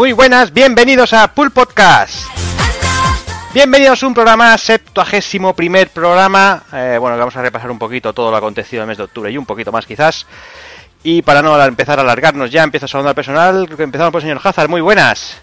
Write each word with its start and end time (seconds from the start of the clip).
Muy 0.00 0.12
buenas, 0.12 0.50
bienvenidos 0.54 1.12
a 1.12 1.28
Pool 1.34 1.50
Podcast. 1.50 2.24
Bienvenidos 3.52 4.02
a 4.02 4.06
un 4.06 4.14
programa, 4.14 4.56
septuagésimo 4.56 5.54
primer 5.54 5.90
programa. 5.90 6.62
Eh, 6.72 6.96
bueno, 6.98 7.18
vamos 7.18 7.36
a 7.36 7.42
repasar 7.42 7.70
un 7.70 7.78
poquito 7.78 8.14
todo 8.14 8.30
lo 8.30 8.36
acontecido 8.38 8.80
en 8.80 8.84
el 8.84 8.88
mes 8.88 8.96
de 8.96 9.04
octubre 9.04 9.30
y 9.30 9.36
un 9.36 9.44
poquito 9.44 9.70
más 9.72 9.84
quizás. 9.84 10.26
Y 11.02 11.20
para 11.20 11.42
no 11.42 11.62
empezar 11.62 11.98
a 11.98 12.02
alargarnos 12.02 12.50
ya, 12.50 12.62
empieza 12.62 12.86
a 12.86 12.88
saludar 12.88 13.14
personal. 13.14 13.68
Empezamos 13.78 14.10
por 14.10 14.22
el 14.22 14.22
señor 14.22 14.40
Hazard, 14.42 14.70
muy 14.70 14.80
buenas. 14.80 15.36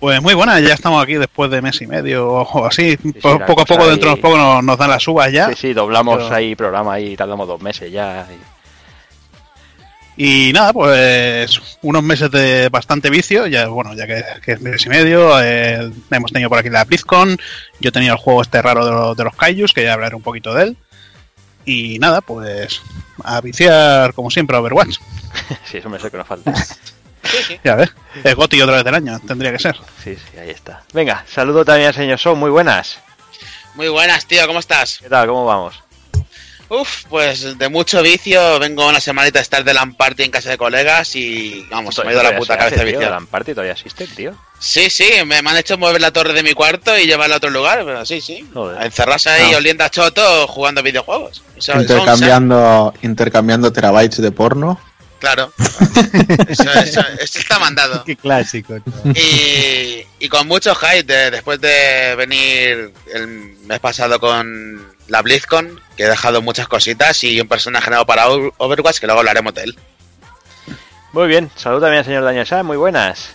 Pues 0.00 0.20
muy 0.20 0.34
buenas, 0.34 0.60
ya 0.60 0.74
estamos 0.74 1.00
aquí 1.00 1.14
después 1.14 1.48
de 1.52 1.62
mes 1.62 1.80
y 1.80 1.86
medio 1.86 2.28
o 2.28 2.66
así. 2.66 2.96
poco 2.96 3.60
a 3.60 3.64
poco, 3.64 3.86
dentro 3.86 4.16
de 4.16 4.16
poco 4.16 4.36
nos, 4.36 4.78
dan 4.78 4.90
las 4.90 5.06
uvas 5.06 5.30
ya. 5.30 5.46
Sí, 5.50 5.54
sí, 5.54 5.72
doblamos 5.74 6.28
ahí 6.32 6.56
programa 6.56 6.98
y 6.98 7.16
tardamos 7.16 7.46
dos 7.46 7.62
meses 7.62 7.92
ya. 7.92 8.26
Y 8.28 8.51
nada, 10.16 10.72
pues 10.72 11.60
unos 11.82 12.02
meses 12.02 12.30
de 12.30 12.68
bastante 12.68 13.10
vicio, 13.10 13.46
ya 13.46 13.66
bueno, 13.68 13.94
ya 13.94 14.06
que, 14.06 14.24
es 14.46 14.60
mes 14.60 14.84
y 14.84 14.88
medio, 14.88 15.40
eh, 15.42 15.90
hemos 16.10 16.32
tenido 16.32 16.50
por 16.50 16.58
aquí 16.58 16.68
la 16.68 16.84
BlizzCon, 16.84 17.38
yo 17.80 17.88
he 17.88 17.92
tenido 17.92 18.14
el 18.14 18.20
juego 18.20 18.42
este 18.42 18.60
raro 18.60 19.14
de, 19.14 19.24
los 19.24 19.36
Kaijus, 19.36 19.72
que 19.72 19.84
ya 19.84 19.94
hablaré 19.94 20.14
un 20.14 20.22
poquito 20.22 20.54
de 20.54 20.64
él. 20.64 20.76
Y 21.64 21.98
nada, 22.00 22.20
pues 22.22 22.82
a 23.22 23.40
viciar 23.40 24.14
como 24.14 24.30
siempre 24.30 24.56
a 24.56 24.60
Overwatch. 24.60 24.98
sí, 25.64 25.78
eso 25.78 25.88
me 25.88 25.98
sé 25.98 26.10
que 26.10 26.16
nos 26.16 26.26
falta. 26.26 26.52
Ya 27.62 27.76
ves, 27.76 27.88
es 28.24 28.34
Goti 28.34 28.60
otra 28.60 28.74
vez 28.74 28.84
del 28.84 28.96
año, 28.96 29.20
tendría 29.20 29.52
que 29.52 29.58
ser. 29.60 29.76
Sí, 30.02 30.16
sí, 30.16 30.38
ahí 30.38 30.50
está. 30.50 30.82
Venga, 30.92 31.24
saludo 31.28 31.64
también 31.64 31.86
al 31.86 31.94
señor 31.94 32.18
Son, 32.18 32.36
muy 32.36 32.50
buenas. 32.50 32.98
Muy 33.76 33.88
buenas, 33.88 34.26
tío, 34.26 34.44
¿cómo 34.48 34.58
estás? 34.58 34.98
¿Qué 35.00 35.08
tal? 35.08 35.28
¿Cómo 35.28 35.46
vamos? 35.46 35.80
Uf, 36.72 37.04
pues 37.10 37.58
de 37.58 37.68
mucho 37.68 38.02
vicio, 38.02 38.58
vengo 38.58 38.88
una 38.88 38.98
semanita 38.98 39.38
a 39.38 39.42
estar 39.42 39.62
de 39.62 39.74
Lamparty 39.74 40.22
en 40.22 40.30
casa 40.30 40.48
de 40.48 40.56
colegas 40.56 41.14
y 41.16 41.66
vamos, 41.70 42.00
me 42.02 42.08
ha 42.08 42.12
ido 42.14 42.22
la 42.22 42.34
puta 42.34 42.56
cabeza 42.56 42.82
de 42.82 42.92
vicio. 42.92 43.10
¿Lamparty 43.10 43.52
todavía 43.52 43.74
existe, 43.74 44.06
tío? 44.06 44.32
Sí, 44.58 44.88
sí, 44.88 45.04
me, 45.26 45.36
han 45.36 45.56
hecho 45.58 45.76
mover 45.76 46.00
la 46.00 46.12
torre 46.12 46.32
de 46.32 46.42
mi 46.42 46.54
cuarto 46.54 46.96
y 46.96 47.04
llevarla 47.04 47.34
a 47.34 47.38
otro 47.38 47.50
lugar, 47.50 47.84
pero 47.84 48.06
sí, 48.06 48.22
sí. 48.22 48.48
encerrarse 48.80 49.28
ahí 49.28 49.54
oliendo 49.54 49.84
a 49.84 49.90
choto 49.90 50.48
jugando 50.48 50.82
videojuegos. 50.82 51.42
intercambiando, 51.78 52.94
intercambiando 53.02 53.70
terabytes 53.70 54.22
de 54.22 54.32
porno. 54.32 54.80
Claro. 55.18 55.52
Eso, 56.48 57.00
está 57.20 57.58
mandado. 57.58 58.02
Qué 58.04 58.16
clásico. 58.16 58.78
Y, 59.14 60.04
y, 60.18 60.28
con 60.28 60.48
mucho 60.48 60.74
hype 60.74 61.30
después 61.30 61.60
de 61.60 62.16
venir 62.16 62.92
el 63.14 63.28
mes 63.66 63.78
pasado 63.78 64.18
con 64.18 64.91
la 65.08 65.22
BlizzCon, 65.22 65.80
que 65.96 66.04
he 66.04 66.08
dejado 66.08 66.42
muchas 66.42 66.68
cositas 66.68 67.22
y 67.24 67.40
un 67.40 67.48
personaje 67.48 67.90
nuevo 67.90 68.06
para 68.06 68.28
Overwatch, 68.28 68.98
que 68.98 69.06
luego 69.06 69.20
hablaremos 69.20 69.54
de 69.54 69.62
él. 69.64 69.78
Muy 71.12 71.28
bien, 71.28 71.50
salud 71.56 71.80
también 71.80 71.98
al 71.98 72.04
señor 72.04 72.24
Daniel 72.24 72.46
Sá, 72.46 72.62
muy 72.62 72.76
buenas. 72.76 73.30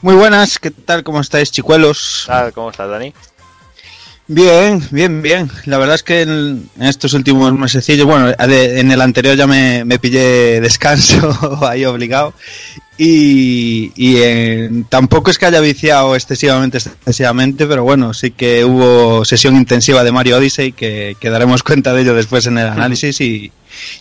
Muy 0.00 0.14
buenas, 0.14 0.58
¿qué 0.58 0.70
tal? 0.70 1.02
¿Cómo 1.02 1.20
estáis, 1.20 1.50
chicuelos? 1.50 2.28
¿Cómo 2.54 2.70
estás, 2.70 2.88
Dani? 2.88 3.12
Bien, 4.28 4.86
bien, 4.90 5.22
bien. 5.22 5.50
La 5.64 5.78
verdad 5.78 5.96
es 5.96 6.02
que 6.02 6.20
en, 6.20 6.70
estos 6.80 7.14
últimos 7.14 7.52
mesecillos, 7.54 8.06
bueno, 8.06 8.32
en 8.38 8.92
el 8.92 9.00
anterior 9.00 9.34
ya 9.36 9.46
me, 9.46 9.98
pillé 9.98 10.60
descanso 10.60 11.58
ahí 11.66 11.84
obligado 11.84 12.34
y, 12.98 13.92
y 13.96 14.82
tampoco 14.90 15.30
es 15.30 15.38
que 15.38 15.46
haya 15.46 15.60
viciado 15.60 16.14
excesivamente, 16.14 16.78
excesivamente, 16.78 17.66
pero 17.66 17.84
bueno, 17.84 18.12
sí 18.12 18.32
que 18.32 18.64
hubo 18.64 19.24
sesión 19.24 19.56
intensiva 19.56 20.04
de 20.04 20.12
Mario 20.12 20.36
Odyssey 20.36 20.72
que, 20.72 21.16
que 21.18 21.30
daremos 21.30 21.62
cuenta 21.62 21.92
de 21.94 22.02
ello 22.02 22.14
después 22.14 22.46
en 22.46 22.58
el 22.58 22.66
análisis 22.66 23.20
y, 23.20 23.52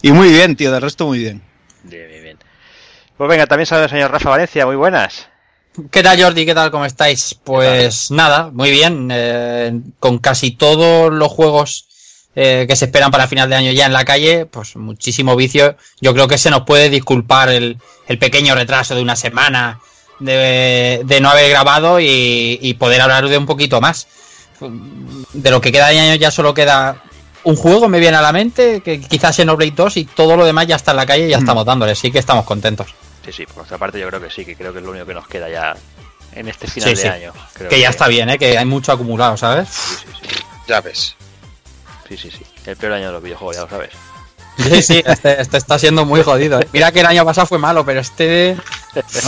y 0.01 0.11
muy 0.11 0.29
bien, 0.29 0.55
tío, 0.55 0.71
de 0.71 0.79
resto 0.79 1.05
muy 1.05 1.19
bien. 1.19 1.41
Bien, 1.83 2.07
bien, 2.09 2.23
bien. 2.23 2.37
Pues 3.15 3.29
venga, 3.29 3.45
también 3.45 3.67
saluda 3.67 3.85
el 3.85 3.91
señor 3.91 4.11
Rafa 4.11 4.29
Valencia, 4.29 4.65
muy 4.65 4.75
buenas. 4.75 5.27
¿Qué 5.91 6.01
tal 6.01 6.19
Jordi? 6.19 6.43
¿Qué 6.45 6.55
tal? 6.55 6.71
¿Cómo 6.71 6.85
estáis? 6.85 7.37
Pues 7.43 8.09
nada, 8.09 8.49
muy 8.51 8.71
bien. 8.71 9.09
Eh, 9.11 9.79
con 9.99 10.17
casi 10.17 10.51
todos 10.51 11.13
los 11.13 11.31
juegos 11.31 11.86
eh, 12.39 12.67
que 12.67 12.75
se 12.75 12.85
esperan 12.85 13.09
para 13.09 13.27
final 13.27 13.49
de 13.49 13.55
año 13.55 13.71
ya 13.71 13.87
en 13.87 13.93
la 13.93 14.05
calle, 14.05 14.45
pues 14.45 14.75
muchísimo 14.75 15.35
vicio. 15.35 15.75
Yo 15.99 16.13
creo 16.13 16.27
que 16.27 16.37
se 16.37 16.51
nos 16.51 16.61
puede 16.61 16.87
disculpar 16.87 17.49
el, 17.49 17.79
pequeño 18.19 18.53
retraso 18.53 18.93
de 18.93 19.01
una 19.01 19.15
semana 19.15 19.79
de, 20.19 21.17
no 21.19 21.31
haber 21.31 21.49
grabado 21.49 21.99
y, 21.99 22.75
poder 22.77 23.01
hablar 23.01 23.27
de 23.27 23.39
un 23.39 23.47
poquito 23.47 23.81
más. 23.81 24.07
De 25.33 25.49
lo 25.49 25.59
que 25.61 25.71
queda 25.71 25.87
de 25.87 25.97
año 25.97 26.13
ya 26.13 26.29
solo 26.29 26.53
queda 26.53 27.01
un 27.43 27.55
juego, 27.55 27.89
me 27.89 27.99
viene 27.99 28.17
a 28.17 28.21
la 28.21 28.31
mente, 28.31 28.81
que 28.81 29.01
quizás 29.01 29.39
en 29.39 29.47
Blade 29.47 29.73
2 29.75 29.97
y 29.97 30.05
todo 30.05 30.37
lo 30.37 30.45
demás 30.45 30.67
ya 30.67 30.75
está 30.75 30.91
en 30.91 30.97
la 30.97 31.07
calle 31.07 31.25
y 31.25 31.31
ya 31.31 31.37
mm. 31.37 31.41
estamos 31.41 31.65
dándole. 31.65 31.95
Sí 31.95 32.11
que 32.11 32.19
estamos 32.19 32.45
contentos. 32.45 32.93
Sí, 33.25 33.31
sí, 33.31 33.45
por 33.47 33.57
nuestra 33.57 33.79
parte 33.79 33.99
yo 33.99 34.07
creo 34.09 34.21
que 34.21 34.29
sí, 34.29 34.45
que 34.45 34.55
creo 34.55 34.71
que 34.71 34.77
es 34.77 34.85
lo 34.85 34.91
único 34.91 35.07
que 35.07 35.15
nos 35.15 35.27
queda 35.27 35.49
ya 35.49 35.75
en 36.33 36.47
este 36.47 36.67
final 36.67 36.93
de 36.93 37.09
año. 37.09 37.33
que, 37.67 37.79
ya 37.79 37.89
está 37.89 38.07
bien, 38.07 38.29
¿eh? 38.29 38.37
que 38.37 38.59
hay 38.59 38.65
mucho 38.65 38.91
acumulado, 38.91 39.37
¿sabes? 39.37 39.69
Sí, 39.69 40.05
sí, 40.05 40.27
sí. 40.29 40.43
Ya 40.67 40.81
ves. 40.81 41.16
Sí, 42.07 42.17
sí, 42.17 42.31
sí. 42.31 42.45
El 42.65 42.77
peor 42.77 42.93
año 42.93 43.07
de 43.07 43.13
los 43.13 43.23
videojuegos, 43.23 43.55
ya 43.55 43.63
lo 43.63 43.69
sabes. 43.69 43.89
Sí, 44.57 44.81
sí, 44.81 45.03
este, 45.05 45.41
este 45.41 45.57
está 45.57 45.77
siendo 45.77 46.05
muy 46.05 46.23
jodido. 46.23 46.59
¿eh? 46.59 46.67
Mira 46.73 46.91
que 46.91 47.01
el 47.01 47.05
año 47.05 47.23
pasado 47.25 47.45
fue 47.45 47.59
malo, 47.59 47.85
pero 47.85 47.99
este. 47.99 48.57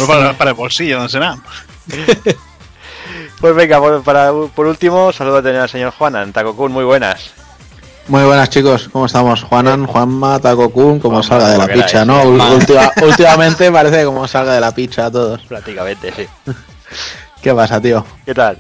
para, 0.08 0.34
para, 0.34 0.52
el 0.52 0.56
bolsillo, 0.56 1.00
no 1.00 1.08
será. 1.08 1.38
pues 3.40 3.56
venga, 3.56 3.80
por, 3.80 4.04
para, 4.04 4.32
por 4.32 4.66
último, 4.66 5.12
saludo 5.12 5.38
a 5.38 5.44
tener 5.44 5.62
al 5.62 5.70
señor 5.70 5.92
Juanan. 5.92 6.34
Takokun, 6.34 6.72
muy 6.72 6.84
buenas. 6.84 7.32
Muy 8.08 8.24
buenas 8.24 8.50
chicos, 8.50 8.90
¿cómo 8.92 9.06
estamos? 9.06 9.44
Juanan, 9.44 9.86
Juanma, 9.86 10.40
Takokun, 10.40 11.00
como 11.00 11.22
salga 11.22 11.50
de 11.50 11.58
la 11.60 11.68
picha, 11.68 12.04
¿no? 12.06 12.24
últimamente 13.04 13.72
parece 13.72 14.04
como 14.04 14.28
salga 14.28 14.56
de 14.56 14.62
la 14.62 14.74
picha 14.74 15.06
a 15.06 15.12
todos. 15.12 15.42
Prácticamente, 15.42 16.12
sí. 16.16 16.26
¿Qué 17.42 17.54
pasa, 17.54 17.80
tío? 17.80 18.04
¿Qué 18.26 18.34
tal? 18.34 18.60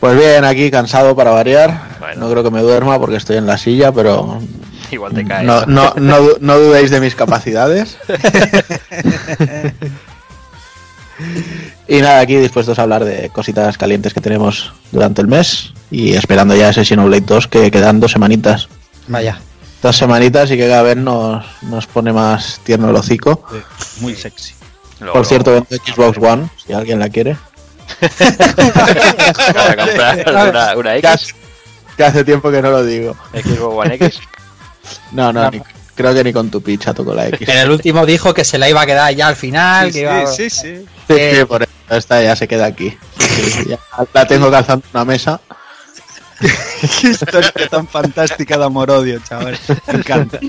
Pues 0.00 0.16
bien, 0.16 0.44
aquí 0.44 0.70
cansado 0.70 1.14
para 1.14 1.30
variar. 1.30 1.82
No 2.16 2.30
creo 2.30 2.42
que 2.42 2.50
me 2.50 2.62
duerma 2.62 2.98
porque 2.98 3.16
estoy 3.16 3.36
en 3.36 3.46
la 3.46 3.58
silla, 3.58 3.92
pero... 3.92 4.40
Igual 4.90 5.12
te 5.12 5.24
caes. 5.24 5.46
No, 5.46 5.66
no, 5.66 5.92
no, 5.96 6.18
no 6.40 6.58
dudéis 6.58 6.90
de 6.90 7.00
mis 7.00 7.14
capacidades. 7.14 7.98
y 11.86 12.00
nada, 12.00 12.20
aquí 12.20 12.36
dispuestos 12.36 12.78
a 12.78 12.82
hablar 12.82 13.04
de 13.04 13.28
cositas 13.28 13.76
calientes 13.78 14.14
que 14.14 14.20
tenemos 14.20 14.72
durante 14.90 15.20
el 15.20 15.28
mes 15.28 15.72
y 15.90 16.14
esperando 16.14 16.56
ya 16.56 16.70
ese 16.70 16.84
Xenoblade 16.84 17.26
2 17.26 17.46
que 17.46 17.70
quedan 17.70 18.00
dos 18.00 18.12
semanitas. 18.12 18.68
Vaya. 19.06 19.38
Dos 19.82 19.96
semanitas 19.96 20.50
y 20.50 20.56
que 20.56 20.66
cada 20.66 20.82
vez 20.82 20.96
nos, 20.96 21.44
nos 21.62 21.86
pone 21.86 22.12
más 22.12 22.60
tierno 22.64 22.90
el 22.90 22.96
hocico. 22.96 23.44
muy 24.00 24.14
sexy. 24.14 24.54
Por 25.12 25.24
cierto, 25.24 25.52
vendo 25.52 25.68
Xbox 25.70 26.18
One, 26.18 26.48
si 26.64 26.72
alguien 26.72 26.98
la 26.98 27.08
quiere. 27.08 27.36
una, 30.26 30.76
una 30.76 30.96
X. 30.96 31.34
Que 31.96 32.04
hace 32.04 32.24
tiempo 32.24 32.50
que 32.50 32.62
no 32.62 32.70
lo 32.70 32.84
digo. 32.84 33.16
Xbox 33.32 33.86
One 33.86 33.94
X. 33.96 34.20
No, 35.12 35.32
no, 35.32 35.48
creo 35.94 36.14
que 36.14 36.24
ni 36.24 36.32
con 36.32 36.50
tu 36.50 36.60
picha 36.62 36.92
tocó 36.92 37.14
la 37.14 37.28
X. 37.28 37.48
En 37.48 37.58
el 37.58 37.70
último 37.70 38.04
dijo 38.04 38.34
que 38.34 38.44
se 38.44 38.58
la 38.58 38.68
iba 38.68 38.80
a 38.80 38.86
quedar 38.86 39.14
ya 39.14 39.28
al 39.28 39.36
final. 39.36 39.92
Sí, 39.92 40.04
sí, 40.34 40.50
sí, 40.50 40.84
sí. 41.06 41.44
por 41.46 41.62
eso 41.62 41.70
esta 41.90 42.20
ya 42.22 42.34
se 42.34 42.48
queda 42.48 42.66
aquí. 42.66 42.98
la 44.12 44.26
tengo 44.26 44.50
calzando 44.50 44.84
en 44.86 44.96
una 44.96 45.04
mesa. 45.04 45.40
Qué 47.00 47.08
historia 47.08 47.52
tan 47.70 47.86
fantástica 47.86 48.58
de 48.58 48.64
amor-odio, 48.64 49.20
chaval. 49.20 49.56
Me 49.86 49.98
encanta. 49.98 50.40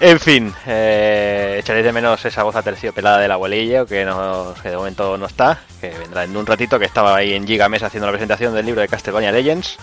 En 0.00 0.20
fin, 0.20 0.54
eh, 0.64 1.56
echaréis 1.58 1.84
de 1.84 1.92
menos 1.92 2.24
esa 2.24 2.44
voz 2.44 2.54
aterciopelada 2.54 3.18
del 3.18 3.32
abuelillo, 3.32 3.84
que, 3.84 4.06
que 4.62 4.70
de 4.70 4.76
momento 4.76 5.18
no 5.18 5.26
está, 5.26 5.58
que 5.80 5.88
vendrá 5.90 6.22
en 6.22 6.36
un 6.36 6.46
ratito, 6.46 6.78
que 6.78 6.84
estaba 6.84 7.16
ahí 7.16 7.34
en 7.34 7.46
Gigamesa 7.46 7.86
haciendo 7.86 8.06
la 8.06 8.12
presentación 8.12 8.54
del 8.54 8.64
libro 8.64 8.80
de 8.80 8.86
Castlevania 8.86 9.32
Legends, 9.32 9.76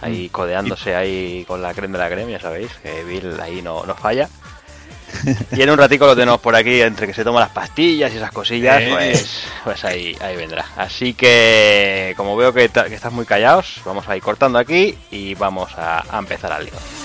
ahí 0.00 0.26
mm. 0.26 0.32
codeándose 0.32 0.94
ahí 0.94 1.44
con 1.46 1.60
la 1.60 1.74
crema 1.74 1.98
de 1.98 2.04
la 2.04 2.10
crema, 2.10 2.30
ya 2.30 2.40
sabéis, 2.40 2.70
que 2.84 3.02
Bill 3.02 3.40
ahí 3.40 3.62
no, 3.62 3.84
no 3.84 3.96
falla. 3.96 4.28
Y 5.52 5.60
en 5.60 5.70
un 5.70 5.76
ratico 5.76 6.06
lo 6.06 6.16
tenemos 6.16 6.40
por 6.40 6.54
aquí, 6.54 6.80
entre 6.80 7.08
que 7.08 7.12
se 7.12 7.24
toma 7.24 7.40
las 7.40 7.50
pastillas 7.50 8.12
y 8.12 8.16
esas 8.16 8.32
cosillas, 8.32 8.82
pues, 8.88 9.44
pues 9.64 9.84
ahí, 9.84 10.16
ahí 10.20 10.36
vendrá. 10.36 10.64
Así 10.76 11.14
que, 11.14 12.14
como 12.16 12.36
veo 12.36 12.52
que, 12.52 12.68
que 12.68 12.94
estás 12.94 13.12
muy 13.12 13.26
callados, 13.26 13.80
vamos 13.84 14.08
a 14.08 14.16
ir 14.16 14.22
cortando 14.22 14.58
aquí 14.58 14.96
y 15.10 15.34
vamos 15.34 15.70
a, 15.76 16.04
a 16.08 16.18
empezar 16.18 16.52
al 16.52 16.64
lío. 16.64 17.01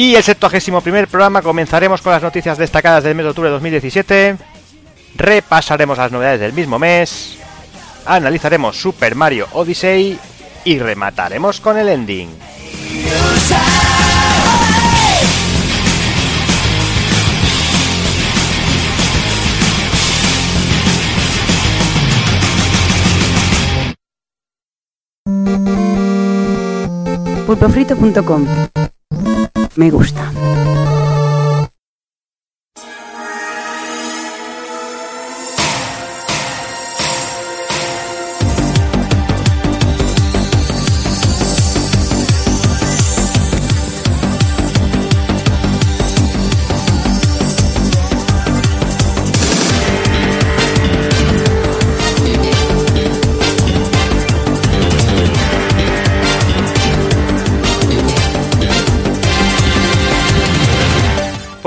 Y 0.00 0.14
el 0.14 0.22
71 0.22 0.80
primer 0.80 1.08
programa 1.08 1.42
comenzaremos 1.42 2.00
con 2.00 2.10
las 2.10 2.22
noticias 2.22 2.56
destacadas 2.56 3.04
del 3.04 3.14
mes 3.14 3.22
de 3.22 3.28
octubre 3.28 3.50
de 3.50 3.52
2017. 3.52 4.36
repasaremos 5.14 5.98
las 5.98 6.10
novedades 6.10 6.40
del 6.40 6.54
mismo 6.54 6.78
mes, 6.78 7.36
analizaremos 8.06 8.80
Super 8.80 9.14
Mario 9.14 9.46
Odyssey 9.52 10.18
y 10.64 10.78
remataremos 10.78 11.60
con 11.60 11.76
el 11.76 11.90
ending. 11.90 12.30
pulpofrito.com 27.46 28.46
Me 29.80 29.88
gusta. 29.88 30.30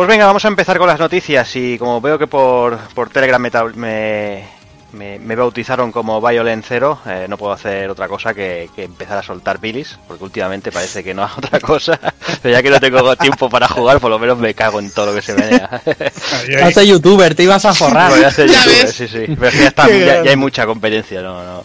Pues 0.04 0.16
venga, 0.16 0.26
vamos 0.26 0.44
a 0.44 0.50
empezar 0.50 0.78
con 0.80 0.88
las 0.88 1.00
noticias 1.00 1.56
y 1.56 1.78
como 1.78 2.02
veo 2.02 2.20
que 2.20 2.28
por, 2.28 2.78
por 2.94 3.10
Telegram 3.10 3.42
me, 3.42 3.50
me, 3.76 4.44
me- 4.92 5.18
me 5.20 5.36
bautizaron 5.38 5.94
como 5.94 6.20
Violent 6.20 6.66
Zero, 6.68 7.00
eh, 7.06 7.26
no 7.30 7.38
puedo 7.38 7.54
hacer 7.54 7.90
otra 7.90 8.10
cosa 8.10 8.34
que, 8.34 8.70
que 8.76 8.84
empezar 8.84 9.18
a 9.20 9.24
soltar 9.24 9.60
bilis, 9.62 9.98
porque 10.06 10.26
últimamente 10.26 10.74
parece 10.74 11.06
que 11.06 11.14
no 11.14 11.24
hago 11.24 11.36
otra 11.38 11.58
cosa, 11.62 11.98
pero 12.42 12.54
ya 12.54 12.62
que 12.62 12.70
no 12.70 12.82
tengo 12.82 13.16
tiempo 13.16 13.50
para 13.50 13.70
jugar, 13.70 14.02
por 14.02 14.10
lo 14.12 14.20
menos 14.20 14.38
me 14.38 14.54
cago 14.54 14.80
en 14.80 14.92
todo 14.92 15.06
lo 15.06 15.14
que 15.16 15.22
se 15.22 15.36
menea. 15.36 15.82
Ahí. 15.86 16.56
Hace 16.64 16.86
youtuber, 16.86 17.34
te 17.34 17.44
ibas 17.44 17.64
a 17.64 17.74
forrar. 17.74 18.12
Voy 18.12 18.24
a 18.26 18.30
Ya 18.30 18.46
youtuber, 18.46 18.86
ves. 18.86 18.94
sí, 18.94 19.08
sí. 19.08 19.26
Pero 19.40 19.52
ya, 19.52 19.68
está- 19.68 19.88
ya- 19.90 20.22
ya 20.24 20.32
hay 20.32 20.36
mucha 20.36 20.66
competencia, 20.66 21.22
no, 21.22 21.42
no. 21.46 21.64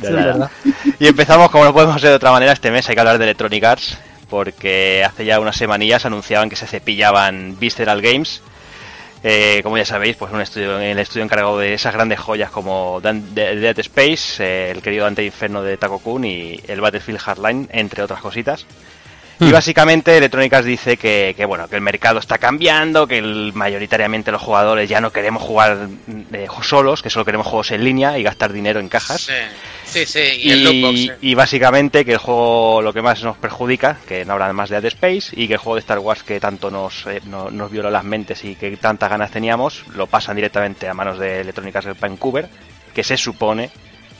De 0.00 0.48
Sí. 0.64 0.94
Y 0.98 1.06
empezamos, 1.08 1.50
como 1.50 1.64
no 1.66 1.74
podemos 1.74 2.00
ser 2.00 2.08
de 2.10 2.16
otra 2.16 2.30
manera, 2.30 2.52
este 2.52 2.70
mes 2.70 2.88
hay 2.88 2.94
que 2.94 3.00
hablar 3.00 3.18
de 3.18 3.24
Electronic 3.24 3.64
Arts, 3.64 3.98
porque 4.28 5.04
hace 5.04 5.24
ya 5.24 5.40
unas 5.40 5.56
semanillas 5.56 6.06
anunciaban 6.06 6.48
que 6.48 6.56
se 6.56 6.66
cepillaban 6.66 7.58
Visceral 7.58 8.02
Games. 8.02 8.42
Eh, 9.22 9.60
como 9.62 9.76
ya 9.76 9.84
sabéis, 9.84 10.16
pues 10.16 10.32
un 10.32 10.40
estudio, 10.40 10.78
el 10.78 10.98
estudio 10.98 11.24
encargado 11.24 11.58
de 11.58 11.74
esas 11.74 11.94
grandes 11.94 12.20
joyas 12.20 12.50
como 12.50 13.00
Dead 13.00 13.78
Space, 13.78 14.44
eh, 14.44 14.70
el 14.70 14.82
querido 14.82 15.04
Dante 15.04 15.24
Inferno 15.24 15.62
de 15.62 15.76
Taco 15.76 15.98
Kun 15.98 16.24
y 16.24 16.60
el 16.68 16.80
Battlefield 16.80 17.18
Hardline, 17.18 17.68
entre 17.72 18.02
otras 18.02 18.20
cositas. 18.20 18.66
Y 19.38 19.52
básicamente 19.52 20.16
Electronic 20.16 20.52
Arts 20.54 20.66
dice 20.66 20.96
que, 20.96 21.34
que, 21.36 21.44
bueno 21.44 21.68
que 21.68 21.76
el 21.76 21.82
mercado 21.82 22.18
está 22.18 22.38
cambiando, 22.38 23.06
que 23.06 23.18
el- 23.18 23.52
mayoritariamente 23.54 24.32
los 24.32 24.40
jugadores 24.40 24.88
ya 24.88 25.00
no 25.00 25.10
queremos 25.12 25.42
jugar 25.42 25.88
eh, 26.32 26.46
solos, 26.62 27.02
que 27.02 27.10
solo 27.10 27.24
queremos 27.26 27.46
juegos 27.46 27.70
en 27.72 27.84
línea 27.84 28.18
y 28.18 28.22
gastar 28.22 28.52
dinero 28.52 28.80
en 28.80 28.88
cajas. 28.88 29.22
Sí, 29.22 29.34
sí, 29.84 30.06
sí, 30.06 30.40
y, 30.42 30.50
el 30.52 30.64
lootbox. 30.64 31.18
y 31.20 31.34
básicamente 31.34 32.04
que 32.06 32.12
el 32.12 32.18
juego 32.18 32.80
lo 32.80 32.94
que 32.94 33.02
más 33.02 33.22
nos 33.22 33.36
perjudica, 33.36 33.98
que 34.08 34.24
no 34.24 34.32
habrá 34.32 34.50
más 34.54 34.70
de 34.70 34.80
Dead 34.80 34.92
Space, 34.94 35.30
y 35.38 35.46
que 35.48 35.54
el 35.54 35.58
juego 35.58 35.74
de 35.76 35.80
Star 35.80 35.98
Wars 35.98 36.22
que 36.22 36.40
tanto 36.40 36.70
nos, 36.70 37.06
eh, 37.06 37.20
no- 37.26 37.50
nos 37.50 37.70
violó 37.70 37.90
las 37.90 38.04
mentes 38.04 38.42
y 38.42 38.54
que 38.54 38.74
tantas 38.78 39.10
ganas 39.10 39.30
teníamos, 39.30 39.84
lo 39.94 40.06
pasan 40.06 40.36
directamente 40.36 40.88
a 40.88 40.94
manos 40.94 41.18
de 41.18 41.40
Electronic 41.42 41.76
Arts 41.76 42.00
Vancouver, 42.00 42.48
que 42.94 43.04
se 43.04 43.18
supone 43.18 43.70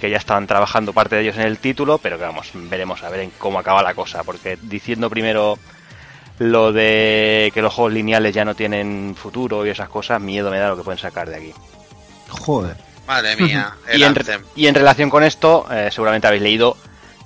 que 0.00 0.10
ya 0.10 0.16
estaban 0.16 0.46
trabajando 0.46 0.92
parte 0.92 1.16
de 1.16 1.22
ellos 1.22 1.36
en 1.36 1.42
el 1.42 1.58
título, 1.58 1.98
pero 1.98 2.18
que 2.18 2.24
vamos, 2.24 2.50
veremos 2.54 3.02
a 3.02 3.08
ver 3.08 3.20
en 3.20 3.30
cómo 3.38 3.58
acaba 3.58 3.82
la 3.82 3.94
cosa, 3.94 4.22
porque 4.24 4.58
diciendo 4.60 5.08
primero 5.08 5.58
lo 6.38 6.72
de 6.72 7.50
que 7.54 7.62
los 7.62 7.72
juegos 7.72 7.94
lineales 7.94 8.34
ya 8.34 8.44
no 8.44 8.54
tienen 8.54 9.14
futuro 9.16 9.64
y 9.64 9.70
esas 9.70 9.88
cosas, 9.88 10.20
miedo 10.20 10.50
me 10.50 10.58
da 10.58 10.68
lo 10.68 10.76
que 10.76 10.82
pueden 10.82 10.98
sacar 10.98 11.28
de 11.28 11.36
aquí. 11.36 11.52
Joder. 12.28 12.76
Madre 13.06 13.36
mía, 13.36 13.74
el 13.88 14.00
Y 14.00 14.02
en, 14.02 14.08
Anthem. 14.08 14.42
y 14.56 14.66
en 14.66 14.74
relación 14.74 15.10
con 15.10 15.22
esto, 15.22 15.66
eh, 15.70 15.88
seguramente 15.92 16.26
habéis 16.26 16.42
leído 16.42 16.76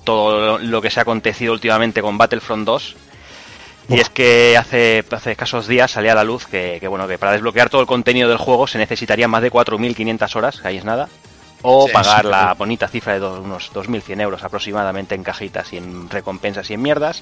todo 0.03 0.59
lo, 0.59 0.59
lo 0.59 0.81
que 0.81 0.91
se 0.91 0.99
ha 0.99 1.03
acontecido 1.03 1.53
últimamente 1.53 2.01
con 2.01 2.17
Battlefront 2.17 2.65
2. 2.65 2.95
Y 3.89 3.99
es 3.99 4.09
que 4.09 4.55
hace, 4.57 5.03
hace 5.11 5.31
escasos 5.31 5.67
días 5.67 5.91
salía 5.91 6.11
a 6.11 6.15
la 6.15 6.23
luz 6.23 6.45
que, 6.45 6.77
que, 6.79 6.87
bueno 6.87 7.07
que 7.07 7.17
para 7.17 7.33
desbloquear 7.33 7.69
todo 7.69 7.81
el 7.81 7.87
contenido 7.87 8.29
del 8.29 8.37
juego 8.37 8.67
se 8.67 8.77
necesitarían 8.77 9.29
más 9.29 9.41
de 9.41 9.51
4.500 9.51 10.35
horas, 10.35 10.61
que 10.61 10.67
ahí 10.67 10.77
es 10.77 10.85
nada, 10.85 11.09
o 11.63 11.87
Sí, 11.87 11.93
pagar 11.93 12.23
sí. 12.23 12.27
la 12.29 12.53
bonita 12.53 12.87
cifra 12.87 13.13
de 13.13 13.19
do- 13.19 13.41
unos 13.41 13.71
2.100 13.73 14.21
euros 14.21 14.43
aproximadamente 14.43 15.15
en 15.15 15.23
cajitas 15.23 15.71
y 15.73 15.77
en 15.77 16.09
recompensas 16.09 16.69
y 16.69 16.73
en 16.75 16.81
mierdas. 16.81 17.21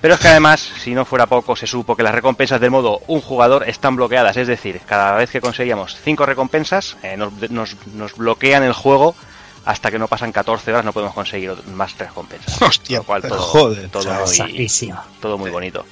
Pero 0.00 0.14
es 0.14 0.20
que 0.20 0.28
además, 0.28 0.60
si 0.82 0.94
no 0.94 1.04
fuera 1.04 1.26
poco, 1.26 1.54
se 1.56 1.66
supo 1.66 1.94
que 1.94 2.02
las 2.02 2.14
recompensas 2.14 2.58
del 2.60 2.70
modo 2.70 3.00
un 3.06 3.20
jugador 3.20 3.68
están 3.68 3.96
bloqueadas. 3.96 4.36
Es 4.38 4.48
decir, 4.48 4.80
cada 4.86 5.14
vez 5.14 5.30
que 5.30 5.42
conseguíamos 5.42 5.94
5 6.02 6.24
recompensas, 6.24 6.96
eh, 7.02 7.16
nos, 7.18 7.32
nos- 7.50 7.76
nos 7.94 8.16
bloquean 8.16 8.62
el 8.62 8.72
juego 8.72 9.14
hasta 9.66 9.90
que 9.90 9.98
no 9.98 10.08
pasan 10.08 10.32
14 10.32 10.72
horas, 10.72 10.86
no 10.86 10.94
podemos 10.94 11.14
conseguir 11.14 11.52
más 11.74 11.98
recompensas. 11.98 12.60
Hostia, 12.62 12.98
Lo 12.98 13.04
cual 13.04 13.20
todo, 13.22 13.38
joder, 13.38 13.90
muy, 14.24 14.34
todo 15.20 15.36
muy 15.36 15.50
bonito. 15.50 15.84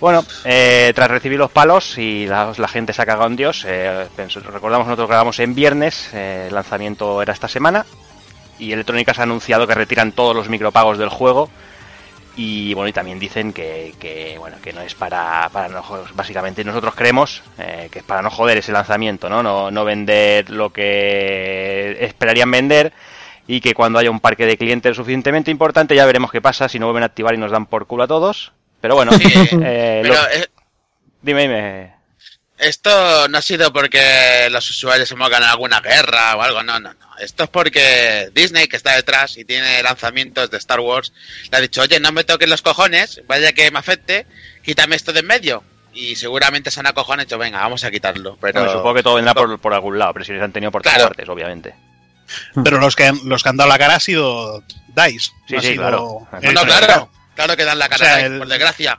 Bueno, 0.00 0.24
eh, 0.44 0.92
tras 0.94 1.10
recibir 1.10 1.38
los 1.38 1.50
palos 1.50 1.98
y 1.98 2.26
la, 2.26 2.54
gente 2.68 2.92
se 2.92 3.02
ha 3.02 3.06
cagado 3.06 3.26
en 3.26 3.36
Dios, 3.36 3.64
eh, 3.66 4.06
recordamos 4.16 4.86
nosotros 4.86 5.08
grabamos 5.08 5.40
en 5.40 5.54
viernes, 5.56 6.10
eh, 6.14 6.46
el 6.48 6.54
lanzamiento 6.54 7.20
era 7.20 7.32
esta 7.32 7.48
semana, 7.48 7.84
y 8.60 8.70
Electrónica 8.70 9.12
ha 9.16 9.22
anunciado 9.22 9.66
que 9.66 9.74
retiran 9.74 10.12
todos 10.12 10.36
los 10.36 10.48
micropagos 10.48 10.98
del 10.98 11.08
juego, 11.08 11.50
y 12.38 12.72
bueno, 12.74 12.88
y 12.88 12.92
también 12.92 13.18
dicen 13.18 13.52
que, 13.52 13.92
que, 13.98 14.36
bueno, 14.38 14.58
que 14.62 14.72
no 14.72 14.80
es 14.80 14.94
para, 14.94 15.48
para 15.52 15.68
no 15.68 15.82
básicamente 16.14 16.62
nosotros 16.62 16.94
creemos 16.94 17.42
eh, 17.58 17.88
que 17.90 17.98
es 17.98 18.04
para 18.04 18.22
no 18.22 18.30
joder 18.30 18.58
ese 18.58 18.70
lanzamiento, 18.70 19.28
¿no? 19.28 19.42
¿no? 19.42 19.72
No 19.72 19.84
vender 19.84 20.48
lo 20.48 20.72
que 20.72 21.96
esperarían 22.00 22.52
vender 22.52 22.92
y 23.48 23.60
que 23.60 23.74
cuando 23.74 23.98
haya 23.98 24.12
un 24.12 24.20
parque 24.20 24.46
de 24.46 24.56
clientes 24.56 24.96
suficientemente 24.96 25.50
importante 25.50 25.96
ya 25.96 26.06
veremos 26.06 26.30
qué 26.30 26.40
pasa 26.40 26.68
si 26.68 26.78
no 26.78 26.86
vuelven 26.86 27.02
a 27.02 27.06
activar 27.06 27.34
y 27.34 27.38
nos 27.38 27.50
dan 27.50 27.66
por 27.66 27.88
culo 27.88 28.04
a 28.04 28.06
todos. 28.06 28.52
Pero 28.80 28.94
bueno, 28.94 29.12
Sí, 29.12 29.32
eh, 29.62 30.00
pero 30.02 30.14
lo- 30.14 30.30
eh, 30.30 30.48
dime, 31.22 31.42
dime. 31.42 31.94
esto 32.58 33.28
no 33.28 33.38
ha 33.38 33.42
sido 33.42 33.72
porque 33.72 34.48
los 34.50 34.68
usuarios 34.70 35.10
hemos 35.12 35.28
ganado 35.30 35.52
alguna 35.52 35.80
guerra 35.80 36.36
o 36.36 36.42
algo, 36.42 36.62
no, 36.62 36.78
no, 36.80 36.92
no. 36.92 37.08
Esto 37.20 37.44
es 37.44 37.50
porque 37.50 38.30
Disney, 38.34 38.68
que 38.68 38.76
está 38.76 38.94
detrás 38.94 39.36
y 39.36 39.44
tiene 39.44 39.82
lanzamientos 39.82 40.50
de 40.50 40.56
Star 40.58 40.80
Wars, 40.80 41.12
le 41.50 41.58
ha 41.58 41.60
dicho, 41.60 41.82
oye, 41.82 41.98
no 41.98 42.12
me 42.12 42.22
toques 42.24 42.48
los 42.48 42.62
cojones, 42.62 43.20
vaya 43.26 43.52
que 43.52 43.70
me 43.72 43.78
afecte, 43.80 44.26
quítame 44.62 44.94
esto 44.96 45.12
de 45.12 45.20
en 45.20 45.26
medio. 45.26 45.64
Y 45.92 46.14
seguramente 46.14 46.70
se 46.70 46.78
han 46.78 46.86
acojonado 46.86 47.22
y 47.22 47.26
dicho, 47.26 47.38
venga, 47.38 47.58
vamos 47.58 47.82
a 47.82 47.90
quitarlo. 47.90 48.36
Pero 48.40 48.60
Bueno, 48.60 48.72
supongo 48.72 48.94
que 48.94 49.02
todo 49.02 49.14
vendrá 49.16 49.34
por, 49.34 49.58
por 49.58 49.74
algún 49.74 49.98
lado, 49.98 50.12
pero 50.12 50.24
si 50.24 50.32
les 50.32 50.42
han 50.42 50.52
tenido 50.52 50.70
por 50.70 50.82
todas 50.82 50.94
Claro. 50.94 51.08
partes, 51.10 51.28
obviamente. 51.28 51.74
Pero 52.62 52.78
los 52.78 52.94
que, 52.94 53.06
han- 53.06 53.18
los 53.24 53.42
que 53.42 53.48
han 53.48 53.56
dado 53.56 53.68
la 53.70 53.78
cara 53.78 53.96
ha 53.96 54.00
sido 54.00 54.62
DICE. 54.94 55.18
Sí, 55.48 55.54
no 55.54 55.60
sí, 55.60 55.66
sido- 55.68 55.82
claro. 55.82 56.28
No, 56.40 56.52
no, 56.52 56.62
claro, 56.62 57.10
claro 57.38 57.56
que 57.56 57.64
dan 57.64 57.78
la 57.78 57.88
cara, 57.88 58.04
O 58.04 58.06
sea, 58.08 58.16
ahí, 58.16 58.24
el- 58.24 58.38
por 58.38 58.48
desgracia. 58.48 58.98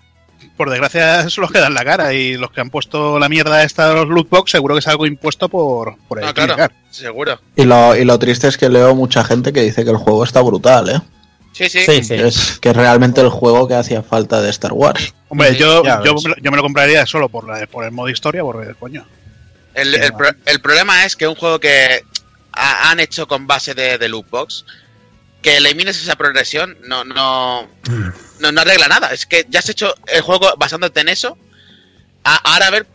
Por 0.56 0.70
desgracia, 0.70 1.30
son 1.30 1.42
los 1.44 1.52
que 1.52 1.60
dan 1.60 1.74
la 1.74 1.84
cara. 1.86 2.14
Y 2.14 2.38
los 2.38 2.52
que 2.52 2.62
han 2.62 2.70
puesto 2.70 3.20
la 3.20 3.28
mierda 3.30 3.64
esta 3.64 3.90
de 3.90 3.96
los 3.96 4.08
lootbox, 4.08 4.52
seguro 4.52 4.76
que 4.76 4.80
es 4.80 4.88
algo 4.88 5.06
impuesto 5.06 5.50
por, 5.50 5.98
por 6.08 6.18
No, 6.20 6.24
Electronic 6.24 6.56
claro, 6.56 6.74
seguro. 6.90 7.40
Y 7.56 7.64
lo, 7.66 7.96
y 7.96 8.06
lo 8.06 8.18
triste 8.18 8.48
es 8.48 8.58
que 8.58 8.70
leo 8.70 8.96
mucha 8.96 9.24
gente 9.24 9.52
que 9.54 9.62
dice 9.62 9.84
que 9.84 9.92
el 9.92 9.98
juego 9.98 10.24
está 10.24 10.42
brutal, 10.42 10.90
¿eh? 10.90 11.02
Sí, 11.52 11.68
sí. 11.70 11.82
Sí, 11.86 12.14
es, 12.14 12.58
que 12.62 12.70
es 12.70 12.76
realmente 12.76 13.20
el 13.22 13.30
juego 13.30 13.68
que 13.68 13.74
hacía 13.76 14.02
falta 14.04 14.42
de 14.42 14.50
Star 14.52 14.72
Wars. 14.72 15.14
Hombre, 15.28 15.50
Sí, 15.52 15.58
yo, 15.58 15.84
yo, 15.84 16.14
me 16.16 16.30
lo- 16.30 16.36
yo 16.42 16.52
me 16.52 16.58
lo 16.58 16.64
compraría 16.64 17.06
solo 17.06 17.28
por, 17.28 17.46
la, 17.48 17.66
por 17.68 17.84
el 17.84 17.92
modo 17.92 18.08
historia, 18.10 18.42
coño. 18.80 19.06
El, 19.74 19.92
Qué 19.92 20.06
el 20.06 20.14
pro- 20.14 20.32
el 20.46 20.62
problema 20.62 21.06
es 21.06 21.16
que 21.16 21.28
un 21.28 21.36
juego 21.36 21.60
que 21.60 22.02
ha- 22.54 22.90
han 22.92 23.00
hecho 23.02 23.28
con 23.28 23.46
base 23.48 23.74
de, 23.74 23.98
de 23.98 24.08
lootbox, 24.10 24.66
que 25.42 25.58
elimines 25.58 26.02
esa 26.02 26.16
progresión, 26.16 26.78
no, 26.86 27.04
no, 27.06 27.68
no, 28.40 28.52
no 28.52 28.62
arregla 28.62 28.88
nada. 28.88 29.10
Es 29.14 29.26
que 29.26 29.46
ya 29.50 29.60
has 29.60 29.70
hecho 29.70 29.94
el 30.08 30.22
juego 30.22 30.54
basándote 30.58 31.00
en 31.02 31.10
eso. 31.10 31.38
A- 32.24 32.36
ahora 32.54 32.68
a 32.68 32.72
ver 32.72 32.86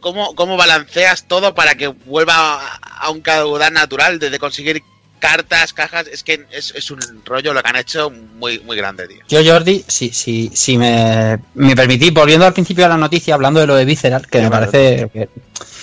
cómo, 0.00 0.34
cómo 0.34 0.56
balanceas 0.56 1.28
todo 1.28 1.54
para 1.54 1.74
que 1.74 1.88
vuelva 1.88 2.34
a, 2.66 2.76
a 2.76 3.10
un 3.10 3.20
caudal 3.20 3.72
natural 3.74 4.18
de, 4.18 4.30
de 4.30 4.38
conseguir 4.38 4.82
cartas, 5.20 5.72
cajas. 5.72 6.08
Es 6.08 6.24
que 6.24 6.46
es, 6.50 6.72
es 6.74 6.90
un 6.90 7.00
rollo 7.24 7.54
lo 7.54 7.62
que 7.62 7.68
han 7.68 7.76
hecho 7.76 8.10
muy, 8.10 8.58
muy 8.60 8.76
grande, 8.76 9.06
tío. 9.06 9.18
Yo, 9.28 9.52
Jordi, 9.52 9.84
si, 9.86 10.10
si, 10.10 10.50
si 10.52 10.76
me, 10.76 11.38
me 11.54 11.76
permitís, 11.76 12.12
volviendo 12.12 12.46
al 12.46 12.52
principio 12.52 12.84
de 12.84 12.88
la 12.88 12.96
noticia, 12.96 13.34
hablando 13.34 13.60
de 13.60 13.66
lo 13.68 13.76
de 13.76 13.84
Visceral, 13.84 14.26
que 14.26 14.40
me 14.40 14.50
parece 14.50 15.08
que, 15.12 15.28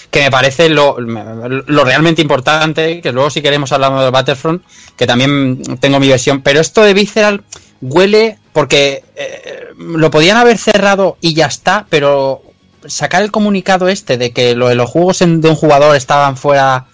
que 0.10 0.22
me 0.22 0.32
parece 0.32 0.70
lo, 0.70 1.00
lo 1.00 1.84
realmente 1.86 2.22
importante, 2.22 3.02
que 3.02 3.12
luego 3.12 3.30
si 3.30 3.42
queremos 3.42 3.72
hablamos 3.72 4.04
del 4.04 4.12
Battlefront, 4.12 4.64
que 4.96 5.08
también 5.08 5.62
tengo 5.80 6.00
mi 6.00 6.10
versión, 6.10 6.42
pero 6.42 6.60
esto 6.60 6.84
de 6.84 6.94
Visceral 6.94 7.44
huele 7.82 8.40
porque 8.54 9.04
eh, 9.16 9.68
lo 9.78 10.10
podían 10.10 10.38
haber 10.38 10.58
cerrado 10.58 11.18
y 11.22 11.34
ya 11.34 11.46
está, 11.46 11.86
pero 11.90 12.42
sacar 12.86 13.22
el 13.22 13.32
comunicado 13.32 13.88
este 13.88 14.18
de 14.18 14.32
que 14.32 14.56
lo 14.56 14.68
de 14.70 14.76
los 14.76 14.90
juegos 14.90 15.20
de 15.20 15.26
un 15.50 15.56
jugador 15.56 15.96
estaban 15.96 16.38
fuera, 16.38 16.88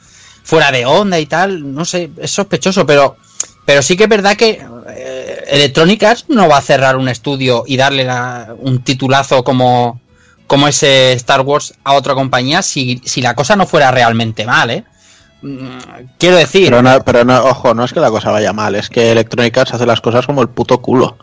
fuera 0.44 0.72
de 0.72 0.86
onda 0.86 1.20
y 1.20 1.26
tal, 1.26 1.74
no 1.74 1.86
sé, 1.86 2.12
es 2.18 2.32
sospechoso, 2.32 2.86
pero, 2.86 3.16
pero 3.66 3.82
sí 3.82 3.96
que 3.98 4.04
es 4.04 4.10
verdad 4.10 4.36
que 4.36 4.62
eh, 4.90 5.44
Electronic 5.48 6.04
Arts 6.04 6.26
no 6.28 6.48
va 6.50 6.58
a 6.58 6.62
cerrar 6.62 6.98
un 6.98 7.08
estudio 7.10 7.64
y 7.66 7.78
darle 7.78 8.04
la- 8.04 8.54
un 8.60 8.84
titulazo 8.84 9.44
como, 9.44 10.02
como 10.48 10.68
ese 10.68 11.14
Star 11.14 11.42
Wars 11.42 11.74
a 11.84 11.94
otra 11.94 12.14
compañía 12.14 12.62
si, 12.62 13.02
si 13.06 13.22
la 13.22 13.34
cosa 13.36 13.56
no 13.56 13.66
fuera 13.66 13.90
realmente 13.92 14.46
mal, 14.46 14.70
¿eh? 14.70 14.84
Mm, 15.42 15.78
Quiero 16.18 16.38
decir, 16.38 16.70
Pero, 16.70 16.82
no, 16.82 17.04
pero 17.04 17.24
no, 17.26 17.44
ojo, 17.46 17.74
no 17.74 17.84
es 17.86 17.92
que 17.94 18.00
la 18.00 18.10
cosa 18.12 18.32
vaya 18.32 18.54
mal, 18.54 18.76
es 18.76 18.90
que 18.90 19.12
Electronic 19.12 19.58
Arts 19.58 19.74
hace 19.74 19.86
las 19.86 20.02
cosas 20.02 20.26
como 20.26 20.42
el 20.42 20.50
puto 20.50 20.82
culo. 20.82 21.18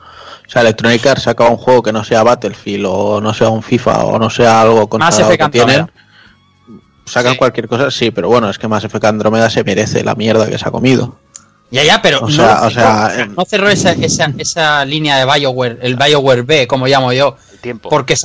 O 0.46 0.52
sea, 0.52 0.62
Electronic 0.62 1.06
Arts 1.06 1.22
saca 1.22 1.44
un 1.48 1.56
juego 1.56 1.82
que 1.82 1.92
no 1.92 2.02
sea 2.04 2.22
Battlefield 2.24 2.84
o 2.88 3.20
no 3.20 3.32
sea 3.32 3.48
un 3.50 3.62
FIFA 3.62 4.04
o 4.04 4.18
no 4.18 4.28
sea 4.30 4.60
algo 4.62 4.88
Effect 5.26 5.42
que 5.44 5.44
tienen. 5.52 5.90
Sacan 7.11 7.33
Sí. 7.33 7.38
cualquier 7.38 7.69
cosa, 7.69 7.90
sí, 7.90 8.11
pero 8.11 8.29
bueno, 8.29 8.49
es 8.50 8.59
que 8.59 8.69
Mass 8.69 8.85
Effect 8.85 9.05
Andromeda 9.05 9.50
se 9.50 9.64
merece 9.64 10.05
la 10.05 10.14
mierda 10.14 10.49
que 10.49 10.59
se 10.59 10.69
ha 10.69 10.71
comido. 10.71 11.17
Ya, 11.73 11.85
ya, 11.85 12.02
pero 12.02 12.19
O 12.19 12.29
no, 12.29 12.31
sea, 12.31 12.62
o 13.17 13.21
em- 13.21 13.35
no 13.37 13.45
cerró 13.45 13.69
esa, 13.69 13.93
esa, 13.93 14.33
esa 14.38 14.85
línea 14.85 15.17
de 15.19 15.25
Bioware, 15.25 15.79
el 15.83 15.95
Bioware 15.95 16.43
B, 16.43 16.67
como 16.67 16.88
llamo 16.88 17.12
yo, 17.12 17.37
tiempo. 17.61 17.88
porque 17.88 18.17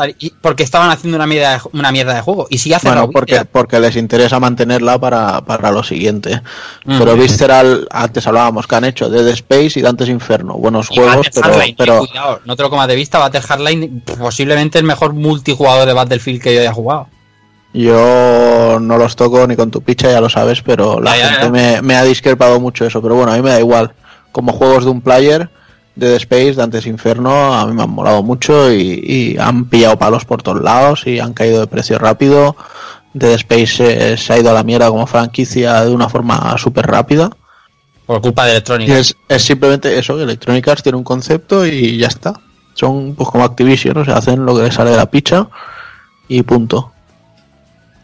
porque 0.41 0.63
estaban 0.63 0.89
haciendo 0.89 1.15
una 1.17 1.27
mierda 1.27 1.51
de, 1.53 1.59
una 1.73 1.91
mierda 1.91 2.15
de 2.15 2.21
juego. 2.21 2.47
Y 2.49 2.57
sí 2.57 2.73
ha 2.73 2.79
cerrado 2.79 3.01
Bueno, 3.01 3.11
porque, 3.13 3.33
Visceral. 3.33 3.49
porque 3.51 3.79
les 3.79 3.95
interesa 3.97 4.39
mantenerla 4.39 4.97
para, 4.97 5.41
para 5.41 5.69
lo 5.69 5.83
siguiente. 5.83 6.41
Mm. 6.85 6.97
Pero 6.97 7.15
Visceral, 7.15 7.87
antes 7.91 8.25
hablábamos 8.25 8.65
que 8.65 8.75
han 8.77 8.85
hecho 8.85 9.09
Dead 9.09 9.27
Space 9.27 9.77
y 9.79 9.83
Dantes 9.83 10.09
Inferno. 10.09 10.55
Buenos 10.55 10.87
Y 10.89 10.95
juegos, 10.95 11.27
pero, 11.31 11.47
Hardline, 11.47 11.75
pero 11.77 12.03
eh, 12.03 12.07
cuidado, 12.07 12.41
no 12.45 12.55
te 12.55 12.63
lo 12.63 12.71
comas 12.71 12.87
de 12.87 12.95
vista, 12.95 13.19
Battle 13.19 13.41
Hardline, 13.41 14.01
posiblemente 14.17 14.79
el 14.79 14.85
mejor 14.85 15.13
multijugador 15.13 15.85
de 15.85 15.93
Battlefield 15.93 16.41
que 16.41 16.55
yo 16.55 16.61
haya 16.61 16.73
jugado. 16.73 17.09
Yo 17.83 18.79
no 18.79 18.97
los 18.97 19.15
toco 19.15 19.45
ni 19.47 19.55
con 19.55 19.71
tu 19.71 19.81
picha, 19.81 20.09
ya 20.09 20.21
lo 20.21 20.29
sabes, 20.29 20.61
pero 20.61 20.99
la 20.99 21.11
gente 21.11 21.41
ya. 21.41 21.49
Me, 21.49 21.81
me 21.81 21.95
ha 21.95 22.03
discrepado 22.03 22.59
mucho 22.59 22.85
eso. 22.85 23.01
Pero 23.01 23.15
bueno, 23.15 23.31
a 23.31 23.35
mí 23.35 23.41
me 23.41 23.49
da 23.49 23.59
igual. 23.59 23.93
Como 24.31 24.53
juegos 24.53 24.85
de 24.85 24.91
un 24.91 25.01
player, 25.01 25.49
Dead 25.95 26.15
Space, 26.15 26.53
Dantes 26.53 26.85
Inferno, 26.85 27.53
a 27.53 27.65
mí 27.65 27.73
me 27.73 27.83
han 27.83 27.89
molado 27.89 28.23
mucho 28.23 28.71
y, 28.71 29.01
y 29.05 29.37
han 29.39 29.65
pillado 29.65 29.97
palos 29.97 30.25
por 30.25 30.41
todos 30.41 30.61
lados 30.61 31.05
y 31.05 31.19
han 31.19 31.33
caído 31.33 31.59
de 31.59 31.67
precio 31.67 31.97
rápido. 31.97 32.55
Dead 33.13 33.33
Space 33.33 34.13
eh, 34.13 34.17
se 34.17 34.33
ha 34.33 34.39
ido 34.39 34.49
a 34.49 34.53
la 34.53 34.63
mierda 34.63 34.89
como 34.89 35.07
franquicia 35.07 35.85
de 35.85 35.91
una 35.91 36.09
forma 36.09 36.57
súper 36.57 36.85
rápida. 36.85 37.29
Por 38.05 38.21
culpa 38.21 38.45
de 38.45 38.51
Electronic. 38.51 38.89
Es, 38.89 39.15
es 39.27 39.43
simplemente 39.43 39.97
eso, 39.97 40.15
que 40.17 40.23
Electronic 40.23 40.67
Arts 40.67 40.83
tiene 40.83 40.97
un 40.97 41.03
concepto 41.03 41.65
y 41.65 41.97
ya 41.97 42.07
está. 42.07 42.33
Son 42.73 43.15
pues 43.15 43.29
como 43.29 43.45
Activision, 43.45 43.97
o 43.97 44.05
sea, 44.05 44.17
hacen 44.17 44.45
lo 44.45 44.55
que 44.55 44.63
les 44.63 44.73
sale 44.73 44.91
de 44.91 44.97
la 44.97 45.09
picha 45.09 45.47
y 46.27 46.43
punto. 46.43 46.91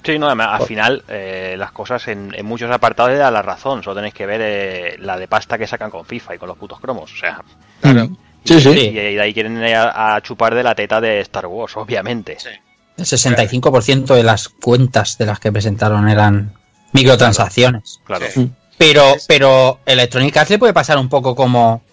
Sí, 0.03 0.17
no, 0.17 0.25
además, 0.27 0.62
al 0.62 0.65
final 0.67 1.03
eh, 1.08 1.55
las 1.58 1.72
cosas 1.72 2.08
en, 2.08 2.34
en 2.36 2.46
muchos 2.46 2.72
apartados 2.72 3.12
le 3.12 3.17
da 3.17 3.29
la 3.29 3.41
razón. 3.41 3.84
Solo 3.84 3.98
tenéis 3.98 4.13
que 4.15 4.25
ver 4.25 4.41
eh, 4.43 4.96
la 5.00 5.17
de 5.17 5.27
pasta 5.27 5.58
que 5.58 5.67
sacan 5.67 5.91
con 5.91 6.05
FIFA 6.05 6.36
y 6.36 6.38
con 6.39 6.48
los 6.50 6.58
putos 6.58 6.79
cromos. 6.79 7.12
O 7.13 7.15
sea, 7.17 7.41
Claro. 7.81 8.10
Sí, 8.43 8.60
sí. 8.60 8.74
Sí. 8.74 8.79
y, 8.79 8.88
y 9.00 9.13
de 9.15 9.22
ahí 9.22 9.34
quieren 9.34 9.58
ir 9.63 9.75
a, 9.75 10.15
a 10.15 10.22
chupar 10.22 10.55
de 10.55 10.63
la 10.63 10.74
teta 10.74 11.00
de 11.00 11.20
Star 11.22 11.46
Wars, 11.46 11.77
obviamente. 11.77 12.38
Sí. 12.39 12.50
El 12.98 13.05
65% 13.05 14.15
de 14.15 14.24
las 14.24 14.50
cuentas 14.50 15.17
de 15.17 15.25
las 15.27 15.39
que 15.39 15.51
presentaron 15.51 16.10
eran 16.10 16.53
microtransacciones. 16.93 18.00
Claro. 18.05 18.25
Sí. 18.34 18.50
Pero, 18.77 19.15
pero 19.27 19.79
Electronic 19.86 20.36
Arts 20.38 20.50
le 20.50 20.60
puede 20.60 20.74
pasar 20.74 20.98
un 20.98 21.10
poco 21.10 21.36
como, 21.36 21.84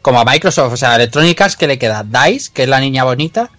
como 0.00 0.20
a 0.20 0.24
Microsoft. 0.24 0.72
O 0.72 0.76
sea, 0.76 0.96
Electronic 0.96 1.38
Arts 1.40 1.56
que 1.56 1.66
le 1.66 1.78
queda 1.78 2.02
DICE, 2.04 2.50
que 2.52 2.62
es 2.62 2.68
la 2.68 2.80
niña 2.80 3.04
bonita, 3.04 3.50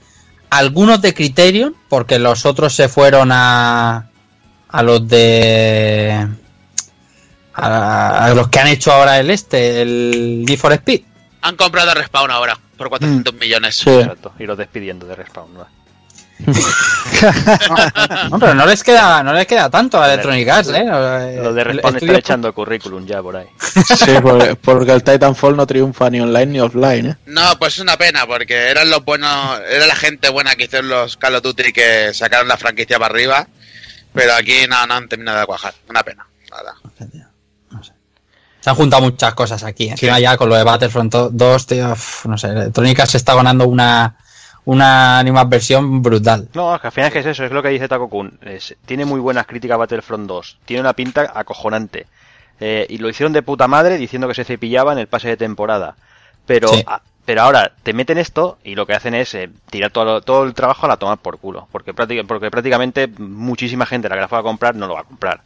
algunos 0.51 1.01
de 1.01 1.13
Criterion, 1.13 1.75
porque 1.89 2.20
los 2.20 2.46
otros 2.46 2.75
se 2.75 2.88
fueron 2.88 3.31
a, 3.31 4.10
a 4.70 4.84
los 4.84 5.08
de... 5.08 6.27
A, 7.53 8.25
a 8.25 8.34
los 8.34 8.48
que 8.48 8.60
han 8.60 8.67
hecho 8.67 8.91
ahora 8.91 9.20
el 9.20 9.29
este, 9.29 9.81
el 9.81 10.46
Need 10.46 10.58
for 10.58 10.72
Speed. 10.74 11.01
Han 11.41 11.55
comprado 11.55 11.91
a 11.91 11.93
Respawn 11.93 12.31
ahora 12.31 12.58
por 12.77 12.89
400 12.89 13.34
millones. 13.34 13.75
Sí. 13.77 13.89
Exacto. 13.89 14.34
Y 14.39 14.46
los 14.46 14.58
despidiendo 14.58 15.05
de 15.05 15.15
Respawn. 15.15 15.53
¿no? 15.53 15.67
No, 18.31 18.39
pero 18.39 18.53
no 18.55 18.65
les 18.65 18.83
queda, 18.83 19.21
no 19.24 19.33
les 19.33 19.45
queda 19.45 19.69
tanto 19.69 20.01
a 20.01 20.07
Electronic 20.12 20.48
Arts, 20.50 20.69
¿eh? 20.69 20.86
Los 21.41 21.53
de 21.53 21.63
Respawn 21.63 21.77
están 21.77 21.95
estudio- 21.95 22.17
echando 22.17 22.53
currículum 22.53 23.05
ya 23.05 23.21
por 23.21 23.36
ahí. 23.36 23.48
Sí, 23.60 24.13
porque, 24.21 24.55
porque 24.55 24.91
el 24.91 25.03
Titanfall 25.03 25.55
no 25.55 25.67
triunfa 25.67 26.10
ni 26.10 26.19
online 26.19 26.45
ni 26.48 26.60
offline. 26.60 27.05
¿eh? 27.12 27.15
No, 27.27 27.57
pues 27.60 27.75
es 27.75 27.79
una 27.79 27.98
pena, 27.98 28.25
porque 28.25 28.69
eran 28.69 28.89
los 28.89 29.03
buenos, 29.05 29.60
era 29.69 29.86
la 29.86 29.95
gente 29.95 30.29
buena 30.29 30.55
que 30.55 30.63
hicieron 30.65 30.89
los 30.89 31.17
Call 31.17 31.36
of 31.36 31.43
Duty 31.43 31.71
que 31.74 32.13
sacaron 32.13 32.48
la 32.48 32.57
franquicia 32.57 32.98
para 32.98 33.13
arriba, 33.13 33.48
pero 34.13 34.33
aquí 34.33 34.65
no, 34.67 34.86
no 34.88 34.95
han 34.95 35.07
terminado 35.07 35.39
de 35.41 35.45
cuajar. 35.45 35.74
Una 35.89 36.01
pena, 36.03 36.25
nada. 36.50 36.74
Se 38.60 38.69
han 38.69 38.75
juntado 38.75 39.01
muchas 39.03 39.33
cosas 39.33 39.63
aquí. 39.63 39.89
Encima 39.89 40.19
ya 40.19 40.38
con 40.38 40.48
lo 40.50 40.55
de 40.55 40.63
Battlefront 40.63 41.13
2, 41.31 41.65
tío, 41.67 41.91
uf, 41.91 42.25
no 42.25 42.38
sé, 42.38 42.48
Electronic 42.48 43.00
Arts 43.00 43.12
se 43.12 43.17
está 43.17 43.33
ganando 43.36 43.67
una, 43.67 44.17
una 44.65 45.20
animadversión 45.20 46.01
brutal. 46.01 46.48
No, 46.53 46.75
es 46.75 46.82
que 46.82 46.88
al 46.88 46.94
final 46.94 47.08
es 47.08 47.13
que 47.13 47.20
es 47.20 47.25
eso, 47.25 47.44
es 47.46 47.51
lo 47.51 47.63
que 47.63 47.70
dice 47.70 47.88
Taco 47.88 48.10
Kun. 48.10 48.38
Es- 48.41 48.75
tiene 48.86 49.06
muy 49.06 49.20
buenas 49.20 49.48
críticas 49.48 49.77
Battlefront 49.77 50.27
2. 50.27 50.58
Tiene 50.65 50.82
una 50.82 50.94
pinta 50.94 51.32
acojonante. 51.34 52.08
Eh, 52.60 52.86
y 52.89 52.98
lo 53.00 53.10
hicieron 53.10 53.34
de 53.34 53.41
puta 53.41 53.68
madre 53.68 53.98
diciendo 53.98 54.27
que 54.27 54.36
se 54.36 54.44
cepillaba 54.44 54.94
en 54.94 55.00
el 55.00 55.08
pase 55.08 55.30
de 55.30 55.38
temporada. 55.38 55.96
Pero, 56.46 56.68
Sí. 56.68 56.84
a- 56.86 57.01
pero 57.25 57.41
ahora 57.41 57.72
te 57.84 57.94
meten 57.94 58.18
esto 58.20 58.60
y 58.63 58.75
lo 58.75 58.86
que 58.86 58.94
hacen 58.94 59.15
es 59.15 59.34
eh, 59.34 59.50
tirar 59.72 59.89
todo, 59.91 60.22
todo 60.22 60.44
el 60.44 60.53
trabajo 60.53 60.86
a 60.86 60.89
la 60.89 60.98
tomar 60.98 61.18
por 61.18 61.39
culo. 61.39 61.68
Porque, 61.72 61.94
porque 61.94 62.51
prácticamente 62.51 63.08
muchísima 63.08 63.86
gente 63.88 64.10
la 64.10 64.15
que 64.15 64.22
la 64.22 64.27
fue 64.27 64.38
a 64.39 64.44
comprar 64.44 64.75
no 64.75 64.86
lo 64.88 64.94
va 64.94 65.01
a 65.01 65.06
comprar. 65.06 65.41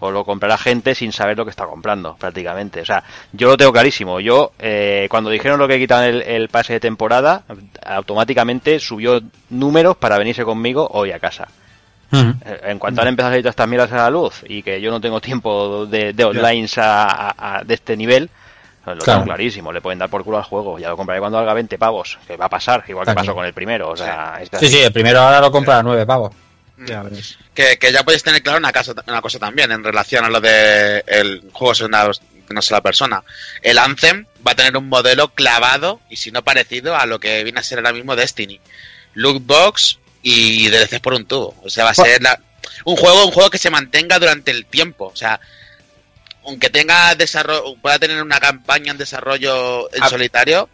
O 0.00 0.10
lo 0.12 0.24
comprará 0.24 0.56
gente 0.56 0.94
sin 0.94 1.10
saber 1.12 1.36
lo 1.36 1.44
que 1.44 1.50
está 1.50 1.66
comprando, 1.66 2.14
prácticamente. 2.16 2.80
O 2.80 2.84
sea, 2.84 3.02
yo 3.32 3.48
lo 3.48 3.56
tengo 3.56 3.72
clarísimo. 3.72 4.20
Yo, 4.20 4.52
eh, 4.58 5.08
cuando 5.10 5.28
dijeron 5.30 5.58
lo 5.58 5.66
que 5.66 5.78
quitaban 5.78 6.04
el, 6.04 6.22
el 6.22 6.48
pase 6.48 6.74
de 6.74 6.80
temporada, 6.80 7.42
automáticamente 7.84 8.78
subió 8.80 9.20
números 9.50 9.96
para 9.96 10.18
venirse 10.18 10.44
conmigo 10.44 10.88
hoy 10.92 11.10
a 11.12 11.18
casa. 11.18 11.48
Eh, 12.12 12.60
En 12.64 12.78
cuanto 12.78 13.02
han 13.02 13.08
empezado 13.08 13.28
a 13.28 13.32
salir 13.32 13.42
todas 13.42 13.52
estas 13.52 13.68
mierdas 13.68 13.92
a 13.92 13.96
la 13.96 14.10
luz 14.10 14.42
y 14.48 14.62
que 14.62 14.80
yo 14.80 14.90
no 14.90 15.00
tengo 15.00 15.20
tiempo 15.20 15.84
de, 15.86 16.12
de 16.12 16.24
online 16.24 16.66
a- 16.76 17.32
a- 17.36 17.56
a- 17.58 17.64
de 17.64 17.74
este 17.74 17.96
nivel, 17.96 18.30
pues 18.84 18.96
lo 18.96 19.02
Claro. 19.04 19.18
tengo 19.20 19.34
clarísimo. 19.34 19.72
Le 19.72 19.80
pueden 19.82 19.98
dar 19.98 20.08
por 20.08 20.24
culo 20.24 20.38
al 20.38 20.44
juego. 20.44 20.78
Ya 20.78 20.88
lo 20.88 20.96
compraré 20.96 21.20
cuando 21.20 21.36
valga 21.38 21.52
20 21.54 21.76
pavos, 21.76 22.18
que 22.26 22.36
va 22.36 22.46
a 22.46 22.48
pasar, 22.48 22.84
igual 22.88 23.04
que 23.06 23.14
pasó 23.14 23.34
con 23.34 23.44
el 23.44 23.52
primero. 23.52 23.90
O 23.90 23.96
sea, 23.96 24.40
Sí, 24.58 24.68
sí, 24.68 24.78
el 24.80 24.92
primero 24.92 25.20
ahora 25.20 25.40
lo 25.40 25.50
compra 25.50 25.78
a 25.80 25.82
9 25.82 26.06
pavos. 26.06 26.32
Que, 27.54 27.76
que 27.78 27.92
ya 27.92 28.02
podéis 28.04 28.22
tener 28.22 28.42
claro 28.42 28.58
una, 28.58 28.72
casa, 28.72 28.92
una 29.06 29.20
cosa 29.22 29.38
también 29.38 29.70
en 29.72 29.82
relación 29.84 30.24
a 30.24 30.28
lo 30.30 30.40
de 30.40 31.02
el 31.06 31.42
juego 31.52 31.72
es 31.72 31.80
una, 31.80 32.08
una 32.50 32.62
sola 32.62 32.80
persona. 32.80 33.22
El 33.62 33.78
Anthem 33.78 34.26
va 34.46 34.52
a 34.52 34.54
tener 34.54 34.76
un 34.76 34.88
modelo 34.88 35.28
clavado 35.34 36.00
y 36.08 36.16
si 36.16 36.30
no 36.30 36.42
parecido 36.42 36.96
a 36.96 37.06
lo 37.06 37.18
que 37.20 37.42
viene 37.44 37.60
a 37.60 37.62
ser 37.64 37.78
ahora 37.78 37.92
mismo 37.92 38.14
Destiny. 38.16 38.60
Lootbox 39.14 39.98
y 40.22 40.68
DLCs 40.68 41.00
por 41.00 41.14
un 41.14 41.26
tubo. 41.26 41.54
O 41.64 41.70
sea, 41.70 41.84
va 41.84 41.90
a 41.90 41.94
ser 41.94 42.22
la- 42.22 42.40
un 42.84 42.96
juego, 42.96 43.24
un 43.26 43.32
juego 43.32 43.50
que 43.50 43.58
se 43.58 43.70
mantenga 43.70 44.18
durante 44.18 44.50
el 44.50 44.66
tiempo. 44.66 45.06
O 45.06 45.16
sea, 45.16 45.40
aunque 46.44 46.70
tenga 46.70 47.14
desarrollo, 47.14 47.74
pueda 47.82 47.98
tener 47.98 48.22
una 48.22 48.38
campaña 48.40 48.92
en 48.92 48.98
desarrollo 48.98 49.92
en 49.94 50.02
A- 50.02 50.08
solitario, 50.08 50.68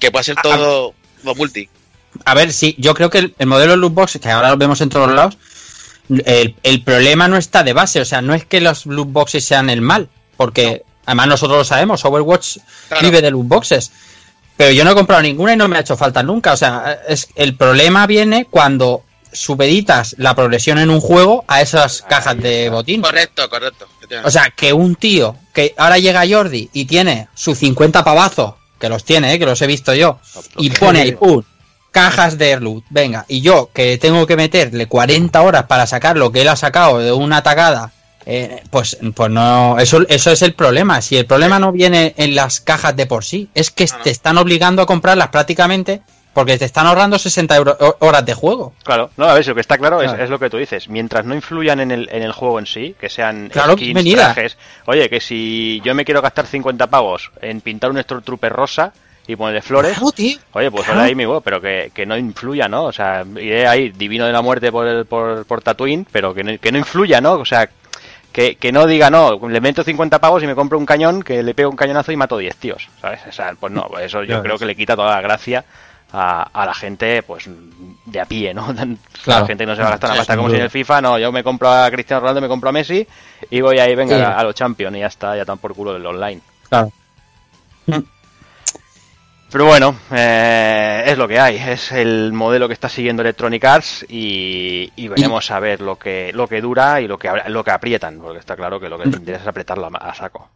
que 0.00 0.10
pueda 0.10 0.22
ser 0.22 0.38
a- 0.38 0.42
todo, 0.42 0.94
todo 1.22 1.34
multi. 1.34 1.68
A 2.24 2.34
ver, 2.34 2.52
sí, 2.52 2.74
yo 2.78 2.94
creo 2.94 3.10
que 3.10 3.18
el, 3.18 3.34
el 3.38 3.46
modelo 3.46 3.76
lootbox, 3.76 4.18
que 4.20 4.30
ahora 4.30 4.50
lo 4.50 4.56
vemos 4.56 4.80
en 4.80 4.88
todos 4.88 5.12
lados, 5.12 5.38
el, 6.08 6.56
el 6.62 6.82
problema 6.82 7.28
no 7.28 7.36
está 7.36 7.62
de 7.62 7.72
base, 7.72 8.00
o 8.00 8.04
sea, 8.04 8.20
no 8.20 8.34
es 8.34 8.44
que 8.44 8.60
los 8.60 8.86
lootboxes 8.86 9.44
sean 9.44 9.70
el 9.70 9.80
mal, 9.80 10.08
porque 10.36 10.82
además 11.06 11.28
nosotros 11.28 11.58
lo 11.58 11.64
sabemos, 11.64 12.04
Overwatch 12.04 12.58
Claro. 12.88 13.02
vive 13.06 13.22
de 13.22 13.30
lootboxes. 13.30 13.92
Pero 14.56 14.72
yo 14.72 14.84
no 14.84 14.90
he 14.90 14.94
comprado 14.94 15.22
ninguna 15.22 15.54
y 15.54 15.56
no 15.56 15.68
me 15.68 15.76
ha 15.78 15.80
hecho 15.80 15.96
falta 15.96 16.22
nunca. 16.22 16.52
O 16.52 16.56
sea, 16.56 17.00
es, 17.08 17.28
el 17.34 17.56
problema 17.56 18.06
viene 18.06 18.44
cuando 18.50 19.04
supeditas 19.32 20.16
la 20.18 20.34
progresión 20.34 20.78
en 20.78 20.90
un 20.90 21.00
juego 21.00 21.44
a 21.48 21.62
esas 21.62 22.02
cajas 22.02 22.36
de 22.36 22.68
botín. 22.68 23.00
Correcto, 23.00 23.48
correcto. 23.48 23.86
O 24.22 24.30
sea, 24.30 24.50
que 24.50 24.72
un 24.74 24.96
tío 24.96 25.34
que 25.54 25.74
ahora 25.78 25.96
llega 25.98 26.26
Jordi 26.28 26.68
y 26.74 26.84
tiene 26.84 27.28
sus 27.34 27.56
50 27.58 28.04
pavazos, 28.04 28.54
que 28.78 28.88
los 28.90 29.02
tiene, 29.04 29.32
eh, 29.32 29.38
que 29.38 29.46
los 29.46 29.62
he 29.62 29.66
visto 29.66 29.94
yo, 29.94 30.18
y 30.58 30.68
pone 30.70 31.00
ahí, 31.00 31.12
¡pum! 31.12 31.42
Cajas 31.90 32.38
de 32.38 32.58
loot, 32.60 32.84
venga, 32.90 33.24
y 33.28 33.40
yo 33.40 33.70
que 33.72 33.98
tengo 33.98 34.26
que 34.26 34.36
meterle 34.36 34.86
40 34.86 35.40
horas 35.42 35.64
para 35.64 35.86
sacar 35.86 36.16
lo 36.16 36.30
que 36.32 36.42
él 36.42 36.48
ha 36.48 36.56
sacado 36.56 36.98
de 36.98 37.12
una 37.12 37.42
tacada, 37.42 37.90
eh, 38.26 38.62
pues, 38.70 38.98
pues 39.14 39.30
no, 39.30 39.78
eso, 39.78 40.02
eso 40.08 40.30
es 40.30 40.42
el 40.42 40.52
problema. 40.54 41.00
Si 41.02 41.16
el 41.16 41.26
problema 41.26 41.58
no 41.58 41.72
viene 41.72 42.14
en 42.16 42.34
las 42.34 42.60
cajas 42.60 42.94
de 42.94 43.06
por 43.06 43.24
sí, 43.24 43.48
es 43.54 43.70
que 43.70 43.86
te 44.02 44.10
están 44.10 44.38
obligando 44.38 44.82
a 44.82 44.86
comprarlas 44.86 45.28
prácticamente 45.28 46.02
porque 46.32 46.56
te 46.58 46.64
están 46.64 46.86
ahorrando 46.86 47.18
60 47.18 47.56
euro- 47.56 47.76
ho- 47.80 47.96
horas 48.00 48.24
de 48.24 48.34
juego. 48.34 48.72
Claro, 48.84 49.10
no, 49.16 49.24
a 49.24 49.34
ver, 49.34 49.42
si 49.42 49.48
lo 49.48 49.56
que 49.56 49.62
está 49.62 49.78
claro 49.78 50.00
es, 50.00 50.08
Claro. 50.10 50.22
es 50.24 50.30
lo 50.30 50.38
que 50.38 50.48
tú 50.48 50.58
dices. 50.58 50.88
Mientras 50.88 51.24
no 51.24 51.34
influyan 51.34 51.80
en 51.80 51.90
el, 51.90 52.08
en 52.12 52.22
el 52.22 52.30
juego 52.30 52.60
en 52.60 52.66
sí, 52.66 52.94
que 53.00 53.08
sean 53.08 53.48
Claro, 53.48 53.72
skins, 53.72 54.14
trajes. 54.14 54.56
Oye, 54.86 55.08
que 55.10 55.20
si 55.20 55.80
yo 55.84 55.92
me 55.96 56.04
quiero 56.04 56.22
gastar 56.22 56.46
50 56.46 56.86
pavos 56.86 57.32
en 57.42 57.60
pintar 57.60 57.90
un 57.90 58.00
Stormtrooper 58.00 58.52
rosa 58.52 58.92
y 59.30 59.36
ponerle 59.36 59.62
flores. 59.62 59.92
Claro, 59.96 60.12
tío. 60.12 60.38
Oye, 60.52 60.70
pues 60.70 60.88
ahora 60.88 61.02
ahí 61.04 61.14
mi 61.14 61.24
huevo, 61.26 61.40
pero 61.40 61.60
que, 61.60 61.90
que 61.94 62.04
no 62.06 62.16
influya, 62.16 62.68
¿no? 62.68 62.84
O 62.84 62.92
sea, 62.92 63.24
iré 63.36 63.66
ahí 63.66 63.90
divino 63.90 64.26
de 64.26 64.32
la 64.32 64.42
muerte 64.42 64.70
por, 64.72 64.86
el, 64.86 65.04
por, 65.06 65.44
por 65.46 65.62
Tatooine, 65.62 66.06
pero 66.10 66.34
que 66.34 66.42
no, 66.44 66.58
que 66.58 66.72
no 66.72 66.78
influya, 66.78 67.20
¿no? 67.20 67.34
O 67.34 67.44
sea, 67.44 67.68
que, 68.32 68.56
que 68.56 68.70
no 68.72 68.86
diga, 68.86 69.10
no, 69.10 69.38
le 69.48 69.60
meto 69.60 69.82
50 69.82 70.18
pavos 70.20 70.42
y 70.42 70.46
me 70.46 70.54
compro 70.54 70.78
un 70.78 70.86
cañón, 70.86 71.22
que 71.22 71.42
le 71.42 71.54
pego 71.54 71.70
un 71.70 71.76
cañonazo 71.76 72.12
y 72.12 72.16
mato 72.16 72.36
10 72.38 72.56
tíos, 72.56 72.88
¿sabes? 73.00 73.20
O 73.28 73.32
sea, 73.32 73.54
pues 73.58 73.72
no, 73.72 73.82
pues 73.88 74.04
eso 74.06 74.22
yo 74.24 74.42
creo 74.42 74.56
que 74.58 74.66
le 74.66 74.76
quita 74.76 74.94
toda 74.94 75.14
la 75.16 75.20
gracia 75.20 75.64
a, 76.12 76.42
a 76.42 76.66
la 76.66 76.74
gente, 76.74 77.22
pues, 77.22 77.48
de 78.06 78.20
a 78.20 78.24
pie, 78.26 78.52
¿no? 78.54 78.66
Claro. 79.24 79.42
La 79.42 79.46
gente 79.46 79.66
no 79.66 79.74
se 79.76 79.82
va 79.82 79.88
a 79.88 79.90
gastar 79.92 80.10
una 80.10 80.14
Sí, 80.14 80.20
pasta 80.20 80.36
como 80.36 80.48
si 80.48 80.56
en 80.56 80.62
el 80.62 80.70
FIFA, 80.70 81.00
no, 81.02 81.18
yo 81.18 81.30
me 81.32 81.42
compro 81.44 81.70
a 81.70 81.90
Cristiano 81.90 82.20
Ronaldo, 82.20 82.40
me 82.40 82.48
compro 82.48 82.70
a 82.70 82.72
Messi 82.72 83.06
y 83.50 83.60
voy 83.60 83.78
ahí, 83.78 83.94
venga, 83.94 84.16
Sí. 84.16 84.22
a, 84.22 84.38
a 84.38 84.44
los 84.44 84.54
Champions 84.54 84.96
y 84.96 85.00
ya 85.00 85.06
está, 85.08 85.36
ya 85.36 85.44
tan 85.44 85.58
por 85.58 85.74
culo 85.74 85.92
del 85.92 86.06
online. 86.06 86.40
Claro. 86.68 86.90
Pero 89.52 89.66
bueno, 89.66 89.96
eh, 90.12 91.02
es 91.06 91.18
lo 91.18 91.26
que 91.26 91.40
hay, 91.40 91.56
es 91.56 91.90
el 91.90 92.32
modelo 92.32 92.68
que 92.68 92.74
está 92.74 92.88
siguiendo 92.88 93.22
Electronic 93.22 93.64
Arts 93.64 94.06
y, 94.08 94.92
y 94.94 95.08
veremos 95.08 95.50
a 95.50 95.58
ver 95.58 95.80
lo 95.80 95.98
que 95.98 96.30
lo 96.32 96.46
que 96.46 96.60
dura 96.60 97.00
y 97.00 97.08
lo 97.08 97.18
que 97.18 97.28
lo 97.48 97.64
que 97.64 97.70
aprietan, 97.72 98.18
porque 98.20 98.38
está 98.38 98.54
claro 98.54 98.78
que 98.78 98.88
lo 98.88 98.96
que 98.96 99.06
les 99.06 99.16
interesa 99.16 99.42
es 99.42 99.48
apretarlo 99.48 99.86
a, 99.92 100.10
a 100.10 100.14
saco. 100.14 100.48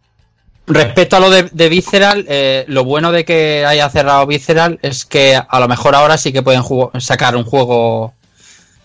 Respecto 0.67 1.17
a 1.17 1.21
lo 1.21 1.29
de, 1.29 1.43
de 1.53 1.69
Visceral, 1.69 2.25
eh, 2.29 2.65
lo 2.69 2.85
bueno 2.85 3.11
de 3.13 3.25
que 3.25 3.67
haya 3.67 3.91
cerrado 3.91 4.27
Visceral 4.27 4.79
es 4.81 5.05
que 5.05 5.37
a 5.47 5.61
lo 5.61 5.67
mejor 5.69 5.95
ahora 5.95 6.17
sí 6.17 6.33
que 6.33 6.43
pueden 6.43 6.63
jugo- 6.63 6.91
sacar 7.01 7.37
un 7.37 7.45
juego. 7.45 8.15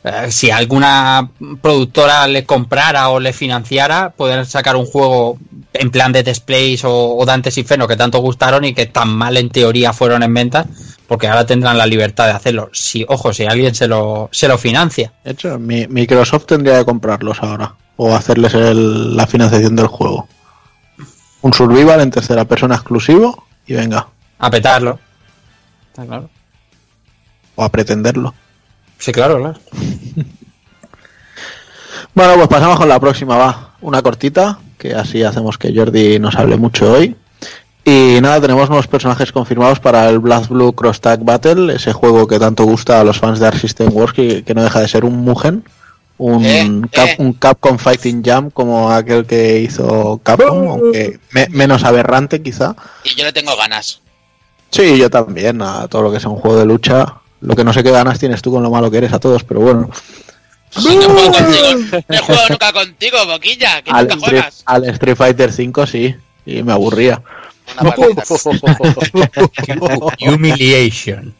Eh, 0.03 0.31
si 0.31 0.49
alguna 0.51 1.29
productora 1.61 2.27
le 2.27 2.45
comprara 2.45 3.09
o 3.09 3.19
le 3.19 3.33
financiara, 3.33 4.11
poder 4.11 4.45
sacar 4.45 4.75
un 4.75 4.85
juego 4.85 5.37
en 5.73 5.91
plan 5.91 6.11
de 6.11 6.23
Displays 6.23 6.83
o, 6.85 7.15
o 7.17 7.25
Dantes 7.25 7.57
Inferno 7.57 7.87
que 7.87 7.95
tanto 7.97 8.19
gustaron 8.19 8.65
y 8.65 8.73
que 8.73 8.85
tan 8.87 9.09
mal 9.09 9.37
en 9.37 9.49
teoría 9.49 9.93
fueron 9.93 10.23
en 10.23 10.33
ventas, 10.33 10.67
porque 11.07 11.27
ahora 11.27 11.45
tendrán 11.45 11.77
la 11.77 11.85
libertad 11.85 12.25
de 12.25 12.31
hacerlo. 12.31 12.69
Si, 12.73 13.05
ojo, 13.07 13.33
si 13.33 13.45
alguien 13.45 13.75
se 13.75 13.87
lo, 13.87 14.29
se 14.31 14.47
lo 14.47 14.57
financia. 14.57 15.11
De 15.23 15.31
hecho, 15.31 15.59
mi- 15.59 15.87
Microsoft 15.87 16.45
tendría 16.45 16.79
que 16.79 16.85
comprarlos 16.85 17.41
ahora. 17.41 17.75
O 17.97 18.15
hacerles 18.15 18.53
el- 18.53 19.15
la 19.17 19.27
financiación 19.27 19.75
del 19.75 19.87
juego. 19.87 20.27
Un 21.41 21.53
survival 21.53 21.99
en 22.01 22.11
tercera 22.11 22.45
persona 22.45 22.75
exclusivo 22.75 23.45
y 23.67 23.73
venga. 23.73 24.07
A 24.39 24.49
petarlo. 24.49 24.99
Está 25.89 26.05
claro. 26.05 26.29
O 27.55 27.63
a 27.63 27.69
pretenderlo. 27.69 28.33
Sí, 28.99 29.11
claro, 29.11 29.37
claro. 29.39 29.59
Bueno, 32.13 32.35
pues 32.35 32.47
pasamos 32.47 32.77
con 32.77 32.89
la 32.89 32.99
próxima, 32.99 33.37
va. 33.37 33.73
Una 33.81 34.01
cortita, 34.01 34.59
que 34.77 34.93
así 34.93 35.23
hacemos 35.23 35.57
que 35.57 35.73
Jordi 35.73 36.19
nos 36.19 36.35
hable 36.35 36.57
mucho 36.57 36.91
hoy. 36.91 37.15
Y 37.85 38.17
nada, 38.21 38.41
tenemos 38.41 38.67
nuevos 38.69 38.87
personajes 38.87 39.31
confirmados 39.31 39.79
para 39.79 40.09
el 40.09 40.19
Blood 40.19 40.47
Blue 40.49 40.73
Cross 40.73 41.01
Tag 41.01 41.23
Battle, 41.23 41.73
ese 41.73 41.93
juego 41.93 42.27
que 42.27 42.39
tanto 42.39 42.65
gusta 42.65 42.99
a 42.99 43.03
los 43.03 43.19
fans 43.19 43.39
de 43.39 43.47
Arc 43.47 43.57
System 43.57 43.89
Wars, 43.93 44.13
que, 44.13 44.43
que 44.43 44.53
no 44.53 44.63
deja 44.63 44.81
de 44.81 44.87
ser 44.87 45.05
un 45.05 45.17
Mugen, 45.17 45.63
un, 46.17 46.43
Eh, 46.45 46.81
Cap- 46.91 47.07
eh. 47.09 47.15
un 47.19 47.33
Capcom 47.33 47.77
Fighting 47.77 48.23
Jam 48.23 48.49
como 48.51 48.91
aquel 48.91 49.25
que 49.25 49.59
hizo 49.59 50.19
Capcom, 50.23 50.67
aunque 50.69 51.19
me- 51.31 51.47
menos 51.49 51.83
aberrante 51.83 52.41
quizá. 52.41 52.75
Y 53.03 53.15
yo 53.15 53.23
le 53.23 53.31
tengo 53.33 53.55
ganas. 53.55 54.01
Sí, 54.71 54.97
yo 54.97 55.09
también, 55.09 55.61
a 55.61 55.87
todo 55.87 56.01
lo 56.03 56.11
que 56.11 56.19
sea 56.19 56.29
un 56.29 56.37
juego 56.37 56.57
de 56.57 56.65
lucha. 56.65 57.15
Lo 57.41 57.55
que 57.55 57.63
no 57.63 57.71
sé 57.73 57.83
qué 57.83 57.91
ganas 57.91 58.19
tienes 58.19 58.41
tú 58.41 58.51
con 58.51 58.63
lo 58.63 58.69
malo 58.69 58.91
que 58.91 58.97
eres 58.97 59.13
a 59.13 59.19
todos, 59.19 59.43
pero 59.43 59.61
bueno. 59.61 59.89
No 60.75 60.81
juego 60.81 61.31
contigo, 61.31 62.01
no 62.07 62.17
juego 62.23 62.41
nunca 62.49 62.71
contigo, 62.73 63.17
boquilla, 63.25 63.81
que 63.81 63.89
Al 63.91 64.07
nunca 64.07 64.15
Street, 64.15 64.41
juegas. 64.41 64.63
al 64.65 64.85
Street 64.89 65.15
Fighter 65.15 65.51
5 65.51 65.87
sí, 65.87 66.15
y 66.45 66.61
me 66.63 66.73
aburría. 66.73 67.21
Una. 67.81 67.89
Humiliation. 70.27 71.33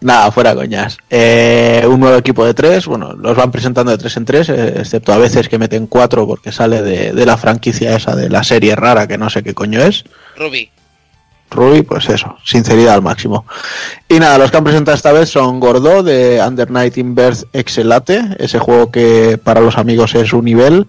Nada, 0.00 0.30
fuera 0.32 0.54
coñas. 0.54 0.96
Eh, 1.10 1.84
un 1.86 2.00
nuevo 2.00 2.16
equipo 2.16 2.44
de 2.44 2.54
tres, 2.54 2.86
bueno, 2.86 3.12
los 3.12 3.36
van 3.36 3.50
presentando 3.50 3.90
de 3.92 3.98
tres 3.98 4.16
en 4.16 4.24
tres, 4.24 4.48
eh, 4.48 4.74
excepto 4.78 5.12
a 5.12 5.18
veces 5.18 5.48
que 5.48 5.58
meten 5.58 5.86
cuatro 5.86 6.26
porque 6.26 6.52
sale 6.52 6.82
de, 6.82 7.12
de 7.12 7.26
la 7.26 7.36
franquicia 7.36 7.96
esa 7.96 8.16
de 8.16 8.30
la 8.30 8.42
serie 8.44 8.74
rara 8.76 9.06
que 9.06 9.18
no 9.18 9.28
sé 9.28 9.42
qué 9.42 9.52
coño 9.54 9.82
es. 9.82 10.04
Ruby. 10.36 10.70
Ruby, 11.50 11.82
pues 11.82 12.08
eso, 12.08 12.36
sinceridad 12.44 12.94
al 12.94 13.02
máximo. 13.02 13.44
Y 14.08 14.18
nada, 14.18 14.36
los 14.38 14.50
que 14.50 14.56
han 14.56 14.64
presentado 14.64 14.96
esta 14.96 15.12
vez 15.12 15.28
son 15.30 15.60
Gordo 15.60 16.02
de 16.02 16.42
Under 16.46 16.70
Night 16.70 16.98
in 16.98 17.14
Birth 17.14 17.44
Excelate, 17.52 18.36
ese 18.38 18.58
juego 18.58 18.90
que 18.90 19.38
para 19.42 19.60
los 19.60 19.78
amigos 19.78 20.14
es 20.14 20.32
un 20.32 20.44
nivel. 20.44 20.86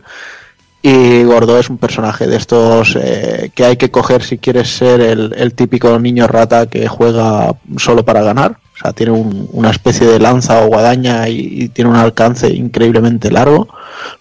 Y 0.82 1.24
Gordo 1.24 1.60
es 1.60 1.70
un 1.70 1.78
personaje 1.78 2.28
de 2.28 2.38
estos 2.38 2.96
eh, 3.02 3.52
que 3.54 3.66
hay 3.66 3.78
que 3.78 3.92
coger 3.92 4.24
si 4.24 4.38
quieres 4.38 4.70
ser 4.70 5.02
el, 5.02 5.34
el 5.38 5.54
típico 5.54 5.98
niño 6.00 6.28
rata 6.28 6.68
que 6.68 6.88
juega 6.88 7.56
solo 7.78 8.06
para 8.06 8.22
ganar. 8.22 8.58
O 8.76 8.80
sea, 8.80 8.94
tiene 8.94 9.12
un- 9.12 9.50
una 9.54 9.72
especie 9.72 10.06
de 10.08 10.20
lanza 10.20 10.62
o 10.64 10.68
guadaña 10.68 11.28
y, 11.30 11.64
y 11.64 11.70
tiene 11.70 11.90
un 11.90 11.96
alcance 11.98 12.50
increíblemente 12.50 13.32
largo. 13.32 13.68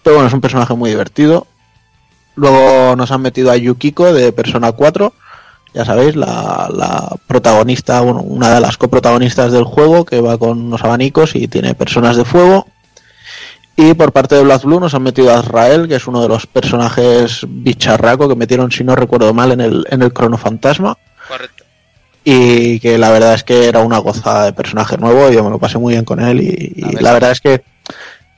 Pero 0.03 0.15
bueno, 0.15 0.27
es 0.27 0.33
un 0.33 0.41
personaje 0.41 0.73
muy 0.73 0.89
divertido. 0.89 1.45
Luego 2.35 2.95
nos 2.95 3.11
han 3.11 3.21
metido 3.21 3.51
a 3.51 3.57
Yukiko 3.57 4.11
de 4.13 4.31
Persona 4.31 4.71
4 4.71 5.13
ya 5.77 5.85
sabéis, 5.85 6.15
la, 6.15 6.69
la 6.73 7.15
protagonista, 7.27 8.01
bueno, 8.01 8.21
una 8.21 8.55
de 8.55 8.61
las 8.61 8.77
coprotagonistas 8.77 9.51
del 9.51 9.63
juego 9.63 10.05
que 10.05 10.21
va 10.21 10.39
con 10.39 10.59
unos 10.59 10.83
abanicos 10.83 11.35
y 11.35 11.47
tiene 11.47 11.75
personas 11.75 12.17
de 12.17 12.25
fuego. 12.25 12.65
Y 13.75 13.93
por 13.93 14.11
parte 14.11 14.33
de 14.33 14.43
Black 14.43 14.63
Blue 14.63 14.79
nos 14.79 14.95
han 14.95 15.03
metido 15.03 15.31
a 15.31 15.37
Azrael, 15.37 15.87
que 15.87 15.97
es 15.97 16.07
uno 16.07 16.19
de 16.23 16.29
los 16.29 16.47
personajes 16.47 17.45
bicharraco 17.47 18.27
que 18.27 18.35
metieron, 18.35 18.71
si 18.71 18.83
no 18.83 18.95
recuerdo 18.95 19.35
mal, 19.35 19.51
en 19.51 19.61
el, 19.61 19.85
en 19.91 20.01
el 20.01 20.11
Crono 20.11 20.39
Fantasma. 20.39 20.97
Correcto. 21.27 21.63
Y 22.23 22.79
que 22.79 22.97
la 22.97 23.11
verdad 23.11 23.35
es 23.35 23.43
que 23.43 23.67
era 23.67 23.81
una 23.81 23.99
gozada 23.99 24.45
de 24.45 24.53
personaje 24.53 24.97
nuevo, 24.97 25.29
yo 25.29 25.43
me 25.43 25.51
lo 25.51 25.59
pasé 25.59 25.77
muy 25.77 25.93
bien 25.93 26.05
con 26.05 26.19
él. 26.19 26.41
Y, 26.41 26.73
y 26.75 26.93
ver. 26.95 27.03
la 27.03 27.13
verdad 27.13 27.31
es 27.33 27.39
que 27.39 27.61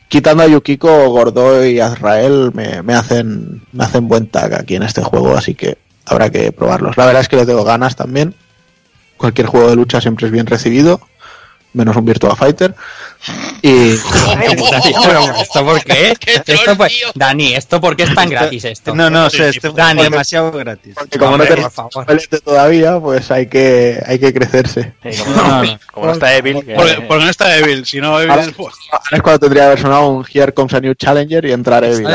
quitando 0.10 0.44
a 0.44 0.48
Yukiko, 0.48 1.08
Gordo 1.08 1.66
y 1.66 1.80
Azrael 1.80 2.52
me, 2.54 2.84
me 2.84 2.96
hacen 2.96 3.62
me 3.72 3.86
hacen 3.86 4.10
buen 4.10 4.28
tag 4.28 4.54
aquí 4.56 4.76
en 4.76 4.84
este 4.84 5.02
juego, 5.02 5.38
así 5.38 5.56
que 5.56 5.78
habrá 6.10 6.30
que 6.30 6.52
probarlos. 6.52 6.98
La 6.98 7.06
verdad 7.06 7.22
es 7.22 7.28
que 7.30 7.36
le 7.38 7.46
tengo 7.46 7.64
ganas 7.64 7.96
también. 7.96 8.36
Cualquier 9.18 9.48
juego 9.48 9.70
de 9.70 9.76
lucha 9.76 10.00
siempre 10.02 10.26
es 10.28 10.32
bien 10.32 10.46
recibido, 10.48 11.02
menos 11.74 11.96
un 11.98 12.06
Virtua 12.06 12.36
Fighter. 12.36 12.74
Y 13.62 13.90
¿Esto 15.42 15.66
por 15.66 15.84
qué? 15.84 16.16
¡Qué 16.20 16.36
Esto 16.36 16.78
tío! 16.88 17.08
Dani, 17.16 17.54
¿esto 17.54 17.82
por 17.82 17.98
qué 17.98 18.04
es 18.04 18.16
tan 18.16 18.30
gratis 18.30 18.64
esto? 18.64 18.96
No, 18.96 19.10
no, 19.10 19.30
sé, 19.30 19.50
este 19.50 19.70
Dani, 19.72 20.04
es 20.04 20.10
demasiado 20.10 20.52
gratis. 20.54 20.96
porque 20.98 21.20
como 21.20 21.32
no 21.38 21.44
por 21.44 21.48
tenemos 21.48 21.74
todavía, 22.46 22.98
pues 23.00 23.30
hay 23.30 23.48
que 23.48 24.02
hay 24.06 24.20
que 24.20 24.34
crecerse. 24.34 24.94
Sí, 25.04 25.22
como, 25.22 25.36
no, 25.36 25.64
como 25.92 26.06
no 26.06 26.12
está 26.14 26.34
Evil, 26.38 26.66
que- 26.66 26.76
Porque, 26.76 27.02
porque 27.10 27.24
no 27.26 27.30
está 27.30 27.58
Evil, 27.58 27.86
si 27.86 28.00
no 28.00 28.18
Evil 28.18 28.32
Ahora- 28.32 28.44
es- 28.44 28.52
pues, 28.54 28.74
Ahora 28.92 29.18
es 29.18 29.22
cuando 29.22 29.40
tendría 29.40 29.64
que 29.64 29.68
haber 29.68 29.80
sonado 29.82 30.08
un 30.08 30.26
Here 30.34 30.54
Comes 30.54 30.74
a 30.74 30.80
New 30.80 30.94
Challenger 30.94 31.44
y 31.46 31.52
entrar 31.52 31.84
Evil. 31.84 32.08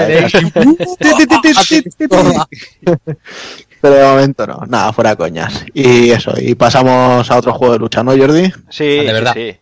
Pero 3.84 3.96
de 3.96 4.04
momento 4.06 4.46
no, 4.46 4.62
nada, 4.66 4.94
fuera 4.94 5.14
coñas. 5.14 5.62
Y 5.74 6.10
eso, 6.10 6.32
y 6.38 6.54
pasamos 6.54 7.30
a 7.30 7.36
otro 7.36 7.52
juego 7.52 7.74
de 7.74 7.78
lucha, 7.80 8.02
¿no, 8.02 8.16
Jordi? 8.16 8.50
Sí, 8.70 8.98
Ah, 9.00 9.02
de 9.02 9.08
sí, 9.08 9.12
verdad. 9.12 9.32
sí. 9.34 9.56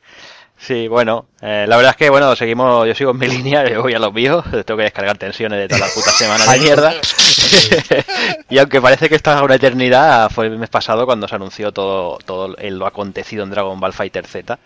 Sí, 0.64 0.86
bueno, 0.86 1.26
eh, 1.40 1.64
la 1.66 1.76
verdad 1.76 1.90
es 1.90 1.96
que 1.96 2.08
bueno, 2.08 2.36
seguimos, 2.36 2.86
yo 2.86 2.94
sigo 2.94 3.10
en 3.10 3.18
mi 3.18 3.26
línea, 3.36 3.68
yo 3.68 3.82
voy 3.82 3.94
a 3.94 3.98
los 3.98 4.12
míos, 4.14 4.44
tengo 4.64 4.76
que 4.76 4.84
descargar 4.84 5.18
tensiones 5.18 5.58
de 5.58 5.66
todas 5.66 5.80
las 5.80 5.90
putas 5.90 6.14
semanas 6.16 6.48
de 6.52 6.58
mierda. 6.60 6.94
y 8.48 8.58
aunque 8.58 8.80
parece 8.80 9.08
que 9.08 9.16
está 9.16 9.42
una 9.42 9.56
eternidad, 9.56 10.30
fue 10.30 10.46
el 10.46 10.58
mes 10.58 10.70
pasado 10.70 11.04
cuando 11.04 11.26
se 11.26 11.34
anunció 11.34 11.72
todo, 11.72 12.18
todo 12.24 12.56
el- 12.58 12.78
lo 12.78 12.86
acontecido 12.86 13.42
en 13.42 13.50
Dragon 13.50 13.80
Ball 13.80 13.92
Fighter 13.92 14.24
Z. 14.24 14.56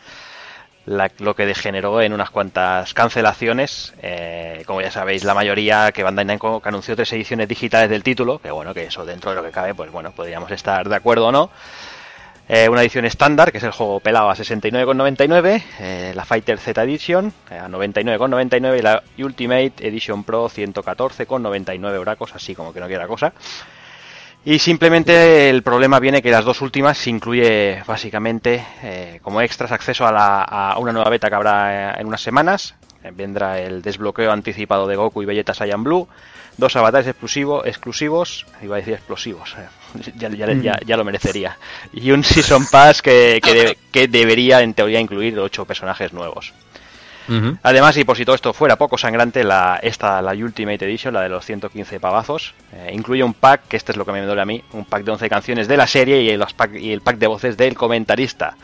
la- 0.87 1.11
lo 1.18 1.35
que 1.37 1.46
degeneró 1.46 2.01
en 2.01 2.12
unas 2.12 2.31
cuantas 2.31 2.94
cancelaciones. 2.94 3.92
eh, 4.03 4.62
como 4.66 4.81
ya 4.81 4.90
sabéis, 4.90 5.25
la 5.25 5.35
mayoría 5.35 5.92
que 5.92 6.03
Bandai 6.03 6.25
Namco 6.25 6.62
anunció 6.64 6.96
tres 6.96 7.12
ediciones 7.12 7.49
digitales 7.49 7.90
del 7.90 8.03
título, 8.03 8.38
que 8.38 8.51
bueno, 8.51 8.72
que 8.72 8.85
eso 8.85 9.05
dentro 9.05 9.31
de 9.31 9.37
lo 9.37 9.42
que 9.42 9.51
cabe, 9.51 9.75
pues 9.75 9.90
bueno, 9.90 10.12
podríamos 10.12 10.51
estar 10.51 10.88
de 10.88 10.96
acuerdo 10.96 11.27
o 11.27 11.33
no. 11.33 11.51
Eh, 12.49 12.68
una 12.68 12.81
edición 12.83 13.05
estándar, 13.05 13.51
que 13.51 13.59
es 13.59 13.64
el 13.64 13.72
juego 13.72 13.99
pelado 13.99 14.31
a 14.31 14.37
69,99, 14.37 15.64
eh, 15.81 16.12
la 16.14 16.25
Fighter 16.25 16.59
Z 16.61 16.81
Edition 16.85 17.33
eh, 17.51 17.59
a 17.59 17.66
99,99 17.68 18.79
y 18.79 18.83
la 18.83 19.03
Ultimate 19.18 19.72
Edition 19.81 20.22
Pro 20.22 20.49
114,99 20.49 21.99
bracos, 22.01 22.33
así 22.37 22.55
como 22.55 22.72
que 22.72 22.79
no 22.79 22.87
quiera 22.87 23.09
cosa. 23.09 23.33
Y 24.49 24.61
simplemente 24.61 25.51
el 25.51 25.65
problema 25.65 25.99
viene 25.99 26.23
que 26.23 26.31
las 26.31 26.45
dos 26.45 26.61
últimas 26.63 26.97
se 26.97 27.11
incluye 27.11 27.83
básicamente 27.85 28.65
eh, 28.81 29.19
como 29.21 29.41
extras 29.41 29.73
acceso 29.73 30.07
a, 30.07 30.13
la- 30.13 30.43
a 30.43 30.79
una 30.79 30.93
nueva 30.93 31.11
beta 31.11 31.29
que 31.29 31.35
habrá 31.35 31.95
eh, 31.97 32.01
en 32.01 32.07
unas 32.07 32.21
semanas. 32.21 32.77
Eh, 33.03 33.11
vendrá 33.13 33.59
el 33.59 33.83
desbloqueo 33.83 34.31
anticipado 34.31 34.87
de 34.87 34.95
Goku 34.95 35.21
y 35.23 35.27
Vegeta 35.27 35.53
Saiyan 35.53 35.83
Blue, 35.83 36.07
dos 36.59 36.77
avatares 36.77 37.09
exclusivo, 37.09 37.65
exclusivos, 37.67 38.47
iba 38.63 38.77
a 38.77 38.79
decir 38.79 38.95
explosivos, 38.95 39.57
eh, 39.59 40.13
ya, 40.17 40.29
ya- 40.29 40.53
ya- 40.53 40.79
ya 40.87 40.97
lo 40.97 41.05
merecería, 41.05 41.59
y 41.93 42.13
un 42.13 42.23
Season 42.23 42.67
Pass 42.71 43.03
que, 43.03 43.41
que, 43.43 43.53
de- 43.53 43.79
que 43.91 44.07
debería 44.07 44.63
en 44.63 44.75
teoría 44.75 45.01
incluir 45.01 45.37
ocho 45.41 45.65
personajes 45.65 46.13
nuevos. 46.13 46.55
Además, 47.62 47.97
y 47.97 48.05
por 48.05 48.17
si 48.17 48.25
todo 48.25 48.37
esto 48.37 48.53
fuera 48.53 48.77
poco 48.77 48.97
sangrante, 48.97 49.43
la, 49.43 49.79
esta, 49.83 50.23
la 50.23 50.33
Ultimate 50.33 50.85
Edition, 50.85 51.12
la 51.15 51.23
de 51.23 51.29
los 51.29 51.45
115 51.45 51.99
pavazos, 51.99 52.55
eh, 52.73 52.91
incluye 52.93 53.23
un 53.23 53.35
pack, 53.35 53.69
que 53.69 53.77
este 53.77 53.93
es 53.93 53.99
lo 53.99 54.05
que 54.05 54.12
me 54.12 54.23
duele 54.23 54.43
a 54.43 54.45
mí, 54.45 54.62
un 54.73 54.85
pack 54.85 55.05
de 55.05 55.12
11 55.12 55.29
canciones 55.29 55.69
de 55.69 55.77
la 55.77 55.87
serie 55.87 56.21
y, 56.21 56.37
los 56.37 56.53
pack, 56.53 56.75
y 56.77 56.93
el 56.93 57.01
pack 57.01 57.19
de 57.19 57.27
voces 57.27 57.57
del 57.57 57.75
comentarista. 57.75 58.57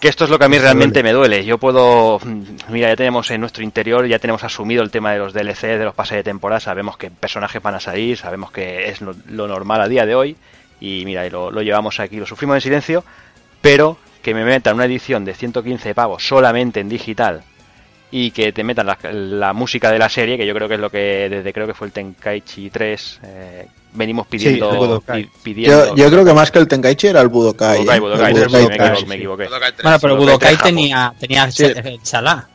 Que 0.00 0.08
esto 0.08 0.24
es 0.24 0.30
lo 0.30 0.38
que 0.38 0.44
a 0.44 0.48
mí 0.48 0.58
realmente 0.58 1.02
me 1.02 1.12
duele. 1.12 1.44
Yo 1.44 1.58
puedo, 1.58 2.18
mm, 2.22 2.42
mira, 2.68 2.88
ya 2.88 2.96
tenemos 2.96 3.30
en 3.30 3.40
nuestro 3.40 3.64
interior, 3.64 4.06
ya 4.06 4.18
tenemos 4.18 4.44
asumido 4.44 4.82
el 4.82 4.90
tema 4.90 5.12
de 5.12 5.18
los 5.18 5.32
DLC, 5.32 5.78
de 5.78 5.84
los 5.84 5.94
pases 5.94 6.18
de 6.18 6.24
temporada, 6.24 6.60
sabemos 6.60 6.96
que 6.96 7.10
personajes 7.10 7.62
van 7.62 7.74
a 7.74 7.80
salir, 7.80 8.16
sabemos 8.16 8.50
que 8.50 8.88
es 8.88 9.00
lo, 9.00 9.14
lo 9.28 9.48
normal 9.48 9.80
a 9.80 9.88
día 9.88 10.04
de 10.04 10.14
hoy, 10.14 10.36
y 10.80 11.04
mira, 11.06 11.28
lo 11.30 11.62
llevamos 11.62 12.00
aquí, 12.00 12.16
lo 12.16 12.26
sufrimos 12.26 12.56
en 12.56 12.60
silencio, 12.60 13.04
pero 13.62 13.96
que 14.26 14.34
me 14.34 14.44
metan 14.44 14.74
una 14.74 14.86
edición 14.86 15.24
de 15.24 15.34
115 15.34 15.94
pavos 15.94 16.26
solamente 16.26 16.80
en 16.80 16.88
digital 16.88 17.42
y 18.10 18.32
que 18.32 18.50
te 18.52 18.64
metan 18.64 18.84
la, 18.88 18.98
la 19.12 19.52
música 19.52 19.92
de 19.92 20.00
la 20.00 20.08
serie, 20.08 20.36
que 20.36 20.44
yo 20.44 20.52
creo 20.52 20.66
que 20.68 20.74
es 20.74 20.80
lo 20.80 20.90
que 20.90 21.28
desde 21.30 21.52
creo 21.52 21.64
que 21.64 21.74
fue 21.74 21.86
el 21.86 21.92
Tenkaichi 21.92 22.70
3 22.70 23.20
eh, 23.22 23.66
venimos 23.92 24.26
pidiendo, 24.26 25.00
el 25.06 25.28
pidiendo 25.44 25.94
Yo, 25.94 25.94
yo 25.94 26.10
creo 26.10 26.24
que 26.24 26.34
más 26.34 26.50
que 26.50 26.58
el 26.58 26.66
Tenkaichi 26.66 27.06
era 27.06 27.20
el 27.20 27.28
Budokai. 27.28 27.78
Budokai, 27.78 27.98
¿eh? 27.98 28.00
Budokai, 28.00 28.32
El 28.32 28.48
Budokai 28.48 28.66
me 28.66 28.74
equivoqué, 28.74 28.88
3. 28.96 29.06
me 29.06 29.14
equivoqué. 29.14 29.44
Budokai 29.46 29.70
3. 29.72 29.82
Bueno, 29.84 29.98
pero 30.00 30.16
Budokai 30.16 30.56
tenía, 30.56 31.14
tenía 31.20 31.50
Sí. 31.52 31.64
el 31.64 32.02
chalá. 32.02 32.48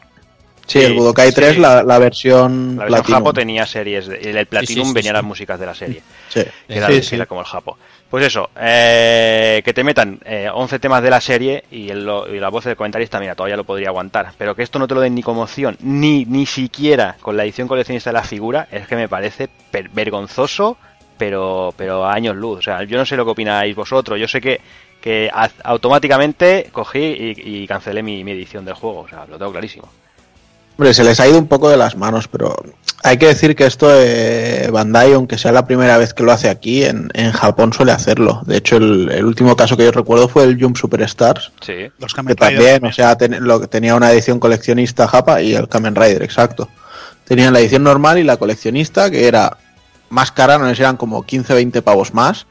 Sí, 0.72 0.80
el 0.80 0.92
Sí, 0.92 0.98
Budokai 0.98 1.32
3, 1.34 1.54
sí. 1.56 1.60
la, 1.60 1.84
la 1.84 2.00
versión 2.00 2.78
La 2.78 2.86
versión. 2.86 3.04
Japo 3.18 3.34
tenía 3.34 3.66
series, 3.66 4.08
de- 4.08 4.18
el 4.40 4.46
Platinum 4.46 4.68
Sí, 4.68 4.82
sí, 4.84 4.88
sí, 4.90 4.94
venía 4.94 5.12
sí. 5.12 5.16
las 5.16 5.24
músicas 5.24 5.60
de 5.60 5.66
la 5.66 5.74
serie. 5.76 6.02
Sí. 6.30 6.44
que 6.68 6.78
era, 6.78 6.88
Sí, 6.88 6.94
que 6.94 7.04
sí. 7.04 7.16
era 7.16 7.26
como 7.26 7.42
el 7.42 7.48
Japo. 7.48 7.78
Pues 8.10 8.26
eso, 8.26 8.50
eh, 8.60 9.62
que 9.64 9.74
te 9.74 9.84
metan 9.84 10.20
eh, 10.26 10.50
11 10.54 10.80
temas 10.80 11.02
de 11.02 11.10
la 11.10 11.22
serie 11.22 11.64
y, 11.72 11.90
el, 11.90 12.06
lo- 12.06 12.34
y 12.34 12.40
la 12.40 12.50
voz 12.50 12.66
del 12.66 12.76
comentarista, 12.76 13.20
mira, 13.20 13.36
todavía 13.36 13.56
lo 13.58 13.64
podría 13.64 13.88
aguantar. 13.90 14.34
Pero 14.38 14.54
que 14.56 14.64
esto 14.64 14.80
no 14.80 14.88
te 14.88 14.96
lo 14.96 15.02
den 15.02 15.16
ni 15.16 15.24
como 15.24 15.44
opción, 15.44 15.78
ni, 15.82 16.26
ni 16.26 16.46
siquiera 16.46 17.16
con 17.22 17.36
la 17.38 17.44
edición 17.44 17.68
coleccionista 17.68 18.10
de 18.10 18.14
la 18.16 18.24
figura, 18.24 18.68
es 18.72 18.88
que 18.88 18.96
me 18.98 19.08
parece 19.10 19.50
per- 19.72 19.90
vergonzoso, 19.90 20.78
pero, 21.18 21.74
pero 21.78 22.06
a 22.06 22.14
años 22.14 22.36
luz. 22.36 22.60
O 22.60 22.62
sea, 22.62 22.84
yo 22.84 22.98
no 22.98 23.06
sé 23.06 23.16
lo 23.16 23.24
que 23.26 23.32
opináis 23.32 23.76
vosotros. 23.76 24.20
Yo 24.20 24.28
sé 24.28 24.42
que, 24.42 24.60
que 25.02 25.30
automáticamente 25.64 26.70
cogí 26.72 27.00
y, 27.00 27.64
y 27.64 27.68
cancelé 27.68 28.04
mi, 28.04 28.24
mi 28.24 28.32
edición 28.32 28.66
del 28.66 28.76
juego. 28.76 29.02
O 29.02 29.08
sea, 29.08 29.26
lo 29.26 29.38
tengo 29.38 29.52
clarísimo. 29.52 29.90
Hombre, 30.82 30.96
se 30.96 31.04
les 31.04 31.20
ha 31.20 31.28
ido 31.28 31.38
un 31.38 31.46
poco 31.46 31.70
de 31.70 31.78
las 31.78 31.96
manos, 31.96 32.28
pero 32.28 32.56
hay 33.04 33.18
que 33.20 33.28
decir 33.28 33.56
que 33.56 33.68
esto 33.68 33.88
eh, 33.94 34.68
Bandai, 34.72 35.14
aunque 35.14 35.38
sea 35.38 35.52
la 35.52 35.68
primera 35.68 35.96
vez 36.00 36.16
que 36.16 36.24
lo 36.24 36.32
hace 36.32 36.50
aquí, 36.50 36.84
en, 36.84 37.08
en 37.14 37.32
Japón 37.34 37.72
suele 37.72 37.92
hacerlo. 37.92 38.42
De 38.48 38.58
hecho, 38.58 38.78
el, 38.78 39.12
el 39.12 39.26
último 39.26 39.56
caso 39.56 39.78
que 39.78 39.84
yo 39.86 39.92
recuerdo 39.92 40.28
fue 40.28 40.44
el 40.44 40.60
Jump 40.60 40.76
Superstars, 40.78 41.52
Sí. 41.62 41.92
Los 42.00 42.14
que 42.14 42.16
Kamen 42.16 42.36
Rider 42.36 42.56
también, 42.56 42.86
o 42.86 42.92
sea, 42.92 43.16
ten- 43.16 43.44
lo, 43.46 43.68
tenía 43.68 43.94
una 43.94 44.12
edición 44.12 44.40
coleccionista 44.40 45.08
japa 45.08 45.40
y 45.44 45.54
el 45.54 45.68
Kamen 45.68 45.94
Rider, 45.96 46.24
exacto. 46.24 46.68
Tenían 47.26 47.54
la 47.54 47.60
edición 47.60 47.84
normal 47.84 48.18
y 48.18 48.24
la 48.24 48.38
coleccionista, 48.38 49.12
que 49.12 49.28
era 49.28 49.58
más 50.10 50.32
cara, 50.32 50.58
no 50.58 50.74
si 50.74 50.82
eran 50.82 50.98
como 50.98 51.24
15-20 51.24 51.84
pavos 51.84 52.16
más, 52.16 52.48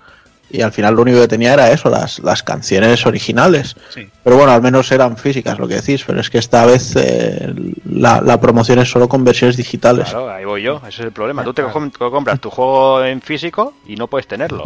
y 0.51 0.63
al 0.63 0.73
final 0.73 0.95
lo 0.95 1.03
único 1.03 1.21
que 1.21 1.29
tenía 1.29 1.53
era 1.55 1.71
eso, 1.71 1.89
las, 1.91 2.19
las 2.21 2.43
canciones 2.43 3.07
originales. 3.07 3.77
Sí. 3.95 4.09
Pero 4.25 4.37
bueno, 4.37 4.53
al 4.53 4.63
menos 4.63 4.91
eran 4.93 5.17
físicas, 5.17 5.59
lo 5.59 5.67
que 5.69 5.77
decís, 5.77 6.05
pero 6.07 6.21
es 6.21 6.29
que 6.31 6.39
esta 6.39 6.67
vez 6.67 6.95
eh, 6.97 7.53
la, 7.85 8.21
la 8.21 8.41
promoción 8.41 8.79
es 8.81 8.91
solo 8.91 9.09
con 9.09 9.25
versiones 9.25 9.57
digitales. 9.57 10.11
Claro, 10.11 10.31
ahí 10.31 10.45
voy 10.45 10.63
yo, 10.63 10.77
ese 10.87 10.89
es 10.89 11.07
el 11.07 11.13
problema. 11.13 11.45
Tú 11.45 11.55
te 11.55 11.63
com- 11.63 11.91
te 11.91 11.99
compras 11.99 12.41
tu 12.41 12.51
juego 12.51 13.05
en 13.05 13.23
físico 13.23 13.75
y 13.87 13.97
no 13.97 14.07
puedes 14.09 14.27
tenerlo. 14.27 14.65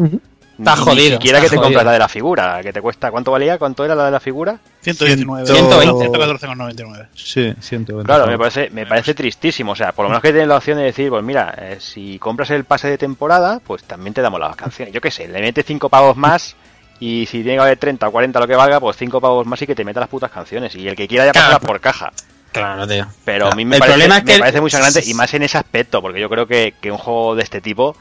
Está 0.59 0.77
Ni- 0.77 0.83
jodido, 0.83 1.05
Ni 1.05 1.11
siquiera 1.17 1.39
que 1.41 1.45
te 1.45 1.57
jodido. 1.57 1.63
compras 1.65 1.85
la 1.85 1.93
de 1.93 1.99
la 1.99 2.09
figura, 2.09 2.61
que 2.63 2.73
te 2.73 2.81
cuesta. 2.81 3.11
¿Cuánto 3.11 3.33
valía? 3.33 3.59
¿Cuánto 3.59 3.85
era 3.85 3.95
la 3.95 4.05
de 4.07 4.11
la 4.13 4.21
figura? 4.21 4.59
119. 4.83 5.47
120. 5.47 6.09
114,99. 6.11 7.09
Sí, 7.15 7.55
120. 7.61 8.07
Claro, 8.07 8.27
me 8.27 8.39
parece, 8.39 8.71
me 8.71 8.87
parece 8.87 9.15
tristísimo. 9.15 9.73
O 9.73 9.77
sea, 9.77 9.93
por 9.93 10.05
lo 10.05 10.11
menos 10.11 10.23
que 10.23 10.31
tienes 10.31 10.49
la 10.49 10.57
opción 10.57 10.79
de 10.79 10.85
decir, 10.85 11.11
pues 11.11 11.25
mira, 11.25 11.55
eh, 11.59 11.77
si 11.81 12.19
compras 12.19 12.51
el 12.51 12.65
pase 12.65 12.89
de 12.89 12.99
temporada, 12.99 13.61
pues 13.67 13.83
también 13.85 14.15
te 14.15 14.23
damos 14.23 14.39
las 14.41 14.55
canciones. 14.57 14.95
Yo 14.95 15.01
qué 15.01 15.11
sé, 15.11 15.27
le 15.29 15.41
metes 15.41 15.65
5 15.67 15.89
pavos 15.89 16.17
más 16.17 16.55
y 17.01 17.27
si 17.27 17.43
tiene 17.43 17.57
que 17.57 17.63
haber 17.63 17.79
30 17.79 18.07
o 18.07 18.13
40 18.13 18.39
lo 18.39 18.47
que 18.47 18.55
valga, 18.55 18.79
pues 18.79 18.97
5 18.97 19.21
pavos 19.21 19.47
más 19.47 19.61
y 19.63 19.67
que 19.67 19.75
te 19.75 19.85
meta 19.85 19.99
las 20.01 20.09
putas 20.09 20.31
canciones. 20.31 20.75
Y 20.77 20.87
el 20.87 20.95
que 20.95 21.09
quiera 21.09 21.27
ya 21.27 21.33
Claro. 21.33 21.47
pasarla 21.49 21.67
por 21.67 21.81
caja. 21.81 22.13
Claro, 22.53 22.87
tío. 22.87 23.05
Pero 23.25 23.49
a 23.49 23.55
mí 23.57 23.65
me 23.65 23.75
El 23.77 23.81
parece, 23.81 23.95
problema 23.99 24.19
es 24.19 24.25
me 24.25 24.33
que- 24.35 24.39
parece 24.39 24.61
muy 24.61 24.71
sangrante 24.71 25.03
y 25.05 25.15
más 25.15 25.35
en 25.35 25.43
ese 25.43 25.59
aspecto, 25.59 26.01
porque 26.01 26.21
yo 26.21 26.29
creo 26.29 26.47
que, 26.47 26.75
que 26.81 26.93
un 26.93 26.99
juego 26.99 27.35
de 27.35 27.43
este 27.43 27.61
tipo 27.61 27.97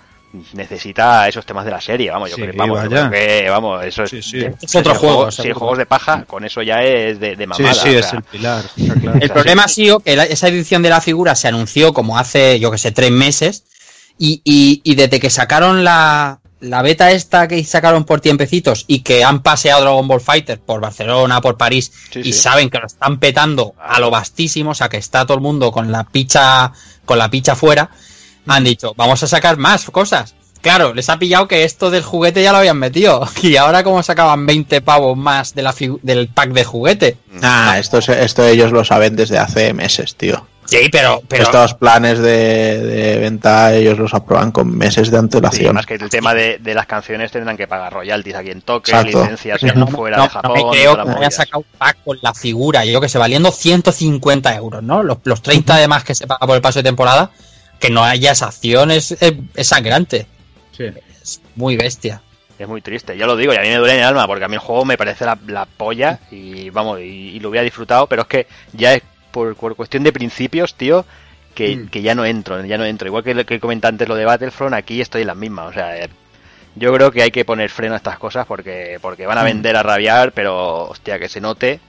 necesita 0.54 1.28
esos 1.28 1.46
temas 1.46 1.63
de 1.65 1.72
la 1.72 1.80
serie, 1.82 2.10
vamos, 2.12 2.30
yo 2.32 2.36
Sí, 2.36 2.41
creo, 2.41 2.54
vamos, 2.56 2.84
yo 2.84 2.89
creo 2.89 3.10
que, 3.12 3.50
vamos, 3.50 3.84
eso 3.86 4.04
es, 4.04 4.10
Sí, 4.10 4.22
sí. 4.22 4.38
de- 4.39 4.56
Es 4.62 4.76
otro 4.76 4.93
si 4.93 5.00
juego, 5.00 5.32
Si 5.32 5.41
el 5.41 5.48
seguro. 5.48 5.60
juego 5.60 5.74
es 5.74 5.78
de 5.80 5.86
paja, 5.86 6.26
con 6.26 6.43
eso 6.43 6.62
ya 6.62 6.82
es 6.82 7.19
de, 7.19 7.36
de 7.36 7.43
Sí, 7.43 7.48
mamada. 7.48 7.74
sí, 7.76 7.89
o 7.89 8.00
es 8.00 8.06
sea, 8.08 8.17
el 8.19 8.24
pilar. 8.24 8.65
está 8.76 8.93
claro. 8.96 9.19
El 9.22 9.30
problema 9.32 9.63
ha 9.65 9.67
sido 9.67 10.00
que 10.00 10.15
la- 10.15 10.24
esa 10.26 10.48
edición 10.48 10.82
de 10.82 10.89
la 10.89 11.02
figura 11.02 11.36
se 11.36 11.48
anunció 11.48 11.93
como 11.93 12.17
hace, 12.17 12.60
yo 12.60 12.72
que 12.72 12.78
sé, 12.78 12.91
tres 12.91 13.12
meses. 13.12 13.63
Y, 14.17 14.41
y- 14.43 14.82
y 14.84 14.96
desde 14.96 15.19
que 15.19 15.30
sacaron 15.32 15.84
la, 15.84 16.39
la 16.60 16.82
beta 16.84 17.12
esta 17.12 17.48
que 17.48 17.63
sacaron 17.63 18.04
por 18.06 18.22
tiempecitos 18.22 18.86
y 18.88 19.00
que 19.00 19.24
han 19.24 19.41
paseado 19.41 19.82
Dragon 19.82 20.08
Ball 20.08 20.22
Fighter 20.22 20.60
por 20.60 20.80
Barcelona, 20.82 21.41
por 21.41 21.58
París, 21.58 21.91
Sí, 22.12 22.19
y 22.19 22.24
sí. 22.26 22.34
saben 22.34 22.69
que 22.69 22.78
lo 22.80 22.86
están 22.86 23.19
petando 23.19 23.74
a 23.80 24.00
lo 24.00 24.12
vastísimo, 24.12 24.72
o 24.72 24.76
sea 24.76 24.88
que 24.89 24.98
está 24.98 25.26
todo 25.26 25.36
el 25.36 25.41
mundo 25.41 25.72
con 25.72 25.91
la 25.91 26.04
picha, 26.04 26.72
con 27.06 27.17
la 27.17 27.30
picha 27.30 27.56
fuera, 27.56 27.89
han 28.47 28.63
dicho, 28.63 28.93
vamos 28.95 29.21
a 29.23 29.27
sacar 29.27 29.58
más 29.58 29.86
cosas. 29.89 30.36
Claro, 30.62 30.93
les 30.93 31.10
ha 31.10 31.19
pillado 31.19 31.47
que 31.49 31.65
esto 31.65 31.91
del 31.91 32.03
juguete 32.03 32.41
ya 32.41 32.51
lo 32.53 32.60
habían 32.60 32.77
metido. 32.77 33.27
Y 33.41 33.58
ahora 33.58 33.84
como 33.84 34.01
sacaban 34.01 34.45
20 34.45 34.82
pavos 34.82 35.17
más 35.17 35.53
de 35.53 35.62
la 35.63 35.75
del 36.01 36.29
pack 36.29 36.51
de 36.51 36.63
juguete. 36.63 37.17
Ah, 37.41 37.75
esto, 37.77 38.01
se- 38.01 38.23
esto 38.23 38.45
ellos 38.47 38.71
lo 38.71 38.84
saben 38.86 39.15
desde 39.15 39.38
hace 39.38 39.73
meses, 39.73 40.15
tío. 40.15 40.47
Sí, 40.65 40.88
pero, 40.89 41.21
pero 41.27 41.43
Estos 41.43 41.73
planes 41.73 42.19
de, 42.19 42.79
de 42.82 43.17
venta 43.19 43.73
ellos 43.73 43.99
los 43.99 44.13
aprueban 44.13 44.53
con 44.53 44.73
meses 44.73 45.08
de 45.12 45.17
Sí, 45.17 45.19
antelación. 45.19 45.65
además 45.65 45.86
que 45.86 45.95
el 45.95 46.10
tema 46.10 46.34
de, 46.34 46.58
de 46.60 46.73
las 46.73 46.86
canciones 46.86 47.34
tendrán 47.34 47.58
que 47.58 47.67
pagar 47.67 47.91
royalties 47.91 48.34
aquí 48.38 48.51
en 48.51 48.62
toque, 48.62 48.91
Exacto. 48.91 49.21
licencias 49.23 49.60
Sí, 49.60 49.67
no, 49.75 49.88
sí. 49.88 49.91
fuera 49.91 50.15
no, 50.15 50.23
de 50.23 50.27
no 50.29 50.34
Japón. 50.34 50.53
me 50.53 50.60
y 50.62 50.79
creo 50.79 50.95
que 50.95 51.03
me 51.10 51.15
haya 51.17 51.32
sacado 51.32 51.60
un 51.60 51.77
pack 51.77 51.97
con 52.06 52.17
la 52.21 52.34
figura, 52.34 52.86
yo 52.86 53.01
que 53.01 53.10
sé, 53.10 53.17
valiendo 53.17 53.51
150 53.51 54.56
euros, 54.56 54.82
¿no? 54.82 55.03
Los, 55.03 55.17
los 55.25 55.41
30 55.41 55.75
además 55.75 56.06
que 56.06 56.15
se 56.15 56.27
paga 56.27 56.47
por 56.47 56.56
el 56.56 56.62
paso 56.62 56.79
de 56.79 56.84
temporada, 56.84 57.32
que 57.84 57.89
no 57.91 58.04
haya 58.04 58.32
esa 58.32 58.48
acción 58.48 58.91
es, 58.91 59.12
es, 59.12 59.34
es 59.56 59.67
sangrante. 59.67 60.26
Sí. 60.76 60.86
Es 61.22 61.41
muy 61.56 61.76
bestia. 61.78 62.22
Es 62.58 62.67
muy 62.67 62.82
triste, 62.82 63.17
yo 63.17 63.26
lo 63.26 63.36
digo, 63.36 63.52
y 63.54 63.58
a 63.58 63.62
mí 63.62 63.67
me 63.67 63.76
duele 63.76 63.93
en 63.96 64.00
el 64.00 64.06
alma, 64.06 64.26
porque 64.28 64.46
a 64.46 64.48
mí 64.48 64.54
el 64.56 64.60
juego 64.62 64.86
me 64.86 64.96
parece 64.98 65.26
la, 65.26 65.38
la 65.48 65.65
polla 65.65 66.19
y 66.32 66.69
vamos, 66.69 67.00
y, 67.02 67.04
y 67.36 67.39
lo 67.39 67.50
hubiera 67.50 67.63
disfrutado, 67.63 68.08
pero 68.08 68.22
es 68.22 68.28
que 68.28 68.48
ya 68.74 68.93
es 68.93 69.02
por, 69.32 69.56
por 69.56 69.76
cuestión 69.76 70.04
de 70.04 70.13
principios, 70.13 70.76
tío, 70.76 71.06
que, 71.56 71.76
Mm. 71.76 71.88
que 71.89 72.02
ya 72.02 72.15
no 72.15 72.24
entro, 72.26 72.63
ya 72.65 72.78
no 72.78 72.86
entro. 72.86 73.08
Igual 73.08 73.24
que, 73.24 73.34
lo 73.34 73.46
que 73.46 73.60
comenté 73.60 73.88
antes 73.88 74.08
lo 74.08 74.15
de 74.15 74.26
Battlefront, 74.26 74.74
aquí 74.76 75.02
estoy 75.02 75.22
en 75.22 75.28
las 75.28 75.36
mismas, 75.38 75.72
o 75.72 75.74
sea, 75.74 75.98
eh, 76.00 76.10
yo 76.76 76.93
creo 76.93 77.12
que 77.12 77.22
hay 77.24 77.32
que 77.32 77.43
poner 77.43 77.69
freno 77.69 77.96
a 77.96 77.98
estas 77.98 78.17
cosas 78.17 78.46
porque, 78.46 78.98
porque 79.02 79.26
van 79.26 79.38
a 79.39 79.41
Mm. 79.41 79.46
vender 79.46 79.76
a 79.76 79.84
rabiar, 79.84 80.32
pero 80.32 80.86
hostia, 80.89 81.19
que 81.19 81.28
se 81.30 81.41
note. 81.41 81.80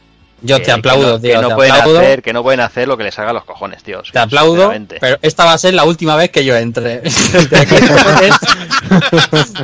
Yo 0.44 0.58
que- 0.58 0.64
te 0.64 0.72
aplaudo, 0.72 1.20
que 1.20 1.28
tío. 1.28 1.36
que 1.36 1.42
no 1.42 1.48
te 1.48 1.54
pueden 1.54 1.72
aplaudo, 1.72 1.98
hacer, 1.98 2.22
que 2.22 2.32
no 2.32 2.42
pueden 2.42 2.60
hacer 2.60 2.86
lo 2.86 2.96
que 2.96 3.04
les 3.04 3.18
haga 3.18 3.32
los 3.32 3.44
cojones, 3.44 3.82
tío. 3.82 4.02
te 4.12 4.18
aplaudo, 4.18 4.72
pero 5.00 5.18
esta 5.22 5.44
va 5.44 5.52
a 5.54 5.58
ser 5.58 5.74
la 5.74 5.84
última 5.84 6.16
vez 6.16 6.30
que 6.30 6.44
yo 6.44 6.56
entre. 6.56 7.00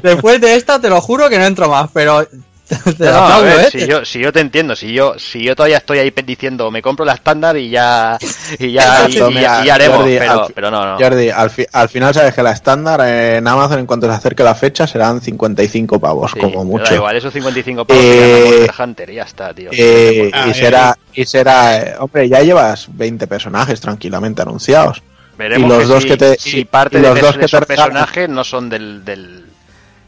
Después 0.02 0.40
de 0.40 0.54
esta, 0.54 0.80
te 0.80 0.88
lo 0.88 1.00
juro 1.00 1.28
que 1.28 1.38
no 1.38 1.44
entro 1.44 1.68
más, 1.68 1.90
pero 1.92 2.26
te 2.98 3.04
No, 3.04 3.16
aplaudo, 3.16 3.42
ver, 3.44 3.60
¿eh? 3.66 3.68
si 3.70 3.86
yo, 3.86 4.04
si 4.04 4.20
yo 4.20 4.32
te 4.32 4.40
entiendo, 4.40 4.76
si 4.76 4.92
yo, 4.92 5.18
si 5.18 5.42
yo 5.42 5.56
todavía 5.56 5.78
estoy 5.78 5.98
ahí 5.98 6.12
diciendo 6.24 6.70
me 6.70 6.80
compro 6.82 7.04
la 7.04 7.14
estándar 7.14 7.56
y 7.56 7.68
ya, 7.70 8.16
y 8.58 8.72
ya, 8.72 9.06
y, 9.08 9.18
y- 9.18 9.22
mira, 9.22 9.62
y 9.62 9.66
ya 9.66 9.74
haremos, 9.74 9.98
Jordi, 9.98 10.18
pero, 10.18 10.44
al 10.44 10.52
pero 10.54 10.70
no, 10.70 10.84
no. 10.92 10.98
Jordi, 10.98 11.30
al, 11.30 11.50
fi- 11.50 11.66
al 11.72 11.88
final 11.88 12.14
sabes 12.14 12.34
que 12.34 12.42
la 12.42 12.52
estándar 12.52 13.00
en 13.06 13.46
Amazon 13.48 13.80
en 13.80 13.86
cuanto 13.86 14.06
se 14.06 14.12
acerque 14.12 14.42
la 14.42 14.54
fecha 14.54 14.86
serán 14.86 15.20
55 15.20 15.98
pavos 15.98 16.30
Sí, 16.32 16.38
como 16.40 16.64
mucho. 16.64 16.84
Da 16.84 16.94
igual, 16.94 17.16
esos 17.16 17.32
55 17.32 17.84
pavos 17.84 18.02
Eh, 18.02 18.44
Monster 18.66 18.84
Hunter 18.84 19.10
y 19.10 19.14
ya 19.14 19.22
está, 19.24 19.52
tío. 19.54 19.70
Eh, 19.72 20.30
Ah, 20.32 20.44
y 20.46 20.50
eh, 20.50 20.54
será, 20.54 20.96
y 21.14 21.24
será, 21.24 21.76
eh, 21.78 21.94
hombre, 21.98 22.28
ya 22.28 22.40
llevas 22.42 22.86
20 22.96 23.26
personajes 23.26 23.80
tranquilamente 23.80 24.42
anunciados. 24.42 25.02
Veremos 25.36 25.66
y 25.66 25.68
los 25.70 25.78
que 25.80 25.84
dos 25.86 26.02
si, 26.02 26.08
que 26.08 26.16
te- 26.16 26.36
si 26.38 26.64
parte 26.66 26.98
y 26.98 27.00
de, 27.00 27.08
los 27.08 27.18
pers- 27.18 27.22
dos 27.22 27.34
de 27.34 27.40
que 27.40 27.46
te 27.46 27.66
personajes 27.66 28.28
no 28.28 28.44
son 28.44 28.68
del, 28.68 29.04
del, 29.04 29.44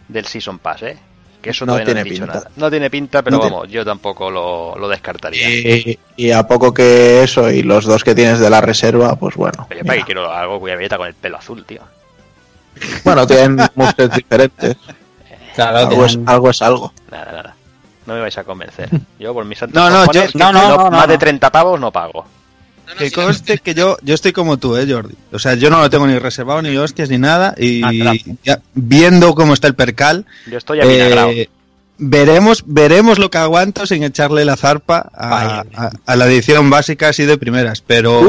del 0.09 0.27
Season 0.27 0.59
Pass, 0.59 0.83
¿eh? 0.83 0.97
Que 1.43 1.51
eso 1.51 1.67
No 1.67 1.75
tiene 1.77 2.05
no 2.05 2.09
pinta. 2.09 2.27
nada. 2.27 2.51
No 2.57 2.71
tiene 2.71 2.89
pinta, 2.89 3.21
pero 3.23 3.37
No 3.37 3.41
tiene- 3.43 3.57
vamos, 3.57 3.71
yo 3.71 3.85
tampoco 3.85 4.31
lo, 4.31 4.77
lo 4.79 4.89
descartaría. 4.89 5.51
Y, 5.51 5.99
y 6.17 6.31
a 6.31 6.47
poco 6.47 6.73
que 6.73 7.23
eso 7.25 7.51
y 7.51 7.63
los 7.65 7.85
dos 7.85 8.05
que 8.05 8.15
tienes 8.15 8.39
de 8.39 8.49
la 8.49 8.61
reserva, 8.61 9.17
pues 9.17 9.35
bueno. 9.35 9.67
Para 9.69 9.83
mira. 9.83 9.95
que 9.97 10.03
quiero 10.05 10.31
algo 10.33 10.61
cuya 10.61 10.77
belleta 10.77 10.97
con 10.99 11.09
el 11.09 11.15
pelo 11.15 11.39
azul, 11.39 11.65
tío. 11.65 11.83
Bueno, 13.05 13.27
tienen 13.27 13.59
muskets 13.75 14.15
diferentes. 14.15 14.77
Claro, 15.55 15.77
Algo 15.81 16.07
es, 16.07 16.19
algo 16.25 16.49
es 16.49 16.63
algo. 16.63 16.93
Nada, 17.11 17.31
nada. 17.33 17.57
No 18.07 18.15
me 18.15 18.21
vais 18.21 18.39
a 18.39 18.43
convencer. 18.45 18.89
Yo 19.19 19.35
por 19.35 19.45
mis 19.45 19.59
santos 19.59 19.75
No, 19.75 19.91
no, 19.91 20.11
yo- 20.11 20.23
no, 20.33 20.51
no, 20.51 20.63
lo- 20.63 20.69
no, 20.79 20.85
no, 20.85 20.91
más 20.93 21.07
de 21.07 21.13
no. 21.13 21.19
30 21.19 21.53
pavos 21.53 21.79
no 21.79 21.91
pago. 21.93 22.25
No, 22.93 22.99
Que 22.99 23.09
sí, 23.09 23.15
conste 23.15 23.59
que 23.59 23.75
yo, 23.75 23.97
yo 24.03 24.15
estoy 24.15 24.33
como 24.33 24.59
tú, 24.59 24.77
eh, 24.77 24.87
Jordi. 24.91 25.15
O 25.33 25.39
sea, 25.39 25.55
yo 25.55 25.71
no 25.71 25.81
lo 25.81 25.89
tengo 25.91 26.07
ni 26.07 26.19
reservado, 26.19 26.63
ni 26.63 26.77
hostias, 26.77 27.09
ni 27.11 27.19
nada. 27.19 27.55
Y 27.59 27.83
Ah, 27.83 28.13
ya 28.45 28.61
viendo 28.75 29.35
cómo 29.35 29.55
está 29.55 29.67
el 29.69 29.75
percal, 29.75 30.27
Yo 30.51 30.59
estoy 30.59 30.81
avinagrado. 30.81 31.31
eh, 31.31 31.49
veremos, 31.99 32.65
veremos 32.67 33.19
lo 33.19 33.31
que 33.31 33.39
aguanto 33.39 33.87
sin 33.87 34.03
echarle 34.03 34.45
la 34.45 34.57
zarpa 34.57 35.09
a, 35.15 35.29
Vaya. 35.29 35.65
a- 35.77 35.91
a 36.07 36.17
la 36.17 36.27
edición 36.27 36.69
básica 36.71 37.09
así 37.09 37.25
de 37.25 37.39
primeras, 37.39 37.83
pero 37.87 38.21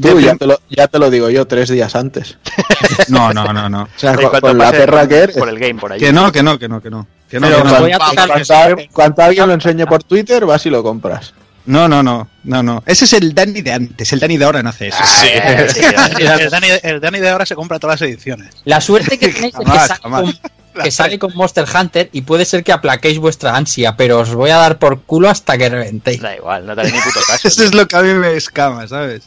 Tú, 0.00 0.18
ya, 0.20 0.34
te 0.36 0.46
lo, 0.46 0.58
ya 0.70 0.88
te 0.88 0.98
lo 0.98 1.10
digo 1.10 1.28
yo 1.28 1.46
tres 1.46 1.68
días 1.68 1.94
antes. 1.94 2.38
no, 3.08 3.32
no, 3.34 3.52
no, 3.52 3.68
no. 3.68 3.82
O 3.82 3.88
sea, 3.98 4.14
con, 4.14 4.24
cuanto 4.30 4.48
con 4.48 4.58
la 4.58 4.70
perra 4.70 5.00
por, 5.00 5.08
que 5.08 5.16
eres. 5.18 5.36
por 5.36 5.48
el 5.50 5.58
game 5.58 5.74
por 5.78 5.92
ahí. 5.92 6.00
Que 6.00 6.12
no, 6.12 6.32
que 6.32 6.42
no, 6.42 6.58
que 6.58 6.68
no, 6.68 6.80
que 6.80 6.90
no. 6.90 7.06
Que 7.28 7.38
no, 7.40 7.48
que 7.48 7.64
no. 7.64 7.80
voy 7.80 7.92
a 7.92 7.98
tocar 7.98 8.88
cuando 8.92 9.22
alguien 9.22 9.46
lo 9.48 9.54
enseñe 9.54 9.86
por 9.86 10.02
Twitter, 10.04 10.44
vas 10.46 10.64
y 10.66 10.70
lo 10.70 10.82
compras. 10.82 11.32
No, 11.66 11.88
no, 11.88 12.02
no, 12.02 12.28
no, 12.44 12.62
no. 12.62 12.82
Ese 12.86 13.04
es 13.04 13.12
el 13.12 13.34
Dani 13.34 13.62
de 13.62 13.72
antes, 13.72 14.12
el 14.12 14.20
Dani 14.20 14.36
de 14.36 14.44
ahora 14.44 14.62
no 14.62 14.70
hace 14.70 14.88
eso. 14.88 14.98
Sí, 15.04 15.28
sí, 15.74 15.80
El 16.18 16.50
Dani, 16.50 16.66
el 16.82 17.00
Dani 17.00 17.18
de 17.20 17.28
ahora 17.30 17.46
se 17.46 17.54
compra 17.54 17.78
todas 17.78 18.00
las 18.00 18.08
ediciones. 18.08 18.54
La 18.64 18.80
suerte 18.80 19.18
que 19.18 19.28
tenéis 19.32 19.54
es 19.54 19.60
que 19.60 19.64
Jamás, 19.66 19.86
sale, 19.88 20.00
con, 20.00 20.38
que 20.82 20.90
sale 20.90 21.18
con 21.18 21.34
Monster 21.36 21.64
Hunter 21.72 22.08
y 22.12 22.22
puede 22.22 22.44
ser 22.44 22.64
que 22.64 22.72
aplaquéis 22.72 23.18
vuestra 23.18 23.56
ansia, 23.56 23.96
pero 23.96 24.20
os 24.20 24.34
voy 24.34 24.50
a 24.50 24.56
dar 24.56 24.78
por 24.78 25.02
culo 25.02 25.28
hasta 25.28 25.56
que 25.58 25.68
reventéis. 25.68 26.20
Da 26.20 26.34
igual, 26.36 26.66
no 26.66 26.74
te 26.74 26.84
ni 26.84 26.90
puto 26.98 27.20
caso. 27.26 27.48
Eso 27.48 27.64
es 27.64 27.74
lo 27.74 27.86
que 27.86 27.96
a 27.96 28.02
mí 28.02 28.12
me 28.14 28.34
escama, 28.34 28.88
¿sabes? 28.88 29.22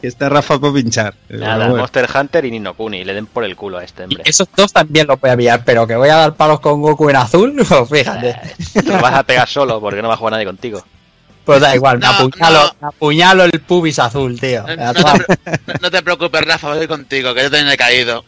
Que 0.00 0.08
está 0.08 0.28
Rafa 0.28 0.58
por 0.58 0.74
pinchar. 0.74 1.14
Nada, 1.28 1.68
bueno. 1.68 1.76
Monster 1.76 2.08
Hunter 2.12 2.44
y 2.44 2.50
Nino 2.50 2.74
Kuni, 2.74 3.04
le 3.04 3.14
den 3.14 3.26
por 3.26 3.44
el 3.44 3.54
culo 3.54 3.78
a 3.78 3.84
este 3.84 4.02
Y 4.02 4.04
hombre. 4.06 4.22
esos 4.26 4.48
dos 4.56 4.72
también 4.72 5.06
los 5.06 5.20
voy 5.20 5.30
a 5.30 5.36
pillar, 5.36 5.62
pero 5.64 5.86
que 5.86 5.94
voy 5.94 6.08
a 6.08 6.16
dar 6.16 6.34
palos 6.34 6.58
con 6.58 6.82
Goku 6.82 7.08
en 7.08 7.16
azul, 7.16 7.54
pues 7.68 7.88
fíjate. 7.88 8.30
Eh, 8.30 8.54
Te 8.74 8.82
lo 8.82 9.00
vas 9.00 9.14
a 9.14 9.22
pegar 9.22 9.48
solo 9.48 9.80
porque 9.80 10.02
no 10.02 10.08
va 10.08 10.14
a 10.14 10.16
jugar 10.16 10.32
nadie 10.32 10.44
contigo. 10.46 10.84
Pues 11.46 11.60
da 11.60 11.74
igual, 11.74 11.98
me, 11.98 12.06
No, 12.06 12.12
apuñalo, 12.12 12.62
no. 12.64 12.76
me 12.80 12.88
apuñalo 12.88 13.44
el 13.44 13.60
pubis 13.60 13.98
azul, 14.00 14.38
tío. 14.38 14.64
No, 14.76 14.92
te, 14.92 15.02
no- 15.80 15.90
te 15.90 16.02
preocupes, 16.02 16.42
Rafa, 16.44 16.74
voy 16.74 16.86
contigo, 16.88 17.32
que 17.34 17.42
yo 17.44 17.50
también 17.50 17.72
he 17.72 17.76
caído. 17.76 18.24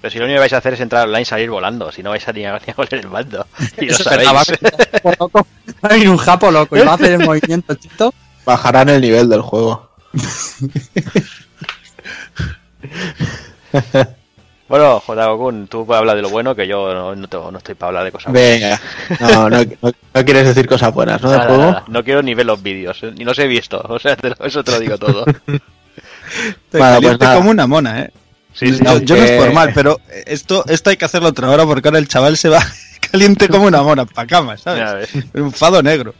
Pero 0.00 0.12
si 0.12 0.18
lo 0.18 0.24
único 0.26 0.36
que 0.36 0.40
vais 0.40 0.52
a 0.52 0.58
hacer 0.58 0.74
es 0.74 0.80
entrar 0.80 1.06
online 1.06 1.22
y 1.22 1.24
salir 1.24 1.50
volando, 1.50 1.90
si 1.90 2.02
no 2.02 2.10
vais 2.10 2.26
a 2.28 2.32
ni 2.32 2.44
a, 2.46 2.52
ni 2.52 2.72
a 2.72 2.74
oler 2.76 2.94
el 2.94 3.08
mando. 3.08 3.46
Y 3.80 3.86
lo 3.86 3.92
Eso 3.92 4.02
es 4.02 4.08
sabéis. 4.08 4.30
verdad, 4.30 4.44
va 4.44 4.50
a 4.72 4.88
venir 4.88 4.88
un 4.98 4.98
japo 4.98 5.16
loco, 5.18 5.46
va 5.82 5.88
a 5.88 5.92
venir 5.92 6.08
un 6.10 6.16
japo 6.18 6.50
loco 6.50 6.76
y 6.76 6.80
va 6.82 6.92
a 6.92 6.94
hacer 6.94 7.12
el 7.12 7.18
movimiento 7.26 7.74
chito. 7.74 8.14
Bajarán 8.44 8.88
el 8.90 9.00
nivel 9.00 9.28
del 9.28 9.40
juego. 9.40 9.90
Bueno, 14.68 14.98
Jotagokun, 15.00 15.66
tú 15.68 15.84
puedes 15.84 15.98
hablar 16.00 16.16
de 16.16 16.22
lo 16.22 16.30
bueno, 16.30 16.54
que 16.54 16.66
yo 16.66 16.92
no, 16.94 17.14
no, 17.14 17.28
tengo- 17.28 17.50
no 17.52 17.58
estoy 17.58 17.74
para 17.74 17.88
hablar 17.88 18.04
de 18.04 18.12
cosas 18.12 18.32
Venga. 18.32 18.80
No, 19.20 19.50
no, 19.50 19.58
no, 19.82 19.92
no 20.14 20.24
quieres 20.24 20.46
decir 20.46 20.66
cosas 20.66 20.92
buenas, 20.94 21.20
¿no? 21.20 21.30
Del 21.30 21.38
Nada, 21.38 21.50
juego. 21.50 21.70
nada. 21.70 21.84
No 21.88 22.02
quiero 22.02 22.22
ni 22.22 22.34
ver 22.34 22.46
los 22.46 22.62
vídeos, 22.62 22.98
eh, 23.02 23.12
ni 23.16 23.24
los 23.24 23.38
he 23.38 23.46
visto. 23.46 23.80
O 23.88 23.98
sea, 23.98 24.16
te 24.16 24.30
lo- 24.30 24.36
eso 24.44 24.64
te 24.64 24.70
lo 24.72 24.80
digo 24.80 24.96
todo. 24.98 25.24
Te 26.70 26.78
caliente 26.78 27.18
pues 27.18 27.20
nada. 27.20 27.36
como 27.36 27.50
una 27.50 27.66
mona, 27.66 28.00
¿eh? 28.02 28.10
Sí, 28.54 28.72
sí. 28.72 28.82
No, 28.82 28.98
yo 28.98 29.16
no 29.16 29.22
es 29.22 29.30
que- 29.32 29.36
por 29.38 29.52
mal, 29.52 29.70
pero 29.74 30.00
esto, 30.26 30.64
esto 30.66 30.90
hay 30.90 30.96
que 30.96 31.04
hacerlo 31.04 31.28
otra 31.28 31.50
hora 31.50 31.64
porque 31.66 31.88
ahora 31.88 31.98
el 31.98 32.08
chaval 32.08 32.36
se 32.36 32.48
va 32.48 32.60
caliente 33.12 33.48
como 33.48 33.66
una 33.66 33.82
mona, 33.82 34.06
pa' 34.06 34.26
cama, 34.26 34.56
¿sabes? 34.56 35.10
Un 35.34 35.52
fado 35.52 35.82
negro. 35.82 36.14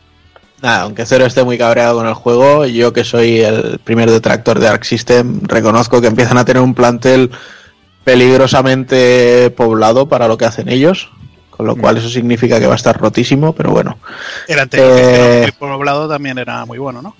Nada, 0.60 0.82
aunque 0.82 1.04
Cero 1.06 1.26
esté 1.26 1.42
muy 1.44 1.58
cabreado 1.58 1.96
con 1.96 2.06
el 2.06 2.14
juego, 2.14 2.64
yo 2.66 2.92
que 2.92 3.04
soy 3.04 3.40
el 3.40 3.78
primer 3.82 4.10
detractor 4.10 4.58
de 4.60 4.68
Arc 4.68 4.84
System, 4.84 5.40
reconozco 5.42 6.00
que 6.00 6.06
empiezan 6.06 6.38
a 6.38 6.44
tener 6.44 6.62
un 6.62 6.74
plantel 6.74 7.30
peligrosamente 8.04 9.50
poblado 9.50 10.08
para 10.08 10.28
lo 10.28 10.36
que 10.38 10.44
hacen 10.44 10.68
ellos, 10.68 11.10
con 11.50 11.66
lo 11.66 11.76
cual 11.76 11.96
eso 11.96 12.08
significa 12.08 12.58
que 12.60 12.66
va 12.66 12.74
a 12.74 12.76
estar 12.76 12.96
rotísimo, 12.98 13.54
pero 13.54 13.70
bueno. 13.70 13.98
El 14.48 14.58
anterior, 14.58 14.90
Eh, 14.92 15.44
el 15.44 15.52
poblado 15.52 16.08
también 16.08 16.38
era 16.38 16.64
muy 16.64 16.78
bueno, 16.78 17.00
¿no? 17.02 17.16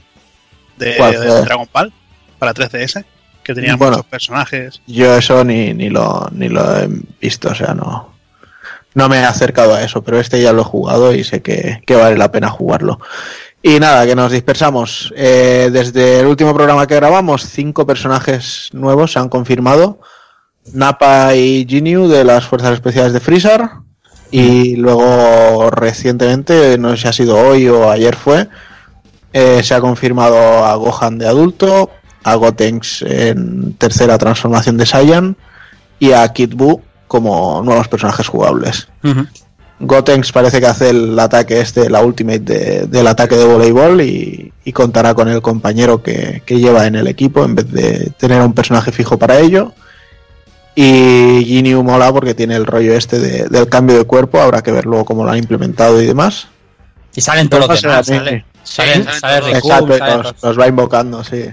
De, 0.77 0.97
¿Cuál 0.97 1.13
de 1.13 1.19
fue? 1.19 1.43
Dragon 1.43 1.69
Ball 1.73 1.93
para 2.39 2.53
3DS, 2.53 3.05
que 3.43 3.55
tenían 3.55 3.79
Bueno. 3.79 3.97
muchos 3.97 4.07
personajes. 4.11 4.81
Yo 4.87 5.17
eso 5.17 5.45
ni, 5.45 5.73
ni 5.73 5.89
lo 5.89 6.29
ni 6.33 6.49
lo 6.49 6.79
he 6.79 6.89
visto, 7.21 7.51
o 7.51 7.55
sea, 7.55 7.75
no 7.75 8.13
no 8.95 9.09
me 9.09 9.17
he 9.19 9.25
acercado 9.25 9.75
a 9.75 9.83
eso, 9.83 10.03
pero 10.05 10.21
este 10.21 10.41
ya 10.41 10.53
lo 10.53 10.61
he 10.61 10.65
jugado 10.65 11.13
y 11.13 11.25
sé 11.25 11.43
que, 11.43 11.83
que 11.85 11.97
vale 11.97 12.17
la 12.17 12.31
pena 12.31 12.49
jugarlo. 12.49 13.01
Y 13.61 13.81
nada, 13.81 14.07
que 14.07 14.15
nos 14.15 14.31
dispersamos. 14.31 15.13
Eh, 15.17 15.69
desde 15.73 16.21
el 16.21 16.27
último 16.27 16.55
programa 16.55 16.87
que 16.87 16.95
grabamos, 16.95 17.43
cinco 17.49 17.87
personajes 17.87 18.69
nuevos 18.73 19.11
se 19.13 19.19
han 19.19 19.29
confirmado. 19.29 19.99
Napa 20.73 21.35
y 21.35 21.67
Ginyu 21.69 22.09
de 22.09 22.25
las 22.25 22.45
Fuerzas 22.45 22.73
Especiales 22.73 23.13
de 23.13 23.21
Freezer. 23.21 23.69
Y 24.31 24.77
luego 24.77 25.71
recientemente, 25.71 26.77
no 26.79 26.91
sé 26.91 26.97
si 27.03 27.09
ha 27.09 27.13
sido 27.13 27.37
hoy 27.39 27.69
o 27.69 27.91
ayer 27.91 28.17
fue, 28.17 28.49
eh, 29.33 29.63
se 29.63 29.75
ha 29.75 29.81
confirmado 29.81 30.65
a 30.65 30.75
Gohan 30.75 31.19
de 31.19 31.29
adulto, 31.29 31.91
a 32.25 32.35
Gotenks 32.35 33.03
en 33.03 33.75
tercera 33.75 34.19
transformación 34.19 34.77
de 34.77 34.87
Saiyan 34.87 35.37
y 36.01 36.13
a 36.13 36.27
Kid 36.33 36.55
Buu 36.57 36.81
como 37.07 37.63
nuevos 37.63 37.87
personajes 37.87 38.27
jugables. 38.27 38.89
Gotenks 39.81 40.33
parece 40.33 40.61
que 40.61 40.67
hace 40.67 40.91
el 40.91 41.17
ataque 41.19 41.61
este, 41.61 41.91
la 41.91 42.01
ultimate 42.03 42.41
de- 42.41 42.87
del 42.87 43.07
ataque 43.07 43.37
de 43.37 43.45
voleibol 43.45 44.01
y, 44.01 44.53
y 44.65 44.73
contará 44.73 45.15
con 45.15 45.29
el 45.29 45.43
compañero 45.43 46.03
que, 46.03 46.43
que 46.47 46.59
lleva 46.59 46.87
en 46.87 46.95
el 46.97 47.07
equipo 47.07 47.45
en 47.45 47.55
vez 47.55 47.71
de 47.71 48.11
tener 48.19 48.41
un 48.43 48.53
personaje 48.55 48.91
fijo 48.91 49.19
para 49.19 49.39
ello. 49.39 49.73
Y 50.77 51.45
Ginyu 51.45 51.83
mola 51.85 52.13
porque 52.13 52.35
tiene 52.35 52.57
el 52.57 52.67
rollo 52.67 52.95
este 52.95 53.19
de- 53.21 53.49
del 53.49 53.69
cambio 53.69 53.97
de 53.99 54.05
cuerpo, 54.05 54.41
habrá 54.41 54.63
que 54.63 54.73
ver 54.73 54.87
luego 54.87 55.05
cómo 55.05 55.25
lo 55.25 55.31
han 55.31 55.39
implementado 55.39 56.01
y 56.03 56.07
demás. 56.07 56.49
Y 57.15 57.21
salen 57.21 57.49
todos 57.49 57.69
los 57.69 57.81
demás, 57.81 58.09
no 58.09 58.17
sale, 58.17 58.45
sale, 58.65 59.05
salen 59.05 59.21
sale 59.21 59.39
todos. 59.41 59.55
Riku, 59.55 59.69
Exacto, 59.69 59.95
y 59.95 59.99
sale 59.99 60.23
los, 60.43 60.59
va 60.61 60.67
invocando, 60.67 61.23
sí. 61.23 61.45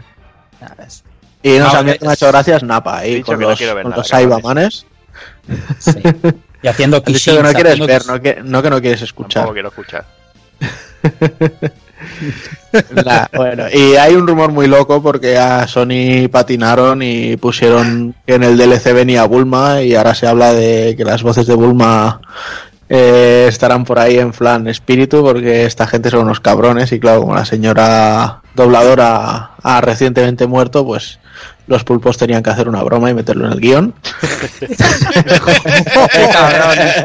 Y 1.44 1.58
nos 1.58 1.74
Ah, 1.74 1.80
han 1.80 1.90
hecho 1.90 2.28
gracias 2.28 2.64
Napa 2.64 2.98
ahí 3.00 3.22
con 3.22 3.40
no 3.40 3.50
los. 3.50 4.08
Saibamanes. 4.08 4.86
Sí. 5.80 5.92
Y 6.64 6.68
haciendo 6.68 7.04
que 7.04 7.12
no 7.12 7.52
quieres 7.54 7.80
ver, 7.80 8.06
no 8.06 8.22
que, 8.22 8.40
no 8.44 8.62
que 8.62 8.70
no 8.70 8.82
quieres 8.82 9.02
escuchar. 9.02 9.52
Quiero 9.52 9.70
escuchar. 9.70 10.06
Bueno, 13.34 13.66
y 13.72 13.96
hay 13.96 14.16
un 14.16 14.28
rumor 14.28 14.52
muy 14.52 14.68
loco 14.68 15.02
porque 15.02 15.38
a 15.38 15.68
Sony 15.68 16.30
patinaron 16.32 17.02
y 17.02 17.36
pusieron 17.38 18.16
que 18.26 18.36
en 18.36 18.44
el 18.44 18.58
DLC 18.58 18.94
venía 18.94 19.26
Bulma 19.26 19.82
y 19.82 19.96
ahora 19.96 20.16
se 20.16 20.28
habla 20.28 20.54
de 20.54 20.96
que 20.96 21.04
las 21.04 21.22
voces 21.22 21.48
de 21.48 21.56
Bulma 21.56 22.22
eh, 22.88 23.46
estarán 23.50 23.84
por 23.84 24.00
ahí 24.00 24.18
en 24.18 24.34
flan 24.34 24.68
espíritu 24.68 25.22
porque 25.24 25.66
esta 25.66 25.88
gente 25.88 26.10
son 26.10 26.22
unos 26.22 26.40
cabrones 26.40 26.92
y 26.92 27.00
claro, 27.00 27.22
como 27.22 27.36
la 27.36 27.46
señora 27.46 28.42
dobladora 28.56 29.52
ha 29.62 29.82
recientemente 29.82 30.48
muerto, 30.48 30.86
pues 30.86 31.20
los 31.68 31.84
pulpos 31.84 32.18
tenían 32.18 32.44
que 32.44 32.50
hacer 32.50 32.68
una 32.68 32.84
broma 32.84 33.10
y 33.10 33.14
meterlo 33.14 33.46
en 33.46 33.54
el 33.54 33.60
guion. 33.62 33.94
¡Qué 34.60 36.28
cabrones! 36.32 36.96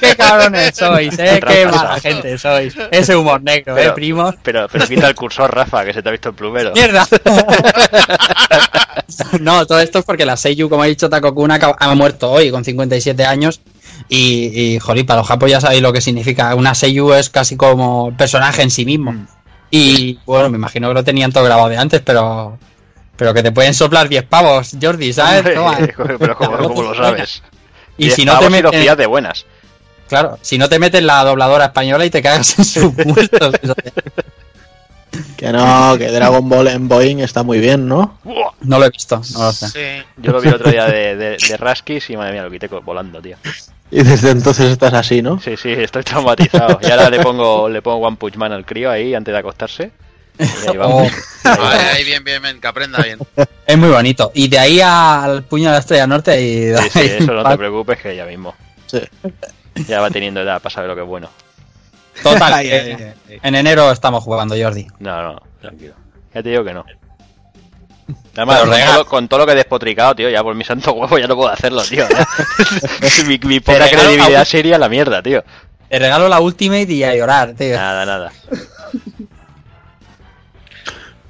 ¡Qué 0.00 0.16
cabrones 0.16 0.74
sois, 0.76 1.18
eh! 1.18 1.40
¡Qué 1.46 1.66
mala 1.66 1.98
gente 2.00 2.36
sois! 2.38 2.74
Ese 2.90 3.16
humor 3.16 3.42
negro, 3.42 3.74
Pero- 3.74 3.90
eh, 3.90 3.94
primos. 3.94 4.34
Pero, 4.42 4.66
pero 4.70 4.86
quita 4.86 5.08
el 5.08 5.14
cursor, 5.14 5.54
Rafa, 5.54 5.84
que 5.84 5.94
se 5.94 6.02
te 6.02 6.08
ha 6.08 6.12
visto 6.12 6.30
el 6.30 6.34
plumero. 6.34 6.72
¡Mierda! 6.74 7.06
no, 9.40 9.66
todo 9.66 9.80
esto 9.80 10.00
es 10.00 10.04
porque 10.04 10.26
la 10.26 10.36
Seiyu, 10.36 10.68
como 10.68 10.82
ha 10.82 10.86
dicho 10.86 11.08
Takokuna, 11.08 11.58
ha 11.78 11.94
muerto 11.94 12.30
hoy 12.30 12.50
con 12.50 12.64
57 12.64 13.24
años. 13.24 13.60
Y, 14.08 14.74
y 14.74 14.78
joder, 14.78 15.06
para 15.06 15.20
los 15.20 15.28
japos 15.28 15.50
ya 15.50 15.60
sabéis 15.60 15.82
lo 15.82 15.92
que 15.92 16.00
significa. 16.00 16.54
Una 16.54 16.74
Seiyu 16.74 17.12
es 17.14 17.30
casi 17.30 17.56
como 17.56 18.08
el 18.08 18.14
personaje 18.16 18.62
en 18.62 18.70
sí 18.70 18.84
mismo. 18.84 19.14
Y 19.70 20.18
bueno, 20.26 20.50
me 20.50 20.58
imagino 20.58 20.88
que 20.88 20.94
lo 20.94 21.04
tenían 21.04 21.32
todo 21.32 21.44
grabado 21.44 21.68
de 21.68 21.78
antes, 21.78 22.00
pero. 22.04 22.58
Pero 23.22 23.34
que 23.34 23.42
te 23.44 23.52
pueden 23.52 23.72
soplar 23.72 24.08
10 24.08 24.24
pavos, 24.24 24.76
Jordi, 24.82 25.12
¿sabes? 25.12 25.54
Toma. 25.54 25.78
pero 26.18 26.36
como, 26.36 26.58
como 26.58 26.82
lo 26.82 26.94
sabes. 26.94 27.40
Y 27.98 28.10
si 28.10 28.24
no 28.24 28.36
te 28.38 28.48
meten, 28.50 28.70
pillas 28.70 28.96
de 28.96 29.06
buenas. 29.06 29.44
claro, 30.08 30.38
si 30.40 30.58
no 30.58 30.68
te 30.68 30.78
metes 30.78 31.02
la 31.04 31.22
dobladora 31.22 31.66
española 31.66 32.04
y 32.04 32.10
te 32.10 32.22
cagas 32.22 32.58
en 32.58 32.64
sus 32.64 32.92
muertos. 33.06 33.54
Que 35.36 35.52
no, 35.52 35.96
que 35.98 36.08
Dragon 36.08 36.48
Ball 36.48 36.68
en 36.68 36.88
Boeing 36.88 37.18
está 37.20 37.44
muy 37.44 37.60
bien, 37.60 37.86
¿no? 37.86 38.18
No 38.62 38.78
lo 38.78 38.86
he 38.86 38.90
visto, 38.90 39.20
no 39.34 39.44
lo 39.44 39.52
sé. 39.52 39.68
Sí. 39.68 40.06
Yo 40.16 40.32
lo 40.32 40.40
vi 40.40 40.48
el 40.48 40.54
otro 40.54 40.70
día 40.70 40.86
de, 40.86 41.16
de, 41.16 41.36
de 41.36 41.56
Raskis 41.58 42.10
y 42.10 42.16
madre 42.16 42.32
mía, 42.32 42.42
lo 42.42 42.50
quité 42.50 42.66
volando, 42.66 43.20
tío. 43.20 43.36
Y 43.90 44.02
desde 44.02 44.30
entonces 44.30 44.72
estás 44.72 44.94
así, 44.94 45.20
¿no? 45.22 45.38
Sí, 45.38 45.56
sí, 45.56 45.70
estoy 45.70 46.02
traumatizado. 46.02 46.80
Y 46.82 46.90
ahora 46.90 47.10
le 47.10 47.20
pongo, 47.20 47.68
le 47.68 47.82
pongo 47.82 48.06
One 48.06 48.16
Punch 48.16 48.36
Man 48.36 48.52
al 48.52 48.64
crío 48.64 48.90
ahí 48.90 49.14
antes 49.14 49.32
de 49.32 49.38
acostarse. 49.38 49.92
Y 50.38 50.42
ahí 50.68 50.76
vamos. 50.76 51.12
Oh, 51.44 51.48
Ahí 51.94 52.04
bien, 52.04 52.22
bien, 52.24 52.40
bien, 52.42 52.60
que 52.60 52.66
aprenda 52.68 53.02
bien. 53.02 53.18
es 53.66 53.78
muy 53.78 53.88
bonito. 53.88 54.30
Y 54.34 54.48
de 54.48 54.58
ahí 54.58 54.80
al 54.80 55.42
puño 55.44 55.66
de 55.66 55.72
la 55.72 55.78
estrella 55.78 56.06
norte 56.06 56.40
y... 56.40 56.74
Sí, 56.76 56.90
sí, 56.90 57.00
eso 57.18 57.32
no 57.32 57.44
te 57.48 57.56
preocupes 57.58 57.98
que 57.98 58.14
ya 58.16 58.24
mismo. 58.24 58.54
Sí. 58.86 59.00
Ya 59.88 60.00
va 60.00 60.10
teniendo 60.10 60.40
edad 60.40 60.60
para 60.62 60.72
saber 60.74 60.90
lo 60.90 60.94
que 60.96 61.02
es 61.02 61.08
bueno. 61.08 61.28
Total, 62.22 62.52
Ay, 62.52 62.68
que 62.68 62.74
ay, 62.74 62.96
ay, 62.98 63.12
ay. 63.30 63.40
en 63.42 63.54
enero 63.54 63.90
estamos 63.90 64.22
jugando, 64.22 64.54
Jordi. 64.56 64.86
No, 64.98 65.22
no, 65.32 65.42
tranquilo. 65.60 65.94
Ya 66.34 66.42
te 66.42 66.48
digo 66.50 66.62
que 66.64 66.74
no. 66.74 66.84
Además, 68.36 68.60
Pero 68.60 68.70
con, 68.70 68.80
todo, 68.94 69.06
con 69.06 69.28
todo 69.28 69.40
lo 69.40 69.46
que 69.46 69.52
he 69.52 69.56
despotricado, 69.56 70.14
tío, 70.14 70.28
ya 70.28 70.42
por 70.42 70.54
mi 70.54 70.64
santo 70.64 70.92
huevo 70.92 71.18
ya 71.18 71.26
no 71.26 71.36
puedo 71.36 71.48
hacerlo, 71.50 71.82
tío. 71.84 72.06
mi, 73.26 73.38
mi 73.38 73.60
poca 73.60 73.78
regalo 73.78 74.02
credibilidad 74.02 74.44
sería 74.44 74.78
la 74.78 74.88
mierda, 74.88 75.22
tío. 75.22 75.42
Te 75.88 75.98
regalo 75.98 76.28
la 76.28 76.40
Ultimate 76.40 76.92
y 76.92 77.04
a 77.04 77.14
llorar, 77.14 77.54
tío. 77.54 77.76
Nada, 77.76 78.06
nada. 78.06 78.32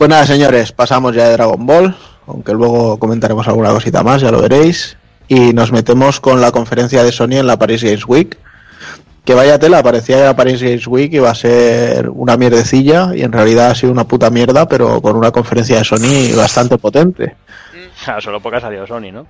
Pues 0.02 0.10
nada, 0.10 0.26
señores, 0.26 0.72
pasamos 0.72 1.14
ya 1.14 1.28
de 1.28 1.34
Dragon 1.34 1.64
Ball, 1.64 1.96
aunque 2.26 2.52
luego 2.54 2.98
comentaremos 2.98 3.46
alguna 3.46 3.70
cosita 3.70 4.02
más, 4.02 4.20
ya 4.20 4.32
lo 4.32 4.42
veréis. 4.42 4.96
Y 5.28 5.52
nos 5.52 5.70
metemos 5.70 6.18
con 6.18 6.40
la 6.40 6.50
conferencia 6.50 7.04
de 7.04 7.12
Sony 7.12 7.34
en 7.38 7.46
la 7.46 7.56
Paris 7.56 7.84
Games 7.84 8.04
Week. 8.08 8.36
que 9.24 9.34
vaya 9.34 9.60
tela, 9.60 9.80
parecía 9.80 10.16
que 10.16 10.24
la 10.24 10.34
Paris 10.34 10.60
Games 10.60 10.88
Week 10.88 11.12
iba 11.12 11.30
a 11.30 11.34
ser 11.36 12.08
una 12.10 12.36
mierdecilla 12.36 13.12
y 13.14 13.22
en 13.22 13.30
realidad 13.30 13.70
ha 13.70 13.74
sido 13.76 13.92
una 13.92 14.02
puta 14.02 14.28
mierda, 14.28 14.66
pero 14.66 15.00
con 15.00 15.14
una 15.14 15.30
conferencia 15.30 15.78
de 15.78 15.84
Sony 15.84 16.34
bastante 16.36 16.78
potente. 16.78 17.36
Ah, 18.08 18.20
solo 18.20 18.40
porque 18.42 18.56
ha 18.56 18.60
salido 18.60 18.84
Sony, 18.88 19.12
¿no? 19.12 19.24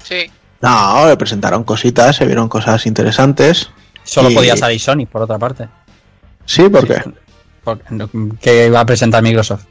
Sí. 0.00 0.30
No, 0.60 1.08
le 1.08 1.16
presentaron 1.16 1.64
cositas, 1.64 2.14
se 2.14 2.24
vieron 2.24 2.48
cosas 2.48 2.86
interesantes. 2.86 3.68
Solo 4.04 4.30
Y- 4.30 4.36
podía 4.36 4.56
salir 4.56 4.78
Sony, 4.78 5.06
por 5.10 5.22
otra 5.22 5.40
parte. 5.40 5.68
Sí, 6.44 6.68
porque 6.68 7.02
Porque- 7.64 8.08
Que 8.40 8.66
iba 8.68 8.78
a 8.78 8.86
presentar 8.86 9.24
Microsoft. 9.24 9.64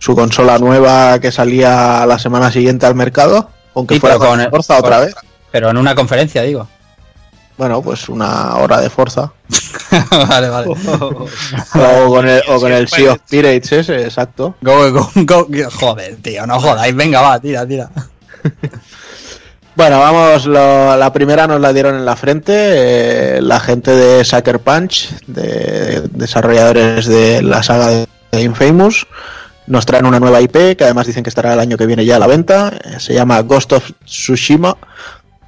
Su 0.00 0.16
consola 0.16 0.58
nueva 0.58 1.20
que 1.20 1.30
salía 1.30 2.04
la 2.06 2.18
semana 2.18 2.50
siguiente 2.50 2.86
al 2.86 2.96
mercado, 2.96 3.50
aunque 3.76 3.94
Sí, 3.94 4.00
fuera 4.00 4.18
con 4.18 4.40
con- 4.40 4.50
Forza 4.50 4.78
otra 4.78 4.98
vez. 4.98 5.14
Pero 5.52 5.70
en 5.70 5.76
una 5.76 5.94
conferencia, 5.94 6.42
digo. 6.42 6.66
Bueno, 7.56 7.82
pues 7.82 8.08
una 8.08 8.56
hora 8.56 8.80
de 8.80 8.88
Forza. 8.88 9.30
vale, 10.28 10.48
vale. 10.48 10.68
o 10.68 12.06
con 12.08 12.26
el, 12.26 12.42
o 12.48 12.58
con 12.58 12.72
el 12.72 12.88
Sea 12.88 13.12
of 13.12 13.18
Pirates 13.28 13.70
ese, 13.72 14.02
exacto. 14.04 14.54
Go, 14.62 14.90
go, 14.90 15.10
go. 15.14 15.46
Joder, 15.70 16.16
tío, 16.16 16.46
no 16.46 16.58
jodáis. 16.58 16.96
Venga, 16.96 17.20
va, 17.20 17.38
tira, 17.38 17.66
tira. 17.66 17.90
Bueno, 19.76 20.00
vamos, 20.00 20.46
lo- 20.46 20.96
la 20.96 21.12
primera 21.12 21.46
nos 21.46 21.60
la 21.60 21.72
dieron 21.72 21.94
en 21.94 22.04
la 22.04 22.16
frente 22.16 22.52
eh, 23.36 23.40
la 23.40 23.60
gente 23.60 23.92
de 23.92 24.24
Sucker 24.24 24.58
Punch, 24.58 25.10
de 25.26 26.02
desarrolladores 26.10 27.06
de 27.06 27.40
la 27.40 27.62
saga 27.62 27.86
de, 27.88 28.06
de 28.32 28.42
Infamous. 28.42 29.06
Nos 29.70 29.86
traen 29.86 30.04
una 30.04 30.18
nueva 30.18 30.40
IP 30.40 30.76
que 30.76 30.82
además 30.82 31.06
dicen 31.06 31.22
que 31.22 31.30
estará 31.30 31.52
el 31.52 31.60
año 31.60 31.76
que 31.76 31.86
viene 31.86 32.04
ya 32.04 32.16
a 32.16 32.18
la 32.18 32.26
venta. 32.26 32.72
eh, 32.84 32.98
se 32.98 33.14
llama 33.14 33.40
Ghost 33.42 33.72
of 33.72 33.92
Tsushima. 34.04 34.76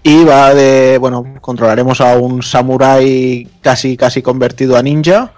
Y 0.04 0.22
va 0.22 0.54
de, 0.54 0.96
bueno, 0.98 1.24
controlaremos 1.40 2.00
a 2.00 2.16
un 2.16 2.40
samurái 2.40 3.48
casi 3.60 3.96
casi 3.96 4.22
convertido 4.22 4.76
a 4.76 4.82
ninja 4.82 5.32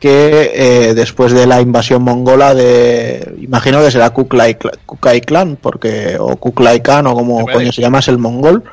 que 0.00 0.50
eh, 0.54 0.94
después 0.94 1.32
de 1.32 1.46
la 1.46 1.60
invasión 1.60 2.02
mongola 2.02 2.54
de 2.54 3.34
imagino 3.38 3.80
que 3.82 3.90
será 3.90 4.10
Kuklai, 4.10 4.56
Kukai 4.86 5.20
Clan 5.20 5.56
porque 5.56 6.16
o 6.18 6.36
Kuklai 6.36 6.80
Khan 6.80 7.06
o 7.06 7.14
como 7.14 7.46
coño 7.46 7.70
se 7.70 7.82
llama 7.82 7.98
es 7.98 8.08
el 8.08 8.16
mongol. 8.16 8.64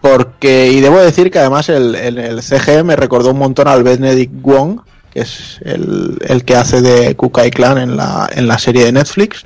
Porque 0.00 0.70
y 0.70 0.80
debo 0.80 0.98
decir 0.98 1.32
que 1.32 1.40
además 1.40 1.68
el, 1.68 1.96
el, 1.96 2.18
el 2.18 2.42
CG 2.42 2.84
me 2.84 2.94
recordó 2.94 3.32
un 3.32 3.38
montón 3.38 3.66
al 3.66 3.82
Benedict 3.82 4.32
Wong 4.40 4.80
es 5.20 5.60
el, 5.64 6.18
el 6.26 6.44
que 6.44 6.56
hace 6.56 6.80
de 6.80 7.14
Kukai 7.14 7.50
Clan 7.50 7.78
en 7.78 7.96
la, 7.96 8.28
en 8.32 8.48
la 8.48 8.58
serie 8.58 8.84
de 8.84 8.92
Netflix 8.92 9.44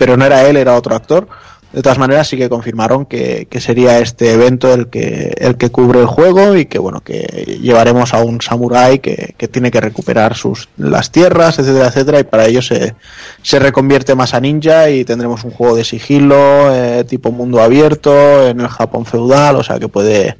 pero 0.00 0.16
no 0.16 0.24
era 0.24 0.48
él 0.48 0.56
era 0.56 0.76
otro 0.76 0.96
actor. 0.96 1.28
De 1.74 1.82
todas 1.82 1.98
maneras 1.98 2.26
sí 2.26 2.38
que 2.38 2.48
confirmaron 2.48 3.04
que, 3.04 3.46
que 3.50 3.60
sería 3.60 3.98
este 3.98 4.32
evento 4.32 4.72
el 4.72 4.88
que 4.88 5.34
el 5.36 5.56
que 5.58 5.70
cubre 5.70 6.00
el 6.00 6.06
juego 6.06 6.56
y 6.56 6.64
que 6.64 6.78
bueno 6.78 7.00
que 7.00 7.58
llevaremos 7.60 8.14
a 8.14 8.24
un 8.24 8.40
samurái 8.40 9.00
que, 9.00 9.34
que 9.36 9.46
tiene 9.46 9.70
que 9.70 9.80
recuperar 9.80 10.34
sus 10.34 10.68
las 10.78 11.12
tierras 11.12 11.58
etcétera 11.58 11.88
etcétera 11.88 12.18
y 12.18 12.24
para 12.24 12.46
ello 12.46 12.60
se, 12.60 12.96
se 13.42 13.58
reconvierte 13.60 14.16
más 14.16 14.34
a 14.34 14.40
ninja 14.40 14.90
y 14.90 15.04
tendremos 15.04 15.44
un 15.44 15.52
juego 15.52 15.76
de 15.76 15.84
sigilo 15.84 16.74
eh, 16.74 17.04
tipo 17.04 17.30
mundo 17.30 17.60
abierto 17.60 18.48
en 18.48 18.60
el 18.60 18.68
Japón 18.68 19.06
feudal 19.06 19.54
o 19.54 19.62
sea 19.62 19.78
que 19.78 19.86
puede 19.86 20.38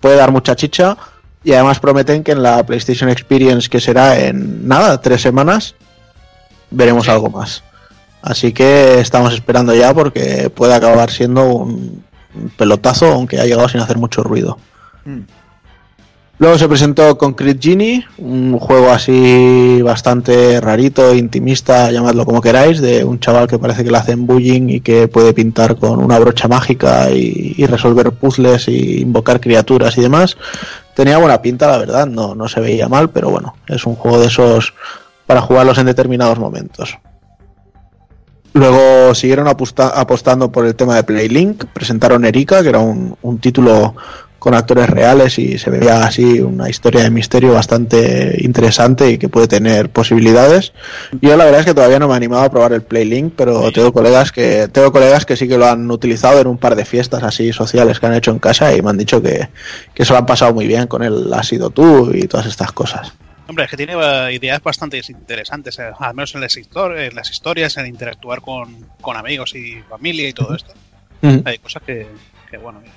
puede 0.00 0.14
dar 0.14 0.30
mucha 0.30 0.54
chicha 0.54 0.96
y 1.44 1.52
además 1.52 1.80
prometen 1.80 2.24
que 2.24 2.32
en 2.32 2.42
la 2.42 2.64
PlayStation 2.64 3.10
Experience 3.10 3.68
que 3.68 3.80
será 3.80 4.18
en 4.18 4.66
nada 4.66 5.00
tres 5.00 5.22
semanas 5.22 5.74
veremos 6.70 7.08
algo 7.08 7.30
más 7.30 7.62
Así 8.20 8.52
que 8.52 8.98
estamos 8.98 9.32
esperando 9.32 9.72
ya 9.76 9.94
porque 9.94 10.50
puede 10.50 10.74
acabar 10.74 11.08
siendo 11.08 11.44
un 11.44 12.02
un 12.34 12.50
pelotazo, 12.50 13.06
aunque 13.06 13.40
ha 13.40 13.44
llegado 13.44 13.68
sin 13.68 13.80
hacer 13.80 13.98
mucho 13.98 14.22
ruido. 14.22 14.58
Mm. 15.04 15.20
Luego 16.40 16.56
se 16.56 16.68
presentó 16.68 17.18
Concrete 17.18 17.58
Genie, 17.60 18.06
un 18.16 18.60
juego 18.60 18.90
así 18.90 19.82
bastante 19.82 20.60
rarito, 20.60 21.12
intimista, 21.12 21.90
llamadlo 21.90 22.24
como 22.24 22.40
queráis, 22.40 22.80
de 22.80 23.02
un 23.02 23.18
chaval 23.18 23.48
que 23.48 23.58
parece 23.58 23.82
que 23.82 23.90
le 23.90 23.96
hacen 23.96 24.24
bullying 24.24 24.68
y 24.68 24.80
que 24.80 25.08
puede 25.08 25.34
pintar 25.34 25.74
con 25.76 25.98
una 25.98 26.16
brocha 26.20 26.46
mágica 26.46 27.10
y, 27.10 27.54
y 27.56 27.66
resolver 27.66 28.12
puzzles 28.12 28.68
y 28.68 29.00
invocar 29.00 29.40
criaturas 29.40 29.98
y 29.98 30.02
demás. 30.02 30.36
Tenía 30.98 31.16
buena 31.18 31.40
pinta, 31.40 31.68
la 31.68 31.78
verdad, 31.78 32.08
no, 32.08 32.34
no 32.34 32.48
se 32.48 32.58
veía 32.58 32.88
mal, 32.88 33.10
pero 33.10 33.30
bueno, 33.30 33.54
es 33.68 33.86
un 33.86 33.94
juego 33.94 34.18
de 34.18 34.26
esos 34.26 34.74
para 35.28 35.40
jugarlos 35.40 35.78
en 35.78 35.86
determinados 35.86 36.40
momentos. 36.40 36.98
Luego 38.52 39.14
siguieron 39.14 39.46
aposta- 39.46 39.92
apostando 39.94 40.50
por 40.50 40.66
el 40.66 40.74
tema 40.74 40.96
de 40.96 41.04
Playlink, 41.04 41.66
presentaron 41.66 42.24
Erika, 42.24 42.64
que 42.64 42.70
era 42.70 42.80
un, 42.80 43.16
un 43.22 43.38
título 43.38 43.94
con 44.38 44.54
actores 44.54 44.88
reales 44.88 45.38
y 45.38 45.58
se 45.58 45.68
veía 45.70 46.04
así 46.04 46.40
una 46.40 46.70
historia 46.70 47.02
de 47.02 47.10
misterio 47.10 47.52
bastante 47.54 48.36
interesante 48.42 49.10
y 49.10 49.18
que 49.18 49.28
puede 49.28 49.48
tener 49.48 49.90
posibilidades. 49.90 50.72
Yo 51.20 51.36
la 51.36 51.44
verdad 51.44 51.60
es 51.60 51.66
que 51.66 51.74
todavía 51.74 51.98
no 51.98 52.06
me 52.06 52.14
he 52.14 52.16
animado 52.16 52.42
a 52.44 52.50
probar 52.50 52.72
el 52.72 52.82
Playlink, 52.82 53.34
pero 53.36 53.72
tengo 53.72 53.92
colegas 53.92 54.30
que 54.30 54.68
tengo 54.68 54.92
colegas 54.92 55.26
que 55.26 55.36
sí 55.36 55.48
que 55.48 55.58
lo 55.58 55.66
han 55.66 55.90
utilizado 55.90 56.40
en 56.40 56.46
un 56.46 56.58
par 56.58 56.76
de 56.76 56.84
fiestas 56.84 57.22
así 57.22 57.52
sociales 57.52 57.98
que 57.98 58.06
han 58.06 58.14
hecho 58.14 58.30
en 58.30 58.38
casa 58.38 58.74
y 58.76 58.80
me 58.82 58.90
han 58.90 58.98
dicho 58.98 59.20
que, 59.20 59.48
que 59.92 60.04
se 60.04 60.12
lo 60.12 60.18
han 60.18 60.26
pasado 60.26 60.54
muy 60.54 60.66
bien 60.66 60.86
con 60.86 61.02
el 61.02 61.32
Has 61.32 61.48
sido 61.48 61.70
tú 61.70 62.10
y 62.14 62.22
todas 62.28 62.46
estas 62.46 62.72
cosas. 62.72 63.12
Hombre, 63.48 63.64
es 63.64 63.70
que 63.70 63.76
tiene 63.78 63.94
eh, 63.94 64.34
ideas 64.34 64.62
bastante 64.62 65.00
interesantes, 65.08 65.78
eh, 65.78 65.90
al 65.98 66.14
menos 66.14 66.34
en 66.34 66.42
las, 66.42 66.54
histor- 66.56 66.98
en 66.98 67.14
las 67.14 67.30
historias, 67.30 67.76
en 67.78 67.86
interactuar 67.86 68.40
con, 68.42 68.86
con 69.00 69.16
amigos 69.16 69.54
y 69.54 69.82
familia 69.88 70.28
y 70.28 70.32
todo 70.34 70.54
esto. 70.54 70.72
Mm. 71.22 71.38
Hay 71.44 71.58
cosas 71.58 71.82
que, 71.84 72.06
que, 72.50 72.58
bueno, 72.58 72.80
mira. 72.80 72.92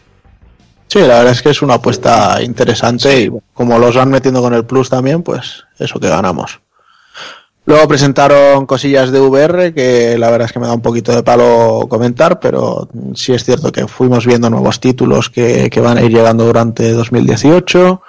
Sí, 0.92 1.00
la 1.00 1.20
verdad 1.20 1.32
es 1.32 1.42
que 1.42 1.52
es 1.52 1.62
una 1.62 1.76
apuesta 1.76 2.44
interesante 2.44 3.22
y 3.22 3.32
como 3.54 3.80
los 3.80 3.96
van 3.96 4.10
metiendo 4.10 4.42
con 4.42 4.54
el 4.54 4.66
Plus 4.66 4.90
también, 4.90 5.24
pues 5.24 5.64
eso 5.80 6.02
que 6.02 6.10
ganamos. 6.10 6.60
Luego 7.64 7.88
presentaron 7.88 8.66
cosillas 8.66 9.10
de 9.10 9.22
VR 9.22 9.74
que 9.74 10.18
la 10.18 10.30
verdad 10.30 10.48
es 10.48 10.52
que 10.52 10.60
me 10.60 10.68
da 10.68 10.74
un 10.74 10.82
poquito 10.82 11.16
de 11.16 11.24
palo 11.24 11.88
comentar, 11.88 12.42
pero 12.42 12.90
sí 13.16 13.32
es 13.32 13.46
cierto 13.46 13.72
que 13.72 13.88
fuimos 13.88 14.26
viendo 14.26 14.50
nuevos 14.50 14.82
títulos 14.82 15.30
que, 15.30 15.70
que 15.70 15.80
van 15.80 15.98
a 15.98 16.02
ir 16.02 16.12
llegando 16.12 16.44
durante 16.44 16.92
2018. 16.92 18.02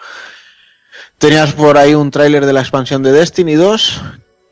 Tenías 1.18 1.52
por 1.52 1.78
ahí 1.78 1.94
un 1.94 2.10
tráiler 2.10 2.46
de 2.46 2.52
la 2.52 2.62
expansión 2.62 3.04
de 3.04 3.12
Destiny 3.12 3.54
2 3.54 4.02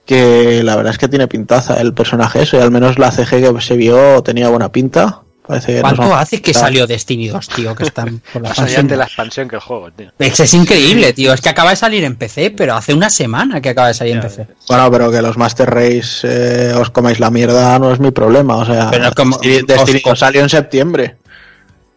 que 0.06 0.62
la 0.62 0.76
verdad 0.76 0.92
es 0.92 0.98
que 0.98 1.08
tiene 1.08 1.26
pintaza 1.26 1.80
el 1.80 1.94
personaje 1.94 2.42
ese, 2.42 2.62
al 2.62 2.70
menos 2.70 2.96
la 2.96 3.10
CG 3.10 3.52
que 3.52 3.60
se 3.60 3.76
vio 3.76 4.22
tenía 4.22 4.48
buena 4.50 4.70
pinta. 4.70 5.19
Parece 5.46 5.74
que 5.76 5.82
nos 5.82 5.94
¿Cuánto 5.94 6.14
hace 6.14 6.40
que 6.42 6.54
salió 6.54 6.86
Destiny 6.86 7.28
2, 7.28 7.48
tío? 7.48 7.74
Que 7.74 7.84
están 7.84 8.20
por 8.32 8.42
la 8.42 8.48
expansión? 8.50 8.86
de 8.86 8.96
la 8.96 9.04
expansión 9.04 9.48
que 9.48 9.56
el 9.56 9.62
juego, 9.62 9.90
tío. 9.90 10.12
Es, 10.18 10.38
es 10.38 10.54
increíble, 10.54 11.12
tío. 11.12 11.32
Es 11.32 11.40
que 11.40 11.48
acaba 11.48 11.70
de 11.70 11.76
salir 11.76 12.04
en 12.04 12.14
PC, 12.16 12.52
pero 12.52 12.74
hace 12.74 12.94
una 12.94 13.10
semana 13.10 13.60
que 13.60 13.70
acaba 13.70 13.88
de 13.88 13.94
salir 13.94 14.14
en 14.14 14.20
PC. 14.20 14.46
Bueno, 14.68 14.90
pero 14.90 15.10
que 15.10 15.20
los 15.22 15.36
Master 15.36 15.68
Race 15.68 16.20
eh, 16.24 16.72
os 16.74 16.90
comáis 16.90 17.18
la 17.18 17.30
mierda 17.30 17.78
no 17.80 17.92
es 17.92 17.98
mi 17.98 18.10
problema. 18.12 18.56
O 18.56 18.64
sea, 18.66 18.90
Pero 18.90 19.10
como- 19.12 19.38
Destiny, 19.38 19.66
Destiny 19.66 20.02
os- 20.04 20.18
salió 20.18 20.42
en 20.42 20.48
septiembre. 20.48 21.16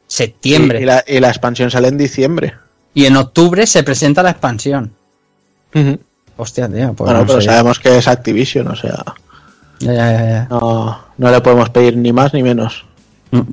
Septiembre. 0.07 0.79
Y, 0.79 0.83
y 0.83 0.85
la, 0.85 1.03
y 1.07 1.19
la 1.19 1.29
expansión 1.29 1.69
sale 1.69 1.89
en 1.89 1.97
diciembre. 1.97 2.53
Y 2.95 3.05
en 3.05 3.17
octubre 3.17 3.67
se 3.67 3.83
presenta 3.83 4.23
la 4.23 4.31
expansión. 4.31 4.93
Hostia, 6.37 6.67
tío. 6.67 6.93
Pues 6.93 7.07
bueno, 7.07 7.19
no 7.21 7.25
pero 7.27 7.41
sé. 7.41 7.47
sabemos 7.47 7.79
que 7.79 7.97
es 7.97 8.07
Activision, 8.07 8.67
o 8.67 8.75
sea, 8.75 9.03
Ya, 9.79 9.93
ya, 9.93 10.11
ya, 10.11 10.29
ya. 10.29 10.47
no, 10.49 10.99
no 11.17 11.31
le 11.31 11.41
podemos 11.41 11.69
pedir 11.69 11.97
ni 11.97 12.11
más 12.13 12.33
ni 12.33 12.43
menos. 12.43 12.85
Mm. 13.37 13.51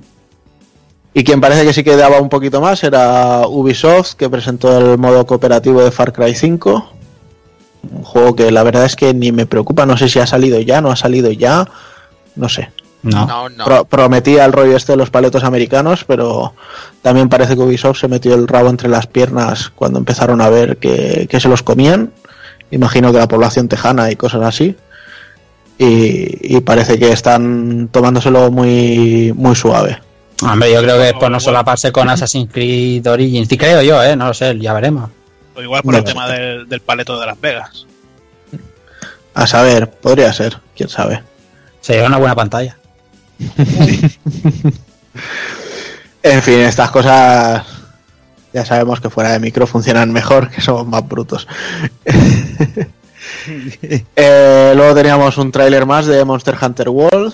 Y 1.13 1.25
quien 1.25 1.41
parece 1.41 1.65
que 1.65 1.73
sí 1.73 1.83
que 1.83 1.97
daba 1.97 2.21
un 2.21 2.29
poquito 2.29 2.61
más 2.61 2.85
era 2.85 3.43
Ubisoft, 3.49 4.15
que 4.15 4.31
presentó 4.31 4.79
el 4.79 4.97
modo 4.99 5.27
cooperativo 5.27 5.83
de 5.83 5.91
Far 5.91 6.13
Cry 6.13 6.35
5. 6.35 6.93
Un 7.93 8.03
juego 8.05 8.37
que 8.37 8.51
la 8.53 8.63
verdad 8.63 8.85
es 8.85 8.95
que 8.95 9.13
ni 9.13 9.33
me 9.33 9.47
preocupa, 9.47 9.87
no 9.87 9.97
sé 9.97 10.09
si 10.09 10.19
ha 10.21 10.27
salido 10.27 10.61
ya, 10.61 10.81
no 10.81 10.91
ha 10.93 10.97
salido 10.97 11.31
ya, 11.33 11.67
no 12.37 12.49
sé. 12.49 12.71
No. 13.03 13.27
No, 13.27 13.49
no. 13.49 13.65
Pro- 13.65 13.85
prometía 13.87 14.45
el 14.45 14.53
rollo 14.53 14.77
este 14.77 14.93
de 14.93 14.99
los 14.99 15.11
paletos 15.11 15.43
americanos, 15.43 16.05
pero 16.07 16.53
también 17.03 17.29
parece 17.31 17.57
que 17.57 17.63
Ubisoft 17.63 17.99
se 17.99 18.09
metió 18.09 18.35
el 18.35 18.47
rabo 18.47 18.69
entre 18.69 18.89
las 18.91 19.07
piernas 19.07 19.71
cuando 19.75 19.99
empezaron 19.99 20.41
a 20.43 20.51
ver 20.51 20.77
que, 20.77 21.27
que 21.29 21.41
se 21.41 21.49
los 21.49 21.63
comían. 21.63 22.13
Imagino 22.71 23.11
que 23.11 23.19
la 23.19 23.27
población 23.27 23.67
tejana 23.69 24.11
y 24.13 24.17
cosas 24.17 24.43
así. 24.43 24.77
Y, 25.83 26.57
y 26.57 26.61
parece 26.61 26.99
que 26.99 27.11
están 27.11 27.89
tomándoselo 27.91 28.51
muy, 28.51 29.33
muy 29.35 29.57
suave. 29.57 29.99
Hombre, 30.43 30.71
yo 30.71 30.83
creo 30.83 30.99
que 30.99 31.09
es 31.09 31.15
por 31.15 31.31
no 31.31 31.41
solaparse 31.41 31.91
con 31.91 32.11
Assassin's 32.11 32.53
Creed 32.53 33.07
Origins. 33.07 33.49
Sí, 33.49 33.57
creo 33.57 33.81
yo, 33.81 34.03
¿eh? 34.03 34.15
No 34.15 34.27
lo 34.27 34.35
sé, 34.35 34.59
ya 34.59 34.75
veremos. 34.75 35.09
O 35.55 35.63
igual 35.63 35.83
por 35.83 35.95
el 35.95 36.05
tema 36.05 36.29
del, 36.29 36.69
del 36.69 36.81
paleto 36.81 37.19
de 37.19 37.25
Las 37.27 37.41
Vegas. 37.41 37.87
A 39.33 39.47
saber, 39.47 39.91
podría 39.91 40.31
ser, 40.35 40.59
quién 40.77 40.91
sabe. 40.91 41.23
Sería 41.81 42.07
una 42.07 42.19
buena 42.19 42.35
pantalla. 42.35 42.77
En 46.23 46.43
fin, 46.43 46.61
estas 46.61 46.91
cosas 46.91 47.65
ya 48.53 48.65
sabemos 48.67 49.01
que 49.01 49.09
fuera 49.09 49.33
de 49.33 49.41
micro 49.41 49.67
funcionan 49.67 50.13
mejor, 50.13 50.51
que 50.51 50.61
somos 50.61 50.87
más 50.87 51.09
brutos. 51.09 51.49
Eh, 54.17 54.73
luego 54.77 54.95
teníamos 54.95 55.37
un 55.39 55.51
tráiler 55.53 55.87
más 55.87 56.07
de 56.07 56.25
Monster 56.25 56.57
Hunter 56.61 56.89
World. 56.89 57.33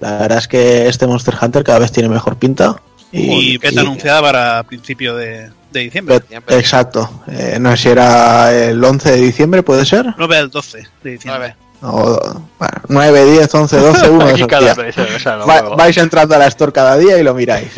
La 0.00 0.18
verdad 0.18 0.38
es 0.38 0.48
que 0.48 0.88
este 0.88 1.06
Monster 1.06 1.34
Hunter 1.40 1.62
cada 1.64 1.78
vez 1.78 1.92
tiene 1.92 2.08
mejor 2.08 2.36
pinta. 2.36 2.80
Y 3.12 3.58
beta 3.58 3.82
anunciada 3.82 4.20
para 4.22 4.62
principio 4.64 5.14
de, 5.14 5.50
de 5.70 5.80
diciembre. 5.80 6.20
Bet-. 6.30 6.50
Exacto. 6.58 7.22
Eh, 7.30 7.58
no 7.60 7.70
sé 7.72 7.76
si 7.76 7.88
era 7.90 8.52
el 8.54 8.82
11 8.82 9.10
de 9.12 9.16
diciembre, 9.18 9.62
¿puede 9.62 9.84
ser? 9.84 10.06
9 10.16 10.36
al 10.36 10.50
12 10.50 10.86
de 11.04 11.10
diciembre. 11.10 11.54
O, 11.82 12.18
bueno, 12.58 12.80
9, 12.88 13.24
10, 13.32 13.54
11, 13.54 13.76
12, 13.76 14.10
uno 14.10 14.24
de 14.26 14.30
Aquí 14.32 14.40
esos 14.40 14.48
cada 14.48 14.74
vez, 14.74 14.96
o 14.98 15.18
sea, 15.18 15.36
no 15.36 15.46
Va- 15.46 15.62
vais 15.76 15.96
entrando 15.98 16.34
a 16.34 16.38
la 16.38 16.46
store 16.46 16.72
cada 16.72 16.96
día 16.96 17.18
y 17.18 17.22
lo 17.24 17.34
miráis. 17.34 17.70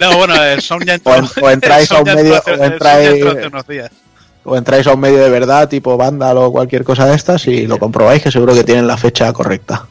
No, 0.00 0.16
bueno, 0.16 0.40
el 0.42 0.62
Sound 0.62 0.84
ya 0.86 0.94
entró. 0.94 1.12
O 1.12 1.16
en- 1.16 1.28
o 1.44 1.50
entráis 1.50 1.90
a 1.92 1.98
un 1.98 2.04
medio- 2.04 2.36
entró 2.36 2.38
hace- 2.38 2.50
o 2.50 2.54
el 2.54 2.58
Sound 2.58 2.70
ya 2.70 2.76
entráis- 2.76 3.12
entró 3.14 3.30
hace 3.32 3.46
unos 3.48 3.66
días. 3.66 3.90
O 4.52 4.56
entráis 4.56 4.86
a 4.88 4.94
un 4.94 5.00
medio 5.00 5.18
de 5.18 5.30
verdad, 5.30 5.68
tipo 5.68 5.96
Vandal 5.96 6.36
o 6.38 6.50
cualquier 6.50 6.82
cosa 6.82 7.06
de 7.06 7.14
estas, 7.14 7.46
y 7.46 7.66
lo 7.68 7.78
comprobáis, 7.78 8.22
que 8.22 8.32
seguro 8.32 8.52
que 8.52 8.64
tienen 8.64 8.86
la 8.86 8.96
fecha 8.96 9.32
correcta. 9.32 9.86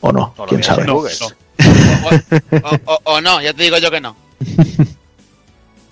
O 0.00 0.10
no, 0.12 0.34
quién 0.48 0.62
sabe. 0.62 0.84
No, 0.84 1.02
no. 1.02 1.28
O, 2.86 2.92
o- 2.94 3.00
o 3.14 3.20
no, 3.20 3.40
ya 3.40 3.52
te 3.54 3.62
digo 3.62 3.78
yo 3.78 3.90
que 3.90 4.00
no. 4.00 4.16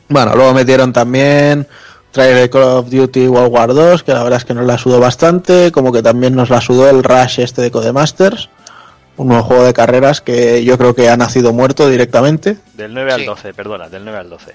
Bueno, 0.09 0.35
luego 0.35 0.53
metieron 0.53 0.93
también 0.93 1.67
trailer 2.11 2.37
de 2.43 2.51
Call 2.51 2.63
of 2.63 2.91
Duty 2.91 3.29
World 3.29 3.51
War 3.53 3.73
2, 3.73 4.03
que 4.03 4.13
la 4.13 4.23
verdad 4.23 4.39
es 4.39 4.45
que 4.45 4.53
nos 4.55 4.67
la 4.67 4.77
sudó 4.77 5.01
bastante, 5.01 5.73
como 5.73 5.93
que 5.93 6.03
también 6.03 6.35
nos 6.35 6.51
la 6.51 6.61
sudó 6.61 6.91
el 6.91 7.03
Rush 7.03 7.41
este 7.41 7.63
de 7.63 7.71
Codemasters, 7.71 8.51
un 9.17 9.29
nuevo 9.29 9.45
juego 9.45 9.65
de 9.65 9.73
carreras 9.73 10.21
que 10.21 10.63
yo 10.65 10.77
creo 10.77 10.95
que 10.95 11.09
ha 11.09 11.17
nacido 11.17 11.53
muerto 11.55 11.89
directamente, 11.89 12.59
Del 12.75 12.93
9 12.93 13.13
al 13.13 13.21
Sí. 13.21 13.27
12, 13.27 13.55
perdona, 13.55 13.89
del 13.89 14.05
9 14.05 14.19
al 14.19 14.29
12. 14.29 14.53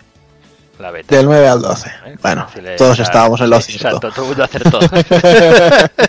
La 0.79 0.91
beta. 0.91 1.15
del 1.15 1.25
9 1.25 1.47
al 1.47 1.61
12. 1.61 1.89
¿eh? 1.89 2.15
Bueno, 2.21 2.47
Si 2.53 2.59
todos 2.77 2.99
estábamos 2.99 3.41
en 3.41 3.49
lo 3.49 3.59
sí, 3.61 3.73
cierto. 3.73 3.97
Exacto, 3.97 4.11
todo 4.11 4.23
el 4.23 4.27
mundo 4.29 4.43
acertó. 4.43 4.79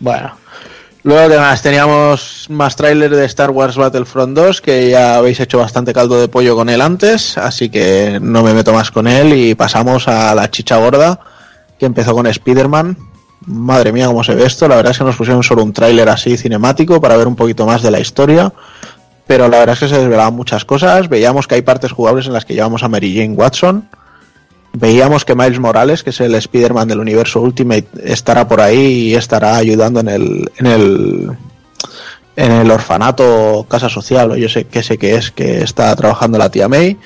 Bueno. 0.00 0.32
Luego, 1.02 1.30
¿qué 1.30 1.38
más? 1.38 1.62
Teníamos 1.62 2.46
más 2.50 2.76
tráiler 2.76 3.14
de 3.14 3.24
Star 3.24 3.50
Wars 3.50 3.76
Battlefront 3.76 4.36
2, 4.36 4.60
que 4.60 4.90
ya 4.90 5.16
habéis 5.16 5.40
hecho 5.40 5.58
bastante 5.58 5.94
caldo 5.94 6.20
de 6.20 6.28
pollo 6.28 6.54
con 6.54 6.68
él 6.68 6.82
antes, 6.82 7.38
así 7.38 7.70
que 7.70 8.18
no 8.20 8.42
me 8.42 8.52
meto 8.52 8.74
más 8.74 8.90
con 8.90 9.06
él 9.06 9.32
y 9.32 9.54
pasamos 9.54 10.08
a 10.08 10.34
la 10.34 10.50
chicha 10.50 10.76
gorda, 10.76 11.18
que 11.78 11.86
empezó 11.86 12.14
con 12.14 12.26
Spider-Man. 12.26 12.98
Madre 13.46 13.92
mía, 13.92 14.08
cómo 14.08 14.22
se 14.22 14.34
ve 14.34 14.44
esto. 14.44 14.68
La 14.68 14.76
verdad 14.76 14.92
es 14.92 14.98
que 14.98 15.04
nos 15.04 15.16
pusieron 15.16 15.42
solo 15.42 15.62
un 15.62 15.72
tráiler 15.72 16.06
así 16.10 16.36
cinemático 16.36 17.00
para 17.00 17.16
ver 17.16 17.26
un 17.26 17.36
poquito 17.36 17.64
más 17.64 17.80
de 17.80 17.90
la 17.90 18.00
historia. 18.00 18.52
Pero 19.26 19.48
la 19.48 19.58
verdad 19.58 19.74
es 19.74 19.80
que 19.80 19.88
se 19.88 19.98
desvelaban 19.98 20.34
muchas 20.34 20.64
cosas. 20.64 21.08
Veíamos 21.08 21.46
que 21.46 21.56
hay 21.56 21.62
partes 21.62 21.92
jugables 21.92 22.26
en 22.26 22.32
las 22.32 22.44
que 22.44 22.54
llevamos 22.54 22.82
a 22.82 22.88
Mary 22.88 23.14
Jane 23.14 23.34
Watson. 23.34 23.88
Veíamos 24.72 25.24
que 25.24 25.34
Miles 25.34 25.58
Morales, 25.58 26.02
que 26.02 26.10
es 26.10 26.20
el 26.20 26.34
Spider-Man 26.34 26.88
del 26.88 27.00
universo 27.00 27.40
Ultimate, 27.40 27.88
estará 28.04 28.46
por 28.46 28.60
ahí 28.60 29.08
y 29.08 29.14
estará 29.14 29.56
ayudando 29.56 30.00
en 30.00 30.08
el, 30.08 30.50
en 30.58 30.66
el, 30.66 31.30
en 32.36 32.52
el 32.52 32.70
orfanato, 32.70 33.66
casa 33.68 33.88
social, 33.88 34.30
o 34.30 34.36
yo 34.36 34.48
sé 34.48 34.64
qué 34.64 34.82
sé 34.82 34.96
qué 34.96 35.16
es, 35.16 35.32
que 35.32 35.62
está 35.62 35.94
trabajando 35.96 36.38
la 36.38 36.50
tía 36.50 36.68
May. 36.68 36.96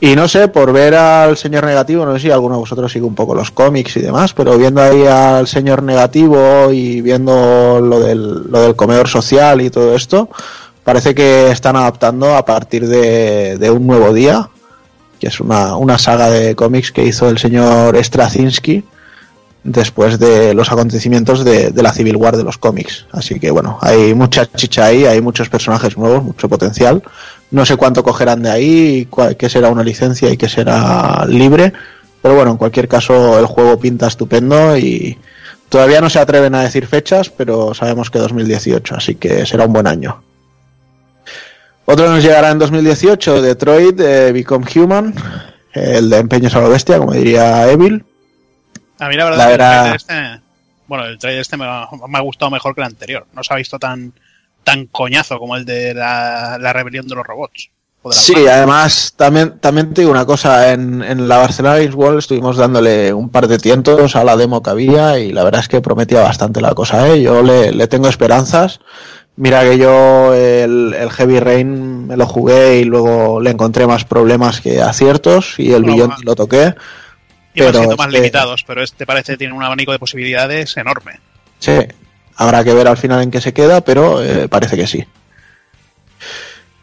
Y 0.00 0.14
no 0.14 0.28
sé, 0.28 0.46
por 0.46 0.72
ver 0.72 0.94
al 0.94 1.36
señor 1.36 1.64
negativo, 1.64 2.06
no 2.06 2.14
sé 2.14 2.20
si 2.20 2.30
alguno 2.30 2.54
de 2.54 2.60
vosotros 2.60 2.92
sigue 2.92 3.04
un 3.04 3.16
poco 3.16 3.34
los 3.34 3.50
cómics 3.50 3.96
y 3.96 4.00
demás, 4.00 4.32
pero 4.32 4.56
viendo 4.56 4.80
ahí 4.80 5.04
al 5.06 5.48
señor 5.48 5.82
negativo 5.82 6.70
y 6.70 7.00
viendo 7.00 7.80
lo 7.80 7.98
del, 7.98 8.48
lo 8.48 8.60
del 8.60 8.76
comedor 8.76 9.08
social 9.08 9.60
y 9.60 9.70
todo 9.70 9.96
esto, 9.96 10.28
parece 10.88 11.14
que 11.14 11.50
están 11.50 11.76
adaptando 11.76 12.34
a 12.34 12.46
partir 12.46 12.88
de, 12.88 13.70
un 13.70 13.86
nuevo 13.86 14.14
día, 14.14 14.48
que 15.20 15.26
es 15.26 15.38
una, 15.38 15.76
una 15.76 15.98
saga 15.98 16.30
de 16.30 16.54
cómics 16.54 16.92
que 16.92 17.04
hizo 17.04 17.28
el 17.28 17.36
señor 17.36 18.02
Straczynski 18.02 18.82
después 19.64 20.18
de 20.18 20.54
los 20.54 20.72
acontecimientos 20.72 21.44
de, 21.44 21.72
de 21.72 21.82
la 21.82 21.92
Civil 21.92 22.16
War 22.16 22.38
de 22.38 22.42
los 22.42 22.56
cómics. 22.56 23.04
Así 23.12 23.38
que 23.38 23.50
bueno, 23.50 23.76
hay 23.82 24.14
mucha 24.14 24.50
chicha 24.50 24.86
ahí, 24.86 25.04
hay 25.04 25.20
muchos 25.20 25.50
personajes 25.50 25.98
nuevos, 25.98 26.24
mucho 26.24 26.48
potencial. 26.48 27.02
No 27.50 27.66
sé 27.66 27.76
cuánto 27.76 28.02
cogerán 28.02 28.40
de 28.44 28.50
ahí, 28.50 29.08
qué 29.36 29.50
será 29.50 29.68
una 29.68 29.82
licencia 29.82 30.30
y 30.30 30.38
qué 30.38 30.48
será 30.48 31.26
libre. 31.28 31.74
Pero 32.22 32.34
bueno, 32.34 32.52
en 32.52 32.56
cualquier 32.56 32.88
caso 32.88 33.38
el 33.38 33.44
juego 33.44 33.78
pinta 33.78 34.06
estupendo 34.06 34.78
y 34.78 35.18
todavía 35.68 36.00
no 36.00 36.08
se 36.08 36.18
atreven 36.18 36.54
a 36.54 36.62
decir 36.62 36.86
fechas, 36.86 37.28
pero 37.28 37.74
sabemos 37.74 38.08
que 38.10 38.20
2018, 38.20 38.94
así 38.94 39.16
que 39.16 39.44
será 39.44 39.66
un 39.66 39.74
buen 39.74 39.86
año. 39.86 40.22
Otro 41.90 42.06
nos 42.10 42.22
llegará 42.22 42.50
en 42.50 42.58
2018, 42.58 43.40
Detroit, 43.40 43.98
eh, 43.98 44.30
Become 44.30 44.66
Human, 44.76 45.14
el 45.72 46.10
de 46.10 46.18
Empeños 46.18 46.54
a 46.54 46.60
Bestia, 46.68 46.98
como 46.98 47.12
diría 47.12 47.66
Evil. 47.70 48.04
A 48.98 49.08
mí 49.08 49.16
la 49.16 49.24
verdad 49.24 49.38
La 49.38 49.84
que 49.84 49.88
el 49.88 49.96
este, 49.96 50.40
bueno, 50.86 51.06
el 51.06 51.16
trailer 51.16 51.40
este 51.40 51.56
me 51.56 51.64
ha, 51.64 51.88
me 52.06 52.18
ha 52.18 52.20
gustado 52.20 52.50
mejor 52.50 52.74
que 52.74 52.82
el 52.82 52.88
anterior. 52.88 53.26
No 53.32 53.42
se 53.42 53.54
ha 53.54 53.56
visto 53.56 53.78
tan 53.78 54.12
tan 54.64 54.84
coñazo 54.84 55.38
como 55.38 55.56
el 55.56 55.64
de 55.64 55.94
la, 55.94 56.58
la 56.60 56.74
rebelión 56.74 57.08
de 57.08 57.14
los 57.14 57.26
robots. 57.26 57.70
de 58.04 58.12
Sí, 58.12 58.34
además, 58.46 59.14
también, 59.16 59.58
también 59.58 59.94
te 59.94 60.02
digo 60.02 60.10
una 60.10 60.26
cosa, 60.26 60.70
en, 60.74 61.02
en 61.02 61.26
la 61.26 61.38
Barcelona 61.38 61.76
Games 61.76 61.94
World 61.94 62.18
estuvimos 62.18 62.58
dándole 62.58 63.14
un 63.14 63.30
par 63.30 63.48
de 63.48 63.56
tientos 63.56 64.14
a 64.14 64.24
la 64.24 64.36
demo 64.36 64.62
que 64.62 64.68
había 64.68 65.18
y 65.18 65.32
la 65.32 65.42
verdad 65.42 65.62
es 65.62 65.68
que 65.68 65.80
prometía 65.80 66.20
bastante 66.20 66.60
la 66.60 66.74
cosa, 66.74 67.08
¿eh? 67.08 67.22
Yo 67.22 67.42
le, 67.42 67.72
le 67.72 67.86
tengo 67.86 68.08
esperanzas. 68.08 68.78
Mira 69.38 69.62
que 69.62 69.78
yo 69.78 70.34
el, 70.34 70.92
el 70.98 71.10
Heavy 71.10 71.38
Rain 71.38 72.08
me 72.08 72.16
lo 72.16 72.26
jugué 72.26 72.80
y 72.80 72.84
luego 72.84 73.40
le 73.40 73.50
encontré 73.50 73.86
más 73.86 74.04
problemas 74.04 74.60
que 74.60 74.82
aciertos 74.82 75.54
y 75.58 75.72
el 75.72 75.88
va. 75.88 76.16
lo 76.24 76.34
toqué. 76.34 76.74
Iban 77.54 77.72
pero 77.72 77.78
siendo 77.78 77.96
más 77.96 78.10
limitados, 78.10 78.64
pero 78.66 78.82
este 78.82 79.06
parece 79.06 79.32
que 79.32 79.38
tiene 79.38 79.54
un 79.54 79.62
abanico 79.62 79.92
de 79.92 80.00
posibilidades 80.00 80.76
enorme. 80.76 81.20
Sí, 81.60 81.78
habrá 82.34 82.64
que 82.64 82.74
ver 82.74 82.88
al 82.88 82.96
final 82.96 83.22
en 83.22 83.30
qué 83.30 83.40
se 83.40 83.52
queda, 83.52 83.80
pero 83.80 84.24
eh, 84.24 84.48
parece 84.48 84.76
que 84.76 84.88
sí. 84.88 85.06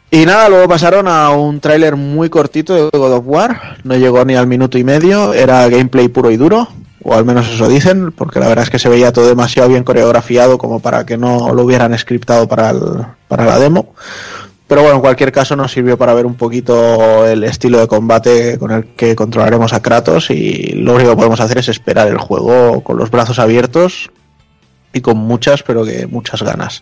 Y 0.09 0.25
nada, 0.25 0.47
luego 0.47 0.69
pasaron 0.69 1.09
a 1.09 1.31
un 1.31 1.59
tráiler 1.59 1.97
muy 1.97 2.29
cortito 2.29 2.73
de 2.73 2.97
God 2.97 3.15
of 3.15 3.25
War, 3.27 3.79
no 3.83 3.97
llegó 3.97 4.23
ni 4.23 4.35
al 4.35 4.47
minuto 4.47 4.77
y 4.77 4.85
medio, 4.85 5.33
era 5.33 5.67
gameplay 5.67 6.07
puro 6.07 6.31
y 6.31 6.37
duro, 6.37 6.69
o 7.07 7.13
al 7.13 7.23
menos 7.23 7.47
eso 7.47 7.69
dicen, 7.69 8.11
porque 8.11 8.39
la 8.39 8.47
verdad 8.47 8.63
es 8.63 8.69
que 8.71 8.79
se 8.79 8.89
veía 8.89 9.13
todo 9.13 9.27
demasiado 9.27 9.69
bien 9.69 9.83
coreografiado 9.83 10.57
como 10.57 10.79
para 10.79 11.05
que 11.05 11.17
no 11.17 11.53
lo 11.53 11.63
hubieran 11.63 11.97
scriptado 11.97 12.47
para, 12.47 12.71
el- 12.71 13.05
para 13.27 13.45
la 13.45 13.59
demo. 13.59 13.93
Pero 14.67 14.81
bueno, 14.81 14.95
en 14.95 15.01
cualquier 15.01 15.31
caso 15.31 15.55
nos 15.55 15.71
sirvió 15.71 15.95
para 15.95 16.15
ver 16.15 16.25
un 16.25 16.33
poquito 16.33 17.27
el 17.27 17.43
estilo 17.43 17.79
de 17.79 17.87
combate 17.87 18.57
con 18.57 18.71
el 18.71 18.85
que 18.95 19.15
controlaremos 19.15 19.73
a 19.73 19.81
Kratos 19.83 20.31
y 20.31 20.71
lo 20.73 20.95
único 20.95 21.11
que 21.11 21.15
podemos 21.17 21.39
hacer 21.39 21.59
es 21.59 21.67
esperar 21.69 22.07
el 22.07 22.17
juego 22.17 22.81
con 22.83 22.97
los 22.97 23.11
brazos 23.11 23.37
abiertos 23.37 24.09
y 24.91 25.01
con 25.01 25.17
muchas, 25.17 25.61
pero 25.61 25.85
que 25.85 26.07
muchas 26.07 26.41
ganas. 26.41 26.81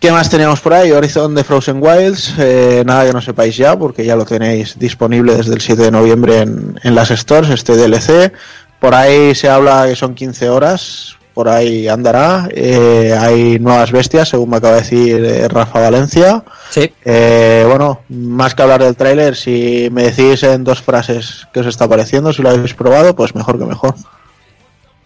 ¿Qué 0.00 0.10
más 0.10 0.30
teníamos 0.30 0.60
por 0.60 0.72
ahí? 0.72 0.90
Horizon 0.90 1.34
de 1.34 1.44
Frozen 1.44 1.78
Wilds, 1.80 2.34
eh, 2.38 2.82
nada 2.86 3.04
que 3.04 3.12
no 3.12 3.20
sepáis 3.20 3.56
ya, 3.56 3.78
porque 3.78 4.04
ya 4.04 4.16
lo 4.16 4.24
tenéis 4.24 4.78
disponible 4.78 5.34
desde 5.36 5.52
el 5.52 5.60
7 5.60 5.82
de 5.82 5.90
noviembre 5.90 6.38
en, 6.38 6.80
en 6.82 6.94
las 6.94 7.10
stores, 7.10 7.50
este 7.50 7.76
DLC. 7.76 8.32
Por 8.80 8.94
ahí 8.94 9.34
se 9.34 9.50
habla 9.50 9.86
que 9.86 9.94
son 9.94 10.14
15 10.14 10.48
horas, 10.48 11.18
por 11.34 11.48
ahí 11.48 11.88
andará. 11.88 12.48
Eh, 12.50 13.16
hay 13.18 13.58
nuevas 13.58 13.92
bestias, 13.92 14.28
según 14.28 14.50
me 14.50 14.56
acaba 14.56 14.74
de 14.74 14.80
decir 14.80 15.24
eh, 15.24 15.48
Rafa 15.48 15.80
Valencia. 15.80 16.44
Sí. 16.70 16.92
Eh, 17.04 17.64
bueno, 17.66 18.00
más 18.08 18.54
que 18.54 18.62
hablar 18.62 18.82
del 18.82 18.96
tráiler, 18.96 19.36
si 19.36 19.88
me 19.92 20.10
decís 20.10 20.42
en 20.42 20.64
dos 20.64 20.82
frases 20.82 21.46
qué 21.52 21.60
os 21.60 21.66
está 21.66 21.88
pareciendo, 21.88 22.32
si 22.32 22.42
lo 22.42 22.50
habéis 22.50 22.74
probado, 22.74 23.14
pues 23.14 23.34
mejor 23.34 23.58
que 23.58 23.64
mejor. 23.64 23.94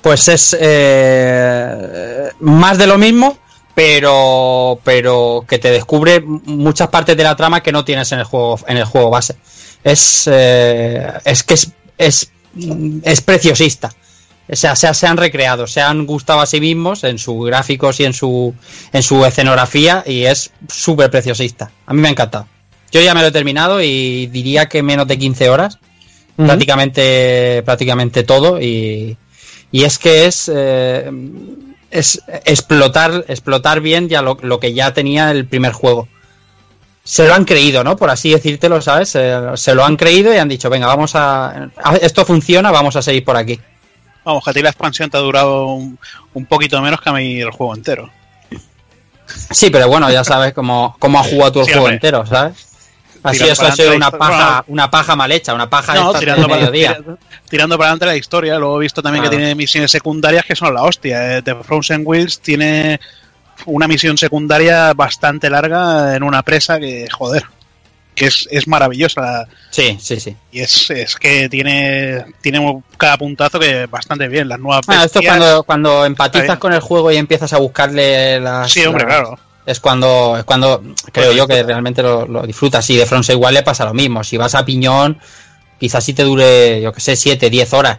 Pues 0.03 0.28
es 0.28 0.57
más 2.40 2.78
de 2.78 2.86
lo 2.86 2.99
mismo, 2.99 3.38
pero 3.75 4.79
pero 4.85 5.45
que 5.49 5.59
te 5.59 5.70
descubre 5.70 6.20
muchas 6.20 6.89
partes 6.89 7.16
de 7.16 7.25
la 7.25 7.37
trama 7.37 7.62
que 7.62 7.72
no 7.72 7.85
tienes 7.85 8.12
en 8.12 8.20
el 8.20 8.25
juego 8.25 8.59
en 8.66 8.77
el 8.77 8.85
juego 8.85 9.11
base. 9.11 9.37
Es 9.83 10.29
eh, 10.31 11.12
es 11.25 11.43
que 11.43 11.55
es, 11.55 11.72
es 11.99 12.31
es 13.03 13.20
preciosista. 13.20 13.93
O 14.47 14.57
sea, 14.57 14.77
se, 14.77 14.93
se 14.93 15.07
han 15.07 15.16
recreado, 15.16 15.66
se 15.66 15.81
han 15.81 16.05
gustado 16.07 16.41
a 16.41 16.47
sí 16.47 16.61
mismos 16.61 17.03
en 17.03 17.18
sus 17.18 17.47
gráficos 17.47 17.99
y 18.01 18.05
en 18.05 18.12
su 18.12 18.55
en 18.93 19.03
su 19.03 19.25
escenografía 19.25 20.05
y 20.07 20.25
es 20.25 20.53
súper 20.68 21.11
preciosista. 21.11 21.70
A 21.87 21.95
mí 21.95 22.01
me 22.01 22.09
ha 22.09 22.12
encantado. 22.12 22.47
Yo 22.93 23.01
ya 23.01 23.14
me 23.14 23.22
lo 23.22 23.29
he 23.29 23.33
terminado 23.33 23.83
y 23.83 24.27
diría 24.29 24.66
que 24.66 24.83
menos 24.83 25.09
de 25.09 25.18
15 25.18 25.49
horas 25.49 25.79
prácticamente 26.37 27.62
prácticamente 27.64 28.25
todo 28.25 28.61
y, 28.61 29.16
y 29.70 29.85
es 29.85 29.99
que 29.99 30.27
es 30.27 30.51
eh, 30.53 31.11
es 31.95 32.22
explotar 32.45 33.24
explotar 33.28 33.80
bien 33.80 34.09
ya 34.09 34.20
lo, 34.20 34.36
lo 34.42 34.59
que 34.61 34.74
ya 34.74 34.92
tenía 34.92 35.30
el 35.30 35.47
primer 35.47 35.72
juego. 35.72 36.09
Se 37.05 37.26
lo 37.26 37.34
han 37.34 37.45
creído 37.45 37.84
no 37.84 37.97
por 37.97 38.11
así 38.11 38.30
decírtelo 38.32 38.80
sabes 38.82 39.11
se, 39.11 39.32
se 39.57 39.74
lo 39.74 39.84
han 39.84 39.97
creído 39.97 40.32
y 40.34 40.38
han 40.38 40.49
dicho 40.49 40.70
venga 40.70 40.86
vamos 40.86 41.14
a 41.14 41.70
a- 41.82 41.97
esto 42.01 42.24
funciona 42.24 42.70
vamos 42.70 42.97
a 42.97 43.03
seguir 43.03 43.24
por 43.24 43.36
aquí 43.36 43.61
Vamos, 44.24 44.42
que 44.42 44.51
a 44.51 44.53
ti 44.55 44.62
la 44.62 44.70
expansión 44.70 45.11
te 45.11 45.18
ha 45.18 45.20
durado 45.20 45.66
un, 45.66 45.99
un 46.32 46.47
poquito 46.47 46.80
menos 46.80 47.01
que 47.03 47.11
a 47.11 47.12
mí 47.12 47.40
el 47.42 47.51
juego 47.51 47.74
entero. 47.74 48.09
sí 49.51 49.68
pero 49.70 49.86
bueno 49.88 50.11
ya 50.11 50.24
sabes 50.24 50.53
cómo, 50.55 50.97
cómo 50.99 51.18
ha 51.18 51.24
jugado 51.24 51.53
tú 51.53 51.61
el 51.61 51.66
Sí, 51.66 51.72
juego 51.72 51.84
hombre. 51.86 51.95
entero 51.97 52.24
sabes 52.26 52.66
así 53.31 53.39
Tirando 53.39 53.53
eso 53.53 53.62
para 53.62 53.72
ha 53.72 53.77
sido 53.77 53.89
adelante 53.91 54.16
una 54.16 54.18
paja 54.18 54.64
una 54.68 54.91
paja 54.91 55.16
mal 55.16 55.33
hecha 55.33 55.55
una 55.55 55.68
paja 55.70 55.95
No, 55.95 56.07
esta 56.09 56.20
tirando 56.20 56.43
de 56.43 56.49
para, 56.49 56.61
mediodía 56.61 56.97
tira- 56.99 57.16
tirando 57.49 57.77
para 57.79 57.89
adelante 57.91 58.07
la 58.07 58.16
historia. 58.16 58.59
Luego 58.59 58.77
he 58.79 58.81
visto 58.83 59.03
también 59.03 59.25
que 59.25 59.31
tiene 59.31 59.55
misiones 59.55 59.91
secundarias 59.91 60.45
que 60.45 60.55
son 60.55 60.72
la 60.75 60.83
hostia. 60.83 61.39
Eh, 61.39 61.43
The 61.43 61.55
Frozen 61.57 62.03
Wheels 62.05 62.41
tiene 62.41 63.01
una 63.66 63.87
misión 63.89 64.18
secundaria 64.18 64.93
bastante 64.95 65.49
larga 65.51 66.16
en 66.16 66.22
una 66.22 66.43
presa 66.43 66.79
que, 66.81 67.07
joder, 67.11 67.45
que 68.14 68.27
es, 68.27 68.49
es 68.51 68.66
maravillosa. 68.68 69.47
Sí, 69.70 69.97
sí, 70.01 70.18
sí. 70.20 70.37
Y 70.53 70.61
es, 70.61 70.91
es 70.91 71.16
que 71.16 71.49
tiene, 71.49 72.25
tiene 72.41 72.83
cada 72.97 73.16
puntazo 73.16 73.59
que 73.61 73.87
bastante 73.87 74.29
bien. 74.29 74.49
Las 74.49 74.59
nuevas 74.59 74.85
Bueno, 74.87 75.05
esto 75.05 75.20
es 75.20 75.27
cuando, 75.27 75.62
cuando 75.62 76.05
empatizas 76.05 76.59
con 76.59 76.72
el 76.72 76.81
juego 76.81 77.11
y 77.12 77.16
empiezas 77.16 77.53
a 77.53 77.59
buscarle 77.59 78.41
las. 78.41 78.70
Sí, 78.70 78.85
hombre, 78.85 79.05
las- 79.05 79.14
claro. 79.20 79.39
Es 79.67 79.81
cuando, 79.81 80.37
es 80.39 80.45
cuando 80.45 80.83
creo 81.12 81.33
yo 81.33 81.47
que 81.47 81.62
realmente 81.62 82.03
lo, 82.03 82.27
lo 82.27 82.43
disfrutas. 82.43 82.89
Y 82.91 82.97
de 82.97 83.07
Front 83.07 83.29
igual 83.31 83.55
le 83.55 83.62
pasa 83.62 83.85
lo 83.87 83.95
mismo. 83.95 84.23
Si 84.23 84.37
vas 84.37 84.55
a 84.55 84.65
piñón, 84.65 85.19
quizás 85.81 86.05
sí 86.05 86.12
te 86.12 86.23
dure, 86.23 86.81
yo 86.83 86.93
que 86.93 87.01
sé, 87.01 87.17
7, 87.17 87.49
10 87.49 87.73
horas. 87.73 87.99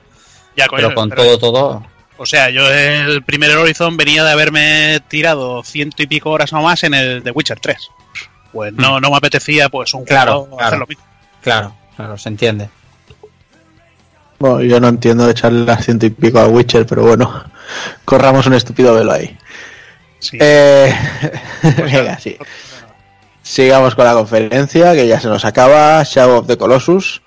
Ya, 0.56 0.68
coño, 0.68 0.84
Pero 0.90 0.96
con 0.96 1.10
pero- 1.10 1.24
todo, 1.24 1.38
todo. 1.40 1.88
O 2.18 2.26
sea, 2.26 2.50
yo 2.50 2.66
el 2.72 3.24
primer 3.24 3.58
Horizon 3.58 3.98
venía 3.98 4.24
de 4.24 4.32
haberme 4.32 5.02
tirado 5.10 5.62
ciento 5.64 6.02
y 6.02 6.08
pico 6.08 6.30
horas 6.30 6.54
o 6.54 6.62
más 6.62 6.82
en 6.84 6.94
el 6.94 7.22
The 7.24 7.32
Witcher 7.32 7.60
3. 7.60 7.78
Pues 8.54 8.72
no, 8.72 9.02
no 9.02 9.10
me 9.12 9.18
apetecía 9.18 9.68
pues 9.68 9.94
un 9.94 10.04
Hmm. 10.04 10.06
Claro, 10.06 10.32
juego 10.42 10.56
claro. 10.56 10.68
hacer 10.68 10.80
lo 10.80 10.88
mismo. 10.88 11.04
Claro, 11.42 11.76
claro, 11.98 12.18
se 12.18 12.30
entiende. 12.30 12.70
Bueno, 14.40 14.62
yo 14.62 14.80
no 14.80 14.88
entiendo 14.90 15.30
echarle 15.30 15.66
las 15.66 15.84
ciento 15.86 16.06
y 16.06 16.10
pico 16.10 16.40
al 16.40 16.52
Witcher, 16.52 16.86
pero 16.86 17.04
bueno, 17.04 17.44
corramos 18.06 18.46
un 18.48 18.54
estúpido 18.54 18.94
velo 18.94 19.12
ahí. 19.14 19.38
Sí. 20.30 20.38
Eh, 20.40 20.94
Pues 21.62 21.92
venga, 21.92 22.20
sí. 22.20 22.38
Sigamos 23.42 23.94
con 23.96 24.06
la 24.06 24.14
conferencia, 24.14 24.94
que 24.94 25.08
ya 25.08 25.20
se 25.20 25.28
nos 25.28 25.46
acaba. 25.46 26.02
Shadow 26.04 26.40
of 26.40 26.48
the 26.48 26.58
Colossus. 26.58 27.22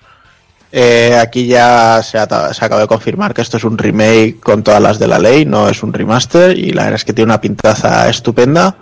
Eh, 0.71 1.17
aquí 1.19 1.47
ya 1.47 2.01
se, 2.03 2.17
se 2.19 2.65
acaba 2.65 2.81
de 2.81 2.87
confirmar 2.87 3.33
que 3.33 3.41
esto 3.41 3.57
es 3.57 3.63
un 3.63 3.77
remake 3.77 4.39
con 4.39 4.61
todas 4.63 4.81
las 4.81 4.99
de 4.99 5.07
la 5.07 5.17
ley, 5.17 5.45
no 5.45 5.67
es 5.67 5.81
un 5.81 5.93
remaster, 5.93 6.57
y 6.57 6.71
la 6.73 6.83
verdad 6.83 6.97
es 6.97 7.05
que 7.05 7.13
tiene 7.13 7.31
una 7.31 7.41
pintaza 7.41 8.09
estupenda. 8.09 8.75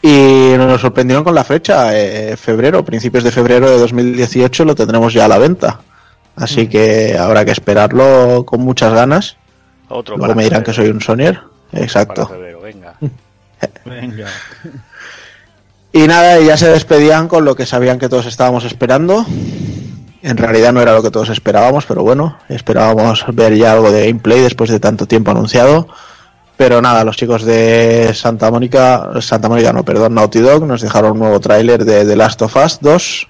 Y 0.00 0.54
nos 0.56 0.80
sorprendieron 0.80 1.22
con 1.22 1.34
la 1.34 1.44
fecha, 1.44 1.96
eh, 1.96 2.36
febrero, 2.36 2.84
principios 2.84 3.22
de 3.24 3.30
febrero 3.30 3.70
de 3.70 3.78
2018 3.78 4.64
lo 4.64 4.74
tendremos 4.74 5.12
ya 5.12 5.26
a 5.26 5.28
la 5.28 5.38
venta. 5.38 5.80
Así 6.34 6.66
que 6.66 7.16
habrá 7.18 7.44
que 7.44 7.52
esperarlo 7.52 8.44
con 8.46 8.60
muchas 8.60 8.92
ganas. 8.94 9.36
Otro 9.88 10.16
Luego 10.16 10.34
me 10.34 10.44
dirán 10.44 10.62
que 10.62 10.72
soy 10.72 10.88
un 10.88 11.00
Sonier. 11.00 11.40
para 11.70 11.84
Exacto. 11.84 12.26
febrero, 12.26 12.60
venga. 12.60 12.94
Y 15.94 16.06
nada, 16.06 16.40
y 16.40 16.46
ya 16.46 16.56
se 16.56 16.70
despedían 16.70 17.28
con 17.28 17.44
lo 17.44 17.54
que 17.54 17.66
sabían 17.66 17.98
que 17.98 18.08
todos 18.08 18.24
estábamos 18.24 18.64
esperando. 18.64 19.26
En 20.22 20.38
realidad 20.38 20.72
no 20.72 20.80
era 20.80 20.94
lo 20.94 21.02
que 21.02 21.10
todos 21.10 21.28
esperábamos, 21.28 21.84
pero 21.84 22.02
bueno, 22.02 22.38
esperábamos 22.48 23.26
ver 23.34 23.54
ya 23.56 23.72
algo 23.72 23.90
de 23.92 24.06
gameplay 24.06 24.40
después 24.40 24.70
de 24.70 24.80
tanto 24.80 25.06
tiempo 25.06 25.32
anunciado. 25.32 25.88
Pero 26.56 26.80
nada, 26.80 27.04
los 27.04 27.18
chicos 27.18 27.44
de 27.44 28.12
Santa 28.14 28.50
Mónica, 28.50 29.10
Santa 29.20 29.50
Mónica 29.50 29.72
no, 29.74 29.84
perdón, 29.84 30.14
Naughty 30.14 30.38
Dog 30.38 30.64
nos 30.66 30.80
dejaron 30.80 31.12
un 31.12 31.18
nuevo 31.18 31.40
tráiler 31.40 31.84
de 31.84 32.06
The 32.06 32.16
Last 32.16 32.40
of 32.40 32.56
Us 32.56 32.78
2, 32.80 33.28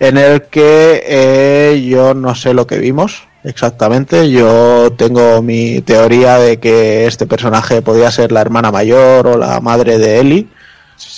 en 0.00 0.18
el 0.18 0.42
que 0.42 1.02
eh, 1.06 1.86
yo 1.88 2.12
no 2.12 2.34
sé 2.34 2.52
lo 2.52 2.66
que 2.66 2.78
vimos 2.78 3.22
exactamente. 3.46 4.30
Yo 4.30 4.92
tengo 4.96 5.40
mi 5.42 5.80
teoría 5.80 6.38
de 6.38 6.58
que 6.58 7.06
este 7.06 7.26
personaje 7.26 7.80
podría 7.82 8.10
ser 8.10 8.32
la 8.32 8.40
hermana 8.42 8.70
mayor 8.70 9.26
o 9.26 9.38
la 9.38 9.60
madre 9.60 9.98
de 9.98 10.20
Ellie 10.20 10.46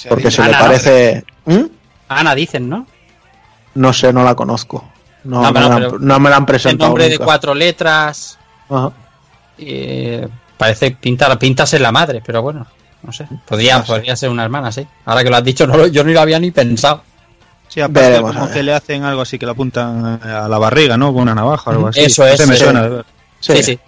porque 0.09 0.31
se 0.31 0.43
le 0.43 0.49
Ana, 0.49 0.59
parece. 0.61 1.24
¿Mm? 1.47 1.64
Ana, 2.09 2.35
dicen, 2.35 2.68
¿no? 2.68 2.87
No 3.74 3.93
sé, 3.93 4.12
no 4.12 4.24
la 4.24 4.35
conozco. 4.35 4.91
No, 5.24 5.43
No, 5.43 5.53
me, 5.53 5.61
la 5.61 5.66
han, 5.66 5.74
pero- 5.74 5.99
no 5.99 6.20
me 6.20 6.31
la 6.31 6.37
han 6.37 6.43
El 6.43 6.47
presentado. 6.47 6.89
nombre 6.91 7.09
de 7.09 7.18
cuatro 7.18 7.55
letras. 7.55 8.39
Ajá. 8.70 8.93
y 9.57 10.18
parece 10.57 10.91
pinta, 10.93 11.37
pinta 11.39 11.66
ser 11.66 11.81
la 11.81 11.91
madre, 11.91 12.22
pero 12.24 12.43
bueno, 12.43 12.66
no 13.03 13.12
sé. 13.12 13.26
Podría, 13.47 13.79
No 13.79 13.85
sé. 13.87 13.93
podría 13.93 14.14
ser 14.16 14.29
una 14.31 14.45
hermana, 14.45 14.70
sí. 14.70 14.87
Ahora 15.05 15.24
que 15.24 15.31
lo 15.31 15.37
has 15.37 15.45
dicho, 15.45 15.66
no, 15.66 15.76
lo- 15.76 15.87
yo 15.89 16.05
ni 16.05 16.12
lo 16.12 16.20
había 16.20 16.39
ni 16.39 16.51
pensado. 16.51 17.03
Sí, 17.69 17.81
aparte 17.81 18.09
Veremos, 18.09 18.35
a 18.37 18.41
como 18.41 18.51
que 18.53 18.62
le 18.62 18.73
hacen 18.73 19.05
algo 19.05 19.23
así 19.23 19.39
que 19.39 19.47
le 19.47 19.53
apuntan 19.53 20.21
a 20.23 20.49
la 20.49 20.59
barriga, 20.59 20.97
¿no? 20.97 21.12
Con 21.12 21.23
una 21.23 21.35
navaja 21.35 21.71
o 21.71 21.75
algo 21.75 21.89
así. 21.89 22.01
Eso 22.01 22.27
es, 22.27 22.47
me 22.47 22.57
sí. 22.57 22.64
suena. 22.64 22.83
de 22.83 22.89
ver. 22.89 23.05
Sí. 23.41 23.53
Sí, 23.57 23.62
sí. 23.62 23.79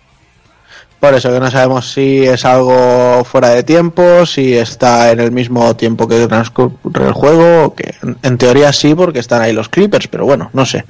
Por 1.00 1.14
eso 1.14 1.32
que 1.32 1.40
no 1.40 1.50
sabemos 1.50 1.90
si 1.90 2.26
es 2.26 2.44
algo 2.44 3.24
fuera 3.24 3.48
de 3.48 3.62
tiempo, 3.62 4.26
si 4.26 4.52
está 4.54 5.10
en 5.10 5.20
el 5.20 5.32
mismo 5.32 5.74
tiempo 5.74 6.06
que 6.06 6.26
transcurre 6.26 7.06
el 7.06 7.12
juego, 7.14 7.64
o 7.64 7.74
que 7.74 7.94
en- 8.22 8.36
teoría 8.36 8.70
sí, 8.74 8.94
porque 8.94 9.18
están 9.20 9.40
ahí 9.40 9.54
los 9.54 9.70
Clippers, 9.70 10.08
pero 10.08 10.26
bueno, 10.26 10.50
no 10.52 10.66
sé. 10.66 10.84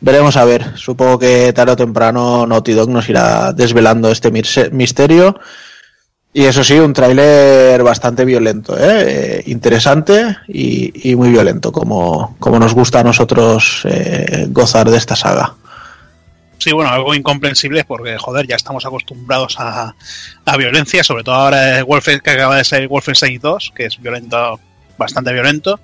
Veremos 0.00 0.38
a 0.38 0.46
ver. 0.46 0.76
Supongo 0.78 1.18
que 1.18 1.52
tarde 1.52 1.72
o 1.72 1.76
temprano 1.76 2.46
Naughty 2.46 2.72
Dog 2.72 2.88
nos 2.88 3.06
irá 3.10 3.52
desvelando 3.52 4.10
este 4.10 4.30
misterio. 4.30 5.38
Y 6.36 6.46
eso 6.46 6.64
sí, 6.64 6.74
un 6.80 6.92
tráiler 6.92 7.80
bastante 7.84 8.24
violento, 8.24 8.76
¿eh? 8.76 9.04
Eh, 9.38 9.42
interesante 9.46 10.36
y, 10.48 11.10
y 11.10 11.14
muy 11.14 11.30
violento, 11.30 11.70
como, 11.70 12.36
como 12.40 12.58
nos 12.58 12.74
gusta 12.74 12.98
a 12.98 13.04
nosotros 13.04 13.82
eh, 13.84 14.46
gozar 14.48 14.90
de 14.90 14.98
esta 14.98 15.14
saga. 15.14 15.54
Sí, 16.58 16.72
bueno, 16.72 16.90
algo 16.90 17.14
incomprensible 17.14 17.84
porque, 17.84 18.18
joder, 18.18 18.48
ya 18.48 18.56
estamos 18.56 18.84
acostumbrados 18.84 19.54
a, 19.60 19.94
a 20.44 20.56
violencia, 20.56 21.04
sobre 21.04 21.22
todo 21.22 21.36
ahora 21.36 21.84
Wolfen, 21.84 22.18
que 22.18 22.30
acaba 22.30 22.56
de 22.56 22.64
ser 22.64 22.88
Wolfenstein 22.88 23.40
2, 23.40 23.72
que 23.72 23.86
es 23.86 24.02
violento, 24.02 24.58
bastante 24.98 25.32
violento. 25.32 25.78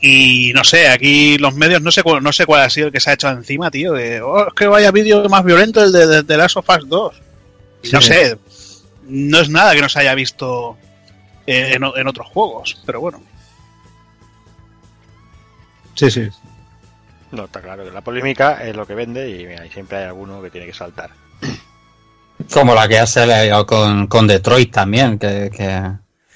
Y 0.00 0.52
no 0.54 0.62
sé, 0.62 0.86
aquí 0.86 1.38
los 1.38 1.54
medios, 1.56 1.82
no 1.82 1.90
sé 1.90 2.04
cuál, 2.04 2.22
no 2.22 2.32
sé 2.32 2.46
cuál 2.46 2.62
ha 2.62 2.70
sido 2.70 2.86
el 2.86 2.92
que 2.92 3.00
se 3.00 3.10
ha 3.10 3.14
hecho 3.14 3.28
encima, 3.30 3.68
tío. 3.72 3.94
De, 3.94 4.20
oh, 4.20 4.46
es 4.46 4.54
que 4.54 4.68
vaya 4.68 4.92
vídeo 4.92 5.28
más 5.28 5.44
violento 5.44 5.82
el 5.82 5.90
de, 5.90 6.06
de, 6.06 6.22
de 6.22 6.36
Last 6.36 6.56
of 6.56 6.68
Us 6.68 6.88
2. 6.88 7.16
Y 7.82 7.90
No 7.90 8.00
sé, 8.00 8.36
no 9.08 9.38
es 9.40 9.48
nada 9.48 9.74
que 9.74 9.80
no 9.82 9.88
se 9.88 10.00
haya 10.00 10.14
visto 10.14 10.76
eh, 11.46 11.74
en, 11.74 12.08
otros 12.08 12.26
juegos, 12.28 12.82
pero 12.84 13.00
bueno. 13.00 13.22
Sí, 15.94 16.10
sí. 16.10 16.28
No, 17.32 17.44
está 17.44 17.60
claro 17.60 17.84
que 17.84 17.90
la 17.90 18.00
polémica 18.02 18.64
es 18.64 18.76
lo 18.76 18.86
que 18.86 18.94
vende 18.94 19.28
y 19.30 19.46
mira, 19.46 19.62
ahí 19.62 19.70
siempre 19.70 19.98
hay 19.98 20.04
alguno 20.04 20.42
que 20.42 20.50
tiene 20.50 20.66
que 20.66 20.74
saltar. 20.74 21.10
Como 22.52 22.74
la 22.74 22.86
que 22.86 22.98
ha 22.98 23.06
salido 23.06 23.66
con, 23.66 24.06
con 24.06 24.26
Detroit 24.26 24.70
también, 24.72 25.18
que, 25.18 25.50
que 25.54 25.90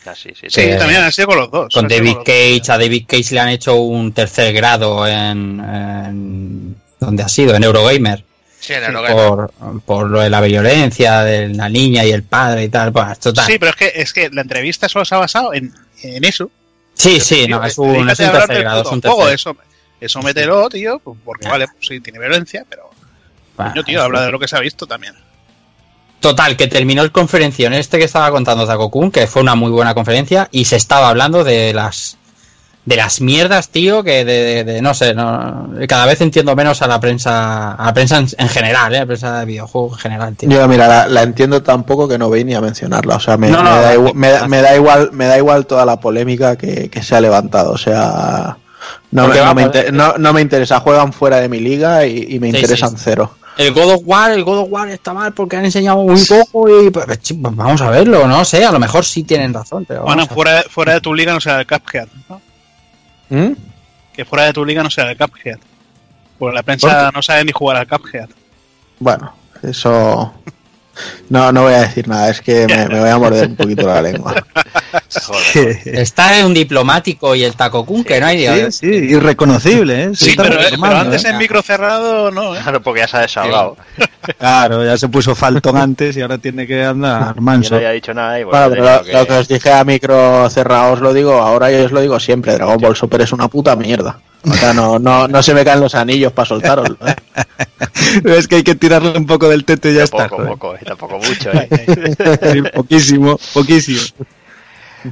Así, 0.06 0.30
sí, 0.30 0.48
Sí, 0.48 0.62
Sí. 0.62 0.78
también 0.78 1.02
han 1.02 1.12
sido 1.12 1.28
con 1.28 1.36
los 1.36 1.50
dos. 1.50 1.74
con 1.74 1.86
David 1.86 1.98
con 1.98 2.06
los 2.06 2.14
dos. 2.16 2.24
Cage, 2.24 2.72
a 2.72 2.78
David 2.78 3.04
Cage 3.06 3.34
le 3.34 3.40
han 3.40 3.48
hecho 3.50 3.74
un 3.76 4.12
tercer 4.12 4.52
grado 4.54 5.06
en, 5.06 5.60
en 5.60 6.76
¿dónde 6.98 7.22
ha 7.22 7.28
sido? 7.28 7.54
En 7.54 7.64
Eurogamer. 7.64 8.24
Sí, 8.60 8.74
en 8.74 8.84
el 8.84 8.92
Por, 8.92 9.52
por 9.84 10.10
lo 10.10 10.20
de 10.20 10.30
la 10.30 10.40
violencia 10.42 11.22
de 11.22 11.48
la 11.48 11.68
niña 11.68 12.04
y 12.04 12.12
el 12.12 12.22
padre 12.22 12.64
y 12.64 12.68
tal. 12.68 12.92
Pues, 12.92 13.18
total. 13.18 13.46
Sí, 13.46 13.58
pero 13.58 13.70
es 13.70 13.76
que, 13.76 13.92
es 13.94 14.12
que 14.12 14.30
la 14.30 14.42
entrevista 14.42 14.88
solo 14.88 15.04
se 15.04 15.14
ha 15.14 15.18
basado 15.18 15.54
en, 15.54 15.72
en 16.02 16.24
eso. 16.24 16.50
Sí, 16.94 17.18
sí, 17.20 17.48
no, 17.48 17.60
Tío, 17.60 17.66
es 17.68 17.78
un, 17.78 18.10
es 18.10 18.20
un 18.20 18.30
tercer 18.30 18.60
grado, 18.60 18.82
es 18.82 18.88
juego, 18.88 19.28
eso, 19.28 19.56
eso 20.00 20.20
mételo, 20.20 20.68
tío, 20.68 21.00
porque 21.24 21.48
vale, 21.48 21.66
pues 21.68 21.86
sí, 21.86 22.00
tiene 22.00 22.18
violencia, 22.18 22.66
pero 22.68 22.90
Bueno, 23.56 23.72
yo, 23.74 23.84
tío, 23.84 24.02
habla 24.02 24.26
de 24.26 24.30
lo 24.30 24.38
que 24.38 24.46
se 24.46 24.56
ha 24.56 24.60
visto 24.60 24.86
también. 24.86 25.14
Total, 26.20 26.54
que 26.58 26.66
terminó 26.66 27.02
el 27.02 27.12
conferención 27.12 27.72
este 27.72 27.96
que 27.96 28.04
estaba 28.04 28.30
contando 28.30 28.66
Zakokun, 28.66 29.10
que 29.10 29.26
fue 29.26 29.40
una 29.40 29.54
muy 29.54 29.70
buena 29.70 29.94
conferencia, 29.94 30.48
y 30.52 30.66
se 30.66 30.76
estaba 30.76 31.08
hablando 31.08 31.42
de 31.44 31.72
las 31.72 32.18
de 32.90 32.96
las 32.96 33.20
mierdas, 33.20 33.68
tío, 33.68 34.02
que 34.02 34.24
de, 34.24 34.42
de- 34.42 34.64
de- 34.64 34.82
no 34.82 34.92
sé, 34.94 35.14
no, 35.14 35.70
cada 35.88 36.06
vez 36.06 36.20
entiendo 36.20 36.56
menos 36.56 36.82
a 36.82 36.88
la 36.88 36.98
prensa, 36.98 37.72
a 37.72 37.86
la 37.86 37.94
prensa 37.94 38.18
en, 38.18 38.26
en 38.36 38.48
general, 38.48 38.92
eh, 38.92 38.96
a 38.96 39.00
la 39.00 39.06
prensa 39.06 39.38
de 39.38 39.46
videojuegos 39.46 39.92
en 39.92 39.98
general, 40.00 40.36
tío. 40.36 40.50
Yo, 40.50 40.66
mira, 40.68 40.88
la, 40.88 41.06
la 41.06 41.22
entiendo 41.22 41.62
tan 41.62 41.84
poco 41.84 42.08
que 42.08 42.18
no 42.18 42.28
voy 42.28 42.44
ni 42.44 42.54
a 42.54 42.60
mencionarla. 42.60 43.16
O 43.16 43.20
sea, 43.20 43.36
me, 43.36 43.48
No, 43.48 43.62
me 43.62 43.70
no, 43.70 43.80
da, 43.80 43.94
igual, 43.94 44.14
me, 44.14 44.28
da- 44.30 44.48
me 44.48 44.60
da 44.60 44.74
igual, 44.76 45.10
me 45.12 45.26
da 45.26 45.38
igual 45.38 45.66
toda 45.66 45.84
la 45.86 46.00
polémica 46.00 46.56
que, 46.56 46.90
que 46.90 47.02
se 47.02 47.14
ha 47.14 47.20
levantado. 47.20 47.70
O 47.72 47.78
sea, 47.78 48.56
no, 49.12 49.28
me- 49.28 49.28
no 49.28 49.34
me, 49.34 49.40
vamos, 49.40 49.62
inter- 49.62 49.92
no, 49.92 50.18
no 50.18 50.32
me 50.32 50.40
interesa. 50.40 50.80
Juegan 50.80 51.12
fuera 51.12 51.36
de 51.40 51.48
mi 51.48 51.60
liga 51.60 52.04
y, 52.06 52.26
y 52.28 52.40
me 52.40 52.50
Sí, 52.50 52.56
interesan 52.56 52.90
sí. 52.90 52.96
cero. 53.04 53.36
El 53.56 53.72
God 53.72 53.94
of 53.94 54.00
War, 54.04 54.30
el 54.32 54.42
God 54.42 54.58
of 54.60 54.68
War 54.70 54.88
está 54.88 55.12
mal 55.12 55.32
porque 55.32 55.56
han 55.56 55.64
enseñado 55.64 55.98
muy 55.98 56.20
poco 56.24 56.68
y 56.68 56.90
pues, 56.90 57.04
pues, 57.06 57.20
vamos 57.36 57.80
a 57.82 57.90
verlo, 57.90 58.26
no 58.26 58.44
sé, 58.44 58.64
a 58.64 58.72
lo 58.72 58.78
mejor 58.78 59.04
sí 59.04 59.22
tienen 59.24 59.52
razón, 59.52 59.84
pero 59.86 60.02
Bueno, 60.02 60.26
fuera, 60.26 60.64
fuera 60.70 60.94
de 60.94 61.00
tu 61.00 61.12
liga 61.14 61.32
no 61.34 61.40
será 61.40 61.60
el 61.60 61.66
Cuphead, 61.66 62.08
¿no? 62.28 62.40
¿Mm? 63.30 63.52
Que 64.12 64.24
fuera 64.24 64.44
de 64.44 64.52
tu 64.52 64.64
liga 64.64 64.82
no 64.82 64.90
será 64.90 65.10
el 65.10 65.16
Cuphead. 65.16 65.58
Porque 66.38 66.54
la 66.54 66.62
prensa 66.62 67.10
no 67.12 67.22
sabe 67.22 67.44
ni 67.44 67.52
jugar 67.52 67.78
al 67.78 67.88
Cuphead. 67.88 68.28
Bueno, 68.98 69.32
eso. 69.62 70.34
No, 71.28 71.52
no 71.52 71.62
voy 71.62 71.74
a 71.74 71.82
decir 71.82 72.08
nada. 72.08 72.30
Es 72.30 72.40
que 72.40 72.66
me, 72.66 72.86
me 72.88 73.00
voy 73.00 73.08
a 73.08 73.18
morder 73.18 73.48
un 73.48 73.56
poquito 73.56 73.86
la 73.86 74.02
lengua. 74.02 74.34
Joder. 75.26 75.80
Está 75.84 76.38
en 76.38 76.46
un 76.46 76.54
diplomático 76.54 77.34
y 77.34 77.42
el 77.44 77.56
Takokun, 77.56 78.04
que 78.04 78.20
no 78.20 78.26
hay 78.26 78.40
Sí, 78.70 78.72
sí, 78.72 78.86
irreconocible, 78.86 80.04
¿eh? 80.04 80.10
Sí, 80.14 80.34
pero, 80.36 80.50
pero 80.50 80.62
retomando, 80.62 80.96
antes 80.98 81.24
¿eh? 81.24 81.30
en 81.30 81.38
micro 81.38 81.62
cerrado 81.62 82.30
no, 82.30 82.54
¿eh? 82.54 82.60
Claro, 82.62 82.80
porque 82.82 83.00
ya 83.00 83.08
se 83.08 83.16
ha 83.16 83.20
desahogado. 83.20 83.76
Claro, 84.38 84.84
ya 84.84 84.96
se 84.98 85.08
puso 85.08 85.34
faltón 85.34 85.76
antes 85.76 86.16
y 86.16 86.20
ahora 86.20 86.36
tiene 86.38 86.66
que 86.66 86.84
andar 86.84 87.34
Yo 87.36 87.40
manso. 87.40 87.70
no 87.70 87.76
había 87.78 87.90
dicho 87.90 88.12
nada 88.14 88.38
y 88.38 88.44
Bueno, 88.44 88.66
pero 88.70 88.84
lo, 88.84 89.00
tenido 89.00 89.18
lo 89.18 89.26
que 89.26 89.32
os 89.32 89.48
dije 89.48 89.72
a 89.72 89.82
micro 89.84 90.48
cerrado 90.50 90.92
os 90.92 91.00
lo 91.00 91.12
digo 91.14 91.32
ahora 91.40 91.72
y 91.72 91.76
os 91.76 91.90
lo 91.90 92.00
digo 92.00 92.20
siempre. 92.20 92.52
Dragon 92.54 92.78
Ball 92.78 92.94
Super 92.96 93.22
es 93.22 93.32
una 93.32 93.48
puta 93.48 93.74
mierda. 93.76 94.20
O 94.44 94.54
sea, 94.54 94.72
no, 94.72 94.98
no, 94.98 95.28
no 95.28 95.42
se 95.42 95.52
me 95.54 95.64
caen 95.64 95.80
los 95.80 95.94
anillos 95.94 96.32
para 96.32 96.46
soltaroslo. 96.46 96.96
¿eh? 97.06 97.14
es 98.24 98.48
que 98.48 98.56
hay 98.56 98.62
que 98.62 98.74
tirarle 98.74 99.16
un 99.16 99.26
poco 99.26 99.48
del 99.48 99.64
tete 99.64 99.90
y 99.90 99.94
ya 99.94 100.04
está. 100.04 100.28
poco, 100.28 100.46
poco, 100.46 100.74
tampoco 100.84 101.18
mucho, 101.18 101.50
¿eh? 101.52 101.68
Sí, 102.52 102.62
poquísimo, 102.74 103.38
poquísimo. 103.52 104.00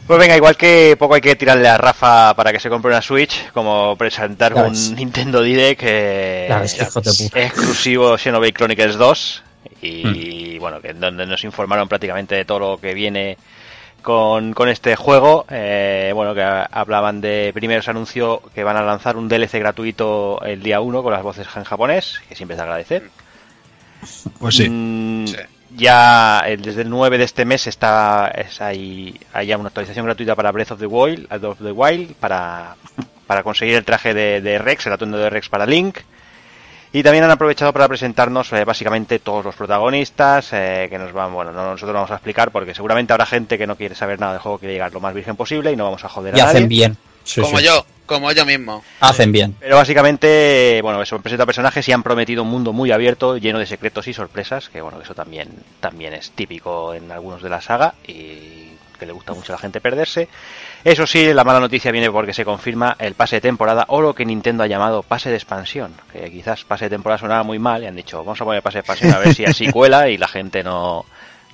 Pues 0.07 0.19
venga, 0.19 0.37
igual 0.37 0.57
que 0.57 0.97
poco 0.99 1.15
hay 1.15 1.21
que 1.21 1.37
tirarle 1.37 1.69
a 1.69 1.79
Rafa 1.79 2.35
para 2.35 2.53
que 2.53 2.61
se 2.61 2.69
compre 2.69 2.91
una 2.91 3.01
Switch, 3.01 3.51
como 3.53 3.97
presentar 3.97 4.55
un. 4.55 4.73
Nintendo 4.95 5.43
Direct 5.43 5.83
eh, 5.85 6.49
exclusivo 7.35 8.19
Xenoblade 8.19 8.53
Chronicles 8.53 8.97
2 8.97 9.43
y 9.81 10.59
bueno, 10.59 10.81
que 10.81 10.89
en 10.89 11.01
donde 11.01 11.25
nos 11.25 11.45
informaron 11.45 11.89
prácticamente 11.89 12.35
de 12.35 12.45
todo 12.45 12.59
lo 12.59 12.77
que 12.79 12.95
viene 12.95 13.39
con, 14.09 14.55
con 14.55 14.71
este 14.71 14.97
juego. 14.97 15.45
eh, 15.51 16.13
bueno, 16.15 16.35
que 16.35 16.43
hablaban 16.43 17.21
de. 17.21 17.51
Primero 17.53 17.83
se 17.83 17.91
anunció 17.91 18.41
que 18.55 18.65
van 18.65 18.79
a 18.79 18.83
lanzar 18.83 19.19
un 19.19 19.29
DLC 19.29 19.59
gratuito 19.59 20.41
el 20.43 20.63
día 20.63 20.81
1 20.81 21.03
con 21.03 21.13
las 21.13 21.23
voces 21.23 21.47
en 21.55 21.65
japonés, 21.65 22.21
que 22.27 22.35
siempre 22.35 22.55
es 22.55 22.57
de 22.59 22.63
agradecer. 22.63 23.11
Pues 24.41 24.57
sí. 24.57 24.69
Mm, 24.71 25.27
Sí. 25.27 25.37
Ya 25.77 26.41
el- 26.47 26.63
desde 26.63 26.81
el 26.83 26.89
9 26.89 27.19
de 27.19 27.25
este 27.25 27.45
mes 27.45 27.67
está 27.67 28.29
es, 28.35 28.63
hay, 28.63 29.21
hay 29.35 29.47
ya 29.49 29.59
una 29.59 29.69
actualización 29.69 30.07
gratuita 30.07 30.35
para 30.35 30.51
Breath 30.51 30.71
of 30.71 30.81
the 30.81 30.87
Wild, 30.87 31.31
of 31.45 31.59
the 31.59 31.73
Wild 31.73 32.15
para, 32.15 32.75
para 33.27 33.43
conseguir 33.43 33.75
el 33.75 33.85
traje 33.85 34.15
de, 34.15 34.41
de 34.41 34.59
Rex, 34.59 34.87
el 34.87 34.95
atuendo 34.95 35.19
de 35.19 35.29
Rex 35.29 35.51
para 35.51 35.67
Link. 35.67 35.99
Y 36.93 37.03
también 37.03 37.25
han 37.25 37.31
aprovechado 37.31 37.73
para 37.73 37.87
presentarnos 37.87 38.53
eh, 38.53 38.65
básicamente 38.65 39.19
todos 39.19 39.45
los 39.45 39.55
protagonistas, 39.55 40.49
eh, 40.53 40.87
que 40.89 40.99
nos 40.99 41.13
van, 41.13 41.33
bueno, 41.33 41.53
no, 41.53 41.71
nosotros 41.73 41.95
vamos 41.95 42.11
a 42.11 42.15
explicar 42.15 42.51
porque 42.51 42.75
seguramente 42.75 43.13
habrá 43.13 43.27
gente 43.27 43.59
que 43.59 43.67
no 43.67 43.77
quiere 43.77 43.95
saber 43.95 44.19
nada 44.19 44.33
del 44.33 44.41
juego, 44.41 44.59
quiere 44.59 44.75
llegar 44.75 44.93
lo 44.93 45.01
más 45.01 45.13
virgen 45.13 45.37
posible 45.37 45.71
y 45.71 45.77
no 45.77 45.85
vamos 45.85 46.05
a 46.05 46.09
joder 46.09 46.35
Y 46.35 46.41
a 46.41 46.45
nadie. 46.45 46.57
hacen 46.57 46.69
bien. 46.69 46.97
Sí, 47.25 47.43
como 47.43 47.59
sí. 47.59 47.67
yo, 47.67 47.85
como 48.07 48.33
yo 48.33 48.47
mismo. 48.47 48.83
Hacen 49.01 49.31
bien. 49.33 49.55
Pero 49.61 49.77
básicamente, 49.77 50.81
bueno, 50.83 51.03
eso 51.03 51.19
presenta 51.21 51.45
personajes 51.45 51.87
y 51.87 51.93
han 51.93 52.03
prometido 52.03 52.43
un 52.43 52.49
mundo 52.49 52.73
muy 52.73 52.91
abierto, 52.91 53.37
lleno 53.37 53.59
de 53.59 53.67
secretos 53.67 54.09
y 54.09 54.15
sorpresas, 54.15 54.71
que 54.71 54.81
bueno, 54.81 54.99
eso 55.03 55.15
también, 55.15 55.51
también 55.81 56.15
es 56.15 56.31
típico 56.31 56.95
en 56.95 57.13
algunos 57.13 57.43
de 57.43 57.51
la 57.51 57.61
saga 57.61 57.95
y 58.07 58.69
que 58.99 59.07
le 59.07 59.13
gusta 59.13 59.35
mucho 59.35 59.53
a 59.53 59.57
la 59.57 59.61
gente 59.61 59.83
perderse. 59.83 60.29
Eso 60.85 61.07
sí, 61.07 61.33
la 61.35 61.45
mala 61.45 61.61
noticia 61.61 61.91
viene 61.91 62.11
porque 62.11 62.33
se 62.33 62.45
confirma 62.45 62.97
el 62.99 63.15
pase 63.15 63.37
de 63.37 63.41
temporada 63.41 63.85
o 63.89 64.01
lo 64.01 64.15
que 64.15 64.25
Nintendo 64.25 64.63
ha 64.63 64.67
llamado 64.69 65.03
pase 65.03 65.29
de 65.29 65.37
expansión, 65.37 65.93
que 66.13 66.31
quizás 66.31 66.65
pase 66.65 66.85
de 66.87 66.91
temporada 66.91 67.19
sonaba 67.19 67.43
muy 67.43 67.59
mal 67.59 67.83
y 67.83 67.87
han 67.87 67.97
dicho, 67.97 68.19
vamos 68.19 68.41
a 68.41 68.45
poner 68.45 68.63
pase 68.63 68.77
de 68.79 68.81
expansión 68.81 69.13
a 69.13 69.19
ver 69.19 69.35
si 69.35 69.45
así 69.45 69.69
cuela 69.73 70.09
y 70.09 70.17
la 70.19 70.29
gente 70.29 70.63
no, 70.63 71.05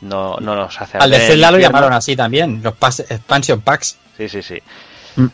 no, 0.03 0.37
no 0.41 0.55
nos 0.55 0.81
hace 0.81 0.99
Al 0.99 1.11
de 1.11 1.19
Zelda 1.19 1.51
lo 1.51 1.59
llamaron 1.59 1.93
así 1.93 2.15
también, 2.15 2.61
los 2.63 2.75
pas- 2.75 3.01
expansion 3.09 3.61
packs. 3.63 3.97
Sí, 4.17 4.29
sí, 4.29 4.43
sí. 4.43 4.59
Mm. 5.17 5.27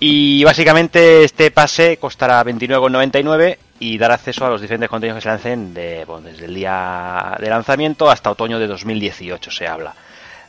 Y 0.00 0.44
básicamente 0.44 1.24
este 1.24 1.50
pase 1.50 1.98
costará 1.98 2.42
29,99 2.44 3.58
y 3.80 3.98
dará 3.98 4.14
acceso 4.14 4.46
a 4.46 4.50
los 4.50 4.60
diferentes 4.62 4.88
contenidos 4.88 5.18
que 5.18 5.22
se 5.22 5.28
lancen 5.28 5.74
de, 5.74 6.04
bueno, 6.06 6.28
desde 6.28 6.46
el 6.46 6.54
día 6.54 7.36
de 7.38 7.48
lanzamiento 7.50 8.10
hasta 8.10 8.30
otoño 8.30 8.58
de 8.58 8.66
2018 8.66 9.50
se 9.50 9.66
habla. 9.68 9.94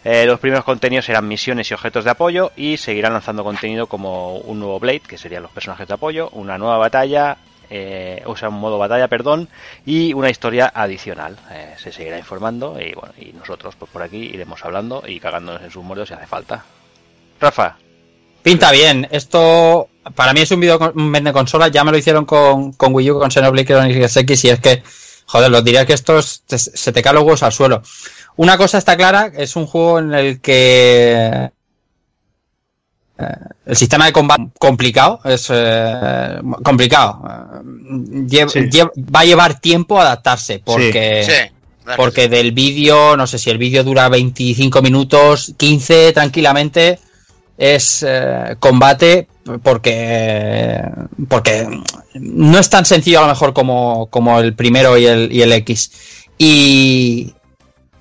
Eh, 0.03 0.25
los 0.25 0.39
primeros 0.39 0.65
contenidos 0.65 1.05
serán 1.05 1.27
misiones 1.27 1.69
y 1.69 1.73
objetos 1.73 2.03
de 2.03 2.11
apoyo 2.11 2.51
y 2.55 2.77
seguirán 2.77 3.13
lanzando 3.13 3.43
contenido 3.43 3.87
como 3.87 4.37
un 4.37 4.59
nuevo 4.59 4.79
Blade, 4.79 5.01
que 5.01 5.17
serían 5.17 5.43
los 5.43 5.51
personajes 5.51 5.87
de 5.87 5.93
apoyo, 5.93 6.29
una 6.31 6.57
nueva 6.57 6.77
batalla, 6.77 7.37
eh, 7.69 8.23
o 8.25 8.35
sea, 8.35 8.49
un 8.49 8.59
modo 8.59 8.77
batalla, 8.77 9.07
perdón, 9.07 9.47
y 9.85 10.13
una 10.13 10.29
historia 10.29 10.71
adicional. 10.73 11.37
Eh, 11.51 11.75
se 11.77 11.91
seguirá 11.91 12.17
informando 12.17 12.79
y 12.79 12.93
bueno, 12.93 13.13
y 13.17 13.31
nosotros 13.33 13.75
pues 13.75 13.91
por 13.91 14.01
aquí 14.01 14.31
iremos 14.33 14.63
hablando 14.65 15.03
y 15.07 15.19
cagándonos 15.19 15.61
en 15.61 15.71
sus 15.71 15.83
muertos 15.83 16.09
si 16.09 16.15
hace 16.15 16.27
falta. 16.27 16.65
Rafa, 17.39 17.77
Pinta 18.43 18.71
bien. 18.71 19.07
Esto 19.11 19.89
para 20.15 20.33
mí 20.33 20.41
es 20.41 20.51
un 20.51 20.59
video 20.59 20.79
un 20.95 21.11
vende 21.11 21.31
consola. 21.31 21.67
Ya 21.67 21.83
me 21.83 21.91
lo 21.91 21.97
hicieron 21.97 22.25
con, 22.25 22.73
con 22.73 22.93
Wii 22.93 23.11
U, 23.11 23.19
con 23.19 23.29
Xenoblade 23.29 23.67
Chronicles 23.67 24.17
X 24.17 24.45
y 24.45 24.49
es 24.49 24.59
que, 24.59 24.83
joder, 25.25 25.51
los 25.51 25.63
diría 25.63 25.85
que 25.85 25.93
estos 25.93 26.43
se 26.47 26.91
te 26.91 27.01
caen 27.03 27.17
los 27.17 27.43
al 27.43 27.51
suelo. 27.51 27.83
Una 28.37 28.57
cosa 28.57 28.77
está 28.77 28.95
clara, 28.97 29.31
es 29.35 29.55
un 29.55 29.67
juego 29.67 29.99
en 29.99 30.13
el 30.13 30.41
que 30.41 31.51
eh, 33.19 33.25
el 33.65 33.75
sistema 33.75 34.05
de 34.05 34.13
combate 34.13 34.47
complicado 34.59 35.19
es 35.25 35.47
eh, 35.51 36.39
complicado. 36.63 37.21
Eh, 37.27 37.61
lle- 38.27 38.49
Sí. 38.49 38.59
lle- 38.69 38.91
va 39.13 39.19
a 39.21 39.25
llevar 39.25 39.59
tiempo 39.59 39.99
adaptarse 39.99 40.59
porque 40.63 41.23
sí. 41.25 41.93
porque 41.97 42.29
del 42.29 42.51
vídeo, 42.51 43.15
no 43.17 43.27
sé 43.27 43.37
si 43.37 43.49
el 43.49 43.57
vídeo 43.57 43.83
dura 43.83 44.07
25 44.09 44.81
minutos, 44.81 45.53
15 45.57 46.11
tranquilamente, 46.13 46.99
es 47.57 48.03
eh, 48.07 48.55
combate 48.59 49.27
porque 49.61 50.81
porque 51.27 51.67
no 52.13 52.57
es 52.59 52.69
tan 52.69 52.85
sencillo 52.85 53.19
a 53.19 53.23
lo 53.23 53.27
mejor 53.29 53.53
como, 53.53 54.07
como 54.07 54.39
el 54.39 54.55
primero 54.55 54.97
y 54.97 55.05
el, 55.05 55.31
y 55.31 55.41
el 55.41 55.51
X. 55.53 55.91
Y, 56.37 57.33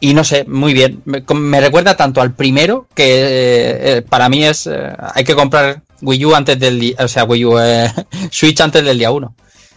y 0.01 0.15
no 0.15 0.25
sé, 0.25 0.45
muy 0.45 0.73
bien. 0.75 1.03
Me, 1.05 1.23
me 1.35 1.61
recuerda 1.61 1.97
tanto 1.97 2.21
al 2.21 2.33
primero 2.35 2.87
que 2.95 3.97
eh, 3.99 4.03
para 4.03 4.29
mí 4.29 4.45
es 4.45 4.67
eh, 4.67 4.93
hay 5.15 5.25
que 5.25 5.35
comprar 5.35 5.83
Wii 6.03 6.25
U 6.27 6.35
antes 6.35 6.59
del 6.59 6.81
di- 6.81 6.97
o 6.99 7.07
sea, 7.09 7.25
Wii 7.25 7.45
U 7.45 7.59
eh, 7.59 7.93
Switch 8.31 8.61
antes 8.61 8.85
del 8.85 8.99
día 8.99 9.11
1. 9.11 9.35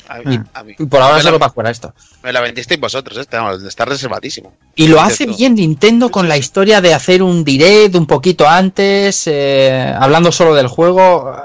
A 0.09 0.19
mí, 0.19 0.39
a 0.53 0.63
mí. 0.63 0.75
Y 0.77 0.85
por 0.85 1.01
ahora 1.01 1.21
solo 1.21 1.39
para 1.39 1.49
jugar 1.49 1.67
a 1.67 1.71
esto. 1.71 1.93
Me 2.21 2.31
la 2.31 2.41
vendisteis 2.41 2.79
vosotros, 2.79 3.17
este, 3.17 3.37
está 3.67 3.85
reservadísimo. 3.85 4.53
Y 4.75 4.87
lo 4.87 4.97
Sí, 4.97 5.03
hace 5.05 5.25
bien 5.25 5.55
Nintendo 5.55 6.11
con 6.11 6.27
la 6.29 6.37
historia 6.37 6.81
de 6.81 6.93
hacer 6.93 7.23
un 7.23 7.43
direct 7.43 7.95
un 7.95 8.05
poquito 8.05 8.47
antes, 8.47 9.23
eh, 9.27 9.93
hablando 9.97 10.31
solo 10.31 10.53
del 10.53 10.67
juego. 10.67 11.33
eh, 11.33 11.39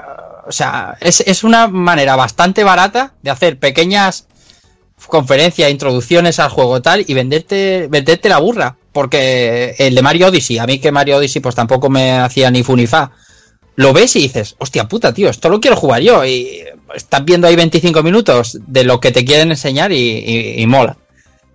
O 0.47 0.51
sea, 0.51 0.97
es, 0.99 1.21
es 1.21 1.43
una 1.43 1.67
manera 1.67 2.15
bastante 2.15 2.63
barata 2.63 3.13
de 3.23 3.31
hacer 3.31 3.57
pequeñas 3.57 4.27
conferencias, 5.07 5.71
introducciones 5.71 6.39
al 6.39 6.49
juego 6.49 6.81
tal 6.81 7.03
y 7.07 7.13
venderte, 7.13 7.87
venderte 7.89 8.29
la 8.29 8.39
burra. 8.39 8.75
Porque 8.91 9.75
el 9.77 9.93
de 9.95 10.01
Mario 10.01 10.27
Odyssey, 10.27 10.57
a 10.57 10.65
mí 10.65 10.79
que 10.79 10.91
Mario 10.91 11.17
Odyssey 11.17 11.41
pues 11.41 11.55
tampoco 11.55 11.89
me 11.89 12.17
hacía 12.17 12.49
ni 12.49 12.63
fu 12.63 12.75
ni 12.75 12.87
fa. 12.87 13.11
Lo 13.75 13.93
ves 13.93 14.15
y 14.17 14.23
dices, 14.23 14.55
hostia 14.57 14.87
puta, 14.87 15.13
tío, 15.13 15.29
esto 15.29 15.47
lo 15.47 15.61
quiero 15.61 15.77
jugar 15.77 16.01
yo. 16.01 16.25
Y 16.25 16.63
estás 16.93 17.23
viendo 17.23 17.47
ahí 17.47 17.55
25 17.55 18.03
minutos 18.03 18.57
de 18.67 18.83
lo 18.83 18.99
que 18.99 19.11
te 19.11 19.23
quieren 19.23 19.51
enseñar 19.51 19.91
y, 19.91 20.65
mola. 20.67 20.97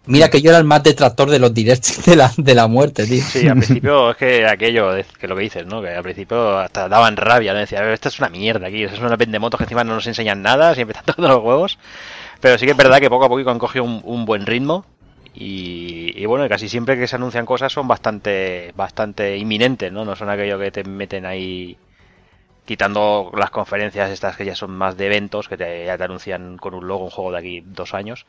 Mira 0.06 0.28
que 0.28 0.42
yo 0.42 0.50
era 0.50 0.58
el 0.58 0.64
más 0.64 0.82
detractor 0.82 1.30
de 1.30 1.38
los 1.38 1.52
directs 1.52 2.04
de 2.06 2.16
la, 2.16 2.32
de 2.36 2.54
la 2.54 2.66
muerte, 2.66 3.06
tío. 3.06 3.22
Sí, 3.22 3.48
al 3.48 3.58
principio 3.58 4.10
es 4.10 4.16
que 4.16 4.46
aquello, 4.46 4.94
es 4.94 5.06
que 5.18 5.26
lo 5.26 5.34
que 5.34 5.42
dices, 5.42 5.66
¿no? 5.66 5.82
Que 5.82 5.90
al 5.90 6.02
principio 6.02 6.58
hasta 6.58 6.88
daban 6.88 7.16
rabia, 7.16 7.52
¿no? 7.54 7.60
Decía, 7.60 7.92
esta 7.92 8.10
es 8.10 8.18
una 8.18 8.28
mierda 8.28 8.68
aquí, 8.68 8.84
es 8.84 8.98
una 8.98 9.16
vendemotos 9.16 9.58
que 9.58 9.64
encima 9.64 9.82
no 9.82 9.94
nos 9.94 10.06
enseñan 10.06 10.42
nada, 10.42 10.74
siempre 10.74 10.96
están 10.96 11.04
tocando 11.14 11.28
los 11.28 11.44
huevos. 11.44 11.78
Pero 12.44 12.58
sí 12.58 12.66
que 12.66 12.72
es 12.72 12.76
verdad 12.76 12.98
que 13.00 13.08
poco 13.08 13.24
a 13.24 13.28
poco 13.30 13.50
han 13.50 13.58
cogido 13.58 13.84
un, 13.84 14.02
un 14.04 14.26
buen 14.26 14.44
ritmo. 14.44 14.84
Y, 15.34 16.12
y 16.14 16.26
bueno, 16.26 16.46
casi 16.46 16.68
siempre 16.68 16.98
que 16.98 17.06
se 17.08 17.16
anuncian 17.16 17.46
cosas 17.46 17.72
son 17.72 17.88
bastante, 17.88 18.70
bastante 18.76 19.38
inminentes, 19.38 19.90
¿no? 19.90 20.04
No 20.04 20.14
son 20.14 20.28
aquello 20.28 20.58
que 20.58 20.70
te 20.70 20.84
meten 20.84 21.24
ahí 21.24 21.74
quitando 22.66 23.32
las 23.34 23.48
conferencias 23.48 24.10
estas 24.10 24.36
que 24.36 24.44
ya 24.44 24.54
son 24.54 24.72
más 24.72 24.98
de 24.98 25.06
eventos, 25.06 25.48
que 25.48 25.56
te, 25.56 25.86
ya 25.86 25.96
te 25.96 26.04
anuncian 26.04 26.58
con 26.58 26.74
un 26.74 26.86
logo 26.86 27.04
un 27.04 27.10
juego 27.10 27.32
de 27.32 27.38
aquí 27.38 27.62
dos 27.64 27.94
años. 27.94 28.26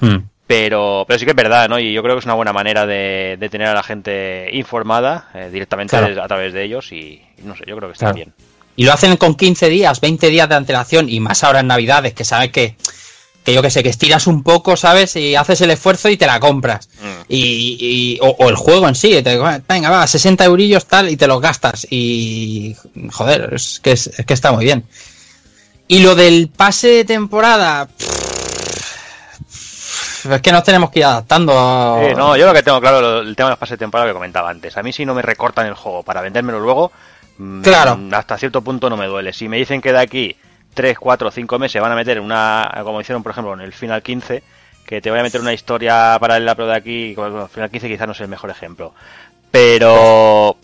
Hmm. 0.00 0.16
Pero, 0.46 1.04
pero 1.06 1.18
sí 1.18 1.26
que 1.26 1.32
es 1.32 1.36
verdad, 1.36 1.68
¿no? 1.68 1.78
Y 1.78 1.92
yo 1.92 2.02
creo 2.02 2.14
que 2.14 2.20
es 2.20 2.24
una 2.24 2.34
buena 2.34 2.54
manera 2.54 2.86
de, 2.86 3.36
de 3.38 3.48
tener 3.50 3.68
a 3.68 3.74
la 3.74 3.82
gente 3.82 4.48
informada 4.54 5.28
eh, 5.34 5.50
directamente 5.52 5.94
Claro. 5.94 6.22
a 6.22 6.26
través 6.26 6.54
de 6.54 6.64
ellos 6.64 6.90
y, 6.90 7.22
y 7.36 7.42
no 7.44 7.54
sé, 7.54 7.64
yo 7.66 7.76
creo 7.76 7.90
que 7.90 7.92
está 7.92 8.06
Claro. 8.06 8.16
bien. 8.16 8.32
Y 8.76 8.86
lo 8.86 8.94
hacen 8.94 9.14
con 9.18 9.34
15 9.34 9.68
días, 9.68 10.00
20 10.00 10.28
días 10.30 10.48
de 10.48 10.54
antelación 10.54 11.10
y 11.10 11.20
más 11.20 11.44
ahora 11.44 11.60
en 11.60 11.66
Navidades, 11.66 12.14
que 12.14 12.24
sabes 12.24 12.50
que, 12.50 12.76
que 13.44 13.52
yo 13.52 13.60
que 13.62 13.70
sé, 13.70 13.82
que 13.82 13.88
estiras 13.88 14.26
un 14.26 14.42
poco, 14.42 14.76
¿sabes? 14.76 15.16
Y 15.16 15.34
haces 15.34 15.60
el 15.62 15.70
esfuerzo 15.70 16.08
y 16.08 16.16
te 16.16 16.26
la 16.26 16.38
compras. 16.38 16.88
Mm. 17.00 17.22
Y, 17.28 17.76
y- 17.80 18.18
o, 18.22 18.28
o 18.38 18.48
el 18.48 18.56
juego 18.56 18.86
en 18.88 18.94
sí, 18.94 19.20
te, 19.22 19.36
venga, 19.68 19.90
va, 19.90 20.06
60 20.06 20.44
eurillos 20.44 20.86
tal 20.86 21.08
y 21.10 21.16
te 21.16 21.26
los 21.26 21.40
gastas. 21.40 21.86
Y 21.90 22.76
joder, 23.10 23.54
es 23.54 23.80
que, 23.82 23.92
es, 23.92 24.06
es 24.06 24.24
que 24.26 24.34
está 24.34 24.52
muy 24.52 24.64
bien. 24.64 24.84
Y 25.88 26.00
lo 26.00 26.14
del 26.14 26.48
pase 26.48 26.88
de 26.88 27.04
temporada, 27.04 27.88
es 30.30 30.40
que 30.40 30.52
nos 30.52 30.62
tenemos 30.62 30.90
que 30.90 31.00
ir 31.00 31.04
adaptando. 31.04 31.98
Eh, 32.00 32.14
no, 32.14 32.36
yo 32.36 32.46
lo 32.46 32.54
que 32.54 32.62
tengo 32.62 32.80
claro, 32.80 33.20
el 33.20 33.34
tema 33.34 33.48
de 33.48 33.52
los 33.52 33.58
pases 33.58 33.72
de 33.72 33.78
temporada 33.78 34.08
que 34.08 34.14
comentaba 34.14 34.50
antes. 34.50 34.76
A 34.76 34.82
mí 34.82 34.92
si 34.92 35.04
no 35.04 35.14
me 35.14 35.22
recortan 35.22 35.66
el 35.66 35.74
juego 35.74 36.02
para 36.02 36.20
vendérmelo 36.20 36.60
luego, 36.60 36.92
mm, 37.38 37.62
Claro. 37.62 37.98
hasta 38.12 38.38
cierto 38.38 38.62
punto 38.62 38.88
no 38.88 38.96
me 38.96 39.06
duele. 39.06 39.32
Si 39.32 39.48
me 39.48 39.56
dicen 39.58 39.80
que 39.82 39.92
de 39.92 39.98
aquí 39.98 40.36
3, 40.74 40.98
4, 40.98 41.30
5 41.30 41.58
meses 41.58 41.80
van 41.82 41.92
a 41.92 41.96
meter 41.96 42.20
una, 42.20 42.70
como 42.82 43.00
hicieron 43.00 43.22
por 43.22 43.32
ejemplo 43.32 43.54
en 43.54 43.60
el 43.60 43.72
Final 43.72 44.02
15, 44.02 44.42
que 44.86 45.00
te 45.00 45.10
voy 45.10 45.20
a 45.20 45.22
meter 45.22 45.40
una 45.40 45.52
historia 45.52 46.16
paralela 46.20 46.54
pero 46.54 46.68
de 46.68 46.76
aquí, 46.76 47.14
bueno, 47.14 47.48
Final 47.48 47.70
15 47.70 47.88
quizás 47.88 48.06
no 48.06 48.12
es 48.12 48.20
el 48.20 48.28
mejor 48.28 48.50
ejemplo. 48.50 48.94
Pero 49.50 50.56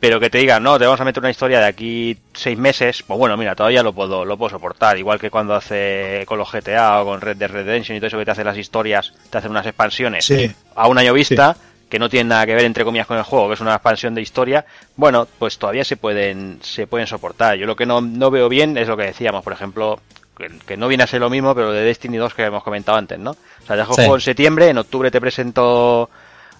pero 0.00 0.18
que 0.18 0.30
te 0.30 0.38
digan, 0.38 0.62
no, 0.62 0.78
te 0.78 0.86
vamos 0.86 1.00
a 1.02 1.04
meter 1.04 1.20
una 1.20 1.30
historia 1.30 1.60
de 1.60 1.66
aquí 1.66 2.16
seis 2.32 2.56
meses, 2.56 3.02
pues 3.06 3.18
bueno, 3.18 3.36
mira, 3.36 3.54
todavía 3.54 3.82
lo 3.82 3.92
puedo, 3.92 4.24
lo 4.24 4.38
puedo 4.38 4.48
soportar, 4.48 4.96
igual 4.96 5.20
que 5.20 5.28
cuando 5.30 5.54
hace 5.54 6.24
con 6.26 6.38
los 6.38 6.50
GTA 6.50 7.02
o 7.02 7.04
con 7.04 7.20
Red 7.20 7.36
Dead 7.36 7.50
Redemption 7.50 7.96
y 7.96 8.00
todo 8.00 8.06
eso 8.06 8.16
que 8.18 8.24
te 8.24 8.30
hacen 8.30 8.46
las 8.46 8.56
historias, 8.56 9.12
te 9.28 9.36
hacen 9.36 9.50
unas 9.50 9.66
expansiones 9.66 10.24
Sí. 10.24 10.50
a 10.74 10.88
un 10.88 10.96
año 10.96 11.12
vista, 11.12 11.54
que 11.90 11.98
no 11.98 12.08
tienen 12.08 12.28
nada 12.28 12.46
que 12.46 12.54
ver 12.54 12.64
entre 12.64 12.84
comillas 12.84 13.06
con 13.06 13.18
el 13.18 13.24
juego, 13.24 13.48
que 13.48 13.54
es 13.54 13.60
una 13.60 13.74
expansión 13.74 14.14
de 14.14 14.22
historia, 14.22 14.64
bueno, 14.96 15.26
pues 15.38 15.58
todavía 15.58 15.84
se 15.84 15.96
pueden, 15.96 16.58
se 16.62 16.86
pueden 16.86 17.06
soportar. 17.06 17.56
Yo 17.58 17.66
lo 17.66 17.76
que 17.76 17.84
no, 17.84 18.00
no 18.00 18.30
veo 18.30 18.48
bien 18.48 18.78
es 18.78 18.88
lo 18.88 18.96
que 18.96 19.02
decíamos, 19.02 19.42
por 19.44 19.52
ejemplo, 19.52 20.00
que, 20.38 20.48
que 20.66 20.76
no 20.76 20.86
viene 20.88 21.02
a 21.02 21.06
ser 21.08 21.20
lo 21.20 21.28
mismo, 21.28 21.54
pero 21.54 21.72
de 21.72 21.82
Destiny 21.82 22.16
2 22.16 22.32
que 22.32 22.44
hemos 22.44 22.62
comentado 22.62 22.96
antes, 22.96 23.18
¿no? 23.18 23.32
O 23.32 23.66
sea, 23.66 23.76
dejo 23.76 23.92
Sí. 23.94 24.02
juego 24.02 24.14
en 24.14 24.20
septiembre, 24.20 24.68
en 24.68 24.78
octubre 24.78 25.10
te 25.10 25.20
presento 25.20 26.08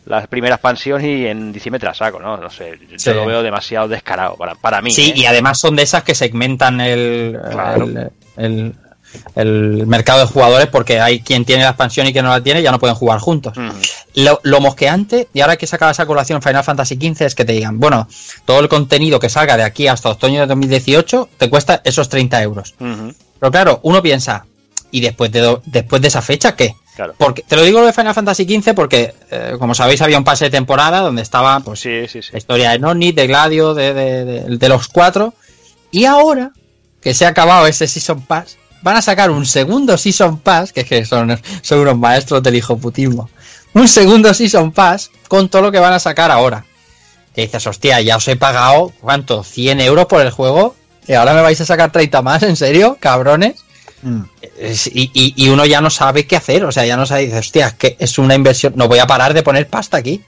la 0.06 0.26
primera 0.26 0.56
expansión 0.56 1.04
y 1.04 1.26
en 1.26 1.52
diciembre 1.52 1.78
te 1.78 1.86
la 1.86 1.94
saco, 1.94 2.18
¿no? 2.18 2.36
No 2.36 2.50
sé, 2.50 2.78
yo 2.88 2.98
Sí. 2.98 3.12
lo 3.14 3.24
veo 3.26 3.42
demasiado 3.42 3.86
descarado 3.86 4.34
para, 4.36 4.54
para 4.56 4.80
mí. 4.82 4.90
Sí, 4.90 5.10
¿eh? 5.10 5.20
y 5.20 5.26
además 5.26 5.60
son 5.60 5.76
de 5.76 5.82
esas 5.84 6.02
que 6.02 6.14
segmentan 6.14 6.80
el, 6.80 7.38
Claro. 7.50 7.84
el, 7.84 8.10
el- 8.36 8.74
el 9.34 9.86
mercado 9.86 10.20
de 10.20 10.26
jugadores 10.26 10.66
porque 10.68 11.00
hay 11.00 11.20
quien 11.20 11.44
tiene 11.44 11.62
la 11.62 11.70
expansión 11.70 12.06
y 12.06 12.12
quien 12.12 12.24
no 12.24 12.30
la 12.30 12.42
tiene, 12.42 12.62
ya 12.62 12.70
no 12.70 12.78
pueden 12.78 12.96
jugar 12.96 13.18
juntos. 13.20 13.54
Lo, 14.14 14.40
lo 14.42 14.60
mosqueante, 14.60 15.28
y 15.32 15.40
ahora 15.40 15.56
que 15.56 15.66
saca 15.66 15.90
esa 15.90 16.06
colación 16.06 16.42
Final 16.42 16.64
Fantasy 16.64 16.96
XV, 16.96 17.22
es 17.26 17.34
que 17.34 17.44
te 17.44 17.52
digan, 17.52 17.78
bueno, 17.78 18.08
todo 18.44 18.60
el 18.60 18.68
contenido 18.68 19.20
que 19.20 19.28
salga 19.28 19.56
de 19.56 19.62
aquí 19.62 19.86
hasta 19.88 20.08
otoño 20.10 20.40
de 20.40 20.46
2018 20.46 21.28
te 21.38 21.48
cuesta 21.50 21.80
esos 21.84 22.08
30 22.08 22.42
euros. 22.42 22.74
Pero 22.78 23.50
claro, 23.52 23.80
uno 23.84 24.02
piensa, 24.02 24.46
¿y 24.90 25.00
después 25.00 25.30
de, 25.32 25.40
do- 25.40 25.62
después 25.66 26.02
de 26.02 26.08
esa 26.08 26.22
fecha 26.22 26.54
qué? 26.56 26.74
Claro. 26.96 27.14
Porque, 27.16 27.42
te 27.42 27.56
lo 27.56 27.62
digo 27.62 27.80
lo 27.80 27.86
de 27.86 27.92
Final 27.94 28.12
Fantasy 28.14 28.44
XV 28.44 28.74
porque, 28.74 29.14
eh, 29.30 29.54
como 29.58 29.74
sabéis, 29.74 30.02
había 30.02 30.18
un 30.18 30.24
pase 30.24 30.46
de 30.46 30.50
temporada 30.50 31.00
donde 31.00 31.22
estaba 31.22 31.60
pues, 31.60 31.80
Sí, 31.80 32.06
sí, 32.08 32.20
sí. 32.20 32.28
la 32.32 32.38
historia 32.38 32.70
de 32.72 32.78
Nonni, 32.80 33.12
de 33.12 33.26
Gladio, 33.26 33.72
de, 33.74 33.94
de- 33.94 34.24
de- 34.24 34.56
de 34.58 34.68
los 34.68 34.88
cuatro. 34.88 35.32
Y 35.92 36.04
ahora 36.04 36.50
que 37.00 37.14
se 37.14 37.24
ha 37.24 37.28
acabado 37.28 37.66
ese 37.66 37.86
Season 37.86 38.20
Pass, 38.20 38.58
van 38.82 38.96
a 38.96 39.02
sacar 39.02 39.30
un 39.30 39.46
segundo 39.46 39.96
Season 39.96 40.38
Pass, 40.40 40.72
que 40.72 40.80
es 40.80 40.86
que 40.86 41.04
son, 41.04 41.38
son 41.62 41.78
unos 41.80 41.98
maestros 41.98 42.42
del 42.42 42.56
hijoputismo. 42.56 43.28
Un 43.74 43.86
segundo 43.88 44.32
Season 44.34 44.72
Pass 44.72 45.10
con 45.28 45.48
todo 45.48 45.62
lo 45.62 45.72
que 45.72 45.78
van 45.78 45.92
a 45.92 45.98
sacar 45.98 46.30
ahora. 46.30 46.64
Que 47.34 47.42
dices, 47.42 47.66
hostia, 47.66 48.00
ya 48.00 48.16
os 48.16 48.26
he 48.28 48.36
pagado, 48.36 48.92
¿cuánto? 49.00 49.44
¿100 49.44 49.80
euros 49.82 50.06
por 50.06 50.20
el 50.22 50.30
juego? 50.30 50.74
¿Y 51.06 51.12
ahora 51.14 51.34
me 51.34 51.42
vais 51.42 51.60
a 51.60 51.64
sacar 51.64 51.92
30 51.92 52.22
más? 52.22 52.42
¿En 52.42 52.56
serio? 52.56 52.96
¿Cabrones? 53.00 53.64
Mm. 54.02 54.22
Y, 54.92 55.10
y- 55.14 55.34
y 55.36 55.48
uno 55.50 55.64
ya 55.66 55.80
no 55.80 55.90
sabe 55.90 56.26
qué 56.26 56.36
hacer, 56.36 56.64
o 56.64 56.72
sea, 56.72 56.84
ya 56.86 56.96
no 56.96 57.06
sabe, 57.06 57.26
dice, 57.26 57.38
hostia, 57.38 57.68
es 57.68 57.74
que 57.74 57.96
es 57.98 58.18
una 58.18 58.34
inversión, 58.34 58.72
no 58.76 58.88
voy 58.88 58.98
a 58.98 59.06
parar 59.06 59.34
de 59.34 59.42
poner 59.42 59.68
pasta 59.68 59.96
aquí. 59.98 60.22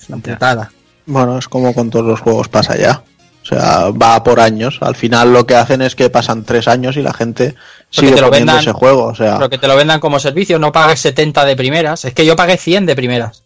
Es 0.00 0.08
una 0.08 0.18
putada. 0.18 0.72
Bueno, 1.06 1.38
es 1.38 1.48
como 1.48 1.74
con 1.74 1.90
todos 1.90 2.06
los 2.06 2.20
juegos 2.20 2.48
pasa 2.48 2.76
ya. 2.78 3.02
O 3.42 3.46
sea, 3.46 3.90
va 3.90 4.22
por 4.22 4.38
años. 4.38 4.78
Al 4.80 4.94
final 4.96 5.32
lo 5.32 5.44
que 5.46 5.56
hacen 5.56 5.82
es 5.82 5.94
que 5.94 6.08
pasan 6.10 6.44
tres 6.44 6.68
años 6.68 6.96
y 6.96 7.02
la 7.02 7.12
gente 7.14 7.54
sigue 7.90 8.12
te 8.12 8.20
lo 8.20 8.30
vendan- 8.30 8.58
ese 8.60 8.72
juego. 8.72 9.04
O 9.06 9.14
sea, 9.14 9.36
Pero 9.38 9.50
que 9.50 9.58
te 9.58 9.66
lo 9.68 9.76
vendan 9.76 10.00
como 10.00 10.18
servicio, 10.18 10.58
no 10.58 10.72
pagues 10.72 11.00
70 11.00 11.44
de 11.44 11.56
primeras. 11.56 12.04
Es 12.04 12.14
que 12.14 12.24
yo 12.24 12.36
pagué 12.36 12.56
100 12.56 12.86
de 12.86 12.96
primeras. 12.96 13.42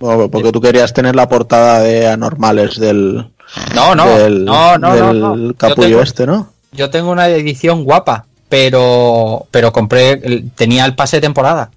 bueno, 0.00 0.30
porque 0.30 0.52
tú 0.52 0.60
querías 0.60 0.92
tener 0.92 1.16
la 1.16 1.28
portada 1.28 1.80
de 1.80 2.06
anormales 2.08 2.78
del, 2.78 3.30
No, 3.74 3.94
no, 3.94 4.06
del, 4.18 4.44
no, 4.44 4.78
no, 4.78 4.88
no, 4.90 4.94
del 4.96 5.20
no. 5.20 5.36
Yo 5.36 5.54
capullo 5.56 5.88
tengo, 5.88 6.02
este, 6.02 6.26
¿no? 6.26 6.52
yo 6.72 6.90
tengo 6.90 7.10
una 7.10 7.28
edición 7.28 7.82
guapa, 7.84 8.26
pero 8.48 9.46
pero 9.50 9.72
compré, 9.72 10.16
tenía 10.54 10.84
el 10.84 10.94
pase 10.94 11.16
de 11.16 11.20
temporada. 11.22 11.70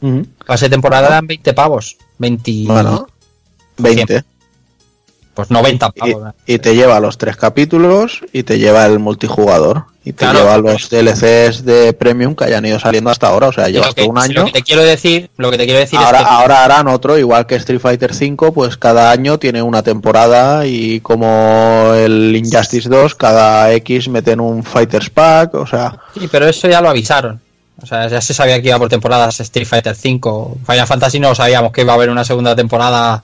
Ujú. 0.00 0.26
Pase 0.46 0.66
de 0.66 0.70
temporada 0.70 1.06
eran 1.08 1.26
20 1.26 1.52
pavos. 1.54 1.96
20, 2.18 2.64
Bueno, 2.66 3.06
20. 3.78 4.24
Pues 5.34 5.50
90 5.50 5.90
Y, 5.94 6.00
pavos. 6.00 6.22
¿no? 6.24 6.34
y 6.46 6.58
te 6.58 6.74
lleva 6.74 7.00
los 7.00 7.16
tres 7.18 7.36
capítulos 7.36 8.20
y 8.32 8.42
te 8.42 8.58
lleva 8.58 8.84
el 8.86 8.98
multijugador. 8.98 9.84
Y 10.04 10.12
te 10.12 10.24
Claro. 10.24 10.40
lleva 10.40 10.58
los 10.58 10.90
DLCs 10.90 11.64
de 11.64 11.92
Premium 11.92 12.34
que 12.34 12.44
hayan 12.44 12.66
ido 12.66 12.80
saliendo 12.80 13.08
hasta 13.08 13.28
ahora. 13.28 13.46
O 13.48 13.52
sea, 13.52 13.68
llevas 13.68 13.88
lo 13.88 13.94
que, 13.94 14.02
todo 14.02 14.10
un 14.10 14.16
lo 14.16 14.20
año. 14.22 14.44
que 14.46 14.50
te 14.52 14.62
quiero 14.62 14.82
decir, 14.82 15.30
lo 15.36 15.48
que 15.52 15.58
te 15.58 15.64
quiero 15.64 15.78
decir 15.78 15.96
Ahora, 15.98 16.18
es 16.18 16.24
que 16.24 16.30
ahora 16.30 16.64
harán 16.64 16.88
otro, 16.88 17.16
igual 17.18 17.46
que 17.46 17.54
Street 17.54 17.78
Fighter 17.80 18.10
V, 18.10 18.50
pues 18.52 18.76
cada 18.76 19.12
año 19.12 19.38
tiene 19.38 19.62
una 19.62 19.84
temporada 19.84 20.66
y 20.66 20.98
como 21.00 21.92
el 21.94 22.34
Injustice 22.34 22.88
2, 22.88 23.14
cada 23.14 23.72
X 23.74 24.08
meten 24.08 24.40
un 24.40 24.64
Fighters 24.64 25.08
Pack, 25.10 25.54
o 25.54 25.66
sea, 25.68 25.96
Sí, 26.18 26.28
pero 26.32 26.48
eso 26.48 26.68
ya 26.68 26.80
lo 26.80 26.88
avisaron. 26.88 27.40
O 27.80 27.86
sea, 27.86 28.08
ya 28.08 28.20
se 28.20 28.34
sabía 28.34 28.60
que 28.60 28.68
iba 28.68 28.78
por 28.78 28.88
temporadas 28.88 29.38
Street 29.40 29.66
Fighter 29.68 29.94
5. 29.94 30.58
Final 30.66 30.86
Fantasy 30.88 31.20
no 31.20 31.34
sabíamos 31.36 31.70
que 31.72 31.80
iba 31.82 31.92
a 31.92 31.96
haber 31.96 32.10
una 32.10 32.24
segunda 32.24 32.54
temporada 32.56 33.22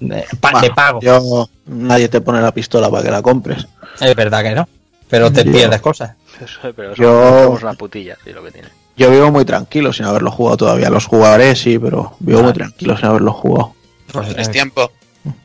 de, 0.00 0.24
pa- 0.40 0.60
de 0.60 0.70
pago. 0.70 1.00
yo 1.00 1.48
nadie 1.66 2.08
te 2.08 2.20
pone 2.20 2.40
la 2.40 2.52
pistola 2.52 2.90
para 2.90 3.02
que 3.02 3.10
la 3.10 3.22
compres. 3.22 3.66
Es 4.00 4.14
verdad 4.14 4.42
que 4.42 4.54
no. 4.54 4.68
Pero 5.08 5.32
te 5.32 5.44
Yo- 5.44 5.52
pierdes 5.52 5.80
cosas. 5.80 6.12
Eso, 6.40 6.72
pero 6.76 6.94
Yo- 6.94 7.42
somos 7.44 7.62
una 7.62 7.72
putilla, 7.74 8.16
sí, 8.24 8.32
lo 8.32 8.42
que 8.44 8.50
tiene. 8.52 8.68
Yo 8.96 9.10
vivo 9.10 9.30
muy 9.30 9.44
tranquilo 9.44 9.92
sin 9.92 10.06
haberlo 10.06 10.30
jugado 10.30 10.56
todavía. 10.56 10.90
Los 10.90 11.06
jugaré, 11.06 11.54
sí, 11.56 11.78
pero 11.78 12.16
vivo 12.18 12.42
muy 12.42 12.52
tranquilo 12.52 12.96
sin 12.96 13.06
haberlo 13.06 13.32
jugado. 13.32 13.74
Pues, 14.12 14.28
Es 14.36 14.48
eh, 14.48 14.50
tiempo. 14.52 14.90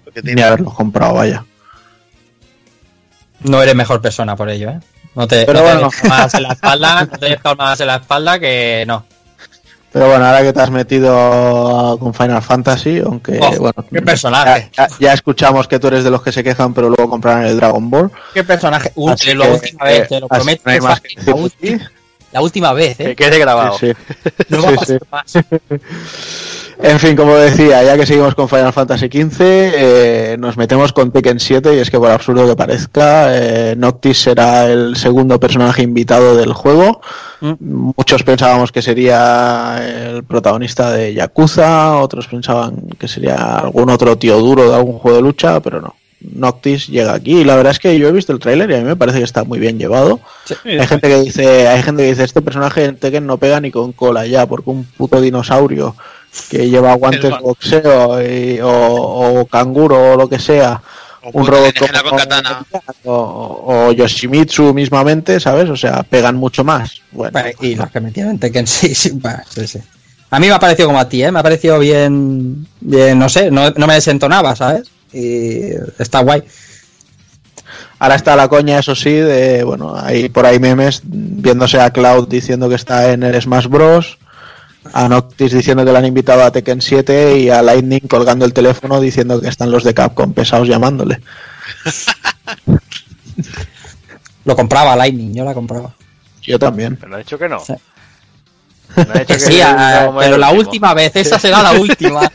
Porque 0.03 0.21
Ni 0.21 0.27
tiene- 0.27 0.43
haberlo 0.43 0.71
comprado, 0.73 1.13
vaya. 1.15 1.45
no 3.41 3.61
eres 3.61 3.75
mejor 3.75 4.01
persona 4.01 4.35
por 4.35 4.49
ello, 4.49 4.69
¿eh? 4.69 4.79
No 5.15 5.27
te, 5.27 5.45
Pero 5.45 5.59
no 5.59 5.65
te 5.65 5.73
bueno. 5.73 5.89
palmadas 6.01 6.33
en 6.33 6.43
la 6.43 6.53
espalda, 6.53 7.01
no 7.05 7.17
te 7.19 7.37
palmadas 7.37 7.79
en 7.81 7.87
la 7.87 7.95
espalda 7.97 8.39
que 8.39 8.83
no. 8.87 9.05
Pero 9.93 10.07
bueno, 10.07 10.25
ahora 10.25 10.41
que 10.41 10.51
te 10.51 10.59
has 10.59 10.71
metido 10.71 11.97
con 11.99 12.13
Final 12.15 12.41
Fantasy, 12.41 12.99
aunque 13.05 13.39
Oh, 13.39 13.51
bueno, 13.59 13.85
qué 13.91 14.01
personaje. 14.01 14.71
ya- 14.75 14.87
ya 14.99 15.13
escuchamos 15.13 15.67
que 15.67 15.77
tú 15.79 15.87
eres 15.87 16.03
de 16.03 16.09
los 16.09 16.23
que 16.23 16.31
se 16.31 16.43
quejan, 16.43 16.73
pero 16.73 16.89
luego 16.89 17.07
comprarán 17.09 17.45
el 17.45 17.55
Dragon 17.57 17.87
Ball. 17.91 18.11
Qué 18.33 18.43
personaje. 18.43 18.91
Así 19.11 19.33
la 19.35 19.47
última 19.49 19.85
vez, 19.85 20.07
te 20.09 20.19
lo 20.19 20.25
eh, 20.25 20.29
prometo. 20.29 20.61
no 20.71 20.81
más 20.87 20.99
que 21.01 21.09
la, 21.23 21.35
última, 21.35 21.77
ti. 21.77 21.85
la 22.31 22.41
última 22.41 22.73
vez, 22.73 22.99
¿eh? 22.99 23.03
Que 23.05 23.15
quede 23.15 23.37
grabado. 23.37 23.77
Sí, 23.77 23.91
sí. 23.91 24.31
No 24.49 24.63
va 24.63 24.69
Sí, 24.69 24.73
a 24.73 24.79
pasar 24.79 24.99
sí. 25.29 25.35
más. 25.39 25.79
En 26.81 26.99
fin, 26.99 27.15
como 27.15 27.35
decía, 27.35 27.83
ya 27.83 27.95
que 27.95 28.05
seguimos 28.05 28.33
con 28.33 28.49
Final 28.49 28.73
Fantasy 28.73 29.05
XV, 29.05 29.37
eh, 29.39 30.35
nos 30.39 30.57
metemos 30.57 30.91
con 30.91 31.11
Tekken 31.11 31.39
7 31.39 31.75
y 31.75 31.79
es 31.79 31.89
que 31.91 31.99
por 31.99 32.09
absurdo 32.09 32.47
que 32.47 32.55
parezca, 32.55 33.27
eh, 33.29 33.75
Noctis 33.77 34.17
será 34.23 34.65
el 34.65 34.95
segundo 34.97 35.39
personaje 35.39 35.83
invitado 35.83 36.35
del 36.35 36.51
juego. 36.51 36.99
Mm. 37.43 37.91
Muchos 37.97 38.23
pensábamos 38.23 38.71
que 38.71 38.81
sería 38.81 39.81
el 40.07 40.23
protagonista 40.23 40.91
de 40.91 41.13
Yakuza, 41.13 41.97
otros 41.97 42.27
pensaban 42.27 42.87
que 42.97 43.09
sería 43.09 43.35
algún 43.59 43.89
otro 43.89 44.17
tío 44.17 44.39
duro 44.39 44.69
de 44.69 44.75
algún 44.77 44.97
juego 44.97 45.17
de 45.17 45.23
lucha, 45.23 45.59
pero 45.59 45.81
no. 45.81 45.93
Noctis 46.21 46.87
llega 46.87 47.13
aquí 47.13 47.39
y 47.41 47.43
la 47.43 47.57
verdad 47.57 47.73
es 47.73 47.79
que 47.79 47.99
yo 47.99 48.07
he 48.07 48.11
visto 48.13 48.31
el 48.31 48.39
tráiler 48.39 48.71
y 48.71 48.75
a 48.75 48.77
mí 48.77 48.85
me 48.85 48.95
parece 48.95 49.17
que 49.17 49.25
está 49.25 49.43
muy 49.43 49.59
bien 49.59 49.77
llevado. 49.77 50.21
Hay 50.79 50.87
gente 50.87 51.09
que 51.09 51.19
dice, 51.19 51.67
hay 51.67 51.83
gente 51.83 52.03
que 52.03 52.09
dice 52.11 52.23
este 52.23 52.41
personaje 52.41 52.85
en 52.85 52.95
Tekken 52.95 53.27
no 53.27 53.35
pega 53.37 53.59
ni 53.59 53.71
con 53.71 53.91
cola 53.91 54.25
ya, 54.25 54.45
porque 54.45 54.69
un 54.69 54.85
puto 54.85 55.19
dinosaurio 55.19 55.97
que 56.49 56.69
lleva 56.69 56.93
guantes 56.93 57.23
de 57.23 57.29
boxeo 57.41 58.21
y- 58.25 58.61
o, 58.61 58.69
o 59.41 59.45
canguro 59.47 60.13
o 60.13 60.15
lo 60.15 60.29
que 60.29 60.39
sea, 60.39 60.81
un 61.31 61.47
robot 61.47 61.73
como- 61.79 62.09
con 62.09 62.17
katana. 62.19 62.65
o, 63.05 63.63
o 63.87 63.91
Yoshimitsu 63.91 64.73
mismamente, 64.73 65.39
¿sabes? 65.39 65.69
O 65.69 65.75
sea, 65.77 66.03
pegan 66.03 66.35
mucho 66.35 66.63
más. 66.63 67.01
Bueno, 67.11 67.31
Vale, 67.33 67.55
y 67.61 67.75
los 67.75 67.89
que 67.91 67.99
metieron 68.01 68.39
en 68.41 68.67
sí, 68.67 68.93
sí, 68.93 69.11
va, 69.19 69.43
sí, 69.49 69.67
sí. 69.67 69.79
A 70.29 70.39
mí 70.39 70.47
me 70.47 70.53
ha 70.53 70.59
parecido 70.59 70.87
como 70.87 70.99
a 70.99 71.07
ti, 71.07 71.23
¿eh? 71.23 71.31
Me 71.31 71.39
ha 71.39 71.43
parecido 71.43 71.77
bien, 71.79 72.67
bien 72.81 73.19
no 73.19 73.29
sé, 73.29 73.51
no, 73.51 73.69
no 73.69 73.87
me 73.87 73.93
desentonaba, 73.93 74.55
¿sabes? 74.55 74.89
Y 75.13 75.69
está 75.99 76.21
guay. 76.21 76.43
Ahora 77.99 78.15
está 78.15 78.35
la 78.35 78.47
coña, 78.47 78.79
eso 78.79 78.95
sí, 78.95 79.11
de, 79.11 79.63
bueno, 79.63 79.95
hay 79.95 80.27
por 80.29 80.45
ahí 80.45 80.59
memes 80.59 81.01
viéndose 81.05 81.79
a 81.79 81.91
Cloud 81.91 82.27
diciendo 82.27 82.67
que 82.67 82.75
está 82.75 83.11
en 83.13 83.23
el 83.23 83.39
Smash 83.41 83.67
Bros. 83.67 84.17
A 84.91 85.07
Noctis 85.07 85.53
diciendo 85.53 85.85
que 85.85 85.91
le 85.91 85.97
han 85.97 86.05
invitado 86.05 86.43
a 86.43 86.51
Tekken 86.51 86.81
7 86.81 87.37
y 87.39 87.49
a 87.49 87.61
Lightning 87.61 88.01
colgando 88.07 88.43
el 88.45 88.53
teléfono 88.53 88.99
diciendo 88.99 89.39
que 89.39 89.47
están 89.47 89.71
los 89.71 89.83
de 89.83 89.93
Capcom 89.93 90.33
pesados 90.33 90.67
llamándole. 90.67 91.21
Lo 94.45 94.55
compraba 94.57 94.95
Lightning, 94.97 95.33
yo 95.33 95.45
la 95.45 95.53
compraba. 95.53 95.93
Yo 96.41 96.59
también. 96.59 96.97
Pero 96.97 97.09
no 97.11 97.15
ha 97.15 97.19
dicho 97.19 97.39
que 97.39 97.47
no. 97.47 97.61
Sí. 97.61 97.73
No 98.97 99.03
ha 99.03 99.19
dicho 99.19 99.25
que 99.27 99.39
Sí, 99.39 99.61
a- 99.61 100.07
no, 100.11 100.17
pero 100.19 100.37
la 100.37 100.49
último. 100.49 100.69
última 100.69 100.93
vez, 100.93 101.15
esa 101.15 101.39
será 101.39 101.63
la 101.63 101.71
última. 101.71 102.21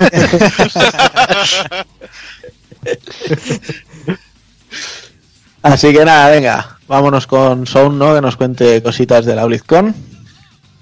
Así 5.62 5.92
que 5.92 6.04
nada, 6.04 6.30
venga, 6.30 6.78
vámonos 6.86 7.26
con 7.26 7.66
Sound, 7.66 7.98
¿no? 7.98 8.14
Que 8.14 8.20
nos 8.20 8.36
cuente 8.36 8.82
cositas 8.82 9.24
de 9.26 9.34
la 9.34 9.44
BlizzCon. 9.44 9.94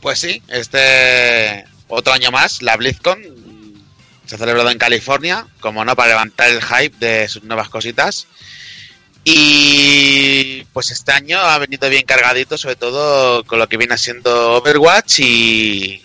Pues 0.06 0.20
sí, 0.20 0.40
este 0.46 1.64
otro 1.88 2.12
año 2.12 2.30
más, 2.30 2.62
la 2.62 2.76
BlizzCon 2.76 3.20
se 4.24 4.36
ha 4.36 4.38
celebrado 4.38 4.70
en 4.70 4.78
California, 4.78 5.48
como 5.58 5.84
no, 5.84 5.96
para 5.96 6.10
levantar 6.10 6.48
el 6.48 6.62
hype 6.62 6.96
de 7.04 7.26
sus 7.26 7.42
nuevas 7.42 7.68
cositas. 7.68 8.28
Y 9.24 10.62
pues 10.72 10.92
este 10.92 11.10
año 11.10 11.40
ha 11.40 11.58
venido 11.58 11.90
bien 11.90 12.04
cargadito, 12.04 12.56
sobre 12.56 12.76
todo 12.76 13.42
con 13.46 13.58
lo 13.58 13.68
que 13.68 13.78
viene 13.78 13.98
siendo 13.98 14.52
Overwatch 14.58 15.18
y, 15.18 16.00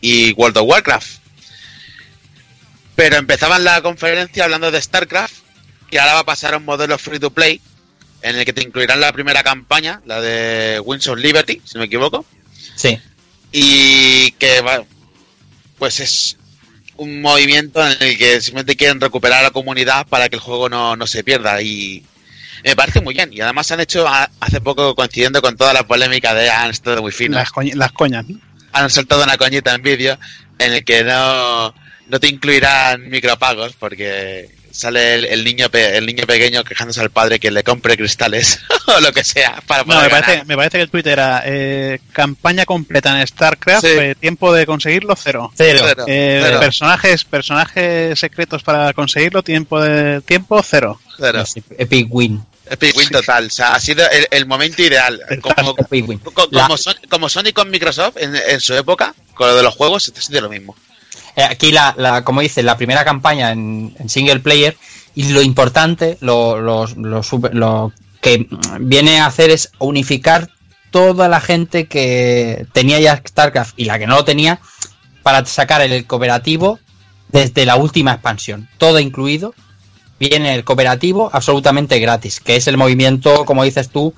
y 0.00 0.32
World 0.34 0.58
of 0.58 0.68
Warcraft. 0.68 1.10
Pero 2.94 3.16
empezaban 3.16 3.64
la 3.64 3.82
conferencia 3.82 4.44
hablando 4.44 4.70
de 4.70 4.80
StarCraft, 4.80 5.34
que 5.90 5.98
ahora 5.98 6.14
va 6.14 6.20
a 6.20 6.24
pasar 6.24 6.54
a 6.54 6.58
un 6.58 6.66
modelo 6.66 6.96
free 6.98 7.18
to 7.18 7.30
play, 7.30 7.60
en 8.22 8.36
el 8.36 8.44
que 8.44 8.52
te 8.52 8.62
incluirán 8.62 9.00
la 9.00 9.12
primera 9.12 9.42
campaña, 9.42 10.02
la 10.06 10.20
de 10.20 10.78
Wings 10.78 11.08
of 11.08 11.18
Liberty, 11.18 11.60
si 11.64 11.74
no 11.74 11.80
me 11.80 11.86
equivoco 11.86 12.24
Sí. 12.82 12.98
y 13.52 14.30
que 14.32 14.60
va, 14.62 14.84
pues 15.78 16.00
es 16.00 16.36
un 16.96 17.20
movimiento 17.20 17.84
en 17.86 17.96
el 18.00 18.16
que 18.18 18.40
simplemente 18.40 18.76
quieren 18.76 19.00
recuperar 19.00 19.40
a 19.40 19.42
la 19.44 19.50
comunidad 19.50 20.06
para 20.06 20.28
que 20.28 20.36
el 20.36 20.42
juego 20.42 20.68
no, 20.68 20.96
no 20.96 21.06
se 21.06 21.24
pierda 21.24 21.60
y 21.62 22.04
me 22.64 22.76
parece 22.76 23.00
muy 23.00 23.14
bien 23.14 23.30
y 23.32 23.40
además 23.40 23.70
han 23.72 23.80
hecho 23.80 24.06
a- 24.06 24.30
hace 24.40 24.60
poco 24.60 24.94
coincidiendo 24.94 25.40
con 25.42 25.56
toda 25.56 25.72
la 25.72 25.86
polémica 25.86 26.34
de 26.34 26.50
han 26.50 26.70
estado 26.70 27.00
muy 27.02 27.12
finos 27.12 27.36
Las, 27.40 27.50
coña- 27.50 27.74
las 27.74 27.92
coñas, 27.92 28.26
¿no? 28.28 28.38
han 28.72 28.88
soltado 28.90 29.24
una 29.24 29.36
coñita 29.36 29.74
en 29.74 29.82
vídeo 29.82 30.18
en 30.58 30.72
el 30.74 30.84
que 30.84 31.02
no 31.04 31.74
no 32.08 32.20
te 32.20 32.28
incluirán 32.28 33.08
micropagos 33.08 33.72
porque 33.78 34.50
sale 34.70 35.14
el, 35.14 35.24
el 35.26 35.44
niño 35.44 35.68
pe- 35.70 35.96
el 35.96 36.06
niño 36.06 36.24
pequeño 36.26 36.62
quejándose 36.64 37.00
al 37.00 37.10
padre 37.10 37.38
que 37.40 37.50
le 37.50 37.62
compre 37.64 37.96
cristales 37.96 38.60
o 38.86 39.00
lo 39.00 39.12
que 39.12 39.24
sea 39.24 39.62
para 39.66 39.82
No, 39.84 39.94
me 40.00 40.08
ganar. 40.08 40.24
parece, 40.24 40.44
me 40.44 40.56
parece 40.56 40.78
que 40.78 40.82
el 40.82 40.90
Twitter 40.90 41.12
era 41.12 41.42
eh, 41.44 41.98
campaña 42.12 42.64
completa 42.64 43.18
en 43.20 43.26
StarCraft, 43.26 43.84
Sí. 43.86 43.92
eh, 43.92 44.14
tiempo 44.18 44.52
de 44.52 44.66
conseguirlo 44.66 45.14
cero. 45.16 45.52
Cero. 45.56 45.80
Cero, 45.84 46.04
Eh, 46.06 46.40
cero, 46.44 46.60
personajes, 46.60 47.24
personajes 47.24 48.18
secretos 48.18 48.62
para 48.62 48.92
conseguirlo, 48.92 49.42
tiempo 49.42 49.80
de 49.80 50.20
tiempo 50.22 50.62
cero. 50.62 51.00
cero. 51.18 51.42
Epic 51.78 52.06
Win. 52.10 52.42
Epic 52.70 52.96
Win 52.96 53.08
total. 53.10 53.46
O 53.46 53.50
sea, 53.50 53.74
ha 53.74 53.80
sido 53.80 54.08
el, 54.10 54.28
el 54.30 54.46
momento 54.46 54.80
ideal. 54.82 55.20
Como, 55.40 55.74
como, 55.74 56.76
Son- 56.76 56.94
como 57.08 57.28
Sony 57.28 57.52
con 57.52 57.68
Microsoft 57.70 58.16
en, 58.18 58.34
en 58.36 58.60
su 58.60 58.74
época, 58.74 59.14
con 59.34 59.48
lo 59.48 59.56
de 59.56 59.62
los 59.64 59.74
juegos, 59.74 60.06
esto 60.06 60.20
es 60.20 60.28
de 60.28 60.40
lo 60.40 60.48
mismo. 60.48 60.76
Eh, 61.40 61.44
aquí 61.44 61.72
la, 61.72 62.22
como 62.24 62.40
dice, 62.42 62.62
la 62.62 62.76
primera 62.76 63.04
campaña 63.04 63.50
en, 63.52 63.94
single 64.08 64.40
player 64.40 64.76
y 65.14 65.24
lo 65.32 65.40
importante, 65.42 66.18
lo, 66.20 66.60
lo- 66.60 66.86
lo 67.52 67.92
que 68.20 68.46
viene 68.80 69.20
a 69.20 69.26
hacer 69.26 69.50
es 69.50 69.70
unificar 69.78 70.50
toda 70.90 71.28
la 71.28 71.40
gente 71.40 71.86
que 71.86 72.66
tenía 72.72 72.98
ya 73.00 73.16
StarCraft 73.26 73.74
y 73.78 73.84
la 73.86 73.98
que 73.98 74.06
no 74.06 74.16
lo 74.16 74.24
tenía 74.24 74.60
para 75.22 75.44
sacar 75.46 75.80
el 75.82 76.06
cooperativo 76.06 76.78
desde 77.28 77.64
la 77.64 77.76
última 77.76 78.12
expansión, 78.12 78.68
todo 78.78 78.98
incluido. 78.98 79.54
Viene 80.18 80.54
el 80.54 80.64
cooperativo 80.64 81.30
absolutamente 81.32 81.98
gratis, 81.98 82.40
que 82.40 82.56
es 82.56 82.66
el 82.66 82.76
movimiento, 82.76 83.46
como 83.46 83.64
dices 83.64 83.88
tú, 83.88 84.12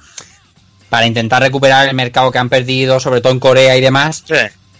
para 0.88 1.06
intentar 1.06 1.40
recuperar 1.42 1.88
el 1.88 1.94
mercado 1.94 2.32
que 2.32 2.38
han 2.38 2.48
perdido, 2.48 2.98
sobre 2.98 3.20
todo 3.20 3.32
en 3.32 3.38
Corea 3.38 3.76
y 3.76 3.80
demás. 3.80 4.24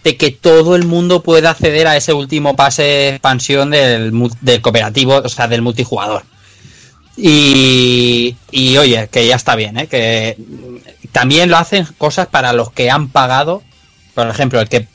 De 0.04 0.16
que 0.16 0.30
todo 0.30 0.74
el 0.74 0.84
mundo 0.84 1.22
pueda 1.22 1.50
acceder 1.50 1.86
a 1.86 1.96
ese 1.96 2.12
último 2.12 2.56
pase 2.56 2.82
de 2.82 3.08
expansión 3.10 3.70
del, 3.70 4.12
del 4.40 4.60
cooperativo, 4.60 5.22
o 5.24 5.28
sea, 5.28 5.48
del 5.48 5.62
multijugador. 5.62 6.24
Y, 7.16 8.36
y 8.50 8.76
oye, 8.78 9.08
que 9.10 9.26
ya 9.26 9.36
está 9.36 9.54
bien, 9.54 9.78
¿eh? 9.78 9.86
que 9.86 10.36
también 11.12 11.50
lo 11.50 11.58
hacen 11.58 11.86
cosas 11.98 12.26
para 12.26 12.52
los 12.52 12.72
que 12.72 12.90
han 12.90 13.08
pagado, 13.08 13.62
por 14.14 14.28
ejemplo, 14.28 14.60
el 14.60 14.68
que 14.68 14.86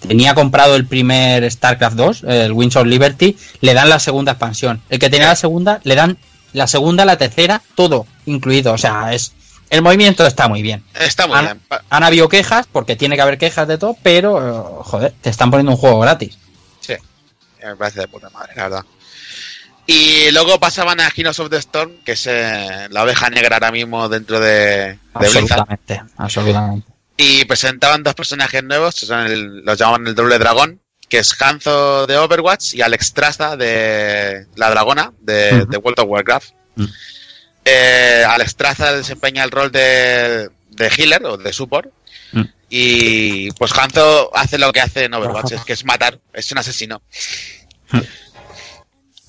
tenía 0.00 0.34
comprado 0.34 0.74
el 0.74 0.86
primer 0.86 1.50
StarCraft 1.50 1.96
2, 1.96 2.24
el 2.24 2.52
Wings 2.52 2.76
of 2.76 2.86
Liberty, 2.86 3.36
le 3.60 3.74
dan 3.74 3.88
la 3.88 3.98
segunda 3.98 4.32
expansión. 4.32 4.80
El 4.88 4.98
que 4.98 5.10
tenía 5.10 5.28
la 5.28 5.36
segunda, 5.36 5.80
le 5.84 5.94
dan 5.94 6.18
la 6.52 6.66
segunda, 6.66 7.04
la 7.04 7.18
tercera, 7.18 7.62
todo 7.74 8.06
incluido. 8.24 8.72
O 8.72 8.78
sea, 8.78 9.12
es 9.12 9.32
el 9.70 9.82
movimiento 9.82 10.26
está 10.26 10.48
muy 10.48 10.62
bien. 10.62 10.84
Está 10.98 11.26
muy 11.26 11.36
Han, 11.38 11.44
bien. 11.44 11.60
Han 11.90 12.02
habido 12.02 12.28
quejas, 12.28 12.66
porque 12.70 12.96
tiene 12.96 13.16
que 13.16 13.22
haber 13.22 13.38
quejas 13.38 13.66
de 13.68 13.78
todo, 13.78 13.96
pero, 14.02 14.38
eh, 14.38 14.82
joder, 14.84 15.14
te 15.20 15.30
están 15.30 15.50
poniendo 15.50 15.72
un 15.72 15.78
juego 15.78 16.00
gratis. 16.00 16.38
Sí. 16.80 16.94
Me 17.62 17.76
parece 17.76 18.00
de 18.00 18.08
puta 18.08 18.30
madre, 18.30 18.52
la 18.56 18.62
verdad. 18.64 18.84
Y 19.88 20.30
luego 20.32 20.58
pasaban 20.58 21.00
a 21.00 21.12
Heroes 21.14 21.38
of 21.38 21.48
the 21.50 21.58
Storm, 21.58 21.92
que 22.04 22.12
es 22.12 22.26
eh, 22.26 22.88
la 22.90 23.04
oveja 23.04 23.30
negra 23.30 23.56
ahora 23.56 23.70
mismo 23.70 24.08
dentro 24.08 24.40
de, 24.40 24.48
de 24.48 24.98
Blizzard. 25.14 25.60
Absolutamente, 25.60 26.02
absolutamente. 26.16 26.88
Y 27.16 27.44
presentaban 27.44 28.02
dos 28.02 28.14
personajes 28.14 28.62
nuevos, 28.64 28.94
son 28.96 29.26
el- 29.26 29.64
los 29.64 29.78
llamaban 29.78 30.06
el 30.08 30.14
doble 30.14 30.38
dragón, 30.38 30.80
que 31.08 31.18
es 31.18 31.40
Hanzo 31.40 32.06
de 32.06 32.16
Overwatch 32.18 32.74
y 32.74 32.82
Alex 32.82 33.12
Traza 33.14 33.56
de 33.56 34.46
la 34.56 34.70
dragona 34.70 35.12
de 35.20 35.66
World 35.82 36.00
of 36.00 36.08
Warcraft. 36.08 36.50
Mm. 36.74 36.84
Eh, 37.68 38.24
Alex 38.24 38.54
Traza 38.54 38.92
desempeña 38.92 39.42
el 39.42 39.50
rol 39.50 39.72
de, 39.72 40.48
de 40.70 40.88
healer 40.96 41.24
o 41.26 41.36
de 41.36 41.52
support. 41.52 41.92
Mm. 42.30 42.42
Y 42.70 43.50
pues 43.52 43.72
Hanzo 43.76 44.30
hace 44.36 44.56
lo 44.56 44.72
que 44.72 44.80
hace 44.80 45.04
en 45.04 45.14
Overwatch, 45.14 45.52
es 45.52 45.64
que 45.64 45.72
es 45.72 45.84
matar, 45.84 46.20
es 46.32 46.50
un 46.52 46.58
asesino. 46.58 47.02
Mm. 47.90 47.98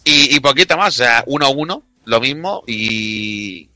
y, 0.03 0.35
y 0.35 0.39
poquito 0.39 0.77
más, 0.77 0.93
o 0.95 0.97
sea, 0.97 1.23
uno 1.25 1.47
a 1.47 1.49
uno, 1.49 1.83
lo 2.05 2.21
mismo 2.21 2.63
y, 2.67 3.69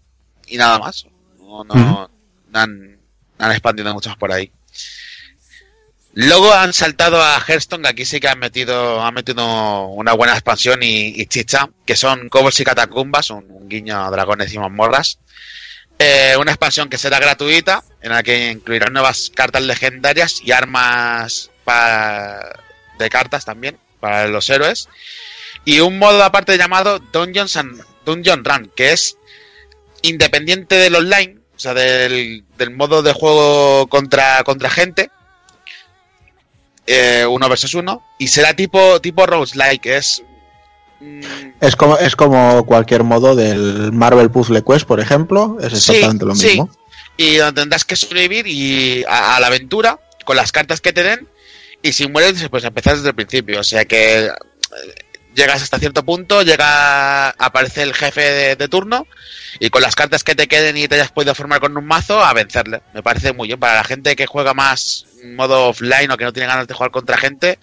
y 0.48 0.58
nada 0.58 0.78
más. 0.78 1.08
No, 1.40 1.64
no, 1.64 2.10
no 2.48 2.60
han, 2.60 2.92
no 2.92 3.46
han 3.46 3.52
expandido 3.52 3.94
muchos 3.94 4.16
por 4.16 4.32
ahí. 4.32 4.52
Luego 6.14 6.54
han 6.54 6.74
saltado 6.74 7.22
a 7.22 7.40
Hearthstone, 7.40 7.84
que 7.84 7.90
aquí 7.90 8.06
sí 8.06 8.20
que 8.20 8.28
han 8.28 8.40
metido, 8.40 9.02
han 9.02 9.14
metido 9.14 9.86
una 9.88 10.14
buena 10.14 10.34
expansión 10.34 10.80
y, 10.84 11.26
chicha, 11.28 11.70
que 11.86 11.96
son 11.96 12.28
Kobolds 12.28 12.60
y 12.60 12.66
Catacumbas, 12.66 13.30
un, 13.30 13.70
guiño 13.70 14.06
a 14.06 14.12
dragones 14.12 14.54
y 14.54 14.60
mazmorras. 14.60 15.20
Eh, 15.98 16.36
una 16.38 16.52
expansión 16.52 16.90
que 16.90 16.98
será 16.98 17.20
gratuita, 17.20 17.84
en 18.02 18.12
la 18.12 18.24
que 18.24 18.52
incluirán 18.52 18.92
nuevas 18.92 19.32
cartas 19.34 19.62
legendarias 19.62 20.42
y 20.44 20.52
armas 20.52 21.50
de 23.00 23.10
cartas 23.10 23.46
también, 23.46 23.78
para 24.02 24.28
los 24.28 24.50
héroes. 24.50 24.90
Y 25.64 25.80
un 25.80 25.98
modo 25.98 26.22
aparte 26.24 26.58
llamado 26.58 27.00
Dungeons 27.00 27.56
and 27.56 27.82
Dungeon 28.06 28.44
Run, 28.44 28.72
que 28.76 28.92
es 28.92 29.16
independiente 30.02 30.76
del 30.76 30.96
online, 30.96 31.38
o 31.56 31.60
sea, 31.60 31.74
del, 31.74 32.44
del 32.58 32.72
modo 32.72 33.02
de 33.02 33.14
juego 33.14 33.88
contra, 33.88 34.44
contra 34.44 34.70
gente, 34.70 35.10
eh, 36.92 37.26
uno 37.26 37.48
versus 37.50 37.74
uno, 37.74 38.04
y 38.18 38.28
será 38.28 38.54
tipo, 38.54 39.00
tipo 39.02 39.26
Roguelike, 39.26 39.86
es... 39.98 40.24
mm, 41.00 41.22
Es 41.62 41.76
como, 41.76 41.98
es 41.98 42.16
como 42.16 42.66
cualquier 42.66 43.04
modo 43.04 43.36
del 43.36 43.92
Marvel 43.92 44.30
Puzzle 44.32 44.64
Quest, 44.64 44.86
por 44.86 45.00
ejemplo. 45.00 45.58
Es 45.62 45.72
Sí, 45.74 45.92
exactamente 45.92 46.26
lo 46.26 46.36
sí. 46.36 46.48
mismo. 46.48 46.70
y 47.18 47.36
donde 47.38 47.62
tendrás 47.62 47.86
que 47.86 47.96
sobrevivir 47.96 48.48
y 48.48 49.04
a, 49.08 49.36
a 49.36 49.40
la 49.40 49.48
aventura 49.48 50.00
con 50.26 50.36
las 50.36 50.52
cartas 50.52 50.82
que 50.82 50.94
te 50.94 51.04
den 51.04 51.28
y 51.84 51.94
si 51.94 52.08
mueres 52.08 52.48
pues 52.50 52.64
empezar 52.64 52.96
desde 52.96 53.10
el 53.10 53.16
principio 53.16 53.60
o 53.60 53.64
sea 53.64 53.86
que 53.86 54.30
llegas 55.36 55.62
hasta 55.64 55.80
cierto 55.80 56.04
punto 56.04 56.42
llega 56.42 57.30
aparece 57.30 57.84
el 57.84 57.94
jefe 57.94 58.22
de, 58.22 58.56
de 58.56 58.68
turno 58.68 59.08
y 59.60 59.70
con 59.70 59.82
las 59.82 59.96
cartas 59.96 60.24
que 60.24 60.36
te 60.36 60.48
queden 60.48 60.76
y 60.78 60.88
te 60.88 60.96
hayas 60.96 61.12
podido 61.12 61.34
formar 61.36 61.60
con 61.60 61.76
un 61.78 61.86
mazo 61.86 62.24
a 62.24 62.34
vencerle 62.34 62.82
me 62.94 63.02
parece 63.02 63.32
muy 63.34 63.48
bien 63.48 63.60
para 63.60 63.76
la 63.76 63.84
gente 63.84 64.16
que 64.16 64.26
juega 64.26 64.54
más 64.54 65.06
en 65.24 65.36
modo 65.36 65.70
offline 65.70 66.12
o 66.12 66.18
que 66.18 66.26
no 66.26 66.34
tiene 66.34 66.48
ganas 66.48 66.68
de 66.68 66.74
jugar 66.74 66.92
contra 66.92 67.18
gente 67.18 67.60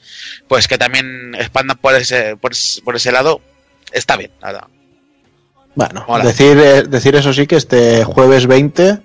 pues 0.49 0.67
que 0.69 0.79
también 0.79 1.35
expandan 1.35 1.77
por 1.77 1.95
ese 1.95 2.37
por, 2.37 2.53
ese- 2.53 2.81
por 2.83 2.97
ese 2.97 3.13
lado 3.13 3.41
está 3.93 4.17
bien 4.17 4.31
verdad. 4.43 4.65
Bueno, 5.75 6.05
decir, 6.25 6.59
eh, 6.59 6.83
decir 6.83 7.15
eso 7.15 7.33
sí 7.33 7.47
que 7.47 7.55
este 7.57 8.03
jueves 8.05 8.47
20 8.49 8.99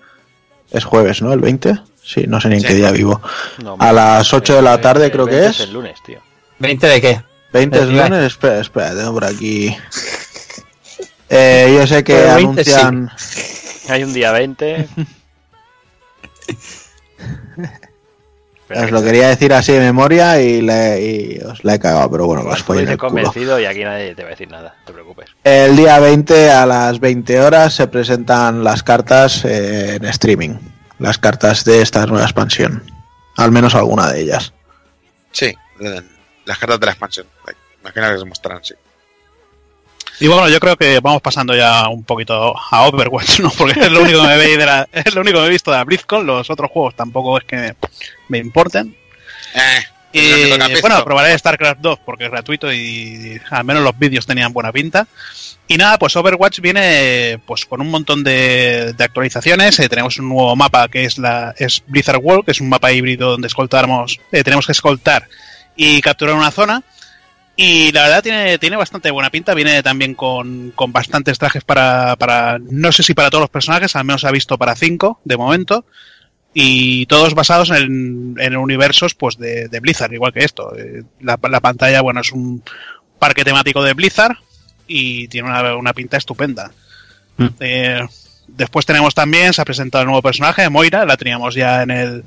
es 0.71 0.83
jueves, 0.85 1.21
¿no? 1.21 1.31
El 1.31 1.39
20. 1.39 1.77
Sí, 2.03 2.25
no 2.27 2.41
sé 2.41 2.49
ni 2.49 2.55
en 2.55 2.61
Sí. 2.61 2.67
qué 2.67 2.73
día 2.73 2.89
vivo. 2.89 3.21
No, 3.59 3.77
A 3.79 3.91
las 3.93 4.33
8 4.33 4.55
de 4.55 4.61
la 4.63 4.81
tarde 4.81 5.11
creo 5.11 5.27
que 5.27 5.35
20 5.35 5.49
es. 5.51 5.59
el 5.59 5.73
lunes, 5.73 5.99
tío. 6.03 6.19
¿20 6.59 6.79
de 6.79 7.01
qué? 7.01 7.21
20 7.53 7.77
es 7.77 7.83
El 7.83 7.91
día- 7.93 8.09
lunes, 8.09 8.25
espera, 8.25 8.59
espera, 8.59 8.89
tengo 8.95 9.13
por 9.13 9.25
aquí. 9.25 9.75
Eh, 11.29 11.73
yo 11.77 11.87
sé 11.87 12.03
que 12.03 12.19
El 12.27 12.35
20 12.35 12.63
sí. 12.63 12.73
anuncian. 12.73 13.11
Hay 13.89 14.03
un 14.03 14.13
día 14.13 14.31
20. 14.31 14.87
Espera 18.61 18.85
Os 18.85 18.91
lo 18.91 19.03
quería 19.03 19.27
decir 19.27 19.53
así 19.53 19.71
de 19.73 19.79
memoria 19.79 20.41
y, 20.41 20.61
le- 20.61 21.01
y 21.01 21.39
os 21.39 21.63
la 21.63 21.75
he 21.75 21.79
cagado, 21.79 22.09
pero 22.09 22.25
bueno, 22.27 22.43
podéis 22.65 22.89
el 22.89 22.97
culo. 22.97 23.09
convencido 23.09 23.59
y 23.59 23.65
aquí 23.65 23.83
nadie 23.83 24.15
te 24.15 24.23
va 24.23 24.29
a 24.29 24.31
decir 24.31 24.49
nada, 24.49 24.75
no 24.79 24.85
te 24.85 24.93
preocupes. 24.93 25.29
El 25.43 25.75
día 25.75 25.99
20 25.99 26.49
a 26.51 26.65
las 26.65 26.99
20 26.99 27.39
horas 27.41 27.73
se 27.75 27.87
presentan 27.87 28.63
las 28.63 28.81
cartas 28.83 29.43
eh, 29.45 29.95
en 29.95 30.05
streaming. 30.05 30.55
Las 30.99 31.17
cartas 31.17 31.65
de 31.65 31.81
esta 31.81 32.05
nueva 32.05 32.23
expansión. 32.23 32.83
Al 33.35 33.51
menos 33.51 33.75
alguna 33.75 34.11
de 34.11 34.21
ellas. 34.21 34.53
sí 35.31 35.53
las 36.45 36.57
cartas 36.57 36.79
de 36.79 36.85
la 36.85 36.91
expansión 36.91 37.27
imagino 37.81 38.13
que 38.13 38.19
se 38.19 38.25
mostrarán 38.25 38.63
sí 38.63 38.73
Y 40.19 40.27
bueno, 40.27 40.47
yo 40.49 40.59
creo 40.59 40.77
que 40.77 40.99
vamos 40.99 41.21
pasando 41.21 41.55
ya 41.55 41.87
un 41.89 42.03
poquito 42.03 42.55
a 42.71 42.87
Overwatch, 42.87 43.39
¿no? 43.41 43.49
Porque 43.51 43.79
es 43.79 43.91
lo 43.91 44.01
único 44.01 44.21
que 44.21 44.27
me 44.27 44.37
veis 44.37 44.57
de 44.57 44.65
la, 44.65 44.87
es 44.93 45.13
lo 45.13 45.21
único 45.21 45.39
que 45.39 45.47
he 45.47 45.49
visto 45.49 45.71
de 45.71 45.77
la 45.77 45.83
BlizzCon. 45.83 46.25
Los 46.25 46.49
otros 46.49 46.71
juegos 46.71 46.95
tampoco 46.95 47.37
es 47.37 47.43
que 47.45 47.75
me 48.29 48.37
importen. 48.37 48.95
eh, 49.55 49.81
Y 50.13 50.81
bueno, 50.81 51.03
probaré 51.03 51.37
StarCraft 51.37 51.81
2 51.81 51.99
porque 52.05 52.25
es 52.25 52.31
gratuito 52.31 52.71
y 52.71 53.41
al 53.49 53.63
menos 53.63 53.83
los 53.83 53.97
vídeos 53.97 54.25
tenían 54.25 54.53
buena 54.53 54.71
pinta. 54.71 55.07
Y 55.67 55.77
nada, 55.77 55.97
pues 55.97 56.15
Overwatch 56.15 56.59
viene 56.59 57.39
pues 57.45 57.65
con 57.65 57.81
un 57.81 57.89
montón 57.89 58.23
de, 58.23 58.93
de 58.93 59.03
actualizaciones. 59.03 59.79
Eh, 59.79 59.89
tenemos 59.89 60.17
un 60.19 60.29
nuevo 60.29 60.55
mapa 60.55 60.87
que 60.89 61.05
es 61.05 61.17
la 61.17 61.55
es 61.57 61.81
Blizzard 61.87 62.19
World, 62.21 62.45
que 62.45 62.51
es 62.51 62.61
un 62.61 62.69
mapa 62.69 62.91
híbrido 62.91 63.31
donde 63.31 63.47
escoltamos, 63.47 64.19
eh, 64.31 64.43
tenemos 64.43 64.65
que 64.65 64.73
escoltar 64.73 65.27
y 65.75 66.01
capturar 66.01 66.35
una 66.35 66.51
zona. 66.51 66.83
Y 67.55 67.91
la 67.91 68.03
verdad 68.03 68.23
tiene, 68.23 68.57
tiene 68.57 68.75
bastante 68.77 69.11
buena 69.11 69.29
pinta. 69.29 69.53
Viene 69.53 69.83
también 69.83 70.15
con, 70.15 70.71
con 70.71 70.91
bastantes 70.91 71.37
trajes 71.37 71.63
para, 71.63 72.15
para, 72.15 72.57
no 72.59 72.91
sé 72.91 73.03
si 73.03 73.13
para 73.13 73.29
todos 73.29 73.43
los 73.43 73.49
personajes, 73.49 73.95
al 73.95 74.05
menos 74.05 74.21
se 74.21 74.27
ha 74.27 74.31
visto 74.31 74.57
para 74.57 74.75
cinco 74.75 75.19
de 75.23 75.37
momento. 75.37 75.85
Y 76.55 77.05
todos 77.07 77.33
basados 77.33 77.71
en, 77.71 78.35
en 78.37 78.57
universos 78.57 79.15
pues 79.15 79.37
de, 79.37 79.67
de 79.67 79.79
Blizzard, 79.79 80.13
igual 80.13 80.33
que 80.33 80.43
esto. 80.43 80.75
Eh, 80.77 81.03
La, 81.19 81.39
la 81.49 81.59
pantalla, 81.59 82.01
bueno, 82.01 82.21
es 82.21 82.31
un 82.31 82.63
parque 83.19 83.43
temático 83.43 83.83
de 83.83 83.93
Blizzard 83.93 84.35
y 84.87 85.27
tiene 85.29 85.47
una, 85.47 85.75
una 85.75 85.93
pinta 85.93 86.17
estupenda. 86.17 86.71
Mm. 87.37 87.47
Eh, 87.59 88.01
después 88.47 88.85
tenemos 88.85 89.15
también, 89.15 89.53
se 89.53 89.61
ha 89.61 89.65
presentado 89.65 90.01
el 90.03 90.07
nuevo 90.07 90.21
personaje, 90.21 90.69
Moira, 90.69 91.05
la 91.05 91.17
teníamos 91.17 91.55
ya 91.55 91.83
en 91.83 91.91
el 91.91 92.23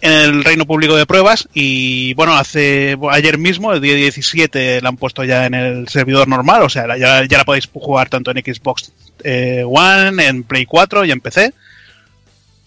en 0.00 0.12
el 0.12 0.44
reino 0.44 0.66
público 0.66 0.94
de 0.94 1.06
pruebas 1.06 1.48
y 1.54 2.12
bueno, 2.14 2.34
hace 2.36 2.96
ayer 3.10 3.38
mismo, 3.38 3.72
el 3.72 3.80
día 3.80 3.94
17, 3.94 4.80
la 4.82 4.90
han 4.90 4.96
puesto 4.96 5.24
ya 5.24 5.46
en 5.46 5.54
el 5.54 5.88
servidor 5.88 6.28
normal, 6.28 6.62
o 6.62 6.68
sea, 6.68 6.96
ya, 6.98 7.24
ya 7.24 7.38
la 7.38 7.44
podéis 7.44 7.68
jugar 7.72 8.08
tanto 8.08 8.30
en 8.30 8.38
Xbox 8.44 8.92
eh, 9.24 9.64
One, 9.66 10.24
en 10.26 10.42
Play 10.44 10.66
4 10.66 11.04
y 11.06 11.10
en 11.12 11.20
PC. 11.20 11.52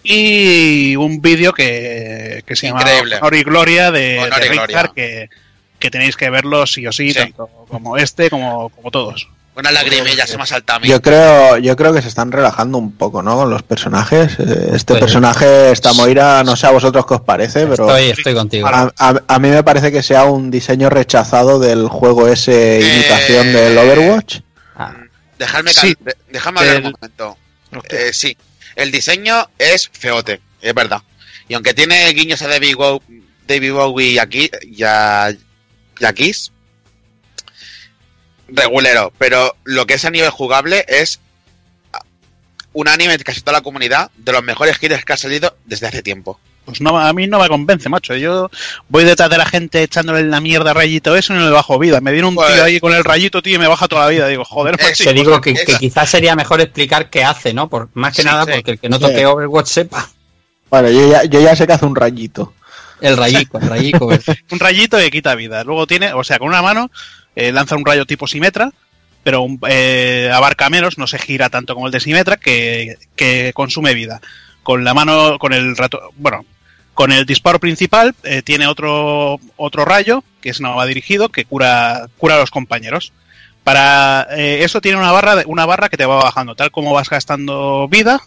Y 0.04 0.96
un 0.96 1.22
vídeo 1.22 1.54
que, 1.54 2.42
que 2.46 2.56
se 2.56 2.68
llama 2.68 2.82
Increíble. 2.82 3.18
Honor 3.18 3.36
y 3.36 3.44
Gloria 3.44 3.92
de, 3.92 4.20
Honor 4.20 4.40
de 4.40 4.46
y 4.46 4.50
Reinhardt, 4.50 4.94
Gloria. 4.94 4.94
que, 4.96 5.30
que 5.78 5.92
tenéis 5.92 6.16
que 6.16 6.30
verlo 6.30 6.66
sí 6.66 6.88
o 6.88 6.92
sí, 6.92 7.12
Sí. 7.12 7.20
tanto 7.20 7.48
como 7.68 7.98
este 7.98 8.30
como, 8.30 8.70
como 8.70 8.92
todos. 8.92 9.28
Una 9.60 9.72
lagrimilla 9.72 10.26
se 10.26 10.38
me 10.38 10.44
ha 10.44 10.46
saltado 10.46 10.78
a 10.78 10.80
mí. 10.80 10.88
Yo 10.88 11.02
creo, 11.02 11.58
yo 11.58 11.76
creo 11.76 11.94
que 11.94 12.02
se 12.02 12.08
están 12.08 12.32
relajando 12.32 12.78
un 12.78 12.94
poco, 12.94 13.22
¿no? 13.22 13.36
Con 13.36 13.50
los 13.50 13.62
personajes. 13.64 14.40
Eh, 14.40 14.70
Este 14.74 14.94
Pues- 14.94 15.02
personaje, 15.02 15.72
esta 15.72 15.92
Moira, 15.94 16.44
no 16.46 16.56
sé 16.56 16.68
a 16.68 16.72
vosotros 16.72 17.06
qué 17.06 17.16
os 17.16 17.22
parece, 17.22 17.68
pero 17.68 17.90
Estoy, 17.90 18.10
estoy 18.12 18.34
contigo. 18.34 18.68
a, 18.68 18.92
a- 18.98 19.22
a 19.28 19.40
mí 19.40 19.50
me 19.50 19.64
parece 19.64 19.92
que 19.92 20.02
sea 20.02 20.24
un 20.26 20.50
diseño 20.50 20.90
rechazado 20.90 21.60
del 21.60 21.88
juego 21.90 22.28
ese 22.28 22.80
Eh, 22.80 22.96
imitación 22.96 23.52
del 23.52 23.78
Overwatch. 23.78 24.40
Ah, 24.78 24.94
Dejadme, 25.38 25.74
Sí. 25.74 25.96
dejadme 26.30 26.60
hablar 26.62 26.76
El- 26.78 26.86
un 26.86 26.94
momento. 27.00 27.38
Eh, 27.90 28.12
sí, 28.14 28.36
el 28.76 28.92
diseño 28.92 29.50
es 29.58 29.90
feote, 29.92 30.40
es 30.62 30.74
verdad. 30.74 31.02
Y 31.48 31.54
aunque 31.54 31.74
tiene 31.74 32.10
guiños 32.14 32.42
a 32.42 32.48
David 32.48 32.76
Bowie, 32.76 33.24
David 33.48 33.74
Bowie 33.74 34.12
y 34.12 34.20
aquí, 34.20 34.50
ya, 34.72 35.34
y 36.00 36.06
a 36.06 36.14
Kiss, 36.14 36.52
regulero. 38.52 39.12
Pero 39.18 39.56
lo 39.64 39.86
que 39.86 39.96
es 39.96 40.06
a 40.06 40.10
nivel 40.10 40.30
jugable 40.30 40.86
es 40.88 41.20
un 42.74 42.88
anime 42.88 43.18
de 43.18 43.24
casi 43.24 43.42
toda 43.42 43.58
la 43.58 43.62
comunidad 43.64 44.12
de 44.18 44.32
los 44.32 44.44
mejores 44.44 44.78
killers 44.78 45.04
que 45.04 45.14
ha 45.14 45.18
salido 45.18 45.56
desde 45.66 45.88
hace 45.88 46.02
tiempo. 46.04 46.40
Pues 46.66 46.82
no, 46.82 47.00
a 47.00 47.12
mí 47.14 47.26
no 47.26 47.40
me 47.40 47.48
convence, 47.48 47.90
macho. 47.90 48.16
Yo 48.16 48.52
voy 48.90 49.04
detrás 49.04 49.28
de 49.32 49.40
la 49.40 49.46
gente 49.48 49.82
echándole 49.82 50.20
en 50.20 50.30
la 50.30 50.40
mierda 50.40 50.72
rayito 50.72 51.16
eso 51.16 51.34
y 51.34 51.38
no 51.38 51.46
le 51.46 51.50
bajo 51.50 51.80
vida. 51.80 52.00
Me 52.00 52.12
viene 52.12 52.28
un 52.28 52.36
Pues- 52.36 52.54
tío 52.54 52.64
ahí 52.64 52.80
con 52.80 52.94
el 52.94 53.04
rayito, 53.04 53.42
tío, 53.42 53.56
y 53.56 53.58
me 53.58 53.68
baja 53.68 53.88
toda 53.88 54.04
la 54.04 54.10
vida. 54.10 54.28
Digo, 54.28 54.46
joder, 54.46 54.78
macho. 54.80 55.04
te 55.04 55.14
digo 55.14 55.42
que, 55.42 55.56
que 55.56 55.76
quizás 55.80 56.08
sería 56.10 56.36
mejor 56.36 56.62
explicar 56.62 57.10
qué 57.10 57.24
hace, 57.24 57.54
¿no? 57.56 57.70
Por, 57.70 57.90
más 57.96 58.16
que 58.16 58.22
Sí, 58.22 58.28
nada 58.28 58.46
sí. 58.46 58.52
porque 58.54 58.72
el 58.72 58.80
que 58.80 58.88
no 58.90 59.00
toque 59.00 59.18
Sí. 59.18 59.26
Overwatch 59.26 59.68
sepa. 59.68 60.08
Bueno, 60.70 60.92
yo 60.92 61.10
ya, 61.12 61.24
yo 61.24 61.42
ya 61.42 61.56
sé 61.56 61.66
que 61.66 61.74
hace 61.74 61.86
un 61.88 61.96
rayito. 61.96 62.54
El 63.02 63.18
rayico, 63.18 63.58
el 63.60 63.68
rayico. 63.68 64.06
un 64.52 64.60
rayito 64.60 65.02
y 65.04 65.10
quita 65.10 65.34
vida. 65.34 65.64
Luego 65.64 65.88
tiene, 65.88 66.14
o 66.14 66.24
sea, 66.24 66.38
con 66.38 66.50
una 66.50 66.62
mano 66.62 66.92
eh, 67.40 67.52
lanza 67.52 67.76
un 67.76 67.86
rayo 67.86 68.06
tipo 68.06 68.28
Simetra, 68.28 68.72
pero 69.24 69.46
eh, 69.68 70.32
abarca 70.34 70.70
menos, 70.70 70.98
no 70.98 71.08
se 71.08 71.20
gira 71.20 71.50
tanto 71.50 71.74
como 71.74 71.88
el 71.88 71.92
de 71.92 72.00
Simetra, 72.00 72.38
que, 72.38 72.98
consume 73.54 73.94
vida. 73.94 74.22
Con 74.64 74.84
la 74.84 74.94
mano, 74.94 75.38
con 75.40 75.54
el 75.54 75.76
rato, 75.76 76.12
bueno, 76.16 76.46
con 76.94 77.12
el 77.12 77.26
disparo 77.26 77.60
principal 77.60 78.16
eh, 78.24 78.42
tiene 78.42 78.68
otro, 78.68 79.40
otro 79.58 79.86
rayo, 79.86 80.24
que 80.42 80.50
es 80.50 80.62
no 80.62 80.76
va 80.76 80.86
dirigido, 80.86 81.30
que 81.30 81.46
cura, 81.46 82.08
cura 82.18 82.36
a 82.36 82.40
los 82.40 82.52
compañeros. 82.52 83.14
Para 83.64 84.28
eh, 84.32 84.64
eso 84.64 84.82
tiene 84.82 84.98
una 84.98 85.12
barra, 85.12 85.44
una 85.46 85.66
barra 85.66 85.90
que 85.90 85.98
te 85.98 86.06
va 86.06 86.24
bajando, 86.24 86.56
tal 86.56 86.72
como 86.72 86.94
vas 86.94 87.10
gastando 87.10 87.88
vida, 87.88 88.22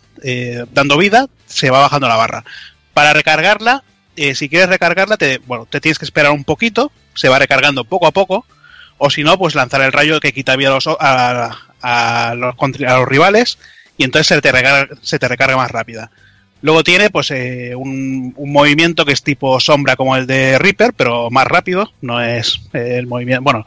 dando 0.72 0.98
vida, 0.98 1.26
se 1.46 1.70
va 1.70 1.80
bajando 1.80 2.06
la 2.06 2.16
barra. 2.16 2.44
Para 2.92 3.12
recargarla, 3.12 3.82
si 4.14 4.48
quieres 4.48 4.68
recargarla, 4.68 5.16
te, 5.16 5.38
bueno, 5.38 5.66
te 5.68 5.80
tienes 5.80 5.98
que 5.98 6.04
esperar 6.04 6.32
un 6.32 6.44
poquito, 6.44 6.92
se 7.14 7.28
va 7.28 7.38
recargando 7.38 7.84
poco 7.84 8.06
a 8.06 8.12
poco, 8.12 8.46
o 8.98 9.10
si 9.10 9.22
no, 9.22 9.38
pues 9.38 9.54
lanzar 9.54 9.80
el 9.82 9.92
rayo 9.92 10.20
que 10.20 10.32
quita 10.32 10.56
vida 10.56 10.68
a 10.68 10.72
los, 10.74 10.86
a, 10.86 11.58
a 11.80 12.34
los, 12.34 12.54
a 12.86 12.98
los 12.98 13.08
rivales 13.08 13.58
y 13.96 14.04
entonces 14.04 14.26
se 14.28 14.40
te 14.40 14.52
recarga, 14.52 14.94
se 15.02 15.18
te 15.18 15.28
recarga 15.28 15.56
más 15.56 15.70
rápida. 15.70 16.10
Luego 16.60 16.84
tiene 16.84 17.10
pues 17.10 17.30
eh, 17.32 17.74
un, 17.74 18.32
un 18.36 18.52
movimiento 18.52 19.04
que 19.04 19.12
es 19.12 19.22
tipo 19.22 19.58
sombra 19.58 19.96
como 19.96 20.16
el 20.16 20.26
de 20.28 20.58
Reaper, 20.58 20.92
pero 20.94 21.28
más 21.30 21.46
rápido, 21.46 21.92
no 22.00 22.22
es 22.22 22.60
eh, 22.72 22.98
el 22.98 23.06
movimiento, 23.08 23.42
bueno, 23.42 23.66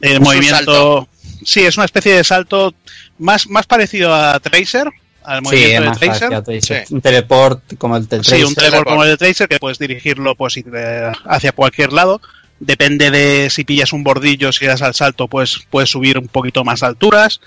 el 0.00 0.20
movimiento... 0.20 1.08
Sí, 1.44 1.60
es 1.64 1.76
una 1.76 1.84
especie 1.84 2.14
de 2.14 2.24
salto 2.24 2.74
más, 3.18 3.46
más 3.48 3.66
parecido 3.66 4.14
a 4.14 4.40
Tracer, 4.40 4.88
al 5.22 5.38
Sí, 5.40 5.42
movimiento 5.44 5.82
de 5.82 5.88
más 5.88 5.98
Tracer. 5.98 6.62
Sí. 6.62 6.94
Un 6.94 7.00
teleport 7.02 7.76
como 7.76 7.96
el 7.98 8.04
Sí, 8.04 8.08
Tracer. 8.08 8.44
un 8.46 8.54
teleport 8.54 8.88
como 8.88 9.04
el 9.04 9.10
de 9.10 9.16
Tracer 9.18 9.48
que 9.48 9.58
puedes 9.58 9.78
dirigirlo 9.78 10.34
pues 10.34 10.56
eh, 10.56 11.12
hacia 11.26 11.52
cualquier 11.52 11.92
lado. 11.92 12.22
Depende 12.58 13.10
de 13.10 13.50
si 13.50 13.64
pillas 13.64 13.92
un 13.92 14.02
bordillo, 14.02 14.50
si 14.52 14.64
das 14.66 14.80
al 14.82 14.94
salto, 14.94 15.28
pues 15.28 15.66
puedes 15.70 15.90
subir 15.90 16.18
un 16.18 16.28
poquito 16.28 16.64
más 16.64 16.82
alturas. 16.82 17.40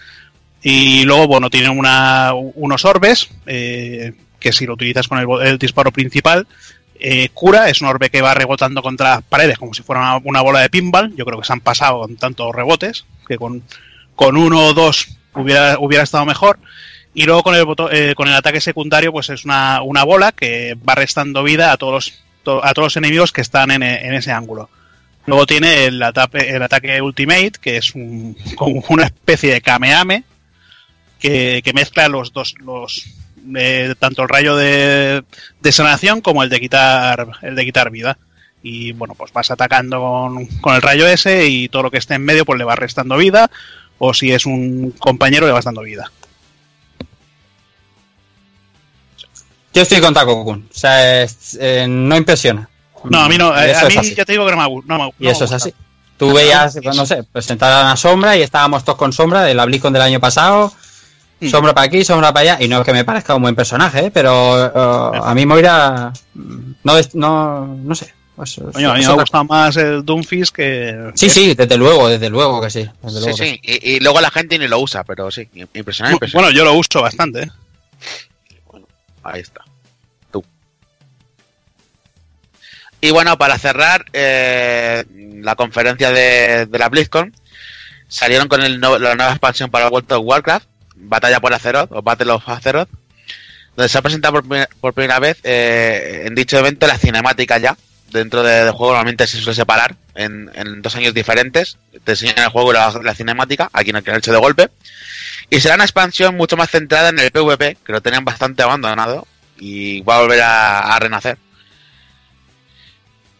Y 0.61 1.03
luego, 1.03 1.27
bueno, 1.27 1.49
tiene 1.49 1.69
una, 1.69 2.33
unos 2.33 2.85
orbes 2.85 3.29
eh, 3.45 4.13
que 4.39 4.51
si 4.51 4.65
lo 4.65 4.73
utilizas 4.73 5.07
con 5.07 5.17
el, 5.17 5.47
el 5.47 5.57
disparo 5.57 5.91
principal, 5.91 6.47
eh, 6.99 7.29
cura. 7.33 7.69
Es 7.69 7.81
un 7.81 7.87
orbe 7.87 8.09
que 8.09 8.21
va 8.21 8.33
rebotando 8.33 8.81
contra 8.81 9.15
las 9.15 9.23
paredes 9.23 9.57
como 9.57 9.73
si 9.73 9.81
fuera 9.83 10.19
una, 10.23 10.41
bola 10.41 10.59
de 10.59 10.69
pinball. 10.69 11.15
Yo 11.15 11.25
creo 11.25 11.39
que 11.39 11.45
se 11.47 11.53
han 11.53 11.61
pasado 11.61 12.01
con 12.01 12.15
tantos 12.17 12.53
rebotes 12.53 13.05
que 13.27 13.37
con, 13.37 13.63
con 14.15 14.37
uno 14.37 14.65
o 14.65 14.73
dos 14.73 15.07
hubiera, 15.33 15.79
hubiera 15.79 16.03
estado 16.03 16.25
mejor. 16.25 16.59
Y 17.15 17.23
luego 17.23 17.41
con 17.41 17.55
el, 17.55 17.63
boto- 17.65 17.89
eh, 17.91 18.13
con 18.15 18.27
el 18.27 18.35
ataque 18.35 18.61
secundario, 18.61 19.11
pues 19.11 19.29
es 19.31 19.43
una, 19.43 19.81
una 19.81 20.03
bola 20.03 20.31
que 20.33 20.77
va 20.87 20.93
restando 20.93 21.41
vida 21.41 21.71
a 21.71 21.77
todos 21.77 21.93
los, 21.93 22.13
to- 22.43 22.63
a 22.63 22.73
todos 22.73 22.87
los 22.87 22.97
enemigos 22.97 23.31
que 23.31 23.41
están 23.41 23.71
en 23.71 23.81
ese 24.13 24.31
ángulo. 24.31 24.69
Luego 25.29 25.45
tiene 25.45 25.85
el 25.85 26.01
ataque, 26.01 26.49
el 26.49 26.63
ataque 26.63 26.99
Ultimate, 26.99 27.51
que 27.61 27.77
es 27.77 27.93
un, 27.93 28.35
como 28.55 28.83
una 28.89 29.03
especie 29.03 29.53
de 29.53 29.61
Kameame, 29.61 30.23
que, 31.19 31.61
que 31.63 31.71
mezcla 31.71 32.07
los 32.07 32.33
dos, 32.33 32.55
los, 32.57 33.05
eh, 33.55 33.93
tanto 33.99 34.23
el 34.23 34.29
rayo 34.29 34.55
de, 34.55 35.23
de 35.61 35.71
sanación 35.71 36.21
como 36.21 36.41
el 36.41 36.49
de 36.49 36.59
quitar, 36.59 37.27
el 37.43 37.53
de 37.53 37.63
quitar 37.63 37.91
vida. 37.91 38.17
Y 38.63 38.93
bueno, 38.93 39.13
pues 39.13 39.31
vas 39.31 39.51
atacando 39.51 39.99
con, 39.99 40.47
con 40.61 40.73
el 40.73 40.81
rayo 40.81 41.07
ese 41.07 41.45
y 41.45 41.69
todo 41.69 41.83
lo 41.83 41.91
que 41.91 41.99
esté 41.99 42.15
en 42.15 42.25
medio, 42.25 42.43
pues 42.43 42.57
le 42.57 42.65
vas 42.65 42.79
restando 42.79 43.15
vida. 43.15 43.51
O 43.99 44.15
si 44.15 44.31
es 44.31 44.47
un 44.47 44.95
compañero, 44.97 45.45
le 45.45 45.53
vas 45.53 45.65
dando 45.65 45.83
vida. 45.83 46.11
Yo 49.75 49.83
estoy 49.83 50.01
con 50.01 50.15
Taco 50.15 50.43
Kun. 50.43 50.67
O 50.71 50.73
sea, 50.73 51.23
eh, 51.23 51.85
no 51.87 52.17
impresiona. 52.17 52.67
No, 53.05 53.19
a 53.19 53.29
mí 53.29 53.37
no, 53.37 53.55
eh, 53.57 53.73
a 53.75 53.85
mí 53.85 53.95
ya 54.15 54.25
te 54.25 54.31
digo 54.33 54.45
que 54.45 54.55
no 54.55 54.57
me, 54.57 54.63
no 54.85 54.97
me- 54.97 55.03
no 55.05 55.13
Y 55.19 55.25
me 55.25 55.31
eso 55.31 55.45
es 55.45 55.51
gusta. 55.51 55.55
así. 55.55 55.73
Tú 56.17 56.33
veías, 56.33 56.77
pues, 56.83 56.95
no 56.97 57.05
sé, 57.05 57.23
presentar 57.23 57.83
una 57.85 57.95
sombra 57.95 58.35
y 58.35 58.41
estábamos 58.41 58.83
todos 58.83 58.97
con 58.97 59.13
sombra 59.13 59.43
de 59.43 59.53
la 59.53 59.65
BlizzCon 59.65 59.93
del 59.93 60.01
año 60.01 60.19
pasado. 60.19 60.73
Mm. 61.39 61.47
Sombra 61.49 61.73
para 61.73 61.85
aquí, 61.87 62.03
sombra 62.03 62.33
para 62.33 62.53
allá. 62.55 62.63
Y 62.65 62.67
no 62.67 62.79
es 62.79 62.85
que 62.85 62.91
me 62.91 63.05
parezca 63.05 63.33
un 63.35 63.41
buen 63.41 63.55
personaje, 63.55 64.07
¿eh? 64.07 64.11
pero 64.11 64.65
eh, 64.65 65.19
a 65.23 65.33
mí 65.33 65.45
Moira 65.45 66.11
mm, 66.33 66.71
no, 66.83 66.93
no, 67.13 67.65
no 67.81 67.95
sé. 67.95 68.13
Pues, 68.35 68.57
a 68.59 68.93
mí 68.93 69.05
me 69.05 69.13
gustado 69.13 69.43
más 69.45 69.75
el 69.77 70.03
Doomfist 70.05 70.55
que. 70.55 71.11
Sí, 71.15 71.29
sí, 71.29 71.55
desde 71.55 71.77
luego, 71.77 72.07
desde 72.09 72.29
luego 72.29 72.61
que 72.61 72.69
sí. 72.69 72.89
desde 73.01 73.19
Sí, 73.21 73.25
que 73.27 73.33
sí. 73.33 73.59
Y, 73.63 73.91
y 73.95 73.99
luego 73.99 74.19
la 74.21 74.31
gente 74.31 74.57
ni 74.59 74.67
lo 74.67 74.79
usa, 74.79 75.03
pero 75.03 75.29
sí, 75.31 75.41
impresionante. 75.53 75.79
impresionante. 75.79 76.31
Bueno, 76.33 76.51
yo 76.51 76.63
lo 76.65 76.73
uso 76.73 77.01
bastante. 77.01 77.43
¿eh? 77.43 77.49
Ahí 79.23 79.41
está. 79.41 79.61
Y 83.01 83.11
bueno, 83.11 83.37
para 83.37 83.57
cerrar 83.57 84.05
eh, 84.13 85.03
la 85.41 85.55
conferencia 85.55 86.11
de, 86.11 86.65
de 86.65 86.79
la 86.79 86.89
BlizzCon, 86.89 87.33
salieron 88.07 88.47
con 88.47 88.61
el 88.61 88.79
la 88.81 89.15
nueva 89.15 89.29
expansión 89.31 89.69
para 89.71 89.87
World 89.87 90.11
of 90.13 90.23
Warcraft, 90.25 90.67
Batalla 90.95 91.39
por 91.39 91.53
Azeroth 91.53 91.91
o 91.93 92.01
Battle 92.01 92.31
of 92.31 92.47
Azeroth, 92.49 92.89
donde 93.77 93.87
se 93.87 93.97
ha 93.97 94.01
presentado 94.01 94.33
por, 94.33 94.43
primer- 94.43 94.67
por 94.81 94.93
primera 94.93 95.19
vez 95.19 95.37
eh, 95.43 96.23
en 96.25 96.35
dicho 96.35 96.57
evento 96.57 96.87
la 96.87 96.97
cinemática 96.97 97.57
ya. 97.57 97.77
Dentro 98.11 98.41
de- 98.43 98.63
del 98.65 98.71
juego 98.71 98.93
normalmente 98.93 99.27
se 99.27 99.37
suele 99.39 99.55
separar 99.55 99.95
en, 100.15 100.51
dos 100.81 100.95
años 100.95 101.13
diferentes. 101.13 101.77
Te 102.03 102.13
enseñan 102.13 102.39
el 102.39 102.49
juego 102.49 102.71
y 102.71 102.73
la, 102.73 102.91
la 103.03 103.13
cinemática, 103.15 103.69
aquí 103.71 103.91
no 103.93 103.99
han 103.99 104.15
hecho 104.15 104.31
de 104.33 104.39
golpe. 104.39 104.69
Y 105.49 105.59
será 105.61 105.75
una 105.75 105.83
expansión 105.85 106.35
mucho 106.35 106.57
más 106.57 106.69
centrada 106.69 107.09
en 107.09 107.19
el 107.19 107.31
PvP, 107.31 107.77
que 107.85 107.91
lo 107.93 108.01
tenían 108.01 108.25
bastante 108.25 108.61
abandonado 108.63 109.25
y 109.57 110.01
va 110.01 110.17
a 110.17 110.21
volver 110.21 110.41
a 110.41 110.97
renacer. 110.99 111.37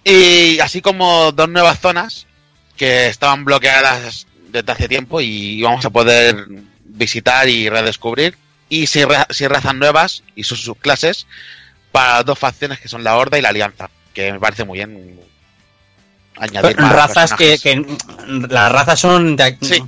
Y 0.04 0.60
así 0.60 0.82
como 0.82 1.32
dos 1.32 1.50
nuevas 1.50 1.80
zonas 1.80 2.26
que 2.78 3.08
estaban 3.08 3.46
bloqueadas 3.46 4.26
desde 4.50 4.72
hace 4.72 4.88
tiempo 4.88 5.22
y 5.22 5.62
vamos 5.62 5.86
a 5.86 5.90
poder 5.90 6.48
visitar 6.86 7.48
y 7.50 7.70
redescubrir. 7.70 8.38
Y 8.70 8.88
seis, 8.88 9.06
ra- 9.08 9.28
seis 9.30 9.50
razas 9.50 9.76
nuevas 9.76 10.24
y 10.36 10.44
sus 10.44 10.62
subclases 10.64 11.28
para 11.92 12.24
dos 12.24 12.38
facciones 12.40 12.80
que 12.80 12.88
son 12.88 13.04
la 13.04 13.18
Horda 13.18 13.38
y 13.38 13.42
la 13.42 13.50
Alianza, 13.50 13.90
que 14.14 14.32
me 14.32 14.40
parece 14.40 14.64
muy 14.64 14.78
bien 14.80 15.20
añadir 16.38 16.80
más 16.80 16.94
razas 16.96 17.34
que, 17.34 17.58
que 17.58 17.86
las 18.28 18.72
razas 18.72 19.00
son 19.00 19.36
de, 19.36 19.58
Sí. 19.62 19.84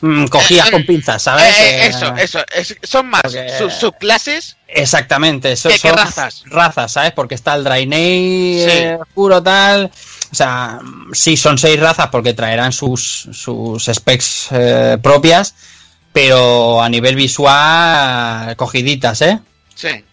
Mm, 0.00 0.26
cogidas 0.26 0.68
Eh, 0.68 0.70
con 0.72 0.86
pinzas, 0.86 1.22
¿sabes? 1.22 1.44
Eh, 1.58 1.78
Eh, 1.84 1.86
eso, 1.88 2.14
eso, 2.16 2.40
es- 2.54 2.76
son 2.82 3.06
más 3.08 3.22
porque- 3.22 3.70
subclases 3.70 4.56
Exactamente, 4.68 5.54
son, 5.56 5.70
¿Qué- 5.72 5.78
qué 5.78 5.88
son 5.88 5.96
razas? 5.98 6.42
razas, 6.46 6.92
¿sabes? 6.92 7.12
Porque 7.12 7.34
está 7.36 7.54
el 7.54 7.64
Draenei 7.64 8.64
Sí. 8.64 8.70
eh, 8.70 8.98
oscuro 9.00 9.42
tal. 9.42 9.90
O 10.32 10.34
sea, 10.34 10.80
sí, 11.12 11.36
son 11.36 11.56
seis 11.56 11.78
razas 11.78 12.08
porque 12.10 12.34
traerán 12.34 12.72
sus, 12.72 13.28
sus 13.32 13.84
specs 13.84 14.48
eh, 14.50 14.98
propias, 15.00 15.54
pero 16.12 16.82
a 16.82 16.88
nivel 16.88 17.14
visual, 17.16 18.56
cogiditas, 18.56 19.22
¿eh? 19.22 19.38
Sí. 19.74 20.04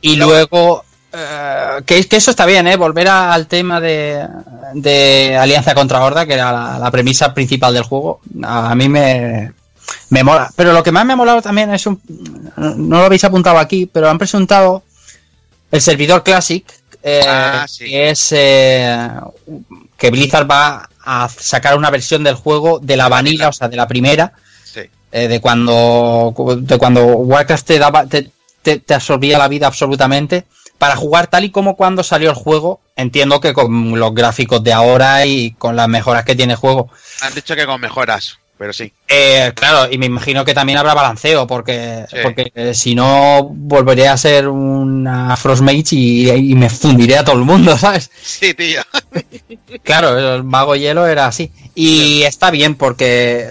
Y 0.00 0.16
Luego- 0.16 0.84
eh, 1.12 1.82
que, 1.86 2.06
que 2.08 2.16
eso 2.16 2.30
está 2.30 2.46
bien, 2.46 2.66
¿eh? 2.66 2.76
Volver 2.76 3.08
a- 3.08 3.32
al 3.32 3.46
tema 3.46 3.80
de, 3.80 4.26
de 4.74 5.36
Alianza 5.36 5.74
contra 5.74 6.02
Horda, 6.02 6.26
que 6.26 6.34
era 6.34 6.52
la, 6.52 6.78
la 6.78 6.90
premisa 6.90 7.32
principal 7.34 7.74
del 7.74 7.82
juego. 7.82 8.20
A, 8.42 8.70
a 8.70 8.74
mí 8.74 8.88
me, 8.88 9.52
me 10.10 10.24
mola. 10.24 10.50
Pero 10.56 10.72
lo 10.72 10.82
que 10.82 10.92
más 10.92 11.04
me 11.04 11.12
ha 11.12 11.16
molado 11.16 11.42
también 11.42 11.72
es 11.74 11.86
un. 11.86 12.00
No 12.56 12.98
lo 12.98 13.04
habéis 13.04 13.24
apuntado 13.24 13.58
aquí, 13.58 13.86
pero 13.86 14.08
han 14.08 14.18
presentado 14.18 14.82
el 15.70 15.80
servidor 15.82 16.22
Classic. 16.22 16.64
eh, 17.02 17.22
Ah, 17.26 17.66
sí. 17.68 17.84
Que 17.86 18.10
es. 18.10 18.28
eh, 18.32 19.08
que 19.96 20.10
Blizzard 20.10 20.50
va 20.50 20.88
a 21.04 21.28
sacar 21.28 21.76
una 21.76 21.90
versión 21.90 22.24
del 22.24 22.34
juego 22.34 22.78
de 22.80 22.96
la 22.96 23.08
vanilla, 23.08 23.48
o 23.48 23.52
sea, 23.52 23.68
de 23.68 23.76
la 23.76 23.86
primera 23.86 24.32
Sí. 24.64 24.80
eh, 25.12 25.28
de 25.28 25.40
cuando 25.40 26.34
de 26.60 26.78
cuando 26.78 27.04
Warcraft 27.04 27.66
te 27.66 27.78
daba 27.78 28.06
te, 28.06 28.30
te- 28.62 28.78
te 28.78 28.94
absorbía 28.94 29.38
la 29.38 29.46
vida 29.48 29.66
absolutamente 29.68 30.44
para 30.82 30.96
jugar 30.96 31.28
tal 31.28 31.44
y 31.44 31.50
como 31.50 31.76
cuando 31.76 32.02
salió 32.02 32.28
el 32.30 32.34
juego 32.34 32.80
entiendo 32.96 33.38
que 33.40 33.52
con 33.52 33.96
los 34.00 34.12
gráficos 34.12 34.64
de 34.64 34.72
ahora 34.72 35.24
y 35.24 35.52
con 35.52 35.76
las 35.76 35.86
mejoras 35.86 36.24
que 36.24 36.34
tiene 36.34 36.54
el 36.54 36.58
juego 36.58 36.88
Han 37.20 37.32
dicho 37.34 37.54
que 37.54 37.66
con 37.66 37.80
mejoras, 37.80 38.36
pero 38.58 38.72
sí. 38.72 38.92
Eh, 39.06 39.52
claro 39.54 39.86
y 39.92 39.96
me 39.96 40.06
imagino 40.06 40.44
que 40.44 40.54
también 40.54 40.78
habrá 40.78 40.92
balanceo 40.94 41.46
porque 41.46 42.04
Sí. 42.10 42.16
porque 42.24 42.50
eh, 42.56 42.74
si 42.74 42.96
no 42.96 43.44
volveré 43.44 44.08
a 44.08 44.16
ser 44.16 44.48
una 44.48 45.36
Frostmage 45.36 45.92
y, 45.94 46.28
y 46.30 46.54
me 46.56 46.68
fundiré 46.68 47.16
a 47.18 47.24
todo 47.24 47.36
el 47.36 47.44
mundo 47.44 47.78
sabes 47.78 48.10
Sí, 48.20 48.52
tío. 48.52 48.82
Claro, 49.84 50.34
el 50.34 50.42
mago 50.44 50.74
hielo 50.74 51.06
era 51.06 51.26
así. 51.26 51.50
Y 51.76 52.22
está 52.24 52.50
bien 52.50 52.74
porque 52.74 53.48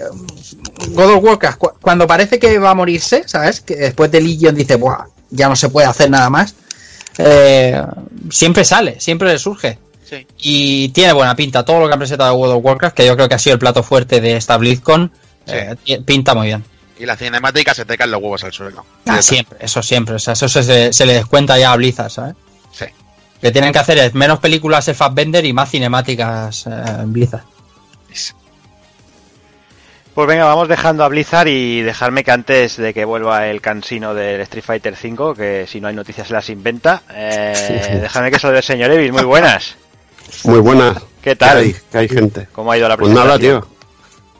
God 0.90 1.14
of 1.16 1.24
Warcraft, 1.24 1.58
cu- 1.58 1.72
cuando 1.80 2.06
parece 2.06 2.38
que 2.38 2.58
va 2.58 2.70
a 2.70 2.74
morirse, 2.74 3.24
¿sabes? 3.26 3.60
Que 3.62 3.74
después 3.76 4.10
de 4.10 4.20
Legion 4.20 4.54
dice, 4.54 4.76
Buah, 4.76 5.06
ya 5.30 5.48
no 5.48 5.56
se 5.56 5.68
puede 5.70 5.86
hacer 5.86 6.10
nada 6.10 6.28
más. 6.30 6.54
Eh, 7.18 7.80
siempre 8.30 8.64
sale, 8.64 9.00
siempre 9.00 9.28
le 9.32 9.38
surge. 9.38 9.78
Sí. 10.08 10.26
Y 10.38 10.88
tiene 10.90 11.12
buena 11.12 11.34
pinta. 11.34 11.64
Todo 11.64 11.80
lo 11.80 11.86
que 11.86 11.92
han 11.94 11.98
presentado 11.98 12.34
World 12.34 12.56
of 12.56 12.64
Warcraft, 12.64 12.94
que 12.96 13.06
yo 13.06 13.16
creo 13.16 13.28
que 13.28 13.34
ha 13.34 13.38
sido 13.38 13.54
el 13.54 13.58
plato 13.58 13.82
fuerte 13.82 14.20
de 14.20 14.36
esta 14.36 14.56
BlizzCon, 14.56 15.10
Sí. 15.46 15.54
eh, 15.86 16.00
pinta 16.04 16.34
muy 16.34 16.48
bien. 16.48 16.64
Y 16.98 17.06
la 17.06 17.16
cinemática 17.16 17.74
se 17.74 17.84
te 17.84 17.96
caen 17.98 18.10
los 18.12 18.20
huevos 18.22 18.44
al 18.44 18.52
suelo. 18.52 18.84
Ah, 19.06 19.20
siempre, 19.22 19.58
eso 19.60 19.82
siempre. 19.82 20.14
O 20.14 20.18
sea, 20.20 20.34
eso 20.34 20.48
se, 20.48 20.92
se 20.92 21.06
le 21.06 21.14
descuenta 21.14 21.58
ya 21.58 21.72
a 21.72 21.76
Blizzard, 21.76 22.10
¿sabes? 22.10 22.34
Sí. 22.72 22.84
Lo 23.40 23.48
que 23.48 23.50
tienen 23.52 23.72
que 23.72 23.78
hacer 23.80 23.98
es 23.98 24.14
menos 24.14 24.38
películas 24.38 24.86
de 24.86 24.94
Fassbender 24.94 25.44
y 25.44 25.52
más 25.52 25.70
cinemáticas 25.70 26.66
eh, 26.66 26.70
en 27.00 27.12
Blizzard. 27.12 27.42
Pues 30.14 30.28
venga, 30.28 30.44
vamos 30.44 30.68
dejando 30.68 31.04
a 31.04 31.08
Blizzard 31.08 31.48
y 31.48 31.80
dejarme 31.80 32.22
que 32.22 32.30
antes 32.32 32.76
de 32.76 32.92
que 32.92 33.06
vuelva 33.06 33.46
el 33.48 33.62
cansino 33.62 34.12
del 34.12 34.42
Street 34.42 34.62
Fighter 34.64 34.94
V, 35.02 35.34
que 35.34 35.66
si 35.66 35.80
no 35.80 35.88
hay 35.88 35.94
noticias 35.94 36.26
se 36.28 36.34
las 36.34 36.50
inventa, 36.50 37.02
eh, 37.14 37.98
déjame 38.02 38.30
que 38.30 38.38
salude 38.38 38.58
el 38.58 38.64
señor 38.64 38.90
Evil, 38.90 39.12
muy 39.12 39.24
buenas. 39.24 39.74
Muy 40.44 40.60
buenas. 40.60 40.98
¿Qué 41.22 41.34
tal? 41.34 41.58
hay? 41.58 41.76
¿Qué 41.90 41.98
hay 41.98 42.08
gente? 42.08 42.46
¿Cómo 42.52 42.72
ha 42.72 42.76
ido 42.76 42.88
la 42.88 42.96
Pues 42.98 43.10
presentación? 43.10 43.50
nada, 43.52 43.60
tío. 43.62 43.72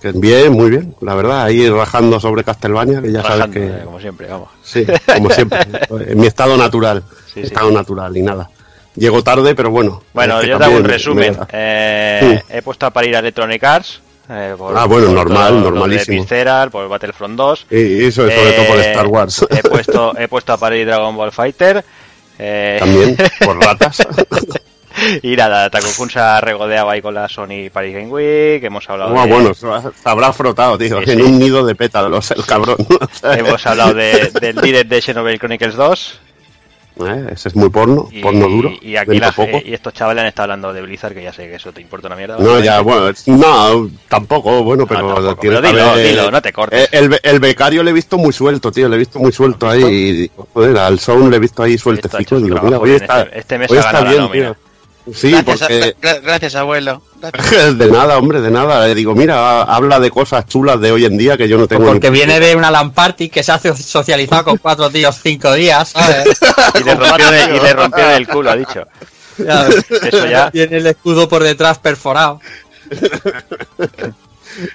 Que 0.01 0.13
bien, 0.19 0.53
muy 0.53 0.69
bien. 0.69 0.95
La 1.01 1.15
verdad, 1.15 1.45
ahí 1.45 1.69
rajando 1.71 2.19
sobre 2.21 2.43
Castlevania, 2.45 3.01
que 3.01 3.13
ya 3.13 3.23
Rajando, 3.23 3.45
sabes 3.55 3.57
eh, 3.57 3.79
que... 3.79 3.85
como 3.85 4.01
siempre, 4.01 4.27
vamos. 4.27 4.49
Sí, 4.63 4.85
como 5.15 5.31
siempre. 5.31 5.61
en 6.09 6.19
mi 6.21 6.27
estado 6.27 6.57
natural. 6.57 7.03
Sí, 7.27 7.35
sí. 7.35 7.41
estado 7.43 7.71
natural 7.71 8.15
y 8.17 8.21
nada. 8.23 8.51
Llego 8.97 9.23
tarde, 9.23 9.55
pero 9.55 9.71
bueno. 9.71 10.03
Bueno, 10.13 10.41
que 10.41 10.49
yo 10.49 10.59
te 10.59 10.65
hago 10.65 10.77
un 10.77 10.85
resumen. 10.85 11.33
me- 11.39 11.47
Eh, 11.53 12.43
He 12.51 12.61
puesto 12.63 12.85
a 12.85 12.91
parir 12.91 13.17
a 13.17 13.21
Electronic 13.21 13.63
Arts. 13.65 14.03
Eh, 14.33 14.55
por- 14.57 14.77
Ah, 14.77 14.87
bueno, 14.87 15.07
por 15.09 15.15
normal, 15.17 15.49
todo 15.51 15.61
normalísimo. 15.61 16.23
Visceral, 16.23 16.71
por 16.71 16.89
Battlefront 16.89 17.37
2. 17.37 17.67
Y 17.71 18.05
eso, 18.07 18.23
sobre 18.23 18.53
todo 18.53 18.67
por 18.67 18.79
Eh, 18.79 18.91
Star 18.91 19.07
Wars. 19.07 19.47
He 19.51 19.63
puesto, 19.63 20.19
he 20.19 20.29
puesto 20.29 20.53
a 20.53 20.57
parir 20.57 20.87
Dragon 20.87 21.15
Ball 21.17 21.33
Fighter. 21.33 21.85
eh, 22.39 22.77
También, 22.81 23.17
por 23.45 23.59
ratas. 23.63 24.03
y 25.23 25.37
nada, 25.37 25.71
Takokun 25.71 26.11
se 26.11 26.19
ha 26.19 26.41
regodeado 26.41 26.91
ahí 26.91 27.01
con 27.01 27.15
la 27.15 27.29
Sony 27.29 27.71
Paris 27.73 27.95
Game 27.95 28.09
Week. 28.09 28.63
Hemos 28.65 28.89
hablado 28.91 29.17
Ah, 29.19 29.27
de, 29.27 29.33
bueno, 29.33 29.55
se 29.55 29.67
habrá 30.05 30.33
frotado, 30.33 30.77
tío, 30.79 31.03
Sí, 31.05 31.13
en 31.13 31.19
sí. 31.19 31.23
un 31.25 31.39
nido 31.39 31.65
de 31.65 31.75
pétalos, 31.75 32.31
el 32.31 32.45
cabrón. 32.45 32.77
hemos 33.23 33.67
hablado 33.67 33.95
de- 33.95 34.31
del 34.41 34.57
direct 34.57 34.91
de 34.91 35.01
Xenoblade 35.03 35.39
Chronicles 35.39 35.75
2. 35.77 36.21
Eh, 37.01 37.27
Ese 37.33 37.49
es 37.49 37.57
muy 37.57 37.71
porno, 37.71 38.09
Y, 38.13 38.21
porno 38.21 38.47
duro. 38.49 38.71
y 38.81 38.97
aquí 38.97 39.19
la, 39.19 39.33
poco. 39.33 39.59
y 39.65 39.73
estos 39.73 39.95
chavales 39.95 40.21
han 40.23 40.27
estado 40.29 40.45
hablando 40.45 40.73
de 40.73 40.83
Blizzard, 40.83 41.15
que 41.15 41.23
ya 41.23 41.33
sé 41.33 41.49
que 41.49 41.55
eso 41.57 41.73
te 41.73 41.81
importa 41.81 42.09
una 42.09 42.17
mierda. 42.17 42.37
No, 42.39 42.61
ya, 42.61 42.81
bueno, 42.81 43.11
no, 43.27 43.91
tampoco, 44.09 44.63
bueno, 44.63 44.87
pero, 44.87 45.01
No, 45.09 45.15
tampoco, 45.15 45.41
pero 45.41 45.61
dilo, 45.63 45.83
haber- 45.91 46.07
dilo, 46.07 46.31
no 46.31 46.43
te 46.43 46.53
cortes. 46.53 46.85
Eh, 46.85 46.89
El, 46.93 47.09
be- 47.09 47.21
el 47.23 47.41
becario 47.41 47.83
le 47.83 47.91
he 47.91 47.95
visto 47.95 48.19
muy 48.19 48.33
suelto, 48.33 48.71
tío, 48.71 48.89
le 48.89 48.97
he 48.97 48.99
visto 48.99 49.19
muy 49.19 49.33
suelto 49.33 49.67
¿Has 49.67 49.77
ahí. 49.77 49.85
Y, 50.25 50.31
joder, 50.53 50.77
al 50.79 50.99
Sound 51.01 51.31
le 51.31 51.37
he 51.37 51.41
visto 51.41 51.63
ahí 51.63 51.79
sueltecico. 51.79 52.39
su 52.39 52.45
Digo, 52.45 52.61
mira, 52.63 52.79
hoy 52.79 52.91
está, 52.93 53.23
este- 53.23 53.39
este 53.39 53.59
mes 53.59 53.71
hoy 53.71 53.79
está 53.79 53.93
la 54.05 54.11
bien, 54.11 54.31
tío. 54.33 54.57
Sí, 55.13 55.31
gracias, 55.33 55.59
porque 55.61 55.97
a- 56.09 56.19
gracias, 56.21 56.55
abuelo. 56.55 57.03
Gracias. 57.21 57.77
de 57.79 57.91
nada, 57.91 58.19
hombre, 58.19 58.41
de 58.41 58.51
nada. 58.51 58.87
Le 58.87 58.95
digo, 58.95 59.15
mira, 59.15 59.63
habla 59.63 59.99
de 59.99 60.11
cosas 60.11 60.47
chulas 60.47 60.81
de 60.81 60.93
hoy 60.93 61.05
en 61.05 61.19
día 61.19 61.37
que 61.37 61.49
yo 61.49 61.59
no 61.59 61.67
tengo. 61.67 61.87
Porque 61.87 62.09
ni- 62.11 62.19
viene 62.19 62.39
de 62.39 62.55
una 62.55 62.71
LAN 62.71 62.93
party 62.93 63.29
que 63.29 63.43
se 63.43 63.51
ha 63.53 63.59
socializado 63.59 64.45
con 64.45 64.59
cuatro 64.59 64.89
tíos 64.91 65.19
cinco 65.23 65.53
días, 65.55 65.89
¿sabes? 65.95 66.39
Y 66.81 66.85
le 66.85 66.95
rompió, 66.95 67.31
de- 67.31 67.57
y 67.57 67.61
le 67.61 67.73
rompió 67.73 68.11
el 68.11 68.29
culo, 68.29 68.51
ha 68.51 68.57
dicho. 68.57 68.87
Ya, 69.39 69.67
Eso 69.67 70.27
ya. 70.27 70.51
Tiene 70.51 70.77
el 70.77 70.87
escudo 70.87 71.29
por 71.29 71.43
detrás 71.43 71.79
perforado. 71.79 72.41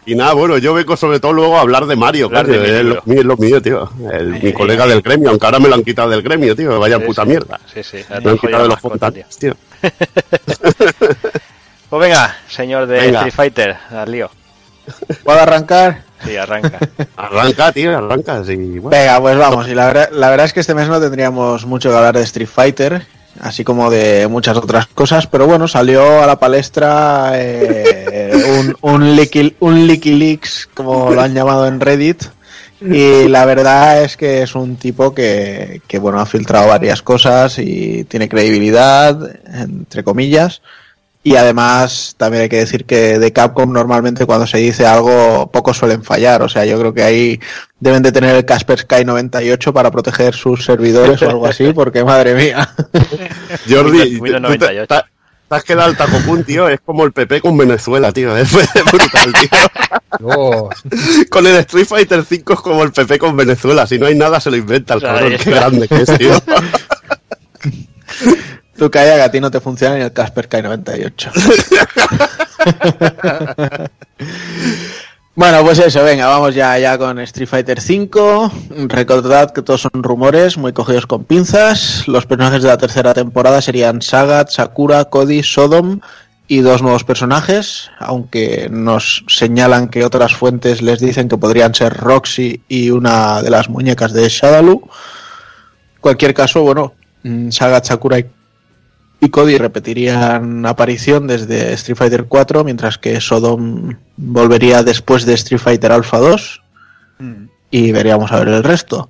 Y 0.07 0.15
nada, 0.15 0.33
bueno, 0.33 0.57
yo 0.57 0.73
vengo 0.73 0.97
sobre 0.97 1.19
todo 1.19 1.33
luego 1.33 1.55
a 1.57 1.61
hablar 1.61 1.85
de 1.85 1.95
Mario, 1.95 2.29
mi 2.31 2.37
es 2.39 2.83
lo 2.83 3.01
mío, 3.05 3.19
es 3.19 3.25
lo 3.25 3.37
mío, 3.37 3.61
tío. 3.61 3.89
El- 4.11 4.41
mi 4.41 4.51
colega 4.51 4.87
del 4.87 5.01
gremio, 5.03 5.29
aunque 5.29 5.45
ahora 5.45 5.59
me 5.59 5.69
lo 5.69 5.75
han 5.75 5.83
quitado 5.83 6.09
del 6.09 6.23
gremio, 6.23 6.55
tío. 6.55 6.79
Vaya 6.79 6.97
Sí, 6.97 7.03
puta 7.05 7.21
sí. 7.21 7.27
mierda. 7.29 7.59
Sí, 7.71 7.83
sí. 7.83 7.97
Me 8.23 8.31
han 8.31 8.37
quitado 8.39 8.63
de 8.63 8.69
los 8.69 8.79
fontanes, 8.79 9.25
tío. 9.37 9.55
Pues 11.89 12.01
venga, 12.01 12.35
señor 12.49 12.85
de 12.85 12.99
Venga. 12.99 13.19
Street 13.19 13.33
Fighter, 13.33 13.77
al 13.91 14.11
lío. 14.11 14.29
¿Puedo 15.23 15.39
arrancar? 15.39 16.01
Sí, 16.23 16.35
arranca. 16.35 16.79
Arranca, 17.15 17.71
tío, 17.71 17.97
arranca. 17.97 18.43
Sí, 18.43 18.79
bueno. 18.79 18.89
Venga, 18.89 19.21
pues 19.21 19.37
vamos. 19.37 19.67
Y 19.69 19.75
la 19.75 19.87
verdad, 19.87 20.09
la 20.11 20.29
verdad 20.29 20.47
es 20.47 20.53
que 20.53 20.59
este 20.61 20.73
mes 20.73 20.89
no 20.89 20.99
tendríamos 20.99 21.65
mucho 21.65 21.89
que 21.89 21.95
hablar 21.95 22.17
de 22.17 22.23
Street 22.23 22.49
Fighter, 22.53 23.05
así 23.39 23.63
como 23.63 23.89
de 23.89 24.27
muchas 24.27 24.57
otras 24.57 24.87
cosas, 24.87 25.27
pero 25.27 25.45
bueno, 25.47 25.67
salió 25.67 26.21
a 26.21 26.27
la 26.27 26.39
palestra 26.39 27.31
eh, 27.35 28.33
un, 28.81 28.91
un, 29.01 29.53
un 29.59 29.87
Leaks, 29.87 30.69
como 30.73 31.11
lo 31.11 31.21
han 31.21 31.33
llamado 31.33 31.67
en 31.67 31.79
Reddit, 31.79 32.23
y 32.81 33.27
la 33.27 33.45
verdad 33.45 34.03
es 34.03 34.17
que 34.17 34.41
es 34.43 34.55
un 34.55 34.75
tipo 34.75 35.13
que, 35.13 35.81
que 35.87 35.99
bueno, 35.99 36.19
ha 36.19 36.25
filtrado 36.25 36.67
varias 36.67 37.01
cosas 37.01 37.57
y 37.59 38.03
tiene 38.05 38.29
credibilidad, 38.29 39.17
entre 39.53 40.03
comillas. 40.03 40.61
Y 41.23 41.35
además, 41.35 42.13
también 42.17 42.43
hay 42.43 42.49
que 42.49 42.59
decir 42.59 42.85
que 42.85 43.19
de 43.19 43.33
Capcom 43.33 43.73
normalmente 43.73 44.25
cuando 44.25 44.47
se 44.47 44.59
dice 44.59 44.85
algo, 44.85 45.49
pocos 45.51 45.75
suelen 45.77 46.01
fallar. 46.01 46.41
O 46.41 46.47
sea, 46.47 46.63
yo 46.63 46.79
creo 46.79 46.93
que 46.93 47.03
ahí 47.03 47.39
deben 47.81 48.01
de 48.01 48.13
tener 48.13 48.33
el 48.35 48.45
Casper 48.45 48.79
Sky 48.79 49.03
98 49.03 49.73
para 49.73 49.91
proteger 49.91 50.33
sus 50.33 50.63
servidores 50.63 51.21
o 51.21 51.29
algo 51.29 51.45
así, 51.47 51.73
porque 51.73 52.03
madre 52.05 52.33
mía. 52.33 52.69
Jordi, 53.69 54.17
Windows 54.19 54.21
tú 54.21 54.23
te- 54.23 54.39
98. 54.39 54.95
Has 55.49 55.63
quedado 55.63 55.89
el 55.89 55.97
Tacopun, 55.97 56.43
tío. 56.43 56.67
Es 56.67 56.79
como 56.81 57.05
el 57.05 57.11
PP 57.11 57.41
con 57.41 57.57
Venezuela, 57.57 58.11
tío. 58.11 58.35
Es 58.37 58.51
brutal, 58.51 59.33
tío. 59.33 60.69
Con 61.29 61.47
el 61.47 61.55
Street 61.57 61.85
Fighter 61.85 62.23
5 62.23 62.53
es 62.53 62.59
como 62.59 62.83
el 62.83 62.91
PP 62.91 63.19
con 63.19 63.35
Venezuela. 63.35 63.87
Si 63.87 63.97
no 63.97 64.07
hay 64.07 64.15
nada, 64.15 64.39
se 64.39 64.51
lo 64.51 64.57
inventa 64.57 64.95
el 64.95 65.01
cabrón. 65.01 65.33
Qué 65.37 65.51
grande 65.51 65.87
que 65.87 66.01
es, 66.01 66.17
tío. 66.17 66.33
Tú 68.77 68.91
calla 68.91 69.15
que 69.15 69.21
a 69.21 69.31
ti 69.31 69.39
no 69.39 69.49
te 69.49 69.59
funciona 69.59 69.95
ni 69.95 70.03
el 70.03 70.13
Casper 70.13 70.45
Sky 70.45 70.61
98. 70.61 71.31
Bueno, 75.37 75.63
pues 75.63 75.77
eso, 75.77 76.03
venga, 76.03 76.25
vamos 76.25 76.55
ya, 76.55 76.79
ya 76.79 76.97
con 76.97 77.19
Street 77.19 77.47
Fighter 77.47 77.77
V. 77.77 78.49
Recordad 78.87 79.51
que 79.51 79.61
todos 79.61 79.81
son 79.81 80.01
rumores, 80.01 80.57
muy 80.57 80.73
cogidos 80.73 81.05
con 81.05 81.25
pinzas. 81.25 82.07
Los 82.07 82.25
personajes 82.25 82.63
de 82.63 82.69
la 82.69 82.79
tercera 82.79 83.13
temporada 83.13 83.61
serían 83.61 84.01
Sagat, 84.01 84.49
Sakura, 84.49 85.05
Cody, 85.05 85.43
Sodom 85.43 85.99
y 86.47 86.61
dos 86.61 86.81
nuevos 86.81 87.03
personajes, 87.03 87.91
aunque 87.99 88.67
nos 88.71 89.25
señalan 89.27 89.89
que 89.89 90.03
otras 90.03 90.33
fuentes 90.33 90.81
les 90.81 90.99
dicen 90.99 91.29
que 91.29 91.37
podrían 91.37 91.75
ser 91.75 91.93
Roxy 91.93 92.63
y 92.67 92.89
una 92.89 93.43
de 93.43 93.51
las 93.51 93.69
muñecas 93.69 94.13
de 94.13 94.27
Shadaloo. 94.29 94.89
cualquier 96.01 96.33
caso, 96.33 96.63
bueno, 96.63 96.95
mm, 97.21 97.51
Sagat, 97.51 97.85
Sakura 97.85 98.17
y 98.17 98.25
y 99.19 99.29
Cody 99.29 99.57
repetirían 99.57 100.65
aparición 100.65 101.27
desde 101.27 101.73
Street 101.73 101.97
Fighter 101.97 102.25
4, 102.25 102.63
mientras 102.63 102.97
que 102.97 103.19
Sodom 103.19 103.95
volvería 104.15 104.83
después 104.83 105.25
de 105.25 105.33
Street 105.33 105.59
Fighter 105.59 105.91
Alpha 105.91 106.19
2 106.19 106.61
y 107.71 107.91
veríamos 107.91 108.31
a 108.31 108.39
ver 108.39 108.49
el 108.49 108.63
resto. 108.63 109.09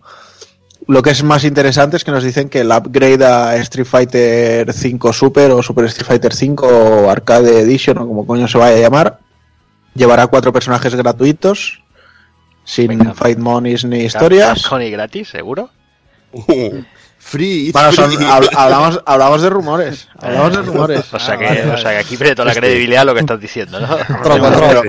Lo 0.88 1.02
que 1.02 1.10
es 1.10 1.22
más 1.24 1.44
interesante 1.44 1.98
es 1.98 2.06
que 2.06 2.12
nos 2.12 2.24
dicen 2.24 2.48
que 2.48 2.62
el 2.62 2.72
upgrade 2.72 3.26
a 3.26 3.58
Street 3.58 3.86
Fighter 3.86 4.72
5 4.72 5.12
Super 5.12 5.52
o 5.52 5.62
Super 5.62 5.86
Street 5.86 6.08
Fighter 6.08 6.34
5 6.34 6.66
o 6.66 7.10
Arcade 7.10 7.60
Edition 7.60 7.98
o 7.98 8.08
como 8.08 8.26
coño 8.26 8.48
se 8.48 8.58
vaya 8.58 8.78
a 8.78 8.80
llamar, 8.80 9.20
llevará 9.94 10.28
cuatro 10.28 10.54
personajes 10.54 10.96
gratuitos, 10.96 11.84
sin 12.64 12.88
Venga. 12.88 13.14
fight 13.14 13.38
monies 13.38 13.84
ni 13.84 14.00
historias. 14.06 14.62
Capcom 14.62 14.82
y 14.82 14.90
gratis, 14.90 15.28
seguro. 15.28 15.70
Free, 17.30 17.66
it's 17.68 17.74
Bueno, 17.74 17.92
son- 17.92 18.12
free. 18.12 18.26
hab- 18.26 18.50
hablamos, 18.56 19.02
hablamos 19.06 19.42
de 19.42 19.50
rumores. 19.50 20.08
Hablamos 20.22 20.52
de 20.56 20.62
rumores. 20.62 21.14
O 21.14 21.20
sea, 21.20 21.34
Ah, 21.36 21.38
que, 21.38 21.46
vale, 21.46 21.66
o 21.72 21.78
sea 21.78 21.92
que 21.92 21.98
aquí 21.98 22.16
pierde 22.16 22.36
toda 22.36 22.46
la 22.48 22.56
credibilidad 22.56 23.06
lo 23.06 23.14
que 23.14 23.20
estás 23.20 23.40
diciendo, 23.40 23.80
¿no? 23.82 23.88
Tropo, 24.24 24.50
tropo. 24.52 24.82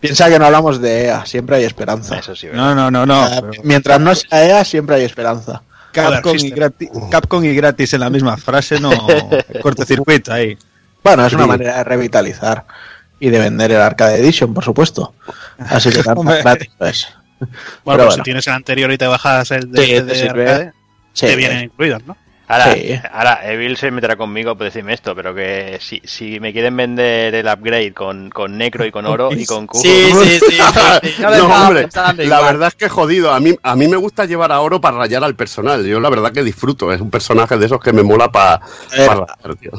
Piensa 0.00 0.28
que 0.30 0.38
no 0.38 0.46
hablamos 0.46 0.80
de 0.80 1.06
EA, 1.06 1.26
siempre 1.26 1.56
hay 1.56 1.64
esperanza. 1.64 2.18
Eso 2.18 2.34
sí. 2.34 2.46
No, 2.52 2.74
no, 2.74 2.90
no, 2.90 3.04
no. 3.04 3.14
Ah, 3.22 3.42
Mientras 3.64 4.00
no 4.00 4.14
sea 4.14 4.44
EA, 4.46 4.64
siempre 4.64 4.96
hay 4.96 5.02
esperanza. 5.04 5.62
Capcom, 5.92 6.36
y 6.38 6.50
gratis, 6.50 6.88
Capcom 7.10 7.44
y 7.44 7.54
gratis 7.54 7.92
en 7.94 8.00
la 8.00 8.08
misma 8.10 8.36
frase, 8.36 8.78
no. 8.80 8.90
Cortocircuito 9.62 10.32
ahí. 10.32 10.56
Bueno, 11.02 11.26
es 11.26 11.32
una 11.32 11.42
Sí. 11.44 11.48
manera 11.48 11.76
de 11.78 11.84
revitalizar 11.84 12.64
y 13.20 13.28
de 13.30 13.38
vender 13.40 13.72
el 13.72 13.80
Arcade 13.80 14.20
Edition, 14.20 14.54
por 14.54 14.64
supuesto. 14.64 15.14
Así 15.58 15.90
que 15.90 16.02
tanto 16.04 16.20
Hombre. 16.20 16.42
gratis 16.42 16.70
no 16.78 16.86
es. 16.86 17.08
Bueno, 17.40 17.50
Pero 17.50 17.82
pues 17.84 17.96
bueno. 17.96 18.12
si 18.14 18.22
tienes 18.22 18.46
el 18.46 18.52
anterior 18.54 18.90
y 18.92 18.98
te 18.98 19.06
bajas 19.06 19.50
el 19.50 19.70
de, 19.72 19.84
Sí, 19.84 19.92
de 20.00 20.28
arcade, 20.28 20.72
Sí, 21.12 21.26
te 21.26 21.36
vienen 21.36 21.64
incluidos, 21.64 22.04
¿no? 22.06 22.16
Ahora, 22.50 22.72
Sí. 22.72 22.94
ahora, 23.12 23.40
Evil 23.52 23.76
se 23.76 23.90
meterá 23.90 24.16
conmigo 24.16 24.56
por 24.56 24.64
decirme 24.64 24.94
esto, 24.94 25.14
pero 25.14 25.34
que 25.34 25.76
si, 25.82 26.00
si 26.02 26.40
me 26.40 26.50
quieren 26.54 26.74
vender 26.74 27.34
el 27.34 27.46
upgrade 27.46 27.92
con, 27.92 28.30
con 28.30 28.56
Necro 28.56 28.86
y 28.86 28.90
con 28.90 29.04
Oro 29.04 29.28
y 29.36 29.44
con 29.44 29.66
Q, 29.66 29.78
Sí, 29.82 30.10
sí, 30.12 30.14
sí. 30.14 30.40
sí, 30.48 30.50
sí. 31.02 31.14
Yo 31.18 31.24
lo 31.24 31.28
no, 31.28 31.42
estaba 31.42 31.66
hombre, 31.68 31.82
pensando 31.82 32.22
la 32.24 32.40
verdad 32.40 32.68
es 32.68 32.74
que 32.74 32.88
jodido. 32.88 33.34
A 33.34 33.40
mí, 33.40 33.54
a 33.62 33.76
mí 33.76 33.86
me 33.86 33.98
gusta 33.98 34.24
llevar 34.24 34.50
a 34.50 34.60
oro 34.60 34.80
para 34.80 34.96
rayar 34.96 35.22
al 35.24 35.34
personal. 35.36 35.84
Yo 35.84 36.00
la 36.00 36.08
verdad 36.08 36.32
que 36.32 36.42
disfruto. 36.42 36.90
Es 36.90 37.02
un 37.02 37.10
personaje 37.10 37.58
de 37.58 37.66
esos 37.66 37.80
que 37.80 37.92
me 37.92 38.02
mola 38.02 38.32
para 38.32 38.62
Eh, 38.96 39.06
rayar, 39.06 39.26
tío. 39.60 39.72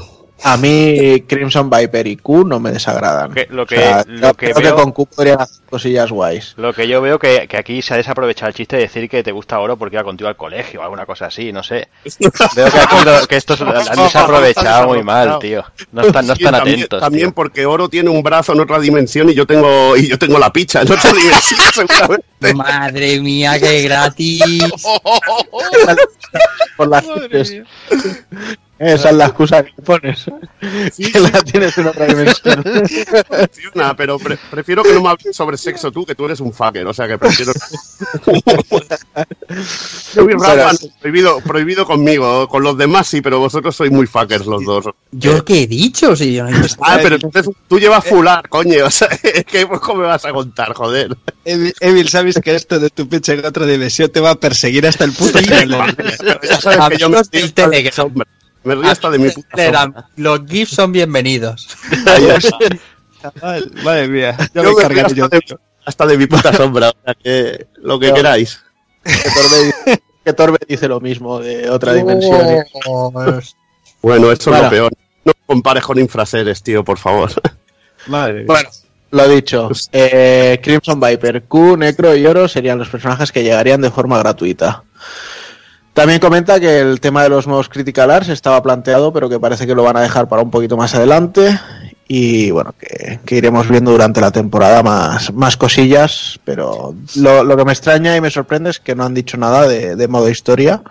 A 0.44 0.58
mí 0.58 1.22
Crimson 1.28 1.70
Viper 1.70 2.08
y 2.08 2.16
Q 2.18 2.46
no 2.46 2.60
me 2.60 2.72
desagradan. 2.72 3.34
Que- 3.34 3.48
lo 3.50 3.66
que- 3.66 3.78
O 3.78 3.82
sea, 3.82 4.04
lo 4.08 4.28
yo 4.30 4.34
que 4.36 4.52
creo 4.52 4.62
veo- 4.62 4.76
que 4.76 4.82
con 4.84 4.92
Q 4.94 5.06
podrían 5.08 5.42
hacer 5.42 5.64
cosillas 5.70 6.12
guays. 6.12 6.54
Lo 6.58 6.74
que 6.74 6.88
yo 6.88 7.02
veo 7.02 7.20
que, 7.20 7.48
que 7.48 7.58
aquí 7.58 7.82
se 7.82 7.94
ha 7.94 7.98
desaprovechado 7.98 8.48
el 8.50 8.56
chiste 8.56 8.78
de 8.78 8.84
decir 8.84 9.10
que 9.10 9.22
te 9.22 9.32
gusta 9.32 9.60
oro 9.60 9.76
porque 9.78 9.98
iba 9.98 10.04
contigo 10.04 10.30
al 10.30 10.38
colegio 10.38 10.80
o 10.80 10.84
alguna 10.84 11.06
cosa 11.06 11.26
así, 11.28 11.52
no 11.52 11.62
sé. 11.62 11.90
Veo 12.56 12.72
que 12.72 12.80
aquí 12.80 12.96
lo- 13.06 13.28
que 13.28 13.36
estos 13.36 13.60
lo 13.60 13.78
han 13.78 13.86
desaprovechado 13.98 14.88
muy 14.88 15.04
mal, 15.04 15.40
tío. 15.40 15.64
No 15.92 16.02
están, 16.04 16.26
no 16.28 16.36
Sí, 16.36 16.44
están 16.44 16.56
también, 16.60 16.80
atentos. 16.80 17.02
También 17.02 17.28
tío. 17.28 17.36
porque 17.36 17.66
oro 17.66 17.90
tiene 17.90 18.10
un 18.10 18.24
brazo 18.24 18.54
en 18.54 18.62
otra 18.62 18.80
dimensión 18.80 19.30
y 19.30 19.34
yo 19.34 19.46
tengo 19.46 19.98
y 19.98 20.08
yo 20.08 20.18
tengo 20.18 20.40
la 20.40 20.52
picha 20.54 20.82
en 20.82 20.92
otra 20.92 21.12
dimensión. 21.14 21.60
seguramente. 21.74 22.54
Madre 22.56 23.20
mía, 23.20 23.60
qué 23.60 23.82
gratis. 23.82 24.42
Por 26.78 26.88
las 26.88 27.04
Esa 28.80 29.10
es 29.10 29.16
la 29.16 29.26
excusa 29.26 29.64
que 29.64 29.74
pones. 29.82 30.26
que 30.98 31.20
la 31.20 31.42
tienes 31.44 31.78
en 31.78 31.88
otra 31.88 32.06
dimensión. 32.06 32.64
Funciona, 33.52 33.96
pero 33.96 34.18
pre- 34.18 34.38
prefiero 34.50 34.84
que 34.84 34.94
no 34.94 35.02
me 35.02 35.10
hables 35.10 35.36
sobre 35.36 35.58
sexo 35.58 35.92
tú, 35.92 36.06
que 36.06 36.16
tú 36.16 36.26
eres 36.26 36.40
un 36.40 36.54
fucker. 36.54 36.88
O 36.88 36.94
sea 36.94 37.08
que 37.08 37.18
prefiero. 37.18 37.52
Yo 40.16 40.26
vi 40.26 40.34
Rafa, 40.34 40.72
prohibido, 41.02 41.40
prohibido 41.42 41.86
conmigo. 41.86 42.48
Con 42.48 42.64
los 42.64 42.78
demás 42.78 43.08
sí, 43.08 43.22
pero 43.22 43.40
vosotros 43.40 43.76
sois 43.76 43.92
muy 43.92 44.08
fuckers 44.08 44.46
los 44.46 44.64
dos. 44.64 44.86
¿Yo 45.12 45.44
qué 45.44 45.64
he 45.64 45.68
dicho? 45.68 46.16
Si 46.16 46.34
yo 46.36 46.44
no 46.44 46.50
he 46.50 46.62
dicho 46.62 46.76
Ah, 46.82 47.00
pero 47.02 47.16
entonces 47.16 47.50
tú 47.68 47.80
llevas 47.80 48.06
fular, 48.06 48.48
coño. 48.48 48.86
O 48.86 48.90
sea, 48.92 49.08
es 49.24 49.44
que 49.46 49.68
pues, 49.68 49.80
¿cómo 49.82 50.02
me 50.02 50.08
vas 50.08 50.24
a 50.26 50.32
contar, 50.32 50.74
joder? 50.74 51.18
Evil, 51.46 51.74
Evil, 51.80 52.08
sabes 52.10 52.40
que 52.42 52.56
esto 52.56 52.80
de 52.80 52.90
tu 52.90 53.08
pinche 53.10 53.34
en 53.34 53.46
otra 53.46 53.66
dimensión 53.66 54.10
te 54.10 54.20
va 54.20 54.32
a 54.32 54.36
perseguir 54.36 54.88
hasta 54.88 55.04
el 55.04 55.12
puto. 55.12 55.40
Pero 55.44 56.40
ya 56.44 56.62
sabes 56.62 56.90
que 56.90 56.98
yo 56.98 57.10
me 57.10 57.18
hasta 57.18 57.40
Me 58.64 58.76
río 58.76 58.90
hasta 58.90 59.10
de 59.10 59.20
mi 59.20 59.30
puta. 59.30 60.06
Los 60.18 60.46
GIFs 60.46 60.72
son 60.76 60.92
bienvenidos. 60.92 61.68
Chaval, 63.22 63.72
Madre 63.84 64.08
mía, 64.08 64.36
ya 64.54 64.62
Yo 64.62 64.64
me 64.64 64.70
me 64.84 64.90
río 64.90 65.06
encargaré 65.06 65.14
yo. 65.16 65.26
hasta 65.26 65.38
de, 65.38 65.58
hasta 65.86 66.06
de 66.08 66.18
mi 66.18 66.26
puta 66.28 66.54
sombra. 66.54 66.90
O 66.90 66.94
sea 67.04 67.14
que 67.16 67.68
lo 67.78 68.00
que 68.00 68.08
Yo- 68.08 68.14
queráis. 68.14 68.62
Que 69.04 69.12
Torbe, 69.14 69.64
dice- 69.66 70.04
que 70.26 70.34
Torbe 70.34 70.58
dice 70.68 70.88
lo 70.88 71.00
mismo 71.00 71.40
de 71.40 71.70
otra 71.70 71.94
dimensión. 71.94 72.64
Bueno, 74.02 74.32
eso 74.32 74.34
es 74.34 74.46
Bueno. 74.46 74.64
lo 74.64 74.70
peor. 74.70 74.92
No 75.26 75.34
compares 75.46 75.84
con 75.84 76.00
infraseres, 76.00 76.62
tío, 76.64 76.84
por 76.84 76.98
favor. 76.98 77.32
Madre 78.08 78.34
mía. 78.36 78.44
Bueno, 78.48 78.70
lo 79.12 79.28
dicho. 79.28 79.70
eh, 79.92 80.60
Crimson 80.64 81.00
Viper, 81.00 81.44
Q, 81.44 81.76
Necro 81.78 82.16
y 82.16 82.26
Oro 82.26 82.48
serían 82.48 82.78
los 82.78 82.88
personajes 82.90 83.32
que 83.32 83.44
llegarían 83.44 83.82
de 83.82 83.92
forma 83.92 84.18
gratuita. 84.20 84.84
También 86.00 86.22
comenta 86.22 86.62
que 86.62 86.80
el 86.80 87.02
tema 87.02 87.24
de 87.24 87.30
los 87.30 87.46
nuevos 87.46 87.68
Critical 87.68 88.10
Arts 88.10 88.30
estaba 88.30 88.64
planteado, 88.64 89.12
pero 89.12 89.28
que 89.28 89.38
parece 89.38 89.68
que 89.68 89.76
lo 89.76 89.84
van 89.84 89.98
a 89.98 90.02
dejar 90.02 90.30
para 90.30 90.42
un 90.42 90.50
poquito 90.50 90.78
más 90.78 90.96
adelante. 90.96 91.60
Y 92.08 92.52
bueno, 92.52 92.74
que, 92.80 93.20
que 93.26 93.36
iremos 93.36 93.68
viendo 93.68 93.92
durante 93.92 94.22
la 94.22 94.32
temporada 94.32 94.82
más, 94.82 95.34
más 95.34 95.58
cosillas. 95.58 96.40
Pero 96.46 96.96
lo, 97.18 97.44
lo 97.44 97.58
que 97.58 97.66
me 97.66 97.74
extraña 97.74 98.16
y 98.16 98.22
me 98.22 98.32
sorprende 98.32 98.70
es 98.70 98.80
que 98.80 98.96
no 98.96 99.04
han 99.04 99.14
dicho 99.14 99.36
nada 99.36 99.68
de, 99.68 99.98
de 99.98 100.08
modo 100.08 100.30
historia. 100.30 100.82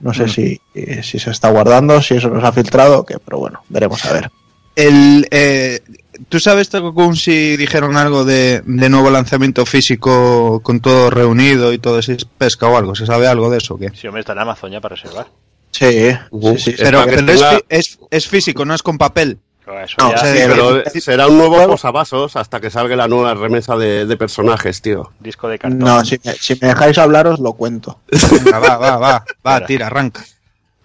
No 0.00 0.12
sé 0.12 0.28
si, 0.28 0.60
si 1.02 1.18
se 1.18 1.30
está 1.30 1.48
guardando, 1.48 2.02
si 2.02 2.16
eso 2.16 2.28
nos 2.28 2.44
ha 2.44 2.52
filtrado 2.52 2.98
o 2.98 3.06
qué, 3.06 3.16
pero 3.24 3.38
bueno, 3.38 3.62
veremos 3.70 4.04
a 4.04 4.12
ver. 4.12 4.30
El, 4.76 5.26
eh, 5.30 5.80
¿Tú 6.28 6.40
sabes, 6.40 6.68
Takokun, 6.68 7.16
si 7.16 7.56
dijeron 7.56 7.96
algo 7.96 8.24
de, 8.24 8.62
de 8.64 8.88
nuevo 8.88 9.10
lanzamiento 9.10 9.64
físico 9.66 10.60
con 10.62 10.80
todo 10.80 11.10
reunido 11.10 11.72
y 11.72 11.78
todo 11.78 11.98
ese 12.00 12.16
pesca 12.38 12.66
o 12.66 12.76
algo? 12.76 12.94
¿Se 12.94 13.06
sabe 13.06 13.26
algo 13.28 13.50
de 13.50 13.58
eso 13.58 13.74
o 13.74 13.78
qué? 13.78 13.90
Si 13.94 14.06
hombre 14.06 14.20
está 14.20 14.32
en 14.32 14.40
Amazon 14.40 14.70
ya 14.72 14.80
para 14.80 14.96
reservar. 14.96 15.26
Sí, 15.70 16.10
sí, 16.56 16.58
sí. 16.58 16.74
Pero, 16.78 17.04
es, 17.04 17.16
tenga- 17.24 17.50
fi- 17.58 17.64
es, 17.68 17.98
es 18.10 18.26
físico, 18.26 18.64
no 18.64 18.74
es 18.74 18.82
con 18.82 18.98
papel. 18.98 19.38
Pero 19.64 19.80
eso 19.80 19.96
No, 19.98 20.10
ya- 20.12 20.18
Sí, 20.18 20.38
pero 20.46 20.82
será 21.00 21.26
un 21.28 21.36
nuevo 21.38 21.66
posavasos 21.66 22.36
hasta 22.36 22.58
que 22.58 22.70
salga 22.70 22.96
la 22.96 23.06
nueva 23.06 23.34
remesa 23.34 23.76
de, 23.76 24.06
de 24.06 24.16
personajes, 24.16 24.80
tío. 24.80 25.12
disco 25.20 25.46
de 25.48 25.58
cartón. 25.58 25.78
No, 25.80 26.04
si 26.04 26.18
me, 26.24 26.32
si 26.32 26.54
me 26.60 26.68
dejáis 26.68 26.96
hablar 26.98 27.26
os 27.26 27.38
lo 27.38 27.52
cuento. 27.52 28.00
Venga, 28.10 28.58
va, 28.58 28.76
va, 28.78 28.96
va, 28.96 29.24
va, 29.46 29.66
tira, 29.66 29.86
arranca. 29.88 30.24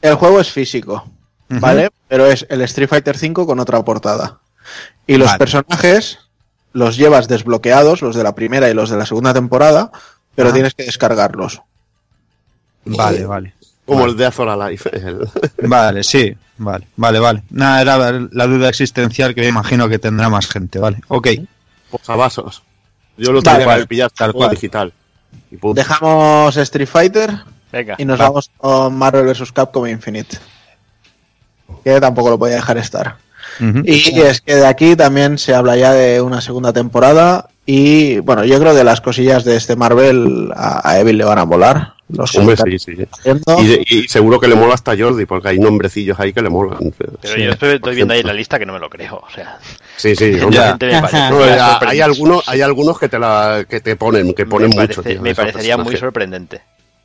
El 0.01 0.15
juego 0.15 0.39
es 0.41 0.51
físico. 0.51 1.09
¿vale? 1.49 1.89
Pero 2.07 2.25
es 2.25 2.45
el 2.49 2.61
Street 2.63 2.89
Fighter 2.89 3.15
V 3.15 3.45
con 3.45 3.59
otra 3.59 3.81
portada. 3.83 4.39
Y 5.07 5.17
los 5.17 5.27
Vale. 5.27 5.39
personajes 5.39 6.19
los 6.73 6.97
llevas 6.97 7.27
desbloqueados, 7.27 8.01
los 8.01 8.15
de 8.15 8.23
la 8.23 8.33
primera 8.35 8.69
y 8.69 8.73
los 8.73 8.89
de 8.89 8.97
la 8.97 9.05
segunda 9.05 9.33
temporada, 9.33 9.91
pero 10.35 10.51
tienes 10.53 10.73
que 10.73 10.83
descargarlos. 10.83 11.61
Vale, 12.85 13.25
vale. 13.25 13.53
Como 13.85 14.05
el 14.05 14.15
de 14.17 14.25
Azor 14.25 14.49
Alive. 14.49 14.81
el- 14.93 15.29
Vale, 15.67 16.03
sí, 16.03 16.35
vale, 16.57 16.87
vale, 16.95 17.19
vale. 17.19 17.43
Nada, 17.49 17.81
era 17.81 18.11
la 18.31 18.47
duda 18.47 18.69
existencial 18.69 19.35
que 19.35 19.41
me 19.41 19.47
imagino 19.47 19.87
que 19.89 19.99
tendrá 19.99 20.29
más 20.29 20.47
gente, 20.47 20.79
vale. 20.79 20.97
Ok. 21.09 21.27
posavasos. 21.91 22.63
Yo 23.17 23.31
lo 23.31 23.41
Vale, 23.41 23.59
tengo 23.59 23.69
para 23.71 23.85
pillar 23.85 24.09
Tal 24.11 24.33
cual. 24.33 24.49
digital. 24.51 24.93
Y. 25.51 25.57
Dejamos 25.73 26.57
Street 26.57 26.87
Fighter 26.87 27.31
Venga. 27.71 27.95
y 27.99 28.05
nos 28.05 28.19
va. 28.19 28.25
vamos 28.29 28.49
con 28.57 28.95
Marvel 28.97 29.25
vs. 29.27 29.51
Capcom 29.51 29.85
Infinite. 29.85 30.37
Que 31.83 31.99
tampoco 32.01 32.29
lo 32.31 32.39
podía 32.39 32.55
dejar 32.55 32.77
estar. 32.77 33.17
Y 33.85 34.19
es 34.21 34.41
que 34.41 34.55
de 34.55 34.65
aquí 34.65 34.95
también 34.95 35.37
se 35.37 35.53
habla 35.53 35.75
ya 35.77 35.93
de 35.93 36.21
una 36.21 36.41
segunda 36.41 36.73
temporada. 36.73 37.49
Y 37.65 38.19
bueno, 38.19 38.43
yo 38.43 38.59
creo 38.59 38.75
que 38.75 38.83
las 38.83 38.99
cosillas 38.99 39.45
de 39.45 39.55
este 39.55 39.75
Marvel 39.75 40.51
a, 40.55 40.87
a 40.89 40.99
Evil 40.99 41.17
le 41.17 41.23
van 41.23 41.39
a 41.39 41.43
volar. 41.43 41.93
Los 42.09 42.35
Hombre, 42.35 42.57
sí, 42.57 42.77
sí. 42.77 42.91
Y, 43.59 43.65
de- 43.67 43.85
y 43.89 44.07
seguro 44.09 44.37
que 44.39 44.47
le 44.49 44.55
mola 44.55 44.73
hasta 44.73 44.95
Jordi, 44.97 45.25
porque 45.25 45.47
hay 45.47 45.59
nombrecillos 45.59 46.19
ahí 46.19 46.33
que 46.33 46.41
le 46.41 46.49
molan. 46.49 46.93
Pero 46.97 47.13
Sí, 47.23 47.41
yo 47.41 47.51
estoy, 47.51 47.75
estoy 47.75 47.95
viendo 47.95 48.13
ahí 48.13 48.19
en 48.19 48.27
la 48.27 48.33
lista 48.33 48.59
que 48.59 48.65
no 48.65 48.73
me 48.73 48.79
lo 48.79 48.89
creo. 48.89 49.15
O 49.25 49.29
sea, 49.33 49.57
Sí, 49.95 50.13
sí. 50.15 50.33
hombre. 50.41 50.59
Ya. 50.59 51.29
No, 51.31 51.39
hay 51.87 52.01
algunos, 52.01 52.43
hay 52.49 52.61
algunos 52.61 52.99
que 52.99 53.07
te 53.07 53.17
la, 53.17 53.65
que 53.67 53.79
te 53.79 53.95
ponen, 53.95 54.33
que 54.33 54.45
ponen 54.45 54.69
me 54.69 54.75
mucho. 54.75 55.01
parece- 55.01 55.09
tío, 55.13 55.21
me 55.21 55.33
parecería 55.33 55.77
muy 55.77 55.95
sorprendente. 55.95 56.61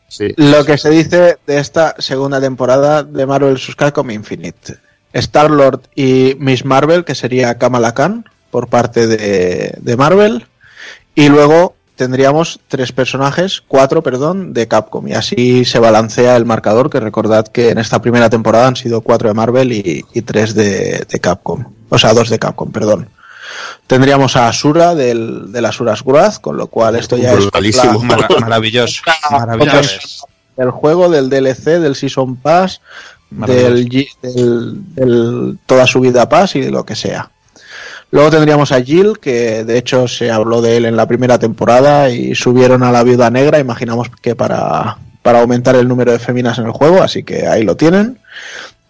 Sí. 0.08 0.34
Lo 0.36 0.64
que 0.64 0.76
se 0.76 0.90
dice 0.90 1.38
de 1.46 1.58
esta 1.58 1.94
segunda 1.98 2.40
temporada 2.40 3.02
de 3.04 3.24
Marvel 3.26 3.54
vs. 3.54 3.76
Capcom 3.76 4.10
Infinite. 4.10 4.76
Star-Lord 5.12 5.82
y 5.94 6.36
Miss 6.38 6.64
Marvel, 6.64 7.04
que 7.04 7.14
sería 7.14 7.58
Kamala 7.58 7.94
Khan, 7.94 8.24
por 8.50 8.68
parte 8.68 9.06
de, 9.06 9.74
de 9.80 9.96
Marvel. 9.96 10.46
Y 11.14 11.28
luego 11.28 11.74
tendríamos 11.96 12.60
tres 12.68 12.92
personajes, 12.92 13.62
cuatro, 13.66 14.02
perdón, 14.02 14.54
de 14.54 14.68
Capcom. 14.68 15.06
Y 15.08 15.14
así 15.14 15.64
se 15.64 15.80
balancea 15.80 16.36
el 16.36 16.46
marcador, 16.46 16.90
que 16.90 17.00
recordad 17.00 17.48
que 17.48 17.70
en 17.70 17.78
esta 17.78 18.00
primera 18.00 18.30
temporada 18.30 18.68
han 18.68 18.76
sido 18.76 19.00
cuatro 19.00 19.28
de 19.28 19.34
Marvel 19.34 19.72
y, 19.72 20.04
y 20.14 20.22
tres 20.22 20.54
de, 20.54 21.04
de 21.08 21.20
Capcom. 21.20 21.64
O 21.88 21.98
sea, 21.98 22.14
dos 22.14 22.30
de 22.30 22.38
Capcom, 22.38 22.70
perdón. 22.70 23.08
Tendríamos 23.86 24.36
a 24.36 24.48
Asura 24.48 24.94
del, 24.94 25.50
del 25.50 25.64
Asura's 25.64 26.04
Wrath, 26.04 26.40
con 26.40 26.56
lo 26.56 26.68
cual 26.68 26.96
esto 26.96 27.16
ya 27.16 27.32
es 27.32 27.38
Brutalísimo. 27.38 28.00
maravilloso, 28.00 29.02
maravilloso. 29.30 30.28
del 30.56 30.70
juego, 30.70 31.08
del 31.08 31.28
DLC, 31.30 31.80
del 31.80 31.96
Season 31.96 32.36
Pass, 32.36 32.80
del, 33.30 33.88
G- 33.88 34.08
del, 34.22 34.94
del 34.94 35.58
toda 35.66 35.86
su 35.86 36.00
vida 36.00 36.28
Pass 36.28 36.56
y 36.56 36.60
de 36.60 36.70
lo 36.70 36.84
que 36.84 36.96
sea. 36.96 37.30
Luego 38.10 38.30
tendríamos 38.30 38.72
a 38.72 38.82
Jill, 38.82 39.18
que 39.20 39.64
de 39.64 39.76
hecho 39.76 40.08
se 40.08 40.30
habló 40.30 40.62
de 40.62 40.78
él 40.78 40.86
en 40.86 40.96
la 40.96 41.06
primera 41.06 41.38
temporada 41.38 42.08
y 42.08 42.34
subieron 42.34 42.82
a 42.82 42.90
la 42.90 43.02
viuda 43.02 43.30
negra, 43.30 43.58
imaginamos 43.58 44.08
que 44.22 44.34
para, 44.34 44.96
para 45.22 45.40
aumentar 45.40 45.76
el 45.76 45.86
número 45.86 46.12
de 46.12 46.18
féminas 46.18 46.58
en 46.58 46.64
el 46.64 46.72
juego, 46.72 47.02
así 47.02 47.22
que 47.22 47.46
ahí 47.46 47.64
lo 47.64 47.76
tienen. 47.76 48.18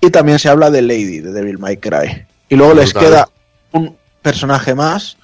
Y 0.00 0.10
también 0.10 0.38
se 0.38 0.48
habla 0.48 0.70
de 0.70 0.82
Lady, 0.82 1.18
de 1.18 1.32
Devil 1.32 1.58
May 1.58 1.78
Cry. 1.78 2.26
Y 2.48 2.54
luego 2.54 2.74
les 2.74 2.94
queda 2.94 3.28
un 3.72 3.96
personaje 4.22 4.76
más 4.76 5.16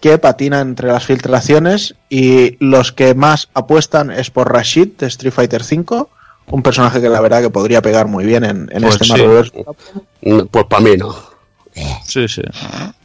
que 0.00 0.18
patina 0.18 0.60
entre 0.60 0.88
las 0.88 1.04
filtraciones 1.04 1.94
y 2.10 2.56
los 2.58 2.90
que 2.90 3.14
más 3.14 3.48
apuestan 3.54 4.10
es 4.10 4.30
por 4.30 4.52
Rashid 4.52 4.88
de 4.98 5.06
Street 5.06 5.32
Fighter 5.32 5.62
V 5.62 6.06
un 6.48 6.62
personaje 6.62 7.00
que 7.00 7.08
la 7.08 7.20
verdad 7.20 7.40
que 7.42 7.50
podría 7.50 7.82
pegar 7.82 8.06
muy 8.06 8.24
bien 8.24 8.44
en, 8.44 8.68
en 8.72 8.82
Pues 8.82 8.94
este 8.94 9.04
sí. 9.04 9.12
Marvel 9.12 9.42
vs. 9.42 9.52
Mm, 10.22 10.40
Pues 10.50 10.64
para 10.66 10.82
mí 10.82 10.96
no. 10.96 11.14
Sí, 12.06 12.26
sí. 12.28 12.42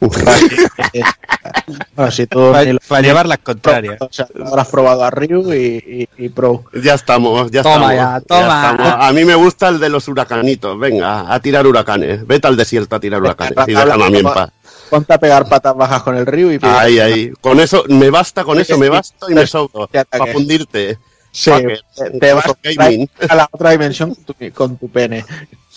Bueno, 1.94 2.10
si 2.10 2.26
tú 2.26 2.50
Para, 2.52 2.64
ni 2.64 2.72
lo- 2.72 2.78
para 2.88 3.02
llevar 3.02 3.26
las 3.26 3.38
contrarias. 3.38 3.96
o 4.00 4.08
sea, 4.10 4.26
habrás 4.46 4.68
probado 4.68 5.04
a 5.04 5.10
Ryu 5.10 5.52
y, 5.52 6.08
y- 6.16 6.24
y 6.24 6.28
Pro. 6.28 6.64
Ya 6.82 6.94
estamos, 6.94 7.50
ya 7.50 7.62
Toma 7.62 7.92
estamos. 7.92 7.94
ya, 7.94 8.20
toma. 8.26 8.70
estamos. 8.72 9.04
A 9.06 9.12
mí 9.12 9.24
me 9.24 9.34
gusta 9.34 9.68
el 9.68 9.78
de 9.78 9.88
los 9.88 10.08
huracanitos. 10.08 10.78
Venga, 10.78 11.32
a 11.32 11.40
tirar 11.40 11.66
huracanes. 11.66 12.26
Vete 12.26 12.46
al 12.48 12.56
desierto 12.56 12.96
a 12.96 13.00
tirar 13.00 13.20
huracanes 13.20 13.54
y 13.66 13.72
déjame 13.72 14.04
a 14.04 14.10
mí 14.10 14.18
en 14.18 14.24
paz. 14.24 14.50
Ponte 14.90 15.12
a 15.14 15.18
pegar 15.18 15.48
patas 15.48 15.74
bajas 15.76 16.02
con 16.02 16.16
el 16.16 16.26
Ryu 16.26 16.50
y 16.52 16.58
Ahí, 16.62 16.98
ahí. 16.98 17.30
Con 17.40 17.60
eso, 17.60 17.84
me 17.88 18.10
basta 18.10 18.44
con 18.44 18.58
eso, 18.58 18.76
me 18.78 18.88
basta 18.88 19.26
y 19.30 19.34
me 19.34 19.46
sobro. 19.46 19.88
Para 19.88 20.32
fundirte. 20.32 20.98
Sí, 21.32 21.50
Fucker. 21.50 21.80
te, 21.96 22.10
te 22.18 22.32
vas 22.34 22.44
Gaming. 22.62 23.08
a 23.28 23.34
la 23.34 23.48
otra 23.50 23.70
dimensión 23.70 24.14
con 24.14 24.24
tu, 24.24 24.34
con 24.52 24.76
tu 24.76 24.88
pene. 24.88 25.24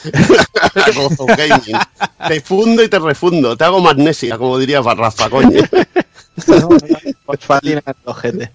Gaming. 1.38 1.78
Te 2.28 2.42
fundo 2.42 2.84
y 2.84 2.90
te 2.90 3.00
refundo. 3.00 3.56
Te 3.58 3.64
hago 3.64 3.80
magnesia, 3.80 4.38
como 4.38 4.58
diría 4.60 4.82
Rafa, 4.82 5.30
coño. 5.30 5.62
Fosfatina 7.26 7.82
el 7.86 7.96
ojete. 8.06 8.52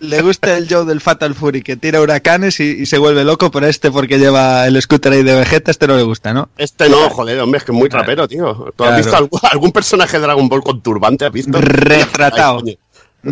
Le 0.00 0.20
gusta, 0.20 0.52
le 0.52 0.56
el 0.58 0.66
Joe 0.68 0.84
del 0.84 1.00
Fatal 1.00 1.34
Fury 1.34 1.62
que 1.62 1.76
tira 1.76 2.00
huracanes 2.00 2.60
y, 2.60 2.64
y 2.82 2.86
se 2.86 2.98
vuelve 2.98 3.24
loco, 3.24 3.50
pero 3.50 3.66
este 3.66 3.90
porque 3.90 4.18
lleva 4.18 4.66
el 4.66 4.80
scooter 4.82 5.12
ahí 5.12 5.22
de 5.22 5.34
Vegeta, 5.34 5.70
este 5.70 5.86
no 5.86 5.96
le 5.96 6.02
gusta, 6.02 6.34
¿no? 6.34 6.50
Este 6.58 6.88
no, 6.90 7.08
joder, 7.08 7.40
hombre, 7.40 7.58
es 7.58 7.64
que 7.64 7.72
es 7.72 7.78
muy 7.78 7.88
trapero, 7.88 8.28
tío. 8.28 8.72
¿Tú 8.76 8.84
has 8.84 8.90
Claro. 8.90 8.96
visto 8.96 9.16
algún, 9.16 9.40
algún 9.50 9.72
personaje 9.72 10.18
de 10.18 10.22
Dragon 10.24 10.48
Ball 10.48 10.62
con 10.62 10.82
turbante? 10.82 11.24
¿Has 11.24 11.32
visto? 11.32 11.58
Retratado. 11.60 12.62
Ay, 12.66 12.78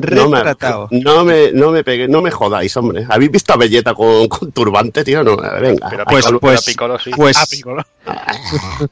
coño. 0.00 0.14
No 0.22 0.28
me, 0.28 0.36
Retratado. 0.38 0.88
no 0.90 1.24
me, 1.24 1.52
no 1.52 1.70
me 1.70 2.08
no 2.08 2.22
me 2.22 2.30
jodáis, 2.30 2.76
hombre. 2.76 3.06
¿Habéis 3.08 3.30
visto 3.30 3.52
a 3.52 3.56
Belleta 3.56 3.94
con, 3.94 4.28
con 4.28 4.52
turbante, 4.52 5.04
tío? 5.04 5.22
No, 5.24 5.36
venga. 5.36 5.88
Pero 5.90 6.04
Pues- 6.04 6.24
Piccolo, 6.24 6.40
pues- 6.40 6.64
Piccolo 6.64 6.98
sí. 6.98 7.10
Pues, 7.10 7.36
Piccolo. 7.50 7.84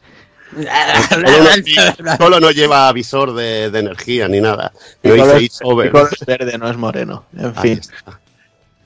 Solo 1.08 1.28
no, 2.04 2.16
solo 2.18 2.40
no 2.40 2.50
lleva 2.50 2.92
visor 2.92 3.34
de, 3.34 3.70
de 3.70 3.78
energía 3.78 4.28
ni 4.28 4.40
nada. 4.40 4.72
No 5.02 5.14
hice 5.38 5.46
es, 5.46 5.58
over. 5.62 5.86
Piccolo 5.90 6.08
es 6.12 6.20
verde, 6.26 6.58
no 6.58 6.68
es 6.70 6.76
moreno. 6.76 7.24
En 7.36 7.52
Ahí 7.56 7.76
fin. 7.76 7.80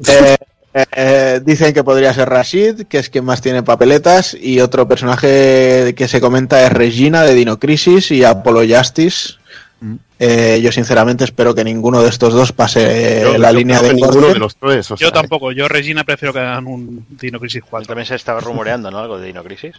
Eh, 0.07 0.37
eh, 0.75 0.85
eh, 0.93 1.41
dicen 1.45 1.73
que 1.75 1.83
podría 1.83 2.13
ser 2.15 2.29
Rashid, 2.29 2.83
que 2.87 2.99
es 2.99 3.09
quien 3.09 3.25
más 3.25 3.41
tiene 3.41 3.63
papeletas, 3.63 4.37
y 4.39 4.61
otro 4.61 4.87
personaje 4.87 5.95
que 5.97 6.07
se 6.07 6.21
comenta 6.21 6.65
es 6.65 6.73
Regina 6.73 7.23
de 7.23 7.35
Dino 7.35 7.59
Crisis 7.59 8.11
y 8.11 8.23
Apollo 8.25 8.77
Justice. 8.77 9.35
Eh, 10.19 10.61
yo 10.63 10.73
sinceramente 10.73 11.25
espero 11.25 11.55
que 11.55 11.63
ninguno 11.63 12.03
de 12.03 12.09
estos 12.09 12.33
dos 12.33 12.53
pase 12.53 13.21
Yo- 13.23 13.37
la 13.39 13.53
yo 13.53 13.59
línea 13.59 13.81
de 13.83 13.93
ninguno 13.95 14.29
de 14.29 14.39
los 14.39 14.57
tres. 14.57 14.91
o 14.91 14.95
Yo 14.97 15.09
sea, 15.09 15.13
tampoco. 15.21 15.53
Yo, 15.53 15.69
Regina, 15.69 16.03
prefiero 16.05 16.33
que 16.33 16.41
hagan 16.41 16.67
un 16.67 17.05
Dino 17.11 17.39
Crisis 17.39 17.63
4. 17.69 17.87
También 17.87 18.07
se 18.07 18.15
estaba 18.15 18.41
rumoreando, 18.41 18.91
¿no? 18.91 18.99
Algo 18.99 19.19
de 19.19 19.27
Dino 19.27 19.45
Crisis 19.45 19.75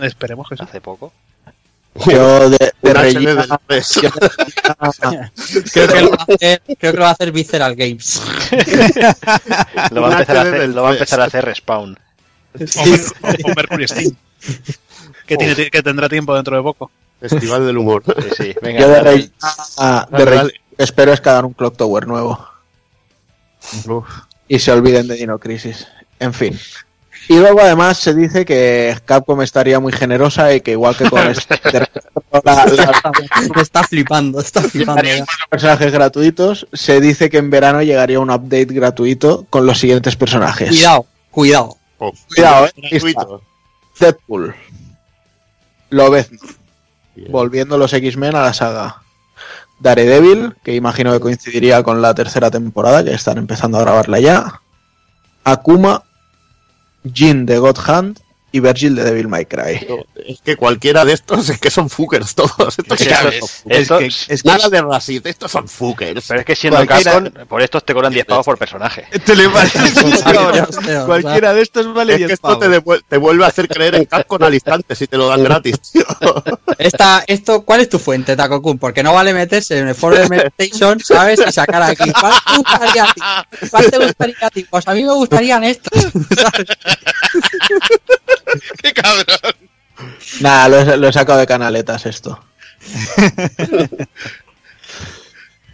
Esperemos 0.00 0.48
que 0.48 0.56
sí. 0.56 0.64
hace 0.64 0.80
poco. 0.80 1.12
Yo 2.06 2.50
de, 2.50 2.72
de 2.82 2.92
Regina, 2.92 3.20
yo 3.30 3.36
de 3.36 3.42
Regina- 3.68 5.30
Creo 5.72 5.88
que, 5.88 6.00
lo 6.00 6.10
va 6.10 6.16
a 6.18 6.24
hacer, 6.34 6.62
creo 6.66 6.92
que 6.92 6.98
lo 6.98 7.02
va 7.04 7.08
a 7.08 7.12
hacer 7.12 7.30
Visceral 7.32 7.76
Games. 7.76 8.20
Lo 9.92 10.02
va 10.02 10.08
a 10.08 10.12
empezar 10.12 10.36
a 10.36 10.42
hacer, 10.42 10.68
lo 10.70 10.82
va 10.82 10.88
a 10.90 10.92
empezar 10.92 11.20
a 11.20 11.24
hacer 11.24 11.44
Respawn. 11.44 11.96
O, 12.54 12.86
Mer- 12.86 13.00
o- 13.22 13.50
o 13.50 13.54
Mercury 13.54 13.86
Steam. 13.88 14.16
Que, 15.26 15.36
tiene, 15.36 15.54
que 15.70 15.82
tendrá 15.82 16.08
tiempo 16.08 16.34
dentro 16.34 16.56
de 16.56 16.62
poco. 16.62 16.90
Festival 17.28 17.66
del 17.66 17.78
humor. 17.78 18.02
Sí, 18.06 18.28
sí. 18.36 18.54
Venga, 18.62 18.80
yo 18.82 18.88
de 18.88 19.00
Regina 19.00 19.32
dale. 20.10 20.52
espero 20.78 21.12
es 21.12 21.20
que 21.20 21.28
hagan 21.30 21.46
un 21.46 21.52
Clock 21.54 21.76
Tower 21.76 22.06
nuevo. 22.06 22.38
Uf. 23.88 24.06
y 24.46 24.58
se 24.58 24.72
olviden 24.72 25.08
de 25.08 25.14
Dino 25.16 25.38
Crisis. 25.38 25.86
En 26.20 26.34
fin. 26.34 26.58
Y 27.28 27.38
luego 27.38 27.60
además 27.62 27.96
se 27.96 28.12
dice 28.14 28.44
que 28.44 28.94
Capcom 29.06 29.40
estaría 29.40 29.80
muy 29.80 29.92
generosa 29.92 30.52
y 30.52 30.60
que 30.60 30.72
igual 30.72 30.94
que 30.94 31.08
con 31.08 31.26
este 31.26 31.58
la- 31.72 31.88
la- 32.44 32.72
Está 33.62 33.82
flipando, 33.84 34.40
está 34.40 34.60
flipando. 34.62 35.02
personajes 35.48 35.90
gratuitos, 35.92 36.66
se 36.74 37.00
dice 37.00 37.30
que 37.30 37.38
en 37.38 37.48
verano 37.48 37.82
llegaría 37.82 38.20
un 38.20 38.30
update 38.30 38.66
gratuito 38.66 39.46
con 39.48 39.64
los 39.64 39.78
siguientes 39.78 40.14
personajes. 40.16 40.68
Cuidado, 40.68 41.06
cuidado. 41.30 41.78
Oh, 41.98 42.12
Cuidado, 42.34 42.66
eh, 42.66 42.72
gratuito. 42.90 43.42
Deadpool. 43.98 44.54
Lobezno. 45.90 46.38
Volviendo 47.30 47.78
los 47.78 47.92
X-Men 47.92 48.36
a 48.36 48.42
la 48.42 48.52
saga. 48.52 49.02
Daredevil, 49.80 50.54
que 50.62 50.74
imagino 50.74 51.12
que 51.12 51.20
coincidiría 51.20 51.82
con 51.82 52.00
la 52.00 52.14
tercera 52.14 52.50
temporada, 52.50 53.04
que 53.04 53.12
están 53.12 53.38
empezando 53.38 53.78
a 53.78 53.82
grabarla 53.82 54.20
ya. 54.20 54.60
Akuma, 55.44 56.04
Jin 57.12 57.44
de 57.44 57.58
God 57.58 57.78
Hand 57.86 58.23
y 58.54 58.60
Virgil 58.60 58.94
de 58.94 59.02
Devil 59.02 59.26
May 59.26 59.46
Cry. 59.46 59.84
Es 60.28 60.40
que 60.40 60.56
cualquiera 60.56 61.04
de 61.04 61.12
estos 61.12 61.48
es 61.48 61.58
que 61.58 61.70
son 61.70 61.90
fuckers 61.90 62.36
todos. 62.36 62.78
Estos 62.78 62.98
sí 63.00 63.06
que 63.06 63.14
son 63.16 63.32
es- 63.32 63.40
fuckers. 63.40 63.80
esto- 63.80 63.98
que- 63.98 64.06
es 64.06 64.42
que- 64.42 64.48
Nada 64.48 64.68
de 64.68 64.80
Rasid, 64.82 65.26
estos 65.26 65.50
son 65.50 65.66
fuckers. 65.68 66.26
Pero 66.28 66.38
es 66.40 66.46
que 66.46 66.54
siendo 66.54 66.76
Cualquiera- 66.86 67.12
Capcom, 67.20 67.46
por 67.48 67.62
estos 67.62 67.84
te 67.84 67.92
cobran 67.94 68.12
10 68.12 68.24
pavos 68.26 68.44
por 68.46 68.56
personaje. 68.56 69.06
Te 69.26 69.34
le 69.34 69.48
vale- 69.48 69.70
Cualquiera 71.06 71.52
de 71.52 71.62
estos 71.62 71.92
vale 71.92 72.12
Es 72.12 72.18
10 72.18 72.28
que 72.28 72.34
esto 72.34 72.46
pavos. 72.48 72.60
te, 72.60 72.68
devuel- 72.68 73.02
te 73.08 73.16
vuelve 73.16 73.44
a 73.44 73.48
hacer 73.48 73.66
creer 73.66 73.96
en 73.96 74.04
Capcom 74.04 74.40
al 74.42 74.54
instante 74.54 74.94
si 74.94 75.08
te 75.08 75.16
lo 75.16 75.26
dan 75.26 75.42
gratis, 75.42 75.74
tío. 75.92 76.04
Esta, 76.78 77.24
esto, 77.26 77.64
¿Cuál 77.64 77.80
es 77.80 77.88
tu 77.88 77.98
fuente, 77.98 78.36
Takokun? 78.36 78.78
Porque 78.78 79.02
no 79.02 79.12
vale 79.14 79.34
meterse 79.34 79.78
en 79.78 79.88
el 79.88 79.94
foro 79.96 80.16
de 80.16 80.28
Meditation, 80.28 81.00
¿sabes? 81.00 81.40
Y 81.46 81.50
sacar 81.52 81.82
aquí. 81.82 82.12
¿Cuál 82.12 82.32
te 82.44 82.56
gustaría 82.56 83.04
a 83.04 83.12
ti? 83.14 83.20
¿Cuál 83.70 83.90
te 83.90 83.98
gustaría 83.98 84.36
a 84.42 84.50
ti? 84.50 84.66
Pues 84.70 84.86
a 84.88 84.94
mí 84.94 85.02
me 85.04 85.12
gustarían 85.12 85.64
estos. 85.64 86.02
¿sabes? 86.36 86.66
¡Qué 88.82 88.92
cabrón! 88.92 89.54
Nada, 90.40 90.68
lo 90.68 90.78
he, 90.80 90.96
lo 90.96 91.08
he 91.08 91.12
sacado 91.12 91.38
de 91.38 91.46
canaletas 91.46 92.06
esto. 92.06 92.40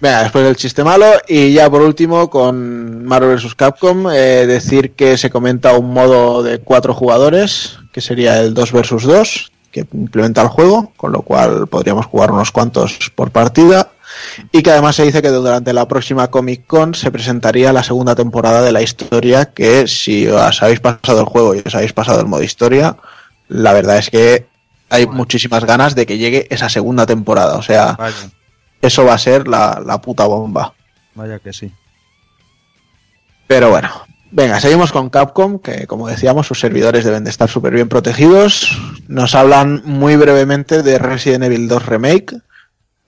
Venga, 0.01 0.23
después 0.23 0.45
del 0.45 0.57
chiste 0.57 0.83
malo 0.83 1.07
y 1.29 1.53
ya 1.53 1.69
por 1.69 1.83
último 1.83 2.31
con 2.31 3.05
Marvel 3.05 3.37
vs. 3.37 3.55
Capcom 3.55 4.11
eh, 4.11 4.47
decir 4.47 4.93
que 4.93 5.19
se 5.19 5.29
comenta 5.29 5.77
un 5.77 5.93
modo 5.93 6.43
de 6.43 6.59
cuatro 6.59 6.95
jugadores 6.95 7.79
que 7.93 8.01
sería 8.01 8.41
el 8.41 8.55
2 8.55 8.73
vs 8.73 9.03
2 9.03 9.53
que 9.71 9.87
implementa 9.93 10.41
el 10.43 10.49
juego, 10.49 10.93
con 10.97 11.13
lo 11.13 11.21
cual 11.23 11.67
podríamos 11.69 12.07
jugar 12.07 12.33
unos 12.33 12.51
cuantos 12.51 13.13
por 13.15 13.31
partida 13.31 13.91
y 14.53 14.63
que 14.63 14.71
además 14.71 14.97
se 14.97 15.05
dice 15.05 15.23
que 15.23 15.29
durante 15.29 15.73
la 15.73 15.87
próxima 15.89 16.29
Comic 16.29 16.67
Con 16.67 16.95
se 16.95 17.11
presentaría 17.11 17.73
la 17.73 17.83
segunda 17.83 18.15
temporada 18.15 18.63
de 18.63 18.73
la 18.73 18.83
historia 18.83 19.47
que 19.47 19.87
si 19.87 20.27
os 20.27 20.63
habéis 20.63 20.81
pasado 20.81 21.21
el 21.21 21.27
juego 21.27 21.55
y 21.55 21.63
os 21.65 21.75
habéis 21.75 21.93
pasado 21.93 22.21
el 22.21 22.27
modo 22.27 22.43
historia 22.43 22.97
la 23.49 23.73
verdad 23.73 23.99
es 23.99 24.11
que 24.11 24.47
hay 24.91 25.07
muchísimas 25.07 25.65
ganas 25.65 25.95
de 25.95 26.05
que 26.05 26.19
llegue 26.19 26.47
esa 26.51 26.69
segunda 26.69 27.07
temporada. 27.07 27.57
O 27.57 27.63
sea, 27.63 27.93
Vaya, 27.93 28.17
eso 28.83 29.05
va 29.05 29.15
a 29.15 29.19
ser 29.19 29.49
la, 29.49 29.81
la 29.85 30.01
puta 30.01 30.27
bomba. 30.27 30.75
vaya 31.15 31.39
que 31.39 31.53
sí. 31.53 31.73
Pero 33.47 33.71
bueno, 33.71 33.89
venga, 34.31 34.61
seguimos 34.61 34.93
con 34.93 35.11
Capcom, 35.11 35.59
que 35.61 35.87
como 35.87 36.09
decíamos, 36.09 36.47
sus 36.47 36.61
servidores 36.61 37.05
deben 37.05 37.25
de 37.25 37.31
estar 37.31 37.49
súper 37.49 37.73
bien 37.73 37.89
protegidos. 37.89 38.79
Nos 39.09 39.35
hablan 39.35 39.83
muy 39.85 40.17
brevemente 40.17 40.83
de 40.83 40.99
Resident 40.99 41.45
Evil 41.45 41.69
2 41.69 41.87
Remake. 41.87 42.37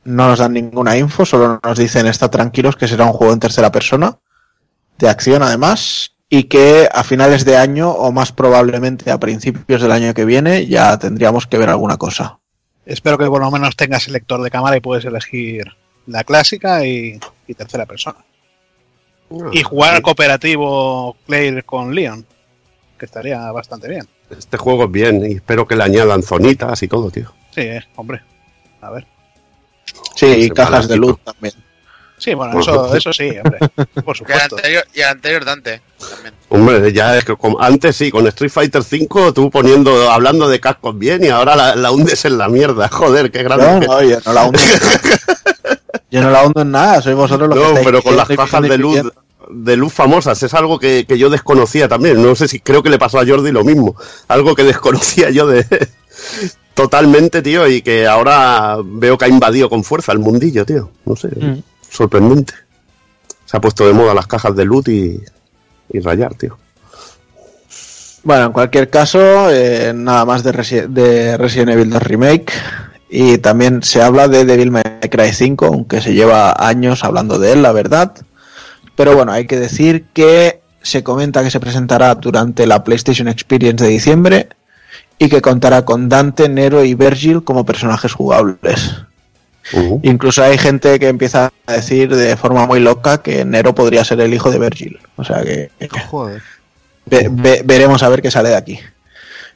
No 0.05 0.29
nos 0.29 0.39
dan 0.39 0.53
ninguna 0.53 0.97
info, 0.97 1.25
solo 1.25 1.61
nos 1.63 1.79
dicen 1.79 2.07
está 2.07 2.31
tranquilos 2.31 2.77
que 2.77 2.89
será 2.89 3.05
un 3.05 3.13
juego 3.13 3.33
en 3.33 3.41
tercera 3.41 3.71
persona, 3.71 4.19
de 4.99 5.09
acción 5.09 5.43
además, 5.43 6.17
y 6.29 6.45
que 6.45 6.89
a 6.91 7.05
finales 7.05 7.45
de 7.45 7.57
año 7.57 7.91
o 7.91 8.11
más 8.11 8.33
probablemente 8.33 9.11
a 9.11 9.21
principios 9.21 9.83
del 9.83 9.93
año 9.93 10.15
que 10.15 10.25
viene 10.25 10.67
ya 10.67 10.99
tendríamos 10.99 11.47
que 11.47 11.59
ver 11.59 11.69
alguna 11.69 11.99
cosa. 11.99 12.39
Espero 12.87 13.19
que 13.19 13.27
por 13.27 13.41
lo 13.41 13.51
menos 13.51 13.77
tengas 13.77 14.07
el 14.07 14.15
lector 14.15 14.43
de 14.43 14.51
cámara 14.51 14.77
y 14.77 14.81
puedes 14.81 15.05
elegir 15.05 15.67
la 16.07 16.25
clásica 16.25 16.85
y, 16.85 17.21
y 17.47 17.55
tercera 17.55 17.87
persona. 17.87 18.19
Y 19.53 19.63
jugar 19.63 20.03
cooperativo 20.03 21.17
Claire 21.27 21.63
con 21.63 21.95
Leon, 21.95 22.27
que 22.99 23.07
estaría 23.07 23.51
bastante 23.53 23.89
bien. 23.89 24.07
Este 24.31 24.57
juego 24.57 24.85
es 24.85 24.91
bien 24.91 25.25
y 25.25 25.35
espero 25.35 25.67
que 25.67 25.77
le 25.77 25.85
añadan 25.85 26.23
zonitas 26.23 26.83
y 26.83 26.89
todo, 26.89 27.11
tío. 27.11 27.33
Sí, 27.51 27.61
eh, 27.61 27.85
hombre. 27.97 28.23
A 28.81 28.91
ver. 28.91 29.07
Sí, 30.15 30.27
y 30.27 30.51
cajas 30.51 30.89
de 30.89 30.97
luz 30.97 31.17
también. 31.25 31.55
Sí, 32.19 32.35
bueno, 32.35 32.61
eso, 32.61 32.95
eso 32.95 33.13
sí, 33.13 33.31
hombre. 33.45 33.59
Por 33.77 33.87
Y 33.97 34.11
el 34.11 34.15
supuesto. 34.17 34.57
anterior, 34.57 34.85
y 34.95 35.01
el 35.01 35.09
anterior 35.09 35.45
Dante 35.45 35.83
también. 36.09 36.35
Hombre, 36.51 36.93
ya 36.93 37.17
es 37.19 37.25
que 37.25 37.35
como- 37.37 37.61
antes 37.61 37.97
sí, 37.97 38.13
con 38.13 38.27
Street 38.29 38.51
Fighter 38.53 38.85
5 38.85 39.33
tú 39.33 39.51
poniendo, 39.51 40.09
hablando 40.09 40.49
de 40.49 40.61
cascos 40.61 40.97
bien 40.97 41.25
y 41.25 41.29
ahora 41.29 41.57
la, 41.57 41.75
la 41.75 41.91
hundes 41.91 42.25
en 42.25 42.39
la 42.39 42.49
mierda. 42.49 42.89
Joder, 42.93 43.33
qué 43.33 43.43
grande. 43.43 43.67
No, 43.67 43.81
no, 43.81 44.03
yo 44.03 44.19
no 44.25 44.33
la 44.33 44.45
hundo 44.47 44.61
en 44.61 44.69
nada. 44.69 45.79
Yo 46.11 46.21
no 46.21 46.31
la 46.31 46.45
hundo 46.45 46.61
en 46.61 46.71
nada, 46.71 47.01
sois 47.03 47.17
vosotros 47.17 47.49
los 47.49 47.59
que 47.59 47.75
No, 47.75 47.81
pero 47.83 48.03
con 48.03 48.17
las 48.17 48.29
cajas 48.29 48.61
de 48.63 48.77
luz, 48.77 49.01
de 49.49 49.77
luz 49.77 49.93
famosas 49.95 50.43
es 50.43 50.53
algo 50.53 50.79
que, 50.79 51.07
que 51.09 51.17
yo 51.19 51.31
desconocía 51.31 51.89
también. 51.89 52.23
No 52.23 52.35
sé 52.37 52.49
si 52.49 52.61
creo 52.61 52.83
que 52.83 52.91
le 52.91 52.99
pasó 52.99 53.19
a 53.19 53.27
Jordi 53.27 53.51
lo 53.51 53.65
mismo. 53.65 53.97
Algo 54.29 54.55
que 54.55 54.63
desconocía 54.65 55.31
yo 55.31 55.47
de 55.47 55.67
totalmente, 56.75 57.43
tío, 57.43 57.69
y 57.69 57.83
que 57.83 58.07
ahora 58.07 58.77
veo 58.85 59.17
que 59.19 59.25
ha 59.25 59.29
invadido 59.29 59.69
con 59.69 59.85
fuerza 59.85 60.13
el 60.13 60.19
mundillo, 60.19 60.65
tío. 60.65 60.91
No 61.05 61.17
sé, 61.17 61.29
Mm. 61.29 61.63
sorprendente. 61.91 62.55
Se 63.47 63.57
ha 63.57 63.61
puesto 63.61 63.87
de 63.87 63.93
moda 63.93 64.15
las 64.15 64.27
cajas 64.27 64.55
de 64.57 64.65
luz 64.65 64.89
y, 64.89 65.21
y 65.91 66.01
rayar, 66.01 66.35
tío. 66.35 66.57
Bueno, 68.25 68.47
en 68.47 68.53
cualquier 68.53 68.89
caso, 68.89 69.51
eh, 69.51 69.93
nada 69.95 70.25
más 70.25 70.45
de, 70.45 70.53
Resi- 70.53 70.87
de 70.87 71.37
Resident 71.37 71.71
Evil 71.71 71.91
2 71.91 72.03
Remake. 72.03 72.53
Y 73.11 73.39
también 73.39 73.83
se 73.83 74.01
habla 74.01 74.27
de 74.29 74.45
Devil 74.47 74.71
May 74.71 74.83
Cry 75.11 75.33
5, 75.35 75.67
aunque 75.67 76.01
se 76.01 76.15
lleva 76.15 76.55
años 76.57 77.05
hablando 77.05 77.39
de 77.39 77.53
él, 77.53 77.63
la 77.63 77.73
verdad. 77.73 78.15
Pero 78.97 79.15
bueno, 79.17 79.33
hay 79.33 79.47
que 79.47 79.59
decir 79.59 80.07
que 80.15 80.63
se 80.81 81.03
comenta 81.03 81.43
que 81.43 81.51
se 81.51 81.61
presentará 81.61 82.15
durante 82.15 82.67
la 82.67 82.83
PlayStation 82.85 83.29
Experience 83.29 83.85
de 83.85 83.91
diciembre 83.91 84.49
y 85.19 85.29
que 85.29 85.41
contará 85.43 85.85
con 85.85 86.09
Dante, 86.09 86.49
Nero 86.49 86.85
y 86.85 86.95
Virgil 86.95 87.45
como 87.45 87.65
personajes 87.65 88.13
jugables. 88.13 88.95
Ujú. 89.73 90.01
Incluso 90.03 90.43
hay 90.43 90.59
gente 90.59 90.99
que 90.99 91.09
empieza 91.09 91.53
a 91.67 91.73
decir 91.73 92.15
de 92.15 92.37
forma 92.37 92.67
muy 92.67 92.81
loca 92.81 93.19
que 93.23 93.45
Nero 93.45 93.75
podría 93.75 94.05
ser 94.05 94.21
el 94.21 94.35
hijo 94.35 94.51
de 94.51 94.59
Virgil. 94.59 94.99
O 95.17 95.25
sea 95.25 95.43
que 95.43 95.71
Joder. 96.09 96.43
Ve- 97.07 97.29
ve- 97.31 97.63
veremos 97.65 98.03
a 98.03 98.09
ver 98.09 98.23
qué 98.23 98.31
sale 98.31 98.49
de 98.51 98.57
aquí. 98.57 98.79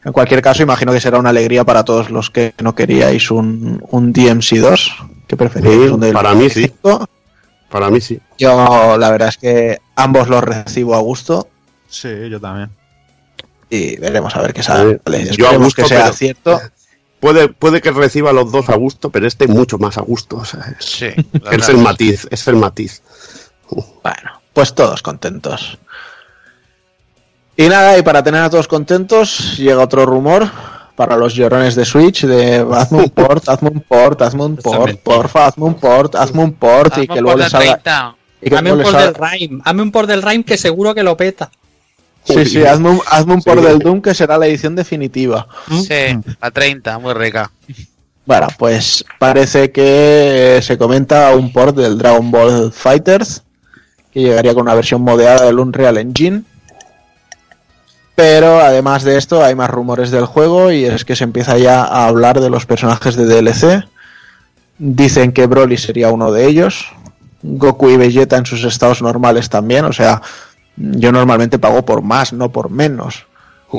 En 0.05 0.13
cualquier 0.13 0.41
caso, 0.41 0.63
imagino 0.63 0.93
que 0.93 1.01
será 1.01 1.19
una 1.19 1.31
alegría 1.31 1.65
para 1.65 1.85
todos 1.85 2.11
los 2.11 2.31
que 2.31 2.55
no 2.63 2.75
queríais 2.77 3.29
un, 3.33 3.83
un 3.91 4.13
DMC2, 4.13 5.09
que 5.27 5.37
preferís 5.37 5.91
Para 6.13 6.35
mí 6.35 6.49
sí. 6.49 6.71
5. 6.83 7.09
Para 7.69 7.91
mí 7.91 8.01
sí. 8.01 8.21
Yo 8.39 8.97
la 8.97 9.11
verdad 9.11 9.29
es 9.31 9.37
que 9.39 9.79
ambos 9.97 10.29
los 10.29 10.45
recibo 10.45 10.95
a 10.95 11.01
gusto 11.01 11.49
Sí, 11.89 12.09
yo 12.31 12.41
también. 12.41 12.71
Y 13.71 13.97
veremos 13.97 14.35
a 14.37 14.43
ver 14.43 14.53
qué 14.55 14.63
sale. 14.63 15.01
Yo 15.37 15.49
a 15.49 15.57
gusto, 15.57 15.83
que 15.83 15.89
sea 15.89 16.05
pero- 16.05 16.15
cierto. 16.15 16.61
Puede, 17.21 17.49
puede 17.49 17.81
que 17.81 17.91
reciba 17.91 18.33
los 18.33 18.53
dos 18.53 18.69
a 18.69 18.77
gusto, 18.77 19.11
pero 19.11 19.27
este 19.27 19.47
mucho 19.49 19.79
más 19.79 19.97
a 19.99 20.03
gusto. 20.03 20.37
o 20.37 20.45
sea, 20.45 20.77
es, 20.79 20.85
Sí. 20.85 21.07
es 21.51 21.69
el 21.69 21.79
matiz, 21.79 22.29
es 22.31 22.47
el 22.47 22.57
matiz. 22.57 23.03
Bueno, 23.71 24.41
pues 24.53 24.75
todos 24.75 25.03
contentos. 25.03 25.79
Y 27.57 27.69
nada, 27.69 27.97
y 27.99 28.03
para 28.03 28.23
tener 28.23 28.43
a 28.43 28.51
todos 28.51 28.69
contentos, 28.69 29.57
llega 29.57 29.83
otro 29.83 30.05
rumor 30.05 30.51
para 30.95 31.17
los 31.17 31.35
llorones 31.35 31.75
de 31.75 31.85
Switch 31.87 32.25
de 32.25 32.65
hazme 32.73 32.99
un 33.05 33.11
port, 33.15 33.49
hazme 33.49 33.71
un 33.71 33.81
port, 33.81 34.21
hazme 34.23 34.45
un 34.45 34.57
port, 34.57 34.99
porfa, 35.01 35.47
hazme 35.47 35.65
un 35.65 35.75
port, 35.75 36.15
hazme 36.17 36.43
un 36.43 36.53
port 36.53 36.99
y 36.99 37.09
que 37.09 37.21
luego 37.21 37.43
salga... 37.49 38.15
y 38.43 38.51
que 38.51 38.57
Hazme 38.57 38.73
un 38.73 38.79
luego 38.79 38.93
les 38.93 39.05
por 39.07 39.15
del 39.15 39.31
Rhyme, 39.31 39.63
hazme 39.65 39.83
un 39.83 39.91
por 39.91 40.07
del 40.07 40.23
Rhyme 40.23 40.45
que 40.45 40.59
seguro 40.59 40.95
que 40.95 41.03
lo 41.03 41.17
peta. 41.17 41.51
Sí, 42.27 42.45
sí, 42.45 42.65
hazme 42.65 42.91
un, 42.91 43.01
hazme 43.09 43.35
un 43.35 43.43
port 43.43 43.63
del 43.63 43.79
Doom 43.79 44.03
que 44.03 44.15
será 44.15 44.37
la 44.37 44.47
edición 44.47 44.75
definitiva. 44.75 45.47
Sí, 45.69 46.19
a 46.41 46.51
30, 46.51 46.99
muy 46.99 47.15
rica. 47.15 47.51
Bueno, 48.25 48.49
pues 48.59 49.05
parece 49.21 49.71
que 49.71 50.59
se 50.61 50.77
comenta 50.77 51.35
un 51.35 51.53
port 51.53 51.77
del 51.77 51.97
Dragon 51.97 52.31
Ball 52.31 52.73
Fighters 52.73 53.45
que 54.13 54.23
llegaría 54.23 54.55
con 54.55 54.63
una 54.63 54.75
versión 54.75 55.03
modeada 55.03 55.45
del 55.45 55.59
Unreal 55.61 55.99
Engine. 55.99 56.43
Pero 58.17 58.61
además 58.61 59.05
de 59.05 59.19
esto 59.19 59.45
hay 59.45 59.55
más 59.55 59.71
rumores 59.71 60.11
del 60.11 60.25
juego 60.25 60.73
y 60.73 60.87
es 60.87 61.05
que 61.05 61.15
se 61.15 61.25
empieza 61.25 61.59
ya 61.59 61.85
a 61.85 62.07
hablar 62.07 62.41
de 62.41 62.49
los 62.49 62.65
personajes 62.65 63.15
de 63.15 63.27
DLC. 63.27 63.87
Dicen 64.79 65.33
que 65.33 65.47
Broly 65.47 65.77
sería 65.77 66.11
uno 66.11 66.33
de 66.33 66.47
ellos. 66.47 66.87
Goku 67.43 67.91
y 67.91 67.99
Vegeta 67.99 68.39
en 68.39 68.47
sus 68.47 68.65
estados 68.65 69.03
normales 69.03 69.51
también. 69.51 69.85
O 69.85 69.93
sea, 69.93 70.23
yo 70.77 71.13
normalmente 71.13 71.59
pago 71.59 71.85
por 71.85 72.03
más, 72.03 72.33
no 72.33 72.51
por 72.53 72.71
menos. 72.71 73.27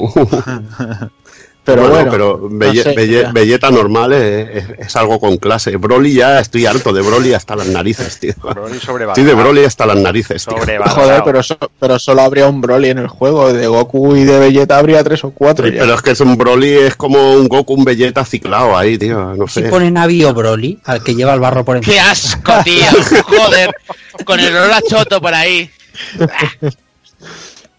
Pero 1.64 1.90
bueno, 1.90 2.10
pero 2.10 2.50
Belle- 2.50 2.82
sé, 2.82 2.96
Belle- 2.96 3.24
ya. 3.24 3.32
Belleta 3.34 3.70
normal 3.70 4.14
es, 4.14 4.50
es- 4.70 4.80
es 4.80 4.96
algo 4.96 5.20
con 5.20 5.36
clase. 5.36 5.76
Broly 5.76 6.14
ya 6.14 6.40
estoy 6.40 6.66
harto 6.66 6.94
de 6.94 7.02
Broly 7.02 7.34
hasta 7.34 7.58
las 7.58 7.68
narices, 7.68 8.18
tío. 8.22 8.34
Broly 8.42 8.78
Estoy 8.78 9.26
de 9.26 9.34
Broly 9.34 9.66
hasta 9.66 9.86
las 9.86 9.98
narices, 9.98 10.46
tío. 10.46 10.56
Joder, 10.58 11.24
pero, 11.26 11.44
so- 11.44 11.58
pero 11.78 12.00
solo 12.00 12.22
habría 12.22 12.48
un 12.48 12.62
Broly 12.62 12.92
en 12.92 13.00
el 13.00 13.10
juego. 13.10 13.52
De 13.52 13.68
Goku 13.68 14.16
y 14.16 14.24
de 14.24 14.40
Vegeta 14.40 14.78
habría 14.78 15.04
tres 15.04 15.26
o 15.26 15.32
cuatro. 15.32 15.68
Sí, 15.68 15.74
ya. 15.74 15.82
pero 15.82 15.96
es 15.96 16.02
que 16.02 16.12
es 16.12 16.22
un 16.22 16.38
Broly, 16.38 16.72
es 16.72 16.96
como 16.96 17.34
un 17.34 17.50
Goku, 17.50 17.74
un 17.74 17.84
Vegeta 17.84 18.24
ciclado 18.24 18.78
ahí, 18.78 18.98
tío. 18.98 19.36
No 19.36 19.46
Si 19.50 19.62
sé. 19.62 19.68
ponen 19.68 19.98
a 19.98 20.08
Bio 20.08 20.34
Broly, 20.34 20.80
al 20.86 21.04
que 21.04 21.16
lleva 21.16 21.34
el 21.34 21.42
barro 21.42 21.66
por 21.66 21.76
encima. 21.76 21.96
¡Qué 21.96 22.00
asco, 22.00 22.54
tío! 22.64 22.86
Joder, 23.26 23.76
con 24.24 24.40
el 24.40 24.56
olor 24.56 24.72
a 24.72 24.82
choto 24.82 25.20
por 25.20 25.34
ahí. 25.34 25.70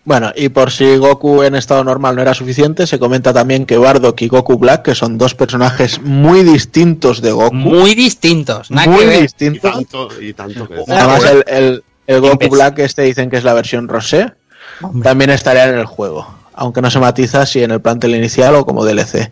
Bueno, 0.05 0.33
y 0.35 0.49
por 0.49 0.70
si 0.70 0.97
Goku 0.97 1.43
en 1.43 1.55
estado 1.55 1.85
normal 1.85 2.16
no 2.16 2.23
era 2.23 2.33
suficiente, 2.33 2.87
se 2.87 2.99
comenta 2.99 3.33
también 3.35 3.66
que 3.66 3.77
Bardock 3.77 4.23
y 4.23 4.29
Goku 4.29 4.57
Black, 4.57 4.83
que 4.83 4.95
son 4.95 5.19
dos 5.19 5.35
personajes 5.35 6.01
muy 6.01 6.43
distintos 6.45 7.20
de 7.20 7.33
Goku, 7.33 7.55
Muy 7.55 7.95
distintos, 7.95 8.70
nada 8.70 8.89
muy 8.89 9.01
que 9.01 9.07
ver. 9.07 9.19
Y 9.19 9.23
distintos. 9.23 9.70
tanto, 9.73 10.09
y 10.20 10.33
tanto 10.33 10.66
que... 10.66 10.77
Además, 10.89 11.25
el, 11.25 11.45
el- 11.47 11.85
el 12.07 12.20
Goku. 12.23 12.49
Black 12.49 12.79
este 12.79 13.03
dicen 13.03 13.29
que 13.29 13.37
es 13.37 13.45
la 13.45 13.53
versión 13.53 13.87
rosé, 13.87 14.33
Hombre. 14.81 15.03
también 15.07 15.29
estaría 15.29 15.69
en 15.69 15.75
el 15.79 15.85
juego, 15.85 16.27
aunque 16.59 16.82
no 16.82 16.90
se 16.90 16.98
matiza 16.98 17.47
si 17.47 17.62
en 17.62 17.70
el 17.70 17.80
plantel 17.80 18.14
inicial 18.14 18.56
o 18.56 18.66
como 18.66 18.85
DLC. 18.85 19.30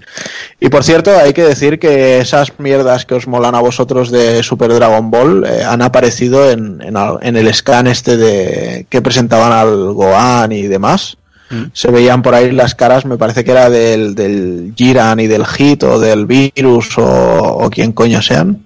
Y 0.61 0.69
por 0.69 0.85
cierto, 0.85 1.11
hay 1.19 1.33
que 1.33 1.43
decir 1.43 1.79
que 1.79 2.19
esas 2.19 2.59
mierdas 2.59 3.05
que 3.05 3.15
os 3.15 3.27
molan 3.27 3.55
a 3.55 3.61
vosotros 3.61 4.11
de 4.11 4.43
Super 4.43 4.73
Dragon 4.73 5.11
Ball 5.11 5.45
eh, 5.45 5.65
han 5.65 5.83
aparecido 5.83 6.51
en, 6.51 6.81
en 6.81 7.37
el 7.37 7.55
scan 7.55 7.89
este 7.89 8.17
de 8.17 8.87
que 8.89 9.03
presentaban 9.03 9.53
al 9.53 9.93
Gohan 9.93 10.53
y 10.53 10.63
demás. 10.63 11.19
Mm. 11.51 11.65
Se 11.73 11.91
veían 11.91 12.23
por 12.23 12.35
ahí 12.35 12.51
las 12.53 12.75
caras, 12.75 13.05
me 13.05 13.19
parece 13.19 13.45
que 13.45 13.51
era 13.51 13.71
del, 13.71 14.15
del 14.15 14.73
Jiran 14.77 15.19
y 15.19 15.27
del 15.27 15.47
Hit 15.47 15.83
o 15.83 15.99
del 15.99 16.27
Virus 16.27 16.97
o, 16.99 17.05
o 17.05 17.71
quien 17.71 17.93
coño 17.93 18.23
sean. 18.23 18.63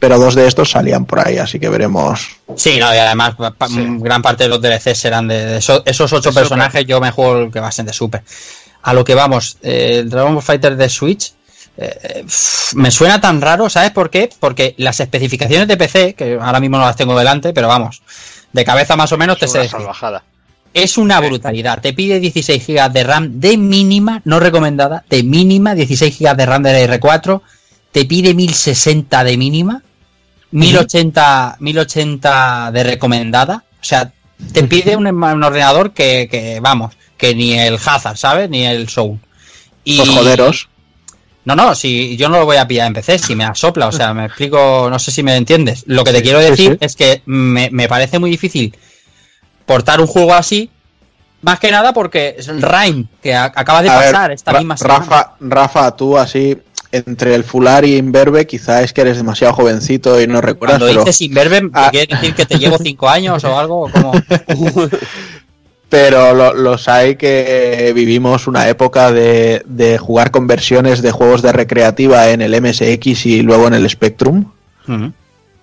Pero 0.00 0.18
dos 0.18 0.34
de 0.34 0.46
estos 0.48 0.70
salían 0.70 1.04
por 1.04 1.24
ahí, 1.26 1.38
así 1.38 1.60
que 1.60 1.68
veremos. 1.68 2.26
Sí, 2.56 2.78
no, 2.80 2.92
y 2.92 2.98
además 2.98 3.34
pa- 3.36 3.68
gran 3.70 4.22
parte 4.22 4.44
de 4.44 4.48
los 4.48 4.60
DLC 4.60 4.94
serán 4.94 5.28
de, 5.28 5.44
de 5.44 5.56
eso- 5.58 5.82
esos 5.86 6.12
ocho 6.12 6.30
personajes. 6.32 6.86
Yo 6.86 7.00
me 7.00 7.10
juego 7.12 7.38
el 7.42 7.52
que 7.52 7.60
va 7.60 7.68
a 7.68 7.72
ser 7.72 7.84
de 7.84 7.92
Super. 7.92 8.22
A 8.82 8.94
lo 8.94 9.04
que 9.04 9.14
vamos, 9.14 9.58
eh, 9.62 9.98
el 10.00 10.08
Dragon 10.10 10.34
Ball 10.34 10.42
Fighter 10.42 10.74
de 10.74 10.88
Switch 10.88 11.34
eh, 11.76 11.98
eh, 12.02 12.22
pff, 12.24 12.74
me 12.74 12.90
suena 12.90 13.20
tan 13.20 13.40
raro, 13.40 13.68
¿sabes 13.70 13.90
por 13.90 14.10
qué? 14.10 14.28
Porque 14.40 14.74
las 14.78 15.00
especificaciones 15.00 15.68
de 15.68 15.76
PC, 15.76 16.14
que 16.14 16.38
ahora 16.40 16.60
mismo 16.60 16.78
no 16.78 16.84
las 16.84 16.96
tengo 16.96 17.16
delante, 17.18 17.52
pero 17.52 17.68
vamos, 17.68 18.02
de 18.52 18.64
cabeza 18.64 18.96
más 18.96 19.12
o 19.12 19.18
menos 19.18 19.38
te 19.38 19.46
sé 19.48 19.58
decir. 19.58 19.78
Es 20.72 20.96
una 20.98 21.20
brutalidad. 21.20 21.80
Te 21.80 21.92
pide 21.92 22.20
16 22.20 22.66
GB 22.66 22.90
de 22.92 23.04
RAM 23.04 23.40
de 23.40 23.56
mínima, 23.56 24.22
no 24.24 24.40
recomendada, 24.40 25.04
de 25.10 25.22
mínima, 25.22 25.74
16 25.74 26.18
GB 26.18 26.36
de 26.36 26.46
RAM 26.46 26.62
de 26.62 26.86
la 26.86 26.96
R4. 26.98 27.40
Te 27.92 28.04
pide 28.04 28.34
1060 28.34 29.24
de 29.24 29.36
mínima, 29.36 29.82
1080, 30.52 31.56
1080 31.60 32.70
de 32.72 32.84
recomendada. 32.84 33.64
O 33.80 33.84
sea, 33.84 34.12
te 34.52 34.62
pide 34.64 34.96
un, 34.96 35.06
un 35.06 35.44
ordenador 35.44 35.92
que, 35.92 36.28
que, 36.30 36.60
vamos, 36.60 36.94
que 37.16 37.34
ni 37.34 37.58
el 37.58 37.74
Hazard, 37.84 38.16
¿sabes? 38.16 38.48
Ni 38.50 38.64
el 38.66 38.88
Soul. 38.88 39.18
Y, 39.84 39.98
Pues 39.98 40.08
joderos. 40.10 40.68
no, 41.44 41.56
no, 41.56 41.74
si 41.74 42.16
yo 42.16 42.28
no 42.28 42.38
lo 42.38 42.44
voy 42.44 42.56
a 42.58 42.66
pillar 42.68 42.86
en 42.86 42.94
PC, 42.94 43.18
si 43.18 43.34
me 43.34 43.44
asopla, 43.44 43.86
o 43.88 43.92
sea, 43.92 44.12
me 44.12 44.26
explico, 44.26 44.88
no 44.90 44.98
sé 44.98 45.10
si 45.10 45.22
me 45.22 45.36
entiendes. 45.36 45.84
Lo 45.86 46.04
que 46.04 46.12
te 46.12 46.22
quiero 46.22 46.38
decir 46.40 46.72
sí. 46.72 46.78
es 46.80 46.96
que 46.96 47.22
me, 47.26 47.68
me 47.70 47.88
parece 47.88 48.18
muy 48.18 48.30
difícil 48.30 48.76
portar 49.66 50.00
un 50.00 50.06
juego 50.06 50.34
así, 50.34 50.70
más 51.42 51.58
que 51.58 51.70
nada 51.70 51.92
porque 51.94 52.34
es 52.38 52.48
el 52.48 52.60
Rhyme, 52.60 53.06
que 53.22 53.34
a- 53.34 53.44
acaba 53.54 53.82
de 53.82 53.88
A 53.88 53.98
ver, 53.98 54.12
pasar 54.12 54.30
esta 54.32 54.52
misma 54.52 54.76
semana. 54.76 54.98
Rafa, 55.00 55.32
Rafa, 55.40 55.96
tú 55.96 56.18
así, 56.18 56.58
entre 56.92 57.34
el 57.34 57.44
fular 57.44 57.84
y 57.84 57.96
Inverbe, 57.96 58.46
quizá 58.46 58.82
es 58.82 58.92
que 58.92 59.02
eres 59.02 59.16
demasiado 59.16 59.52
jovencito 59.54 60.20
y 60.20 60.26
no 60.26 60.40
recuerdas, 60.40 60.78
Cuando 60.78 60.86
pero, 60.92 61.04
dices 61.04 61.20
Inverbe, 61.22 61.60
¿te 61.60 61.68
Ah. 61.72 61.88
quiere 61.90 62.14
decir 62.14 62.34
que 62.34 62.46
te 62.46 62.58
llevo 62.58 62.78
cinco 62.82 63.08
años 63.08 63.44
o 63.44 63.58
algo? 63.58 63.82
¿O 63.86 63.90
cómo? 63.90 64.12
pero 65.88 66.34
lo- 66.34 66.54
los 66.54 66.86
hay 66.88 67.16
que 67.16 67.92
vivimos 67.94 68.46
una 68.46 68.68
época 68.68 69.10
de, 69.10 69.62
de 69.66 69.98
jugar 69.98 70.30
con 70.30 70.46
versiones 70.46 71.02
de 71.02 71.10
juegos 71.10 71.42
de 71.42 71.52
recreativa 71.52 72.30
en 72.30 72.42
el 72.42 72.60
MSX 72.60 73.26
y 73.26 73.42
luego 73.42 73.66
en 73.66 73.74
el 73.74 73.88
Spectrum. 73.90 74.44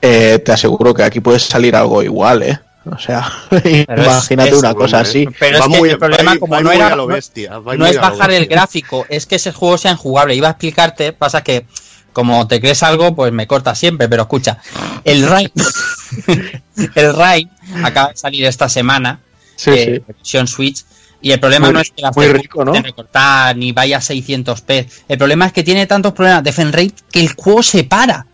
Eh, 0.02 0.40
te 0.46 0.52
aseguro 0.52 0.94
que 0.94 1.04
aquí 1.04 1.20
puede 1.22 1.40
salir 1.40 1.76
algo 1.76 2.04
igual, 2.04 2.44
¿eh? 2.44 2.60
O 2.92 2.98
sea, 3.00 3.32
imagínate 3.64 4.50
es- 4.52 4.56
una 4.58 4.74
cosa 4.74 4.98
hombre. 4.98 5.10
así. 5.10 5.28
Pero 5.40 5.60
Va 5.60 5.66
es 5.66 5.72
que 5.72 5.78
muy- 5.80 5.90
el 5.90 5.98
problema, 5.98 6.34
va 6.34 6.40
como 6.40 6.54
va 6.54 6.62
no 6.62 6.72
era. 6.72 6.96
lo 6.96 7.08
bestia, 7.08 7.60
no 7.78 7.86
es 7.86 8.00
bajar 8.00 8.32
el 8.32 8.46
gráfico, 8.48 9.06
es 9.10 9.26
que 9.26 9.36
ese 9.36 9.52
juego 9.52 9.78
sea 9.78 9.92
injugable. 9.92 10.36
Iba 10.36 10.48
a 10.48 10.52
explicarte, 10.52 11.14
pasa 11.14 11.44
que 11.44 11.66
como 12.14 12.48
te 12.48 12.60
crees 12.60 12.82
algo, 12.84 13.16
pues 13.16 13.32
me 13.32 13.46
cortas 13.46 13.78
siempre, 13.78 14.10
pero 14.10 14.24
escucha, 14.24 14.58
el 15.04 15.28
Rain, 15.28 15.52
el 16.96 17.14
Rain 17.16 17.50
acaba 17.84 18.10
de 18.10 18.18
salir 18.18 18.46
esta 18.46 18.70
semana, 18.70 19.20
Sí, 19.56 19.72
eh, 19.72 20.04
sí. 20.08 20.14
versión 20.14 20.48
Switch, 20.48 20.84
y 21.22 21.32
el 21.32 21.40
problema 21.40 21.68
Muy- 21.68 21.74
no 21.76 21.80
es 21.82 21.92
que 21.92 22.02
las 22.02 22.16
muy 22.16 22.28
rico, 22.28 22.64
¿no? 22.64 22.74
recortadas 22.74 23.56
ni 23.56 23.72
vaya 23.72 23.98
a 23.98 24.02
600p, 24.02 24.88
el 25.08 25.18
problema 25.18 25.46
es 25.48 25.54
que 25.54 25.64
tiene 25.64 25.86
tantos 25.88 26.14
problemas 26.14 26.44
de 26.44 26.54
frame 26.54 26.72
rate 26.72 26.94
que 27.12 27.22
el 27.22 27.34
juego 27.34 27.64
se 27.64 27.84
para. 27.84 28.26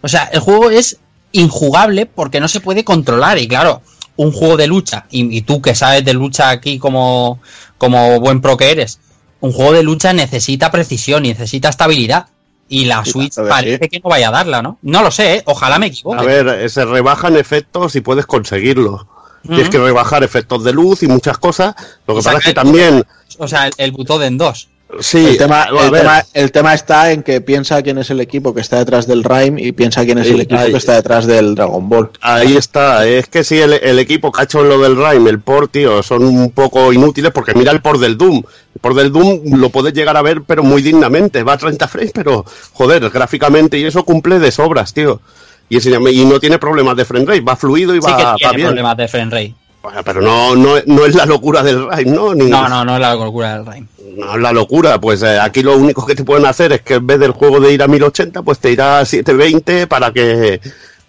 O 0.00 0.08
sea, 0.08 0.24
el 0.32 0.40
juego 0.40 0.70
es 0.70 0.98
injugable 1.34 2.06
porque 2.06 2.40
no 2.40 2.48
se 2.48 2.60
puede 2.60 2.84
controlar. 2.84 3.38
Y 3.38 3.46
claro, 3.46 3.82
un 4.16 4.32
juego 4.32 4.56
de 4.56 4.66
lucha, 4.66 5.06
y, 5.10 5.36
y 5.36 5.42
tú 5.42 5.60
que 5.60 5.74
sabes 5.74 6.04
de 6.04 6.14
lucha 6.14 6.48
aquí 6.48 6.78
como, 6.78 7.40
como 7.76 8.20
buen 8.20 8.40
pro 8.40 8.56
que 8.56 8.70
eres, 8.70 9.00
un 9.40 9.52
juego 9.52 9.72
de 9.72 9.82
lucha 9.82 10.12
necesita 10.12 10.70
precisión 10.70 11.26
y 11.26 11.28
necesita 11.28 11.68
estabilidad. 11.68 12.28
Y 12.66 12.86
la 12.86 13.04
Switch 13.04 13.34
parece 13.34 13.78
sí. 13.82 13.88
que 13.90 14.00
no 14.00 14.08
vaya 14.08 14.28
a 14.28 14.32
darla, 14.32 14.62
¿no? 14.62 14.78
No 14.80 15.02
lo 15.02 15.10
sé, 15.10 15.34
¿eh? 15.34 15.42
ojalá 15.44 15.78
me 15.78 15.86
equivoque. 15.86 16.22
A 16.22 16.24
ver, 16.24 16.48
eh, 16.48 16.68
se 16.70 16.86
rebajan 16.86 17.36
efectos 17.36 17.94
y 17.94 18.00
puedes 18.00 18.24
conseguirlo. 18.24 19.06
tienes 19.42 19.68
que 19.68 19.78
rebajar 19.78 20.24
efectos 20.24 20.64
de 20.64 20.72
luz 20.72 21.02
y 21.02 21.06
muchas 21.08 21.36
cosas. 21.36 21.74
Lo 22.06 22.14
que 22.14 22.20
Y 22.20 22.24
pasa 22.24 22.38
es 22.38 22.44
que 22.44 22.54
también, 22.54 23.04
O 23.36 23.46
sea, 23.46 23.66
el, 23.66 23.74
el 23.76 23.92
Butoden 23.92 24.38
2. 24.38 24.68
Sí, 25.00 25.26
el, 25.26 25.36
tema, 25.38 25.62
a 25.64 25.68
el, 25.84 25.90
ver, 25.90 26.00
tema, 26.02 26.24
el 26.34 26.52
tema 26.52 26.74
está 26.74 27.10
en 27.12 27.22
que 27.22 27.40
piensa 27.40 27.82
quién 27.82 27.98
es 27.98 28.10
el 28.10 28.20
equipo 28.20 28.54
que 28.54 28.60
está 28.60 28.78
detrás 28.78 29.06
del 29.06 29.24
Rhyme 29.24 29.60
y 29.60 29.72
piensa 29.72 30.04
quién 30.04 30.18
es 30.18 30.26
el 30.28 30.40
equipo 30.40 30.60
ahí. 30.60 30.70
que 30.70 30.76
está 30.78 30.94
detrás 30.94 31.26
del 31.26 31.54
Dragon 31.54 31.88
Ball. 31.88 32.10
Ahí 32.20 32.56
está, 32.56 33.06
es 33.06 33.26
que 33.28 33.42
si 33.44 33.58
el, 33.58 33.72
el 33.72 33.98
equipo 33.98 34.30
que 34.30 34.40
ha 34.40 34.44
hecho 34.44 34.62
lo 34.62 34.78
del 34.78 34.96
Rime, 34.96 35.30
el 35.30 35.40
port, 35.40 35.72
tío, 35.72 36.02
son 36.02 36.24
un 36.24 36.50
poco 36.50 36.92
inútiles 36.92 37.32
porque 37.32 37.54
mira 37.54 37.72
el 37.72 37.80
port 37.82 38.00
del 38.00 38.16
Doom. 38.16 38.36
El 38.74 38.80
port 38.80 38.96
del 38.96 39.10
Doom 39.12 39.40
lo 39.58 39.70
puedes 39.70 39.92
llegar 39.94 40.16
a 40.16 40.22
ver, 40.22 40.42
pero 40.42 40.62
muy 40.62 40.82
dignamente. 40.82 41.42
Va 41.42 41.54
a 41.54 41.58
30 41.58 41.88
frames, 41.88 42.12
pero 42.14 42.44
joder, 42.72 43.08
gráficamente 43.10 43.78
y 43.78 43.84
eso 43.84 44.04
cumple 44.04 44.38
de 44.38 44.50
sobras, 44.52 44.92
tío. 44.94 45.20
Y, 45.68 45.78
ese- 45.78 45.90
y 46.12 46.24
no 46.26 46.38
tiene 46.38 46.58
problemas 46.58 46.96
de 46.96 47.04
frame 47.06 47.24
rate, 47.24 47.40
va 47.40 47.56
fluido 47.56 47.94
y 47.96 48.00
Sí 48.02 48.06
va, 48.10 48.16
que 48.16 48.22
va 48.24 48.34
tiene 48.36 48.54
bien. 48.56 48.66
problemas 48.68 48.96
de 48.98 49.08
frame 49.08 49.30
rate. 49.30 49.54
Bueno, 49.84 50.02
pero 50.02 50.22
no, 50.22 50.56
no, 50.56 50.76
no 50.86 51.04
es 51.04 51.14
la 51.14 51.26
locura 51.26 51.62
del 51.62 51.86
Rime, 51.90 52.10
¿no? 52.10 52.34
Ni, 52.34 52.48
No, 52.48 52.70
no, 52.70 52.86
no 52.86 52.94
es 52.94 53.00
la 53.02 53.14
locura 53.14 53.58
del 53.58 53.66
Rime. 53.66 53.86
no 54.16 54.34
es 54.34 54.40
la 54.40 54.50
locura, 54.50 54.98
pues 54.98 55.22
eh, 55.22 55.38
aquí 55.38 55.62
lo 55.62 55.76
único 55.76 56.06
que 56.06 56.14
te 56.14 56.24
pueden 56.24 56.46
hacer 56.46 56.72
es 56.72 56.80
que 56.80 56.94
en 56.94 57.06
vez 57.06 57.18
del 57.20 57.32
juego 57.32 57.60
de 57.60 57.70
ir 57.70 57.82
a 57.82 57.86
1080, 57.86 58.40
pues 58.40 58.60
te 58.60 58.72
irá 58.72 59.00
a 59.00 59.04
720 59.04 59.86
para 59.86 60.10
que 60.10 60.58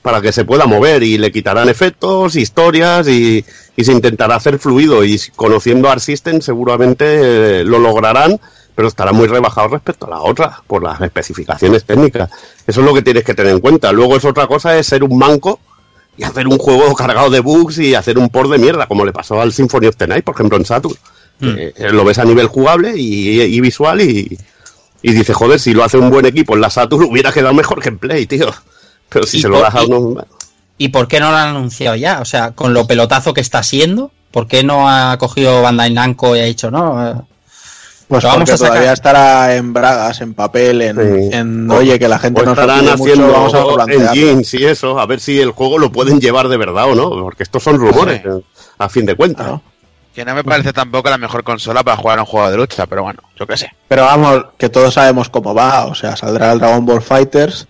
para 0.02 0.19
que 0.22 0.34
se 0.34 0.43
pueda 0.43 0.65
mover 0.65 1.03
y 1.03 1.18
le 1.18 1.31
quitarán 1.31 1.69
efectos, 1.69 2.35
historias 2.35 3.07
y, 3.07 3.45
y 3.77 3.84
se 3.85 3.93
intentará 3.93 4.35
hacer 4.35 4.60
fluido 4.60 5.06
y 5.06 5.19
conociendo 5.38 5.89
Art 5.89 6.02
System 6.02 6.41
seguramente 6.41 7.61
eh, 7.61 7.64
lo 7.64 7.80
lograrán, 7.80 8.39
pero 8.76 8.89
estará 8.89 9.14
muy 9.14 9.27
rebajado 9.27 9.69
respecto 9.69 10.06
a 10.06 10.10
la 10.10 10.19
otra 10.22 10.61
por 10.68 10.84
las 10.84 10.99
especificaciones 10.99 11.85
técnicas. 11.85 12.30
Eso 12.68 12.81
es 12.81 12.85
lo 12.85 12.93
que 12.93 13.02
tienes 13.02 13.23
que 13.23 13.34
tener 13.34 13.53
en 13.53 13.61
cuenta. 13.61 13.93
Luego 13.93 14.18
es 14.18 14.26
otra 14.26 14.47
cosa 14.47 14.77
es 14.77 14.85
ser 14.85 15.02
un 15.03 15.18
manco 15.18 15.60
y 16.17 16.23
hacer 16.23 16.47
un 16.47 16.57
juego 16.57 16.93
cargado 16.95 17.29
de 17.29 17.39
bugs 17.41 17.77
y 17.79 17.93
hacer 17.95 18.17
un 18.17 18.29
port 18.29 18.49
de 18.49 18.57
mierda, 18.57 18.87
como 18.87 19.05
le 19.05 19.11
pasó 19.11 19.41
al 19.41 19.51
Symphony 19.53 19.87
of 19.87 19.97
the 19.97 20.07
Night, 20.07 20.23
por 20.23 20.35
ejemplo, 20.35 20.57
en 20.57 20.65
Saturn. 20.65 20.95
Eh, 21.41 21.73
eh, 21.75 21.89
lo 21.91 22.05
ves 22.05 22.17
a 22.19 22.23
nivel 22.25 22.47
jugable 22.47 22.93
y, 22.95 23.41
y 23.41 23.59
visual 23.59 23.99
y, 24.01 24.37
y 25.01 25.11
dice, 25.11 25.33
joder, 25.33 25.59
si 25.59 25.73
lo 25.73 25.83
hace 25.83 25.97
un 25.97 26.09
buen 26.09 26.25
equipo 26.25 26.55
en 26.55 26.61
la 26.61 26.69
Saturn 26.69 27.03
hubiera 27.03 27.31
quedado 27.33 27.53
mejor 27.53 27.81
que 27.81 27.89
en 27.89 27.97
Play, 27.97 28.25
tío. 28.25 28.47
Pero 29.09 29.25
si 29.27 29.41
se 29.41 29.49
lo 29.49 29.59
das 29.59 29.75
a 29.75 29.83
y- 29.83 29.85
uno... 29.91 30.25
¿Y 30.77 30.89
por 30.89 31.07
qué 31.07 31.19
no 31.19 31.31
lo 31.31 31.37
han 31.37 31.49
anunciado 31.49 31.95
ya? 31.95 32.19
O 32.21 32.25
sea, 32.25 32.51
con 32.51 32.73
lo 32.73 32.85
pelotazo 32.87 33.33
que 33.33 33.39
está 33.41 33.63
siendo, 33.63 34.11
¿por 34.31 34.47
qué 34.47 34.63
no 34.63 34.89
ha 34.89 35.17
cogido 35.17 35.61
Bandai 35.61 35.93
Namco 35.93 36.35
y 36.35 36.39
ha 36.39 36.45
dicho, 36.45 36.69
no? 36.71 37.27
Pues 38.07 38.23
vamos 38.23 38.38
porque 38.40 38.52
a 38.52 38.57
sacar. 38.57 38.72
todavía 38.73 38.94
estará 38.94 39.56
en 39.56 39.73
bragas, 39.73 40.22
en 40.22 40.34
papel, 40.36 40.82
en, 40.82 40.95
Sí. 40.95 41.36
en, 41.36 41.72
oye, 41.72 41.98
que 41.98 42.07
la 42.07 42.19
gente 42.19 42.41
O 42.41 42.45
nos 42.45 42.56
lo 42.56 42.61
estarán 42.61 42.82
pide 42.86 42.95
mucho, 42.98 43.11
haciendo 43.11 43.32
vamos 43.34 43.53
a 43.53 43.64
replantearlo. 43.64 44.11
engines 44.11 44.53
y 44.53 44.65
eso, 44.65 44.99
a 44.99 45.06
ver 45.07 45.19
si 45.19 45.40
el 45.40 45.52
juego 45.52 45.77
lo 45.80 45.91
pueden 45.91 46.19
llevar 46.22 46.48
de 46.48 46.57
verdad 46.57 46.86
o 46.91 46.95
no, 46.95 47.10
porque 47.10 47.44
estos 47.44 47.64
son 47.64 47.77
rumores, 47.77 48.22
a 48.77 48.90
fin 48.90 49.06
de 49.06 49.15
cuentas. 49.15 49.45
Claro. 49.48 49.61
Que 50.14 50.23
no 50.23 50.34
me 50.34 50.44
parece 50.45 50.72
tampoco 50.72 51.10
la 51.10 51.18
mejor 51.18 51.44
consola 51.44 51.84
para 51.84 51.98
jugar 51.98 52.19
a 52.19 52.22
un 52.22 52.26
juego 52.27 52.49
de 52.49 52.56
lucha, 52.57 52.86
pero 52.86 53.03
bueno, 53.03 53.22
yo 53.38 53.45
qué 53.48 53.57
sé. 53.57 53.72
Pero 53.90 54.03
vamos, 54.03 54.45
que 54.57 54.69
todos 54.69 54.94
sabemos 54.94 55.27
cómo 55.30 55.53
va. 55.53 55.88
O 55.88 55.95
sea, 55.95 56.15
saldrá 56.15 56.53
el 56.53 56.60
Dragon 56.60 56.86
Ball 56.86 57.02
Fighters. 57.02 57.68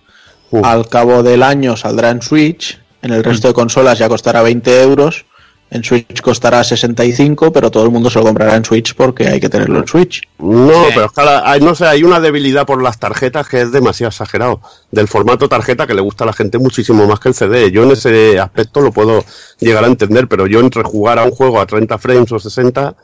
Uh. 0.52 0.64
Al 0.64 0.88
cabo 0.88 1.24
del 1.24 1.42
año 1.42 1.76
saldrá 1.76 2.10
en 2.10 2.22
Switch. 2.22 2.78
En 3.02 3.12
el 3.12 3.24
resto 3.24 3.48
de 3.48 3.54
consolas 3.54 3.98
ya 3.98 4.08
costará 4.08 4.42
20 4.42 4.80
euros. 4.82 5.24
En 5.68 5.82
Switch 5.82 6.20
costará 6.22 6.62
65, 6.62 7.52
pero 7.52 7.72
todo 7.72 7.84
el 7.84 7.90
mundo 7.90 8.08
se 8.08 8.20
lo 8.20 8.24
comprará 8.24 8.54
en 8.54 8.64
Switch 8.64 8.94
porque 8.94 9.26
hay 9.26 9.40
que 9.40 9.48
tenerlo 9.48 9.80
en 9.80 9.86
Switch. 9.88 10.22
No, 10.38 10.70
Sí. 10.84 10.90
pero 10.94 11.06
es 11.06 11.12
que 11.12 11.22
la- 11.24 11.42
hay, 11.50 11.60
no 11.60 11.74
sé, 11.74 11.86
hay 11.86 12.04
una 12.04 12.20
debilidad 12.20 12.64
por 12.64 12.80
las 12.80 13.00
tarjetas 13.00 13.48
que 13.48 13.62
es 13.62 13.72
demasiado 13.72 14.10
exagerado. 14.10 14.60
Del 14.92 15.08
formato 15.08 15.48
tarjeta 15.48 15.86
que 15.86 15.94
le 15.94 16.00
gusta 16.02 16.22
a 16.22 16.28
la 16.28 16.32
gente 16.32 16.58
muchísimo 16.58 17.04
más 17.08 17.18
que 17.18 17.30
el 17.30 17.34
CD. 17.34 17.70
Yo 17.72 17.82
en 17.82 17.90
ese 17.90 18.38
aspecto 18.38 18.80
lo 18.80 18.92
puedo 18.92 19.24
llegar 19.58 19.82
a 19.82 19.88
entender, 19.88 20.28
pero 20.28 20.46
yo 20.46 20.60
entre 20.60 20.84
jugar 20.84 21.18
a 21.18 21.24
un 21.24 21.32
juego 21.32 21.60
a 21.60 21.66
30 21.66 21.98
frames 21.98 22.30
o 22.30 22.38
60, 22.38 22.94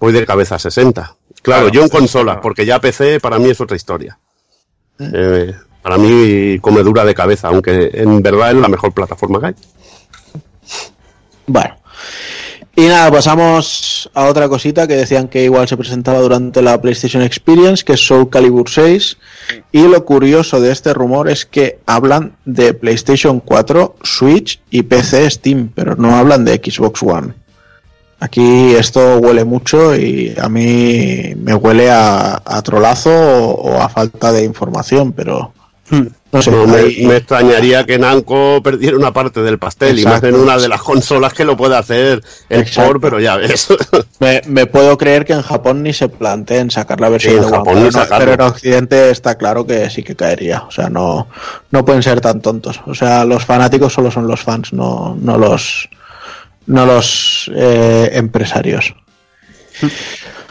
voy 0.00 0.12
de 0.12 0.26
cabeza 0.26 0.56
a 0.56 0.58
60. 0.58 1.02
Claro, 1.42 1.62
Claro, 1.62 1.68
yo 1.68 1.82
en 1.82 1.88
sí, 1.88 1.96
consolas, 1.96 2.34
claro. 2.34 2.40
porque 2.42 2.66
ya 2.66 2.80
PC 2.80 3.20
para 3.20 3.38
mí 3.38 3.48
es 3.50 3.60
otra 3.60 3.76
historia. 3.76 4.18
Eh, 4.98 5.54
para 5.82 5.98
mí 5.98 6.58
come 6.60 6.82
dura 6.82 7.04
de 7.04 7.14
cabeza, 7.14 7.46
aunque 7.48 7.90
en 7.94 8.20
verdad 8.22 8.50
es 8.50 8.56
la 8.56 8.68
mejor 8.68 8.92
plataforma 8.92 9.38
que 9.40 9.46
hay. 9.46 9.54
Bueno. 11.46 11.76
Y 12.74 12.86
nada, 12.86 13.10
pasamos 13.10 14.10
a 14.14 14.24
otra 14.24 14.48
cosita 14.48 14.86
que 14.86 14.96
decían 14.96 15.28
que 15.28 15.44
igual 15.44 15.68
se 15.68 15.76
presentaba 15.76 16.20
durante 16.20 16.62
la 16.62 16.80
PlayStation 16.80 17.22
Experience, 17.22 17.84
que 17.84 17.92
es 17.92 18.00
Soul 18.00 18.30
Calibur 18.30 18.70
6. 18.70 19.18
Y 19.72 19.82
lo 19.82 20.04
curioso 20.06 20.58
de 20.58 20.72
este 20.72 20.94
rumor 20.94 21.28
es 21.28 21.44
que 21.44 21.80
hablan 21.84 22.34
de 22.46 22.72
PlayStation 22.72 23.40
4, 23.40 23.96
Switch 24.02 24.60
y 24.70 24.84
PC 24.84 25.30
Steam, 25.30 25.70
pero 25.74 25.96
no 25.96 26.16
hablan 26.16 26.46
de 26.46 26.54
Xbox 26.54 27.02
One. 27.02 27.34
Aquí 28.20 28.74
esto 28.74 29.18
huele 29.18 29.44
mucho 29.44 29.94
y 29.94 30.34
a 30.40 30.48
mí 30.48 31.34
me 31.36 31.54
huele 31.54 31.90
a, 31.90 32.40
a 32.42 32.62
trolazo 32.62 33.10
o, 33.10 33.50
o 33.50 33.82
a 33.82 33.88
falta 33.90 34.32
de 34.32 34.44
información, 34.44 35.12
pero 35.12 35.52
no 36.32 36.40
sé. 36.40 36.50
Me, 36.50 37.16
extrañaría 37.16 37.84
que 37.84 37.98
Namco 37.98 38.62
perdiera 38.62 38.96
una 38.96 39.12
parte 39.12 39.42
del 39.42 39.58
pastel 39.58 39.98
y 39.98 40.04
más 40.04 40.22
en 40.22 40.34
una 40.34 40.56
de 40.56 40.66
las 40.66 40.80
consolas 40.80 41.34
que 41.34 41.44
lo 41.44 41.58
puede 41.58 41.76
hacer 41.76 42.22
el 42.48 42.60
Exacto. 42.60 42.92
por, 42.92 43.00
pero 43.02 43.20
ya 43.20 43.36
ves. 43.36 43.68
Me, 44.20 44.40
me 44.46 44.66
puedo 44.66 44.96
creer 44.96 45.24
que 45.24 45.32
en 45.32 45.42
Japón 45.42 45.82
ni 45.82 45.92
se 45.92 46.08
planteen 46.08 46.70
sacar 46.70 47.00
la 47.00 47.08
versión 47.08 47.34
en 47.34 47.40
de 47.40 47.46
One, 47.48 47.90
Japón 47.90 48.18
pero 48.18 48.32
en 48.32 48.40
Occidente 48.40 49.10
está 49.10 49.36
claro 49.36 49.66
que 49.66 49.90
sí 49.90 50.02
que 50.02 50.14
caería. 50.14 50.62
O 50.62 50.70
sea, 50.70 50.88
no, 50.88 51.26
no 51.70 51.84
pueden 51.84 52.02
ser 52.02 52.20
tan 52.20 52.40
tontos. 52.40 52.80
O 52.86 52.94
sea, 52.94 53.24
los 53.24 53.44
fanáticos 53.44 53.92
solo 53.92 54.10
son 54.10 54.26
los 54.26 54.40
fans, 54.40 54.72
no, 54.72 55.16
no 55.20 55.36
los, 55.36 55.88
no 56.66 56.86
los 56.86 57.50
eh, 57.54 58.10
empresarios. 58.14 58.94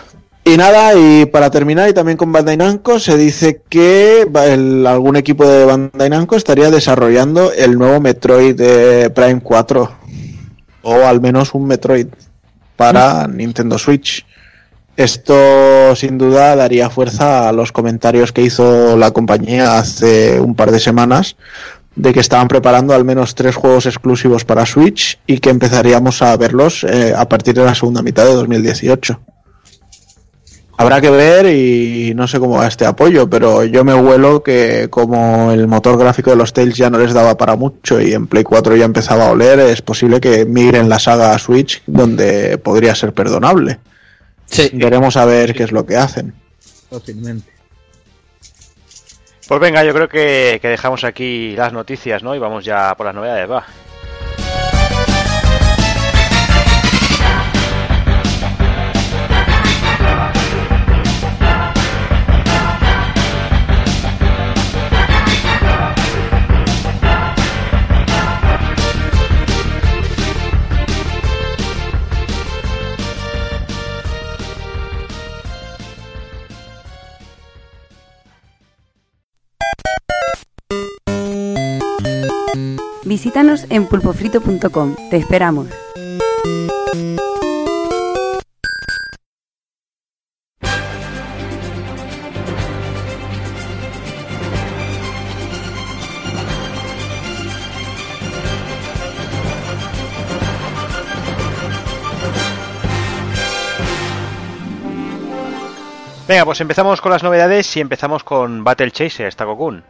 Y 0.44 0.58
nada, 0.58 0.96
y 0.96 1.28
para 1.28 1.52
terminar, 1.52 1.88
y 1.90 1.94
también 1.94 2.18
con 2.18 2.32
Bandai 2.32 2.58
Namco, 2.58 3.00
se 3.00 3.16
dice 3.16 3.62
que 3.70 4.22
el- 4.46 4.88
algún 4.88 5.16
equipo 5.16 5.46
de 5.48 5.66
Bandai 5.66 6.10
Namco 6.10 6.36
estaría 6.36 6.72
desarrollando 6.72 7.52
el 7.54 7.78
nuevo 7.78 8.02
Metroid 8.02 8.56
de 8.56 9.10
Prime 9.12 9.42
4. 9.42 9.92
O 10.84 10.96
al 11.06 11.22
menos 11.22 11.54
un 11.54 11.68
Metroid 11.68 12.08
para 12.76 13.28
Nintendo 13.28 13.78
Switch. 13.78 14.26
Esto 14.98 15.96
sin 15.96 16.18
duda 16.18 16.56
daría 16.56 16.90
fuerza 16.90 17.48
a 17.48 17.52
los 17.52 17.72
comentarios 17.72 18.32
que 18.32 18.42
hizo 18.42 18.98
la 18.98 19.12
compañía 19.12 19.78
hace 19.78 20.40
un 20.40 20.56
par 20.56 20.72
de 20.72 20.80
semanas 20.80 21.36
de 21.96 22.14
que 22.14 22.20
estaban 22.20 22.48
preparando 22.48 22.94
al 22.96 23.06
menos 23.06 23.36
tres 23.36 23.56
juegos 23.56 23.86
exclusivos 23.86 24.44
para 24.44 24.66
Switch 24.66 25.20
y 25.28 25.38
que 25.38 25.50
empezaríamos 25.52 26.22
a 26.24 26.36
verlos 26.36 26.84
eh, 26.84 27.14
a 27.16 27.28
partir 27.30 27.54
de 27.54 27.64
la 27.66 27.76
segunda 27.76 28.02
mitad 28.02 28.26
de 28.26 28.34
2018. 28.34 29.20
Habrá 30.82 31.00
que 31.00 31.12
ver 31.12 31.46
y 31.46 32.14
no 32.16 32.28
sé 32.28 32.40
cómo 32.40 32.58
va 32.58 32.66
este 32.66 32.88
apoyo, 32.88 33.30
pero 33.30 33.64
yo 33.66 33.84
me 33.84 33.94
huelo 33.94 34.42
que 34.42 34.88
como 34.90 35.52
el 35.52 35.68
motor 35.68 35.96
gráfico 35.96 36.32
de 36.32 36.38
los 36.38 36.54
Tales 36.54 36.76
ya 36.76 36.90
no 36.90 36.98
les 36.98 37.14
daba 37.14 37.38
para 37.38 37.56
mucho 37.56 38.02
y 38.02 38.14
en 38.14 38.26
Play 38.26 38.44
4 38.44 38.76
ya 38.76 38.86
empezaba 38.86 39.28
a 39.28 39.32
oler, 39.32 39.60
es 39.60 39.84
posible 39.84 40.20
que 40.20 40.44
migren 40.44 40.90
la 40.90 40.98
saga 40.98 41.36
a 41.36 41.38
Switch, 41.38 41.84
donde 41.86 42.58
podría 42.58 42.96
ser 42.96 43.14
perdonable. 43.14 43.78
Sí. 44.48 44.72
Veremos 44.74 45.18
a 45.18 45.26
ver 45.26 45.54
qué 45.54 45.66
es 45.66 45.72
lo 45.72 45.86
que 45.86 45.98
hacen. 45.98 46.34
Fácilmente. 46.90 47.52
Pues 49.48 49.62
venga, 49.62 49.84
yo 49.84 49.94
creo 49.94 50.10
que, 50.10 50.58
que 50.64 50.68
dejamos 50.68 51.04
aquí 51.04 51.56
las 51.56 51.74
noticias, 51.74 52.24
¿no? 52.24 52.34
Y 52.34 52.40
vamos 52.40 52.66
ya 52.66 52.96
por 52.96 53.06
las 53.06 53.14
novedades, 53.14 53.48
va. 53.48 53.68
Visítanos 83.12 83.66
en 83.70 83.88
pulpofrito.com. 83.88 84.96
Te 85.10 85.18
esperamos. 85.18 85.68
Venga, 106.30 106.46
pues 106.46 106.62
empezamos 106.62 107.02
con 107.02 107.12
las 107.12 107.24
novedades 107.24 107.76
y 107.76 107.82
empezamos 107.82 108.24
con 108.24 108.64
Battle 108.64 108.92
Chaser, 108.92 109.36
Takokun. 109.36 109.84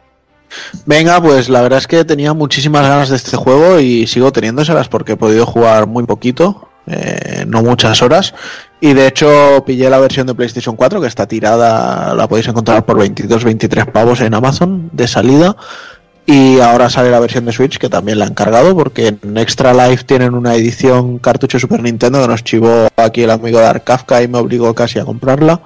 Venga, 0.86 1.20
pues 1.20 1.48
la 1.48 1.62
verdad 1.62 1.78
es 1.78 1.86
que 1.86 2.04
tenía 2.04 2.34
muchísimas 2.34 2.82
ganas 2.82 3.08
de 3.08 3.16
este 3.16 3.36
juego 3.36 3.78
y 3.80 4.06
sigo 4.06 4.32
teniéndoselas 4.32 4.88
porque 4.88 5.12
he 5.12 5.16
podido 5.16 5.46
jugar 5.46 5.86
muy 5.86 6.04
poquito, 6.04 6.68
eh, 6.86 7.44
no 7.46 7.62
muchas 7.62 8.02
horas. 8.02 8.34
Y 8.80 8.94
de 8.94 9.06
hecho 9.06 9.62
pillé 9.64 9.88
la 9.88 9.98
versión 9.98 10.26
de 10.26 10.34
PlayStation 10.34 10.76
4 10.76 11.00
que 11.00 11.06
está 11.06 11.26
tirada, 11.26 12.14
la 12.14 12.28
podéis 12.28 12.48
encontrar 12.48 12.84
por 12.84 12.98
22-23 12.98 13.92
pavos 13.92 14.20
en 14.20 14.34
Amazon 14.34 14.90
de 14.92 15.06
salida. 15.06 15.56
Y 16.24 16.60
ahora 16.60 16.88
sale 16.88 17.10
la 17.10 17.18
versión 17.18 17.44
de 17.44 17.52
Switch 17.52 17.78
que 17.78 17.88
también 17.88 18.18
la 18.18 18.26
han 18.26 18.34
cargado 18.34 18.76
porque 18.76 19.08
en 19.08 19.38
Extra 19.38 19.74
Life 19.74 20.04
tienen 20.04 20.34
una 20.34 20.54
edición 20.54 21.18
cartucho 21.18 21.58
Super 21.58 21.82
Nintendo 21.82 22.22
que 22.22 22.28
nos 22.28 22.44
chivó 22.44 22.86
aquí 22.96 23.24
el 23.24 23.30
amigo 23.30 23.58
de 23.58 23.80
Kafka 23.80 24.22
y 24.22 24.28
me 24.28 24.38
obligó 24.38 24.72
casi 24.72 25.00
a 25.00 25.04
comprarla. 25.04 25.60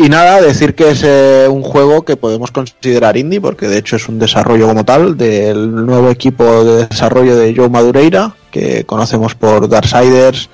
Y 0.00 0.08
nada, 0.08 0.40
decir 0.40 0.76
que 0.76 0.92
es 0.92 1.02
eh, 1.02 1.48
un 1.50 1.64
juego 1.64 2.04
que 2.04 2.16
podemos 2.16 2.52
considerar 2.52 3.16
indie, 3.16 3.40
porque 3.40 3.66
de 3.66 3.78
hecho 3.78 3.96
es 3.96 4.08
un 4.08 4.20
desarrollo 4.20 4.68
como 4.68 4.84
tal 4.84 5.16
del 5.16 5.74
nuevo 5.84 6.08
equipo 6.08 6.62
de 6.62 6.86
desarrollo 6.86 7.36
de 7.36 7.52
Joe 7.52 7.68
Madureira, 7.68 8.32
que 8.52 8.84
conocemos 8.84 9.34
por 9.34 9.68
Darksiders, 9.68 10.50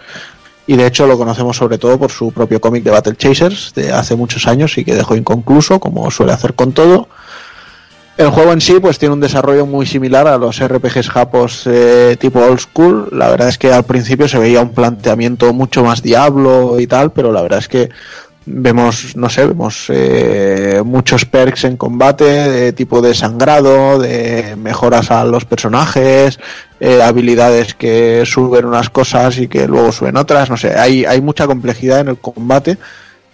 y 0.67 0.77
de 0.77 0.87
hecho 0.87 1.07
lo 1.07 1.19
conocemos 1.19 1.59
sobre 1.59 1.77
todo 1.77 1.99
por 1.99 2.11
su 2.11 2.33
propio 2.33 2.59
cómic 2.59 2.85
de 2.85 2.91
Battle 2.91 3.17
Chasers 3.17 3.75
de 3.75 3.93
hace 3.93 4.17
muchos 4.17 4.47
años 4.47 4.79
y 4.79 4.85
que 4.87 4.95
dejó 4.95 5.15
inconcluso, 5.15 5.79
como 5.79 6.11
suele 6.11 6.33
hacer 6.33 6.55
con 6.55 6.73
todo. 6.73 7.07
El 8.17 8.31
juego 8.31 8.53
en 8.53 8.61
sí 8.61 8.79
pues 8.81 9.01
tiene 9.01 9.13
un 9.13 9.21
desarrollo 9.21 9.67
muy 9.67 9.87
similar 9.87 10.29
a 10.29 10.39
los 10.39 10.65
RPGs 10.65 11.11
japos 11.11 11.65
eh, 11.67 12.17
tipo 12.19 12.39
old 12.39 12.61
school. 12.61 13.09
La 13.11 13.29
verdad 13.29 13.49
es 13.49 13.59
que 13.59 13.73
al 13.73 13.83
principio 13.83 14.29
se 14.29 14.39
veía 14.39 14.63
un 14.63 14.73
planteamiento 14.73 15.53
mucho 15.53 15.83
más 15.83 16.01
diablo 16.01 16.79
y 16.79 16.87
tal, 16.87 17.11
pero 17.11 17.33
la 17.33 17.43
verdad 17.43 17.59
es 17.59 17.67
que 17.67 17.91
vemos, 18.47 19.17
no 19.17 19.29
sé, 19.29 19.47
vemos 19.47 19.87
eh, 19.89 20.83
muchos 20.85 21.25
perks 21.25 21.65
en 21.65 21.77
combate, 21.77 22.25
de 22.25 22.73
tipo 22.73 23.01
de 23.01 23.15
sangrado, 23.15 23.99
de 23.99 24.57
mejoras 24.57 25.11
a 25.11 25.25
los 25.25 25.45
personajes, 25.45 26.39
eh, 26.81 27.03
habilidades 27.03 27.75
que 27.75 28.25
suben 28.27 28.67
unas 28.67 28.91
cosas 28.91 29.39
y 29.39 29.49
que 29.49 29.67
luego 29.67 29.93
suben 29.93 30.17
otras, 30.17 30.51
no 30.51 30.57
sé, 30.57 30.79
hay, 30.79 31.05
hay 31.05 31.21
mucha 31.21 31.47
complejidad 31.47 32.01
en 32.01 32.09
el 32.09 32.19
combate 32.19 32.79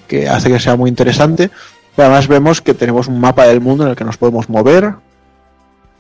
que 0.07 0.29
hace 0.29 0.51
que 0.51 0.61
sea 0.61 0.77
muy 0.77 0.89
interesante. 0.89 1.51
además 1.97 2.29
vemos 2.29 2.61
que 2.61 2.75
tenemos 2.75 3.09
un 3.09 3.21
mapa 3.21 3.47
del 3.47 3.61
mundo 3.61 3.85
en 3.85 3.91
el 3.91 3.97
que 3.97 4.05
nos 4.05 4.17
podemos 4.17 4.49
mover, 4.49 4.95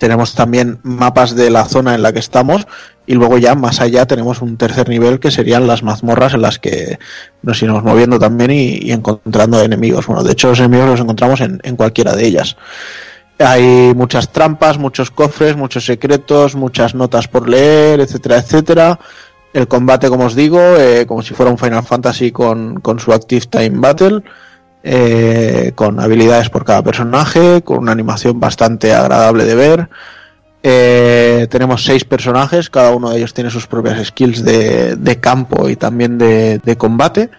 tenemos 0.00 0.34
también 0.34 0.80
mapas 0.82 1.36
de 1.36 1.50
la 1.50 1.66
zona 1.66 1.94
en 1.94 2.02
la 2.02 2.10
que 2.14 2.20
estamos 2.20 2.66
y 3.06 3.12
luego 3.12 3.36
ya 3.36 3.54
más 3.54 3.82
allá 3.82 4.06
tenemos 4.06 4.40
un 4.40 4.56
tercer 4.56 4.88
nivel 4.88 5.20
que 5.20 5.30
serían 5.30 5.66
las 5.66 5.82
mazmorras 5.82 6.32
en 6.32 6.40
las 6.40 6.58
que 6.58 6.98
nos 7.42 7.62
iremos 7.62 7.84
moviendo 7.84 8.18
también 8.18 8.50
y, 8.50 8.92
encontrando 8.92 9.62
enemigos. 9.62 10.06
Bueno, 10.06 10.22
de 10.22 10.32
hecho 10.32 10.48
los 10.48 10.58
enemigos 10.58 10.88
los 10.88 11.00
encontramos 11.00 11.42
en, 11.42 11.76
cualquiera 11.76 12.14
de 12.14 12.26
ellas. 12.26 12.56
Hay 13.38 13.92
muchas 13.94 14.32
trampas, 14.32 14.78
muchos 14.78 15.10
cofres, 15.10 15.54
muchos 15.54 15.84
secretos, 15.84 16.54
muchas 16.54 16.94
notas 16.94 17.28
por 17.28 17.46
leer, 17.46 18.00
etcétera, 18.00 18.38
etcétera. 18.38 18.98
El 19.52 19.68
combate, 19.68 20.08
como 20.08 20.24
os 20.24 20.34
digo, 20.34 20.60
eh, 20.78 21.04
como 21.06 21.20
si 21.20 21.34
fuera 21.34 21.52
un 21.52 21.58
Final 21.58 21.82
Fantasy 21.82 22.32
con, 22.32 22.80
con 22.80 22.98
su 23.00 23.12
Active 23.12 23.44
Time 23.50 23.80
Battle 23.80 24.22
eh, 24.82 25.72
con 25.74 26.00
habilidades 26.00 26.48
por 26.48 26.64
cada 26.64 26.82
personaje, 26.82 27.62
con 27.62 27.78
una 27.78 27.92
animación 27.92 28.40
bastante 28.40 28.94
agradable 28.94 29.44
de 29.44 29.54
ver. 29.54 29.88
Eh, 30.62 31.46
tenemos 31.50 31.84
seis 31.84 32.04
personajes, 32.04 32.70
cada 32.70 32.94
uno 32.94 33.10
de 33.10 33.18
ellos 33.18 33.34
tiene 33.34 33.50
sus 33.50 33.66
propias 33.66 34.06
skills 34.06 34.44
de, 34.44 35.18
campo 35.20 35.68
y 35.68 35.76
también 35.76 36.18
de, 36.18 36.76
combate, 36.78 37.30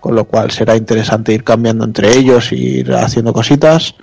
con 0.00 0.14
lo 0.14 0.24
cual 0.24 0.50
será 0.50 0.76
interesante 0.76 1.32
ir 1.32 1.44
cambiando 1.44 1.84
entre 1.84 2.16
ellos 2.16 2.52
ir 2.52 2.92
haciendo 2.94 3.32
cositas. 3.32 3.94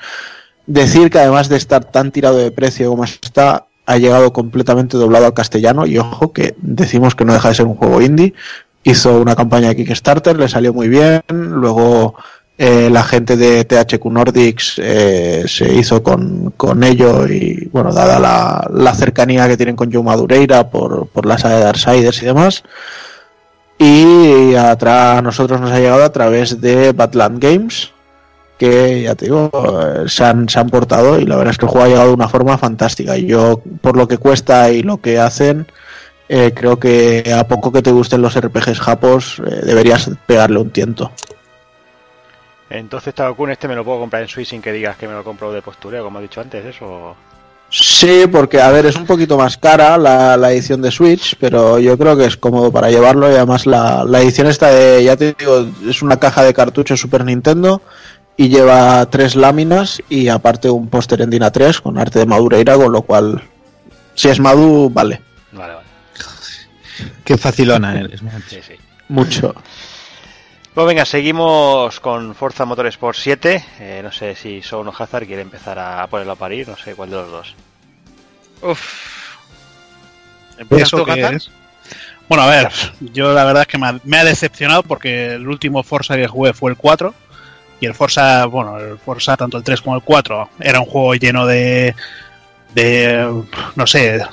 Decir 0.65 1.09
que 1.09 1.19
además 1.19 1.49
de 1.49 1.57
estar 1.57 1.85
tan 1.85 2.11
tirado 2.11 2.37
de 2.37 2.51
precio 2.51 2.89
como 2.89 3.05
está, 3.05 3.67
ha 3.85 3.97
llegado 3.97 4.33
completamente 4.33 4.97
doblado 4.97 5.25
al 5.25 5.33
castellano 5.33 5.85
y 5.85 5.97
ojo 5.97 6.33
que 6.33 6.55
decimos 6.57 7.15
que 7.15 7.25
no 7.25 7.33
deja 7.33 7.49
de 7.49 7.55
ser 7.55 7.65
un 7.65 7.75
juego 7.75 8.01
indie. 8.01 8.33
Hizo 8.83 9.19
una 9.19 9.35
campaña 9.35 9.69
de 9.69 9.75
Kickstarter, 9.75 10.37
le 10.37 10.47
salió 10.47 10.73
muy 10.73 10.87
bien, 10.87 11.21
luego 11.29 12.15
eh, 12.59 12.89
la 12.89 13.03
gente 13.03 13.37
de 13.37 13.65
THQ 13.65 14.03
Nordics 14.05 14.79
eh, 14.79 15.43
se 15.47 15.71
hizo 15.75 16.01
con, 16.01 16.51
con, 16.57 16.83
ello 16.83 17.27
y, 17.27 17.69
bueno, 17.71 17.93
dada 17.93 18.19
la, 18.19 18.67
la, 18.73 18.95
cercanía 18.95 19.47
que 19.47 19.57
tienen 19.57 19.75
con 19.75 19.93
Joe 19.93 20.01
Madureira 20.01 20.67
por, 20.67 21.07
por 21.09 21.27
la 21.27 21.37
saga 21.37 21.57
de 21.57 21.63
Darksiders 21.65 22.23
y 22.23 22.25
demás. 22.25 22.63
Y 23.77 24.55
a 24.55 25.21
nosotros 25.21 25.61
nos 25.61 25.71
ha 25.71 25.79
llegado 25.79 26.03
a 26.03 26.11
través 26.11 26.59
de 26.59 26.93
Badland 26.93 27.39
Games, 27.39 27.91
que 28.57 29.03
ya 29.03 29.13
te 29.13 29.25
digo, 29.25 29.51
eh, 29.53 30.09
se 30.09 30.23
han, 30.23 30.49
se 30.49 30.59
han 30.59 30.71
portado 30.71 31.19
y 31.19 31.25
la 31.25 31.35
verdad 31.35 31.51
es 31.51 31.59
que 31.59 31.65
el 31.67 31.71
juego 31.71 31.85
ha 31.85 31.89
llegado 31.89 32.07
de 32.07 32.15
una 32.15 32.27
forma 32.27 32.57
fantástica. 32.57 33.15
Y 33.19 33.27
yo, 33.27 33.61
por 33.81 33.95
lo 33.95 34.07
que 34.07 34.17
cuesta 34.17 34.71
y 34.71 34.81
lo 34.81 34.99
que 34.99 35.19
hacen, 35.19 35.67
creo 36.27 36.79
que 36.79 37.31
a 37.37 37.47
poco 37.47 37.71
que 37.71 37.83
te 37.83 37.91
gusten 37.91 38.23
los 38.23 38.35
RPGs 38.35 38.79
japos, 38.79 39.39
deberías 39.63 40.09
pegarle 40.25 40.57
un 40.57 40.71
tiento. 40.71 41.11
Entonces, 42.69 43.13
Kun, 43.35 43.51
este 43.51 43.67
me 43.67 43.75
lo 43.75 43.85
puedo 43.85 43.99
comprar 43.99 44.21
en 44.21 44.27
Switch 44.27 44.49
sin 44.49 44.61
que 44.61 44.71
digas 44.71 44.97
que 44.97 45.07
me 45.07 45.13
lo 45.13 45.23
compro 45.23 45.51
de 45.51 45.61
postureo, 45.61 46.03
como 46.03 46.19
he 46.19 46.23
dicho 46.23 46.41
antes, 46.41 46.65
¿eso? 46.65 47.15
Sí, 47.69 48.23
porque, 48.31 48.61
a 48.61 48.69
ver, 48.71 48.85
es 48.85 48.95
un 48.95 49.05
poquito 49.05 49.37
más 49.37 49.57
cara 49.57 49.97
la, 49.97 50.51
edición 50.51 50.81
de 50.81 50.91
Switch, 50.91 51.35
pero 51.39 51.79
yo 51.79 51.97
creo 51.97 52.15
que 52.15 52.25
es 52.25 52.37
cómodo 52.37 52.71
para 52.71 52.89
llevarlo 52.89 53.29
y 53.29 53.35
además 53.35 53.65
la, 53.65 54.05
edición 54.21 54.47
esta 54.47 54.69
de, 54.69 55.03
ya 55.03 55.17
te 55.17 55.33
digo, 55.33 55.67
es 55.87 56.01
una 56.01 56.17
caja 56.17 56.43
de 56.43 56.53
cartuchos 56.53 56.99
Super 56.99 57.25
Nintendo 57.25 57.81
y 58.37 58.47
lleva 58.49 59.05
tres 59.09 59.35
láminas 59.35 60.01
y 60.07 60.29
aparte 60.29 60.69
un 60.69 60.87
póster 60.89 61.21
en 61.21 61.29
Dina 61.29 61.51
3 61.51 61.81
con 61.81 61.97
arte 61.97 62.19
de 62.19 62.25
Madureira, 62.25 62.75
con 62.75 62.91
lo 62.91 63.01
cual, 63.01 63.43
si 64.15 64.29
es 64.29 64.39
Madu, 64.39 64.89
vale. 64.89 65.21
Vale, 65.51 65.73
vale. 65.73 65.87
Qué 67.25 67.37
facilona 67.37 67.99
eres. 67.99 68.21
Sí, 68.47 68.59
sí. 68.65 68.73
Mucho. 69.09 69.53
Pues 70.77 70.85
venga, 70.85 71.05
seguimos 71.05 71.99
con 71.99 72.35
Forza 72.35 72.63
Motorsport 72.63 73.17
7. 73.17 73.65
Eh, 73.79 74.01
no 74.03 74.11
sé 74.11 74.35
si 74.35 74.61
Son 74.61 74.87
o 74.87 74.93
Hazard 74.95 75.25
quiere 75.25 75.41
empezar 75.41 75.79
a 75.79 76.05
ponerlo 76.05 76.33
a 76.33 76.35
parir, 76.35 76.67
no 76.67 76.77
sé 76.77 76.93
cuál 76.93 77.09
de 77.09 77.15
los 77.15 77.31
dos. 77.31 77.55
Uf. 78.61 79.37
¿Eso 80.69 81.03
qué 81.03 81.29
es? 81.33 81.49
Bueno, 82.29 82.43
a 82.43 82.47
ver, 82.51 82.69
yo 82.99 83.33
la 83.33 83.43
verdad 83.43 83.63
es 83.63 83.67
que 83.67 83.79
me 83.79 84.17
ha, 84.19 84.23
decepcionado 84.23 84.83
porque 84.83 85.33
el 85.33 85.47
último 85.47 85.81
Forza 85.81 86.15
que 86.15 86.27
jugué 86.27 86.53
fue 86.53 86.69
el 86.69 86.77
4 86.77 87.11
y 87.79 87.87
el 87.87 87.95
Forza, 87.95 88.45
bueno, 88.45 88.77
el 88.77 88.99
Forza 88.99 89.35
tanto 89.35 89.57
el 89.57 89.63
3 89.63 89.81
como 89.81 89.95
el 89.95 90.03
4 90.03 90.47
era 90.59 90.79
un 90.79 90.85
juego 90.85 91.15
lleno 91.15 91.47
de 91.47 91.95
de 92.75 93.43
no 93.75 93.87
sé, 93.87 94.23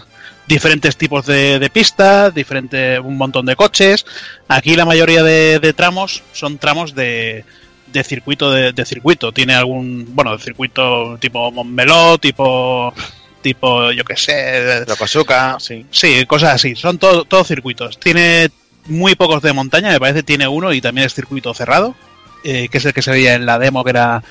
diferentes 0.47 0.97
tipos 0.97 1.27
de, 1.27 1.71
pistas, 1.73 2.35
diferente, 2.35 2.99
un 2.99 3.17
montón 3.17 3.47
de 3.47 3.57
coches. 3.57 4.05
Aquí 4.49 4.77
la 4.77 4.85
mayoría 4.85 5.23
de, 5.23 5.73
tramos 5.77 6.23
son 6.33 6.59
tramos 6.59 6.95
de, 6.95 7.45
de 7.93 8.05
circuito 8.05 8.51
de, 8.51 8.85
circuito. 8.85 9.33
Tiene 9.33 9.55
algún, 9.55 10.07
bueno, 10.15 10.37
de 10.37 10.43
circuito 10.43 11.19
tipo 11.19 11.51
Montmeló, 11.51 12.19
tipo 12.19 12.93
tipo, 13.45 13.93
yo 13.93 14.05
qué 14.05 14.17
sé, 14.17 14.85
Yokosuka, 14.89 15.59
sí, 15.61 15.85
sí, 15.91 16.25
cosas 16.25 16.55
así. 16.55 16.75
Son 16.75 16.97
todos 16.99 17.47
circuitos. 17.47 18.01
Tiene 18.01 18.49
muy 18.87 19.15
pocos 19.15 19.43
de 19.43 19.53
montaña, 19.53 19.91
me 19.91 20.01
parece 20.01 20.23
tiene 20.23 20.49
uno 20.49 20.73
y 20.73 20.81
también 20.81 21.07
es 21.07 21.15
circuito 21.15 21.53
cerrado, 21.53 21.95
eh, 22.43 22.69
que 22.71 22.79
es 22.79 22.85
el 22.87 22.95
que 22.95 23.03
se 23.03 23.11
veía 23.11 23.35
en 23.35 23.45
la 23.45 23.59
demo, 23.59 23.85
que 23.85 23.91
era, 23.91 24.23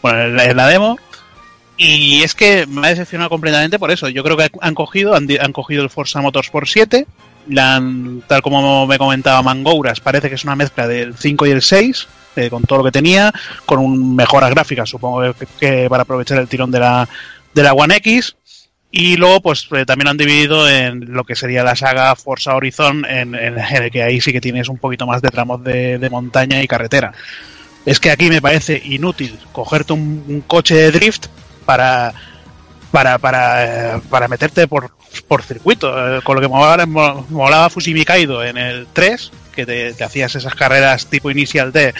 bueno, 0.00 0.40
en 0.40 0.56
la 0.56 0.68
demo. 0.68 0.98
Y 1.76 2.22
es 2.22 2.34
que 2.34 2.66
me 2.66 2.86
ha 2.86 2.90
decepcionado 2.90 3.30
completamente 3.30 3.78
por 3.78 3.90
eso. 3.90 4.08
Yo 4.08 4.22
creo 4.22 4.36
que 4.36 4.50
han 4.60 4.74
cogido, 4.74 5.14
han, 5.14 5.52
cogido 5.52 5.82
el 5.82 5.90
Forza 5.90 6.20
Motorsport 6.20 6.66
7, 6.66 7.06
tal 8.26 8.42
como 8.42 8.86
me 8.86 8.98
comentaba 8.98 9.42
Mangouras, 9.42 10.00
parece 10.00 10.28
que 10.28 10.36
es 10.36 10.44
una 10.44 10.56
mezcla 10.56 10.86
del 10.86 11.16
5 11.16 11.46
y 11.46 11.50
el 11.50 11.62
6, 11.62 12.08
eh, 12.36 12.50
con 12.50 12.62
todo 12.62 12.78
lo 12.78 12.84
que 12.84 12.92
tenía, 12.92 13.32
con 13.66 13.78
un 13.78 14.14
mejoras 14.14 14.50
gráficas, 14.50 14.88
supongo 14.88 15.34
que, 15.58 15.88
para 15.88 16.02
aprovechar 16.02 16.38
el 16.38 16.48
tirón 16.48 16.70
de 16.70 16.80
la, 16.80 17.08
de 17.54 17.62
la 17.62 17.72
One 17.72 17.96
X. 17.96 18.36
Y 18.94 19.16
luego, 19.16 19.40
pues 19.40 19.66
eh, 19.72 19.86
también 19.86 20.08
han 20.08 20.18
dividido 20.18 20.68
en 20.68 21.14
lo 21.14 21.24
que 21.24 21.34
sería 21.34 21.64
la 21.64 21.74
saga 21.74 22.14
Forza 22.14 22.54
Horizon, 22.54 23.06
en, 23.06 23.34
el 23.34 23.90
que 23.90 24.02
ahí 24.02 24.20
sí 24.20 24.32
que 24.32 24.40
tienes 24.40 24.68
un 24.68 24.76
poquito 24.76 25.06
más 25.06 25.22
de 25.22 25.30
tramos 25.30 25.64
de, 25.64 26.08
montaña 26.10 26.62
y 26.62 26.68
carretera. 26.68 27.14
Es 27.86 27.98
que 27.98 28.10
aquí 28.10 28.28
me 28.28 28.42
parece 28.42 28.80
inútil 28.84 29.38
cogerte 29.50 29.94
un 29.94 30.44
coche 30.46 30.74
de 30.74 30.92
drift 30.92 31.28
para 31.62 32.14
para, 32.90 33.18
para, 33.18 34.00
para 34.10 34.28
meterte 34.28 34.68
por, 34.68 34.90
por 35.26 35.42
circuito. 35.42 36.18
Eh, 36.18 36.20
con 36.22 36.36
lo 36.36 36.42
que 36.42 36.48
molaba, 36.48 36.86
molaba 36.86 37.70
Fushimi 37.70 38.04
en 38.06 38.58
el 38.58 38.86
3, 38.92 39.32
que 39.54 39.66
te, 39.66 40.04
hacías 40.04 40.34
esas 40.36 40.54
carreras 40.54 41.06
tipo 41.06 41.30
Initial 41.30 41.72
D 41.72 41.94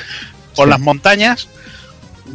por 0.55 0.69
las 0.69 0.79
montañas. 0.79 1.49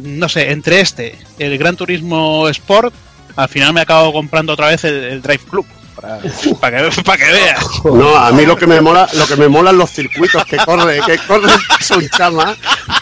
No 0.02 0.28
sé, 0.28 0.50
entre 0.50 0.80
este, 0.80 1.16
el 1.38 1.56
Gran 1.56 1.76
Turismo 1.76 2.48
Sport, 2.48 2.92
al 3.36 3.48
final 3.48 3.72
me 3.72 3.80
acabo 3.80 4.12
comprando 4.12 4.52
otra 4.52 4.68
vez 4.68 4.84
el 4.84 5.22
Drive 5.22 5.44
Club 5.48 5.66
para, 6.60 6.90
que, 6.90 7.02
para 7.02 7.18
que 7.24 7.32
veas. 7.32 7.64
No, 7.84 8.16
a 8.16 8.30
mí 8.32 8.44
lo 8.46 8.56
que 8.56 8.66
me 8.66 8.80
mola, 8.80 9.08
lo 9.14 9.26
que 9.26 9.36
me 9.36 9.48
molan 9.48 9.76
los 9.76 9.90
circuitos 9.90 10.44
que 10.44 10.56
corre, 10.58 11.00
que 11.06 11.18
corre 11.18 11.50
son 11.80 12.08
chama, 12.10 12.56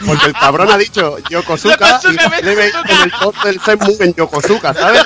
porque 0.07 0.27
el 0.27 0.33
cabrón 0.33 0.71
ha 0.71 0.79
dicho 0.79 1.17
Yokosuka 1.31 2.01
y 2.05 2.45
debe 2.45 2.69
en 2.69 3.01
el 3.05 3.13
top 3.13 3.35
del 3.45 3.61
Facebook 3.61 3.97
en 4.01 4.15
Yokosuka, 4.15 4.75
¿sabes? 4.75 5.03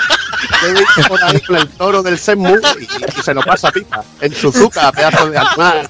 Debe 0.62 0.80
ir 0.80 1.06
por 1.08 1.22
ahí 1.22 1.40
con 1.40 1.56
el 1.56 1.68
toro 1.70 2.02
del 2.02 2.18
Senmu 2.18 2.56
y, 2.80 2.84
y 2.84 3.22
se 3.22 3.34
nos 3.34 3.44
pasa 3.44 3.70
pipa. 3.70 4.02
En 4.20 4.34
Suzuka, 4.34 4.90
pedazo 4.92 5.28
de 5.30 5.38
animal. 5.38 5.88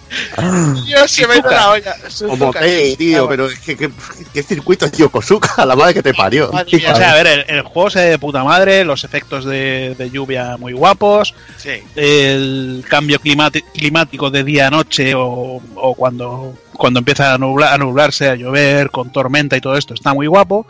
Dios, 0.86 1.10
se 1.10 1.26
me 1.26 1.36
la 1.40 1.70
olla. 1.70 1.94
Como 2.26 2.52
Kei, 2.52 2.96
tío, 2.96 3.28
pero 3.28 3.46
es 3.46 3.58
que, 3.60 3.76
que- 3.76 3.90
¿qué 4.32 4.42
circuito 4.42 4.86
es 4.86 4.92
Yokosuka? 4.92 5.64
La 5.66 5.76
madre 5.76 5.94
que 5.94 6.02
te 6.02 6.14
parió. 6.14 6.50
Madre 6.52 6.76
O 6.76 6.96
sea, 6.96 7.12
a 7.12 7.14
ver, 7.14 7.26
el, 7.26 7.44
el 7.48 7.62
juego 7.62 7.90
se 7.90 7.98
ve 8.00 8.10
de 8.10 8.18
puta 8.18 8.42
madre, 8.44 8.84
los 8.84 9.04
efectos 9.04 9.44
de, 9.44 9.94
de 9.96 10.10
lluvia 10.10 10.56
muy 10.56 10.72
guapos, 10.72 11.34
Sí. 11.56 11.82
El 11.96 12.84
cambio 12.88 13.18
climático 13.20 14.30
de 14.30 14.44
día 14.44 14.68
a 14.68 14.70
noche 14.70 15.14
o, 15.14 15.60
o 15.74 15.94
cuando, 15.94 16.54
cuando 16.74 16.98
empieza 17.00 17.34
a, 17.34 17.38
nubla- 17.38 17.72
a 17.72 17.78
nublarse, 17.78 18.28
a 18.28 18.34
llover, 18.36 18.90
con 18.90 19.10
tormenta 19.12 19.56
y 19.56 19.60
todo 19.60 19.76
esto, 19.76 19.94
está 19.94 20.14
muy 20.14 20.26
guapo. 20.26 20.66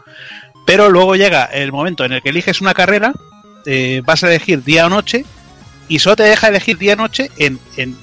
Pero 0.67 0.89
luego 0.89 1.17
llega 1.17 1.45
el 1.47 1.73
momento 1.73 2.05
en 2.05 2.13
el 2.13 2.23
que 2.23 2.29
eliges 2.31 2.61
una 2.61 2.75
carrera, 2.75 3.13
eh, 3.67 4.03
vas 4.05 4.23
a 4.25 4.29
elegir 4.29 4.63
día 4.63 4.87
o 4.87 4.89
noche 4.89 5.25
y 5.89 5.99
solo 5.99 6.17
te 6.17 6.23
deja 6.25 6.49
elegir 6.49 6.79
día 6.79 6.93
o 6.95 6.97
noche 6.97 7.31
en, 7.39 7.59
en, 7.77 7.97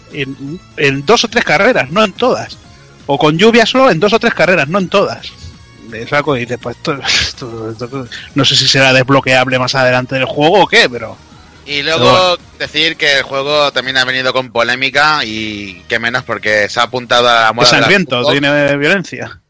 en- 0.78 1.06
dos 1.06 1.24
o 1.24 1.28
tres 1.28 1.46
carreras, 1.46 1.90
no 1.92 2.04
en 2.04 2.14
todas. 2.14 2.58
O 3.06 3.18
con 3.18 3.38
lluvia 3.38 3.66
solo 3.66 3.90
en 3.90 4.00
dos 4.00 4.12
o 4.14 4.20
tres 4.20 4.34
carreras, 4.34 4.68
no 4.68 4.80
en 4.80 4.90
todas. 4.90 5.32
Me 5.90 6.06
saco 6.06 6.36
y 6.38 6.44
esto- 6.44 7.00
no 8.36 8.44
sé 8.44 8.56
si 8.58 8.68
será 8.68 8.92
desbloqueable 8.92 9.58
más 9.58 9.74
adelante 9.76 10.16
del 10.16 10.26
juego 10.26 10.64
o 10.64 10.68
qué, 10.68 10.90
pero 10.90 11.16
Y 11.68 11.84
luego 11.84 12.38
decir 12.58 12.96
que 12.96 13.18
el 13.18 13.24
juego 13.24 13.72
también 13.74 13.98
ha 13.98 14.06
venido 14.06 14.32
con 14.32 14.52
polémica 14.52 15.20
y 15.26 15.82
que 15.90 16.00
menos 16.00 16.24
porque 16.24 16.70
se 16.70 16.80
ha 16.80 16.84
apuntado 16.84 17.28
a 17.28 17.42
la 17.42 17.54
moda. 17.54 17.70
de 17.70 17.78
sangriento, 17.78 18.22
box. 18.22 18.32
tiene 18.32 18.78
violencia. 18.78 19.42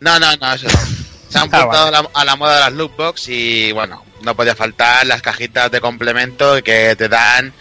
No, 0.00 0.18
no, 0.18 0.34
no, 0.36 0.54
eso 0.54 0.66
no. 0.66 0.78
Se 1.28 1.38
han 1.38 1.48
Ah, 1.52 1.58
apuntado 1.58 1.84
vale. 1.90 1.96
a, 1.98 2.02
la, 2.02 2.08
a 2.14 2.24
la 2.24 2.36
moda 2.36 2.54
de 2.54 2.60
las 2.60 2.72
loot 2.72 2.96
box 2.96 3.28
y 3.28 3.72
bueno, 3.72 4.02
no 4.22 4.34
podía 4.34 4.54
faltar 4.54 5.06
las 5.06 5.20
cajitas 5.20 5.70
de 5.70 5.80
complemento 5.80 6.62
que 6.62 6.96
te 6.96 7.08
dan 7.08 7.52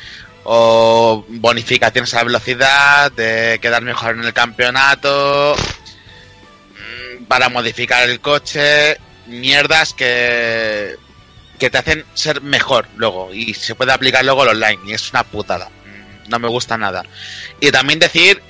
o 0.46 1.26
bonificaciones 1.28 2.14
a 2.14 2.18
la 2.18 2.24
velocidad, 2.24 3.12
de 3.12 3.60
quedar 3.62 3.82
mejor 3.82 4.16
en 4.16 4.24
el 4.24 4.34
campeonato, 4.34 5.56
mm, 6.72 7.26
para 7.26 7.50
modificar 7.50 8.10
el 8.10 8.20
coche, 8.22 8.98
mierdas 9.28 9.94
que 9.94 10.96
que 11.64 11.70
te 11.70 11.78
hacen 11.78 12.04
ser 12.14 12.42
mejor 12.42 12.90
luego 12.98 13.34
y 13.34 13.54
se 13.54 13.74
puede 13.74 13.94
aplicar 13.94 14.26
luego 14.26 14.42
al 14.42 14.50
online 14.50 14.80
y 14.86 14.92
es 14.92 15.12
una 15.12 15.24
putada. 15.24 15.70
Mm, 15.70 16.30
No 16.30 16.38
me 16.38 16.50
gusta 16.50 16.78
nada. 16.78 17.06
Y 17.62 17.72
también 17.72 18.00
decir 18.00 18.42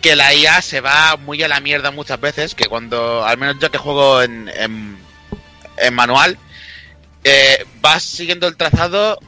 que 0.00 0.16
la 0.16 0.32
IA 0.32 0.62
se 0.62 0.80
va 0.80 1.18
muy 1.18 1.42
a 1.42 1.48
la 1.48 1.60
mierda 1.60 1.90
muchas 1.90 2.18
veces, 2.18 2.54
que 2.54 2.64
cuando, 2.64 3.26
al 3.26 3.36
menos 3.36 3.58
yo 3.60 3.70
que 3.70 3.76
juego 3.76 4.22
en, 4.22 4.50
en, 4.56 5.94
manual, 5.94 6.38
eh, 7.24 7.62
vas 7.82 8.04
siguiendo 8.04 8.48
el 8.48 8.56
trazado 8.56 9.18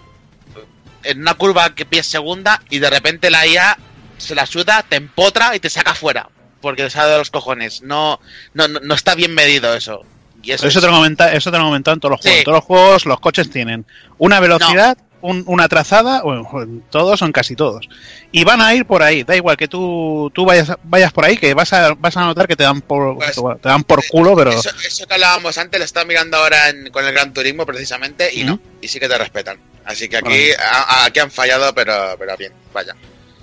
en 1.02 1.20
una 1.20 1.34
curva 1.34 1.74
que 1.74 1.84
pies 1.84 2.06
segunda 2.06 2.62
y 2.70 2.78
de 2.78 2.88
repente 2.88 3.28
la 3.28 3.46
IA 3.46 3.76
se 4.16 4.34
la 4.34 4.46
suda, 4.46 4.82
te 4.88 4.96
empotra 4.96 5.54
y 5.54 5.60
te 5.60 5.68
saca 5.68 5.94
fuera. 5.94 6.30
Porque 6.62 6.84
te 6.84 6.88
sale 6.88 7.12
de 7.12 7.18
los 7.18 7.30
cojones. 7.30 7.82
No, 7.82 8.20
no, 8.54 8.68
no 8.68 8.94
está 8.94 9.14
bien 9.14 9.34
medido 9.34 9.74
eso. 9.74 10.06
Y 10.44 10.52
eso, 10.52 10.66
Eso 10.66 10.78
es- 10.78 10.84
te, 10.84 10.90
lo 10.90 10.96
comenta- 10.96 11.32
eso 11.32 11.50
te 11.50 11.56
lo 11.58 11.64
he 11.64 11.66
comentado 11.66 11.94
en 11.94 12.00
todos 12.00 12.10
los 12.12 12.20
Sí. 12.20 12.28
juegos. 12.28 12.38
En 12.40 12.44
todos 12.44 12.56
los 12.56 12.64
juegos 12.64 13.06
los 13.06 13.20
coches 13.20 13.50
tienen 13.50 13.84
una 14.18 14.40
velocidad, 14.40 14.98
un- 15.22 15.42
una 15.46 15.68
trazada, 15.68 16.22
o 16.22 16.34
en, 16.62 16.82
todos 16.90 17.22
o 17.22 17.24
en 17.24 17.32
casi 17.32 17.56
todos. 17.56 17.88
Y 18.30 18.44
van 18.44 18.60
a 18.60 18.74
ir 18.74 18.84
por 18.84 19.02
ahí. 19.02 19.22
Da 19.24 19.34
igual 19.34 19.56
que 19.56 19.68
tú, 19.68 20.30
tú 20.34 20.44
vayas, 20.44 20.72
vayas 20.82 21.12
por 21.14 21.24
ahí, 21.24 21.38
que 21.38 21.54
vas 21.54 21.72
a, 21.72 21.94
vas 21.94 22.14
a 22.18 22.20
notar 22.26 22.46
que 22.46 22.56
te 22.56 22.64
dan 22.64 22.82
por, 22.82 23.16
Pues, 23.16 23.34
te 23.62 23.68
dan 23.70 23.84
por 23.84 24.06
culo, 24.06 24.36
pero... 24.36 24.50
Eso, 24.50 24.68
eso 24.86 25.06
que 25.06 25.14
hablábamos 25.14 25.56
antes 25.56 25.78
lo 25.78 25.84
estaba 25.86 26.04
mirando 26.04 26.36
ahora 26.36 26.68
en- 26.68 26.90
con 26.90 27.06
el 27.06 27.12
Gran 27.14 27.32
Turismo 27.32 27.64
precisamente 27.64 28.28
y 28.34 28.44
no, 28.44 28.60
y 28.82 28.88
sí 28.88 29.00
que 29.00 29.08
te 29.08 29.16
respetan. 29.16 29.58
Así 29.86 30.08
que 30.10 30.18
aquí, 30.18 30.50
a- 30.58 31.06
aquí 31.06 31.20
han 31.20 31.30
fallado, 31.30 31.74
pero, 31.74 32.16
pero 32.18 32.36
bien, 32.36 32.52
vaya. 32.74 32.94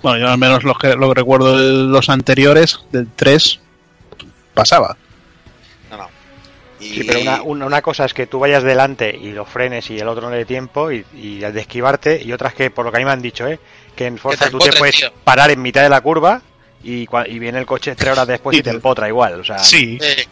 Bueno, 0.02 0.18
yo 0.18 0.28
al 0.32 0.38
menos 0.38 0.62
los 0.64 0.78
que, 0.78 0.94
lo 0.94 1.08
que 1.08 1.14
recuerdo 1.14 1.56
de 1.58 1.88
los 1.90 2.08
anteriores, 2.08 2.78
del 2.92 3.08
3, 3.16 3.58
pasaba. 4.54 4.96
Y, 6.82 6.94
Sí, 6.94 7.04
pero 7.04 7.20
una, 7.20 7.42
una, 7.42 7.66
una 7.66 7.82
cosa 7.82 8.04
es 8.04 8.12
que 8.14 8.26
tú 8.26 8.38
vayas 8.40 8.62
delante 8.62 9.08
y 9.16 9.30
lo 9.32 9.44
frenes 9.44 9.88
y 9.90 9.98
el 9.98 10.08
otro 10.08 10.22
no 10.24 10.30
le 10.30 10.38
dé 10.38 10.44
tiempo 10.44 10.90
y, 10.90 11.04
y 11.14 11.44
al 11.44 11.52
de 11.52 11.60
esquivarte 11.60 12.20
y 12.22 12.32
otras 12.32 12.54
que, 12.54 12.70
por 12.70 12.84
lo 12.84 12.90
que 12.90 12.96
a 12.96 13.00
mí 13.00 13.04
me 13.04 13.12
han 13.12 13.22
dicho, 13.22 13.46
¿eh? 13.46 13.58
que 13.94 14.06
en 14.06 14.18
Forza 14.18 14.46
te 14.46 14.50
tú 14.50 14.58
te 14.58 14.72
puedes 14.72 14.96
tío. 14.96 15.12
parar 15.24 15.50
en 15.50 15.62
mitad 15.62 15.82
de 15.82 15.88
la 15.88 16.00
curva 16.00 16.42
y, 16.82 17.06
cua- 17.06 17.28
y 17.28 17.38
viene 17.38 17.58
el 17.58 17.66
coche 17.66 17.94
tres 17.94 18.12
horas 18.12 18.26
después 18.26 18.56
y 18.58 18.62
te 18.62 18.70
empotra 18.70 19.06
igual. 19.08 19.40
O 19.40 19.44
sea, 19.44 19.58
Sí, 19.58 19.98
Sí. 20.00 20.26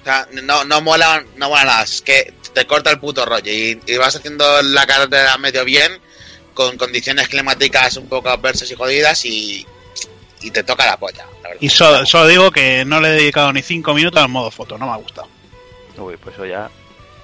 O 0.00 0.04
sea, 0.08 0.28
no, 0.44 0.64
no 0.64 0.80
mola, 0.82 1.24
no 1.36 1.48
mola 1.48 1.64
nada, 1.64 1.82
es 1.82 2.00
que 2.00 2.32
te 2.54 2.64
corta 2.66 2.90
el 2.90 3.00
puto 3.00 3.24
rollo 3.26 3.50
y, 3.52 3.80
y 3.86 3.96
vas 3.96 4.14
haciendo 4.14 4.62
la 4.62 4.86
carrera 4.86 5.36
medio 5.38 5.64
bien, 5.64 5.92
con 6.54 6.76
condiciones 6.78 7.28
climáticas 7.28 7.96
un 7.96 8.08
poco 8.08 8.28
adversas 8.30 8.70
y 8.70 8.74
jodidas 8.76 9.24
y, 9.24 9.66
y 10.42 10.50
te 10.52 10.62
toca 10.62 10.86
la 10.86 10.96
polla. 10.96 11.26
Y 11.60 11.68
so- 11.68 12.04
solo 12.06 12.26
digo 12.26 12.50
que 12.50 12.84
no 12.84 13.00
le 13.00 13.08
he 13.08 13.12
dedicado 13.12 13.52
ni 13.52 13.62
5 13.62 13.94
minutos 13.94 14.22
al 14.22 14.28
modo 14.28 14.50
foto, 14.50 14.76
no 14.78 14.86
me 14.86 14.92
ha 14.92 14.96
gustado. 14.96 15.28
uy, 15.98 16.16
pues 16.16 16.34
eso 16.34 16.44
ya. 16.46 16.68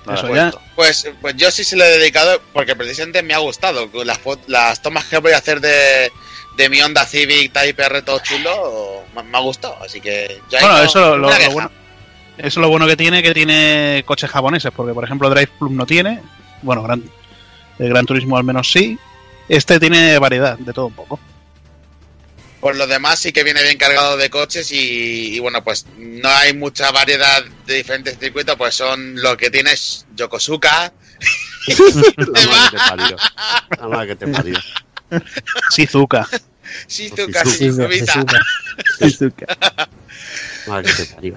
no 0.06 0.14
Eso 0.14 0.22
da 0.26 0.28
ya. 0.28 0.34
cuento. 0.50 0.60
Pues, 0.74 1.10
pues 1.20 1.36
yo 1.36 1.50
sí 1.50 1.62
se 1.64 1.76
lo 1.76 1.84
he 1.84 1.98
dedicado 1.98 2.40
porque 2.52 2.74
precisamente 2.74 3.22
me 3.22 3.34
ha 3.34 3.38
gustado. 3.38 3.88
Las, 4.04 4.18
las 4.46 4.82
tomas 4.82 5.04
que 5.04 5.18
voy 5.18 5.32
a 5.32 5.38
hacer 5.38 5.60
de, 5.60 6.10
de 6.56 6.68
mi 6.68 6.80
Honda 6.82 7.04
Civic 7.06 7.52
Type 7.52 7.82
R 7.84 8.02
todo 8.02 8.18
chulo 8.20 9.02
me, 9.14 9.22
me 9.22 9.36
ha 9.38 9.40
gustado. 9.40 9.76
Así 9.84 10.00
que 10.00 10.40
yo 10.50 10.58
Bueno, 10.60 10.78
no- 10.78 10.82
eso 10.84 11.16
lo, 11.16 11.28
lo- 11.30 11.50
bueno. 11.52 11.70
Eso 12.38 12.46
es 12.48 12.56
lo 12.56 12.68
bueno 12.70 12.86
que 12.86 12.96
tiene, 12.96 13.22
que 13.22 13.34
tiene 13.34 14.02
coches 14.06 14.30
japoneses, 14.30 14.72
porque 14.74 14.94
por 14.94 15.04
ejemplo 15.04 15.28
Drive 15.28 15.50
Club 15.58 15.72
no 15.72 15.84
tiene. 15.86 16.20
Bueno, 16.62 16.82
Gran, 16.82 17.02
el 17.78 17.88
Gran 17.90 18.06
Turismo 18.06 18.36
al 18.38 18.44
menos 18.44 18.72
sí. 18.72 18.98
Este 19.48 19.78
tiene 19.78 20.18
variedad, 20.18 20.56
de 20.58 20.72
todo 20.72 20.86
un 20.86 20.94
poco. 20.94 21.20
Por 22.62 22.76
lo 22.76 22.86
demás 22.86 23.18
sí 23.18 23.32
que 23.32 23.42
viene 23.42 23.60
bien 23.60 23.76
cargado 23.76 24.16
de 24.16 24.30
coches 24.30 24.70
y, 24.70 25.34
y 25.34 25.38
bueno, 25.40 25.64
pues 25.64 25.84
no 25.98 26.28
hay 26.28 26.54
mucha 26.54 26.92
variedad 26.92 27.44
de 27.66 27.74
diferentes 27.74 28.16
circuitos, 28.20 28.54
pues 28.56 28.76
son 28.76 29.20
lo 29.20 29.36
que 29.36 29.50
tienes 29.50 30.06
Yokosuka, 30.14 30.92
La 32.16 32.46
madre 32.46 32.70
que 32.70 32.76
te 32.76 32.78
parió. 32.88 33.16
La 33.80 33.88
madre 33.88 34.06
que 34.08 34.16
te 34.16 34.26
parió. 34.28 34.60
Shizuka. 35.74 36.28
Shizuka, 36.88 37.44
Sí, 37.44 37.64
Shizubita. 37.64 38.24
Madre 40.68 40.84
que 40.94 41.04
te 41.04 41.14
parió. 41.14 41.36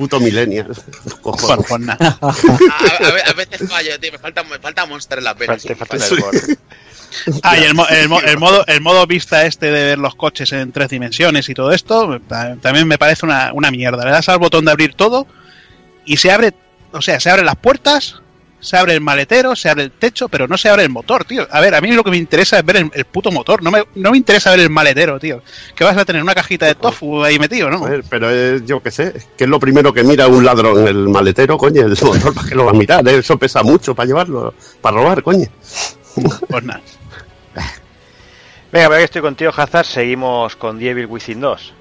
Puto 0.00 0.18
millennial. 0.18 0.66
Cojones. 1.22 1.68
nada. 1.80 2.18
A, 2.22 2.28
a 2.28 3.10
ve- 3.12 3.22
a 3.26 3.32
veces 3.34 3.68
fallo, 3.68 4.00
tío, 4.00 4.12
me 4.12 4.18
falta, 4.18 4.42
me 4.44 4.58
falta 4.58 4.86
Monster 4.86 5.18
en 5.18 5.24
la 5.24 5.34
pena. 5.34 5.58
Te 5.58 5.76
falta 5.76 5.96
el 5.96 6.02
hervor. 6.02 6.34
Ah, 7.42 7.58
y 7.58 7.64
el, 7.64 7.74
mo- 7.74 7.86
el 7.86 8.08
mo- 8.08 8.20
el 8.22 8.38
modo, 8.38 8.64
el 8.68 8.80
modo 8.80 9.06
vista 9.06 9.44
este 9.44 9.66
de 9.66 9.84
ver 9.84 9.98
los 9.98 10.14
coches 10.14 10.52
en 10.52 10.72
tres 10.72 10.88
dimensiones 10.88 11.50
y 11.50 11.54
todo 11.54 11.72
esto, 11.72 12.18
ta- 12.26 12.56
también 12.62 12.88
me 12.88 12.96
parece 12.96 13.26
una, 13.26 13.52
una 13.52 13.70
mierda. 13.70 14.02
Le 14.06 14.10
das 14.10 14.30
al 14.30 14.38
botón 14.38 14.64
de 14.64 14.70
abrir 14.70 14.94
todo 14.94 15.26
y 16.06 16.16
se 16.16 16.32
abre, 16.32 16.54
o 16.92 17.02
sea, 17.02 17.20
se 17.20 17.28
abren 17.28 17.44
las 17.44 17.56
puertas, 17.56 18.22
se 18.60 18.76
abre 18.76 18.94
el 18.94 19.00
maletero, 19.00 19.56
se 19.56 19.68
abre 19.68 19.84
el 19.84 19.90
techo, 19.90 20.28
pero 20.28 20.46
no 20.46 20.56
se 20.58 20.68
abre 20.68 20.82
el 20.82 20.90
motor, 20.90 21.24
tío. 21.24 21.46
A 21.50 21.60
ver, 21.60 21.74
a 21.74 21.80
mí 21.80 21.90
lo 21.92 22.04
que 22.04 22.10
me 22.10 22.16
interesa 22.16 22.58
es 22.58 22.64
ver 22.64 22.76
el, 22.76 22.90
el 22.94 23.04
puto 23.06 23.30
motor, 23.30 23.62
no 23.62 23.70
me, 23.70 23.84
no 23.94 24.10
me 24.10 24.16
interesa 24.18 24.50
ver 24.50 24.60
el 24.60 24.70
maletero, 24.70 25.18
tío. 25.18 25.42
Que 25.74 25.84
vas 25.84 25.96
a 25.96 26.04
tener 26.04 26.22
una 26.22 26.34
cajita 26.34 26.66
de 26.66 26.74
tofu 26.74 27.24
ahí 27.24 27.38
metido, 27.38 27.70
¿no? 27.70 27.78
Joder, 27.78 28.04
pero 28.08 28.30
es, 28.30 28.64
yo 28.66 28.82
qué 28.82 28.90
sé, 28.90 29.12
que 29.36 29.44
es 29.44 29.50
lo 29.50 29.58
primero 29.58 29.92
que 29.92 30.04
mira 30.04 30.26
un 30.28 30.44
ladrón, 30.44 30.86
el 30.86 31.08
maletero, 31.08 31.56
coño, 31.58 31.82
el 31.82 31.96
motor, 32.02 32.34
¿para 32.34 32.48
qué 32.48 32.54
lo 32.54 32.64
va 32.66 32.70
a 32.70 32.74
mirar? 32.74 33.06
eh? 33.08 33.18
Eso 33.18 33.38
pesa 33.38 33.62
mucho 33.62 33.94
para 33.94 34.06
llevarlo, 34.06 34.54
para 34.80 34.96
robar, 34.96 35.22
coño. 35.22 35.46
Pues 36.48 36.64
nada. 36.64 36.80
Venga, 38.72 38.88
pero 38.88 38.98
que 38.98 39.04
estoy 39.04 39.22
contigo, 39.22 39.50
Hazard. 39.56 39.86
Seguimos 39.86 40.54
con 40.56 40.78
The 40.78 40.90
Evil 40.90 41.06
Within 41.06 41.40
2. 41.40 41.74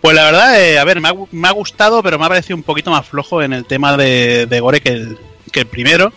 Pues 0.00 0.14
la 0.14 0.24
verdad, 0.24 0.60
eh, 0.62 0.78
a 0.78 0.84
ver, 0.84 1.00
me 1.00 1.08
ha, 1.08 1.14
me 1.32 1.48
ha 1.48 1.52
gustado, 1.52 2.02
pero 2.02 2.18
me 2.18 2.26
ha 2.26 2.28
parecido 2.28 2.56
un 2.56 2.62
poquito 2.62 2.90
más 2.90 3.06
flojo 3.08 3.42
en 3.42 3.52
el 3.52 3.64
tema 3.64 3.96
de, 3.96 4.46
de 4.46 4.60
Gore 4.60 4.80
que 4.80 4.90
el, 4.90 5.18
que 5.56 5.60
el 5.60 5.66
primero. 5.66 6.12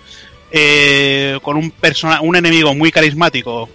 Eh, 0.51 1.37
con 1.43 1.55
un 1.57 1.69
persona, 1.71 2.21
un 2.21 2.35
enemigo 2.35 2.73
muy 2.73 2.91
carismático 2.91 3.69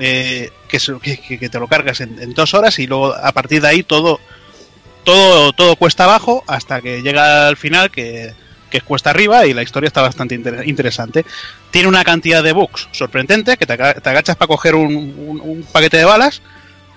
eh, 0.00 0.50
que, 0.66 0.78
que- 1.02 1.38
que- 1.38 1.48
te 1.50 1.58
lo 1.60 1.68
cargas 1.68 2.00
en, 2.00 2.32
dos 2.32 2.54
horas 2.54 2.78
y 2.78 2.86
luego 2.86 3.14
a 3.14 3.30
partir 3.32 3.60
de 3.60 3.68
ahí 3.68 3.82
todo 3.82 4.18
todo 5.04 5.52
todo 5.52 5.76
cuesta 5.76 6.04
abajo 6.04 6.42
hasta 6.46 6.80
que 6.80 7.02
llega 7.02 7.46
al 7.46 7.58
final 7.58 7.90
que, 7.90 8.32
que 8.70 8.78
es 8.78 8.82
cuesta 8.82 9.10
arriba 9.10 9.44
y 9.46 9.52
la 9.52 9.62
historia 9.62 9.86
está 9.88 10.00
bastante 10.00 10.34
inter- 10.34 10.66
interesante. 10.66 11.26
Tiene 11.70 11.88
una 11.88 12.04
cantidad 12.04 12.42
de 12.42 12.52
bugs 12.52 12.88
sorprendente 12.92 13.58
que 13.58 13.66
te, 13.66 13.74
aga- 13.74 13.94
te 14.00 14.08
agachas 14.08 14.36
para 14.36 14.48
coger 14.48 14.74
un- 14.74 15.40
un 15.44 15.62
paquete 15.70 15.98
de 15.98 16.04
balas 16.06 16.40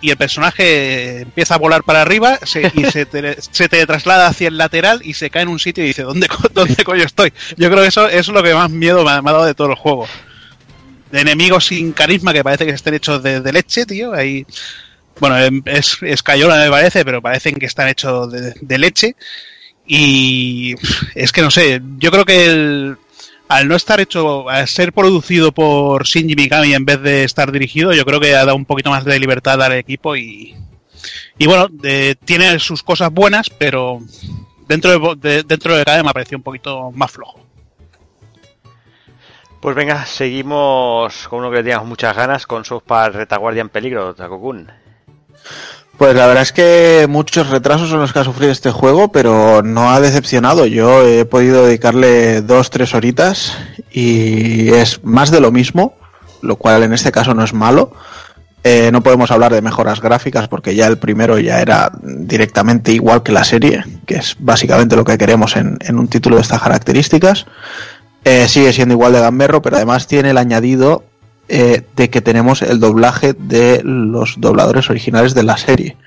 y 0.01 0.09
el 0.11 0.17
personaje 0.17 1.21
empieza 1.21 1.55
a 1.55 1.57
volar 1.57 1.83
para 1.83 2.01
arriba 2.01 2.37
se- 2.43 2.71
y 2.75 2.83
se 2.91 3.05
te, 3.05 3.37
se 3.41 3.67
te 3.69 3.85
traslada 3.87 4.27
hacia 4.27 4.47
el 4.49 4.57
lateral 4.57 5.01
y 5.03 5.13
se 5.13 5.29
cae 5.29 5.41
en 5.43 5.47
un 5.49 5.59
sitio 5.59 5.83
y 5.83 5.87
dice, 5.87 6.03
¿dónde, 6.03 6.27
dónde 6.53 6.83
coño 6.83 7.03
estoy? 7.03 7.33
Yo 7.57 7.69
creo 7.69 7.81
que 7.81 7.87
eso, 7.89 8.07
eso 8.07 8.19
es 8.19 8.27
lo 8.29 8.43
que 8.43 8.53
más 8.53 8.69
miedo 8.69 9.03
me 9.03 9.11
ha, 9.11 9.21
me 9.21 9.29
ha 9.29 9.33
dado 9.33 9.45
de 9.45 9.55
todo 9.55 9.69
el 9.69 9.75
juego. 9.75 10.07
De 11.11 11.21
enemigos 11.21 11.65
sin 11.67 11.93
carisma 11.93 12.33
que 12.33 12.43
parece 12.43 12.65
que 12.65 12.71
estén 12.73 12.93
hechos 12.93 13.23
de, 13.23 13.39
de 13.41 13.53
leche, 13.53 13.85
tío. 13.85 14.13
Ahí, 14.13 14.45
bueno, 15.19 15.39
em, 15.39 15.61
es, 15.65 15.97
es 16.01 16.21
Cayola 16.21 16.57
me 16.57 16.69
parece, 16.69 17.05
pero 17.05 17.21
parecen 17.21 17.55
que 17.55 17.65
están 17.65 17.87
hechos 17.87 18.29
de, 18.31 18.53
de 18.59 18.77
leche. 18.77 19.15
Y 19.85 20.75
es 21.15 21.31
que 21.31 21.41
no 21.41 21.49
sé, 21.49 21.81
yo 21.97 22.11
creo 22.11 22.25
que 22.25 22.45
el- 22.47 22.97
al 23.47 23.67
no 23.67 23.75
estar 23.75 23.99
hecho, 23.99 24.49
al 24.49 24.67
ser 24.67 24.91
producido 24.93 25.51
por 25.51 26.05
Shinji 26.05 26.35
Mikami 26.35 26.73
en 26.73 26.85
vez 26.85 27.01
de 27.01 27.23
estar 27.23 27.51
dirigido, 27.51 27.93
yo 27.93 28.05
creo 28.05 28.19
que 28.19 28.35
ha 28.35 28.45
dado 28.45 28.55
un 28.55 28.65
poquito 28.65 28.89
más 28.89 29.05
de 29.05 29.19
libertad 29.19 29.61
al 29.61 29.73
equipo 29.73 30.15
y, 30.15 30.55
y 31.37 31.45
bueno, 31.47 31.67
de- 31.69 32.15
tiene 32.25 32.59
sus 32.59 32.83
cosas 32.83 33.11
buenas, 33.11 33.49
pero 33.49 33.99
dentro 34.67 35.15
de, 35.15 35.15
de- 35.29 35.43
dentro 35.43 35.75
de 35.77 35.85
cada 35.85 36.03
me 36.03 36.09
ha 36.09 36.13
parecido 36.13 36.37
un 36.39 36.43
poquito 36.43 36.91
más 36.91 37.11
flojo. 37.11 37.39
Pues 39.61 39.75
venga, 39.75 40.05
seguimos 40.05 41.27
con 41.27 41.39
uno 41.39 41.49
que 41.49 41.57
teníamos 41.57 41.87
muchas 41.87 42.15
ganas, 42.15 42.45
con 42.45 42.63
South 42.63 42.83
Park 42.85 43.15
Retaguardia 43.15 43.61
en 43.61 43.69
Peligro, 43.69 44.13
Takokun. 44.13 44.69
Pues 45.97 46.15
la 46.15 46.27
verdad 46.27 46.43
es 46.43 46.51
que 46.51 47.07
muchos 47.09 47.49
retrasos 47.49 47.89
son 47.89 47.99
los 47.99 48.13
que 48.13 48.19
ha 48.19 48.23
sufrido 48.23 48.51
este 48.51 48.69
juego, 48.69 49.11
pero 49.11 49.63
no 49.63 49.91
ha 49.91 49.99
decepcionado. 49.99 50.67
Yo 50.67 51.07
he 51.07 51.25
podido 51.25 51.65
dedicarle 51.65 52.43
dos, 52.43 52.69
tres 52.69 52.93
horitas 52.93 53.57
y 53.91 54.69
es 54.69 55.03
más 55.03 55.31
de 55.31 55.39
lo 55.39 55.51
mismo, 55.51 55.95
lo 56.43 56.55
cual 56.57 56.83
en 56.83 56.93
este 56.93 57.11
caso 57.11 57.33
no 57.33 57.43
es 57.43 57.53
malo. 57.53 57.93
Eh, 58.63 58.91
no 58.91 59.01
podemos 59.01 59.31
hablar 59.31 59.53
de 59.53 59.61
mejoras 59.63 59.99
gráficas 59.99 60.47
porque 60.47 60.75
ya 60.75 60.85
el 60.85 60.99
primero 60.99 61.39
ya 61.39 61.61
era 61.61 61.91
directamente 62.03 62.91
igual 62.91 63.23
que 63.23 63.31
la 63.31 63.43
serie, 63.43 63.83
que 64.05 64.17
es 64.17 64.35
básicamente 64.37 64.95
lo 64.95 65.03
que 65.03 65.17
queremos 65.17 65.55
en, 65.55 65.79
en 65.81 65.97
un 65.97 66.07
título 66.07 66.35
de 66.35 66.43
estas 66.43 66.61
características. 66.61 67.47
Eh, 68.23 68.47
sigue 68.47 68.71
siendo 68.71 68.93
igual 68.93 69.13
de 69.13 69.21
gamberro, 69.21 69.63
pero 69.63 69.77
además 69.77 70.05
tiene 70.05 70.29
el 70.29 70.37
añadido 70.37 71.05
eh, 71.49 71.83
de 71.95 72.09
que 72.09 72.21
tenemos 72.21 72.61
el 72.61 72.79
doblaje 72.79 73.33
de 73.33 73.81
los 73.83 74.35
dobladores 74.37 74.89
originales 74.89 75.33
de 75.33 75.43
la 75.43 75.57
serie. 75.57 75.97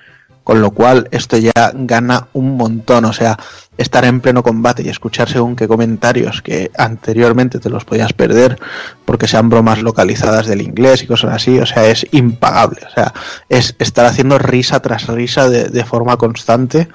Con 0.44 0.60
lo 0.60 0.70
cual 0.72 1.08
esto 1.12 1.36
ya 1.36 1.52
gana 1.74 2.28
un 2.32 2.56
montón. 2.56 3.04
O 3.04 3.12
sea, 3.12 3.38
estar 3.78 4.04
en 4.04 4.20
pleno 4.20 4.42
combate 4.42 4.82
y 4.82 4.88
escuchar 4.88 5.28
según 5.28 5.56
qué 5.56 5.68
comentarios 5.68 6.42
que 6.42 6.70
anteriormente 6.76 7.58
te 7.58 7.70
los 7.70 7.84
podías 7.84 8.12
perder 8.12 8.58
porque 9.04 9.28
sean 9.28 9.48
bromas 9.48 9.82
localizadas 9.82 10.46
del 10.46 10.60
inglés 10.60 11.02
y 11.02 11.06
cosas 11.06 11.34
así. 11.34 11.58
O 11.58 11.66
sea, 11.66 11.88
es 11.88 12.06
impagable. 12.12 12.80
O 12.86 12.90
sea, 12.90 13.14
es 13.48 13.76
estar 13.78 14.06
haciendo 14.06 14.38
risa 14.38 14.80
tras 14.80 15.06
risa 15.06 15.48
de, 15.48 15.68
de 15.68 15.84
forma 15.84 16.16
constante 16.16 16.88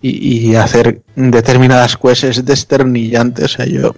y, 0.00 0.50
y 0.50 0.56
hacer 0.56 1.02
determinadas 1.14 1.96
quests 1.96 2.44
desternillantes. 2.44 3.44
O 3.44 3.48
sea, 3.48 3.66
yo 3.66 3.94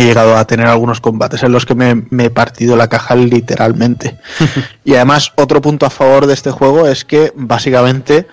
he 0.00 0.04
llegado 0.04 0.36
a 0.36 0.46
tener 0.46 0.66
algunos 0.66 1.00
combates 1.00 1.42
en 1.42 1.52
los 1.52 1.66
que 1.66 1.74
me, 1.74 2.06
me 2.10 2.26
he 2.26 2.30
partido 2.30 2.76
la 2.76 2.88
caja 2.88 3.14
literalmente. 3.16 4.18
y 4.84 4.94
además, 4.94 5.32
otro 5.36 5.60
punto 5.60 5.86
a 5.86 5.90
favor 5.90 6.26
de 6.26 6.34
este 6.34 6.50
juego 6.50 6.86
es 6.86 7.04
que 7.04 7.32
básicamente, 7.34 8.26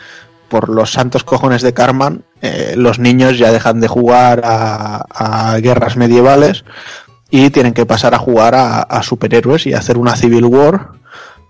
por 0.50 0.70
los 0.70 0.92
santos 0.92 1.24
cojones 1.24 1.62
de 1.62 1.74
Carman, 1.74 2.24
eh, 2.42 2.76
los 2.78 3.00
niños 3.00 3.38
ya 3.38 3.52
dejan 3.52 3.80
de 3.80 3.88
jugar 3.88 4.42
a, 4.44 5.06
a 5.10 5.58
guerras 5.58 5.98
medievales 5.98 6.64
y 7.30 7.50
tienen 7.50 7.74
que 7.74 7.86
pasar 7.86 8.14
a 8.14 8.20
jugar 8.20 8.56
a, 8.56 8.82
a 8.82 9.04
superhéroes 9.04 9.68
y 9.68 9.74
hacer 9.74 9.98
una 9.98 10.16
Civil 10.16 10.46
War 10.46 10.98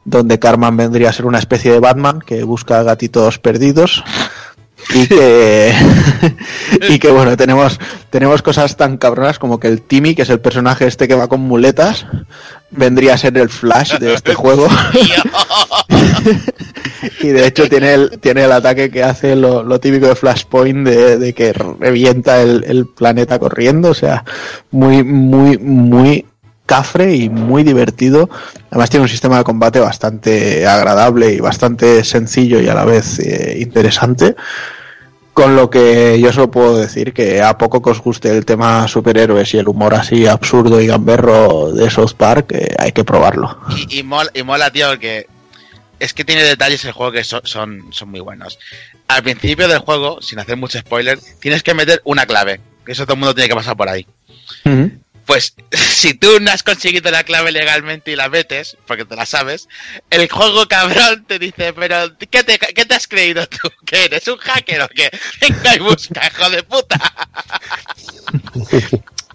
donde 0.08 0.40
Carman 0.40 0.78
vendría 0.78 1.10
a 1.10 1.14
ser 1.14 1.26
una 1.26 1.38
especie 1.38 1.70
de 1.70 1.82
Batman 1.82 2.22
que 2.26 2.44
busca 2.44 2.82
gatitos 2.82 3.40
perdidos 3.40 4.06
y 4.94 5.08
que 5.08 5.74
y 6.90 7.00
que 7.00 7.12
bueno 7.12 7.36
tenemos 7.36 7.80
tenemos 8.10 8.42
cosas 8.42 8.78
tan 8.78 8.98
cabronas 8.98 9.40
como 9.40 9.60
que 9.60 9.68
el 9.68 9.82
Timmy 9.82 10.16
que 10.16 10.22
es 10.22 10.30
el 10.30 10.40
personaje 10.40 10.88
este 10.88 11.08
que 11.08 11.16
va 11.16 11.28
con 11.28 11.42
muletas 11.42 12.06
vendría 12.72 13.14
a 13.16 13.18
ser 13.18 13.38
el 13.38 13.50
Flash 13.50 13.98
de 13.98 14.14
este 14.14 14.34
juego 14.36 14.68
y 17.22 17.28
de 17.28 17.48
hecho 17.48 17.68
tiene 17.70 17.94
el 17.94 18.20
tiene 18.20 18.46
el 18.46 18.52
ataque 18.52 18.90
que 18.90 19.04
hace 19.04 19.36
lo, 19.36 19.64
lo 19.64 19.80
típico 19.80 20.08
de 20.08 20.16
Flashpoint 20.16 20.88
de, 20.88 21.18
de 21.18 21.34
que 21.34 21.54
revienta 21.54 22.42
el, 22.42 22.64
el 22.68 22.88
planeta 22.88 23.40
corriendo 23.40 23.90
o 23.90 23.96
sea 23.96 24.24
muy 24.72 25.04
muy 25.04 25.58
muy 25.58 26.26
cafre 26.68 27.16
y 27.16 27.30
muy 27.30 27.64
divertido. 27.64 28.30
Además 28.70 28.92
tiene 28.92 29.04
un 29.04 29.10
sistema 29.10 29.40
de 29.40 29.44
combate 29.44 29.80
bastante 29.80 30.68
agradable 30.68 31.34
y 31.34 31.40
bastante 31.40 32.04
sencillo 32.04 32.60
y 32.60 32.68
a 32.68 32.76
la 32.76 32.86
vez 32.86 33.18
eh, 33.20 33.58
interesante. 33.60 34.36
Con 35.38 35.56
lo 35.56 35.70
que 35.70 36.20
yo 36.20 36.34
solo 36.34 36.50
puedo 36.50 36.78
decir 36.80 37.14
que 37.14 37.44
a 37.44 37.60
poco 37.60 37.80
que 37.80 37.92
os 37.92 38.02
guste 38.02 38.36
el 38.36 38.44
tema 38.44 38.88
superhéroes 38.88 39.54
y 39.54 39.60
el 39.60 39.68
humor 39.68 39.94
así 39.94 40.26
absurdo 40.26 40.82
y 40.82 40.88
gamberro 40.88 41.72
de 41.74 41.92
South 41.92 42.14
Park, 42.18 42.54
eh, 42.54 42.74
hay 42.80 42.92
que 42.92 43.04
probarlo. 43.04 43.56
Y, 43.70 44.00
y 44.00 44.02
mola, 44.02 44.32
y 44.34 44.42
mola, 44.42 44.72
tío, 44.72 44.88
porque 44.90 45.28
es 46.00 46.14
que 46.16 46.26
tiene 46.26 46.42
detalles 46.44 46.84
el 46.86 46.92
juego 46.92 47.12
que 47.12 47.24
so- 47.24 47.42
son, 47.44 47.86
son 47.92 48.10
muy 48.10 48.20
buenos. 48.20 48.58
Al 49.08 49.22
principio 49.22 49.68
del 49.68 49.78
juego, 49.78 50.24
sin 50.24 50.40
hacer 50.40 50.58
mucho 50.58 50.80
spoiler, 50.80 51.20
tienes 51.40 51.62
que 51.62 51.76
meter 51.76 52.02
una 52.04 52.26
clave. 52.26 52.60
Que 52.84 52.94
eso 52.94 53.04
todo 53.06 53.14
el 53.14 53.20
mundo 53.20 53.36
tiene 53.36 53.48
que 53.50 53.56
pasar 53.56 53.78
por 53.78 53.90
ahí. 53.90 54.08
Pues 55.28 55.54
si 55.72 56.16
tú 56.16 56.40
no 56.42 56.50
has 56.52 56.64
conseguido 56.64 57.12
la 57.12 57.24
clave 57.24 57.52
legalmente 57.52 58.12
y 58.12 58.16
la 58.16 58.30
metes, 58.30 58.76
porque 58.88 59.06
te 59.06 59.16
la 59.16 59.26
sabes, 59.28 59.68
el 60.10 60.28
juego 60.30 60.68
cabrón 60.68 61.26
te 61.28 61.38
dice, 61.38 61.74
pero 61.74 62.18
¿qué 62.32 62.44
te, 62.44 62.58
qué 62.58 62.86
te 62.86 62.96
has 62.96 63.08
creído 63.08 63.46
tú? 63.48 63.70
¿Que 63.86 64.06
eres 64.06 64.28
un 64.28 64.38
hacker 64.38 64.82
o 64.82 64.88
qué? 64.88 65.12
Venga 65.42 65.76
y 65.76 65.80
busca, 65.80 66.22
hijo 66.26 66.50
de 66.50 66.64
puta. 66.64 67.14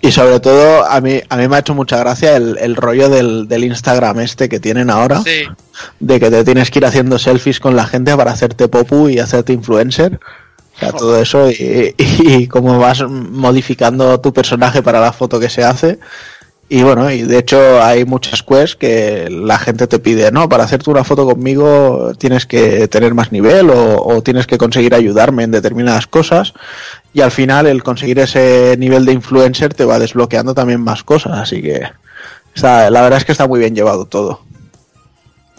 Y 0.01 0.11
sobre 0.11 0.41
todo, 0.41 0.85
a 0.85 1.01
mí, 1.01 1.21
a 1.29 1.37
mí 1.37 1.47
me 1.47 1.55
ha 1.57 1.61
hecho 1.61 1.75
mucha 1.75 1.97
gracia 1.97 2.37
el, 2.37 2.59
el 2.59 2.75
rollo 2.75 3.09
del, 3.09 3.47
del 3.47 3.63
Instagram 3.63 4.19
este 4.21 4.49
que 4.49 4.59
tienen 4.59 4.91
ahora, 4.91 5.23
Sí. 5.23 5.45
de 6.01 6.19
que 6.19 6.29
te 6.29 6.43
tienes 6.45 6.71
que 6.73 6.81
ir 6.81 6.87
haciendo 6.87 7.21
selfies 7.21 7.61
con 7.61 7.77
la 7.77 7.87
gente 7.87 8.17
para 8.17 8.33
hacerte 8.33 8.67
popu 8.67 9.09
y 9.09 9.21
hacerte 9.21 9.53
influencer. 9.53 10.19
Sea, 10.91 10.99
todo 10.99 11.21
eso 11.21 11.51
y, 11.51 11.95
y 11.99 12.47
cómo 12.49 12.79
vas 12.79 13.03
modificando 13.09 14.21
tu 14.21 14.33
personaje 14.33 14.83
para 14.83 15.01
la 15.01 15.13
foto 15.13 15.39
que 15.41 15.51
se 15.51 15.65
hace. 15.65 15.99
Y 16.69 16.83
bueno, 16.83 17.11
y 17.11 17.23
de 17.23 17.37
hecho 17.37 17.83
hay 17.83 18.07
muchas 18.07 18.43
quests 18.43 18.77
que 18.77 19.29
la 19.31 19.59
gente 19.59 19.87
te 19.87 19.99
pide, 19.99 20.33
no, 20.33 20.49
para 20.49 20.65
hacerte 20.65 20.89
una 20.89 21.05
foto 21.05 21.27
conmigo 21.27 22.13
tienes 22.17 22.47
que 22.47 22.89
tener 22.89 23.13
más 23.13 23.31
nivel 23.31 23.69
o, 23.69 24.03
o 24.03 24.23
tienes 24.23 24.47
que 24.47 24.57
conseguir 24.57 24.95
ayudarme 24.95 25.43
en 25.43 25.51
determinadas 25.51 26.07
cosas. 26.07 26.55
Y 27.13 27.21
al 27.21 27.31
final 27.31 27.67
el 27.67 27.83
conseguir 27.83 28.21
ese 28.21 28.77
nivel 28.79 29.05
de 29.05 29.13
influencer 29.13 29.75
te 29.75 29.85
va 29.85 29.99
desbloqueando 29.99 30.55
también 30.55 30.81
más 30.81 31.05
cosas. 31.05 31.39
Así 31.39 31.61
que 31.61 31.91
la 32.55 32.89
verdad 32.89 33.19
es 33.19 33.25
que 33.25 33.33
está 33.33 33.47
muy 33.47 33.61
bien 33.61 33.75
llevado 33.75 34.07
todo. 34.07 34.41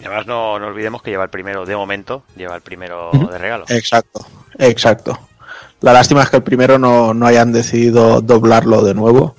Y 0.00 0.06
además 0.06 0.26
no, 0.26 0.58
no 0.58 0.66
olvidemos 0.66 1.02
que 1.02 1.10
lleva 1.10 1.24
el 1.24 1.30
primero, 1.30 1.64
de 1.64 1.76
momento, 1.76 2.24
lleva 2.36 2.56
el 2.56 2.60
primero 2.60 3.10
de 3.30 3.38
regalo. 3.38 3.64
Exacto, 3.68 4.26
exacto. 4.58 5.18
La 5.80 5.92
lástima 5.92 6.22
es 6.22 6.30
que 6.30 6.36
el 6.36 6.42
primero 6.42 6.78
no, 6.78 7.12
no 7.14 7.26
hayan 7.26 7.52
decidido 7.52 8.20
doblarlo 8.20 8.82
de 8.82 8.94
nuevo 8.94 9.34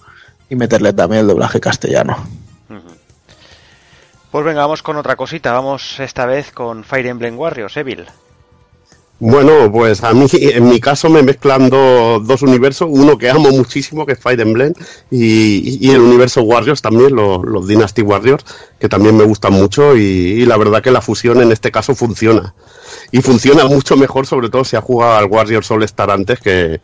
y 0.50 0.56
meterle 0.56 0.94
también 0.94 1.22
el 1.22 1.28
doblaje 1.28 1.60
castellano. 1.60 2.18
Pues 4.32 4.46
venga, 4.46 4.62
vamos 4.62 4.84
con 4.84 4.98
otra 4.98 5.16
cosita. 5.16 5.54
Vamos 5.54 6.00
esta 6.00 6.26
vez 6.26 6.52
con 6.52 6.84
Fire 6.84 7.06
Emblem 7.08 7.40
Warriors, 7.40 7.78
Evil. 7.78 8.06
Bueno, 9.18 9.72
pues 9.72 10.04
a 10.04 10.14
mí, 10.14 10.28
en 10.34 10.68
mi 10.68 10.82
caso, 10.82 11.10
me 11.10 11.24
mezclan 11.24 11.70
do- 11.70 12.20
dos 12.20 12.42
universos. 12.42 12.90
Uno 12.92 13.18
que 13.18 13.30
amo 13.30 13.50
muchísimo, 13.52 14.06
que 14.06 14.12
es 14.12 14.20
Fire 14.20 14.42
Emblem, 14.42 14.74
y, 15.10 15.78
y 15.88 15.90
el 15.90 16.02
universo 16.02 16.42
Warriors 16.42 16.82
también, 16.82 17.16
los, 17.16 17.42
los 17.46 17.66
Dynasty 17.66 18.02
Warriors, 18.02 18.44
que 18.78 18.90
también 18.90 19.16
me 19.16 19.24
gustan 19.24 19.54
mucho. 19.54 19.96
Y, 19.96 20.02
y 20.02 20.46
la 20.46 20.58
verdad 20.58 20.84
que 20.84 20.92
la 20.92 21.00
fusión 21.02 21.42
en 21.42 21.54
este 21.54 21.72
caso 21.72 21.96
funciona. 21.96 22.54
Y 23.12 23.22
funciona 23.22 23.66
mucho 23.66 23.98
mejor, 23.98 24.26
sobre 24.26 24.50
todo 24.50 24.64
si 24.64 24.76
has 24.76 24.84
jugado 24.84 25.18
al 25.18 25.26
Warriors 25.26 25.70
All 25.72 25.84
Star 25.84 26.12
antes, 26.12 26.40
que, 26.40 26.82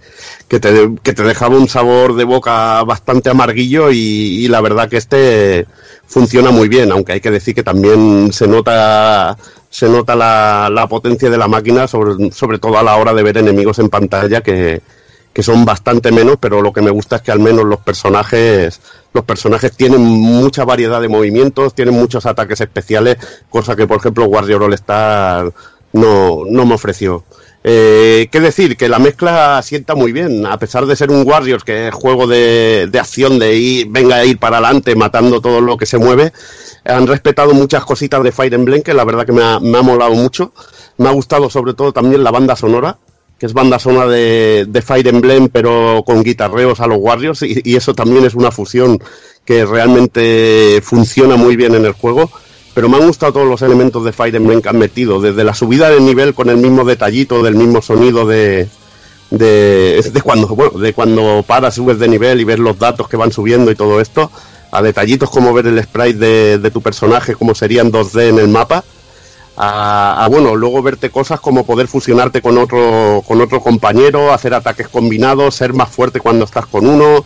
que, 0.47 0.59
te, 0.59 0.91
que 1.03 1.13
te 1.13 1.23
dejaba 1.23 1.57
un 1.57 1.67
sabor 1.67 2.15
de 2.15 2.23
boca 2.23 2.83
bastante 2.83 3.29
amarguillo. 3.29 3.91
Y, 3.91 4.47
la 4.47 4.61
verdad 4.61 4.89
que 4.89 4.97
este 4.97 5.65
funciona 6.07 6.51
muy 6.51 6.67
bien, 6.67 6.91
aunque 6.91 7.13
hay 7.13 7.21
que 7.21 7.31
decir 7.31 7.55
que 7.55 7.63
también 7.63 8.33
se 8.33 8.47
nota 8.47 9.37
se 9.69 9.87
nota 9.87 10.15
la, 10.17 10.69
la 10.69 10.87
potencia 10.87 11.29
de 11.29 11.37
la 11.37 11.47
máquina, 11.47 11.87
sobre, 11.87 12.31
sobre 12.31 12.59
todo 12.59 12.77
a 12.77 12.83
la 12.83 12.97
hora 12.97 13.13
de 13.13 13.23
ver 13.23 13.37
enemigos 13.37 13.79
en 13.79 13.87
pantalla, 13.87 14.41
que, 14.41 14.81
que 15.33 15.43
son 15.43 15.63
bastante 15.65 16.11
menos, 16.11 16.37
pero 16.39 16.61
lo 16.61 16.73
que 16.73 16.81
me 16.81 16.91
gusta 16.91 17.17
es 17.17 17.21
que 17.21 17.31
al 17.31 17.39
menos 17.39 17.65
los 17.65 17.79
personajes, 17.79 18.81
los 19.13 19.23
personajes 19.23 19.75
tienen 19.75 20.01
mucha 20.01 20.65
variedad 20.65 21.01
de 21.01 21.07
movimientos, 21.07 21.73
tienen 21.73 21.95
muchos 21.95 22.25
ataques 22.25 22.59
especiales, 22.59 23.17
cosa 23.49 23.75
que 23.75 23.87
por 23.87 23.97
ejemplo 23.97 24.25
Warrior 24.25 24.63
All 24.63 24.73
Star 24.73 25.53
no, 25.93 26.43
no 26.49 26.65
me 26.65 26.75
ofreció. 26.75 27.23
Eh, 27.63 28.27
¿Qué 28.31 28.39
decir? 28.39 28.75
Que 28.75 28.89
la 28.89 28.97
mezcla 28.97 29.61
sienta 29.61 29.93
muy 29.93 30.11
bien, 30.11 30.47
a 30.47 30.57
pesar 30.57 30.87
de 30.87 30.95
ser 30.95 31.11
un 31.11 31.27
Warriors, 31.27 31.63
que 31.63 31.89
es 31.89 31.93
juego 31.93 32.25
de, 32.25 32.87
de 32.91 32.99
acción, 32.99 33.37
de 33.37 33.55
ir, 33.55 33.87
venga 33.89 34.15
a 34.15 34.25
ir 34.25 34.39
para 34.39 34.57
adelante 34.57 34.95
matando 34.95 35.41
todo 35.41 35.61
lo 35.61 35.77
que 35.77 35.85
se 35.85 35.99
mueve, 35.99 36.33
han 36.85 37.05
respetado 37.05 37.53
muchas 37.53 37.85
cositas 37.85 38.23
de 38.23 38.31
Fire 38.31 38.53
Emblem 38.53 38.81
que 38.81 38.95
la 38.95 39.03
verdad 39.03 39.25
que 39.25 39.33
me 39.33 39.43
ha, 39.43 39.59
me 39.59 39.77
ha 39.77 39.81
molado 39.83 40.15
mucho. 40.15 40.53
Me 40.97 41.07
ha 41.07 41.11
gustado 41.11 41.49
sobre 41.49 41.73
todo 41.73 41.93
también 41.93 42.23
la 42.23 42.31
banda 42.31 42.55
sonora, 42.55 42.97
que 43.37 43.45
es 43.45 43.53
banda 43.53 43.79
sonora 43.79 44.07
de, 44.07 44.65
de 44.67 44.81
Fire 44.81 45.07
Emblem 45.07 45.49
pero 45.49 46.03
con 46.05 46.23
guitarreos 46.23 46.79
a 46.79 46.87
los 46.87 46.97
Warriors 46.99 47.43
y, 47.43 47.61
y 47.63 47.75
eso 47.75 47.93
también 47.93 48.25
es 48.25 48.35
una 48.35 48.51
fusión 48.51 48.99
que 49.45 49.65
realmente 49.65 50.79
funciona 50.83 51.35
muy 51.35 51.55
bien 51.55 51.75
en 51.75 51.85
el 51.85 51.93
juego. 51.93 52.29
Pero 52.73 52.87
me 52.87 52.97
han 52.97 53.07
gustado 53.07 53.33
todos 53.33 53.47
los 53.47 53.61
elementos 53.61 54.05
de 54.05 54.13
Fire 54.13 54.35
Emblem 54.35 54.61
que 54.61 54.69
han 54.69 54.77
metido, 54.77 55.19
desde 55.19 55.43
la 55.43 55.53
subida 55.53 55.89
de 55.89 55.99
nivel 55.99 56.33
con 56.33 56.49
el 56.49 56.57
mismo 56.57 56.85
detallito, 56.85 57.43
del 57.43 57.55
mismo 57.55 57.81
sonido 57.81 58.25
de, 58.25 58.69
de, 59.29 60.09
de 60.13 60.21
cuando 60.21 60.47
bueno, 60.47 60.79
de 60.79 60.93
cuando 60.93 61.43
paras, 61.45 61.75
subes 61.75 61.99
de 61.99 62.07
nivel 62.07 62.39
y 62.39 62.43
ves 62.43 62.59
los 62.59 62.79
datos 62.79 63.09
que 63.09 63.17
van 63.17 63.31
subiendo 63.31 63.71
y 63.71 63.75
todo 63.75 63.99
esto, 63.99 64.31
a 64.71 64.81
detallitos 64.81 65.29
como 65.29 65.53
ver 65.53 65.67
el 65.67 65.83
sprite 65.83 66.17
de, 66.17 66.57
de 66.59 66.71
tu 66.71 66.81
personaje, 66.81 67.35
como 67.35 67.55
serían 67.55 67.91
2D 67.91 68.29
en 68.29 68.39
el 68.39 68.47
mapa, 68.47 68.83
a, 69.57 70.23
a, 70.23 70.27
bueno, 70.29 70.55
luego 70.55 70.81
verte 70.81 71.09
cosas 71.09 71.39
como 71.41 71.65
poder 71.65 71.87
fusionarte 71.87 72.41
con 72.41 72.57
otro, 72.57 73.21
con 73.27 73.41
otro 73.41 73.61
compañero, 73.61 74.33
hacer 74.33 74.53
ataques 74.53 74.87
combinados, 74.87 75.55
ser 75.55 75.73
más 75.73 75.89
fuerte 75.89 76.21
cuando 76.21 76.45
estás 76.45 76.65
con 76.65 76.87
uno, 76.87 77.25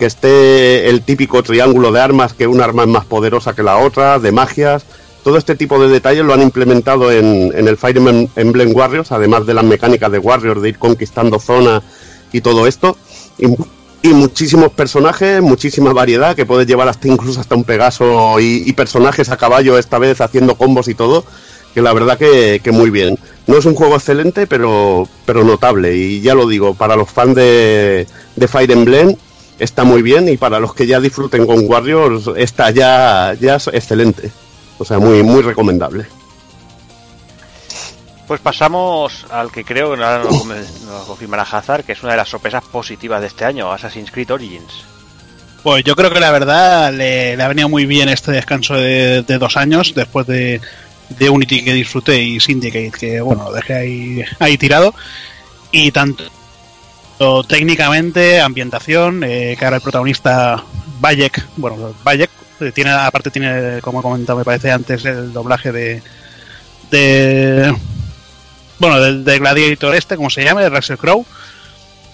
que 0.00 0.06
esté 0.06 0.88
el 0.88 1.02
típico 1.02 1.42
triángulo 1.42 1.92
de 1.92 2.00
armas, 2.00 2.32
que 2.32 2.46
una 2.46 2.64
arma 2.64 2.84
es 2.84 2.88
más 2.88 3.04
poderosa 3.04 3.54
que 3.54 3.62
la 3.62 3.76
otra, 3.76 4.18
de 4.18 4.32
magias. 4.32 4.86
Todo 5.22 5.36
este 5.36 5.56
tipo 5.56 5.78
de 5.78 5.90
detalles 5.90 6.24
lo 6.24 6.32
han 6.32 6.40
implementado 6.40 7.12
en, 7.12 7.52
en 7.54 7.68
el 7.68 7.76
Fire 7.76 7.98
Emblem 8.34 8.74
Warriors, 8.74 9.12
además 9.12 9.44
de 9.44 9.52
las 9.52 9.62
mecánicas 9.62 10.10
de 10.10 10.18
Warriors, 10.18 10.62
de 10.62 10.70
ir 10.70 10.78
conquistando 10.78 11.38
zonas 11.38 11.82
y 12.32 12.40
todo 12.40 12.66
esto. 12.66 12.96
Y, 13.36 14.08
muchísimos 14.08 14.72
personajes, 14.72 15.42
muchísima 15.42 15.92
variedad, 15.92 16.34
que 16.34 16.46
puedes 16.46 16.66
llevar 16.66 16.88
hasta 16.88 17.06
incluso 17.06 17.38
hasta 17.38 17.54
un 17.54 17.64
Pegaso 17.64 18.40
y, 18.40 18.62
y 18.64 18.72
personajes 18.72 19.28
a 19.28 19.36
caballo 19.36 19.76
esta 19.76 19.98
vez 19.98 20.22
haciendo 20.22 20.54
combos 20.54 20.88
y 20.88 20.94
todo 20.94 21.26
que 21.74 21.82
la 21.82 21.92
verdad 21.92 22.18
que, 22.18 22.60
que, 22.64 22.72
muy 22.72 22.88
bien. 22.88 23.18
No 23.46 23.58
es 23.58 23.66
un 23.66 23.74
juego 23.74 23.96
excelente, 23.96 24.46
pero, 24.46 25.06
pero 25.26 25.44
notable. 25.44 25.94
Y 25.94 26.20
ya 26.20 26.34
lo 26.34 26.48
digo, 26.48 26.74
para 26.74 26.96
los 26.96 27.10
fans 27.10 27.36
de, 27.36 28.06
de 28.34 28.48
Fire 28.48 28.72
Emblem 28.72 29.14
está 29.60 29.84
muy 29.84 30.02
bien 30.02 30.28
y 30.28 30.36
para 30.36 30.58
los 30.58 30.74
que 30.74 30.86
ya 30.86 30.98
disfruten 30.98 31.46
con 31.46 31.68
Warriors 31.68 32.30
está 32.36 32.70
ya, 32.70 33.34
ya 33.40 33.56
excelente. 33.72 34.32
O 34.78 34.84
sea, 34.84 34.98
muy, 34.98 35.22
muy 35.22 35.42
recomendable. 35.42 36.06
Pues 38.26 38.40
pasamos 38.40 39.26
al 39.30 39.52
que 39.52 39.64
creo 39.64 39.94
que 39.94 40.02
ahora 40.02 40.24
nos, 40.24 40.46
nos 40.46 41.06
confirmará 41.06 41.42
Hazard, 41.42 41.84
que 41.84 41.92
es 41.92 42.02
una 42.02 42.12
de 42.12 42.18
las 42.18 42.28
sorpresas 42.28 42.64
positivas 42.64 43.20
de 43.20 43.26
este 43.26 43.44
año, 43.44 43.70
Assassin's 43.70 44.10
Creed 44.10 44.30
Origins. 44.32 44.84
Pues 45.62 45.84
yo 45.84 45.94
creo 45.94 46.10
que 46.10 46.20
la 46.20 46.30
verdad 46.30 46.92
le, 46.92 47.36
le 47.36 47.42
ha 47.42 47.48
venido 47.48 47.68
muy 47.68 47.86
bien 47.86 48.08
este 48.08 48.32
descanso 48.32 48.74
de, 48.74 49.22
de 49.22 49.38
dos 49.38 49.56
años 49.56 49.92
después 49.94 50.26
de, 50.26 50.60
de 51.10 51.28
Unity 51.28 51.64
que 51.64 51.74
disfruté 51.74 52.22
y 52.22 52.40
Syndicate 52.40 52.92
que 52.92 53.20
bueno 53.20 53.52
dejé 53.52 53.74
ahí, 53.74 54.24
ahí 54.38 54.56
tirado 54.56 54.94
y 55.70 55.90
tanto 55.90 56.24
técnicamente 57.46 58.40
ambientación 58.40 59.22
eh, 59.24 59.54
que 59.58 59.64
ahora 59.64 59.76
el 59.76 59.82
protagonista 59.82 60.62
Bayek 61.00 61.46
bueno 61.56 61.94
Bayek 62.02 62.30
tiene 62.74 62.90
aparte 62.90 63.30
tiene 63.30 63.80
como 63.82 64.00
he 64.00 64.02
comentado 64.02 64.38
me 64.38 64.44
parece 64.44 64.70
antes 64.70 65.04
el 65.04 65.32
doblaje 65.32 65.70
de 65.70 66.02
de 66.90 67.74
bueno 68.78 69.00
del 69.00 69.24
de 69.24 69.38
Gladiator 69.38 69.94
este 69.94 70.16
como 70.16 70.30
se 70.30 70.44
llama 70.44 70.62
de 70.62 70.70
Russell 70.70 70.96
Crowe 70.96 71.26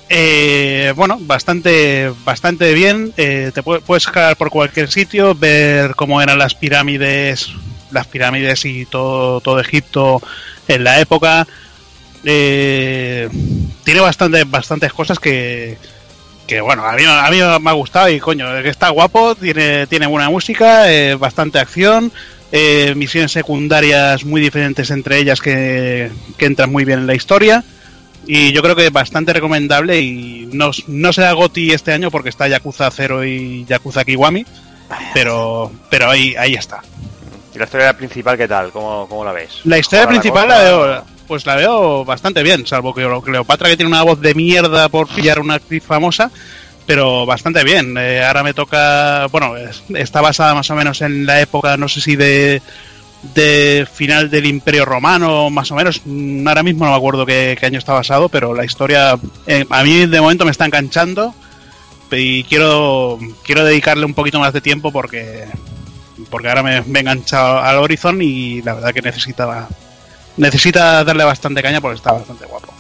eh, 0.09 0.93
bueno, 0.95 1.19
bastante, 1.21 2.13
bastante 2.25 2.73
bien. 2.75 3.13
Eh, 3.17 3.51
te 3.53 3.65
puedes 3.65 4.07
escalar 4.07 4.37
por 4.37 4.51
cualquier 4.51 4.89
sitio, 4.89 5.35
ver 5.35 5.97
cómo 5.97 6.23
eran 6.23 6.39
las 6.39 6.55
pirámides 6.55 7.51
las 7.91 8.07
pirámides 8.07 8.65
y 8.65 8.85
todo, 8.85 9.41
todo 9.41 9.61
Egipto 9.61 10.21
en 10.69 10.85
la 10.85 11.01
época. 11.01 11.47
Eh, 12.25 13.29
tiene 13.85 14.01
bastante, 14.01 14.45
bastantes 14.45 14.93
cosas 14.93 15.19
que, 15.19 15.79
que 16.47 16.61
bueno, 16.61 16.85
a 16.85 16.93
mí, 16.93 17.03
a 17.05 17.29
mí 17.31 17.39
me 17.61 17.71
ha 17.71 17.75
gustado 17.75 18.09
y 18.09 18.21
coño, 18.21 18.57
está 18.59 18.91
guapo, 18.91 19.35
tiene, 19.35 19.87
tiene 19.87 20.07
buena 20.07 20.31
música, 20.31 20.91
eh, 20.93 21.15
bastante 21.17 21.59
acción, 21.59 22.13
eh, 22.53 22.95
misiones 22.97 23.33
secundarias 23.33 24.25
muy 24.25 24.41
diferentes 24.41 24.91
entre 24.91 25.19
ellas 25.19 25.41
que, 25.41 26.11
que, 26.39 26.47
entran 26.47 26.71
muy 26.71 26.85
bien 26.85 27.01
en 27.01 27.07
la 27.07 27.15
historia. 27.15 27.65
Y 28.29 28.51
yo 28.53 28.61
creo 28.61 28.75
que 28.75 28.91
bastante 28.91 29.33
recomendable 29.33 30.01
y 30.01 30.49
no, 30.53 30.73
no 30.89 31.13
será 31.13 31.33
GOTI 31.33 31.73
este 31.73 31.93
año 31.93 32.11
porque 32.11 32.29
está 32.29 32.49
Yakuza 32.49 32.91
0 32.91 33.25
y 33.25 33.65
Yakuza 33.67 34.05
Kiwami, 34.05 34.45
pero, 35.15 35.71
pero 35.91 36.11
ahí, 36.11 36.35
ahí 36.37 36.55
está. 36.55 36.83
¿Y 37.55 37.59
la 37.59 37.65
historia 37.65 37.97
principal 37.97 38.37
qué 38.37 38.49
tal? 38.49 38.71
¿Cómo, 38.73 39.07
cómo 39.09 39.25
la 39.25 39.33
ves? 39.33 39.61
La 39.65 39.79
historia 39.79 40.09
principal 40.09 40.49
la, 40.49 40.59
la, 40.59 40.65
veo, 40.65 41.05
pues 41.27 41.47
la 41.47 41.57
veo 41.57 42.05
bastante 42.05 42.43
bien, 42.43 42.67
salvo 42.67 42.95
que 42.95 43.07
Cleopatra 43.25 43.69
que 43.69 43.77
tiene 43.77 43.91
una 43.91 44.03
voz 44.03 44.21
de 44.21 44.35
mierda 44.35 44.89
por 44.89 45.09
pillar 45.09 45.41
una 45.41 45.55
actriz 45.55 45.83
famosa, 45.83 46.31
pero 46.87 47.27
bastante 47.27 47.65
bien. 47.65 47.97
Eh, 47.99 48.25
ahora 48.25 48.43
me 48.43 48.55
toca, 48.55 49.27
bueno, 49.27 49.55
está 49.95 50.21
basada 50.21 50.55
más 50.55 50.71
o 50.71 50.75
menos 50.75 51.03
en 51.03 51.27
la 51.27 51.41
época, 51.41 51.77
no 51.77 51.89
sé 51.89 52.01
si 52.01 52.17
de 52.17 52.63
final 53.93 54.31
del 54.31 54.47
Imperio 54.47 54.85
Romano, 54.85 55.51
más 55.51 55.71
o 55.71 55.75
menos. 55.75 56.03
Ahora 56.47 56.63
mismo 56.63 56.85
no 56.85 56.93
me 56.93 56.97
acuerdo 56.97 57.27
qué, 57.27 57.57
qué 57.59 57.67
año 57.67 57.79
está 57.79 57.93
basado, 57.93 58.29
pero 58.29 58.55
la 58.55 58.65
historia 58.65 59.19
eh, 59.47 59.65
a 59.69 59.83
mí 59.83 60.07
de 60.07 60.21
momento 60.21 60.45
me 60.45 60.51
está 60.51 60.67
enganchando 60.67 61.35
y 62.11 62.45
quiero 62.45 63.19
quiero 63.45 63.65
dedicarle 63.65 64.05
un 64.05 64.15
poquito 64.15 64.39
más 64.39 64.53
de 64.53 64.61
tiempo 64.61 64.93
porque 64.93 65.47
porque 66.31 66.49
ahora 66.49 66.63
me, 66.63 66.83
me 66.83 67.01
he 67.01 67.03
enganchado 67.03 67.59
al 67.59 67.77
Horizon 67.79 68.23
y 68.23 68.63
la 68.63 68.75
verdad 68.75 68.95
que 68.95 69.03
necesitaba 69.03 69.69
necesita 70.37 71.05
darle 71.05 71.25
bastante 71.25 71.63
caña 71.63 71.81
porque 71.81 71.97
está 71.97 72.13
bastante 72.13 72.47
guapo. 72.47 72.73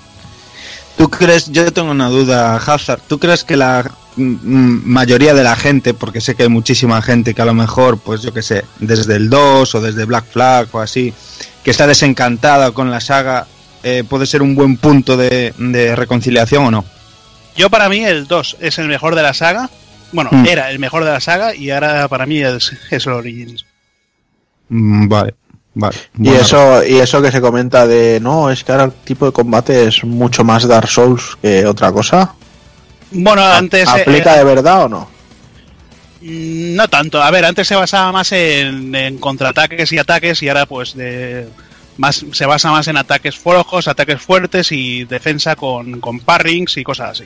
¿Tú 0.96 1.10
crees, 1.10 1.50
yo 1.52 1.70
tengo 1.72 1.90
una 1.90 2.08
duda, 2.08 2.56
Hazard, 2.56 3.00
¿tú 3.06 3.18
crees 3.18 3.44
que 3.44 3.56
la 3.56 3.90
mayoría 4.16 5.34
de 5.34 5.44
la 5.44 5.56
gente, 5.56 5.92
porque 5.92 6.22
sé 6.22 6.34
que 6.34 6.44
hay 6.44 6.48
muchísima 6.48 7.02
gente 7.02 7.34
que 7.34 7.42
a 7.42 7.44
lo 7.44 7.52
mejor, 7.52 7.98
pues 7.98 8.22
yo 8.22 8.32
que 8.32 8.42
sé, 8.42 8.64
desde 8.78 9.16
el 9.16 9.28
2 9.28 9.74
o 9.74 9.80
desde 9.80 10.06
Black 10.06 10.24
Flag 10.24 10.68
o 10.72 10.80
así, 10.80 11.12
que 11.62 11.70
está 11.70 11.86
desencantada 11.86 12.70
con 12.72 12.90
la 12.90 13.00
saga, 13.00 13.46
eh, 13.82 14.04
puede 14.08 14.24
ser 14.24 14.40
un 14.40 14.54
buen 14.54 14.78
punto 14.78 15.18
de, 15.18 15.52
de, 15.58 15.94
reconciliación 15.94 16.64
o 16.64 16.70
no? 16.70 16.84
Yo 17.56 17.68
para 17.68 17.88
mí 17.90 18.04
el 18.04 18.26
2 18.26 18.56
es 18.60 18.78
el 18.78 18.88
mejor 18.88 19.14
de 19.14 19.22
la 19.22 19.34
saga, 19.34 19.68
bueno, 20.12 20.30
mm. 20.32 20.46
era 20.46 20.70
el 20.70 20.78
mejor 20.78 21.04
de 21.04 21.10
la 21.10 21.20
saga 21.20 21.54
y 21.54 21.70
ahora 21.70 22.08
para 22.08 22.24
mí 22.24 22.42
es, 22.42 22.72
es 22.90 23.06
el 23.06 23.12
Origins. 23.12 23.66
Mm, 24.70 25.08
vale. 25.08 25.34
Vale, 25.78 25.94
y 26.18 26.30
eso 26.30 26.82
y 26.86 26.94
eso 26.94 27.20
que 27.20 27.30
se 27.30 27.42
comenta 27.42 27.86
de 27.86 28.18
no 28.18 28.50
es 28.50 28.64
que 28.64 28.72
ahora 28.72 28.84
el 28.84 28.92
tipo 28.92 29.26
de 29.26 29.32
combate 29.32 29.88
es 29.88 30.04
mucho 30.04 30.42
más 30.42 30.66
Dark 30.66 30.88
Souls 30.88 31.36
que 31.42 31.66
otra 31.66 31.92
cosa. 31.92 32.32
Bueno 33.10 33.44
antes 33.44 33.86
aplica 33.86 34.36
eh, 34.36 34.38
de 34.38 34.44
verdad 34.44 34.84
o 34.84 34.88
no 34.88 35.08
no 36.22 36.88
tanto. 36.88 37.22
A 37.22 37.30
ver 37.30 37.44
antes 37.44 37.68
se 37.68 37.74
basaba 37.74 38.10
más 38.10 38.32
en, 38.32 38.94
en 38.94 39.18
contraataques 39.18 39.92
y 39.92 39.98
ataques 39.98 40.42
y 40.42 40.48
ahora 40.48 40.64
pues 40.64 40.96
de 40.96 41.46
más 41.98 42.24
se 42.32 42.46
basa 42.46 42.70
más 42.70 42.88
en 42.88 42.96
ataques 42.96 43.36
flojos 43.36 43.86
ataques 43.86 44.22
fuertes 44.22 44.72
y 44.72 45.04
defensa 45.04 45.56
con, 45.56 46.00
con 46.00 46.20
parrings 46.20 46.78
y 46.78 46.84
cosas 46.84 47.10
así. 47.10 47.24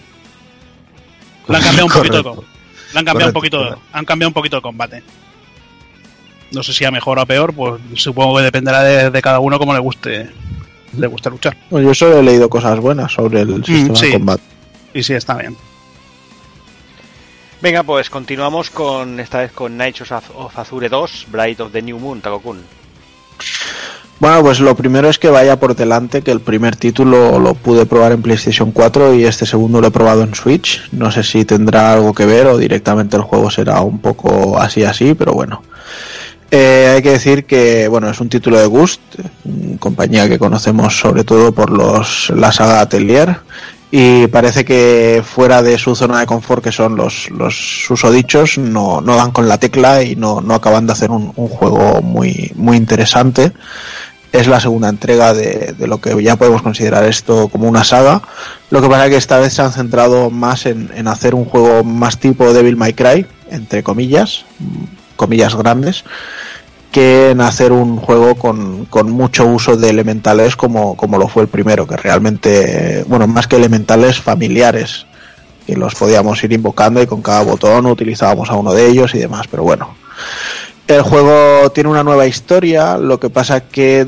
Lo 1.46 1.56
han 1.56 1.62
cambiado 1.62 1.86
un 1.86 1.92
poquito 1.92 2.22
lo 2.92 2.98
han 2.98 3.04
cambiado 3.04 3.14
correcto, 3.14 3.26
un 3.28 3.32
poquito 3.32 3.58
correcto. 3.58 3.82
han 3.92 4.04
cambiado 4.04 4.28
un 4.28 4.34
poquito 4.34 4.56
el 4.56 4.62
combate 4.62 5.04
no 6.52 6.62
sé 6.62 6.72
si 6.72 6.84
a 6.84 6.90
mejor 6.90 7.18
o 7.18 7.22
a 7.22 7.26
peor, 7.26 7.52
pues 7.52 7.80
supongo 7.94 8.36
que 8.36 8.44
dependerá 8.44 8.82
de, 8.82 9.10
de 9.10 9.22
cada 9.22 9.38
uno 9.40 9.58
como 9.58 9.72
le 9.72 9.80
guste 9.80 10.30
le 10.96 11.06
guste 11.06 11.30
luchar. 11.30 11.56
Bueno, 11.70 11.88
yo 11.88 11.94
solo 11.94 12.18
he 12.18 12.22
leído 12.22 12.48
cosas 12.48 12.78
buenas 12.80 13.12
sobre 13.12 13.42
el 13.42 13.64
sistema 13.64 13.92
mm, 13.92 13.96
sí. 13.96 14.06
de 14.06 14.12
combate. 14.12 14.42
Y 14.94 15.02
sí, 15.02 15.14
está 15.14 15.36
bien. 15.36 15.56
Venga, 17.62 17.82
pues 17.82 18.08
continuamos 18.08 18.70
con 18.70 19.20
esta 19.20 19.38
vez 19.38 19.52
con 19.52 19.74
Knights 19.74 20.10
of 20.10 20.58
Azure 20.58 20.88
2, 20.88 21.26
Bright 21.30 21.60
of 21.60 21.72
the 21.72 21.82
New 21.82 21.98
Moon, 21.98 22.20
Takokun. 22.20 22.62
Bueno, 24.18 24.42
pues 24.42 24.60
lo 24.60 24.74
primero 24.74 25.08
es 25.08 25.18
que 25.18 25.28
vaya 25.28 25.58
por 25.58 25.74
delante, 25.74 26.22
que 26.22 26.30
el 26.30 26.40
primer 26.40 26.76
título 26.76 27.38
lo 27.38 27.54
pude 27.54 27.86
probar 27.86 28.12
en 28.12 28.22
PlayStation 28.22 28.70
4 28.70 29.14
y 29.14 29.24
este 29.24 29.46
segundo 29.46 29.80
lo 29.80 29.88
he 29.88 29.90
probado 29.90 30.22
en 30.22 30.34
Switch. 30.34 30.82
No 30.92 31.10
sé 31.10 31.22
si 31.22 31.44
tendrá 31.44 31.92
algo 31.92 32.14
que 32.14 32.26
ver 32.26 32.46
o 32.46 32.58
directamente 32.58 33.16
el 33.16 33.22
juego 33.22 33.50
será 33.50 33.80
un 33.80 33.98
poco 33.98 34.58
así 34.58 34.84
así, 34.84 35.14
pero 35.14 35.32
bueno. 35.32 35.62
Eh, 36.50 36.92
hay 36.96 37.02
que 37.02 37.10
decir 37.10 37.44
que 37.44 37.86
bueno 37.86 38.10
es 38.10 38.20
un 38.20 38.28
título 38.28 38.58
de 38.58 38.66
Gust, 38.66 39.00
compañía 39.78 40.28
que 40.28 40.38
conocemos 40.38 40.98
sobre 40.98 41.22
todo 41.22 41.52
por 41.52 41.70
los 41.70 42.30
la 42.30 42.50
saga 42.50 42.80
Atelier 42.80 43.40
y 43.92 44.28
parece 44.28 44.64
que 44.64 45.22
fuera 45.24 45.62
de 45.62 45.76
su 45.76 45.96
zona 45.96 46.20
de 46.20 46.26
confort 46.26 46.62
que 46.62 46.70
son 46.70 46.94
los, 46.94 47.28
los 47.30 47.84
susodichos 47.86 48.56
no, 48.56 49.00
no 49.00 49.16
dan 49.16 49.32
con 49.32 49.48
la 49.48 49.58
tecla 49.58 50.02
y 50.02 50.14
no, 50.14 50.40
no 50.40 50.54
acaban 50.54 50.86
de 50.86 50.92
hacer 50.92 51.10
un, 51.10 51.32
un, 51.34 51.48
juego 51.48 52.00
muy, 52.00 52.52
muy 52.54 52.76
interesante. 52.76 53.52
Es 54.30 54.46
la 54.46 54.60
segunda 54.60 54.88
entrega 54.88 55.34
de, 55.34 55.74
de, 55.76 55.88
lo 55.88 56.00
que 56.00 56.22
ya 56.22 56.36
podemos 56.36 56.62
considerar 56.62 57.04
esto 57.04 57.48
como 57.48 57.68
una 57.68 57.82
saga. 57.82 58.22
Lo 58.70 58.80
que 58.80 58.88
pasa 58.88 59.06
es 59.06 59.10
que 59.10 59.16
esta 59.16 59.38
vez 59.40 59.54
se 59.54 59.62
han 59.62 59.72
centrado 59.72 60.30
más 60.30 60.66
en, 60.66 60.92
en 60.94 61.08
hacer 61.08 61.34
un 61.34 61.44
juego 61.44 61.82
más 61.82 62.18
tipo 62.18 62.52
Devil 62.52 62.76
May 62.76 62.92
Cry, 62.92 63.26
entre 63.50 63.82
comillas, 63.82 64.44
comillas 65.20 65.54
grandes, 65.54 66.02
que 66.90 67.30
en 67.30 67.42
hacer 67.42 67.72
un 67.72 67.98
juego 67.98 68.36
con, 68.36 68.86
con, 68.86 69.10
mucho 69.10 69.46
uso 69.46 69.76
de 69.76 69.90
elementales 69.90 70.56
como, 70.56 70.96
como 70.96 71.18
lo 71.18 71.28
fue 71.28 71.42
el 71.42 71.48
primero, 71.48 71.86
que 71.86 71.98
realmente, 71.98 73.04
bueno, 73.06 73.26
más 73.26 73.46
que 73.46 73.56
elementales 73.56 74.18
familiares, 74.18 75.04
que 75.66 75.76
los 75.76 75.94
podíamos 75.94 76.42
ir 76.42 76.52
invocando 76.54 77.02
y 77.02 77.06
con 77.06 77.20
cada 77.20 77.42
botón 77.42 77.84
utilizábamos 77.84 78.48
a 78.48 78.54
uno 78.54 78.72
de 78.72 78.86
ellos 78.86 79.14
y 79.14 79.18
demás, 79.18 79.46
pero 79.50 79.62
bueno. 79.62 79.94
El 80.88 81.02
juego 81.02 81.70
tiene 81.70 81.90
una 81.90 82.02
nueva 82.02 82.26
historia, 82.26 82.96
lo 82.96 83.20
que 83.20 83.28
pasa 83.28 83.60
que 83.60 84.06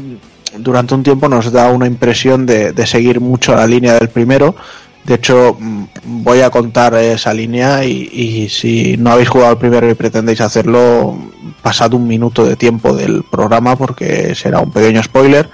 durante 0.56 0.94
un 0.94 1.02
tiempo 1.02 1.28
nos 1.28 1.52
da 1.52 1.68
una 1.68 1.86
impresión 1.86 2.47
de, 2.47 2.72
de 2.72 2.86
seguir 2.86 3.20
mucho 3.20 3.55
la 3.55 3.66
línea 3.66 3.94
del 3.94 4.09
primero, 4.09 4.56
De 5.04 5.14
hecho, 5.14 5.56
mm, 5.58 5.84
voy 6.04 6.42
a 6.42 6.50
contar 6.50 6.94
esa 6.94 7.34
línea 7.34 7.84
y, 7.84 8.48
si 8.48 8.96
no 8.96 9.10
habéis 9.10 9.28
jugado 9.28 9.52
el 9.52 9.58
primero 9.58 9.90
y 9.90 9.94
pretendéis 9.94 10.40
hacerlo, 10.40 11.18
pasad 11.60 11.92
un 11.94 12.06
minuto 12.06 12.44
de 12.44 12.54
tiempo 12.54 12.94
del 12.94 13.24
programa 13.24 13.76
porque 13.76 14.34
será 14.34 14.60
un 14.60 14.70
pequeño 14.70 15.02
spoiler. 15.02 15.50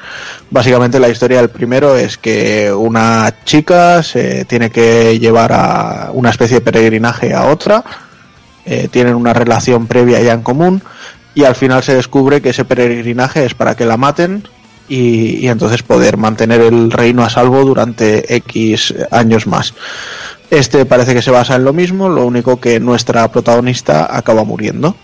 Básicamente 0.50 1.00
la 1.00 1.08
historia 1.08 1.38
del 1.38 1.50
primero 1.50 1.96
es 1.96 2.18
que 2.18 2.70
una 2.72 3.32
chica 3.44 4.02
se 4.02 4.44
tiene 4.44 4.70
que 4.70 5.18
llevar 5.18 5.52
a 5.52 6.10
una 6.12 6.30
especie 6.30 6.58
de 6.58 6.64
peregrinaje 6.64 7.34
a 7.34 7.46
otra, 7.46 7.82
eh, 8.66 8.88
tienen 8.90 9.14
una 9.14 9.32
relación 9.32 9.86
previa 9.86 10.20
ya 10.20 10.34
en 10.34 10.42
común 10.42 10.82
y 11.34 11.44
al 11.44 11.54
final 11.54 11.82
se 11.82 11.94
descubre 11.94 12.42
que 12.42 12.50
ese 12.50 12.66
peregrinaje 12.66 13.46
es 13.46 13.54
para 13.54 13.74
que 13.74 13.86
la 13.86 13.96
maten 13.96 14.46
y, 14.88 15.38
y 15.44 15.48
entonces 15.48 15.82
poder 15.82 16.16
mantener 16.16 16.60
el 16.60 16.90
reino 16.90 17.24
a 17.24 17.30
salvo 17.30 17.64
durante 17.64 18.34
X 18.36 18.94
años 19.10 19.46
más. 19.46 19.74
Este 20.50 20.86
parece 20.86 21.14
que 21.14 21.22
se 21.22 21.30
basa 21.30 21.56
en 21.56 21.64
lo 21.64 21.72
mismo, 21.72 22.08
lo 22.08 22.24
único 22.24 22.58
que 22.58 22.80
nuestra 22.80 23.30
protagonista 23.30 24.16
acaba 24.16 24.44
muriendo 24.44 24.96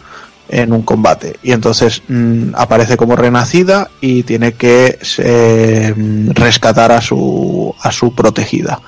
en 0.49 0.73
un 0.73 0.83
combate. 0.83 1.37
Y 1.43 1.53
entonces 1.53 2.03
mm, 2.09 2.55
aparece 2.55 2.97
como 2.97 3.17
renacida 3.17 3.91
y 4.01 4.23
tiene 4.23 4.53
que 4.53 4.99
eh, 5.19 5.95
rescatar 6.29 6.93
a 6.93 7.01
su 7.01 7.75
a 7.83 7.93
su 7.93 8.15
protegida. 8.15 8.81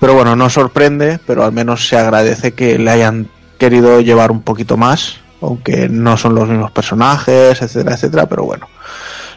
Pero 0.00 0.14
bueno 0.14 0.36
no 0.36 0.50
sorprende 0.50 1.18
pero 1.26 1.44
al 1.44 1.52
menos 1.52 1.88
se 1.88 1.96
agradece 1.96 2.52
que 2.52 2.78
le 2.78 2.90
hayan 2.90 3.28
querido 3.58 4.00
llevar 4.00 4.30
un 4.30 4.42
poquito 4.42 4.76
más 4.76 5.16
aunque 5.40 5.88
no 5.88 6.16
son 6.16 6.34
los 6.34 6.48
mismos 6.48 6.72
personajes 6.72 7.62
etcétera 7.62 7.94
etcétera 7.94 8.26
pero 8.26 8.44
bueno 8.44 8.68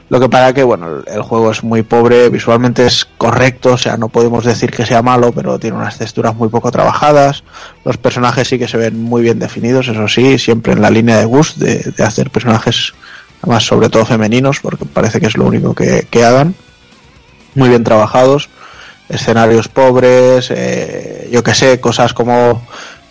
lo 0.09 0.19
que 0.21 0.29
para 0.29 0.53
que, 0.53 0.63
bueno, 0.63 1.03
el 1.05 1.21
juego 1.21 1.51
es 1.51 1.63
muy 1.63 1.83
pobre, 1.83 2.29
visualmente 2.29 2.85
es 2.85 3.05
correcto, 3.17 3.73
o 3.73 3.77
sea, 3.77 3.97
no 3.97 4.07
podemos 4.07 4.45
decir 4.45 4.71
que 4.71 4.85
sea 4.85 5.01
malo, 5.01 5.33
pero 5.33 5.59
tiene 5.59 5.75
unas 5.75 5.97
texturas 5.97 6.33
muy 6.35 6.47
poco 6.47 6.71
trabajadas. 6.71 7.43
Los 7.83 7.97
personajes 7.97 8.47
sí 8.47 8.57
que 8.57 8.69
se 8.69 8.77
ven 8.77 9.01
muy 9.01 9.21
bien 9.21 9.39
definidos, 9.39 9.89
eso 9.89 10.07
sí, 10.07 10.39
siempre 10.39 10.73
en 10.73 10.81
la 10.81 10.89
línea 10.89 11.17
de 11.17 11.25
Gus 11.25 11.59
de, 11.59 11.93
hacer 11.99 12.29
personajes, 12.29 12.93
además 13.41 13.65
sobre 13.65 13.89
todo 13.89 14.05
femeninos, 14.05 14.61
porque 14.61 14.85
parece 14.85 15.19
que 15.19 15.27
es 15.27 15.35
lo 15.35 15.45
único 15.45 15.75
que, 15.75 16.07
que 16.09 16.23
hagan. 16.23 16.55
Muy 17.55 17.67
bien 17.67 17.83
trabajados, 17.83 18.49
escenarios 19.09 19.67
pobres, 19.67 20.51
eh, 20.51 21.27
yo 21.31 21.43
que 21.43 21.53
sé, 21.53 21.81
cosas 21.81 22.13
como 22.13 22.65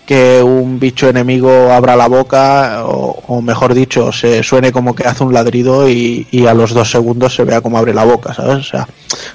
que 0.07 0.41
un 0.41 0.79
bicho 0.79 1.09
enemigo 1.09 1.73
abra 1.73 1.97
la 1.97 2.07
boca 2.07 2.85
o, 2.85 3.43
mejor 3.43 3.75
dicho 3.75 4.13
se 4.13 4.43
suene 4.45 4.71
como 4.71 4.95
que 4.95 5.07
hace 5.07 5.25
un 5.25 5.35
ladrido 5.35 5.89
y, 5.89 6.27
a 6.49 6.55
los 6.55 6.73
dos 6.73 6.91
segundos 6.91 7.35
se 7.35 7.45
vea 7.45 7.61
como 7.61 7.77
abre 7.77 7.93
la 7.93 8.05
boca 8.05 8.33
sabes 8.33 8.59
o 8.59 8.63
sea 8.63 8.89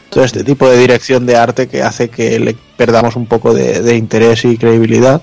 todo 0.10 0.24
este 0.24 0.44
tipo 0.46 0.70
de 0.70 0.78
dirección 0.78 1.26
de 1.26 1.36
arte 1.36 1.68
que 1.68 1.84
hace 1.84 2.10
que 2.10 2.40
le 2.40 2.56
perdamos 2.78 3.18
un 3.18 3.26
poco 3.26 3.54
de, 3.54 3.96
interés 3.96 4.44
y 4.46 4.58
credibilidad. 4.58 5.22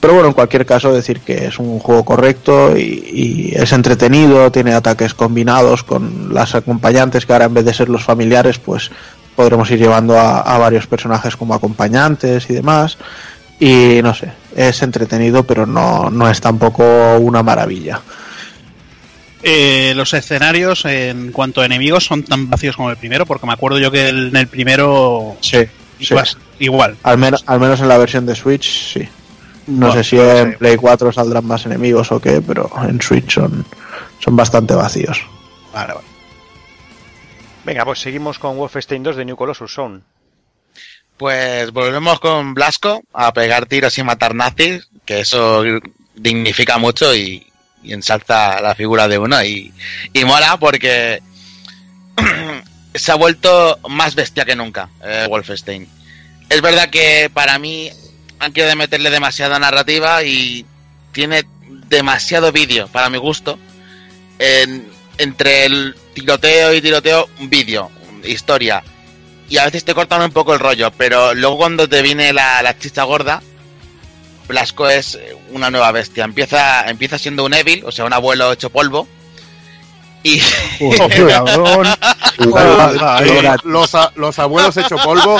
Pero 0.00 0.14
bueno 0.14 0.28
en 0.28 0.34
cualquier 0.34 0.64
caso 0.64 0.92
decir 0.92 1.20
que 1.20 1.46
es 1.46 1.58
un 1.58 1.78
juego 1.78 2.04
correcto 2.04 2.76
y, 2.76 3.52
es 3.54 3.72
entretenido 3.72 4.50
tiene 4.52 4.72
ataques 4.72 5.14
combinados 5.14 5.82
con 5.82 6.32
las 6.32 6.54
acompañantes 6.54 7.26
que 7.26 7.32
ahora 7.32 7.46
en 7.46 7.54
vez 7.54 7.64
de 7.64 7.74
ser 7.74 7.88
los 7.88 8.04
familiares 8.04 8.58
pues 8.58 8.90
podremos 9.34 9.70
ir 9.70 9.78
llevando 9.78 10.18
a 10.18 10.58
varios 10.58 10.86
personajes 10.86 11.36
como 11.36 11.54
acompañantes 11.54 12.48
y 12.48 12.54
demás 12.54 12.98
y 13.60 14.00
no 14.02 14.14
sé, 14.14 14.32
es 14.56 14.82
entretenido, 14.82 15.44
pero 15.44 15.66
no, 15.66 16.10
no 16.10 16.28
es 16.28 16.40
tampoco 16.40 17.18
una 17.18 17.42
maravilla. 17.42 18.00
Eh, 19.42 19.92
los 19.94 20.12
escenarios 20.14 20.84
en 20.86 21.30
cuanto 21.30 21.60
a 21.60 21.66
enemigos 21.66 22.04
son 22.04 22.24
tan 22.24 22.48
vacíos 22.48 22.76
como 22.76 22.90
el 22.90 22.96
primero, 22.96 23.26
porque 23.26 23.46
me 23.46 23.52
acuerdo 23.52 23.78
yo 23.78 23.90
que 23.90 24.08
en 24.08 24.34
el 24.34 24.46
primero 24.48 25.36
sí, 25.40 25.58
igual. 25.98 26.26
sí. 26.26 26.36
igual. 26.58 26.96
Al, 27.02 27.18
menos, 27.18 27.44
al 27.46 27.60
menos 27.60 27.80
en 27.80 27.88
la 27.88 27.98
versión 27.98 28.24
de 28.26 28.34
Switch, 28.34 28.92
sí. 28.94 29.08
No 29.66 29.86
bueno, 29.86 30.02
sé 30.02 30.04
si 30.04 30.16
no 30.16 30.22
en 30.22 30.52
sé. 30.52 30.58
Play 30.58 30.76
4 30.76 31.12
saldrán 31.12 31.46
más 31.46 31.64
enemigos 31.66 32.10
o 32.12 32.20
qué, 32.20 32.40
pero 32.40 32.70
en 32.88 33.00
Switch 33.00 33.34
son, 33.34 33.64
son 34.18 34.36
bastante 34.36 34.74
vacíos. 34.74 35.20
Vale, 35.72 35.94
vale. 35.94 36.06
Venga, 37.64 37.84
pues 37.84 38.00
seguimos 38.00 38.38
con 38.38 38.56
Wolfenstein 38.56 39.02
2 39.02 39.16
de 39.16 39.24
New 39.26 39.36
Colossus 39.36 39.72
Zone. 39.72 40.00
Pues 41.20 41.70
volvemos 41.72 42.18
con 42.18 42.54
Blasco 42.54 43.02
a 43.12 43.34
pegar 43.34 43.66
tiros 43.66 43.98
y 43.98 44.02
matar 44.02 44.34
nazis, 44.34 44.88
que 45.04 45.20
eso 45.20 45.62
dignifica 46.14 46.78
mucho 46.78 47.14
y, 47.14 47.46
ensalza 47.84 48.58
la 48.62 48.74
figura 48.74 49.06
de 49.06 49.18
uno 49.18 49.44
y, 49.44 49.70
y 50.14 50.24
mola 50.24 50.56
porque 50.56 51.20
se 52.94 53.12
ha 53.12 53.16
vuelto 53.16 53.78
más 53.90 54.14
bestia 54.14 54.46
que 54.46 54.56
nunca 54.56 54.88
eh, 55.04 55.26
Wolfenstein. 55.28 55.86
Es 56.48 56.62
verdad 56.62 56.88
que 56.88 57.30
para 57.34 57.58
mí 57.58 57.90
han 58.38 58.54
querido 58.54 58.74
meterle 58.76 59.10
demasiada 59.10 59.58
narrativa 59.58 60.24
y 60.24 60.64
tiene 61.12 61.44
demasiado 61.90 62.50
vídeo 62.50 62.88
para 62.88 63.10
mi 63.10 63.18
gusto. 63.18 63.58
En, 64.38 64.88
entre 65.18 65.66
el 65.66 65.94
tiroteo 66.14 66.72
y 66.72 66.80
tiroteo, 66.80 67.28
vídeo, 67.40 67.90
historia, 68.24 68.82
y 69.50 69.58
a 69.58 69.64
veces 69.64 69.84
te 69.84 69.94
cortan 69.94 70.22
un 70.22 70.30
poco 70.30 70.54
el 70.54 70.60
rollo, 70.60 70.90
pero 70.96 71.34
luego 71.34 71.58
cuando 71.58 71.88
te 71.88 72.00
viene 72.00 72.32
la, 72.32 72.62
la 72.62 72.78
chicha 72.78 73.02
gorda, 73.02 73.42
Blasco 74.50 74.88
es 74.88 75.18
una 75.52 75.70
nueva 75.70 75.92
bestia. 75.92 76.24
Empieza, 76.24 76.88
empieza 76.88 77.18
siendo 77.18 77.44
un 77.44 77.52
Evil, 77.52 77.82
o 77.84 77.92
sea, 77.92 78.04
un 78.04 78.12
abuelo 78.12 78.52
hecho 78.52 78.70
polvo. 78.70 79.06
Y. 80.22 80.40
los, 83.64 83.96
los 84.16 84.38
abuelos 84.38 84.76
hecho 84.76 84.96
polvo. 84.96 85.38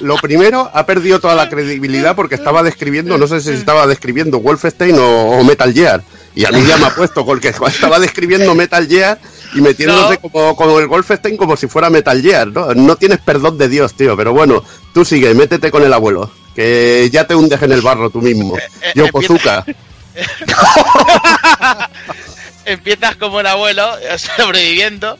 Lo 0.00 0.16
primero, 0.16 0.70
ha 0.72 0.84
perdido 0.86 1.20
toda 1.20 1.34
la 1.34 1.48
credibilidad 1.48 2.14
porque 2.16 2.34
estaba 2.34 2.62
describiendo, 2.62 3.18
no 3.18 3.26
sé 3.26 3.40
si 3.40 3.50
estaba 3.50 3.86
describiendo 3.86 4.40
Wolfenstein 4.40 4.98
o, 4.98 5.30
o 5.30 5.44
Metal 5.44 5.72
Gear. 5.72 6.02
Y 6.34 6.44
a 6.44 6.50
mí 6.50 6.64
ya 6.66 6.76
me 6.76 6.86
ha 6.86 6.94
puesto, 6.94 7.24
porque 7.24 7.48
estaba 7.68 7.98
describiendo 7.98 8.54
Metal 8.54 8.86
Gear 8.86 9.18
y 9.54 9.60
metiéndose 9.60 10.20
no. 10.22 10.30
como, 10.30 10.56
como 10.56 10.78
el 10.78 10.86
Wolfenstein 10.86 11.36
como 11.36 11.56
si 11.56 11.66
fuera 11.66 11.90
Metal 11.90 12.20
Gear, 12.22 12.48
¿no? 12.48 12.72
No 12.74 12.96
tienes 12.96 13.18
perdón 13.18 13.58
de 13.58 13.68
Dios, 13.68 13.94
tío, 13.94 14.16
pero 14.16 14.32
bueno, 14.32 14.62
tú 14.94 15.04
sigue, 15.04 15.34
métete 15.34 15.70
con 15.70 15.82
el 15.82 15.92
abuelo, 15.92 16.30
que 16.54 17.08
ya 17.12 17.26
te 17.26 17.34
hundes 17.34 17.60
en 17.62 17.72
el 17.72 17.80
barro 17.80 18.10
tú 18.10 18.20
mismo. 18.20 18.56
Yo, 18.94 19.08
Pozuka. 19.08 19.64
Empiezas 22.64 23.16
como 23.16 23.40
el 23.40 23.46
abuelo, 23.46 23.90
sobreviviendo, 24.36 25.18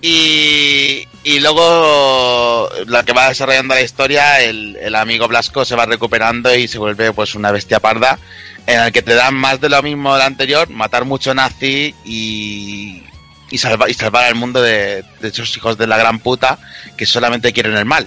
y, 0.00 1.06
y 1.24 1.40
luego 1.40 2.70
la 2.86 3.02
que 3.02 3.12
va 3.12 3.28
desarrollando 3.28 3.74
la 3.74 3.82
historia, 3.82 4.40
el, 4.40 4.76
el 4.76 4.94
amigo 4.94 5.28
Blasco 5.28 5.66
se 5.66 5.76
va 5.76 5.84
recuperando 5.84 6.54
y 6.54 6.66
se 6.66 6.78
vuelve 6.78 7.12
pues 7.12 7.34
una 7.34 7.52
bestia 7.52 7.80
parda 7.80 8.18
en 8.66 8.80
el 8.80 8.92
que 8.92 9.02
te 9.02 9.14
dan 9.14 9.34
más 9.34 9.60
de 9.60 9.68
lo 9.68 9.82
mismo 9.82 10.14
del 10.14 10.22
anterior, 10.22 10.68
matar 10.70 11.04
mucho 11.04 11.34
nazi 11.34 11.94
y, 12.04 13.02
y, 13.50 13.58
salva, 13.58 13.88
y 13.88 13.94
salvar 13.94 14.24
al 14.24 14.34
mundo 14.34 14.60
de, 14.62 15.04
de, 15.20 15.28
esos 15.28 15.56
hijos 15.56 15.76
de 15.78 15.86
la 15.86 15.96
gran 15.96 16.18
puta 16.18 16.58
que 16.96 17.06
solamente 17.06 17.52
quieren 17.52 17.76
el 17.76 17.84
mal. 17.84 18.06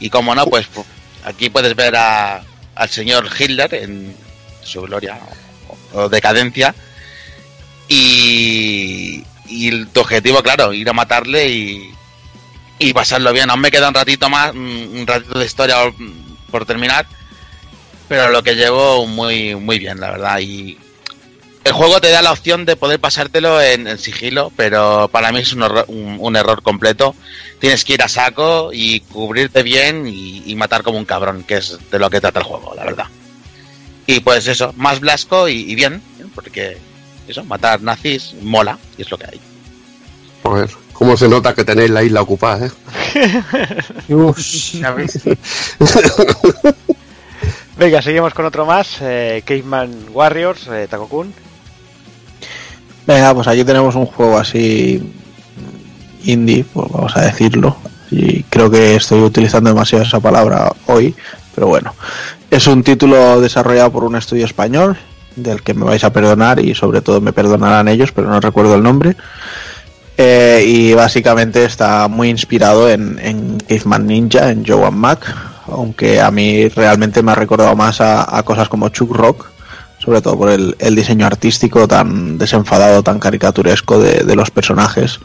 Y 0.00 0.10
como 0.10 0.34
no, 0.34 0.46
pues 0.46 0.66
aquí 1.24 1.50
puedes 1.50 1.74
ver 1.76 1.96
al 1.96 2.88
señor 2.88 3.28
Hitler 3.38 3.74
en 3.74 4.16
su 4.62 4.82
gloria 4.82 5.18
o, 5.92 6.08
decadencia 6.08 6.74
y, 7.88 9.24
y, 9.46 9.84
tu 9.86 10.00
objetivo, 10.00 10.42
claro, 10.42 10.72
ir 10.72 10.88
a 10.88 10.92
matarle 10.92 11.48
y, 11.48 11.94
y 12.78 12.92
pasarlo 12.92 13.32
bien. 13.32 13.50
Aún 13.50 13.60
me 13.60 13.70
queda 13.70 13.88
un 13.88 13.94
ratito 13.94 14.28
más, 14.28 14.52
un 14.52 15.04
ratito 15.06 15.38
de 15.38 15.46
historia 15.46 15.76
por 16.50 16.66
terminar 16.66 17.06
pero 18.12 18.28
lo 18.28 18.42
que 18.42 18.56
llevo 18.56 19.06
muy, 19.06 19.54
muy 19.54 19.78
bien, 19.78 19.98
la 19.98 20.10
verdad. 20.10 20.38
Y 20.38 20.76
el 21.64 21.72
juego 21.72 21.98
te 21.98 22.10
da 22.10 22.20
la 22.20 22.32
opción 22.32 22.66
de 22.66 22.76
poder 22.76 23.00
pasártelo 23.00 23.58
en, 23.62 23.86
en 23.86 23.96
sigilo, 23.96 24.52
pero 24.54 25.08
para 25.08 25.32
mí 25.32 25.38
es 25.38 25.54
un, 25.54 25.62
un, 25.62 26.18
un, 26.20 26.36
error 26.36 26.62
completo. 26.62 27.14
Tienes 27.58 27.86
que 27.86 27.94
ir 27.94 28.02
a 28.02 28.08
saco 28.08 28.68
y 28.70 29.00
cubrirte 29.00 29.62
bien 29.62 30.06
y, 30.06 30.42
y, 30.44 30.54
matar 30.56 30.82
como 30.82 30.98
un 30.98 31.06
cabrón, 31.06 31.42
que 31.42 31.56
es 31.56 31.78
de 31.90 31.98
lo 31.98 32.10
que 32.10 32.20
trata 32.20 32.40
el 32.40 32.44
juego, 32.44 32.74
la 32.76 32.84
verdad. 32.84 33.06
Y 34.06 34.20
pues 34.20 34.46
eso, 34.46 34.74
más 34.76 35.00
blasco 35.00 35.48
y, 35.48 35.72
y 35.72 35.74
bien, 35.74 36.02
porque 36.34 36.76
eso, 37.26 37.44
matar 37.44 37.80
nazis 37.80 38.34
mola, 38.42 38.78
y 38.98 39.02
es 39.02 39.10
lo 39.10 39.16
que 39.16 39.24
hay. 39.24 39.40
Joder, 40.42 40.68
cómo 40.92 41.16
se 41.16 41.30
nota 41.30 41.54
que 41.54 41.64
tenéis 41.64 41.88
la 41.88 42.02
isla 42.02 42.20
ocupada, 42.20 42.66
¿eh? 42.66 42.70
Venga, 47.76 48.02
seguimos 48.02 48.34
con 48.34 48.44
otro 48.44 48.66
más, 48.66 48.98
eh, 49.00 49.42
Caveman 49.46 49.90
Warriors, 50.12 50.68
eh, 50.68 50.86
Takokun. 50.88 51.32
Venga, 53.06 53.34
pues 53.34 53.48
aquí 53.48 53.64
tenemos 53.64 53.94
un 53.94 54.06
juego 54.06 54.38
así 54.38 55.02
indie, 56.24 56.64
pues 56.64 56.88
vamos 56.90 57.16
a 57.16 57.22
decirlo. 57.22 57.76
Y 58.10 58.42
creo 58.44 58.70
que 58.70 58.96
estoy 58.96 59.20
utilizando 59.22 59.70
demasiado 59.70 60.04
esa 60.04 60.20
palabra 60.20 60.70
hoy, 60.86 61.14
pero 61.54 61.68
bueno. 61.68 61.94
Es 62.50 62.66
un 62.66 62.82
título 62.82 63.40
desarrollado 63.40 63.90
por 63.90 64.04
un 64.04 64.16
estudio 64.16 64.44
español, 64.44 64.98
del 65.34 65.62
que 65.62 65.72
me 65.72 65.86
vais 65.86 66.04
a 66.04 66.12
perdonar 66.12 66.60
y 66.60 66.74
sobre 66.74 67.00
todo 67.00 67.22
me 67.22 67.32
perdonarán 67.32 67.88
ellos, 67.88 68.12
pero 68.12 68.28
no 68.28 68.38
recuerdo 68.38 68.74
el 68.74 68.82
nombre. 68.82 69.16
Eh, 70.18 70.62
y 70.66 70.92
básicamente 70.92 71.64
está 71.64 72.06
muy 72.06 72.28
inspirado 72.28 72.90
en, 72.90 73.18
en 73.18 73.58
Caveman 73.66 74.06
Ninja, 74.06 74.50
en 74.50 74.64
Joe 74.64 74.84
and 74.84 74.96
Mac, 74.96 75.51
aunque 75.72 76.20
a 76.20 76.30
mí 76.30 76.68
realmente 76.68 77.22
me 77.22 77.32
ha 77.32 77.36
recordado 77.36 77.74
más 77.76 78.00
a, 78.00 78.42
cosas 78.44 78.68
como 78.68 78.88
Chuck 78.88 79.10
Rock, 79.14 79.46
sobre 79.98 80.20
todo 80.20 80.36
por 80.36 80.50
el, 80.50 80.94
diseño 80.94 81.26
artístico 81.26 81.86
tan 81.86 82.38
desenfadado, 82.38 83.02
tan 83.02 83.18
caricaturesco 83.18 83.98
de, 83.98 84.24
de 84.24 84.36
los 84.36 84.50
personajes. 84.50 85.20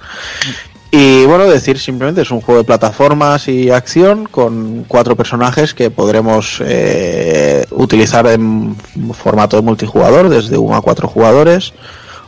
Y 0.90 1.26
bueno, 1.26 1.46
decir 1.46 1.80
simplemente 1.80 2.22
es 2.22 2.32
un 2.32 2.40
juego 2.40 2.62
de 2.62 2.66
plataformas 2.66 3.48
y 3.50 3.70
acción 3.70 4.26
con 4.26 4.86
cuatro 4.88 5.18
personajes 5.18 5.74
que 5.74 5.92
podremos 5.92 6.62
eh, 6.64 7.66
utilizar 7.72 8.26
en 8.28 8.76
formato 9.14 9.58
de 9.58 9.64
multijugador, 9.64 10.30
desde 10.30 10.58
uno 10.58 10.78
a 10.78 10.82
cuatro 10.82 11.10
jugadores, 11.10 11.74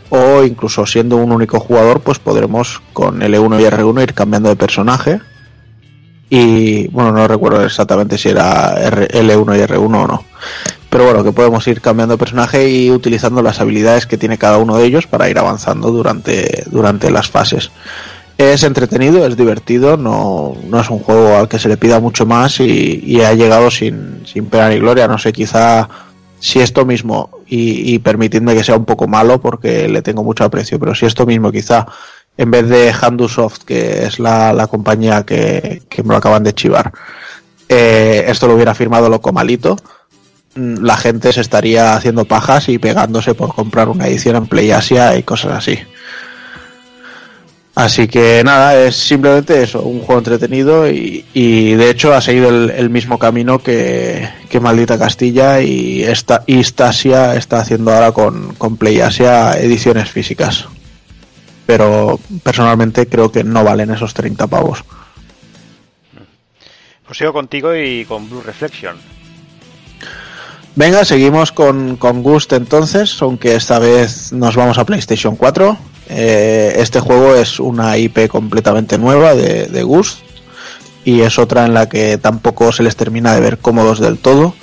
o 0.10 0.44
incluso 0.44 0.86
siendo 0.86 1.18
un 1.18 1.32
único 1.32 1.60
jugador, 1.60 2.02
pues 2.02 2.20
podremos 2.20 2.82
con 2.92 3.22
L1 3.22 3.62
y 3.62 3.64
R1 3.64 4.04
ir 4.04 4.14
cambiando 4.14 4.50
de 4.50 4.58
personaje. 4.58 5.22
Y 6.30 6.88
bueno, 6.90 7.12
no 7.12 7.28
recuerdo 7.28 7.64
exactamente 7.66 8.18
si 8.18 8.30
era 8.30 8.76
R- 8.80 9.08
L1 9.08 9.58
y 9.58 9.62
R1 9.62 10.04
o 10.04 10.08
no. 10.08 10.24
Pero 10.90 11.06
bueno, 11.06 11.24
que 11.24 11.32
podemos 11.32 11.68
ir 11.68 11.82
cambiando 11.82 12.18
personaje 12.18 12.70
y 12.70 12.92
utilizando 12.92 13.42
las 13.42 13.60
habilidades 13.62 14.06
que 14.06 14.18
tiene 14.18 14.38
cada 14.38 14.58
uno 14.58 14.78
de 14.78 14.86
ellos 14.86 15.08
para 15.08 15.30
ir 15.30 15.38
avanzando 15.40 15.92
durante, 15.92 16.64
durante 16.72 17.12
las 17.12 17.30
fases. 17.30 17.72
Es 18.38 18.64
entretenido, 18.64 19.26
es 19.26 19.36
divertido, 19.36 19.98
no, 19.98 20.56
no 20.68 20.80
es 20.80 20.90
un 20.90 21.00
juego 21.00 21.36
al 21.36 21.48
que 21.50 21.60
se 21.60 21.68
le 21.68 21.78
pida 21.78 22.00
mucho 22.00 22.26
más 22.26 22.60
y, 22.60 23.02
y 23.06 23.22
ha 23.22 23.34
llegado 23.34 23.70
sin, 23.70 24.22
sin 24.26 24.46
pena 24.46 24.70
ni 24.70 24.78
gloria. 24.80 25.08
No 25.08 25.18
sé, 25.18 25.34
quizá 25.34 25.90
si 26.40 26.60
esto 26.60 26.86
mismo, 26.86 27.30
y, 27.48 27.94
y 27.94 28.00
permitidme 28.00 28.56
que 28.56 28.64
sea 28.64 28.78
un 28.78 28.86
poco 28.86 29.08
malo 29.08 29.42
porque 29.42 29.90
le 29.90 30.02
tengo 30.02 30.24
mucho 30.24 30.46
aprecio, 30.46 30.80
pero 30.80 30.96
si 30.96 31.06
esto 31.06 31.26
mismo 31.26 31.52
quizá 31.52 31.86
en 32.40 32.52
vez 32.52 32.70
de 32.70 32.94
Handusoft, 32.94 33.66
que 33.66 34.06
es 34.06 34.18
la, 34.18 34.54
la 34.54 34.68
compañía 34.68 35.26
que, 35.26 35.82
que 35.90 36.04
me 36.04 36.12
lo 36.12 36.16
acaban 36.16 36.42
de 36.42 36.54
chivar, 36.54 36.94
eh, 37.68 38.24
esto 38.28 38.48
lo 38.48 38.56
hubiera 38.56 38.74
firmado 38.74 39.10
Loco 39.10 39.34
Malito, 39.34 39.76
mm, 40.56 40.78
la 40.82 40.96
gente 40.96 41.34
se 41.34 41.42
estaría 41.42 41.96
haciendo 41.96 42.24
pajas 42.24 42.70
y 42.70 42.78
pegándose 42.78 43.36
por 43.36 43.54
comprar 43.54 43.90
una 43.90 44.08
edición 44.08 44.38
en 44.38 44.48
Play 44.48 44.72
Asia 44.72 45.18
y 45.18 45.24
cosas 45.24 45.52
así. 45.52 45.80
Así 47.76 48.08
que 48.08 48.42
nada, 48.46 48.82
es 48.86 48.96
simplemente 48.96 49.62
eso, 49.62 49.82
un 49.82 50.00
juego 50.00 50.20
entretenido 50.20 50.90
y, 50.90 51.26
y 51.34 51.74
de 51.74 51.90
hecho 51.90 52.14
ha 52.14 52.22
seguido 52.22 52.48
el, 52.50 52.90
mismo 52.90 53.20
camino 53.20 53.60
que, 53.60 54.30
que 54.50 54.62
Maldita 54.62 54.98
Castilla 54.98 55.60
y 55.60 56.04
esta 56.04 56.46
Stasia 56.48 57.36
está 57.36 57.60
haciendo 57.60 57.94
ahora 57.94 58.14
con, 58.14 58.54
con 58.54 58.78
ediciones 58.82 60.10
físicas. 60.10 60.70
Pero 61.70 62.20
personalmente 62.42 63.06
creo 63.06 63.32
que 63.32 63.44
no 63.44 63.64
valen 63.64 63.92
esos 63.92 64.16
30 64.16 64.48
pavos. 64.48 64.84
Pues 67.06 67.16
sigo 67.16 67.32
contigo 67.32 67.76
y 67.76 68.06
con 68.06 68.28
Blue 68.28 68.42
Reflection. 68.42 68.96
Venga, 70.74 71.06
seguimos 71.06 71.52
con, 71.52 71.98
con 71.98 72.24
Gust 72.24 72.54
entonces, 72.54 73.22
aunque 73.22 73.54
esta 73.54 73.78
vez 73.78 74.34
nos 74.34 74.56
vamos 74.56 74.80
a 74.80 74.84
PlayStation 74.84 75.36
4. 75.36 75.78
Eh, 76.10 76.74
este 76.78 77.02
juego 77.02 77.36
es 77.36 77.60
una 77.60 77.96
IP 78.00 78.28
completamente 78.30 78.98
nueva 78.98 79.36
de, 79.36 79.68
de 79.68 79.84
Gust 79.84 80.22
y 81.06 81.22
es 81.22 81.38
otra 81.38 81.68
en 81.68 81.76
la 81.76 81.88
que 81.88 82.18
tampoco 82.18 82.72
se 82.72 82.82
les 82.82 82.96
termina 82.96 83.36
de 83.36 83.42
ver 83.42 83.60
cómodos 83.60 84.00
del 84.00 84.18
todo. 84.18 84.56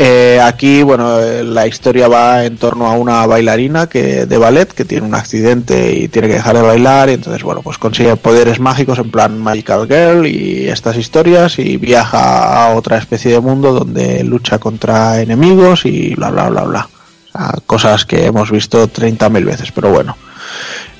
Eh, 0.00 0.40
aquí, 0.40 0.84
bueno, 0.84 1.18
eh, 1.18 1.42
la 1.42 1.66
historia 1.66 2.06
va 2.06 2.44
en 2.44 2.56
torno 2.56 2.86
a 2.86 2.92
una 2.92 3.26
bailarina 3.26 3.88
que 3.88 4.26
de 4.26 4.38
ballet 4.38 4.72
que 4.72 4.84
tiene 4.84 5.04
un 5.04 5.16
accidente 5.16 5.92
y 5.92 6.06
tiene 6.06 6.28
que 6.28 6.34
dejar 6.34 6.54
de 6.54 6.62
bailar 6.62 7.08
y 7.08 7.14
entonces, 7.14 7.42
bueno, 7.42 7.62
pues 7.62 7.78
consigue 7.78 8.14
poderes 8.14 8.60
mágicos 8.60 9.00
en 9.00 9.10
plan 9.10 9.36
Magical 9.36 9.88
Girl 9.88 10.24
y 10.24 10.68
estas 10.68 10.96
historias 10.96 11.58
y 11.58 11.78
viaja 11.78 12.64
a 12.64 12.76
otra 12.76 12.96
especie 12.96 13.32
de 13.32 13.40
mundo 13.40 13.72
donde 13.72 14.22
lucha 14.22 14.60
contra 14.60 15.20
enemigos 15.20 15.84
y 15.84 16.14
bla, 16.14 16.30
bla, 16.30 16.48
bla, 16.48 16.62
bla. 16.62 16.88
Cosas 17.66 18.04
que 18.04 18.26
hemos 18.26 18.52
visto 18.52 18.88
30.000 18.88 19.44
veces, 19.44 19.72
pero 19.72 19.90
bueno. 19.90 20.16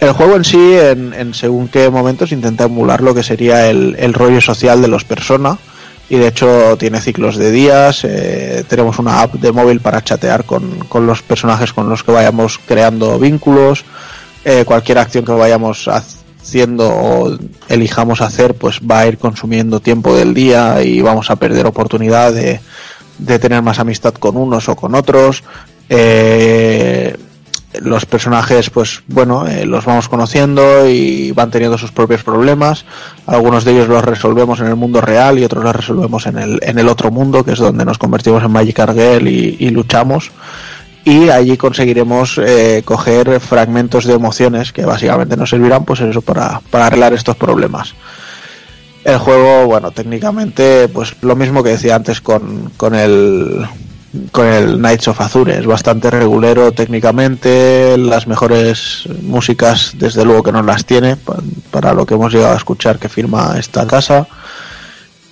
El 0.00 0.12
juego 0.12 0.36
en 0.36 0.44
sí, 0.44 0.74
en, 0.74 1.34
según 1.34 1.68
qué 1.68 1.88
momentos, 1.88 2.32
intenta 2.32 2.64
emular 2.64 3.00
lo 3.00 3.14
que 3.14 3.22
sería 3.22 3.70
el, 3.70 3.96
el 3.98 4.12
rollo 4.12 4.40
social 4.40 4.82
de 4.82 4.88
los 4.88 5.04
personas 5.04 5.58
y 6.08 6.16
de 6.16 6.28
hecho 6.28 6.76
tiene 6.78 7.00
ciclos 7.00 7.36
de 7.36 7.50
días. 7.50 8.04
eh, 8.04 8.64
tenemos 8.68 8.98
una 8.98 9.22
app 9.22 9.34
de 9.34 9.52
móvil 9.52 9.80
para 9.80 10.02
chatear 10.02 10.44
con, 10.44 10.78
con 10.88 11.06
los 11.06 11.22
personajes 11.22 11.72
con 11.72 11.88
los 11.88 12.02
que 12.02 12.12
vayamos 12.12 12.58
creando 12.66 13.18
vínculos. 13.18 13.84
eh, 14.44 14.64
cualquier 14.64 14.98
acción 14.98 15.24
que 15.24 15.32
vayamos 15.32 15.88
haciendo 15.88 16.88
o 16.88 17.38
elijamos 17.68 18.20
hacer, 18.20 18.54
pues 18.54 18.80
va 18.80 19.00
a 19.00 19.06
ir 19.06 19.18
consumiendo 19.18 19.80
tiempo 19.80 20.16
del 20.16 20.32
día 20.32 20.82
y 20.82 21.02
vamos 21.02 21.30
a 21.30 21.36
perder 21.36 21.66
oportunidad 21.66 22.32
de, 22.32 22.60
de 23.18 23.38
tener 23.38 23.60
más 23.62 23.78
amistad 23.78 24.14
con 24.14 24.36
unos 24.36 24.68
o 24.68 24.76
con 24.76 24.94
otros. 24.94 25.42
Eh, 25.90 27.16
los 27.82 28.06
personajes, 28.06 28.70
pues 28.70 29.02
bueno, 29.08 29.46
eh, 29.46 29.66
los 29.66 29.84
vamos 29.84 30.08
conociendo 30.08 30.88
y 30.88 31.32
van 31.32 31.50
teniendo 31.50 31.76
sus 31.76 31.92
propios 31.92 32.24
problemas. 32.24 32.84
Algunos 33.26 33.64
de 33.64 33.72
ellos 33.72 33.88
los 33.88 34.04
resolvemos 34.04 34.60
en 34.60 34.66
el 34.66 34.76
mundo 34.76 35.00
real 35.00 35.38
y 35.38 35.44
otros 35.44 35.64
los 35.64 35.76
resolvemos 35.76 36.26
en 36.26 36.38
el, 36.38 36.58
en 36.62 36.78
el 36.78 36.88
otro 36.88 37.10
mundo, 37.10 37.44
que 37.44 37.52
es 37.52 37.58
donde 37.58 37.84
nos 37.84 37.98
convertimos 37.98 38.42
en 38.42 38.50
Magic 38.50 38.78
y, 39.22 39.56
y 39.58 39.70
luchamos. 39.70 40.30
Y 41.04 41.30
allí 41.30 41.56
conseguiremos 41.56 42.38
eh, 42.38 42.82
coger 42.84 43.40
fragmentos 43.40 44.04
de 44.04 44.14
emociones 44.14 44.72
que 44.72 44.84
básicamente 44.84 45.36
nos 45.36 45.50
servirán, 45.50 45.84
pues 45.84 46.00
eso, 46.00 46.22
para, 46.22 46.60
para 46.70 46.86
arreglar 46.86 47.12
estos 47.12 47.36
problemas. 47.36 47.94
El 49.04 49.18
juego, 49.18 49.66
bueno, 49.66 49.90
técnicamente, 49.90 50.88
pues 50.88 51.14
lo 51.22 51.34
mismo 51.34 51.62
que 51.62 51.70
decía 51.70 51.94
antes 51.94 52.20
con, 52.20 52.70
con 52.76 52.94
el 52.94 53.66
con 54.32 54.46
el 54.46 54.76
Knights 54.78 55.08
of 55.08 55.20
Azure. 55.20 55.58
Es 55.58 55.66
bastante 55.66 56.10
regulero 56.10 56.72
técnicamente, 56.72 57.96
las 57.98 58.26
mejores 58.26 59.04
músicas 59.22 59.92
desde 59.94 60.24
luego 60.24 60.42
que 60.42 60.52
no 60.52 60.62
las 60.62 60.84
tiene 60.84 61.16
pa- 61.16 61.36
para 61.70 61.92
lo 61.92 62.06
que 62.06 62.14
hemos 62.14 62.32
llegado 62.32 62.54
a 62.54 62.56
escuchar 62.56 62.98
que 62.98 63.08
firma 63.08 63.56
esta 63.58 63.86
casa. 63.86 64.26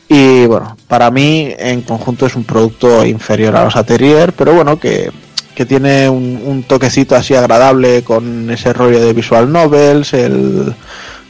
Y 0.09 0.47
bueno, 0.47 0.77
para 0.87 1.11
mí 1.11 1.53
en 1.59 1.83
conjunto 1.83 2.27
es 2.27 2.37
un 2.37 2.45
producto 2.45 3.05
inferior 3.05 3.57
a 3.57 3.65
los 3.65 3.75
Atelier, 3.77 4.33
pero 4.35 4.55
bueno, 4.55 4.79
que, 4.79 5.11
que 5.55 5.67
tiene 5.67 6.09
un, 6.09 6.41
un 6.45 6.63
toquecito 6.63 7.17
así 7.17 7.35
agradable 7.35 8.05
con 8.05 8.49
ese 8.51 8.73
rollo 8.73 9.01
de 9.05 9.13
visual 9.13 9.51
novels, 9.51 10.13
el, 10.15 10.73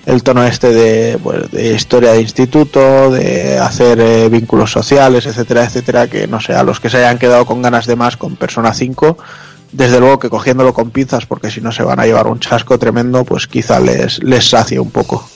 el 0.06 0.22
tono 0.22 0.44
este 0.44 0.72
de, 0.72 1.18
pues, 1.18 1.50
de 1.50 1.74
historia 1.74 2.12
de 2.12 2.20
instituto, 2.20 3.10
de 3.10 3.58
hacer 3.58 4.00
eh, 4.00 4.28
vínculos 4.28 4.70
sociales, 4.70 5.26
etcétera, 5.26 5.64
etcétera, 5.64 6.06
que 6.06 6.28
no 6.28 6.40
sé, 6.40 6.54
a 6.54 6.62
los 6.62 6.78
que 6.78 6.88
se 6.88 6.98
hayan 6.98 7.18
quedado 7.18 7.44
con 7.44 7.60
ganas 7.60 7.86
de 7.86 7.96
más 7.96 8.16
con 8.16 8.36
Persona 8.36 8.72
5, 8.72 9.18
desde 9.72 9.98
luego 9.98 10.20
que 10.20 10.30
cogiéndolo 10.30 10.72
con 10.72 10.90
pinzas, 10.90 11.26
porque 11.26 11.50
si 11.50 11.60
no 11.60 11.72
se 11.72 11.82
van 11.82 11.98
a 11.98 12.06
llevar 12.06 12.28
un 12.28 12.38
chasco 12.38 12.78
tremendo, 12.78 13.24
pues 13.24 13.48
quizá 13.48 13.80
les, 13.80 14.22
les 14.22 14.48
sacie 14.48 14.78
un 14.78 14.92
poco. 14.92 15.28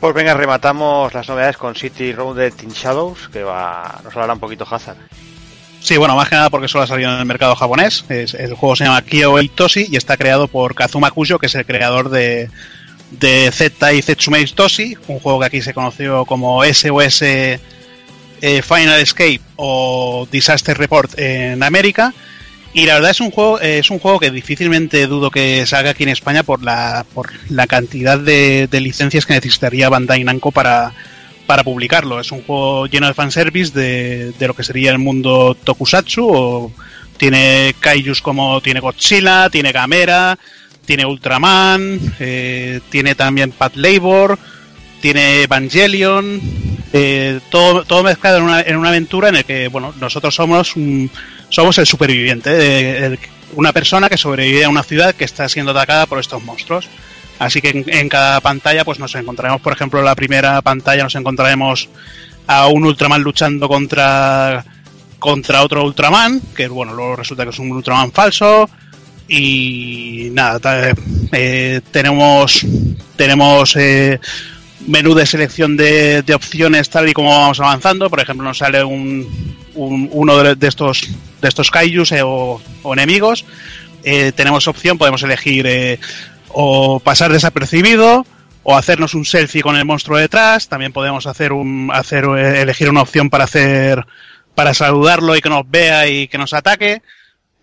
Pues 0.00 0.14
venga, 0.14 0.34
rematamos 0.34 1.14
las 1.14 1.28
novedades 1.28 1.56
con 1.56 1.74
City 1.74 2.12
Rounded 2.12 2.52
in 2.62 2.70
Shadows, 2.70 3.28
que 3.28 3.44
va, 3.44 4.00
nos 4.04 4.14
hablará 4.14 4.34
un 4.34 4.40
poquito 4.40 4.66
Hazard. 4.68 4.98
Sí, 5.86 5.96
bueno, 5.98 6.16
más 6.16 6.28
que 6.28 6.34
nada 6.34 6.50
porque 6.50 6.66
solo 6.66 6.82
ha 6.82 6.86
salido 6.88 7.12
en 7.12 7.20
el 7.20 7.26
mercado 7.26 7.54
japonés. 7.54 8.04
Es- 8.08 8.34
el 8.34 8.54
juego 8.54 8.74
se 8.74 8.82
llama 8.84 9.02
Kyo 9.02 9.36
Toshi 9.54 9.86
y 9.88 9.94
está 9.96 10.16
creado 10.16 10.48
por 10.48 10.74
Kazuma 10.74 11.12
Kujo, 11.12 11.38
que 11.38 11.46
es 11.46 11.54
el 11.54 11.64
creador 11.64 12.10
de, 12.10 12.50
de 13.12 13.50
Z 13.52 13.92
y 13.92 14.02
Zetsume 14.02 14.44
Toshi, 14.48 14.96
un 15.06 15.20
juego 15.20 15.38
que 15.38 15.46
aquí 15.46 15.62
se 15.62 15.72
conoció 15.74 16.24
como 16.24 16.64
SOS 16.64 17.22
eh, 17.22 17.60
Final 18.40 18.98
Escape 19.00 19.40
o 19.54 20.26
Disaster 20.32 20.76
Report 20.76 21.16
en 21.20 21.62
América. 21.62 22.12
Y 22.72 22.84
la 22.86 22.94
verdad 22.94 23.12
es 23.12 23.20
un 23.20 23.30
juego, 23.30 23.60
eh, 23.60 23.78
es 23.78 23.88
un 23.90 24.00
juego 24.00 24.18
que 24.18 24.32
difícilmente 24.32 25.06
dudo 25.06 25.30
que 25.30 25.64
salga 25.66 25.90
aquí 25.90 26.02
en 26.02 26.08
España 26.08 26.42
por 26.42 26.64
la, 26.64 27.06
por 27.14 27.30
la 27.48 27.68
cantidad 27.68 28.18
de, 28.18 28.66
de 28.68 28.80
licencias 28.80 29.24
que 29.24 29.34
necesitaría 29.34 29.88
Bandai 29.88 30.24
Namco 30.24 30.50
para, 30.50 30.92
para 31.46 31.62
publicarlo. 31.64 32.18
Es 32.20 32.32
un 32.32 32.42
juego 32.42 32.86
lleno 32.86 33.06
de 33.06 33.14
fanservice 33.14 33.72
de, 33.78 34.32
de 34.32 34.46
lo 34.48 34.54
que 34.54 34.64
sería 34.64 34.90
el 34.90 34.98
mundo 34.98 35.56
tokusatsu. 35.62 36.26
O 36.28 36.72
tiene 37.16 37.74
kaijus 37.80 38.20
como 38.20 38.60
tiene 38.60 38.80
Godzilla, 38.80 39.48
tiene 39.48 39.72
Gamera, 39.72 40.38
tiene 40.84 41.06
Ultraman, 41.06 41.98
eh, 42.20 42.80
tiene 42.90 43.14
también 43.14 43.52
Pat 43.52 43.74
Labor, 43.76 44.38
tiene 45.00 45.42
Evangelion, 45.42 46.40
eh, 46.92 47.40
todo, 47.50 47.84
todo 47.84 48.02
mezclado 48.02 48.38
en 48.38 48.44
una, 48.44 48.60
en 48.60 48.76
una 48.76 48.88
aventura 48.90 49.28
en 49.28 49.36
el 49.36 49.44
que 49.44 49.68
bueno 49.68 49.94
nosotros 50.00 50.34
somos 50.34 50.76
un- 50.76 51.10
somos 51.48 51.78
el 51.78 51.86
superviviente, 51.86 52.50
eh, 52.52 53.18
una 53.54 53.72
persona 53.72 54.08
que 54.08 54.16
sobrevive 54.16 54.64
a 54.64 54.68
una 54.68 54.82
ciudad 54.82 55.14
que 55.14 55.24
está 55.24 55.48
siendo 55.48 55.70
atacada 55.72 56.06
por 56.06 56.18
estos 56.18 56.42
monstruos. 56.42 56.88
Así 57.38 57.60
que 57.60 57.84
en, 57.86 58.08
cada 58.08 58.40
pantalla 58.40 58.84
pues 58.84 58.98
nos 58.98 59.14
encontraremos, 59.14 59.60
por 59.60 59.72
ejemplo, 59.72 59.98
en 59.98 60.06
la 60.06 60.14
primera 60.14 60.62
pantalla 60.62 61.02
nos 61.02 61.14
encontraremos 61.14 61.88
a 62.46 62.66
un 62.68 62.84
Ultraman 62.84 63.22
luchando 63.22 63.68
contra 63.68 64.64
contra 65.18 65.62
otro 65.62 65.84
Ultraman, 65.84 66.40
que 66.54 66.68
bueno, 66.68 66.94
luego 66.94 67.16
resulta 67.16 67.44
que 67.44 67.50
es 67.50 67.58
un 67.58 67.72
Ultraman 67.72 68.12
falso 68.12 68.68
y 69.28 70.28
nada, 70.32 70.92
eh, 71.32 71.80
tenemos 71.90 72.64
tenemos 73.16 73.74
eh, 73.76 74.20
menú 74.86 75.14
de 75.14 75.26
selección 75.26 75.76
de, 75.76 76.22
de 76.22 76.34
opciones 76.34 76.88
tal 76.90 77.08
y 77.08 77.12
como 77.12 77.30
vamos 77.30 77.58
avanzando. 77.60 78.08
Por 78.08 78.20
ejemplo, 78.20 78.46
nos 78.46 78.58
sale 78.58 78.84
un, 78.84 79.26
un- 79.74 80.08
uno 80.12 80.42
de, 80.42 80.54
de 80.54 80.68
estos 80.68 81.02
de 81.40 81.48
estos 81.48 81.70
kaijus 81.70 82.12
eh, 82.12 82.22
o, 82.22 82.60
o 82.82 82.92
enemigos. 82.92 83.44
Eh, 84.04 84.30
tenemos 84.36 84.68
opción, 84.68 84.96
podemos 84.98 85.22
elegir 85.24 85.66
eh, 85.66 85.98
o 86.48 87.00
pasar 87.00 87.32
desapercibido 87.32 88.26
o 88.62 88.76
hacernos 88.76 89.14
un 89.14 89.24
selfie 89.24 89.62
con 89.62 89.76
el 89.76 89.84
monstruo 89.84 90.18
detrás. 90.18 90.68
También 90.68 90.92
podemos 90.92 91.26
hacer 91.26 91.52
un 91.52 91.90
hacer 91.92 92.24
eh, 92.24 92.62
elegir 92.62 92.90
una 92.90 93.02
opción 93.02 93.30
para 93.30 93.44
hacer 93.44 94.04
para 94.54 94.74
saludarlo 94.74 95.36
y 95.36 95.40
que 95.40 95.48
nos 95.48 95.70
vea 95.70 96.08
y 96.08 96.28
que 96.28 96.38
nos 96.38 96.52
ataque. 96.52 97.02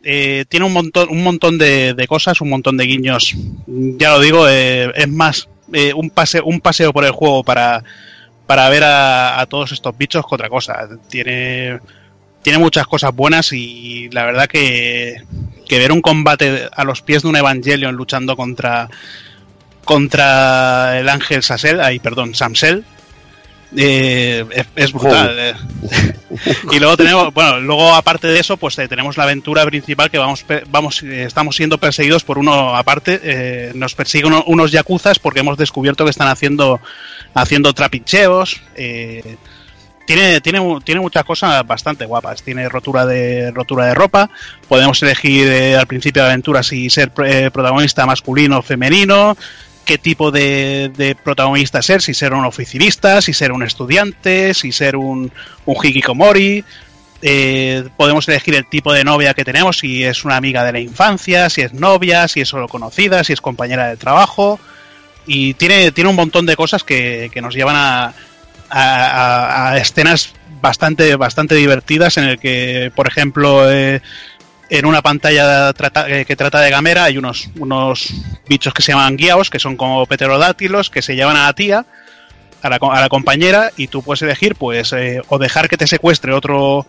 Eh, 0.03 0.45
tiene 0.49 0.65
un 0.65 0.73
montón 0.73 1.10
un 1.10 1.23
montón 1.23 1.57
de, 1.57 1.93
de 1.93 2.07
cosas, 2.07 2.39
un 2.41 2.49
montón 2.49 2.77
de 2.77 2.85
guiños. 2.85 3.35
Ya 3.68 4.11
lo 4.11 4.19
digo, 4.19 4.47
eh, 4.47 4.91
es 4.95 5.10
más 5.10 5.49
eh, 5.73 5.93
un 5.93 6.10
paseo 6.10 6.45
un 6.45 6.61
paseo 6.61 6.93
por 6.93 7.03
el 7.03 7.11
juego 7.11 7.43
para 7.43 7.84
para 8.45 8.69
ver 8.69 8.84
a, 8.84 9.39
a 9.39 9.45
todos 9.45 9.72
estos 9.72 9.97
bichos 9.97 10.26
que 10.27 10.35
otra 10.35 10.49
cosa. 10.49 10.88
Tiene 11.10 11.80
tiene 12.44 12.60
muchas 12.60 12.86
cosas 12.86 13.15
buenas 13.15 13.52
y 13.53 14.10
la 14.11 14.26
verdad 14.26 14.48
que, 14.48 15.24
que 15.68 15.80
ver 15.80 15.91
un 15.91 16.02
combate 16.02 16.70
a 16.72 16.84
los 16.84 17.02
pies 17.02 17.24
de 17.24 17.30
un 17.30 17.36
Evangelion 17.38 17.95
luchando 17.95 18.36
contra 18.36 18.90
contra 19.84 20.99
el 20.99 21.10
ángel 21.10 21.44
Sasel, 21.44 21.82
ay, 21.82 21.99
perdón, 21.99 22.34
Samsel, 22.36 22.86
eh, 23.76 24.45
es, 24.52 24.65
es 24.76 24.94
brutal. 24.94 25.36
eh. 25.40 25.53
y 26.72 26.80
luego 26.80 26.95
tenemos, 26.95 27.34
bueno, 27.34 27.60
luego 27.60 27.94
aparte 27.94 28.28
de 28.28 28.40
eso, 28.40 28.56
pues 28.57 28.78
eh, 28.80 28.88
tenemos 28.88 29.18
la 29.18 29.24
aventura 29.24 29.65
principal 29.65 30.10
que 30.10 30.18
vamos, 30.20 30.45
vamos, 30.70 31.03
eh, 31.03 31.24
estamos 31.26 31.56
siendo 31.56 31.78
perseguidos 31.78 32.24
por 32.24 32.38
uno 32.38 32.76
aparte, 32.76 33.20
eh, 33.24 33.72
nos 33.76 33.94
persiguen 33.94 34.28
uno- 34.28 34.44
unos 34.48 34.72
yakuzas 34.72 35.20
porque 35.20 35.41
hemos 35.41 35.57
descubierto 35.57 36.06
que 36.06 36.11
están 36.11 36.28
haciendo, 36.30 36.80
haciendo 37.34 37.74
trapicheos. 37.74 38.61
Tiene, 40.06 40.42
tiene, 40.42 40.60
tiene 40.84 41.02
muchas 41.02 41.24
cosas 41.24 41.66
bastante 41.66 42.06
guapas. 42.06 42.44
Tiene 42.44 42.68
rotura 42.70 43.06
de 43.06 43.52
rotura 43.52 43.86
de 43.86 43.94
ropa. 43.94 44.30
Podemos 44.68 45.02
elegir 45.04 45.48
eh, 45.48 45.76
al 45.76 45.88
principio 45.88 46.24
de 46.24 46.30
aventura 46.30 46.64
si 46.64 46.90
ser 46.90 47.12
eh, 47.26 47.50
protagonista 47.52 48.06
masculino 48.06 48.60
o 48.60 48.62
femenino. 48.62 49.38
Qué 49.86 49.98
tipo 49.98 50.32
de, 50.32 50.92
de 50.96 51.16
protagonista 51.16 51.82
ser. 51.82 52.02
Si 52.02 52.14
ser 52.14 52.34
un 52.34 52.46
oficinista, 52.46 53.22
si 53.22 53.34
ser 53.34 53.52
un 53.52 53.64
estudiante, 53.64 54.54
si 54.54 54.72
ser 54.72 54.96
un, 54.96 55.32
un 55.66 55.76
hikikomori. 55.86 56.64
Eh, 57.26 57.88
podemos 57.96 58.28
elegir 58.28 58.56
el 58.56 58.68
tipo 58.68 58.92
de 58.92 59.06
novia 59.06 59.34
que 59.34 59.46
tenemos, 59.46 59.78
si 59.78 60.04
es 60.04 60.26
una 60.26 60.36
amiga 60.36 60.66
de 60.66 60.74
la 60.74 60.80
infancia, 60.82 61.50
si 61.50 61.62
es 61.62 61.72
novia, 61.72 62.28
si 62.28 62.42
es 62.42 62.50
solo 62.50 62.68
conocida, 62.68 63.24
si 63.24 63.32
es 63.32 63.40
compañera 63.40 63.88
de 63.88 63.96
trabajo. 63.96 64.60
Y 65.26 65.54
tiene, 65.54 65.94
tiene 65.94 66.10
un 66.10 66.18
montón 66.18 66.46
de 66.46 66.58
cosas 66.58 66.84
que, 66.84 67.30
que 67.34 67.42
nos 67.42 67.56
llevan 67.56 67.78
a, 67.78 68.14
a, 68.82 69.70
a- 69.72 69.78
escenas 69.78 70.34
bastante 70.62 71.16
bastante 71.16 71.56
divertidas 71.56 72.18
en 72.18 72.24
el 72.26 72.40
que 72.40 72.91
por 72.95 73.08
ejemplo 73.08 73.70
eh, 73.72 74.02
en 74.70 74.86
una 74.86 75.02
pantalla 75.02 75.72
eh, 76.08 76.26
que 76.26 76.36
trata 76.36 76.62
de 76.62 76.70
Gamera 76.70 77.04
hay 77.06 77.18
unos 77.18 77.50
unos 77.60 78.14
bichos 78.48 78.74
que 78.74 78.82
se 78.82 78.94
llaman 78.94 79.18
guiaos 79.18 79.50
que 79.50 79.60
son 79.60 79.76
como 79.76 80.06
pterodáctilos 80.06 80.90
que 80.90 81.02
se 81.02 81.16
llevan 81.16 81.36
a 81.36 81.44
la 81.44 81.54
tía 81.54 81.86
a 82.62 82.70
la, 82.70 82.78
a 82.78 83.02
la 83.02 83.10
compañera 83.10 83.72
y 83.76 83.88
tú 83.88 84.02
puedes 84.04 84.22
elegir 84.22 84.56
pues 84.56 84.94
eh, 84.94 85.22
o 85.28 85.38
dejar 85.38 85.68
que 85.68 85.76
te 85.78 85.86
secuestre 85.86 86.34
otro 86.34 86.88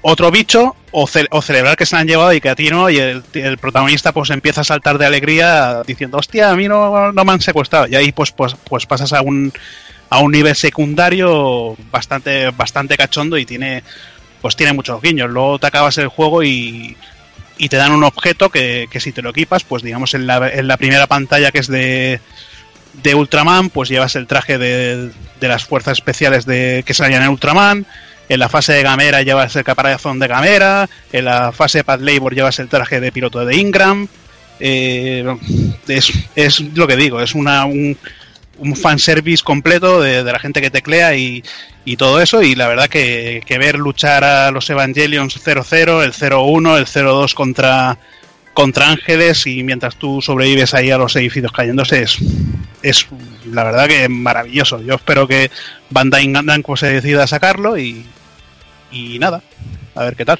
otro 0.00 0.30
bicho 0.30 0.74
o, 0.90 1.06
o 1.30 1.42
celebrar 1.42 1.76
que 1.76 1.84
se 1.86 1.96
han 1.96 2.06
llevado 2.08 2.32
y 2.32 2.40
que 2.40 2.48
a 2.48 2.54
ti 2.54 2.70
no 2.70 2.88
y 2.88 2.98
el, 2.98 3.22
el 3.34 3.58
protagonista 3.58 4.12
pues 4.12 4.30
empieza 4.30 4.62
a 4.62 4.64
saltar 4.64 4.96
de 4.96 5.04
alegría 5.04 5.82
diciendo 5.86 6.16
hostia 6.16 6.50
a 6.50 6.56
mí 6.56 6.66
no, 6.66 7.12
no 7.12 7.24
me 7.26 7.32
han 7.32 7.40
secuestrado 7.42 7.86
y 7.88 7.94
ahí 7.94 8.10
pues 8.10 8.32
pues, 8.32 8.56
pues 8.64 8.86
pasas 8.86 9.12
a 9.12 9.20
un 9.20 9.52
a 10.12 10.18
un 10.18 10.30
nivel 10.30 10.54
secundario 10.54 11.74
bastante 11.90 12.50
bastante 12.50 12.98
cachondo 12.98 13.38
y 13.38 13.46
tiene 13.46 13.82
pues 14.42 14.56
tiene 14.56 14.74
muchos 14.74 15.00
guiños. 15.00 15.30
Luego 15.30 15.58
te 15.58 15.68
acabas 15.68 15.96
el 15.96 16.08
juego 16.08 16.42
y 16.42 16.94
y 17.56 17.70
te 17.70 17.78
dan 17.78 17.92
un 17.92 18.04
objeto 18.04 18.50
que, 18.50 18.88
que 18.90 19.00
si 19.00 19.12
te 19.12 19.22
lo 19.22 19.30
equipas 19.30 19.64
pues 19.64 19.82
digamos 19.82 20.12
en 20.12 20.26
la, 20.26 20.50
en 20.50 20.68
la 20.68 20.76
primera 20.76 21.06
pantalla 21.06 21.50
que 21.50 21.60
es 21.60 21.66
de 21.66 22.20
de 23.02 23.14
Ultraman 23.14 23.70
pues 23.70 23.88
llevas 23.88 24.14
el 24.16 24.26
traje 24.26 24.58
de, 24.58 25.10
de 25.40 25.48
las 25.48 25.64
fuerzas 25.64 25.96
especiales 25.96 26.44
de 26.44 26.82
que 26.84 26.92
salían 26.92 27.22
en 27.22 27.30
Ultraman. 27.30 27.86
En 28.28 28.38
la 28.38 28.50
fase 28.50 28.74
de 28.74 28.82
Gamera 28.82 29.22
llevas 29.22 29.56
el 29.56 29.64
caparazón 29.64 30.18
de 30.18 30.28
Gamera. 30.28 30.90
En 31.10 31.24
la 31.24 31.52
fase 31.52 31.78
de 31.78 31.84
Pad 31.84 32.00
Labor 32.00 32.34
llevas 32.34 32.58
el 32.58 32.68
traje 32.68 33.00
de 33.00 33.12
piloto 33.12 33.46
de 33.46 33.56
Ingram. 33.56 34.08
Eh, 34.60 35.24
es, 35.88 36.12
es 36.36 36.60
lo 36.60 36.86
que 36.86 36.96
digo 36.96 37.20
es 37.20 37.34
una 37.34 37.64
un, 37.64 37.96
un 38.62 38.76
fanservice 38.76 39.42
completo 39.42 40.00
de, 40.00 40.22
la 40.22 40.38
gente 40.38 40.60
que 40.60 40.70
teclea 40.70 41.16
y, 41.16 41.42
y 41.84 41.96
todo 41.96 42.20
eso. 42.20 42.42
Y 42.42 42.54
la 42.54 42.68
verdad 42.68 42.88
que, 42.88 43.42
ver 43.58 43.76
luchar 43.76 44.22
a 44.24 44.50
los 44.52 44.70
Evangelions 44.70 45.34
00, 45.34 46.02
el 46.02 46.12
01, 46.12 46.78
el 46.78 46.86
02 46.86 47.34
contra, 47.34 47.98
contra 48.54 48.90
ángeles 48.90 49.46
y 49.48 49.64
mientras 49.64 49.96
tú 49.96 50.22
sobrevives 50.22 50.74
ahí 50.74 50.90
a 50.92 50.98
los 50.98 51.16
edificios 51.16 51.52
cayéndose 51.52 52.02
es, 52.02 52.18
es 52.82 53.06
la 53.50 53.64
verdad 53.64 53.88
que 53.88 54.08
maravilloso. 54.08 54.80
Yo 54.80 54.94
espero 54.94 55.26
que 55.26 55.50
Bandai 55.90 56.28
Namco 56.28 56.76
se 56.76 56.92
decida 56.92 57.24
a 57.24 57.26
sacarlo 57.26 57.76
y 57.76 58.06
nada, 59.18 59.42
a 59.96 60.04
ver 60.04 60.14
qué 60.14 60.24
tal. 60.24 60.38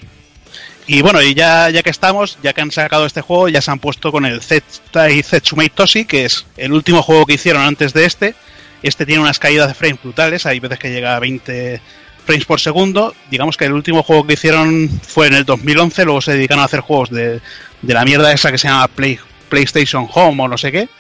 Y 0.93 1.01
bueno, 1.01 1.23
y 1.23 1.33
ya, 1.33 1.71
ya 1.71 1.83
que 1.83 1.89
estamos, 1.89 2.37
ya 2.43 2.53
que 2.53 2.61
han 2.61 2.71
sacado 2.71 3.07
este 3.07 3.23
juego, 3.23 3.49
ya 3.49 3.63
se 3.63 3.71
han 3.71 3.79
puesto 3.79 4.13
con 4.13 4.27
el 4.27 4.43
Zetsumei 4.43 5.71
Toshi, 5.71 6.05
que 6.05 6.27
es 6.27 6.45
el 6.59 6.71
último 6.75 7.01
juego 7.01 7.25
que 7.25 7.33
hicieron 7.33 7.63
antes 7.63 7.95
de 7.95 8.05
este. 8.05 8.35
Este 8.83 9.07
tiene 9.07 9.23
unas 9.23 9.39
caídas 9.39 9.69
de 9.69 9.75
frames 9.75 10.03
brutales, 10.03 10.45
hay 10.45 10.61
veces 10.61 10.79
que 10.79 10.91
llega 10.91 11.17
a 11.17 11.19
20 11.19 11.81
frames 12.27 12.45
por 12.45 12.61
segundo. 12.61 13.15
Digamos 13.31 13.57
que 13.57 13.65
el 13.65 13.73
último 13.73 14.03
juego 14.03 14.27
que 14.27 14.35
hicieron 14.35 14.91
fue 15.01 15.29
en 15.29 15.35
el 15.35 15.47
2011, 15.47 16.05
luego 16.05 16.21
se 16.21 16.33
dedicaron 16.33 16.61
a 16.61 16.67
hacer 16.67 16.81
juegos 16.81 17.09
de, 17.09 17.41
de 17.81 17.95
la 17.95 18.05
mierda 18.05 18.31
esa 18.31 18.53
que 18.53 18.59
se 18.59 18.69
llama 18.69 18.87
Play, 18.89 19.19
PlayStation 19.49 20.07
Home 20.13 20.43
o 20.43 20.49
no 20.49 20.59
sé 20.59 20.73
qué, 20.73 20.91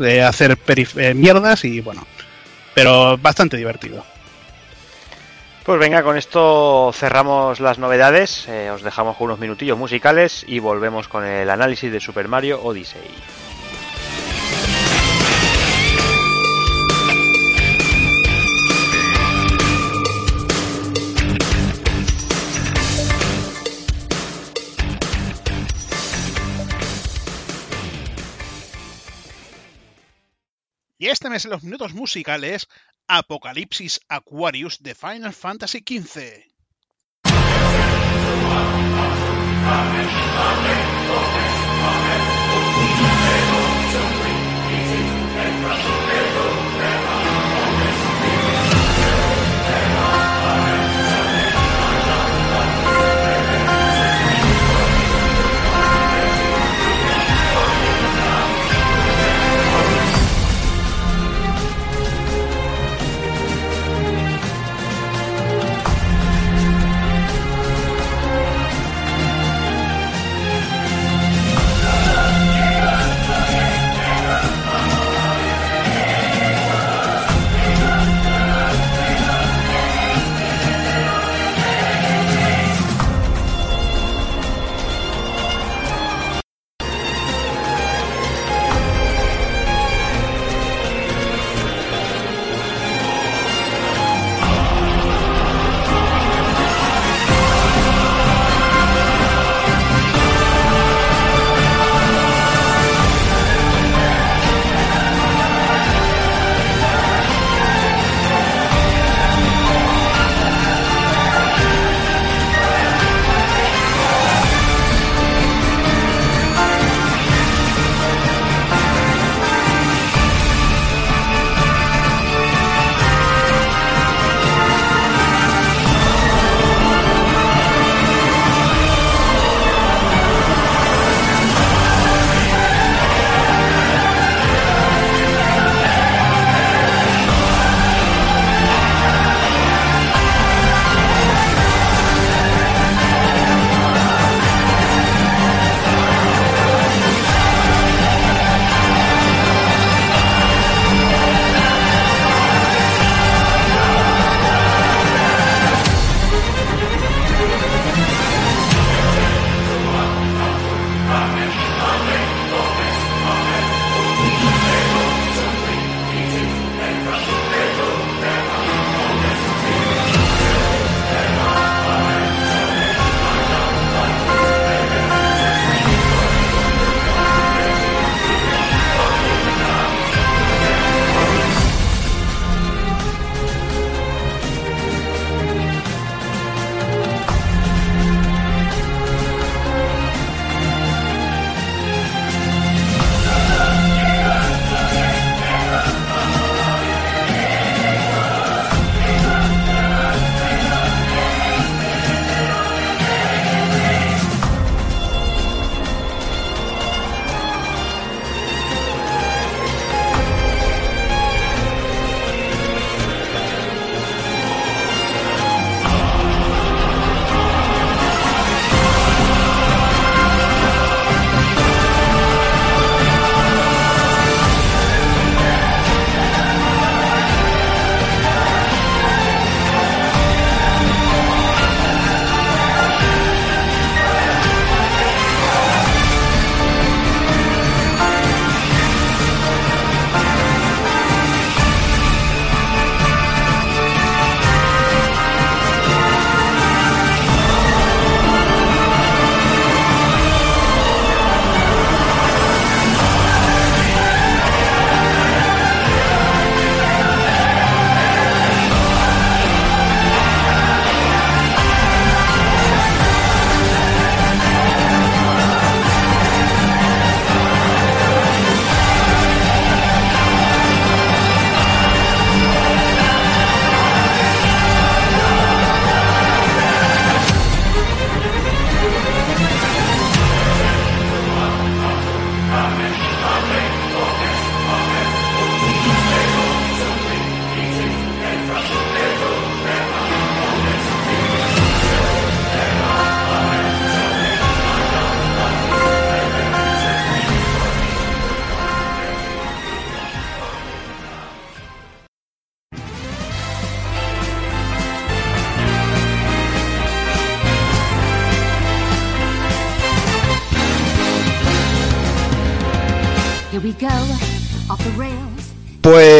de 0.00 0.24
hacer 0.24 0.58
eh, 0.96 1.14
mierdas 1.14 1.64
y 1.64 1.80
bueno, 1.80 2.04
pero 2.74 3.16
bastante 3.16 3.56
divertido. 3.56 4.04
Pues 5.66 5.80
venga, 5.80 6.04
con 6.04 6.16
esto 6.16 6.92
cerramos 6.94 7.58
las 7.58 7.80
novedades, 7.80 8.46
eh, 8.46 8.70
os 8.70 8.82
dejamos 8.82 9.16
unos 9.18 9.40
minutillos 9.40 9.76
musicales 9.76 10.44
y 10.46 10.60
volvemos 10.60 11.08
con 11.08 11.24
el 11.24 11.50
análisis 11.50 11.90
de 11.90 11.98
Super 11.98 12.28
Mario 12.28 12.62
Odyssey. 12.62 13.10
Y 30.98 31.08
este 31.08 31.28
mes 31.28 31.44
en 31.44 31.50
los 31.50 31.62
minutos 31.62 31.92
musicales, 31.92 32.68
Apocalipsis 33.06 34.00
Aquarius 34.08 34.82
de 34.82 34.94
Final 34.94 35.34
Fantasy 35.34 35.84
XV. 35.86 36.46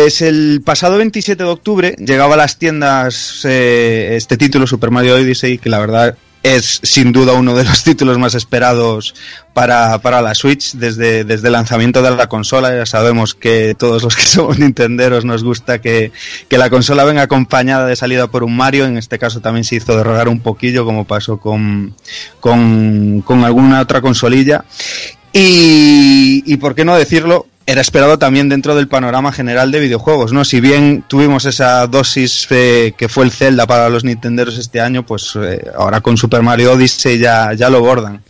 Pues 0.06 0.22
el 0.22 0.62
pasado 0.64 0.98
27 0.98 1.42
de 1.42 1.50
octubre 1.50 1.96
llegaba 1.98 2.34
a 2.34 2.36
las 2.36 2.58
tiendas 2.58 3.40
eh, 3.42 4.14
este 4.14 4.36
título 4.36 4.68
Super 4.68 4.92
Mario 4.92 5.16
Odyssey, 5.16 5.58
que 5.58 5.68
la 5.68 5.80
verdad 5.80 6.16
es 6.44 6.78
sin 6.84 7.10
duda 7.10 7.32
uno 7.32 7.56
de 7.56 7.64
los 7.64 7.82
títulos 7.82 8.16
más 8.16 8.36
esperados 8.36 9.16
para, 9.52 9.98
para 9.98 10.22
la 10.22 10.36
Switch 10.36 10.74
desde, 10.74 11.24
desde 11.24 11.48
el 11.48 11.54
lanzamiento 11.54 12.02
de 12.02 12.12
la 12.12 12.28
consola. 12.28 12.72
Ya 12.72 12.86
sabemos 12.86 13.34
que 13.34 13.74
todos 13.76 14.04
los 14.04 14.14
que 14.14 14.22
somos 14.26 14.60
nintenderos 14.60 15.24
nos 15.24 15.42
gusta 15.42 15.80
que, 15.80 16.12
que 16.48 16.56
la 16.56 16.70
consola 16.70 17.02
venga 17.02 17.22
acompañada 17.22 17.84
de 17.88 17.96
salida 17.96 18.28
por 18.28 18.44
un 18.44 18.56
Mario. 18.56 18.86
En 18.86 18.98
este 18.98 19.18
caso 19.18 19.40
también 19.40 19.64
se 19.64 19.74
hizo 19.74 19.96
derrogar 19.96 20.28
un 20.28 20.38
poquillo, 20.38 20.84
como 20.84 21.04
pasó 21.04 21.38
con, 21.38 21.96
con, 22.38 23.44
alguna 23.44 23.80
otra 23.80 24.00
consolilla. 24.00 24.64
Y 25.32 26.56
por 26.58 26.76
qué 26.76 26.84
no 26.84 26.96
decirlo, 26.96 27.46
era 27.66 27.80
esperado 27.80 28.16
también 28.16 28.48
dentro 28.48 28.76
del 28.76 28.86
panorama 28.86 29.32
general 29.32 29.72
de 29.72 29.80
videojuegos, 29.80 30.32
¿no? 30.32 30.44
Si 30.44 30.60
bien 30.60 31.04
tuvimos 31.08 31.44
esa 31.46 31.84
dosis 31.88 32.46
eh, 32.50 32.94
que 32.96 33.08
fue 33.08 33.24
el 33.24 33.32
Zelda 33.32 33.66
para 33.66 33.88
los 33.88 34.04
Nintenderos 34.04 34.56
este 34.56 34.80
año, 34.80 35.04
pues 35.04 35.36
eh, 35.36 35.68
ahora 35.76 36.00
con 36.00 36.16
Super 36.16 36.42
Mario 36.42 36.72
Odyssey 36.72 37.18
ya, 37.18 37.52
ya 37.54 37.68
lo 37.68 37.80
bordan. 37.80 38.22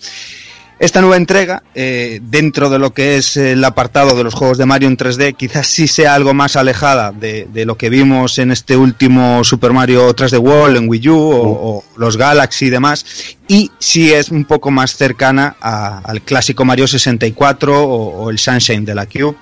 Esta 0.78 1.01
nueva 1.01 1.16
entrega, 1.16 1.62
eh, 1.74 2.20
dentro 2.23 2.69
de 2.69 2.78
lo 2.78 2.93
que 2.93 3.16
es 3.16 3.39
el 3.39 3.65
apartado 3.65 4.15
de 4.15 4.23
los 4.24 4.35
juegos 4.35 4.59
de 4.59 4.66
Mario 4.66 4.89
en 4.89 4.98
3D, 4.98 5.35
quizás 5.35 5.66
sí 5.69 5.89
sea 5.89 6.15
algo 6.15 6.35
más 6.35 6.55
alejada 6.55 7.12
de, 7.12 7.48
de 7.51 7.65
lo 7.65 7.78
que 7.78 7.89
vimos 7.89 8.39
en 8.39 8.51
este 8.51 8.77
último 8.77 9.43
Super 9.43 9.73
Mario 9.73 10.15
3D 10.15 10.39
World 10.39 10.77
en 10.77 10.86
Wii 10.89 11.09
U 11.09 11.16
o, 11.19 11.43
o 11.78 11.85
los 11.97 12.19
Galaxy 12.19 12.66
y 12.66 12.70
demás, 12.70 13.07
y 13.48 13.70
sí 13.78 14.12
es 14.12 14.31
un 14.31 14.44
poco 14.44 14.70
más 14.70 14.94
cercana 14.97 15.57
a- 15.62 16.01
al 16.05 16.20
clásico 16.20 16.66
Mario 16.66 16.86
64 16.86 17.82
o, 17.82 18.24
o 18.24 18.28
el 18.31 18.39
Sunshine 18.39 18.85
de 18.85 18.94
la 18.94 19.07
Cube. 19.07 19.35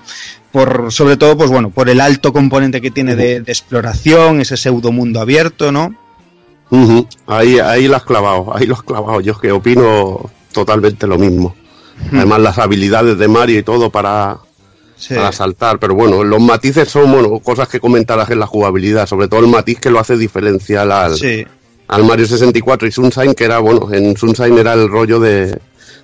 Por, 0.53 0.89
sobre 0.93 1.17
todo, 1.17 1.35
pues 1.35 1.49
bueno, 1.49 1.69
por 1.69 1.89
el 1.89 1.99
alto 1.99 2.31
componente 2.31 2.79
que 2.79 2.91
tiene 2.91 3.17
de, 3.17 3.41
de 3.41 3.51
exploración, 3.51 4.39
ese 4.39 4.55
pseudo 4.55 4.93
mundo 4.93 5.19
abierto, 5.19 5.69
¿no? 5.73 5.93
Ahí, 7.27 7.59
ahí 7.59 7.89
lo 7.89 7.97
has 7.97 8.05
clavado, 8.05 8.55
ahí 8.55 8.65
lo 8.65 8.75
has 8.75 8.83
clavado. 8.83 9.19
Yo 9.19 9.33
es 9.33 9.37
que 9.39 9.51
opino 9.51 10.31
totalmente 10.55 11.05
lo 11.05 11.19
mismo. 11.19 11.55
Además, 12.11 12.39
las 12.41 12.57
habilidades 12.57 13.17
de 13.19 13.27
Mario 13.27 13.59
y 13.59 13.63
todo 13.63 13.89
para, 13.91 14.37
Sí. 14.97 15.13
para 15.13 15.31
saltar. 15.31 15.77
Pero 15.79 15.93
bueno, 15.93 16.23
los 16.23 16.41
matices 16.41 16.89
son 16.89 17.11
bueno, 17.11 17.39
cosas 17.39 17.67
que 17.69 17.79
comentarás 17.79 18.29
en 18.31 18.39
la 18.39 18.47
jugabilidad. 18.47 19.05
Sobre 19.07 19.27
todo 19.27 19.41
el 19.41 19.47
matiz 19.47 19.79
que 19.79 19.89
lo 19.91 19.99
hace 19.99 20.17
diferencial 20.17 20.91
al, 20.91 21.15
Sí. 21.15 21.45
al 21.87 22.03
Mario 22.03 22.25
64 22.25 22.87
y 22.87 22.91
Sunshine, 22.91 23.35
que 23.35 23.43
era, 23.45 23.59
bueno, 23.59 23.93
en 23.93 24.17
Sunshine 24.17 24.57
era 24.57 24.73
el 24.73 24.89
rollo 24.89 25.19
de, 25.19 25.57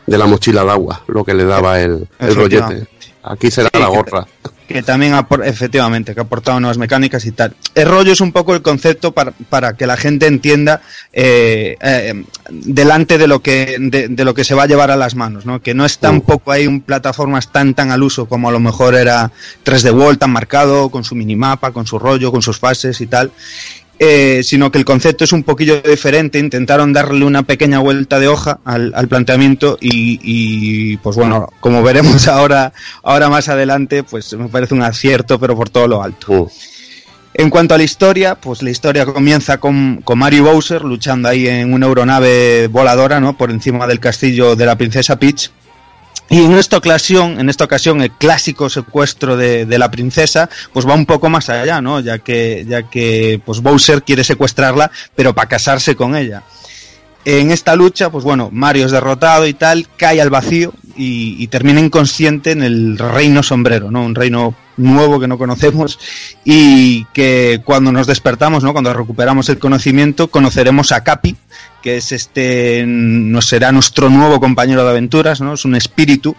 de 0.06 0.18
la 0.18 0.28
mochila 0.28 0.64
de 0.64 0.72
agua, 0.72 1.02
lo 1.08 1.24
que 1.24 1.34
le 1.34 1.46
daba 1.46 1.82
el, 1.82 2.08
el 2.20 2.36
rollete. 2.36 2.88
Aquí 3.24 3.50
será 3.52 3.70
Sí, 3.74 3.80
la 3.80 3.88
gorra. 3.88 4.26
que 4.44 4.50
también 4.84 5.14
apor- 5.14 5.46
efectivamente 5.46 6.14
que 6.14 6.20
ha 6.20 6.24
aportado 6.24 6.60
nuevas 6.60 6.78
mecánicas 6.78 7.26
y 7.26 7.32
tal. 7.32 7.56
El 7.76 7.88
rollo 7.88 8.12
es 8.14 8.22
un 8.22 8.32
poco 8.32 8.54
el 8.56 8.62
concepto 8.62 9.12
para, 9.12 9.32
para 9.50 9.74
que 9.74 9.86
la 9.86 9.98
gente 9.98 10.28
entienda 10.28 10.82
eh, 11.14 11.76
eh, 11.82 12.24
delante 12.50 13.18
de 13.18 13.28
lo 13.28 13.42
que 13.42 13.78
de, 13.80 14.08
de 14.08 14.26
lo 14.26 14.34
que 14.34 14.44
se 14.44 14.56
va 14.56 14.64
a 14.64 14.68
llevar 14.68 14.92
a 14.92 14.96
las 14.96 15.16
manos, 15.16 15.46
¿no? 15.46 15.62
Que 15.62 15.74
no 15.74 15.86
es 15.86 15.98
tampoco 15.98 16.52
hay 16.52 16.68
un 16.68 16.82
plataformas 16.82 17.52
tan 17.52 17.74
tan 17.74 17.92
al 17.92 18.02
uso 18.04 18.26
como 18.28 18.50
a 18.50 18.52
lo 18.52 18.60
mejor 18.60 18.96
era 18.96 19.32
3D 19.66 19.94
World 19.94 20.20
tan 20.20 20.32
marcado 20.32 20.90
con 20.90 21.04
su 21.04 21.16
minimapa, 21.16 21.72
con 21.72 21.86
su 21.86 22.00
rollo, 22.00 22.32
con 22.32 22.42
sus 22.42 22.60
fases 22.60 23.02
y 23.02 23.08
tal. 23.08 23.32
Eh, 24.04 24.42
sino 24.44 24.72
que 24.72 24.80
el 24.80 24.86
concepto 24.86 25.24
es 25.24 25.32
un 25.32 25.44
poquillo 25.44 25.80
diferente. 25.82 26.40
Intentaron 26.40 26.92
darle 26.92 27.24
una 27.24 27.44
pequeña 27.44 27.78
vuelta 27.78 28.20
de 28.20 28.28
hoja 28.28 28.60
al, 28.66 28.92
al 28.96 29.08
planteamiento 29.08 29.78
y, 29.80 30.20
y, 30.24 30.98
pues 30.98 31.16
bueno, 31.16 31.48
como 31.60 31.84
veremos 31.84 32.28
ahora, 32.28 32.74
ahora 33.04 33.30
más 33.30 33.48
adelante, 33.48 34.04
pues 34.04 34.34
me 34.34 34.50
parece 34.50 34.74
un 34.74 34.82
acierto, 34.82 35.40
pero 35.40 35.56
por 35.56 35.70
todo 35.70 35.88
lo 35.88 36.02
alto. 36.02 36.32
Uh, 36.34 36.50
En 37.34 37.50
cuanto 37.52 37.76
a 37.76 37.78
la 37.78 37.84
historia, 37.84 38.36
pues 38.36 38.64
la 38.64 38.72
historia 38.72 39.06
comienza 39.06 39.60
con, 39.60 40.02
con 40.04 40.18
Mario 40.20 40.46
Bowser 40.46 40.84
luchando 40.84 41.30
ahí 41.30 41.48
en 41.48 41.72
una 41.72 41.86
aeronave 41.88 42.68
voladora, 42.68 43.20
¿no? 43.20 43.38
Por 43.38 43.52
encima 43.52 43.86
del 43.88 44.00
castillo 44.00 44.56
de 44.56 44.66
la 44.66 44.78
princesa 44.78 45.18
Peach. 45.18 45.52
Y 46.32 46.46
en 46.46 46.54
esta 46.54 46.78
ocasión, 46.78 47.42
en 47.42 47.50
esta 47.50 47.66
ocasión, 47.66 48.02
el 48.02 48.10
clásico 48.10 48.70
secuestro 48.70 49.36
de, 49.36 49.66
la 49.78 49.92
princesa, 49.92 50.50
pues 50.72 50.88
va 50.88 50.94
un 50.94 51.06
poco 51.06 51.30
más 51.30 51.50
allá, 51.50 51.82
¿no? 51.82 52.00
Ya 52.00 52.20
que, 52.20 52.66
ya 52.66 52.84
que, 52.84 53.42
pues 53.46 53.62
Bowser 53.62 54.02
quiere 54.02 54.24
secuestrarla, 54.24 54.90
pero 55.14 55.36
para 55.36 55.50
casarse 55.50 55.98
con 55.98 56.16
ella. 56.16 56.44
En 57.26 57.52
esta 57.52 57.76
lucha, 57.76 58.10
pues 58.10 58.24
bueno, 58.24 58.48
Mario 58.50 58.86
es 58.86 58.94
derrotado 58.94 59.46
y 59.46 59.54
tal, 59.54 59.90
cae 59.98 60.22
al 60.22 60.30
vacío 60.30 60.74
y, 61.04 61.48
termina 61.48 61.80
inconsciente 61.80 62.52
en 62.52 62.62
el 62.62 62.98
reino 62.98 63.42
sombrero, 63.42 63.90
¿no? 63.90 64.06
Un 64.06 64.14
reino 64.14 64.54
nuevo 64.78 65.20
que 65.20 65.28
no 65.28 65.38
conocemos 65.38 66.00
y 66.46 67.06
que 67.06 67.62
cuando 67.66 67.92
nos 67.92 68.06
despertamos, 68.06 68.64
¿no? 68.64 68.72
Cuando 68.72 68.94
recuperamos 68.94 69.50
el 69.50 69.58
conocimiento, 69.58 70.30
conoceremos 70.30 70.92
a 70.92 71.04
Capi, 71.04 71.36
que 71.82 71.98
es 71.98 72.12
este, 72.12 72.84
no 72.86 73.42
será 73.42 73.72
nuestro 73.72 74.10
nuevo 74.10 74.40
compañero 74.40 74.84
de 74.84 74.92
aventuras, 74.92 75.42
¿no? 75.42 75.54
Es 75.54 75.66
un 75.66 75.76
espíritu 75.76 76.36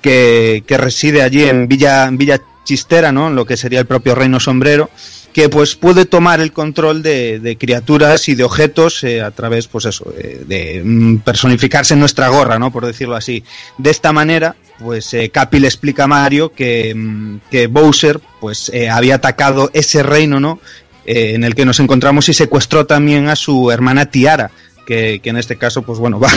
que, 0.00 0.64
que 0.66 0.78
reside 0.78 1.22
allí 1.22 1.44
en 1.44 1.68
Villa, 1.68 2.06
en 2.06 2.16
Villa 2.16 2.40
Chistera, 2.64 3.12
¿no? 3.12 3.28
En 3.28 3.36
lo 3.36 3.44
que 3.44 3.58
sería 3.58 3.80
el 3.80 3.86
propio 3.86 4.14
Reino 4.14 4.40
Sombrero, 4.40 4.90
que 5.36 5.50
pues 5.50 5.74
puede 5.74 6.06
tomar 6.06 6.40
el 6.40 6.50
control 6.50 7.02
de, 7.02 7.58
criaturas 7.60 8.26
y 8.30 8.34
de 8.34 8.42
objetos 8.42 9.04
eh, 9.04 9.20
a 9.20 9.30
través, 9.32 9.66
pues 9.66 9.84
eso, 9.84 10.10
eh, 10.16 10.42
de 10.46 10.80
mm, 10.82 11.18
personificarse 11.18 11.92
en 11.92 12.00
nuestra 12.00 12.28
gorra, 12.28 12.58
¿no? 12.58 12.72
Por 12.72 12.86
decirlo 12.86 13.16
así. 13.16 13.44
De 13.76 13.90
esta 13.90 14.14
manera, 14.14 14.56
pues 14.78 15.12
eh, 15.12 15.28
Capi 15.28 15.60
le 15.60 15.66
explica 15.66 16.04
a 16.04 16.06
Mario 16.06 16.52
que, 16.54 16.94
mm, 16.94 17.40
que 17.50 17.66
Bowser, 17.66 18.18
pues 18.40 18.70
eh, 18.72 18.88
había 18.88 19.16
atacado 19.16 19.70
ese 19.74 20.02
reino, 20.02 20.40
¿no? 20.40 20.58
En 21.04 21.44
el 21.44 21.54
que 21.54 21.66
nos 21.66 21.80
encontramos 21.80 22.30
y 22.30 22.32
secuestró 22.32 22.86
también 22.86 23.28
a 23.28 23.36
su 23.36 23.70
hermana 23.70 24.06
Tiara, 24.06 24.50
que, 24.86 25.20
que 25.22 25.30
en 25.30 25.36
este 25.36 25.56
caso, 25.56 25.82
pues 25.82 25.98
bueno, 25.98 26.18
va, 26.20 26.30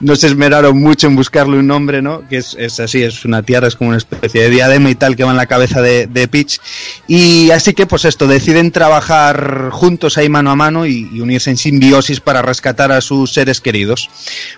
no 0.00 0.14
se 0.14 0.28
esmeraron 0.28 0.78
mucho 0.78 1.08
en 1.08 1.16
buscarle 1.16 1.58
un 1.58 1.66
nombre, 1.66 2.02
¿no? 2.02 2.28
Que 2.28 2.36
es, 2.36 2.54
es 2.58 2.78
así, 2.78 3.02
es 3.02 3.24
una 3.24 3.42
tiara, 3.42 3.66
es 3.66 3.74
como 3.74 3.88
una 3.88 3.98
especie 3.98 4.42
de 4.42 4.50
diadema 4.50 4.90
y 4.90 4.94
tal 4.94 5.16
que 5.16 5.24
va 5.24 5.30
en 5.30 5.36
la 5.36 5.46
cabeza 5.46 5.82
de, 5.82 6.06
de 6.06 6.28
Peach. 6.28 6.60
Y 7.08 7.50
así 7.50 7.74
que, 7.74 7.86
pues 7.86 8.04
esto, 8.04 8.26
deciden 8.26 8.70
trabajar 8.70 9.70
juntos 9.72 10.18
ahí 10.18 10.28
mano 10.28 10.50
a 10.50 10.56
mano 10.56 10.86
y, 10.86 11.08
y 11.12 11.20
unirse 11.20 11.50
en 11.50 11.56
simbiosis 11.56 12.20
para 12.20 12.42
rescatar 12.42 12.92
a 12.92 13.00
sus 13.00 13.32
seres 13.32 13.60
queridos. 13.60 14.10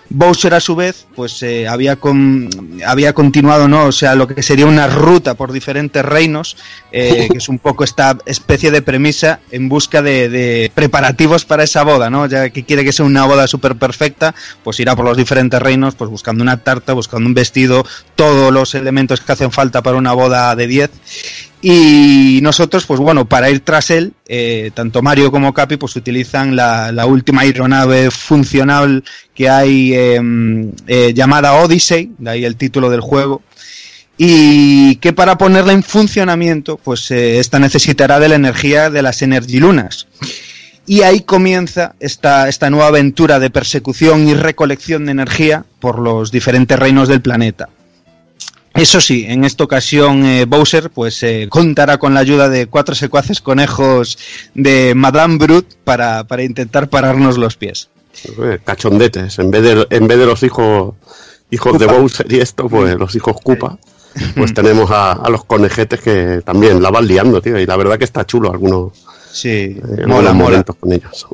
Bowser, 0.09 0.53
a 0.53 0.59
su 0.59 0.75
vez, 0.75 1.07
pues 1.15 1.41
eh, 1.43 1.67
había, 1.67 1.95
con, 1.95 2.49
había 2.85 3.13
continuado, 3.13 3.67
¿no? 3.67 3.85
O 3.85 3.91
sea, 3.91 4.15
lo 4.15 4.27
que 4.27 4.43
sería 4.43 4.65
una 4.65 4.87
ruta 4.87 5.35
por 5.35 5.51
diferentes 5.51 6.03
reinos, 6.03 6.57
eh, 6.91 7.27
que 7.31 7.37
es 7.37 7.49
un 7.49 7.59
poco 7.59 7.83
esta 7.83 8.17
especie 8.25 8.71
de 8.71 8.81
premisa 8.81 9.39
en 9.51 9.69
busca 9.69 10.01
de, 10.01 10.29
de 10.29 10.71
preparativos 10.73 11.45
para 11.45 11.63
esa 11.63 11.83
boda, 11.83 12.09
¿no? 12.09 12.25
Ya 12.25 12.49
que 12.49 12.63
quiere 12.63 12.83
que 12.83 12.91
sea 12.91 13.05
una 13.05 13.25
boda 13.29 13.47
súper 13.47 13.75
perfecta, 13.75 14.35
pues 14.63 14.79
irá 14.79 14.95
por 14.95 15.05
los 15.05 15.15
diferentes 15.15 15.61
reinos, 15.61 15.95
pues 15.95 16.09
buscando 16.09 16.43
una 16.43 16.57
tarta, 16.57 16.93
buscando 16.93 17.27
un 17.27 17.33
vestido, 17.33 17.85
todos 18.15 18.51
los 18.51 18.75
elementos 18.75 19.21
que 19.21 19.31
hacen 19.31 19.51
falta 19.51 19.81
para 19.81 19.97
una 19.97 20.13
boda 20.13 20.55
de 20.55 20.67
10. 20.67 20.91
Y 21.61 22.39
nosotros, 22.41 22.85
pues 22.85 22.99
bueno, 22.99 23.25
para 23.25 23.49
ir 23.49 23.59
tras 23.59 23.89
él, 23.89 24.13
eh, 24.27 24.71
tanto 24.73 25.01
Mario 25.01 25.29
como 25.29 25.53
Capi, 25.53 25.75
pues 25.77 25.95
utilizan 25.95 26.55
la, 26.55 27.05
última 27.05 27.41
aeronave 27.41 28.11
funcional 28.11 29.03
que 29.35 29.49
hay 29.49 29.93
eh, 29.93 30.21
eh, 30.87 31.13
llamada 31.13 31.53
Odyssey, 31.53 32.11
de 32.17 32.29
ahí 32.29 32.45
el 32.45 32.55
título 32.55 32.89
del 32.89 33.01
juego, 33.01 33.41
y 34.21 34.97
que 34.97 35.13
para 35.13 35.37
ponerla 35.37 35.71
en 35.71 35.81
funcionamiento, 35.81 36.77
pues 36.77 37.09
eh, 37.09 37.39
esta 37.39 37.57
necesitará 37.57 38.19
de 38.19 38.27
la 38.27 38.35
energía 38.35 38.89
de 38.89 39.01
las 39.01 39.21
Energilunas. 39.21 40.07
Y 40.89 41.03
ahí 41.03 41.21
comienza 41.21 41.93
esta, 41.99 42.49
esta 42.49 42.71
nueva 42.71 42.87
aventura 42.87 43.37
de 43.37 43.51
persecución 43.51 44.27
y 44.27 44.33
recolección 44.33 45.05
de 45.05 45.11
energía 45.11 45.63
por 45.79 45.99
los 45.99 46.31
diferentes 46.31 46.79
reinos 46.79 47.07
del 47.07 47.21
planeta. 47.21 47.69
Eso 48.73 48.99
sí, 48.99 49.23
en 49.27 49.45
esta 49.45 49.63
ocasión 49.63 50.25
eh, 50.25 50.45
Bowser 50.45 50.89
pues 50.89 51.21
eh, 51.21 51.45
contará 51.47 51.99
con 51.99 52.15
la 52.15 52.21
ayuda 52.21 52.49
de 52.49 52.65
cuatro 52.65 52.95
secuaces 52.95 53.39
conejos 53.39 54.17
de 54.55 54.95
Madame 54.95 55.37
Brut 55.37 55.75
para, 55.83 56.23
para 56.23 56.41
intentar 56.41 56.89
pararnos 56.89 57.37
los 57.37 57.55
pies. 57.55 57.89
cachondetes. 58.65 59.37
En 59.37 59.51
vez 59.51 59.61
de, 59.61 59.87
en 59.91 60.07
vez 60.07 60.17
de 60.17 60.25
los 60.25 60.41
hijos 60.41 60.95
hijos 61.51 61.77
de. 61.77 61.85
Bowser 61.85 62.25
y 62.33 62.39
esto, 62.39 62.67
pues 62.67 62.97
los 62.97 63.13
hijos 63.13 63.37
Koopa. 63.43 63.77
Pues 64.35 64.53
tenemos 64.55 64.89
a, 64.89 65.11
a 65.11 65.29
los 65.29 65.45
conejetes 65.45 66.01
que 66.01 66.41
también 66.43 66.81
la 66.81 66.89
van 66.89 67.05
liando, 67.05 67.43
tío. 67.43 67.59
Y 67.59 67.67
la 67.67 67.77
verdad 67.77 67.99
que 67.99 68.05
está 68.05 68.25
chulo 68.25 68.49
algunos, 68.49 68.93
Sí, 69.31 69.77
eh, 69.97 70.05
mola, 70.07 70.33
mola. 70.33 70.63
con 70.63 70.91
ellos. 70.91 71.27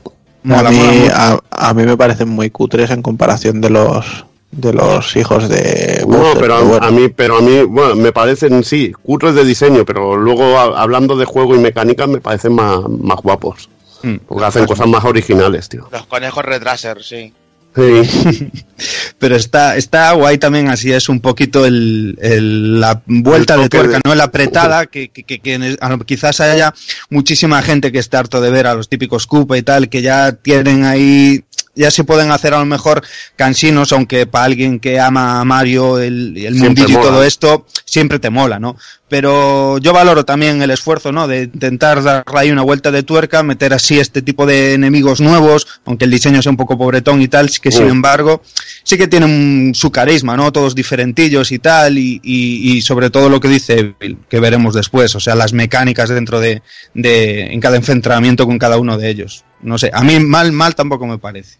Mola, 0.43 0.69
a, 0.69 0.71
mí, 0.71 0.77
mola 0.77 1.39
a, 1.51 1.69
a 1.69 1.73
mí 1.73 1.83
me 1.83 1.97
parecen 1.97 2.29
muy 2.29 2.49
cutres 2.49 2.89
en 2.91 3.01
comparación 3.01 3.61
de 3.61 3.69
los 3.69 4.25
de 4.51 4.71
los 4.71 5.15
hijos 5.17 5.49
de 5.49 6.05
No, 6.07 6.17
Bowser, 6.17 6.39
pero 6.39 6.55
a, 6.55 6.61
bueno. 6.61 6.85
a 6.85 6.91
mí, 6.91 7.09
pero 7.09 7.37
a 7.37 7.41
mí, 7.41 7.63
bueno, 7.63 7.95
me 7.95 8.13
parecen, 8.13 8.63
sí, 8.63 8.93
cutres 9.03 9.35
de 9.35 9.43
diseño, 9.43 9.83
pero 9.83 10.15
luego 10.15 10.57
a- 10.57 10.81
hablando 10.81 11.17
de 11.17 11.25
juego 11.25 11.55
y 11.55 11.59
mecánica 11.59 12.07
me 12.07 12.21
parecen 12.21 12.53
más, 12.53 12.79
más 12.87 13.19
guapos. 13.21 13.69
Mm. 14.03 14.15
Porque 14.27 14.45
hacen 14.45 14.65
cosas 14.65 14.87
más 14.87 15.03
originales, 15.03 15.67
tío. 15.67 15.87
Los 15.91 16.05
conejos 16.05 16.45
retraser, 16.45 17.03
sí. 17.03 17.33
Sí. 17.75 18.51
Pero 19.19 19.35
está, 19.35 19.75
está 19.77 20.11
guay 20.13 20.37
también, 20.37 20.67
así 20.69 20.91
es 20.91 21.07
un 21.09 21.19
poquito 21.21 21.65
el, 21.65 22.17
el- 22.21 22.79
la 22.79 23.01
vuelta 23.05 23.55
El 23.55 23.61
de 23.63 23.69
tuerca, 23.69 23.95
de- 23.97 24.01
¿no? 24.05 24.15
La 24.15 24.25
apretada, 24.25 24.85
que, 24.85 25.09
que, 25.09 25.23
que- 25.23 25.39
que 25.39 25.77
quizás 26.05 26.39
haya 26.41 26.73
muchísima 27.09 27.61
gente 27.61 27.91
que 27.91 27.99
está 27.99 28.19
harto 28.19 28.41
de 28.41 28.49
ver 28.51 28.67
a 28.67 28.75
los 28.75 28.89
típicos 28.89 29.27
Koopa 29.27 29.57
y 29.57 29.61
tal, 29.61 29.89
que 29.89 30.01
ya 30.01 30.33
tienen 30.33 30.83
ahí, 30.85 31.43
ya 31.75 31.91
se 31.91 32.03
pueden 32.03 32.31
hacer 32.31 32.53
a 32.53 32.59
lo 32.59 32.65
mejor 32.65 33.01
cansinos, 33.35 33.91
aunque 33.91 34.25
para 34.25 34.45
alguien 34.45 34.79
que 34.79 34.99
ama 34.99 35.39
a 35.41 35.45
Mario, 35.45 35.99
el, 35.99 36.35
el 36.37 36.55
mundillo 36.55 36.87
y 36.87 36.93
todo 37.09 37.23
esto, 37.23 37.65
siempre 37.85 38.19
te 38.19 38.29
mola, 38.29 38.59
¿no? 38.59 38.77
Pero 39.07 39.77
yo 39.77 39.93
valoro 39.93 40.25
también 40.25 40.61
el 40.63 40.71
esfuerzo, 40.71 41.11
¿no? 41.11 41.27
De 41.27 41.43
intentar 41.43 42.01
darle 42.01 42.23
ahí 42.39 42.49
una 42.51 42.63
vuelta 42.63 42.89
de 42.91 43.03
tuerca, 43.03 43.43
meter 43.43 43.71
así 43.73 43.99
este 43.99 44.23
tipo 44.23 44.47
de 44.47 44.73
enemigos 44.73 45.21
nuevos, 45.21 45.67
aunque 45.85 46.05
el 46.05 46.11
diseño 46.11 46.41
sea 46.41 46.49
un 46.49 46.57
poco 46.57 46.75
pobretón 46.77 47.21
y 47.21 47.27
tal, 47.27 47.49
que 47.61 47.71
sin 47.71 47.87
embargo 47.91 48.41
sí 48.83 48.97
que 48.97 49.07
tienen 49.07 49.73
su 49.75 49.91
carisma, 49.91 50.35
¿no? 50.35 50.51
Todos 50.51 50.73
diferentillos 50.73 51.51
y 51.51 51.59
tal, 51.59 51.97
y, 51.99 52.19
y- 52.23 52.73
y 52.77 52.81
sobre 52.81 53.09
todo 53.11 53.29
lo 53.29 53.39
que 53.39 53.47
dice 53.47 53.93
Bill, 53.99 54.17
que 54.27 54.39
veremos 54.39 54.73
después, 54.73 55.13
o 55.15 55.19
sea, 55.19 55.35
las 55.35 55.53
mecánicas 55.53 56.09
dentro 56.09 56.39
de, 56.39 56.63
de, 56.95 57.53
en 57.53 57.59
cada 57.59 57.77
enfrentamiento 57.77 58.47
con 58.47 58.57
cada 58.57 58.77
uno 58.77 58.97
de 58.97 59.09
ellos. 59.09 59.45
No 59.61 59.77
sé, 59.77 59.91
a 59.93 60.01
mí 60.01 60.19
mal, 60.19 60.51
mal 60.51 60.73
tampoco 60.75 61.05
me 61.05 61.17
parece. 61.19 61.57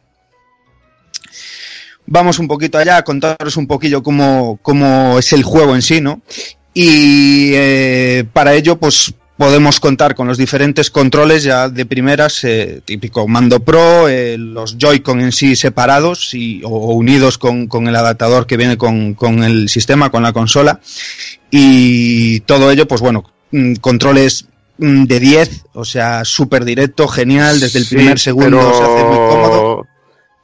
Vamos 2.07 2.39
un 2.39 2.47
poquito 2.47 2.77
allá 2.77 2.97
a 2.97 3.03
contaros 3.03 3.57
un 3.57 3.67
poquillo 3.67 4.03
cómo, 4.03 4.59
cómo 4.61 5.17
es 5.17 5.33
el 5.33 5.43
juego 5.43 5.75
en 5.75 5.81
sí, 5.81 6.01
¿no? 6.01 6.21
Y 6.73 7.51
eh, 7.53 8.25
para 8.31 8.53
ello, 8.53 8.75
pues 8.77 9.13
podemos 9.37 9.79
contar 9.79 10.15
con 10.15 10.27
los 10.27 10.37
diferentes 10.37 10.89
controles 10.89 11.43
ya 11.43 11.67
de 11.67 11.85
primeras, 11.85 12.43
eh, 12.43 12.81
típico 12.85 13.27
mando 13.27 13.59
pro, 13.59 14.07
eh, 14.07 14.37
los 14.37 14.77
Joy-Con 14.77 15.19
en 15.21 15.31
sí 15.31 15.55
separados 15.55 16.33
y, 16.33 16.61
o, 16.63 16.69
o 16.69 16.93
unidos 16.93 17.37
con, 17.37 17.67
con 17.67 17.87
el 17.87 17.95
adaptador 17.95 18.45
que 18.45 18.57
viene 18.57 18.77
con, 18.77 19.13
con 19.13 19.43
el 19.43 19.67
sistema, 19.69 20.09
con 20.09 20.23
la 20.23 20.33
consola. 20.33 20.79
Y 21.51 22.41
todo 22.41 22.71
ello, 22.71 22.87
pues 22.87 23.01
bueno, 23.01 23.23
mm, 23.51 23.75
controles 23.75 24.45
mm, 24.77 25.03
de 25.05 25.19
10, 25.19 25.65
o 25.73 25.85
sea, 25.85 26.23
súper 26.23 26.63
directo, 26.65 27.07
genial, 27.07 27.59
desde 27.59 27.79
el 27.79 27.85
Sí, 27.85 27.95
primer 27.95 28.19
segundo 28.19 28.57
pero 28.57 28.77
se 28.77 28.83
hace 28.83 29.03
muy 29.05 29.17
cómodo. 29.17 29.87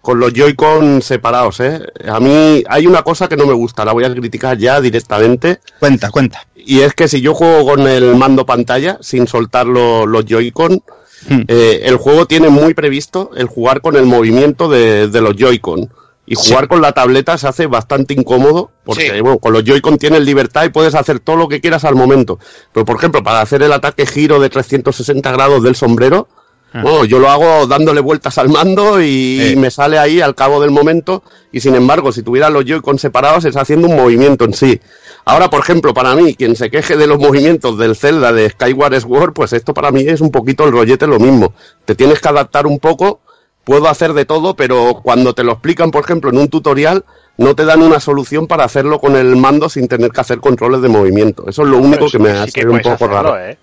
Con 0.02 0.20
los 0.20 0.34
Joy-Con 0.34 1.02
separados, 1.04 1.60
¿eh? 1.60 1.80
A 2.08 2.20
mí 2.20 2.64
hay 2.68 2.88
una 2.88 3.04
cosa 3.04 3.28
que 3.28 3.38
no 3.38 3.46
me 3.46 3.54
gusta, 3.54 3.86
la 3.86 3.94
voy 3.94 4.04
a 4.04 4.12
criticar 4.14 4.58
ya 4.58 4.82
directamente. 4.82 5.60
Cuenta, 5.80 6.10
cuenta. 6.10 6.48
Y 6.56 6.80
es 6.80 6.94
que 6.94 7.08
si 7.08 7.22
yo 7.22 7.34
juego 7.36 7.66
con 7.66 7.88
el 7.88 8.16
mando 8.16 8.46
pantalla, 8.46 8.98
sin 9.02 9.28
soltar 9.28 9.68
lo- 9.68 10.06
los 10.08 10.26
Joy-Con, 10.26 10.82
Hmm. 11.30 11.42
eh, 11.48 11.82
el 11.84 11.98
juego 11.98 12.26
tiene 12.26 12.50
muy 12.50 12.74
previsto 12.74 13.30
el 13.38 13.46
jugar 13.46 13.82
con 13.82 13.96
el 13.96 14.08
movimiento 14.08 14.68
de, 14.68 15.08
de 15.08 15.22
los 15.22 15.36
Joy-Con. 15.36 15.94
Y 16.26 16.34
jugar 16.36 16.68
con 16.68 16.82
la 16.82 16.94
tableta 16.94 17.38
se 17.38 17.48
hace 17.48 17.68
bastante 17.68 18.14
incómodo, 18.16 18.72
porque 18.84 19.12
Sí. 19.12 19.22
bueno, 19.22 19.38
con 19.38 19.54
los 19.54 19.64
Joy-Con 19.64 19.98
tienes 20.00 20.22
libertad 20.22 20.64
y 20.66 20.70
puedes 20.70 20.96
hacer 20.96 21.20
todo 21.20 21.36
lo 21.36 21.48
que 21.48 21.62
quieras 21.62 21.84
al 21.86 21.94
momento. 21.94 22.40
Pero 22.74 22.86
por 22.86 22.96
ejemplo, 22.96 23.22
para 23.22 23.42
hacer 23.42 23.62
el 23.62 23.72
ataque 23.74 24.08
giro 24.08 24.40
de 24.40 24.50
360 24.50 25.32
grados 25.32 25.62
del 25.62 25.76
sombrero, 25.76 26.28
bueno, 26.74 27.06
yo 27.06 27.20
lo 27.20 27.30
hago 27.30 27.68
dándole 27.68 28.00
vueltas 28.02 28.38
al 28.38 28.50
mando 28.50 29.02
y, 29.02 29.42
Eh. 29.42 29.56
me 29.58 29.70
sale 29.72 30.00
ahí 30.00 30.22
al 30.22 30.36
cabo 30.36 30.62
del 30.62 30.72
momento. 30.72 31.24
Y 31.52 31.60
sin 31.60 31.76
embargo, 31.76 32.12
si 32.12 32.24
tuviera 32.24 32.50
los 32.50 32.64
Joy-Con 32.66 32.98
separados, 32.98 33.44
es 33.46 33.58
haciendo 33.58 33.88
un 33.88 33.96
movimiento 33.96 34.46
en 34.46 34.54
sí. 34.54 34.80
Ahora, 35.26 35.50
por 35.50 35.60
ejemplo, 35.60 35.94
para 35.94 36.16
mí, 36.16 36.34
quien 36.34 36.56
se 36.56 36.72
queje 36.72 36.96
de 36.98 37.08
los 37.08 37.20
movimientos 37.20 37.78
del 37.78 37.96
Zelda 37.96 38.32
de 38.34 38.50
Skyward 38.50 39.02
Sword, 39.02 39.34
pues 39.34 39.54
esto 39.54 39.74
para 39.74 39.92
mí 39.92 40.02
es 40.08 40.22
un 40.22 40.32
poquito 40.32 40.64
el 40.64 40.72
rollete 40.72 41.08
lo 41.08 41.20
mismo. 41.20 41.54
Te 41.86 41.94
tienes 41.94 42.20
que 42.22 42.30
adaptar 42.30 42.66
un 42.66 42.80
poco, 42.80 43.20
puedo 43.64 43.88
hacer 43.88 44.14
de 44.14 44.26
todo, 44.26 44.56
pero 44.56 45.00
cuando 45.04 45.34
te 45.36 45.44
lo 45.44 45.52
explican, 45.52 45.92
por 45.92 46.04
ejemplo, 46.06 46.32
en 46.32 46.38
un 46.40 46.48
tutorial, 46.48 47.06
no 47.38 47.54
te 47.56 47.66
dan 47.66 47.82
una 47.84 48.00
solución 48.00 48.48
para 48.48 48.64
hacerlo 48.64 49.00
con 49.00 49.16
el 49.16 49.36
mando 49.36 49.70
sin 49.70 49.88
tener 49.88 50.12
que 50.12 50.22
hacer 50.22 50.40
controles 50.40 50.82
de 50.82 50.90
movimiento. 50.90 51.44
Eso 51.48 51.64
es 51.64 51.68
lo 51.70 51.78
único 51.78 52.06
Pero 52.06 52.12
que 52.12 52.20
me 52.20 52.32
sí 52.32 52.38
hace 52.38 52.52
que 52.52 52.68
un 52.68 52.80
poco 52.80 52.96
hacerlo, 52.96 53.14
raro. 53.16 53.40
¿eh? 53.40 53.58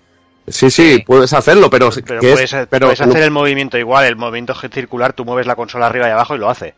Sí, 0.51 0.69
sí, 0.71 1.03
puedes 1.05 1.31
hacerlo, 1.33 1.69
pero, 1.69 1.89
Pero 2.05 2.19
que 2.21 2.27
es- 2.29 2.33
puedes, 2.51 2.67
pero 2.69 2.87
puedes 2.87 3.01
hacer 3.01 3.23
el 3.23 3.31
movimiento 3.31 3.77
igual, 3.77 4.05
el 4.05 4.15
movimiento 4.15 4.53
circular, 4.55 5.13
tú 5.13 5.25
mueves 5.25 5.47
la 5.47 5.55
consola 5.55 5.87
arriba 5.87 6.07
y 6.07 6.11
abajo 6.11 6.35
y 6.35 6.39
lo 6.39 6.49
hace. 6.49 6.73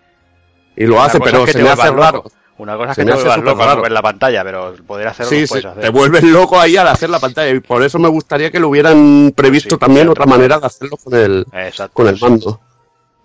y 0.75 0.85
lo 0.85 0.95
Una 0.95 1.05
hace, 1.05 1.19
pero 1.19 1.39
es 1.39 1.45
que 1.45 1.51
se 1.53 1.63
me 1.63 1.69
hace 1.69 1.91
raro. 1.91 2.23
Una 2.57 2.77
cosa 2.77 2.91
es 2.91 2.95
que 2.97 3.05
me 3.05 3.11
te 3.11 3.17
vuelvas 3.17 3.37
loco 3.39 3.63
al 3.63 3.77
mover 3.77 3.91
la 3.91 4.01
pantalla, 4.03 4.43
pero 4.43 4.75
poder 4.85 5.07
hacerlo 5.07 5.29
Sí, 5.31 5.41
lo 5.41 5.47
sí, 5.47 5.49
puedes 5.49 5.65
hacer. 5.65 5.81
te 5.81 5.89
vuelves 5.89 6.23
loco 6.23 6.59
ahí 6.59 6.77
al 6.77 6.87
hacer 6.87 7.09
la 7.09 7.19
pantalla 7.19 7.49
y 7.49 7.59
por 7.59 7.81
eso 7.83 7.97
me 7.97 8.07
gustaría 8.07 8.51
que 8.51 8.59
lo 8.59 8.69
hubieran 8.69 9.33
previsto 9.35 9.75
Sí, 9.75 9.79
también 9.79 10.09
otra 10.09 10.25
manera 10.27 10.59
de 10.59 10.67
hacerlo 10.67 10.95
con 10.97 11.13
el, 11.15 11.45
Exacto, 11.53 11.93
con 11.93 12.07
el 12.07 12.19
mando. 12.21 12.59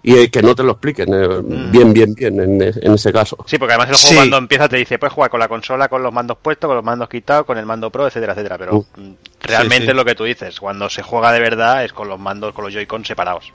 Y 0.09 0.29
que 0.29 0.41
no 0.41 0.55
te 0.55 0.63
lo 0.63 0.71
expliquen 0.73 1.13
eh, 1.13 1.27
Mm. 1.43 1.71
bien, 1.73 1.93
bien, 1.93 2.15
bien 2.15 2.39
en, 2.41 2.63
en 2.63 2.95
ese 2.95 3.13
caso. 3.13 3.37
Sí, 3.45 3.59
porque 3.59 3.75
además 3.75 3.89
el 3.91 3.97
juego 3.97 4.09
Sí. 4.11 4.17
cuando 4.17 4.37
empieza 4.39 4.69
te 4.69 4.77
dice, 4.77 5.01
puedes 5.01 5.13
jugar 5.13 5.31
con 5.31 5.41
la 5.41 5.49
consola, 5.49 5.89
con 5.89 6.01
los 6.01 6.13
mandos 6.13 6.39
puestos, 6.41 6.69
con 6.69 6.77
los 6.77 6.85
mandos 6.85 7.09
quitados, 7.09 7.45
con 7.45 7.59
el 7.59 7.67
mando 7.67 7.91
pro, 7.91 8.07
etcétera, 8.07 8.33
etcétera. 8.33 8.57
Pero 8.57 8.77
Uh. 8.77 8.87
mm, 9.01 9.15
realmente 9.43 9.87
sí. 9.87 9.91
es 9.91 9.97
lo 9.97 10.05
que 10.05 10.15
tú 10.15 10.23
dices, 10.23 10.61
cuando 10.61 10.89
se 10.89 11.03
juega 11.03 11.33
de 11.33 11.41
verdad 11.41 11.85
es 11.85 11.93
con 11.93 12.09
los 12.09 12.21
mandos, 12.21 12.55
con 12.55 12.65
los 12.65 12.73
Joy-Con 12.73 13.05
separados. 13.05 13.53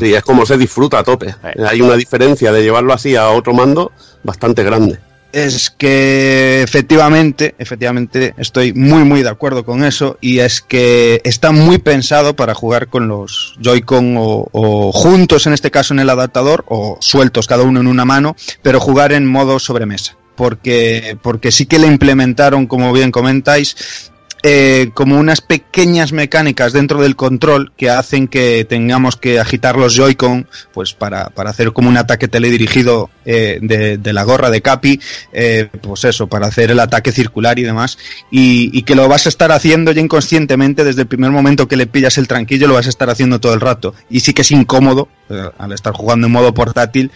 Sí, 0.00 0.12
es 0.12 0.22
como 0.24 0.44
se 0.44 0.56
disfruta 0.56 0.98
a 0.98 1.04
tope. 1.04 1.34
Hay 1.68 1.80
una 1.82 1.94
diferencia 1.94 2.50
de 2.50 2.62
llevarlo 2.62 2.92
así 2.92 3.14
a 3.16 3.28
otro 3.28 3.52
mando 3.54 3.92
bastante 4.24 4.64
grande. 4.64 4.98
Es 5.34 5.68
que 5.68 6.62
efectivamente, 6.62 7.56
efectivamente 7.58 8.34
estoy 8.38 8.72
muy 8.72 9.02
muy 9.02 9.24
de 9.24 9.30
acuerdo 9.30 9.64
con 9.64 9.82
eso 9.82 10.16
y 10.20 10.38
es 10.38 10.60
que 10.60 11.20
está 11.24 11.50
muy 11.50 11.78
pensado 11.78 12.36
para 12.36 12.54
jugar 12.54 12.86
con 12.86 13.08
los 13.08 13.56
Joy-Con 13.60 14.16
o, 14.16 14.48
o 14.52 14.92
juntos 14.92 15.48
en 15.48 15.52
este 15.52 15.72
caso 15.72 15.92
en 15.92 15.98
el 15.98 16.10
adaptador 16.10 16.64
o 16.68 16.98
sueltos 17.00 17.48
cada 17.48 17.64
uno 17.64 17.80
en 17.80 17.88
una 17.88 18.04
mano, 18.04 18.36
pero 18.62 18.78
jugar 18.78 19.12
en 19.12 19.26
modo 19.26 19.58
sobremesa. 19.58 20.16
Porque, 20.36 21.18
porque 21.20 21.50
sí 21.50 21.66
que 21.66 21.80
le 21.80 21.88
implementaron, 21.88 22.66
como 22.66 22.92
bien 22.92 23.10
comentáis, 23.10 24.12
eh, 24.46 24.90
como 24.92 25.18
unas 25.18 25.40
pequeñas 25.40 26.12
mecánicas 26.12 26.74
dentro 26.74 27.00
del 27.00 27.16
control 27.16 27.72
que 27.78 27.88
hacen 27.88 28.28
que 28.28 28.66
tengamos 28.66 29.16
que 29.16 29.40
agitar 29.40 29.74
los 29.78 29.94
Joy-Con 29.96 30.46
pues 30.74 30.92
para, 30.92 31.30
para 31.30 31.48
hacer 31.48 31.72
como 31.72 31.88
un 31.88 31.96
ataque 31.96 32.28
teledirigido 32.28 33.08
eh, 33.24 33.58
de, 33.62 34.12
la 34.12 34.22
gorra 34.24 34.50
de 34.50 34.60
Capi, 34.60 35.00
eh, 35.32 35.70
pues 35.80 36.04
eso, 36.04 36.26
para 36.26 36.48
hacer 36.48 36.70
el 36.70 36.80
ataque 36.80 37.10
circular 37.10 37.58
y 37.58 37.62
demás, 37.62 37.96
y, 38.30 38.82
que 38.82 38.94
lo 38.94 39.08
vas 39.08 39.24
a 39.24 39.30
estar 39.30 39.50
haciendo 39.50 39.92
ya 39.92 40.02
inconscientemente 40.02 40.84
desde 40.84 41.00
el 41.00 41.08
primer 41.08 41.30
momento 41.30 41.66
que 41.66 41.76
le 41.76 41.86
pillas 41.86 42.18
el 42.18 42.28
tranquillo, 42.28 42.68
lo 42.68 42.74
vas 42.74 42.84
a 42.84 42.90
estar 42.90 43.08
haciendo 43.08 43.40
todo 43.40 43.54
el 43.54 43.62
rato. 43.62 43.94
Y 44.10 44.20
sí 44.20 44.34
que 44.34 44.42
es 44.42 44.50
incómodo, 44.50 45.08
al 45.56 45.72
estar 45.72 45.94
jugando 45.94 46.26
en 46.26 46.34
modo 46.34 46.52
portátil, 46.52 47.10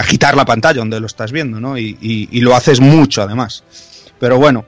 agitar 0.00 0.36
la 0.36 0.44
pantalla 0.44 0.80
donde 0.80 0.98
lo 0.98 1.06
estás 1.06 1.30
viendo, 1.30 1.60
¿no? 1.60 1.78
Y 1.78 2.40
lo 2.40 2.56
haces 2.56 2.80
mucho 2.80 3.22
además. 3.22 3.62
Pero 4.18 4.38
bueno, 4.38 4.66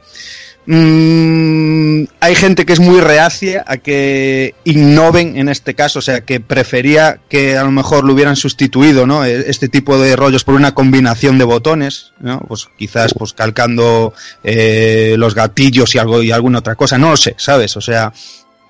Mm, 0.67 2.05
hay 2.20 2.34
gente 2.34 2.65
que 2.65 2.73
es 2.73 2.81
muy 2.81 3.01
reacia 3.01 3.65
a 3.67 3.76
que 3.76 4.55
innoven 4.65 5.36
en 5.36 5.49
este 5.49 5.75
caso, 5.75 5.99
o 5.99 6.02
sea, 6.02 6.23
que 6.23 6.41
prefería 6.41 7.20
que 7.28 7.57
a 7.59 7.65
lo 7.65 7.70
mejor 7.70 8.05
lo 8.05 8.15
hubieran 8.15 8.36
sustituido, 8.36 9.07
¿no? 9.07 9.25
E- 9.25 9.51
Este 9.51 9.68
tipo 9.68 9.99
de 9.99 10.17
rollos 10.17 10.44
por 10.44 10.55
una 10.55 10.73
combinación 10.75 11.39
de 11.39 11.44
botones, 11.44 12.12
¿no? 12.20 12.41
Pues 12.49 12.68
quizás 12.78 13.12
pues 13.15 13.33
calcando 13.34 14.15
eh, 14.43 15.17
los 15.18 15.34
gatillos 15.34 15.94
y 15.94 15.99
algo 15.99 16.23
y 16.23 16.31
alguna 16.31 16.60
otra 16.60 16.75
cosa, 16.76 16.97
no 16.99 17.10
lo 17.10 17.17
sé, 17.17 17.34
¿sabes? 17.36 17.76
O 17.76 17.81
sea, 17.81 18.12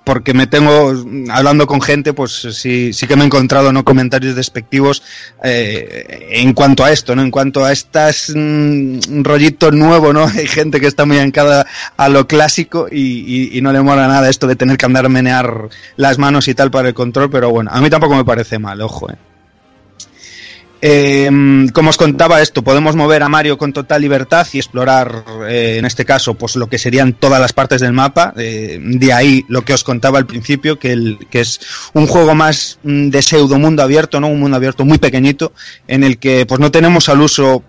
porque 0.04 0.34
me 0.34 0.46
tengo, 0.46 0.92
hablando 1.30 1.66
con 1.66 1.80
gente, 1.80 2.12
pues 2.12 2.32
sí, 2.52 2.92
sí 2.92 3.06
que 3.06 3.16
me 3.16 3.22
he 3.22 3.26
encontrado 3.26 3.72
no 3.72 3.84
comentarios 3.84 4.36
despectivos 4.36 5.02
eh, 5.42 6.28
en 6.32 6.52
cuanto 6.52 6.84
a 6.84 6.92
esto, 6.92 7.16
¿no? 7.16 7.22
En 7.22 7.30
cuanto 7.30 7.64
a 7.64 7.72
estas 7.72 8.30
mm, 8.34 9.22
rollito 9.22 9.70
nuevo, 9.70 10.12
¿no? 10.12 10.26
Hay 10.36 10.46
gente 10.46 10.80
que 10.80 10.86
está 10.86 11.04
muy 11.06 11.18
ancada 11.18 11.66
a 11.96 12.08
lo 12.08 12.26
clásico 12.26 12.86
y, 12.90 13.00
y- 13.00 13.58
y 13.58 13.60
no 13.62 13.72
le 13.72 13.82
mola 13.82 14.06
nada 14.08 14.28
esto 14.28 14.46
de 14.46 14.56
tener 14.56 14.76
que 14.76 14.86
andar 14.86 15.06
a 15.06 15.08
menear 15.08 15.68
las 15.96 16.18
manos 16.18 16.48
y 16.48 16.54
tal 16.54 16.70
para 16.70 16.88
el 16.88 16.94
control, 16.94 17.30
pero 17.30 17.50
bueno, 17.50 17.70
a 17.72 17.80
mí 17.80 17.88
tampoco 17.90 18.14
me 18.16 18.24
parece 18.24 18.58
mal, 18.58 18.80
ojo, 18.82 19.10
eh. 19.10 19.16
Eh, 20.86 21.30
como 21.72 21.88
os 21.88 21.96
contaba 21.96 22.42
esto, 22.42 22.62
podemos 22.62 22.94
mover 22.94 23.22
a 23.22 23.28
Mario 23.30 23.56
con 23.56 23.72
total 23.72 24.02
libertad 24.02 24.46
y 24.52 24.58
explorar, 24.58 25.24
eh, 25.48 25.76
en 25.78 25.86
este 25.86 26.04
caso, 26.04 26.34
pues 26.34 26.56
lo 26.56 26.68
que 26.68 26.76
serían 26.76 27.14
todas 27.14 27.40
las 27.40 27.54
partes 27.54 27.80
del 27.80 27.94
mapa. 27.94 28.34
Eh, 28.36 28.78
de 28.78 29.10
ahí 29.14 29.46
lo 29.48 29.64
que 29.64 29.72
os 29.72 29.82
contaba 29.82 30.18
al 30.18 30.26
principio, 30.26 30.78
que, 30.78 31.16
que 31.30 31.40
es 31.40 31.58
un 31.94 32.06
juego 32.06 32.34
más 32.34 32.78
mm, 32.82 33.08
de 33.08 33.22
pseudo 33.22 33.58
mundo 33.58 33.82
abierto, 33.82 34.20
¿no? 34.20 34.28
Un 34.28 34.40
mundo 34.40 34.58
abierto 34.58 34.84
muy 34.84 34.98
pequeñito, 34.98 35.54
en 35.88 36.04
el 36.04 36.18
que 36.18 36.44
pues 36.44 36.60
no 36.60 36.70
tenemos 36.70 37.08
al 37.08 37.22
uso 37.22 37.64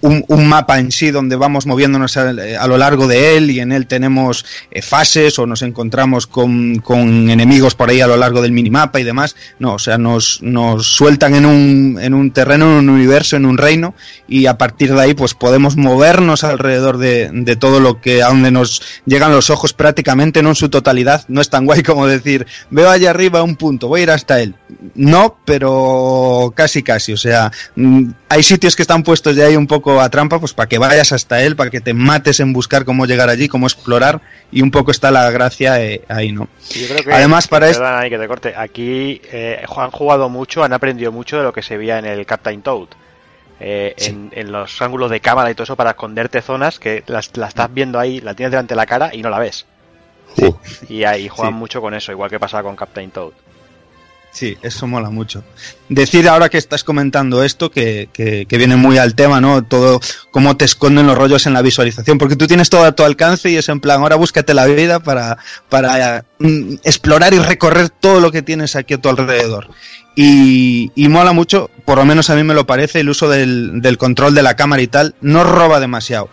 un, 0.00 0.48
mapa 0.48 0.78
en 0.78 0.90
sí 0.90 1.10
donde 1.10 1.36
vamos 1.36 1.66
moviéndonos 1.66 2.16
a, 2.16 2.30
a 2.30 2.66
lo 2.66 2.78
largo 2.78 3.06
de 3.06 3.36
él 3.36 3.50
y 3.50 3.60
en 3.60 3.72
él 3.72 3.86
tenemos 3.86 4.44
eh, 4.70 4.82
fases 4.82 5.38
o 5.38 5.46
nos 5.46 5.62
encontramos 5.62 6.26
con, 6.26 6.76
con 6.76 7.30
enemigos 7.30 7.74
por 7.74 7.90
ahí 7.90 8.00
a 8.00 8.06
lo 8.06 8.16
largo 8.16 8.42
del 8.42 8.52
minimapa 8.52 9.00
y 9.00 9.04
demás. 9.04 9.36
No, 9.58 9.74
o 9.74 9.78
sea, 9.78 9.98
nos, 9.98 10.42
nos 10.42 10.86
sueltan 10.86 11.34
en 11.34 11.46
un, 11.46 11.98
en 12.00 12.14
un 12.14 12.30
terreno, 12.30 12.78
en 12.78 12.88
un 12.88 12.90
universo, 12.90 13.36
en 13.36 13.46
un 13.46 13.58
reino 13.58 13.94
y 14.28 14.46
a 14.46 14.58
partir 14.58 14.94
de 14.94 15.00
ahí 15.00 15.14
pues 15.14 15.34
podemos 15.34 15.76
movernos 15.76 16.44
alrededor 16.44 16.98
de, 16.98 17.30
de 17.32 17.56
todo 17.56 17.80
lo 17.80 18.00
que 18.00 18.22
a 18.22 18.28
donde 18.28 18.50
nos 18.50 18.82
llegan 19.06 19.32
los 19.32 19.50
ojos 19.50 19.72
prácticamente, 19.72 20.42
no 20.42 20.50
en 20.50 20.54
su 20.54 20.68
totalidad. 20.68 21.24
No 21.28 21.40
es 21.40 21.50
tan 21.50 21.66
guay 21.66 21.82
como 21.82 22.06
decir, 22.06 22.46
veo 22.70 22.90
allá 22.90 23.10
arriba 23.10 23.42
un 23.42 23.56
punto, 23.56 23.88
voy 23.88 24.00
a 24.00 24.02
ir 24.04 24.10
hasta 24.10 24.40
él. 24.40 24.54
No, 24.94 25.36
pero 25.44 26.52
casi 26.54 26.82
casi. 26.82 27.12
O 27.12 27.16
sea, 27.16 27.50
mm, 27.76 28.10
hay 28.28 28.42
sitios 28.42 28.76
que 28.76 28.82
están 28.82 29.02
puestos 29.02 29.34
ya 29.36 29.46
ahí 29.46 29.56
un 29.56 29.66
poco 29.66 30.00
a 30.00 30.08
trampa, 30.10 30.38
pues 30.38 30.52
para 30.54 30.68
que 30.68 30.78
vayas 30.78 31.12
hasta 31.12 31.42
él, 31.42 31.56
para 31.56 31.70
que 31.70 31.80
te 31.80 31.94
mates 31.94 32.40
en 32.40 32.52
buscar 32.52 32.84
cómo 32.84 33.06
llegar 33.06 33.28
allí, 33.28 33.48
cómo 33.48 33.66
explorar, 33.66 34.20
y 34.52 34.62
un 34.62 34.70
poco 34.70 34.90
está 34.90 35.10
la 35.10 35.30
gracia 35.30 35.82
eh, 35.82 36.02
ahí, 36.08 36.32
¿no? 36.32 36.48
Yo 36.70 36.86
creo 36.88 37.02
que, 37.04 37.12
Además, 37.12 37.48
para 37.48 37.68
esto- 37.70 37.84
que 38.08 38.18
te 38.18 38.28
corte. 38.28 38.54
Aquí 38.56 39.20
eh, 39.32 39.62
han 39.76 39.90
jugado 39.90 40.28
mucho, 40.28 40.62
han 40.64 40.72
aprendido 40.72 41.12
mucho 41.12 41.36
de 41.38 41.42
lo 41.44 41.52
que 41.52 41.62
se 41.62 41.76
veía 41.76 41.98
en 41.98 42.04
el 42.06 42.24
Captain 42.26 42.62
Toad. 42.62 42.88
Eh, 43.62 43.94
en, 43.98 44.30
en 44.34 44.52
los 44.52 44.80
ángulos 44.80 45.10
de 45.10 45.20
cámara 45.20 45.50
y 45.50 45.54
todo 45.54 45.64
eso 45.64 45.76
para 45.76 45.90
esconderte 45.90 46.40
zonas 46.40 46.78
que 46.78 47.04
las, 47.08 47.36
la 47.36 47.46
estás 47.48 47.72
viendo 47.72 47.98
ahí, 47.98 48.20
la 48.22 48.32
tienes 48.32 48.52
delante 48.52 48.72
de 48.72 48.76
la 48.76 48.86
cara 48.86 49.10
y 49.14 49.20
no 49.20 49.28
la 49.28 49.38
ves. 49.38 49.66
Sí. 50.34 50.54
Y 50.88 51.04
ahí 51.04 51.28
juegan 51.28 51.52
Sí. 51.54 51.58
mucho 51.58 51.80
con 51.82 51.92
eso, 51.92 52.10
igual 52.10 52.30
que 52.30 52.38
pasaba 52.40 52.62
con 52.62 52.74
Captain 52.74 53.10
Toad. 53.10 53.32
Sí, 54.32 54.56
eso 54.62 54.86
mola 54.86 55.10
mucho. 55.10 55.42
Decir 55.88 56.28
ahora 56.28 56.48
que 56.48 56.58
estás 56.58 56.84
comentando 56.84 57.42
esto, 57.42 57.70
que, 57.70 58.08
que, 58.12 58.46
que 58.46 58.58
viene 58.58 58.76
muy 58.76 58.96
al 58.96 59.14
tema, 59.16 59.40
¿no? 59.40 59.64
Todo, 59.64 60.00
cómo 60.30 60.56
te 60.56 60.64
esconden 60.64 61.08
los 61.08 61.18
rollos 61.18 61.46
en 61.46 61.52
la 61.52 61.62
visualización, 61.62 62.16
porque 62.16 62.36
tú 62.36 62.46
tienes 62.46 62.70
todo 62.70 62.84
a 62.84 62.92
tu 62.92 63.02
alcance 63.02 63.50
y 63.50 63.56
es 63.56 63.68
en 63.68 63.80
plan, 63.80 64.00
ahora 64.00 64.14
búscate 64.14 64.54
la 64.54 64.66
vida 64.66 65.00
para, 65.00 65.38
para 65.68 66.24
mm, 66.38 66.74
explorar 66.84 67.34
y 67.34 67.40
recorrer 67.40 67.88
todo 67.88 68.20
lo 68.20 68.30
que 68.30 68.42
tienes 68.42 68.76
aquí 68.76 68.94
a 68.94 68.98
tu 68.98 69.08
alrededor. 69.08 69.68
Y, 70.14 70.92
y 70.94 71.08
mola 71.08 71.32
mucho, 71.32 71.70
por 71.84 71.98
lo 71.98 72.04
menos 72.04 72.30
a 72.30 72.36
mí 72.36 72.44
me 72.44 72.54
lo 72.54 72.66
parece, 72.66 73.00
el 73.00 73.10
uso 73.10 73.28
del, 73.28 73.80
del 73.80 73.98
control 73.98 74.34
de 74.34 74.42
la 74.42 74.54
cámara 74.54 74.82
y 74.82 74.86
tal, 74.86 75.14
no 75.20 75.44
roba 75.44 75.80
demasiado. 75.80 76.30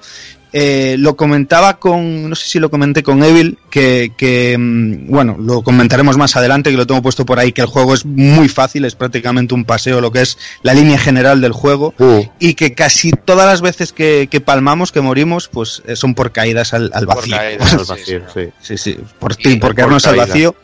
Eh, 0.54 0.96
lo 0.98 1.16
comentaba 1.18 1.78
con, 1.78 2.30
no 2.30 2.36
sé 2.36 2.48
si 2.48 2.60
lo 2.60 2.70
comenté 2.72 3.04
con 3.04 3.22
Evil, 3.24 3.58
que, 3.70 4.14
que, 4.18 4.56
mm, 4.58 5.08
bueno, 5.12 5.36
lo 5.40 5.62
comentaremos 5.62 6.18
más 6.18 6.36
adelante, 6.36 6.72
que 6.72 6.78
lo 6.78 6.88
tengo 6.88 7.02
puesto 7.02 7.26
por 7.26 7.38
ahí, 7.40 7.52
que 7.52 7.62
el 7.62 7.68
juego 7.68 7.94
es 7.94 8.06
muy 8.06 8.48
fácil, 8.48 8.86
es 8.86 8.96
prácticamente 8.96 9.54
un 9.54 9.66
paseo, 9.66 10.00
lo 10.02 10.12
que 10.12 10.22
es 10.22 10.38
la 10.64 10.74
línea 10.74 10.98
general 10.98 11.42
del 11.42 11.52
juego, 11.52 11.94
Mm. 11.98 12.20
y 12.40 12.54
que 12.54 12.74
casi 12.74 13.12
todas 13.12 13.46
las 13.46 13.62
veces 13.62 13.92
que, 13.92 14.28
que 14.32 14.40
palmamos, 14.42 14.92
que 14.92 15.02
morimos, 15.02 15.48
pues 15.50 15.84
eh, 15.86 15.96
son 15.96 16.16
por 16.16 16.32
caídas 16.32 16.74
al, 16.74 16.92
al 16.94 17.06
Por 17.06 17.16
vacío. 17.18 17.36
caídas, 17.36 17.74
Al 17.74 17.86
vacío, 17.86 18.22
sí. 18.34 18.42
sí. 18.62 18.78
Sí, 18.78 18.78
sí, 18.78 18.98
por 19.20 19.36
ti, 19.36 19.52
por 19.56 19.60
por 19.70 19.76
quedarnos 19.76 20.08
al 20.08 20.16
vacío. 20.16 20.56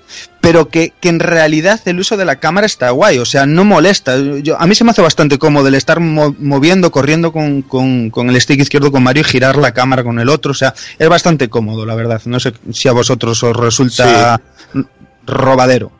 Pero 0.43 0.67
que, 0.67 0.91
que 0.99 1.07
en 1.07 1.21
realidad 1.21 1.79
el 1.85 2.01
uso 2.01 2.17
de 2.17 2.25
la 2.25 2.35
cámara 2.35 2.65
está 2.67 2.89
guay, 2.89 3.17
o 3.17 3.23
sea, 3.23 3.45
no 3.45 3.63
molesta. 3.63 4.17
Yo, 4.41 4.59
a 4.59 4.67
mí 4.67 4.75
se 4.75 4.83
me 4.83 4.91
hace 4.91 5.01
bastante 5.01 5.39
cómodo 5.39 5.69
el 5.69 5.75
estar 5.75 6.01
mo- 6.01 6.35
moviendo, 6.37 6.91
corriendo 6.91 7.31
con, 7.31 7.61
con, 7.61 8.09
con 8.09 8.29
el 8.29 8.41
stick 8.41 8.59
izquierdo 8.59 8.91
con 8.91 9.03
Mario 9.03 9.21
y 9.21 9.23
girar 9.23 9.55
la 9.55 9.73
cámara 9.73 10.03
con 10.03 10.19
el 10.19 10.27
otro. 10.27 10.51
O 10.51 10.53
sea, 10.53 10.73
es 10.99 11.07
bastante 11.07 11.47
cómodo, 11.47 11.85
la 11.85 11.95
verdad. 11.95 12.21
No 12.25 12.41
sé 12.41 12.51
si 12.73 12.89
a 12.89 12.91
vosotros 12.91 13.41
os 13.41 13.55
resulta 13.55 14.41
robadero. 15.25 15.91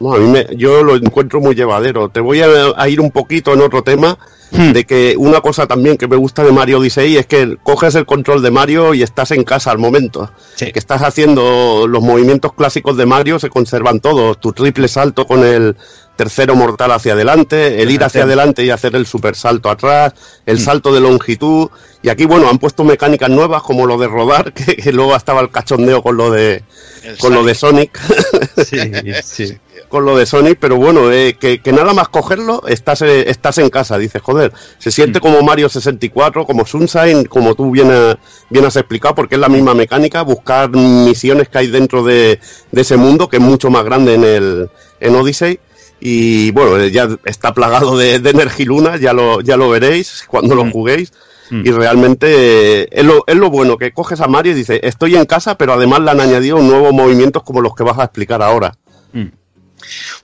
No, 0.00 0.14
a 0.14 0.18
mí 0.18 0.26
me- 0.26 0.46
yo 0.56 0.82
lo 0.82 0.96
encuentro 0.96 1.40
muy 1.40 1.54
llevadero. 1.54 2.08
Te 2.08 2.18
voy 2.18 2.42
a, 2.42 2.48
a 2.76 2.88
ir 2.88 3.00
un 3.00 3.12
poquito 3.12 3.52
en 3.54 3.60
otro 3.60 3.82
tema. 3.84 4.18
Hmm. 4.56 4.72
De 4.72 4.84
que 4.84 5.16
una 5.18 5.40
cosa 5.40 5.66
también 5.66 5.96
que 5.96 6.06
me 6.06 6.16
gusta 6.16 6.44
de 6.44 6.52
Mario 6.52 6.78
Odyssey 6.78 7.16
es 7.16 7.26
que 7.26 7.56
coges 7.62 7.94
el 7.96 8.06
control 8.06 8.40
de 8.40 8.50
Mario 8.52 8.94
y 8.94 9.02
estás 9.02 9.32
en 9.32 9.42
casa 9.42 9.70
al 9.72 9.78
momento. 9.78 10.30
Sí. 10.54 10.70
Que 10.70 10.78
estás 10.78 11.02
haciendo 11.02 11.86
los 11.88 12.02
movimientos 12.02 12.52
clásicos 12.52 12.96
de 12.96 13.04
Mario, 13.06 13.38
se 13.40 13.50
conservan 13.50 13.98
todos. 14.00 14.38
Tu 14.40 14.52
triple 14.52 14.86
salto 14.86 15.26
con 15.26 15.42
el 15.44 15.76
tercero 16.16 16.54
mortal 16.54 16.92
hacia 16.92 17.14
adelante, 17.14 17.82
el 17.82 17.90
ir 17.90 18.04
hacia 18.04 18.22
adelante 18.22 18.64
y 18.64 18.70
hacer 18.70 18.94
el 18.94 19.04
super 19.04 19.34
salto 19.34 19.68
atrás, 19.68 20.12
el 20.46 20.58
Mm. 20.58 20.60
salto 20.60 20.94
de 20.94 21.00
longitud. 21.00 21.68
Y 22.02 22.08
aquí, 22.08 22.24
bueno, 22.24 22.48
han 22.48 22.58
puesto 22.58 22.84
mecánicas 22.84 23.30
nuevas 23.30 23.62
como 23.62 23.86
lo 23.86 23.98
de 23.98 24.06
rodar, 24.06 24.52
que, 24.54 24.76
que 24.76 24.92
luego 24.92 25.16
estaba 25.16 25.40
el 25.40 25.50
cachondeo 25.50 26.00
con 26.04 26.16
lo 26.16 26.30
de, 26.30 26.62
El 27.02 27.18
con 27.18 27.34
lo 27.34 27.42
de 27.42 27.54
Sonic. 27.56 27.98
Sí, 28.64 28.78
sí. 29.24 29.58
Con 29.94 30.04
lo 30.04 30.16
de 30.16 30.26
Sonic, 30.26 30.58
pero 30.60 30.74
bueno, 30.74 31.12
eh, 31.12 31.36
que, 31.38 31.60
que 31.60 31.72
nada 31.72 31.94
más 31.94 32.08
cogerlo, 32.08 32.64
estás, 32.66 33.00
eh, 33.02 33.30
estás 33.30 33.58
en 33.58 33.70
casa, 33.70 33.96
dices, 33.96 34.20
joder, 34.20 34.52
se 34.78 34.90
siente 34.90 35.20
Mm. 35.20 35.22
como 35.22 35.42
Mario 35.42 35.68
64, 35.68 36.44
como 36.44 36.66
Sunshine, 36.66 37.26
como 37.26 37.54
tú 37.54 37.70
bien, 37.70 37.90
eh, 37.92 38.16
bien 38.50 38.64
has 38.64 38.74
explicado, 38.74 39.14
porque 39.14 39.36
es 39.36 39.40
la 39.40 39.48
misma 39.48 39.72
mecánica, 39.72 40.22
buscar 40.22 40.68
misiones 40.70 41.48
que 41.48 41.58
hay 41.58 41.68
dentro 41.68 42.02
de, 42.02 42.40
de 42.72 42.80
ese 42.80 42.96
mundo, 42.96 43.28
que 43.28 43.36
es 43.36 43.42
mucho 43.42 43.70
más 43.70 43.84
grande 43.84 44.14
en 44.14 44.24
el 44.24 44.68
en 44.98 45.14
Odyssey. 45.14 45.60
Y 46.00 46.50
bueno, 46.50 46.76
eh, 46.80 46.90
ya 46.90 47.08
está 47.24 47.54
plagado 47.54 47.96
de, 47.96 48.18
de 48.18 48.30
Energiluna, 48.30 48.96
ya 48.96 49.12
lo, 49.12 49.42
ya 49.42 49.56
lo 49.56 49.70
veréis 49.70 50.24
cuando 50.26 50.56
lo 50.56 50.64
Mm. 50.64 50.72
juguéis. 50.72 51.12
Mm. 51.50 51.62
Y 51.66 51.70
realmente 51.70 52.98
es, 53.00 53.04
lo, 53.06 53.22
es 53.28 53.36
lo 53.36 53.48
bueno, 53.48 53.76
que 53.78 53.92
coges 53.92 54.20
a 54.20 54.26
Mario 54.26 54.50
y 54.52 54.56
dices, 54.56 54.80
estoy 54.82 55.14
en 55.14 55.24
casa, 55.24 55.56
pero 55.56 55.74
además 55.74 56.00
le 56.00 56.10
han 56.10 56.20
añadido 56.20 56.58
nuevos 56.58 56.92
movimientos 56.92 57.44
como 57.44 57.60
los 57.60 57.76
que 57.76 57.84
vas 57.84 57.98
a 58.00 58.04
explicar 58.04 58.42
ahora. 58.42 58.74
Mm. 59.12 59.26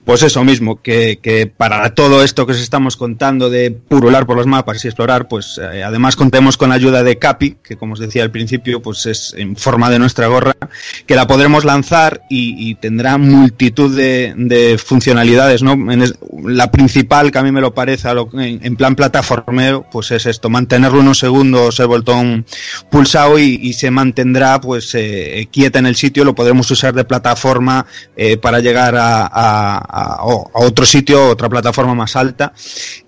Pues 0.05 0.23
eso 0.23 0.43
mismo, 0.43 0.81
que, 0.81 1.51
para 1.57 1.93
todo 1.95 2.23
esto 2.23 2.45
que 2.45 2.53
os 2.53 2.59
estamos 2.61 2.97
contando 2.97 3.49
de 3.49 3.71
purular 3.71 4.25
por 4.25 4.37
los 4.37 4.47
mapas 4.47 4.83
y 4.83 4.87
explorar, 4.87 5.27
pues 5.27 5.59
eh, 5.61 5.83
además 5.83 6.15
contemos 6.15 6.57
con 6.57 6.69
la 6.69 6.75
ayuda 6.75 7.03
de 7.03 7.17
Capi, 7.19 7.57
que 7.63 7.75
como 7.77 7.93
os 7.93 7.99
decía 7.99 8.23
al 8.23 8.31
principio, 8.31 8.81
pues 8.81 9.05
es 9.05 9.33
en 9.37 9.55
forma 9.55 9.89
de 9.89 9.99
nuestra 9.99 10.27
gorra, 10.27 10.55
que 11.05 11.15
la 11.15 11.27
podremos 11.27 11.65
lanzar 11.65 12.21
y, 12.29 12.75
tendrá 12.75 13.17
multitud 13.17 13.95
de, 13.95 14.33
de 14.37 14.77
funcionalidades, 14.77 15.61
¿no? 15.61 15.91
Es- 15.91 16.13
la 16.43 16.71
principal, 16.71 17.31
que 17.31 17.37
a 17.37 17.43
mí 17.43 17.51
me 17.51 17.61
lo 17.61 17.73
parece, 17.73 18.07
a 18.07 18.13
lo- 18.13 18.29
en, 18.33 18.59
en 18.63 18.75
plan 18.75 18.95
plataformeo, 18.95 19.85
pues 19.91 20.11
es 20.11 20.25
esto, 20.25 20.49
mantenerlo 20.49 20.99
unos 21.01 21.19
segundos 21.19 21.79
el 21.79 21.87
botón 21.87 22.45
pulsado 22.89 23.37
y, 23.39 23.71
se 23.73 23.89
mantendrá 23.91 24.59
pues 24.61 24.93
eh, 24.95 25.47
quieta 25.51 25.79
en 25.79 25.85
el 25.85 25.95
sitio, 25.95 26.23
lo 26.25 26.35
podremos 26.35 26.69
usar 26.71 26.93
de 26.93 27.03
plataforma 27.05 27.85
eh, 28.15 28.37
para 28.37 28.59
llegar 28.59 28.95
a- 28.95 29.27
a- 29.51 30.23
otro 30.53 30.85
sitio, 30.85 31.27
otra 31.29 31.49
plataforma 31.49 31.93
más 31.95 32.15
alta. 32.15 32.53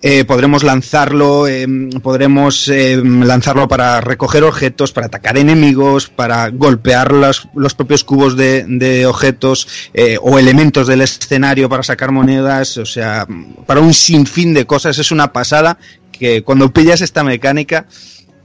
Eh, 0.02 0.26
podremos 0.26 0.64
lanzarlo, 0.64 1.48
eh, 1.48 1.66
podremos 2.02 2.68
eh, 2.68 3.02
lanzarlo 3.04 3.68
para 3.68 4.02
recoger 4.02 4.44
objetos, 4.44 4.92
para 4.92 5.08
atacar 5.08 5.38
enemigos, 5.38 6.10
para 6.10 6.50
golpear 6.50 7.12
los, 7.12 7.48
los 7.56 7.74
propios 7.74 8.04
cubos 8.04 8.36
de, 8.36 8.66
de 8.68 9.06
objetos 9.06 9.68
eh, 9.94 10.18
o 10.22 10.40
elementos 10.40 10.88
del 10.88 11.02
escenario 11.02 11.70
para 11.70 11.84
sacar 11.84 12.12
monedas, 12.12 12.78
o 12.78 12.86
sea, 12.86 13.26
para 13.66 13.82
un 13.82 13.94
sinfín 13.94 14.54
de 14.54 14.66
cosas. 14.66 14.98
Es 15.00 15.12
una 15.12 15.32
pasada 15.32 15.78
que 16.12 16.44
cuando 16.44 16.72
pillas 16.72 17.02
esta 17.02 17.24
mecánica 17.24 17.86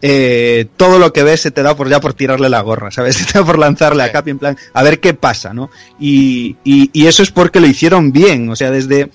eh, 0.02 0.66
todo 0.76 0.98
lo 0.98 1.12
que 1.12 1.22
ves 1.22 1.40
se 1.40 1.50
te 1.50 1.62
da 1.62 1.76
por 1.76 1.88
ya 1.88 2.00
por 2.00 2.14
tirarle 2.14 2.48
la 2.48 2.60
gorra, 2.60 2.90
¿sabes? 2.90 3.16
Se 3.18 3.24
te 3.24 3.38
da 3.38 3.44
por 3.44 3.58
lanzarle 3.58 4.02
a 4.02 4.12
Capi 4.12 4.30
en 4.30 4.38
plan, 4.38 4.56
a 4.72 4.82
ver 4.82 5.00
qué 5.00 5.14
pasa, 5.14 5.52
¿no? 5.52 5.70
Y, 5.98 6.56
y, 6.64 6.90
y 6.92 7.06
eso 7.06 7.22
es 7.22 7.30
porque 7.30 7.60
lo 7.60 7.66
hicieron 7.66 8.12
bien, 8.12 8.48
o 8.48 8.56
sea, 8.56 8.70
desde 8.70 9.10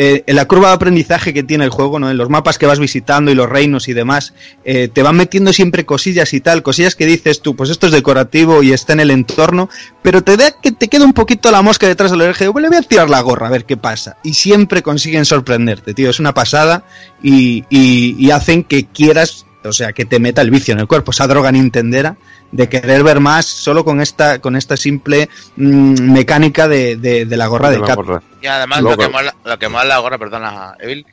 eh, 0.00 0.22
en 0.28 0.36
la 0.36 0.44
curva 0.44 0.68
de 0.68 0.74
aprendizaje 0.74 1.34
que 1.34 1.42
tiene 1.42 1.64
el 1.64 1.70
juego, 1.70 1.98
¿no? 1.98 2.08
En 2.08 2.16
los 2.16 2.28
mapas 2.28 2.56
que 2.56 2.66
vas 2.66 2.78
visitando 2.78 3.32
y 3.32 3.34
los 3.34 3.48
reinos 3.48 3.88
y 3.88 3.94
demás, 3.94 4.32
eh, 4.64 4.86
te 4.86 5.02
van 5.02 5.16
metiendo 5.16 5.52
siempre 5.52 5.84
cosillas 5.84 6.32
y 6.34 6.40
tal, 6.40 6.62
cosillas 6.62 6.94
que 6.94 7.04
dices 7.04 7.42
tú, 7.42 7.56
pues 7.56 7.68
esto 7.68 7.86
es 7.86 7.92
decorativo 7.92 8.62
y 8.62 8.72
está 8.72 8.92
en 8.92 9.00
el 9.00 9.10
entorno, 9.10 9.68
pero 10.00 10.22
te 10.22 10.36
da 10.36 10.52
que 10.52 10.70
te 10.70 10.86
queda 10.86 11.04
un 11.04 11.14
poquito 11.14 11.50
la 11.50 11.62
mosca 11.62 11.88
detrás 11.88 12.12
del 12.12 12.20
oreja, 12.20 12.48
bueno, 12.50 12.68
le 12.68 12.76
voy 12.76 12.84
a 12.84 12.88
tirar 12.88 13.10
la 13.10 13.20
gorra 13.22 13.48
a 13.48 13.50
ver 13.50 13.64
qué 13.64 13.76
pasa. 13.76 14.18
Y 14.22 14.34
siempre 14.34 14.82
consiguen 14.82 15.24
sorprenderte, 15.24 15.94
tío, 15.94 16.10
es 16.10 16.20
una 16.20 16.32
pasada 16.32 16.84
y, 17.20 17.64
y, 17.68 18.14
y 18.24 18.30
hacen 18.30 18.62
que 18.62 18.86
quieras 18.86 19.46
o 19.64 19.72
sea, 19.72 19.92
que 19.92 20.04
te 20.04 20.18
meta 20.20 20.40
el 20.42 20.50
vicio 20.50 20.72
en 20.74 20.80
el 20.80 20.86
cuerpo, 20.86 21.10
esa 21.10 21.26
droga 21.26 21.50
nintendera 21.52 22.16
de 22.52 22.68
querer 22.68 23.02
ver 23.02 23.20
más 23.20 23.46
solo 23.46 23.84
con 23.84 24.00
esta, 24.00 24.40
con 24.40 24.56
esta 24.56 24.76
simple 24.76 25.28
mm, 25.56 26.12
mecánica 26.12 26.68
de, 26.68 26.96
de, 26.96 27.24
de 27.26 27.36
la 27.36 27.46
gorra 27.48 27.70
de, 27.70 27.78
De 27.78 27.84
Cap. 27.84 27.98
Y 28.40 28.46
además 28.46 28.80
Loco. 28.82 28.92
lo 28.96 28.98
que, 28.98 29.08
mola, 29.12 29.34
lo 29.44 29.58
que 29.58 29.68
mola 29.68 29.84
la 29.84 29.98
gorra, 29.98 30.18
perdona, 30.18 30.74
Evil, 30.80 31.06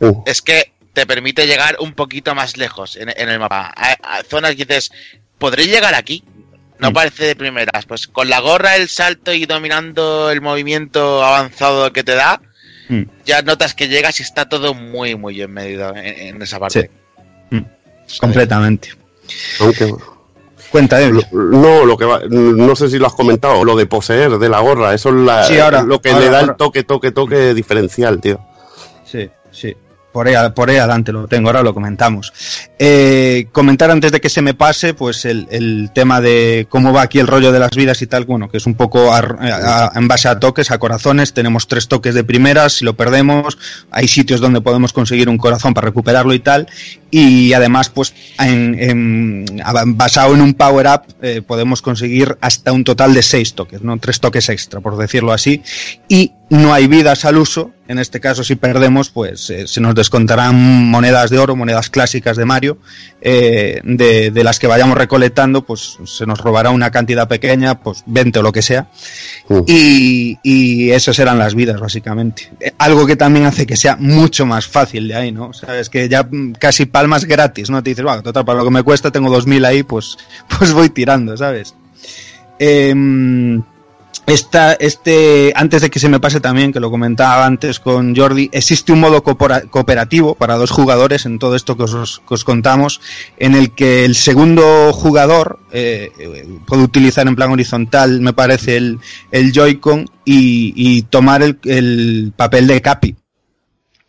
Uh, 0.00 0.22
es 0.26 0.42
que 0.42 0.72
te 0.92 1.06
permite 1.06 1.46
llegar 1.48 1.76
un 1.80 1.92
poquito 1.92 2.32
más 2.32 2.56
lejos 2.56 2.94
en, 2.96 3.08
en 3.16 3.28
el 3.28 3.40
mapa. 3.40 3.72
A, 3.76 4.18
a 4.18 4.22
zonas 4.22 4.52
que 4.54 4.64
dices, 4.64 4.92
¿podré 5.38 5.66
llegar 5.66 5.92
aquí? 5.96 6.22
No 6.78 6.90
Mm. 6.90 6.94
parece 6.94 7.24
de 7.24 7.34
primeras. 7.34 7.84
Pues 7.86 8.06
con 8.06 8.28
la 8.30 8.38
gorra, 8.38 8.76
el 8.76 8.88
salto 8.88 9.32
y 9.32 9.44
dominando 9.44 10.30
el 10.30 10.40
movimiento 10.40 11.24
avanzado 11.24 11.92
que 11.92 12.04
te 12.04 12.14
da, 12.14 12.40
Mm. 12.88 13.02
ya 13.26 13.42
notas 13.42 13.74
que 13.74 13.88
llegas 13.88 14.20
y 14.20 14.22
está 14.22 14.48
todo 14.48 14.72
muy, 14.72 15.16
muy 15.16 15.34
bien 15.34 15.52
medido 15.52 15.94
en, 15.96 16.36
en 16.36 16.42
esa 16.42 16.60
parte. 16.60 16.84
Mm. 16.94 17.07
Completamente. 18.20 18.90
aunque 19.60 19.94
Cuenta. 20.70 21.00
Lo- 21.08 21.22
no, 21.32 21.86
lo 21.86 21.96
que 21.96 22.04
va- 22.04 22.20
no 22.28 22.76
sé 22.76 22.90
si 22.90 22.98
lo 22.98 23.06
has 23.06 23.14
comentado, 23.14 23.64
lo 23.64 23.74
de 23.74 23.86
poseer 23.86 24.38
de 24.38 24.48
la 24.50 24.60
gorra, 24.60 24.92
eso 24.92 25.08
es 25.08 25.14
la- 25.14 25.44
Sí, 25.44 25.58
ahora- 25.58 25.82
lo 25.82 25.98
que 26.00 26.10
ahora- 26.10 26.24
le 26.24 26.30
da 26.30 26.40
ahora. 26.40 26.52
el 26.52 26.58
toque, 26.58 26.82
toque, 26.84 27.10
toque 27.10 27.54
diferencial, 27.54 28.20
tío. 28.20 28.38
Sí, 29.04 29.30
sí. 29.50 29.74
Por 30.18 30.26
ahí, 30.26 30.34
por 30.52 30.68
ahí 30.68 30.78
adelante 30.78 31.12
lo 31.12 31.28
tengo, 31.28 31.48
ahora 31.48 31.62
lo 31.62 31.72
comentamos. 31.72 32.32
Eh, 32.76 33.46
comentar 33.52 33.88
antes 33.88 34.10
de 34.10 34.20
que 34.20 34.28
se 34.28 34.42
me 34.42 34.52
pase, 34.52 34.92
pues 34.92 35.24
el, 35.24 35.46
el 35.52 35.92
tema 35.94 36.20
de 36.20 36.66
cómo 36.68 36.92
va 36.92 37.02
aquí 37.02 37.20
el 37.20 37.28
rollo 37.28 37.52
de 37.52 37.60
las 37.60 37.70
vidas 37.70 38.02
y 38.02 38.08
tal, 38.08 38.24
bueno, 38.24 38.48
que 38.50 38.56
es 38.56 38.66
un 38.66 38.74
poco 38.74 39.12
en 39.16 40.08
base 40.08 40.26
a 40.26 40.40
toques, 40.40 40.72
a 40.72 40.78
corazones. 40.78 41.34
Tenemos 41.34 41.68
tres 41.68 41.86
toques 41.86 42.16
de 42.16 42.24
primeras, 42.24 42.72
si 42.72 42.84
lo 42.84 42.96
perdemos, 42.96 43.58
hay 43.92 44.08
sitios 44.08 44.40
donde 44.40 44.60
podemos 44.60 44.92
conseguir 44.92 45.28
un 45.28 45.38
corazón 45.38 45.72
para 45.72 45.84
recuperarlo 45.86 46.34
y 46.34 46.40
tal. 46.40 46.66
Y 47.12 47.52
además, 47.52 47.88
pues 47.88 48.12
en, 48.40 48.76
en- 48.80 49.62
basado 49.96 50.34
en 50.34 50.40
un 50.40 50.54
power 50.54 50.88
up, 50.88 51.02
eh, 51.22 51.42
podemos 51.46 51.80
conseguir 51.80 52.36
hasta 52.40 52.72
un 52.72 52.82
total 52.82 53.14
de 53.14 53.22
seis 53.22 53.54
toques, 53.54 53.82
¿no? 53.82 53.96
Tres 53.98 54.18
toques 54.18 54.48
extra, 54.48 54.80
por 54.80 54.96
decirlo 54.96 55.32
así. 55.32 55.62
Y 56.08 56.32
no 56.50 56.72
hay 56.72 56.86
vidas 56.86 57.24
al 57.24 57.36
uso. 57.36 57.72
En 57.88 57.98
este 57.98 58.20
caso, 58.20 58.44
si 58.44 58.54
perdemos, 58.54 59.08
pues 59.08 59.48
eh, 59.48 59.66
se 59.66 59.80
nos 59.80 59.94
descontarán 59.94 60.54
monedas 60.90 61.30
de 61.30 61.38
oro, 61.38 61.56
monedas 61.56 61.88
clásicas 61.88 62.36
de 62.36 62.44
Mario, 62.44 62.76
eh, 63.22 63.80
de, 63.82 64.30
de 64.30 64.44
las 64.44 64.58
que 64.58 64.66
vayamos 64.66 64.98
recolectando, 64.98 65.64
pues 65.64 65.96
se 66.04 66.26
nos 66.26 66.38
robará 66.38 66.68
una 66.68 66.90
cantidad 66.90 67.26
pequeña, 67.26 67.80
pues 67.80 68.02
20 68.04 68.40
o 68.40 68.42
lo 68.42 68.52
que 68.52 68.60
sea. 68.60 68.88
Y, 69.66 70.38
y 70.42 70.90
esas 70.90 71.18
eran 71.18 71.38
las 71.38 71.54
vidas, 71.54 71.80
básicamente. 71.80 72.50
Eh, 72.60 72.72
Algo 72.76 73.06
que 73.06 73.16
también 73.16 73.46
hace 73.46 73.66
que 73.66 73.76
sea 73.76 73.96
mucho 73.96 74.44
más 74.44 74.66
fácil 74.66 75.08
de 75.08 75.14
ahí, 75.14 75.32
¿no? 75.32 75.54
Sabes 75.54 75.88
que 75.88 76.10
ya 76.10 76.24
mm, 76.24 76.52
casi 76.58 76.84
palmas 76.84 77.24
gratis, 77.24 77.70
¿no? 77.70 77.82
Te 77.82 77.90
dices, 77.90 78.04
bueno, 78.04 78.22
total, 78.22 78.44
para 78.44 78.58
lo 78.58 78.66
que 78.66 78.70
me 78.70 78.82
cuesta 78.82 79.10
tengo 79.10 79.34
2.000 79.34 79.66
ahí, 79.66 79.82
pues, 79.82 80.18
pues 80.58 80.72
voy 80.74 80.90
tirando, 80.90 81.36
¿sabes? 81.38 81.74
Em, 82.58 83.62
esta, 84.28 84.74
este, 84.74 85.52
antes 85.56 85.82
de 85.82 85.90
que 85.90 85.98
se 85.98 86.08
me 86.08 86.20
pase 86.20 86.40
también, 86.40 86.72
que 86.72 86.78
lo 86.80 86.90
comentaba 86.90 87.44
antes 87.46 87.80
con 87.80 88.14
Jordi, 88.14 88.48
existe 88.52 88.92
un 88.92 89.00
modo 89.00 89.22
coopera- 89.24 89.62
cooperativo 89.68 90.34
para 90.34 90.54
dos 90.56 90.70
jugadores 90.70 91.26
en 91.26 91.38
todo 91.38 91.56
esto 91.56 91.76
que 91.76 91.82
os, 91.84 92.20
que 92.28 92.34
os 92.34 92.44
contamos, 92.44 93.00
en 93.38 93.54
el 93.54 93.72
que 93.74 94.04
el 94.04 94.14
segundo 94.14 94.92
jugador 94.92 95.58
eh, 95.72 96.10
eh, 96.18 96.46
puede 96.66 96.82
utilizar 96.82 97.26
en 97.26 97.34
plan 97.36 97.50
horizontal, 97.50 98.20
me 98.20 98.32
parece, 98.32 98.76
el, 98.76 98.98
el 99.32 99.52
Joy-Con 99.52 100.04
y, 100.24 100.72
y 100.76 101.02
tomar 101.02 101.42
el, 101.42 101.58
el 101.64 102.32
papel 102.36 102.66
de 102.66 102.82
Capi. 102.82 103.16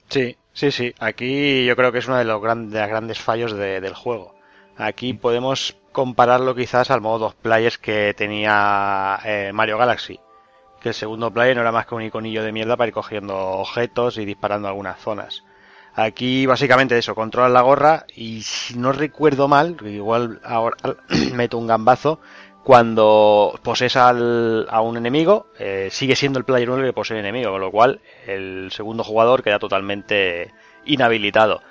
Sí, 0.09 0.35
sí, 0.53 0.71
sí. 0.71 0.93
Aquí 0.99 1.65
yo 1.65 1.75
creo 1.75 1.91
que 1.91 1.99
es 1.99 2.07
uno 2.07 2.17
de 2.17 2.25
los 2.25 2.41
gran- 2.41 2.69
de 2.69 2.79
los 2.79 2.89
grandes 2.89 3.19
fallos 3.19 3.53
de- 3.53 3.79
del 3.81 3.93
juego. 3.93 4.35
Aquí 4.79 5.13
podemos 5.13 5.75
compararlo 5.91 6.55
quizás 6.55 6.89
al 6.89 7.01
modo 7.01 7.19
dos 7.19 7.35
players 7.35 7.77
que 7.77 8.13
tenía 8.15 9.19
eh, 9.25 9.51
Mario 9.53 9.77
Galaxy. 9.77 10.19
Que 10.81 10.89
el 10.89 10.95
segundo 10.95 11.31
player 11.31 11.55
no 11.55 11.61
era 11.61 11.71
más 11.73 11.85
que 11.85 11.95
un 11.95 12.03
iconillo 12.03 12.43
de 12.43 12.53
mierda 12.53 12.77
para 12.77 12.87
ir 12.87 12.93
cogiendo 12.93 13.35
objetos 13.37 14.17
y 14.17 14.25
disparando 14.25 14.67
algunas 14.69 14.99
zonas. 14.99 15.43
Aquí 15.93 16.45
básicamente 16.45 16.97
eso, 16.97 17.15
controlas 17.15 17.51
la 17.51 17.61
gorra 17.61 18.05
y 18.15 18.41
si 18.43 18.77
no 18.77 18.93
recuerdo 18.93 19.49
mal, 19.49 19.75
igual 19.85 20.39
ahora 20.45 20.77
meto 21.35 21.57
un 21.57 21.67
gambazo, 21.67 22.21
cuando 22.63 23.59
posees 23.63 23.97
al- 23.97 24.67
a 24.69 24.81
un 24.81 24.97
enemigo, 24.97 25.47
eh, 25.59 25.89
sigue 25.91 26.15
siendo 26.15 26.39
el 26.39 26.45
player 26.45 26.69
1 26.69 26.81
el 26.81 26.87
que 26.89 26.93
posee 26.93 27.17
el 27.19 27.25
enemigo, 27.25 27.51
con 27.51 27.61
lo 27.61 27.71
cual 27.71 27.99
el 28.27 28.69
segundo 28.71 29.03
jugador 29.03 29.43
queda 29.43 29.59
totalmente 29.59 30.53
inhabilitado. 30.85 31.61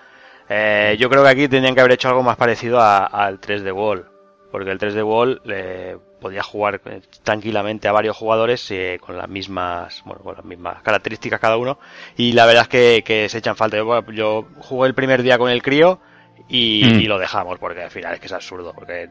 Eh, 0.48 0.96
yo 0.98 1.08
creo 1.10 1.22
que 1.22 1.28
aquí 1.28 1.48
tendrían 1.48 1.74
que 1.74 1.80
haber 1.80 1.92
hecho 1.92 2.08
algo 2.08 2.22
más 2.22 2.36
parecido 2.36 2.80
a- 2.80 3.04
al 3.06 3.38
3 3.38 3.62
de 3.62 3.72
Wall, 3.72 4.06
porque 4.50 4.70
el 4.70 4.78
3 4.78 4.94
de 4.94 5.02
Wall 5.02 5.42
eh, 5.46 5.96
podía 6.20 6.42
jugar 6.42 6.80
eh, 6.86 7.00
tranquilamente 7.22 7.86
a 7.86 7.92
varios 7.92 8.16
jugadores 8.16 8.70
eh, 8.70 8.98
con 9.00 9.16
las 9.16 9.28
mismas 9.28 10.02
bueno, 10.04 10.20
con 10.22 10.34
las 10.36 10.44
mismas 10.44 10.82
características 10.82 11.38
cada 11.38 11.56
uno 11.58 11.78
y 12.16 12.32
la 12.32 12.46
verdad 12.46 12.62
es 12.62 12.68
que, 12.68 13.02
que 13.04 13.28
se 13.28 13.38
echan 13.38 13.56
falta. 13.56 13.76
Yo, 13.76 14.04
yo 14.12 14.46
jugué 14.60 14.88
el 14.88 14.94
primer 14.94 15.22
día 15.22 15.36
con 15.38 15.50
el 15.50 15.62
crío 15.62 16.00
y, 16.48 16.82
Mm. 16.84 17.00
y 17.00 17.04
lo 17.04 17.18
dejamos 17.18 17.58
porque 17.58 17.82
al 17.82 17.90
final 17.90 18.14
es 18.14 18.20
que 18.20 18.26
es 18.26 18.32
absurdo, 18.32 18.72
porque 18.74 19.10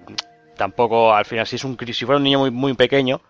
tampoco 0.56 1.14
al 1.14 1.26
final 1.26 1.46
si 1.46 1.58
es 1.58 1.64
un 1.64 1.78
si 1.80 2.06
fuera 2.06 2.18
un 2.18 2.24
niño 2.24 2.40
muy 2.40 2.50
muy 2.52 2.74
pequeño 2.74 3.22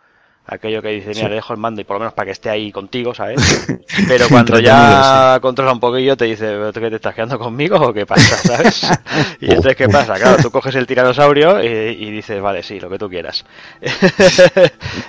aquello 0.48 0.82
que 0.82 0.90
dice, 0.90 1.09
mira, 1.14 1.27
le 1.27 1.35
dejo 1.35 1.53
el 1.53 1.59
mando 1.59 1.82
y 1.82 1.84
por 1.84 1.95
lo 1.95 2.00
menos 2.00 2.14
para 2.14 2.27
que 2.27 2.32
esté 2.32 2.50
ahí 2.50 2.72
contigo, 2.72 3.14
¿sabes? 3.14 3.67
Pero 4.08 4.27
cuando 4.30 4.59
ya 4.59 5.38
controla 5.42 5.74
un 5.74 5.80
poquillo 5.80 6.16
te 6.16 6.26
dice, 6.26 6.45
"¿Pero 6.45 6.72
tú 6.74 6.80
¿qué 6.80 6.90
te 6.90 6.95
estás 6.95 7.14
quedando 7.14 7.38
conmigo 7.38 7.76
o 7.77 7.93
qué 7.93 8.06
pasa? 8.06 8.38
¿Sabes? 8.56 8.88
Y 9.42 9.48
entonces, 9.48 9.76
¿qué 9.76 9.90
pasa? 9.90 10.14
Claro, 10.16 10.38
tú 10.42 10.51
coges 10.51 10.76
el 10.76 10.88
tiranosaurio 10.88 11.61
y, 11.64 11.67
y 11.67 12.11
dices, 12.11 12.42
vale, 12.42 12.64
sí, 12.64 12.80
lo 12.80 12.90
que 12.90 12.98
tú 12.98 13.09
quieras. 13.09 13.45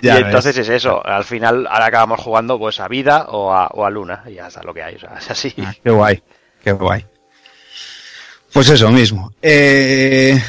y 0.03 0.09
entonces 0.09 0.57
ves. 0.57 0.69
es 0.69 0.77
eso, 0.77 1.05
al 1.05 1.25
final 1.25 1.67
ahora 1.67 1.87
acabamos 1.87 2.21
jugando 2.21 2.59
pues 2.59 2.81
a 2.81 2.89
vida 2.89 3.27
o 3.29 3.53
a, 3.53 3.69
o 3.69 3.85
a 3.85 3.91
luna, 3.91 4.23
y 4.27 4.35
ya 4.35 4.49
está 4.49 4.63
lo 4.63 4.75
que 4.75 4.83
hay, 4.83 4.97
o 4.97 4.99
sea, 4.99 5.17
es 5.19 5.31
así. 5.31 5.55
Ah, 5.59 5.75
qué 5.83 5.91
guay, 5.91 6.23
qué 6.63 6.73
guay. 6.73 7.05
Pues 8.53 8.71
eso 8.71 8.91
mismo. 8.91 9.33
Eh, 9.43 10.41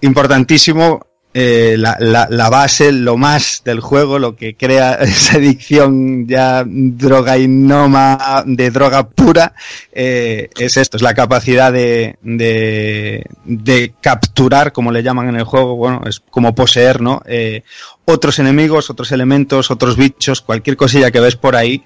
importantísimo, 0.00 1.00
eh, 1.34 1.76
la, 1.78 1.96
la, 1.98 2.50
base, 2.50 2.92
lo 2.92 3.16
más 3.16 3.62
del 3.64 3.80
juego, 3.80 4.18
lo 4.18 4.36
que 4.36 4.54
crea 4.54 4.94
esa 5.00 5.38
adicción 5.38 6.26
ya 6.26 6.62
drogainoma, 6.66 8.44
de 8.46 8.70
droga 8.70 9.08
pura, 9.08 9.54
eh, 9.92 10.50
es 10.58 10.76
esto, 10.76 10.98
es 10.98 11.02
la 11.02 11.14
capacidad 11.14 11.72
de, 11.72 12.16
de, 12.22 13.94
capturar, 14.02 14.72
como 14.72 14.92
le 14.92 15.02
llaman 15.02 15.30
en 15.30 15.36
el 15.36 15.44
juego, 15.44 15.76
bueno, 15.76 16.02
es 16.06 16.20
como 16.20 16.54
poseer, 16.54 17.00
¿no? 17.00 17.22
Eh, 17.24 17.62
otros 18.04 18.38
enemigos, 18.38 18.90
otros 18.90 19.10
elementos, 19.10 19.70
otros 19.70 19.96
bichos, 19.96 20.42
cualquier 20.42 20.76
cosilla 20.76 21.10
que 21.10 21.20
ves 21.20 21.36
por 21.36 21.56
ahí, 21.56 21.82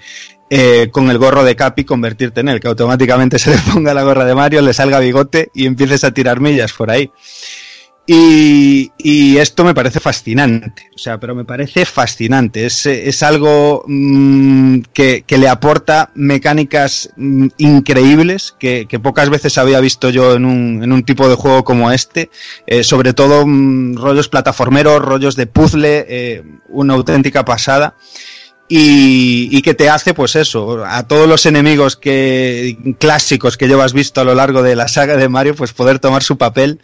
con 0.90 1.08
el 1.08 1.18
gorro 1.18 1.44
de 1.44 1.54
Capi 1.54 1.84
convertirte 1.84 2.40
en 2.40 2.48
él, 2.48 2.58
que 2.58 2.66
automáticamente 2.66 3.38
se 3.40 3.50
le 3.50 3.58
ponga 3.58 3.94
la 3.94 4.02
gorra 4.02 4.24
de 4.24 4.34
Mario, 4.34 4.60
le 4.60 4.74
salga 4.74 4.98
bigote 4.98 5.50
y 5.54 5.66
empieces 5.66 6.02
a 6.02 6.10
tirar 6.10 6.40
millas 6.40 6.72
por 6.72 6.90
ahí. 6.90 7.12
Y, 8.08 8.92
y 8.98 9.38
esto 9.38 9.64
me 9.64 9.74
parece 9.74 9.98
fascinante, 9.98 10.90
o 10.94 10.98
sea, 10.98 11.18
pero 11.18 11.34
me 11.34 11.44
parece 11.44 11.84
fascinante. 11.84 12.64
Es, 12.64 12.86
es 12.86 13.20
algo 13.24 13.82
mm, 13.84 14.82
que, 14.92 15.24
que 15.26 15.38
le 15.38 15.48
aporta 15.48 16.12
mecánicas 16.14 17.10
mm, 17.16 17.48
increíbles 17.58 18.54
que, 18.60 18.86
que 18.88 19.00
pocas 19.00 19.28
veces 19.28 19.58
había 19.58 19.80
visto 19.80 20.10
yo 20.10 20.34
en 20.34 20.44
un, 20.44 20.84
en 20.84 20.92
un 20.92 21.02
tipo 21.02 21.28
de 21.28 21.34
juego 21.34 21.64
como 21.64 21.90
este. 21.90 22.30
Eh, 22.68 22.84
sobre 22.84 23.12
todo 23.12 23.44
mm, 23.44 23.96
rollos 23.96 24.28
plataformeros, 24.28 25.02
rollos 25.02 25.34
de 25.34 25.48
puzzle, 25.48 26.06
eh, 26.08 26.44
una 26.68 26.94
auténtica 26.94 27.44
pasada 27.44 27.96
y, 28.68 29.48
y 29.50 29.62
que 29.62 29.74
te 29.74 29.88
hace, 29.88 30.12
pues 30.14 30.34
eso, 30.34 30.84
a 30.84 31.06
todos 31.06 31.28
los 31.28 31.46
enemigos 31.46 31.96
que 31.96 32.76
clásicos 32.98 33.56
que 33.56 33.68
llevas 33.68 33.92
visto 33.92 34.20
a 34.20 34.24
lo 34.24 34.34
largo 34.34 34.62
de 34.62 34.74
la 34.74 34.88
saga 34.88 35.16
de 35.16 35.28
Mario, 35.28 35.54
pues 35.54 35.72
poder 35.72 35.98
tomar 35.98 36.22
su 36.22 36.36
papel 36.36 36.80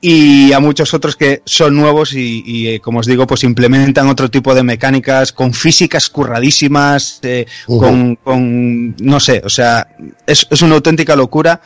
y 0.00 0.52
a 0.52 0.60
muchos 0.60 0.92
otros 0.94 1.16
que 1.16 1.42
son 1.46 1.74
nuevos 1.74 2.12
y, 2.12 2.42
y, 2.44 2.68
eh, 2.68 2.80
como 2.80 3.00
os 3.00 3.06
digo, 3.06 3.26
pues 3.26 3.44
implementan 3.44 4.08
otro 4.08 4.30
tipo 4.30 4.54
de 4.54 4.62
mecánicas 4.62 5.32
con 5.32 5.52
físicas 5.52 6.10
curradísimas, 6.10 7.18
eh, 7.22 7.46
con, 7.66 8.16
con, 8.16 8.94
no 8.96 9.20
sé, 9.20 9.42
o 9.44 9.48
sea, 9.48 9.88
es, 10.26 10.46
es 10.50 10.62
una 10.62 10.74
auténtica 10.74 11.16
locura 11.16 11.60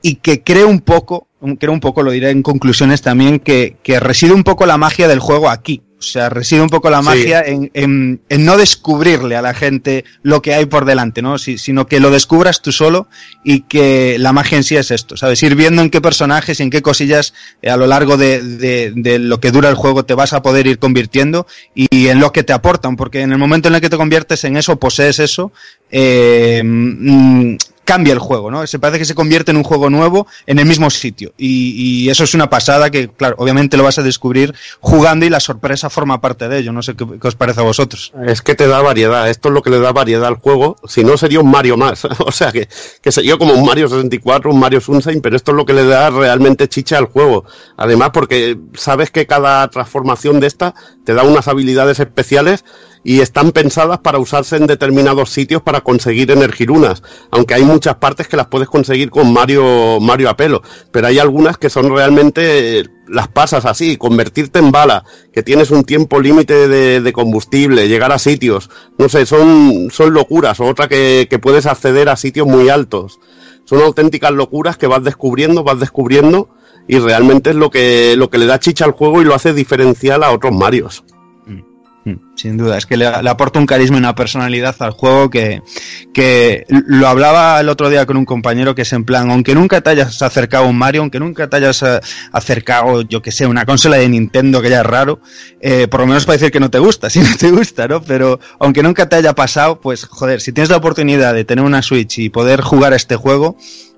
y 0.00 0.16
que 0.16 0.42
creo 0.42 0.68
un 0.68 0.80
poco, 0.80 1.28
creo 1.58 1.72
un 1.72 1.80
poco, 1.80 2.02
lo 2.02 2.10
diré 2.10 2.30
en 2.30 2.42
conclusiones 2.42 3.02
también, 3.02 3.40
que, 3.40 3.76
que 3.82 3.98
reside 4.00 4.32
un 4.32 4.44
poco 4.44 4.66
la 4.66 4.76
magia 4.76 5.08
del 5.08 5.18
juego 5.18 5.48
aquí. 5.48 5.82
O 6.06 6.10
sea, 6.10 6.28
reside 6.28 6.60
un 6.60 6.68
poco 6.68 6.90
la 6.90 6.98
Sí. 7.00 7.04
magia 7.04 7.40
en, 7.42 7.70
en, 7.74 8.20
en 8.28 8.44
no 8.44 8.56
descubrirle 8.56 9.36
a 9.36 9.42
la 9.42 9.54
gente 9.54 10.04
lo 10.22 10.42
que 10.42 10.54
hay 10.54 10.66
por 10.66 10.84
delante, 10.84 11.22
¿no? 11.22 11.38
Si- 11.38 11.58
sino 11.58 11.86
que 11.86 12.00
lo 12.00 12.10
descubras 12.10 12.62
tú 12.62 12.72
solo 12.72 13.08
y 13.42 13.60
que 13.62 14.16
la 14.18 14.32
magia 14.32 14.56
en 14.58 14.64
sí 14.64 14.76
es 14.76 14.90
esto, 14.90 15.16
¿sabes? 15.16 15.42
Ir 15.42 15.54
viendo 15.56 15.82
en 15.82 15.90
qué 15.90 16.00
personajes 16.00 16.60
y 16.60 16.62
en 16.62 16.70
qué 16.70 16.82
cosillas 16.82 17.34
eh, 17.62 17.70
a 17.70 17.76
lo 17.76 17.86
largo 17.86 18.16
de, 18.16 18.42
de- 18.42 18.92
de 18.94 19.18
lo 19.18 19.40
que 19.40 19.50
dura 19.50 19.68
el 19.68 19.74
juego 19.74 20.04
te 20.04 20.14
vas 20.14 20.32
a 20.32 20.42
poder 20.42 20.66
ir 20.66 20.78
convirtiendo 20.78 21.46
y 21.74 22.08
en 22.08 22.20
lo 22.20 22.32
que 22.32 22.42
te 22.42 22.52
aportan, 22.52 22.96
porque 22.96 23.20
en 23.22 23.32
el 23.32 23.38
momento 23.38 23.68
en 23.68 23.74
el 23.76 23.80
que 23.80 23.90
te 23.90 23.96
conviertes 23.96 24.44
en 24.44 24.56
eso, 24.56 24.76
posees 24.78 25.18
eso, 25.18 25.52
eh, 25.90 26.62
mm, 26.64 27.56
cambia 27.84 28.12
el 28.12 28.18
juego, 28.18 28.50
¿no? 28.50 28.66
Se 28.66 28.78
parece 28.78 28.98
que 28.98 29.04
se 29.04 29.14
convierte 29.14 29.50
en 29.50 29.56
un 29.56 29.64
juego 29.64 29.90
nuevo 29.90 30.26
en 30.46 30.58
el 30.58 30.66
mismo 30.66 30.90
sitio. 30.90 31.32
Y, 31.36 32.04
y 32.04 32.10
eso 32.10 32.24
es 32.24 32.34
una 32.34 32.50
pasada 32.50 32.90
que, 32.90 33.08
claro, 33.08 33.36
obviamente 33.38 33.76
lo 33.76 33.84
vas 33.84 33.98
a 33.98 34.02
descubrir 34.02 34.54
jugando 34.80 35.26
y 35.26 35.30
la 35.30 35.40
sorpresa 35.40 35.90
forma 35.90 36.20
parte 36.20 36.48
de 36.48 36.58
ello. 36.58 36.72
No 36.72 36.82
sé 36.82 36.94
qué, 36.94 37.04
os 37.04 37.34
parece 37.34 37.60
a 37.60 37.64
vosotros. 37.64 38.12
Es 38.26 38.42
que 38.42 38.54
te 38.54 38.66
da 38.66 38.80
variedad, 38.80 39.28
esto 39.28 39.48
es 39.48 39.54
lo 39.54 39.62
que 39.62 39.70
le 39.70 39.80
da 39.80 39.92
variedad 39.92 40.26
al 40.26 40.36
juego, 40.36 40.76
si 40.86 41.04
no 41.04 41.16
sería 41.16 41.40
un 41.40 41.50
Mario 41.50 41.76
más, 41.76 42.04
o 42.18 42.32
sea 42.32 42.52
que, 42.52 42.68
que 43.00 43.12
sería 43.12 43.36
como 43.36 43.54
un 43.54 43.64
Mario 43.64 43.88
64, 43.88 44.50
un 44.50 44.60
Mario 44.60 44.80
Sunshine, 44.80 45.20
pero 45.20 45.36
esto 45.36 45.52
es 45.52 45.56
lo 45.56 45.64
que 45.64 45.72
le 45.72 45.84
da 45.84 46.10
realmente 46.10 46.68
chicha 46.68 46.98
al 46.98 47.06
juego. 47.06 47.44
Además 47.76 48.10
porque 48.12 48.58
sabes 48.74 49.10
que 49.10 49.26
cada 49.26 49.68
transformación 49.68 50.40
de 50.40 50.46
esta 50.46 50.74
te 51.04 51.14
da 51.14 51.22
unas 51.22 51.48
habilidades 51.48 52.00
especiales 52.00 52.64
y 53.04 53.20
están 53.20 53.52
pensadas 53.52 53.98
para 53.98 54.18
usarse 54.18 54.56
en 54.56 54.66
determinados 54.66 55.30
sitios 55.30 55.62
para 55.62 55.82
conseguir 55.82 56.30
energirunas, 56.30 57.02
aunque 57.30 57.54
hay 57.54 57.62
muchas 57.62 57.96
partes 57.96 58.26
que 58.26 58.36
las 58.36 58.46
puedes 58.46 58.68
conseguir 58.68 59.10
con 59.10 59.32
Mario, 59.32 60.00
Mario 60.00 60.30
a 60.30 60.36
pelo, 60.36 60.62
pero 60.90 61.06
hay 61.06 61.18
algunas 61.18 61.58
que 61.58 61.68
son 61.68 61.94
realmente, 61.94 62.80
eh, 62.80 62.84
las 63.06 63.28
pasas 63.28 63.66
así, 63.66 63.98
convertirte 63.98 64.58
en 64.58 64.72
bala, 64.72 65.04
que 65.32 65.42
tienes 65.42 65.70
un 65.70 65.84
tiempo 65.84 66.18
límite 66.18 66.66
de, 66.66 67.02
de 67.02 67.12
combustible, 67.12 67.88
llegar 67.88 68.10
a 68.10 68.18
sitios, 68.18 68.70
no 68.96 69.10
sé, 69.10 69.26
son, 69.26 69.90
son 69.92 70.14
locuras, 70.14 70.58
o 70.60 70.64
otra 70.64 70.88
que, 70.88 71.26
que 71.28 71.38
puedes 71.38 71.66
acceder 71.66 72.08
a 72.08 72.16
sitios 72.16 72.46
muy 72.46 72.70
altos. 72.70 73.20
Son 73.66 73.80
auténticas 73.80 74.32
locuras 74.32 74.76
que 74.76 74.86
vas 74.86 75.02
descubriendo, 75.02 75.64
vas 75.64 75.80
descubriendo, 75.80 76.50
y 76.86 76.98
realmente 76.98 77.50
es 77.50 77.56
lo 77.56 77.70
que, 77.70 78.14
lo 78.16 78.28
que 78.28 78.38
le 78.38 78.46
da 78.46 78.58
chicha 78.58 78.84
al 78.84 78.92
juego 78.92 79.22
y 79.22 79.24
lo 79.24 79.34
hace 79.34 79.54
diferencial 79.54 80.22
a 80.22 80.32
otros 80.32 80.52
Marios. 80.52 81.04
Mm, 82.04 82.16
Sin 82.34 82.58
duda, 82.58 82.76
es 82.76 82.84
que 82.84 82.98
le, 82.98 83.06
aporta 83.06 83.58
un 83.58 83.64
carisma 83.64 83.96
y 83.96 84.00
una 84.00 84.14
personalidad 84.14 84.76
al 84.80 84.90
juego 84.90 85.30
que, 85.30 85.62
que 86.12 86.66
lo 86.68 87.08
hablaba 87.08 87.58
el 87.58 87.70
otro 87.70 87.88
día 87.88 88.04
con 88.04 88.18
un 88.18 88.26
compañero 88.26 88.74
que 88.74 88.82
es 88.82 88.92
en 88.92 89.04
plan, 89.04 89.30
aunque 89.30 89.54
nunca 89.54 89.80
te 89.80 89.90
hayas 89.90 90.20
acercado 90.20 90.64
a 90.64 90.68
un 90.68 90.76
Mario, 90.76 91.00
aunque 91.00 91.18
nunca 91.18 91.48
te 91.48 91.56
hayas 91.56 91.82
eh, 91.82 92.00
acercado, 92.32 93.02
yo 93.02 93.22
que 93.22 93.32
sé, 93.32 93.46
una 93.46 93.64
consola 93.64 93.96
de 93.96 94.08
Nintendo 94.10 94.60
que 94.60 94.68
ya 94.68 94.80
es 94.80 94.86
raro, 94.86 95.20
eh, 95.60 95.88
por 95.88 96.00
lo 96.00 96.06
menos 96.06 96.26
para 96.26 96.34
decir 96.34 96.52
que 96.52 96.60
no 96.60 96.70
te 96.70 96.78
gusta, 96.78 97.08
si 97.10 97.20
no 97.20 97.36
te 97.38 97.50
gusta, 97.50 97.88
¿no? 97.88 98.02
Pero 98.02 98.38
aunque 98.58 98.82
nunca 98.82 99.08
te 99.08 99.16
haya 99.16 99.34
pasado, 99.34 99.80
pues 99.80 100.04
joder, 100.04 100.42
si 100.42 100.52
tienes 100.52 100.68
la 100.68 100.76
oportunidad 100.76 101.32
de 101.32 101.46
tener 101.46 101.64
una 101.64 101.80
Switch 101.80 102.18
y 102.18 102.28
poder 102.28 102.60
jugar 102.60 102.92
a 102.92 102.96
este 102.96 103.16
juego, 103.16 103.56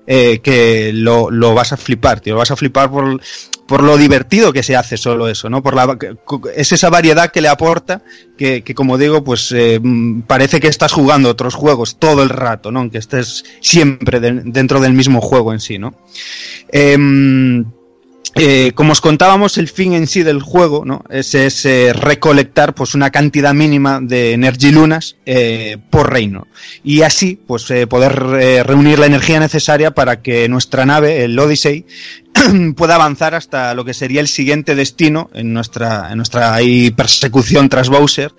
eh, 0.09 0.39
que 0.39 0.91
lo, 0.93 1.29
lo 1.29 1.53
vas 1.53 1.73
a 1.73 1.77
flipar, 1.77 2.21
tío, 2.21 2.35
lo 2.35 2.39
vas 2.39 2.51
a 2.51 2.55
flipar 2.55 2.89
por, 2.89 3.19
por 3.67 3.83
lo 3.83 3.97
divertido 3.97 4.53
que 4.53 4.63
se 4.63 4.75
hace 4.75 4.97
solo 4.97 5.27
eso, 5.27 5.49
¿no? 5.49 5.61
Por 5.61 5.75
la, 5.75 5.97
es 6.55 6.71
esa 6.71 6.89
variedad 6.89 7.31
que 7.31 7.41
le 7.41 7.49
aporta 7.49 8.01
que, 8.37 8.63
que 8.63 8.73
como 8.73 8.97
digo, 8.97 9.23
pues 9.23 9.51
eh, 9.55 9.79
parece 10.25 10.59
que 10.59 10.67
estás 10.67 10.93
jugando 10.93 11.29
otros 11.29 11.53
juegos 11.55 11.97
todo 11.99 12.23
el 12.23 12.29
rato, 12.29 12.71
¿no? 12.71 12.79
Aunque 12.79 12.97
estés 12.97 13.43
siempre 13.59 14.19
de- 14.19 14.41
dentro 14.45 14.79
del 14.79 14.93
mismo 14.93 15.21
juego 15.21 15.53
en 15.53 15.59
sí, 15.59 15.77
¿no? 15.77 15.93
Em, 16.69 17.65
eh, 18.35 18.71
como 18.75 18.91
os 18.91 19.01
contábamos, 19.01 19.57
el 19.57 19.67
fin 19.67 19.93
en 19.93 20.07
sí 20.07 20.23
del 20.23 20.41
juego 20.41 20.83
¿no? 20.85 21.03
es, 21.09 21.33
es, 21.35 21.65
eh, 21.65 21.93
recolectar 21.93 22.75
pues, 22.75 22.93
una 22.95 23.09
cantidad 23.09 23.53
mínima 23.53 23.99
de 24.01 24.33
Energy 24.33 24.71
Lunas 24.71 25.17
eh, 25.25 25.77
por 25.89 26.11
reino. 26.11 26.47
Y 26.83 27.01
así 27.01 27.39
pues, 27.47 27.69
eh, 27.71 27.87
poder 27.87 28.13
reunir 28.65 28.99
la 28.99 29.05
energía 29.05 29.39
necesaria 29.39 29.91
para 29.91 30.21
que 30.21 30.47
nuestra 30.49 30.85
nave, 30.85 31.23
el 31.23 31.37
Odyssey, 31.37 31.85
pueda 32.75 32.95
avanzar 32.95 33.35
hasta 33.35 33.73
lo 33.73 33.85
que 33.85 33.93
sería 33.93 34.21
el 34.21 34.27
siguiente 34.27 34.75
destino 34.75 35.29
en 35.33 35.53
nuestra, 35.53 36.11
en 36.11 36.17
nuestra 36.17 36.53
ahí, 36.53 36.91
persecución 36.91 37.69
tras 37.69 37.89
Bowser. 37.89 38.33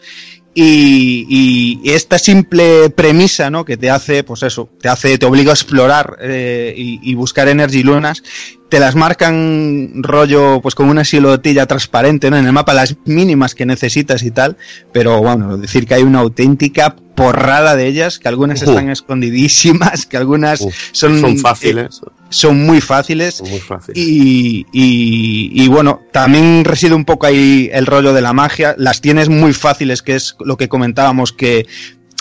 Y, 0.61 1.79
y 1.85 1.91
esta 1.91 2.19
simple 2.19 2.91
premisa, 2.91 3.49
¿no? 3.49 3.65
Que 3.65 3.77
te 3.77 3.91
hace, 3.91 4.25
pues 4.25 4.43
eso, 4.43 4.69
te 4.81 4.89
hace, 4.89 5.17
te 5.17 5.25
obliga 5.25 5.53
a 5.53 5.55
explorar 5.55 6.17
eh, 6.21 6.75
y, 6.77 6.99
y 7.01 7.15
buscar 7.15 7.47
energy 7.47 7.85
lunas, 7.85 8.25
te 8.69 8.81
las 8.81 8.97
marcan 8.97 10.03
rollo, 10.03 10.61
pues 10.61 10.75
con 10.75 10.89
una 10.89 11.05
silotilla 11.05 11.67
transparente, 11.67 12.29
¿no? 12.29 12.39
En 12.39 12.47
el 12.47 12.53
mapa 12.53 12.75
las 12.75 12.97
mínimas 13.05 13.55
que 13.55 13.67
necesitas 13.67 14.25
y 14.25 14.33
tal, 14.33 14.57
pero 14.93 15.21
bueno, 15.21 15.57
decir 15.59 15.87
que 15.87 15.95
hay 15.95 16.03
una 16.03 16.19
auténtica 16.21 16.97
porrada 17.15 17.77
de 17.77 17.87
ellas, 17.87 18.19
que 18.19 18.27
algunas 18.27 18.61
están 18.61 18.91
escondidísimas, 18.91 20.07
que 20.07 20.17
algunas 20.17 20.59
son, 20.93 21.21
son 21.21 21.39
fáciles. 21.39 22.01
eh, 22.03 22.11
son 22.31 22.65
muy 22.65 22.81
fáciles. 22.81 23.43
Muy 23.43 23.59
fáciles. 23.59 23.97
Y, 23.97 24.67
y, 24.73 25.51
y 25.53 25.69
bueno, 25.69 26.03
también 26.13 26.65
reside 26.65 26.95
un 26.95 27.05
poco 27.05 27.27
ahí 27.27 27.71
el 27.73 27.87
rollo 27.87 28.13
de 28.13 28.21
la 28.21 28.33
magia. 28.33 28.75
Las 28.79 29.01
tienes 29.01 29.29
muy 29.29 29.53
fáciles, 29.53 30.03
que 30.03 30.15
es 30.15 30.37
lo 30.41 30.57
que 30.57 30.69
comentábamos, 30.69 31.33
que 31.33 31.67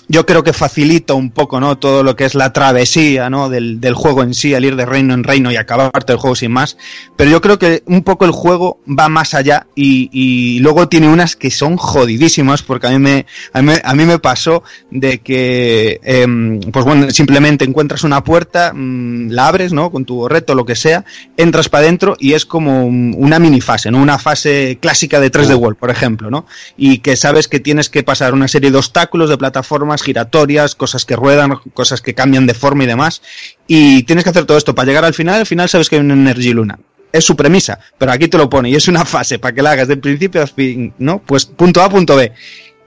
yo 0.08 0.26
creo 0.26 0.44
que 0.44 0.54
facilita 0.54 1.14
un 1.14 1.32
poco, 1.32 1.60
¿no? 1.60 1.78
Todo 1.78 2.04
lo 2.04 2.16
que 2.16 2.26
es 2.26 2.34
la 2.36 2.54
travesía, 2.54 3.30
¿no? 3.30 3.50
Del, 3.50 3.82
del 3.82 3.94
juego 3.94 4.24
en 4.24 4.34
sí, 4.34 4.54
al 4.54 4.64
ir 4.66 4.76
de 4.76 4.86
reino 4.86 5.14
en 5.14 5.24
reino 5.24 5.52
y 5.52 5.58
acabarte 5.58 6.14
el 6.14 6.18
juego 6.20 6.36
sin 6.36 6.52
más. 6.52 6.78
Pero 7.16 7.30
yo 7.30 7.42
creo 7.42 7.60
que 7.60 7.84
un 7.88 8.04
poco 8.04 8.26
el 8.26 8.32
juego 8.32 8.80
va 8.88 9.10
más 9.10 9.34
allá 9.34 9.68
y, 9.76 10.10
y 10.12 10.60
luego 10.60 10.88
tiene 10.88 11.10
unas 11.10 11.36
que 11.36 11.52
son 11.52 11.78
jodidísimas 11.78 12.62
porque 12.64 12.88
a 12.88 12.92
mí 12.92 13.00
me, 13.00 13.26
a 13.54 13.62
mí, 13.62 13.74
a 13.84 13.94
mí 13.96 14.06
me 14.06 14.20
pasó 14.20 14.64
de 14.92 15.20
que, 15.20 16.00
em, 16.04 16.60
pues 16.72 16.86
bueno, 16.86 17.10
simplemente 17.12 17.66
encuentras 17.66 18.04
una 18.04 18.24
puerta, 18.24 18.72
mm, 18.74 19.30
la 19.32 19.48
abres, 19.48 19.74
¿no? 19.74 19.92
Con 19.92 20.06
tu 20.06 20.28
reto, 20.28 20.56
lo 20.56 20.66
que 20.66 20.76
sea, 20.76 21.04
entras 21.36 21.70
para 21.70 21.84
adentro 21.84 22.16
y 22.20 22.34
es 22.34 22.46
como 22.46 22.86
un- 22.86 23.14
una 23.18 23.40
mini 23.40 23.60
fase, 23.62 23.92
¿no? 23.92 23.98
Una 24.02 24.18
fase 24.20 24.78
clásica 24.82 25.20
de 25.20 25.30
3D 25.30 25.56
World, 25.56 25.78
por 25.78 25.90
ejemplo, 25.90 26.32
¿no? 26.32 26.46
Y 26.78 27.00
que 27.00 27.16
sabes 27.18 27.48
que 27.48 27.60
tienes 27.60 27.90
que 27.90 28.04
pasar 28.04 28.34
una 28.34 28.48
serie 28.48 28.72
de 28.72 28.78
obstáculos, 28.78 29.30
de 29.30 29.38
plataformas 29.38 29.97
giratorias, 30.02 30.76
cosas 30.76 31.06
que 31.06 31.16
ruedan, 31.16 31.58
cosas 31.74 32.02
que 32.02 32.14
cambian 32.14 32.48
de 32.48 32.54
forma 32.54 32.84
y 32.84 32.88
demás. 32.88 33.22
Y 33.68 34.04
tienes 34.04 34.24
que 34.24 34.32
hacer 34.32 34.46
todo 34.46 34.58
esto 34.58 34.76
para 34.76 34.88
llegar 34.88 35.06
al 35.06 35.14
final. 35.14 35.40
Al 35.40 35.46
final 35.46 35.70
sabes 35.70 35.90
que 35.90 35.96
hay 35.96 36.02
una 36.02 36.14
Energy 36.14 36.54
Luna. 36.54 36.80
Es 37.12 37.24
su 37.24 37.36
premisa, 37.36 37.80
pero 37.98 38.12
aquí 38.12 38.28
te 38.28 38.38
lo 38.38 38.50
pone 38.50 38.70
y 38.70 38.76
es 38.76 38.88
una 38.88 39.06
fase 39.06 39.40
para 39.40 39.54
que 39.54 39.62
la 39.62 39.72
hagas 39.72 39.88
de 39.88 39.98
principio 39.98 40.42
a 40.42 40.48
fin, 40.48 40.94
¿no? 41.00 41.20
Pues 41.20 41.46
punto 41.46 41.82
A, 41.82 41.90
punto 41.90 42.16
B. 42.16 42.32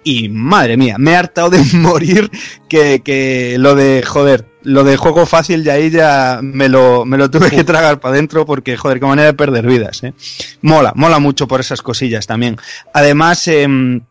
Y 0.02 0.30
madre 0.30 0.76
mía, 0.76 0.96
me 0.98 1.12
he 1.12 1.16
hartado 1.16 1.50
de 1.50 1.62
morir 1.74 2.30
que, 2.68 3.00
que 3.02 3.56
lo 3.58 3.74
de, 3.74 4.02
joder, 4.06 4.46
lo 4.62 4.84
de 4.84 4.96
juego 4.96 5.26
fácil 5.26 5.64
de 5.64 5.70
ahí 5.70 5.90
ya 5.90 6.40
me 6.42 6.68
lo, 6.68 7.04
me 7.04 7.16
lo 7.16 7.30
tuve 7.30 7.50
que 7.50 7.64
tragar 7.64 8.00
para 8.00 8.14
adentro 8.14 8.46
porque, 8.46 8.76
joder, 8.76 9.00
qué 9.00 9.06
manera 9.06 9.26
de 9.26 9.34
perder 9.34 9.66
vidas, 9.66 10.02
¿eh? 10.02 10.14
Mola, 10.62 10.92
mola 10.96 11.18
mucho 11.18 11.48
por 11.48 11.60
esas 11.60 11.82
cosillas 11.82 12.26
también. 12.26 12.56
Además, 12.92 13.46
em, 13.48 14.02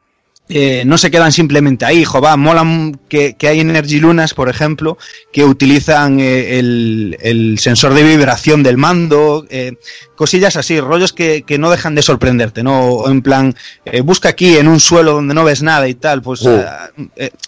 eh, 0.49 0.83
no 0.85 0.97
se 0.97 1.11
quedan 1.11 1.31
simplemente 1.31 1.85
ahí, 1.85 2.03
va, 2.03 2.35
mola 2.35 2.61
m- 2.61 2.93
que, 3.07 3.35
que 3.35 3.47
hay 3.47 3.59
Energy 3.59 3.99
Lunas, 3.99 4.33
por 4.33 4.49
ejemplo, 4.49 4.97
que 5.31 5.45
utilizan 5.45 6.19
eh, 6.19 6.57
el, 6.59 7.17
el 7.21 7.59
sensor 7.59 7.93
de 7.93 8.03
vibración 8.03 8.63
del 8.63 8.77
mando, 8.77 9.45
eh, 9.49 9.73
cosillas 10.15 10.55
así, 10.57 10.81
rollos 10.81 11.13
que, 11.13 11.43
que 11.43 11.57
no 11.57 11.69
dejan 11.69 11.95
de 11.95 12.01
sorprenderte, 12.01 12.63
¿no? 12.63 12.81
O 12.87 13.09
En 13.09 13.21
plan, 13.21 13.55
eh, 13.85 14.01
busca 14.01 14.29
aquí 14.29 14.57
en 14.57 14.67
un 14.67 14.79
suelo 14.79 15.13
donde 15.13 15.33
no 15.33 15.43
ves 15.45 15.61
nada 15.61 15.87
y 15.87 15.93
tal, 15.93 16.21
pues 16.21 16.41
Uh. 16.41 16.63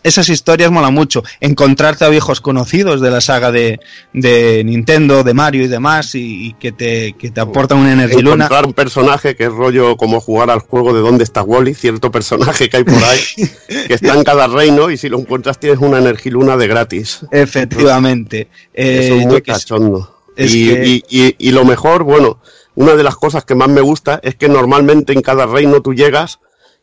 esas 0.04 0.30
historias 0.30 0.70
mola 0.72 0.90
mucho. 0.90 1.24
Encontrarte 1.40 2.06
a 2.06 2.10
viejos 2.10 2.40
conocidos 2.40 3.02
de 3.02 3.10
la 3.10 3.20
saga 3.22 3.52
de, 3.52 3.80
de 4.14 4.64
Nintendo, 4.64 5.24
de 5.24 5.34
Mario 5.34 5.64
y 5.64 5.68
demás, 5.68 6.14
y, 6.16 6.48
y 6.48 6.54
que, 6.54 6.72
te, 6.72 7.14
que 7.14 7.32
te 7.32 7.42
aportan 7.42 7.80
una 7.80 7.94
Energy 7.94 8.22
Luna. 8.22 8.46
Encontrar 8.46 8.66
un 8.66 8.74
personaje 8.74 9.36
que 9.36 9.46
es 9.46 9.52
rollo 9.52 9.98
como 9.98 10.20
jugar 10.22 10.50
al 10.50 10.60
juego 10.60 10.94
de 10.94 11.02
dónde 11.02 11.24
está 11.24 11.42
Wally, 11.42 11.74
cierto 11.74 12.12
personaje 12.12 12.70
que 12.70 12.78
hay 12.78 12.84
por 12.94 13.04
ahí, 13.04 13.20
que 13.88 13.94
está 13.94 14.14
en 14.16 14.24
cada 14.24 14.48
reino 14.48 14.90
y 14.92 14.98
si 14.98 15.10
lo 15.10 15.20
encuentras 15.20 15.60
tienes 15.60 15.80
una 15.80 15.98
energiluna 16.00 16.58
de 16.58 16.68
gratis. 16.68 17.20
Efectivamente. 17.32 18.48
Eh, 18.74 19.02
Eso 19.06 19.16
es 19.16 19.24
yo 19.24 19.28
muy 19.30 19.42
cachondo. 19.42 20.18
Es 20.36 20.54
y, 20.54 20.68
que- 20.70 20.86
y- 20.88 21.04
y- 21.10 21.36
y 21.38 21.52
lo 21.52 21.66
mejor, 21.66 22.04
bueno, 22.04 22.40
una 22.76 22.96
de 22.96 23.04
las 23.04 23.16
cosas 23.16 23.44
que 23.46 23.56
más 23.56 23.70
me 23.70 23.82
gusta 23.82 24.20
es 24.24 24.36
que 24.36 24.48
normalmente 24.50 25.14
en 25.14 25.22
cada 25.22 25.46
reino 25.46 25.82
tú 25.82 25.94
llegas 25.94 26.40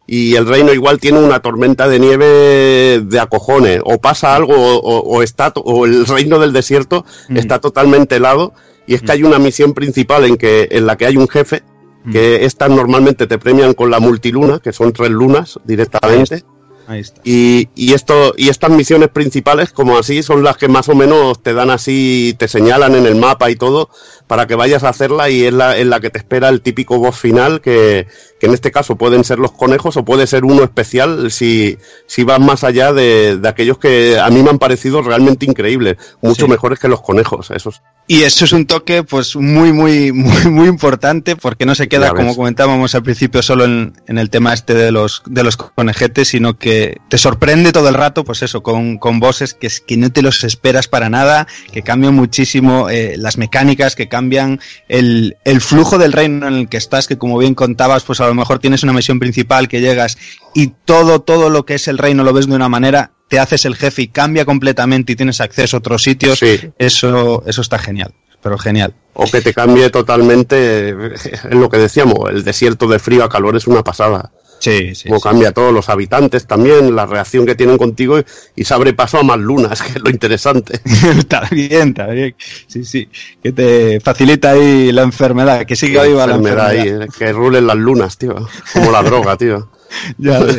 y 0.06 0.36
el 0.36 0.46
reino 0.46 0.72
igual 0.72 0.98
tiene 1.00 1.18
una 1.18 1.40
tormenta 1.40 1.86
de 1.88 1.98
nieve 1.98 3.00
de 3.04 3.20
acojones, 3.20 3.80
o 3.84 3.98
pasa 3.98 4.34
algo, 4.34 4.54
o, 4.54 4.76
o- 4.78 5.00
o 5.16 5.22
está, 5.22 5.52
o 5.56 5.84
el 5.86 6.06
reino 6.06 6.38
del 6.38 6.52
desierto 6.52 7.04
Mm. 7.28 7.36
está 7.36 7.58
totalmente 7.58 8.16
helado, 8.16 8.52
y 8.86 8.94
es 8.94 9.02
que 9.02 9.12
hay 9.12 9.22
una 9.22 9.38
misión 9.38 9.74
principal 9.74 10.24
en 10.24 10.36
que, 10.38 10.68
en 10.70 10.86
la 10.86 10.96
que 10.96 11.04
hay 11.06 11.16
un 11.18 11.28
jefe, 11.28 11.62
Mm. 11.62 11.77
Que 12.12 12.44
estas 12.44 12.70
normalmente 12.70 13.26
te 13.26 13.38
premian 13.38 13.74
con 13.74 13.90
la 13.90 14.00
multiluna, 14.00 14.58
que 14.58 14.72
son 14.72 14.92
tres 14.92 15.10
lunas 15.10 15.58
directamente. 15.64 16.44
Ahí 16.86 17.00
está. 17.00 17.20
Y, 17.22 17.68
y 17.74 17.92
esto 17.92 18.32
y 18.36 18.48
estas 18.48 18.70
misiones 18.70 19.10
principales 19.10 19.72
como 19.72 19.98
así 19.98 20.22
son 20.22 20.42
las 20.42 20.56
que 20.56 20.68
más 20.68 20.88
o 20.88 20.94
menos 20.94 21.42
te 21.42 21.52
dan 21.52 21.68
así 21.68 22.34
te 22.38 22.48
señalan 22.48 22.94
en 22.94 23.04
el 23.04 23.14
mapa 23.14 23.50
y 23.50 23.56
todo 23.56 23.90
para 24.28 24.46
que 24.46 24.54
vayas 24.54 24.84
a 24.84 24.90
hacerla 24.90 25.28
y 25.30 25.44
es 25.44 25.52
la 25.52 25.76
en 25.76 25.90
la 25.90 25.98
que 25.98 26.10
te 26.10 26.18
espera 26.18 26.48
el 26.48 26.60
típico 26.60 26.98
boss 26.98 27.18
final 27.18 27.60
que, 27.60 28.06
que 28.38 28.46
en 28.46 28.54
este 28.54 28.70
caso 28.70 28.94
pueden 28.96 29.24
ser 29.24 29.38
los 29.40 29.50
conejos 29.52 29.96
o 29.96 30.04
puede 30.04 30.26
ser 30.28 30.44
uno 30.44 30.62
especial 30.62 31.30
si, 31.32 31.78
si 32.06 32.22
vas 32.22 32.38
más 32.38 32.62
allá 32.62 32.92
de, 32.92 33.38
de 33.38 33.48
aquellos 33.48 33.78
que 33.78 34.18
a 34.20 34.30
mí 34.30 34.42
me 34.42 34.50
han 34.50 34.58
parecido 34.58 35.02
realmente 35.02 35.46
increíbles 35.46 35.96
mucho 36.22 36.46
Sí. 36.46 36.50
mejores 36.50 36.78
que 36.78 36.88
los 36.88 37.00
conejos 37.00 37.50
esos 37.50 37.82
Y 38.06 38.22
eso 38.22 38.44
es 38.44 38.52
un 38.52 38.64
toque, 38.66 39.02
pues, 39.02 39.36
muy, 39.36 39.72
muy, 39.72 40.12
muy, 40.12 40.46
muy 40.50 40.68
importante, 40.68 41.36
porque 41.36 41.66
no 41.66 41.74
se 41.74 41.88
queda, 41.88 42.10
como 42.14 42.34
comentábamos 42.34 42.94
al 42.94 43.02
principio, 43.02 43.42
solo 43.42 43.64
en, 43.64 43.92
en 44.06 44.16
el 44.18 44.30
tema 44.30 44.54
este 44.54 44.72
de 44.74 44.90
los, 44.92 45.22
de 45.26 45.42
los 45.44 45.56
conejetes, 45.56 46.28
sino 46.28 46.56
que 46.56 46.98
te 47.10 47.18
sorprende 47.18 47.70
todo 47.72 47.88
el 47.88 47.94
rato, 47.94 48.24
pues 48.24 48.42
eso, 48.42 48.62
con, 48.62 48.98
con 48.98 49.20
bosses 49.20 49.52
que, 49.52 49.68
que 49.86 49.96
no 49.98 50.10
te 50.10 50.22
los 50.22 50.42
esperas 50.44 50.88
para 50.88 51.10
nada, 51.10 51.46
que 51.72 51.82
cambian 51.82 52.14
muchísimo 52.14 52.88
eh, 52.88 53.16
las 53.18 53.36
mecánicas, 53.36 53.94
que 53.94 54.08
cambian 54.08 54.17
el, 54.88 55.36
el 55.44 55.60
flujo 55.60 55.98
del 55.98 56.12
reino 56.12 56.48
en 56.48 56.54
el 56.54 56.68
que 56.68 56.76
estás, 56.76 57.06
que 57.06 57.18
como 57.18 57.38
bien 57.38 57.54
contabas, 57.54 58.04
pues 58.04 58.20
a 58.20 58.26
lo 58.26 58.34
mejor 58.34 58.58
tienes 58.58 58.82
una 58.82 58.92
misión 58.92 59.18
principal 59.18 59.68
que 59.68 59.80
llegas 59.80 60.18
y 60.54 60.68
todo, 60.84 61.20
todo 61.20 61.50
lo 61.50 61.64
que 61.64 61.74
es 61.74 61.88
el 61.88 61.98
reino 61.98 62.24
lo 62.24 62.32
ves 62.32 62.46
de 62.46 62.54
una 62.54 62.68
manera, 62.68 63.12
te 63.28 63.38
haces 63.38 63.64
el 63.64 63.76
jefe 63.76 64.02
y 64.02 64.08
cambia 64.08 64.44
completamente 64.44 65.12
y 65.12 65.16
tienes 65.16 65.40
acceso 65.40 65.76
a 65.76 65.80
otros 65.80 66.02
sitios. 66.02 66.38
Sí. 66.38 66.58
Eso, 66.78 67.42
eso 67.46 67.60
está 67.60 67.78
genial, 67.78 68.14
pero 68.42 68.58
genial. 68.58 68.94
o 69.14 69.24
que 69.24 69.40
te 69.40 69.52
cambie 69.52 69.90
totalmente 69.90 71.14
es 71.14 71.44
lo 71.50 71.68
que 71.68 71.78
decíamos 71.78 72.30
el 72.30 72.44
desierto 72.44 72.86
de 72.86 72.98
frío 72.98 73.24
a 73.24 73.28
calor 73.28 73.56
es 73.56 73.66
una 73.66 73.82
pasada 73.82 74.30
Sí, 74.58 74.94
sí. 74.94 75.08
Como 75.08 75.20
cambia 75.20 75.52
todos 75.52 75.72
los 75.72 75.88
habitantes 75.88 76.46
también, 76.46 76.96
la 76.96 77.06
reacción 77.06 77.46
que 77.46 77.54
tienen 77.54 77.78
contigo 77.78 78.18
y, 78.56 78.64
se 78.64 78.74
abre 78.74 78.92
paso 78.92 79.18
a 79.18 79.22
más 79.22 79.38
lunas, 79.38 79.80
que 79.82 79.90
es 79.92 80.00
lo 80.02 80.10
interesante. 80.10 80.80
está 81.18 81.42
bien, 81.50 81.88
está 81.90 82.06
bien. 82.08 82.34
Sí, 82.66 82.84
sí. 82.84 83.08
Que 83.42 83.52
te 83.52 84.00
facilita 84.00 84.50
ahí 84.50 84.90
la 84.92 85.02
enfermedad, 85.02 85.64
que 85.64 85.76
siga 85.76 86.02
viva 86.04 86.26
la 86.26 86.34
enfermedad 86.34 86.74
enfermedad. 86.74 87.00
ahí, 87.02 87.08
eh, 87.08 87.08
que 87.18 87.32
rulen 87.32 87.66
las 87.66 87.76
lunas, 87.76 88.18
tío. 88.18 88.34
Como 88.72 88.90
la 88.90 89.02
droga, 89.02 89.36
tío. 89.36 89.70
Ya 90.18 90.38
ves. 90.40 90.58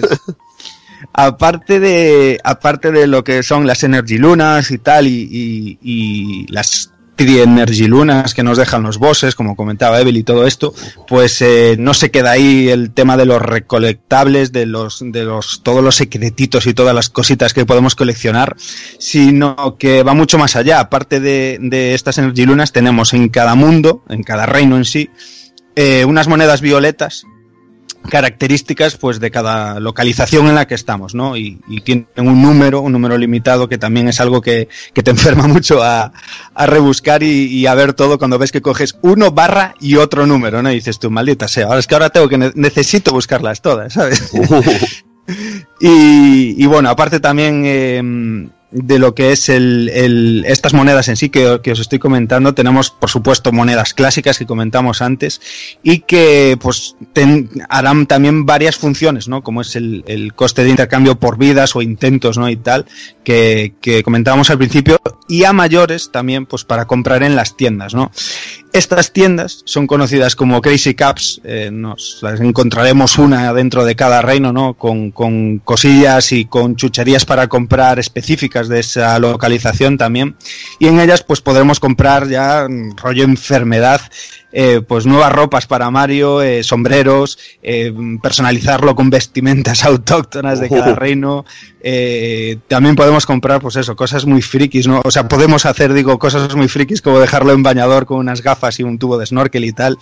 aparte 1.14 1.80
de 1.80 2.40
aparte 2.44 2.92
de 2.92 3.08
lo 3.08 3.24
que 3.24 3.44
son 3.44 3.68
las 3.68 3.84
energy 3.84 4.18
lunas 4.18 4.72
y 4.72 4.78
tal 4.80 5.08
y, 5.08 5.28
y- 5.32 5.78
y 5.82 6.52
las 6.52 6.92
tri-energy 7.19 7.85
lunas 7.88 8.33
que 8.33 8.43
nos 8.43 8.57
dejan 8.57 8.81
los 8.81 8.98
bosses, 8.98 9.35
como 9.35 9.57
comentaba 9.57 9.99
Evil 9.99 10.15
y 10.15 10.23
todo 10.23 10.48
esto, 10.48 10.73
pues 11.06 11.41
eh, 11.41 11.75
no 11.77 11.93
se 11.93 12.11
queda 12.11 12.31
ahí 12.31 12.69
el 12.69 12.91
tema 12.91 13.17
de 13.17 13.25
los 13.25 13.41
recolectables, 13.41 14.53
de 14.53 14.65
los, 14.65 15.01
de 15.03 15.25
los, 15.25 15.61
todos 15.61 15.83
los 15.83 15.95
secretitos 15.95 16.65
y 16.65 16.73
todas 16.73 16.95
las 16.95 17.09
cositas 17.09 17.53
que 17.53 17.65
podemos 17.65 17.95
coleccionar, 17.95 18.56
sino 18.99 19.75
que 19.77 20.01
va 20.03 20.14
mucho 20.14 20.38
más 20.38 20.56
allá. 20.56 20.80
Aparte 20.80 21.19
de, 21.19 21.57
de 21.59 21.93
estas 21.93 22.17
energy 22.19 22.45
lunas, 22.45 22.72
tenemos 22.72 23.14
en 23.14 23.27
cada 23.27 23.53
mundo, 23.53 24.01
en 24.07 24.23
cada 24.23 24.45
reino 24.45 24.77
en 24.77 24.85
sí, 24.85 25.09
eh, 25.75 26.06
unas 26.06 26.30
monedas 26.30 26.61
violetas 26.61 27.25
características 28.08 28.98
pues 28.98 29.19
de 29.19 29.32
cada 29.32 29.80
localización 29.80 30.48
en 30.48 30.56
la 30.56 30.68
que 30.68 30.76
estamos, 30.76 31.16
¿no? 31.16 31.38
Y, 31.38 31.60
y 31.68 31.82
tienen 31.82 32.08
un 32.18 32.42
número, 32.42 32.82
un 32.82 32.92
número 32.92 33.18
limitado 33.18 33.68
que 33.68 33.78
también 33.78 34.08
es 34.08 34.19
algo 34.19 34.42
que, 34.42 34.68
que 34.94 35.03
te 35.03 35.11
enferma 35.11 35.48
mucho 35.48 35.84
a, 35.84 36.11
a 36.53 36.66
rebuscar 36.66 37.24
y, 37.24 37.45
y, 37.45 37.68
a 37.68 37.76
ver 37.76 37.94
todo 37.94 38.18
cuando 38.18 38.38
ves 38.38 38.52
que 38.52 38.61
coges 38.61 38.98
uno 39.02 39.32
barra 39.32 39.76
y 39.80 39.95
otro 39.95 40.26
número, 40.26 40.61
¿no? 40.61 40.72
Y 40.72 40.76
dices 40.76 41.00
tú, 41.00 41.11
maldita 41.11 41.48
sea, 41.48 41.66
ahora 41.68 41.80
es 41.80 41.88
que 41.88 41.95
ahora 41.95 42.10
tengo 42.10 42.30
que 42.30 42.38
ne 42.38 42.52
necesito 42.56 43.11
buscarlas 43.11 43.61
todas, 43.61 43.94
¿sabes? 43.94 44.32
y, 45.80 46.64
y, 46.64 46.66
bueno, 46.66 46.90
aparte 46.90 47.19
también 47.19 47.64
eh, 47.66 48.50
de 48.72 48.99
lo 48.99 49.15
que 49.15 49.31
es 49.31 49.49
el, 49.49 49.89
el, 49.93 50.45
estas 50.48 50.73
monedas 50.73 51.07
en 51.07 51.17
sí 51.17 51.30
que, 51.30 51.59
que, 51.64 51.72
os 51.72 51.80
estoy 51.80 51.98
comentando, 51.98 52.53
tenemos 52.53 52.91
por 52.91 53.09
supuesto 53.09 53.51
monedas 53.51 53.93
clásicas 53.93 54.38
que 54.38 54.45
comentamos 54.45 55.01
antes 55.01 55.41
y 55.81 55.99
que 56.01 56.57
pues 56.61 56.95
harán 57.67 58.06
también 58.06 58.45
varias 58.45 58.77
funciones, 58.77 59.27
¿no? 59.27 59.41
Como 59.41 59.61
es 59.61 59.75
el, 59.75 60.03
el, 60.07 60.33
coste 60.33 60.64
de 60.64 60.69
intercambio 60.69 61.19
por 61.19 61.38
vidas 61.38 61.75
o 61.75 61.81
intentos, 61.81 62.38
¿no? 62.38 62.49
Y 62.49 62.57
tal, 62.57 62.85
que, 63.23 63.73
que 63.81 64.03
comentábamos 64.03 64.49
al 64.51 64.59
principio 64.59 64.99
y 65.27 65.45
a 65.45 65.53
mayores 65.53 66.11
también 66.11 66.45
pues 66.45 66.64
para 66.64 66.85
comprar 66.85 67.23
en 67.23 67.35
las 67.35 67.57
tiendas, 67.57 67.95
¿no? 67.95 68.11
Estas 68.72 69.14
tiendas 69.14 69.64
son 69.65 69.88
conocidas 69.88 70.35
como 70.35 70.61
Crazy 70.61 70.93
Caps, 70.93 71.41
eh, 71.43 71.72
nos 71.72 72.19
las 72.22 72.39
encontraremos 72.39 73.17
una 73.17 73.51
dentro 73.51 73.83
de 73.83 73.95
cada 73.95 74.22
reino, 74.22 74.53
¿no? 74.53 74.75
Con, 74.75 75.09
con 75.09 75.57
cosillas 75.57 76.31
y 76.31 76.45
con 76.45 76.75
chucherías 76.75 77.25
para 77.25 77.48
comprar 77.48 77.98
específicas 77.98 78.59
de 78.68 78.80
esa 78.80 79.18
localización 79.20 79.98
también. 79.98 80.36
Y 80.80 80.88
en 80.88 81.00
ellas 81.00 81.24
pues 81.24 81.42
podremos 81.42 81.80
comprar 81.80 82.28
ya 82.28 82.68
rollo 82.96 83.24
enfermedad 83.24 84.02
eh, 84.52 84.82
pues 84.86 85.06
nuevas 85.06 85.32
ropas 85.32 85.68
para 85.68 85.92
Mario, 85.92 86.42
eh, 86.42 86.64
sombreros, 86.64 87.38
eh, 87.61 87.94
personalizarlo 88.22 88.95
con 88.95 89.10
vestimentas 89.10 89.84
autóctonas 89.86 90.60
de 90.60 90.69
cada 90.69 90.95
reino. 90.95 91.45
También 92.68 92.95
podemos 92.95 93.26
comprar, 93.26 93.61
pues 93.61 93.76
eso, 93.78 93.95
cosas 93.95 94.26
muy 94.26 94.42
frikis, 94.42 94.88
¿no? 94.88 95.02
O 95.06 95.11
sea, 95.11 95.28
podemos 95.28 95.66
hacer, 95.66 95.94
digo, 95.94 96.19
cosas 96.19 96.53
muy 96.56 96.68
frikis 96.68 97.02
como 97.02 97.19
dejarlo 97.19 97.53
en 97.53 97.64
bañador 97.64 98.06
con 98.06 98.18
unas 98.18 98.42
gafas 98.42 98.80
y 98.80 98.84
un 98.84 99.00
tubo 99.00 99.18
de 99.18 99.26
snorkel 99.26 99.64
y 99.64 99.72
tal. 99.72 99.98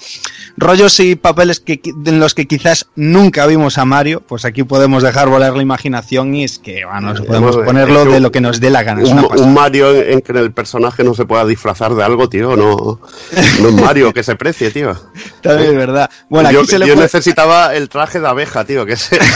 Rollos 0.55 0.99
y 0.99 1.15
papeles 1.15 1.59
que, 1.59 1.79
en 1.83 2.19
los 2.19 2.33
que 2.33 2.47
quizás 2.47 2.87
nunca 2.95 3.45
vimos 3.45 3.77
a 3.77 3.85
Mario, 3.85 4.23
pues 4.27 4.45
aquí 4.45 4.63
podemos 4.63 5.03
dejar 5.03 5.29
volar 5.29 5.55
la 5.55 5.61
imaginación 5.61 6.33
y 6.33 6.45
es 6.45 6.57
que, 6.57 6.83
bueno, 6.85 7.13
podemos 7.25 7.57
ponerlo 7.57 8.05
de 8.05 8.21
lo 8.21 8.31
que 8.31 8.41
nos 8.41 8.59
dé 8.59 8.69
la 8.69 8.83
gana. 8.83 9.03
Un, 9.03 9.39
un 9.39 9.53
Mario 9.53 9.93
en, 9.93 10.13
en, 10.13 10.21
que 10.21 10.31
el 10.31 10.51
personaje 10.51 11.03
no 11.03 11.13
se 11.13 11.25
pueda 11.25 11.45
disfrazar 11.45 11.93
de 11.93 12.03
algo, 12.03 12.27
tío, 12.27 12.55
no, 12.55 12.99
no 13.61 13.69
es 13.69 13.73
Mario 13.73 14.13
que 14.13 14.23
se 14.23 14.36
precie, 14.37 14.71
tío. 14.71 14.95
También 15.41 15.71
es 15.71 15.77
verdad. 15.77 16.09
Bueno, 16.29 16.51
yo, 16.51 16.59
aquí 16.59 16.69
se 16.69 16.79
le 16.79 16.87
yo 16.87 16.93
puede... 16.93 17.05
necesitaba 17.05 17.75
el 17.75 17.89
traje 17.89 18.19
de 18.19 18.27
abeja, 18.27 18.63
tío, 18.65 18.85
que 18.85 18.95
se... 18.95 19.19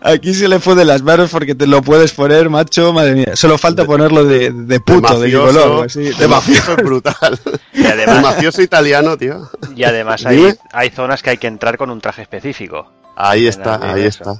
Aquí 0.00 0.32
se 0.32 0.48
le 0.48 0.60
fue 0.60 0.74
de 0.74 0.84
las 0.84 1.02
manos 1.02 1.30
porque 1.30 1.54
te 1.54 1.66
lo 1.66 1.82
puedes 1.82 2.12
poner, 2.12 2.48
macho, 2.48 2.92
madre 2.92 3.14
mía. 3.14 3.36
Solo 3.36 3.58
falta 3.58 3.84
ponerlo 3.84 4.24
de, 4.24 4.50
de 4.50 4.80
puto, 4.80 5.20
de, 5.20 5.28
mafioso, 5.28 5.46
de 5.46 5.60
color, 5.60 5.86
así. 5.86 6.02
De, 6.02 6.28
mafioso 6.28 6.72
es 6.72 6.84
brutal. 6.84 7.38
Y 7.72 7.84
además, 7.84 8.16
el 8.16 8.22
mafioso 8.22 8.62
italiano, 8.62 9.16
tío. 9.18 9.50
Y 9.76 9.84
además 9.84 10.24
hay, 10.24 10.54
hay, 10.72 10.90
zonas 10.90 11.22
que 11.22 11.30
hay 11.30 11.36
que 11.36 11.48
entrar 11.48 11.76
con 11.76 11.90
un 11.90 12.00
traje 12.00 12.22
específico. 12.22 12.90
Ahí 13.16 13.46
está, 13.46 13.92
ahí 13.92 14.04
está. 14.04 14.34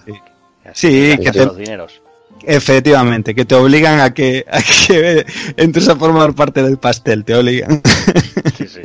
Sí, 0.72 1.12
sí 1.12 1.18
que 1.18 1.30
te... 1.30 1.44
Los 1.44 1.56
dineros. 1.56 2.00
Efectivamente, 2.42 3.34
que 3.34 3.44
te 3.44 3.54
obligan 3.54 4.00
a 4.00 4.12
que, 4.12 4.44
a 4.50 4.60
que 4.62 5.24
entres 5.56 5.88
a 5.88 5.96
formar 5.96 6.34
parte 6.34 6.62
del 6.62 6.78
pastel, 6.78 7.24
te 7.24 7.34
obligan. 7.34 7.80
Sí, 8.58 8.66
sí. 8.68 8.80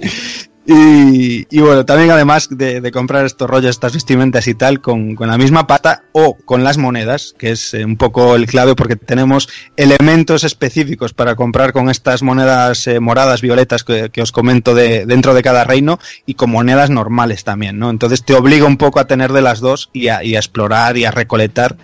Y, 0.72 1.59
bueno, 1.61 1.83
también 1.83 2.11
además 2.11 2.48
de, 2.51 2.80
de, 2.80 2.91
comprar 2.91 3.25
estos 3.25 3.49
rollos, 3.49 3.72
estas 3.72 3.93
vestimentas 3.93 4.48
y 4.48 4.53
tal, 4.53 4.81
con, 4.81 5.15
con, 5.15 5.27
la 5.27 5.35
misma 5.35 5.65
pata 5.65 6.03
o 6.11 6.38
con 6.45 6.64
las 6.64 6.77
monedas, 6.77 7.33
que 7.39 7.49
es 7.49 7.73
eh, 7.73 7.83
un 7.83 7.98
poco 7.98 8.35
el 8.35 8.45
clave 8.45 8.75
porque 8.75 8.95
tenemos 8.95 9.49
elementos 9.77 10.43
específicos 10.43 11.11
para 11.14 11.33
comprar 11.33 11.73
con 11.73 11.89
estas 11.89 12.22
monedas 12.22 12.85
eh, 12.85 12.99
moradas, 12.99 13.41
violetas 13.41 13.83
que, 13.83 14.11
os 14.22 14.31
comento 14.31 14.75
de, 14.75 15.07
dentro 15.07 15.33
de 15.33 15.41
cada 15.41 15.64
reino 15.64 15.98
y 16.27 16.35
con 16.35 16.51
monedas 16.51 16.91
normales 16.91 17.43
también, 17.43 17.80
¿no? 17.80 17.89
Entonces 17.89 18.23
te 18.23 18.35
obliga 18.35 18.67
un 18.67 18.77
poco 18.77 18.99
a 18.99 19.07
tener 19.07 19.33
de 19.33 19.41
las 19.41 19.61
dos 19.61 19.89
y 19.91 20.09
a, 20.09 20.22
explorar 20.22 20.98
y 20.98 21.06
a 21.06 21.09
recolectar. 21.09 21.77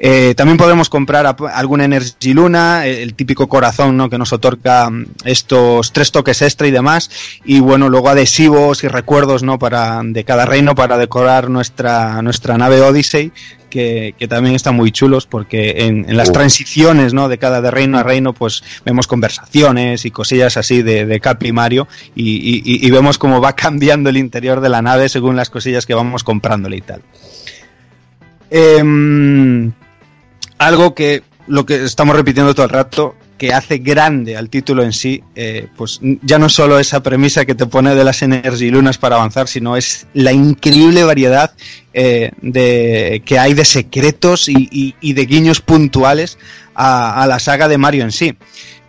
Eh, 0.00 0.34
también 0.36 0.58
podemos 0.58 0.88
comprar 0.88 1.26
a, 1.26 1.36
algún 1.54 1.80
Energy 1.80 2.34
Luna, 2.34 2.86
el 2.86 3.14
típico 3.14 3.48
corazón, 3.48 3.96
¿no? 3.96 4.10
Que 4.10 4.18
nos 4.18 4.32
otorga 4.32 4.90
mm, 4.90 5.06
estos 5.26 5.92
tres 5.92 6.10
toques 6.10 6.42
extra 6.42 6.66
y 6.66 6.72
demás. 6.72 7.08
Y 7.44 7.60
bueno, 7.60 7.88
luego 7.88 8.08
a 8.08 8.16
adhesivos 8.32 8.82
y 8.82 8.88
recuerdos 8.88 9.42
¿no? 9.42 9.58
para, 9.58 10.00
de 10.02 10.24
cada 10.24 10.46
reino 10.46 10.74
para 10.74 10.96
decorar 10.96 11.50
nuestra, 11.50 12.22
nuestra 12.22 12.56
nave 12.56 12.80
Odyssey, 12.80 13.30
que, 13.68 14.14
que 14.18 14.26
también 14.26 14.54
están 14.54 14.74
muy 14.74 14.90
chulos 14.90 15.26
porque 15.26 15.86
en, 15.86 16.08
en, 16.08 16.16
las 16.16 16.32
transiciones 16.32 17.12
¿no? 17.12 17.28
de 17.28 17.36
cada 17.36 17.60
de 17.60 17.70
reino 17.70 17.98
a 17.98 18.02
reino 18.02 18.32
pues 18.32 18.62
vemos 18.84 19.06
conversaciones 19.06 20.06
y 20.06 20.10
cosillas 20.10 20.56
así 20.56 20.82
de, 20.82 21.04
de 21.04 21.20
Cap 21.20 21.42
y 21.42 21.52
Mario 21.52 21.88
y, 22.14 22.30
y, 22.32 22.86
y, 22.86 22.90
vemos 22.90 23.18
cómo 23.18 23.40
va 23.40 23.52
cambiando 23.56 24.08
el 24.08 24.16
interior 24.16 24.60
de 24.60 24.68
la 24.70 24.80
nave 24.80 25.08
según 25.08 25.36
las 25.36 25.50
cosillas 25.50 25.84
que 25.84 25.94
vamos 25.94 26.24
comprándole 26.24 26.76
y 26.76 26.80
tal. 26.80 27.02
Eh, 28.50 29.70
algo 30.58 30.94
que 30.94 31.22
lo 31.48 31.66
que 31.66 31.84
estamos 31.84 32.16
repitiendo 32.16 32.54
todo 32.54 32.66
el 32.66 32.72
rato 32.72 33.16
que 33.42 33.52
hace 33.52 33.78
grande 33.78 34.36
al 34.36 34.48
título 34.48 34.84
en 34.84 34.92
sí, 34.92 35.20
eh, 35.34 35.66
pues 35.76 35.98
ya 36.22 36.38
no 36.38 36.48
solo 36.48 36.78
esa 36.78 37.02
premisa 37.02 37.44
que 37.44 37.56
te 37.56 37.66
pone 37.66 37.92
de 37.92 38.04
las 38.04 38.22
Energy 38.22 38.70
Lunas 38.70 38.98
para 38.98 39.16
avanzar, 39.16 39.48
sino 39.48 39.76
es 39.76 40.06
la 40.14 40.30
increíble 40.30 41.02
variedad 41.02 41.52
eh, 41.92 42.30
de, 42.40 43.20
que 43.26 43.40
hay 43.40 43.54
de 43.54 43.64
secretos 43.64 44.48
y, 44.48 44.94
de 45.00 45.26
guiños 45.26 45.60
puntuales 45.60 46.38
a, 46.76 47.20
a, 47.20 47.26
la 47.26 47.40
saga 47.40 47.66
de 47.66 47.78
Mario 47.78 48.04
en 48.04 48.12
sí. 48.12 48.36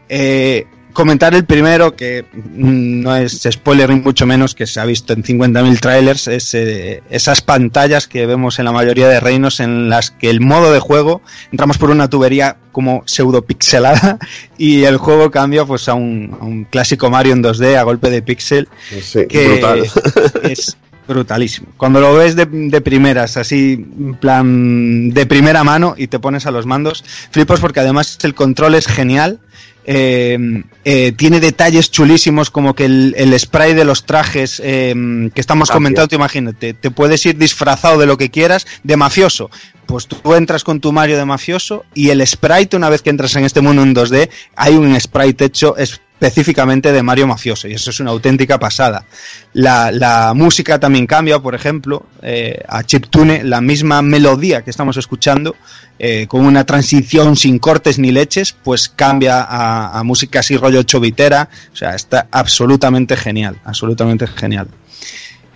Eh, 0.08 0.68
comentar 0.94 1.34
el 1.34 1.46
primero, 1.46 1.96
que 1.96 2.26
no 2.34 3.16
es 3.16 3.48
spoiler 3.52 3.90
ni 3.90 4.00
mucho 4.00 4.26
menos, 4.26 4.56
que 4.56 4.68
se 4.68 4.80
ha 4.80 4.86
visto 4.86 5.14
en 5.14 5.24
50.000 5.24 5.80
trailers, 5.80 6.28
es 6.28 6.54
eh, 6.54 7.04
esas 7.10 7.42
pantallas 7.42 8.08
que 8.08 8.26
vemos 8.26 8.60
en 8.60 8.66
la 8.66 8.72
mayoría 8.72 9.08
de 9.08 9.20
reinos 9.20 9.60
en 9.60 9.90
las 9.90 10.12
que 10.12 10.30
el 10.30 10.40
modo 10.40 10.72
de 10.72 10.80
juego, 10.80 11.22
entramos 11.52 11.78
por 11.78 11.90
una 11.90 12.10
tubería 12.10 12.58
como 12.72 13.04
pseudo 13.06 13.44
pixelada 13.44 14.20
y 14.58 14.84
el 14.84 14.98
juego 14.98 15.32
cambia 15.32 15.66
pues 15.66 15.90
a 15.90 15.94
un, 15.94 16.38
a 16.40 16.46
un 16.46 16.64
clásico 16.66 17.10
Mario 17.10 17.34
en 17.34 17.44
2D 17.44 17.76
a 17.76 17.84
golpe 17.84 18.10
de 18.10 18.22
pixel, 18.22 18.70
sí, 19.02 19.26
que 19.28 19.48
brutal. 19.48 19.84
es 20.44 20.78
brutalísimo. 21.08 21.68
Cuando 21.78 22.00
lo 22.00 22.14
ves 22.14 22.36
de, 22.36 22.46
de, 22.46 22.82
primeras, 22.82 23.38
así, 23.38 23.86
plan, 24.20 25.10
de 25.10 25.26
primera 25.26 25.64
mano 25.64 25.96
y 25.98 26.08
te 26.08 26.20
pones 26.20 26.46
a 26.46 26.52
los 26.52 26.66
mandos, 26.66 27.04
flipas 27.32 27.60
porque 27.60 27.80
además 27.80 28.18
el 28.24 28.34
control 28.34 28.76
es 28.76 28.88
genial. 28.88 29.40
Eh, 29.86 30.64
eh, 30.86 31.12
tiene 31.14 31.40
detalles 31.40 31.92
chulísimos 31.92 32.50
como 32.50 32.74
que 32.74 32.86
el, 32.86 33.14
el 33.18 33.38
spray 33.38 33.74
de 33.74 33.84
los 33.84 34.06
trajes 34.06 34.62
eh, 34.64 34.94
que 35.34 35.42
estamos 35.42 35.68
Gracias. 35.68 35.76
comentando, 35.76 36.16
imagínate, 36.16 36.74
te 36.74 36.92
puedes 36.92 37.26
ir 37.26 37.38
disfrazado 37.38 37.98
de 37.98 38.06
lo 38.06 38.18
que 38.18 38.30
quieras 38.30 38.66
de 38.84 38.98
mafioso. 38.98 39.50
Pues 39.86 40.08
tú 40.08 40.34
entras 40.34 40.64
con 40.64 40.80
tu 40.80 40.94
Mario 40.94 41.18
de 41.18 41.26
mafioso 41.26 41.84
y 41.94 42.10
el 42.10 42.26
sprite, 42.26 42.78
una 42.78 42.90
vez 42.90 43.02
que 43.02 43.10
entras 43.10 43.36
en 43.36 43.44
este 43.44 43.62
mundo 43.62 43.84
en 43.84 43.94
2D, 43.94 44.30
hay 44.56 44.76
un 44.76 45.00
sprite 45.00 45.46
hecho 45.46 45.76
específicamente 46.24 46.94
de 46.94 47.04
Mario 47.04 47.28
Mafioso 47.28 47.68
y 47.68 47.74
eso 47.74 47.90
es 47.90 48.00
una 48.00 48.12
auténtica 48.12 48.58
pasada. 48.58 49.06
La, 49.52 49.92
la 49.92 50.34
música 50.34 50.80
también 50.80 51.06
cambia, 51.06 51.40
por 51.40 51.54
ejemplo, 51.54 52.06
eh, 52.22 52.64
a 52.68 52.84
chiptune, 52.84 53.44
la 53.44 53.60
misma 53.60 54.02
melodía 54.02 54.62
que 54.62 54.70
estamos 54.70 54.96
escuchando, 54.96 55.56
eh, 56.00 56.26
con 56.28 56.46
una 56.46 56.66
transición 56.66 57.36
sin 57.36 57.60
cortes 57.60 58.00
ni 58.00 58.12
leches, 58.12 58.54
pues 58.54 58.88
cambia 58.88 59.46
a, 59.50 60.02
música 60.04 60.40
así 60.40 60.56
rollo 60.56 60.84
chovitera, 60.84 61.50
o 61.72 61.76
sea, 61.76 61.94
está 61.94 62.28
absolutamente 62.32 63.18
genial, 63.18 63.58
absolutamente 63.66 64.26
genial. 64.26 64.68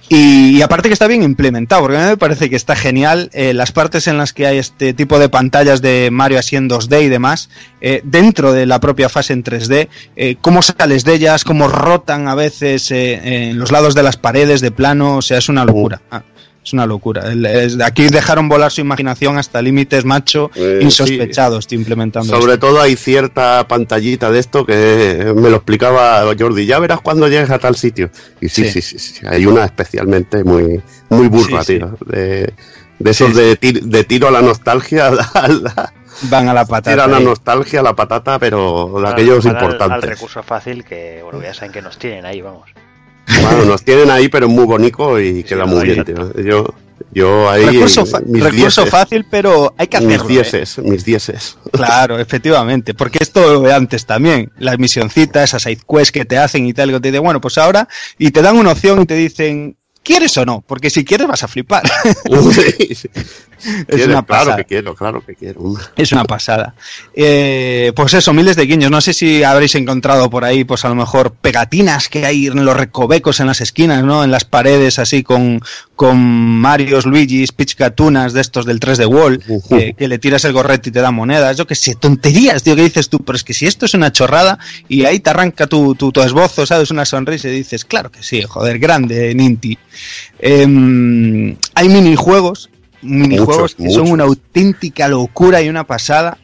Y, 0.09 0.57
y, 0.57 0.61
aparte 0.61 0.87
que 0.87 0.93
está 0.93 1.07
bien 1.07 1.21
implementado, 1.21 1.81
porque 1.81 1.97
a 1.97 2.01
mí 2.01 2.09
me 2.11 2.17
parece 2.17 2.49
que 2.49 2.55
está 2.55 2.77
genial 2.77 3.29
eh, 3.33 3.53
las 3.53 3.73
partes 3.73 4.07
en 4.07 4.17
las 4.17 4.31
que 4.31 4.47
hay 4.47 4.57
este 4.57 4.93
tipo 4.93 5.19
de 5.19 5.27
pantallas 5.27 5.81
de 5.81 6.09
Mario 6.11 6.39
así 6.39 6.55
en 6.55 6.69
2D 6.69 7.03
y 7.03 7.09
demás, 7.09 7.49
eh, 7.81 8.01
dentro 8.05 8.53
de 8.53 8.65
la 8.65 8.79
propia 8.79 9.09
fase 9.09 9.33
en 9.33 9.43
3D, 9.43 9.89
eh, 10.15 10.37
cómo 10.39 10.61
sales 10.61 11.03
de 11.03 11.13
ellas, 11.13 11.43
cómo 11.43 11.67
rotan 11.67 12.27
a 12.29 12.35
veces 12.35 12.89
eh, 12.91 13.49
en 13.49 13.59
los 13.59 13.71
lados 13.71 13.95
de 13.95 14.03
las 14.03 14.15
paredes 14.15 14.61
de 14.61 14.71
plano, 14.71 15.17
o 15.17 15.21
sea, 15.21 15.39
es 15.39 15.49
una 15.49 15.65
locura. 15.65 16.01
Ah, 16.09 16.23
Es 16.67 16.73
una 16.73 16.85
locura. 16.85 17.31
El- 17.31 17.45
es- 17.45 17.79
aquí 17.79 18.09
dejaron 18.09 18.49
volar 18.49 18.73
su 18.73 18.81
imaginación 18.81 19.37
hasta 19.37 19.61
límites, 19.61 20.03
macho, 20.03 20.51
Eh, 20.53 20.79
insospechados, 20.81 21.59
estoy 21.59 21.77
implementando 21.77 22.29
Sobre 22.37 22.55
esto. 22.55 22.67
todo 22.67 22.81
hay 22.81 22.97
cierta 22.97 23.65
pantallita 23.69 24.29
de 24.31 24.39
esto 24.39 24.65
que 24.65 25.31
me 25.33 25.49
lo 25.49 25.55
explicaba 25.55 26.25
Jordi. 26.37 26.65
Ya 26.65 26.77
verás 26.79 26.99
cuando 26.99 27.29
llegues 27.29 27.51
a 27.51 27.57
tal 27.59 27.77
sitio. 27.77 28.09
Y 28.41 28.49
sí, 28.49 28.65
sí, 28.65 28.81
Sí. 28.81 28.99
sí, 28.99 29.13
sí, 29.13 29.25
hay 29.25 29.45
una 29.45 29.63
especialmente 29.63 30.43
muy, 30.43 30.81
muy 31.07 31.29
burra, 31.29 31.63
Sí, 31.63 31.75
sí. 31.75 31.79
tío. 31.79 31.97
De, 32.05 32.53
de 32.99 33.11
esos 33.11 33.29
Sí, 33.29 33.33
de, 33.35 33.57
tir- 33.57 33.83
de 33.83 34.03
tiro 34.03 34.27
a 34.27 34.31
la 34.31 34.41
nostalgia, 34.41 35.07
a 35.35 35.47
la, 35.47 35.93
Van 36.23 36.49
a 36.49 36.53
la 36.53 36.65
patata. 36.65 36.91
tira 36.91 37.05
a 37.05 37.07
la 37.07 37.17
ahí. 37.17 37.23
nostalgia, 37.23 37.79
a 37.79 37.83
la 37.83 37.95
patata, 37.95 38.39
pero 38.39 38.91
de 39.01 39.07
aquellos 39.07 39.45
van 39.45 39.55
al- 39.55 39.63
Al, 39.65 39.71
importantes. 39.71 40.09
recurso 40.09 40.43
fácil 40.43 40.83
que, 40.83 41.21
bueno, 41.23 41.41
ya 41.41 41.53
saben 41.53 41.71
que 41.71 41.81
nos 41.81 41.97
tienen 41.97 42.25
ahí, 42.25 42.41
vamos. 42.41 42.67
Bueno, 43.41 43.65
nos 43.65 43.83
tienen 43.83 44.09
ahí, 44.09 44.29
pero 44.29 44.47
muy 44.49 44.65
bonito 44.65 45.19
y 45.19 45.43
queda 45.43 45.65
muy 45.65 45.83
bien, 45.85 46.03
tío. 46.05 46.33
Yo, 46.41 46.73
yo 47.11 47.49
ahí. 47.49 47.65
recurso 47.65 48.05
fa- 48.05 48.21
mis 48.21 48.41
recurso 48.43 48.81
dieces, 48.81 48.89
fácil, 48.89 49.25
pero 49.29 49.73
hay 49.77 49.87
que 49.87 49.99
Mis 49.99 50.07
hacerlo. 50.15 50.25
¿eh? 50.29 50.33
dieces, 50.33 50.77
mis 50.79 51.03
dieces. 51.05 51.57
Claro, 51.71 52.19
efectivamente, 52.19 52.93
porque 52.93 53.19
esto 53.21 53.41
lo 53.53 53.61
de 53.61 53.73
antes 53.73 54.05
también, 54.05 54.51
las 54.59 54.79
misioncitas, 54.79 55.49
esas 55.49 55.63
side 55.63 55.81
quests 55.87 56.11
que 56.11 56.25
te 56.25 56.37
hacen 56.37 56.65
y 56.65 56.73
tal, 56.73 56.89
que 56.91 56.99
te 56.99 57.09
dicen, 57.09 57.23
bueno, 57.23 57.41
pues 57.41 57.57
ahora, 57.57 57.87
y 58.17 58.31
te 58.31 58.41
dan 58.41 58.57
una 58.57 58.71
opción 58.71 59.01
y 59.01 59.05
te 59.05 59.15
dicen, 59.15 59.77
¿quieres 60.07 60.37
o 60.37 60.45
no? 60.45 60.63
Porque 60.65 60.89
si 60.89 61.03
quieres 61.03 61.27
vas 61.27 61.43
a 61.43 61.47
flipar. 61.49 61.83
Quieres, 63.87 64.07
una 64.07 64.23
claro 64.23 64.25
pasada. 64.27 64.57
que 64.57 64.65
quiero, 64.65 64.93
claro 64.93 65.25
que 65.25 65.35
quiero. 65.35 65.73
Es 65.95 66.11
una 66.11 66.25
pasada. 66.25 66.75
Eh, 67.15 67.91
pues 67.95 68.13
eso, 68.13 68.31
miles 68.31 68.55
de 68.55 68.67
guiños. 68.67 68.91
No 68.91 69.01
sé 69.01 69.13
si 69.13 69.43
habréis 69.43 69.73
encontrado 69.73 70.29
por 70.29 70.45
ahí, 70.45 70.63
pues 70.63 70.85
a 70.85 70.89
lo 70.89 70.95
mejor 70.95 71.31
pegatinas 71.31 72.07
que 72.07 72.25
hay 72.25 72.47
en 72.47 72.63
los 72.63 72.77
recovecos, 72.77 73.39
en 73.39 73.47
las 73.47 73.59
esquinas, 73.59 74.03
¿no? 74.03 74.23
En 74.23 74.29
las 74.29 74.45
paredes, 74.45 74.99
así 74.99 75.23
con, 75.23 75.61
con 75.97 76.17
Marios, 76.19 77.07
Luigis, 77.07 77.51
Peach 77.51 77.75
Gatunas 77.75 78.31
de 78.31 78.41
estos 78.41 78.67
del 78.67 78.79
3D 78.79 79.07
Wall, 79.07 79.43
que, 79.67 79.95
que 79.95 80.07
le 80.07 80.19
tiras 80.19 80.45
el 80.45 80.53
gorrete 80.53 80.89
y 80.89 80.91
te 80.91 81.01
da 81.01 81.09
monedas. 81.09 81.57
Yo 81.57 81.65
que 81.65 81.73
sé, 81.73 81.95
tonterías, 81.95 82.61
tío, 82.61 82.75
que 82.75 82.83
dices 82.83 83.09
tú, 83.09 83.17
pero 83.19 83.35
es 83.35 83.43
que 83.43 83.55
si 83.55 83.65
esto 83.65 83.87
es 83.87 83.95
una 83.95 84.11
chorrada 84.11 84.59
y 84.87 85.05
ahí 85.05 85.19
te 85.19 85.31
arranca 85.31 85.65
tu, 85.65 85.95
tu, 85.95 86.11
tu 86.11 86.21
esbozo, 86.21 86.67
¿sabes? 86.67 86.91
Una 86.91 87.03
sonrisa 87.03 87.47
y 87.47 87.51
dices, 87.51 87.83
claro 87.83 88.11
que 88.11 88.21
sí, 88.21 88.43
joder, 88.43 88.77
grande, 88.77 89.33
Ninti. 89.33 89.75
Em, 90.37 91.57
hay 91.73 91.89
minijuegos, 91.89 92.69
minijuegos 93.01 93.73
que 93.73 93.89
son 93.89 94.11
una 94.11 94.25
auténtica 94.25 95.07
locura 95.07 95.63
y 95.63 95.69
una 95.69 95.85
pasada. 95.85 96.37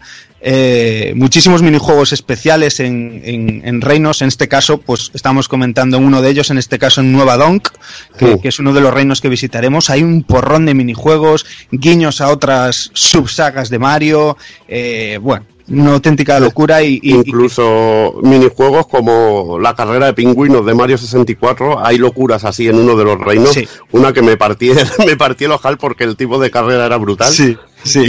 Eh, 0.45 1.13
muchísimos 1.15 1.61
minijuegos 1.61 2.11
especiales 2.11 2.81
en, 2.81 3.21
en- 3.23 3.61
en 3.65 3.79
reinos. 3.79 4.21
En 4.21 4.27
este 4.27 4.49
caso, 4.49 4.77
pues 4.79 5.09
estamos 5.13 5.47
comentando 5.47 5.97
uno 5.97 6.21
de 6.21 6.29
ellos, 6.31 6.51
en 6.51 6.57
este 6.57 6.77
caso 6.77 6.99
en 6.99 7.13
Nueva 7.13 7.37
Donk, 7.37 7.69
que, 8.17 8.25
Uh. 8.25 8.41
que 8.41 8.49
es 8.49 8.59
uno 8.59 8.73
de 8.73 8.81
los 8.81 8.93
reinos 8.93 9.21
que 9.21 9.29
visitaremos. 9.29 9.89
Hay 9.89 10.03
un 10.03 10.23
porrón 10.23 10.65
de 10.65 10.73
minijuegos, 10.73 11.45
guiños 11.71 12.19
a 12.19 12.27
otras 12.29 12.91
subsagas 12.93 13.69
de 13.69 13.79
Mario. 13.79 14.37
eh, 14.67 15.17
bueno, 15.21 15.45
una 15.69 15.93
auténtica 15.93 16.39
locura 16.39 16.83
y, 16.83 16.99
y- 17.01 17.15
y- 17.15 17.23
Incluso 17.25 18.19
minijuegos 18.21 18.87
como 18.87 19.57
la 19.59 19.73
carrera 19.75 20.07
de 20.07 20.13
pingüinos 20.13 20.65
de 20.65 20.73
Mario 20.73 20.97
64, 20.97 21.85
hay 21.85 21.97
locuras 21.97 22.43
así 22.45 22.67
en 22.67 22.75
uno 22.77 22.95
de 22.95 23.05
los 23.05 23.19
reinos. 23.19 23.51
Sí. 23.51 23.67
Una 23.91 24.11
que 24.13 24.21
me 24.21 24.35
partí, 24.37 24.71
me 25.05 25.15
partí 25.15 25.45
el 25.45 25.51
ojal 25.51 25.77
porque 25.77 26.03
el 26.03 26.15
tipo 26.15 26.37
de 26.39 26.51
carrera 26.51 26.85
era 26.85 26.97
brutal. 26.97 27.31
Sí, 27.33 27.57
sí. 27.83 28.01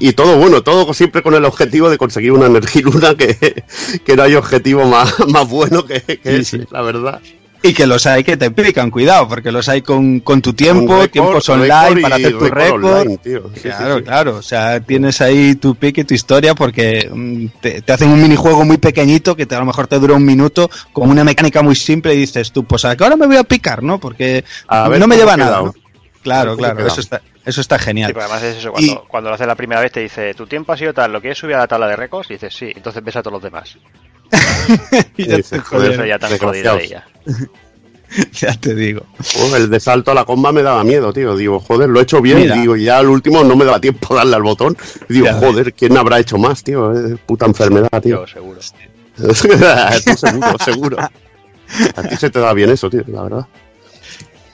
Y, 0.00 0.08
y 0.08 0.12
todo 0.12 0.36
bueno, 0.38 0.62
todo 0.62 0.92
siempre 0.94 1.22
con 1.22 1.34
el 1.34 1.44
objetivo 1.44 1.90
de 1.90 1.98
conseguir 1.98 2.32
una 2.32 2.46
energiluna 2.46 3.14
que, 3.18 3.62
que 4.04 4.16
no 4.16 4.22
hay 4.22 4.34
objetivo 4.34 4.84
más, 4.86 5.14
más 5.28 5.48
bueno 5.48 5.84
que, 5.84 6.00
que 6.00 6.36
ese, 6.36 6.66
la 6.70 6.82
verdad. 6.82 7.20
Y 7.60 7.74
que 7.74 7.86
los 7.88 8.06
hay 8.06 8.22
que 8.22 8.36
te 8.36 8.52
pican, 8.52 8.88
cuidado, 8.90 9.26
porque 9.26 9.50
los 9.50 9.68
hay 9.68 9.82
con, 9.82 10.20
con 10.20 10.40
tu 10.40 10.52
tiempo, 10.52 10.92
récord, 10.94 11.10
tiempos 11.10 11.48
online 11.48 12.00
para 12.00 12.14
hacer 12.16 12.38
tu 12.38 12.44
récord. 12.46 13.08
Sí, 13.24 13.32
sí, 13.56 13.62
claro, 13.62 14.04
claro. 14.04 14.36
O 14.36 14.42
sea, 14.42 14.78
tienes 14.78 15.20
ahí 15.20 15.56
tu 15.56 15.74
pique, 15.74 16.04
tu 16.04 16.14
historia, 16.14 16.54
porque 16.54 17.10
mm, 17.12 17.46
te, 17.60 17.82
te 17.82 17.92
hacen 17.92 18.10
un 18.10 18.22
minijuego 18.22 18.64
muy 18.64 18.78
pequeñito 18.78 19.34
que 19.34 19.44
te- 19.44 19.56
a 19.56 19.58
lo 19.58 19.66
mejor 19.66 19.88
te 19.88 19.98
dura 19.98 20.14
un 20.14 20.24
minuto, 20.24 20.70
con 20.92 21.10
una 21.10 21.24
mecánica 21.24 21.60
muy 21.62 21.74
simple, 21.74 22.14
y 22.14 22.18
dices 22.18 22.52
tú, 22.52 22.62
pues 22.64 22.84
ahora 22.84 23.16
me 23.16 23.26
voy 23.26 23.36
a 23.36 23.42
picar, 23.44 23.82
¿no? 23.82 23.98
Porque 23.98 24.44
A 24.68 24.88
ver 24.88 25.00
no 25.00 25.08
me 25.08 25.16
lleva 25.16 25.36
nada. 25.36 25.60
Claro, 26.22 26.56
claro, 26.56 26.86
eso 26.86 27.00
está, 27.00 27.22
eso 27.44 27.60
está 27.60 27.78
Sí, 27.78 27.86
genial. 27.86 28.12
pero 28.12 28.24
además 28.26 28.42
es 28.44 28.58
eso, 28.58 28.70
cuando, 28.70 28.92
Y- 28.92 29.08
cuando 29.08 29.30
lo 29.30 29.34
haces 29.34 29.46
la 29.48 29.54
primera 29.56 29.80
vez 29.80 29.90
te 29.90 30.00
dice, 30.00 30.32
tu 30.34 30.46
tiempo 30.46 30.72
ha 30.72 30.76
sido 30.76 30.92
tal, 30.94 31.10
¿lo 31.12 31.20
quieres 31.20 31.38
subir 31.38 31.54
a 31.56 31.58
la 31.60 31.66
tabla 31.66 31.88
de 31.88 31.96
récords? 31.96 32.30
Y 32.30 32.34
dices, 32.34 32.54
sí, 32.54 32.70
entonces 32.74 33.02
ves 33.02 33.16
a 33.16 33.22
todos 33.22 33.32
los 33.34 33.42
demás. 33.42 33.76
Y 35.16 35.26
ya, 35.26 35.36
dices, 35.36 35.62
Por 35.70 35.84
eso 35.84 36.04
ya 36.04 36.18
tan 36.18 36.36
jodido 36.38 36.76
de 36.76 36.84
ella. 36.84 37.06
ya 38.32 38.52
te 38.58 38.74
digo. 38.74 39.02
El 39.54 39.70
de 39.70 39.80
salto 39.80 40.10
a 40.10 40.14
la 40.14 40.24
comba 40.24 40.52
me 40.52 40.62
daba 40.62 40.84
miedo, 40.84 41.12
tío. 41.12 41.36
Digo, 41.36 41.60
joder, 41.60 41.88
lo 41.88 42.00
he 42.00 42.02
hecho 42.02 42.20
bien. 42.20 42.38
Mira. 42.38 42.56
Digo, 42.56 42.76
y 42.76 42.84
ya 42.84 42.98
al 42.98 43.08
último 43.08 43.44
no 43.44 43.56
me 43.56 43.64
daba 43.64 43.80
tiempo 43.80 44.14
a 44.14 44.18
darle 44.18 44.36
al 44.36 44.42
botón. 44.42 44.76
Digo, 45.08 45.26
Ya 45.26 45.34
ves. 45.34 45.44
joder, 45.44 45.72
¿quién 45.74 45.96
habrá 45.96 46.18
hecho 46.18 46.38
más, 46.38 46.62
tío? 46.62 46.92
Eh, 46.94 47.16
puta 47.26 47.46
enfermedad, 47.46 47.88
tío. 48.02 48.20
Yo, 48.20 48.26
seguro. 48.26 48.60
Tú 49.16 49.34
seguro, 49.34 50.56
seguro. 50.64 50.96
A 50.98 52.02
ti 52.02 52.16
se 52.16 52.30
te 52.30 52.38
da 52.38 52.52
bien 52.52 52.70
eso, 52.70 52.88
tío, 52.88 53.02
la 53.08 53.22
verdad. 53.24 53.46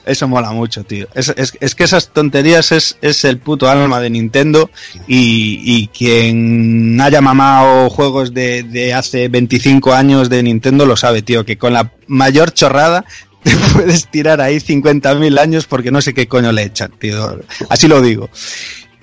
Eso 0.05 0.27
mola 0.27 0.51
mucho, 0.51 0.83
tío. 0.83 1.07
Es, 1.15 1.29
es- 1.35 1.57
es 1.59 1.75
que 1.75 1.83
esas 1.83 2.09
tonterías 2.09 2.71
es, 2.71 2.97
es 3.01 3.23
el 3.25 3.39
puto 3.39 3.69
alma 3.69 3.99
de 3.99 4.09
Nintendo 4.09 4.69
y, 5.07 5.61
y 5.63 5.87
quien 5.87 6.99
haya 7.01 7.21
mamado 7.21 7.89
juegos 7.89 8.33
de, 8.33 8.63
de 8.63 8.93
hace 8.93 9.27
25 9.29 9.93
años 9.93 10.29
de 10.29 10.43
Nintendo 10.43 10.85
lo 10.85 10.95
sabe, 10.95 11.21
tío, 11.21 11.45
que 11.45 11.57
con 11.57 11.73
la 11.73 11.91
mayor 12.07 12.51
chorrada 12.53 13.03
te 13.43 13.51
puedes 13.73 14.07
tirar 14.09 14.41
ahí 14.41 14.57
50.000 14.57 15.39
años 15.39 15.65
porque 15.65 15.91
no 15.91 16.01
sé 16.01 16.13
qué 16.13 16.27
coño 16.27 16.51
le 16.51 16.63
echan, 16.63 16.91
tío. 16.99 17.39
Así 17.69 17.87
lo 17.87 18.01
digo. 18.01 18.29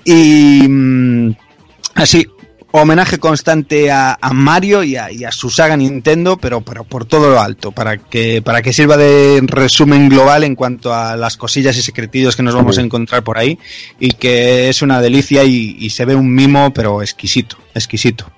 Y 0.05 0.67
mm, 0.69 1.33
así, 1.95 2.27
homenaje 2.73 3.19
constante 3.19 3.91
a, 3.91 4.19
a 4.21 4.33
Mario 4.33 4.83
y 4.83 4.97
a, 4.97 5.13
y 5.13 5.25
a 5.25 5.31
su 5.31 5.51
saga 5.51 5.77
Nintendo, 5.77 6.37
pero, 6.37 6.63
pero 6.63 6.85
por 6.85 7.05
todo 7.05 7.31
lo 7.31 7.41
alto, 7.41 7.71
para 7.73 7.99
que, 7.99 8.43
para 8.43 8.63
que 8.63 8.73
sirva 8.73 8.97
de 8.97 9.41
resumen 9.47 10.09
global 10.09 10.45
en 10.45 10.57
cuanto 10.57 10.95
a 10.95 11.17
las 11.17 11.37
cosillas 11.37 11.77
y 11.77 11.83
secretillos 11.83 12.35
que 12.35 12.43
nos 12.43 12.55
vamos 12.55 12.79
a 12.79 12.81
encontrar 12.81 13.23
por 13.23 13.39
ahí, 13.39 13.59
y 14.01 14.13
que 14.13 14.69
es 14.69 14.83
una 14.83 15.01
delicia 15.01 15.45
y, 15.45 15.77
y 15.79 15.91
se 15.91 16.05
ve 16.05 16.15
un 16.15 16.35
mimo, 16.35 16.73
pero 16.73 17.03
exquisito, 17.03 17.59
exquisito. 17.75 18.31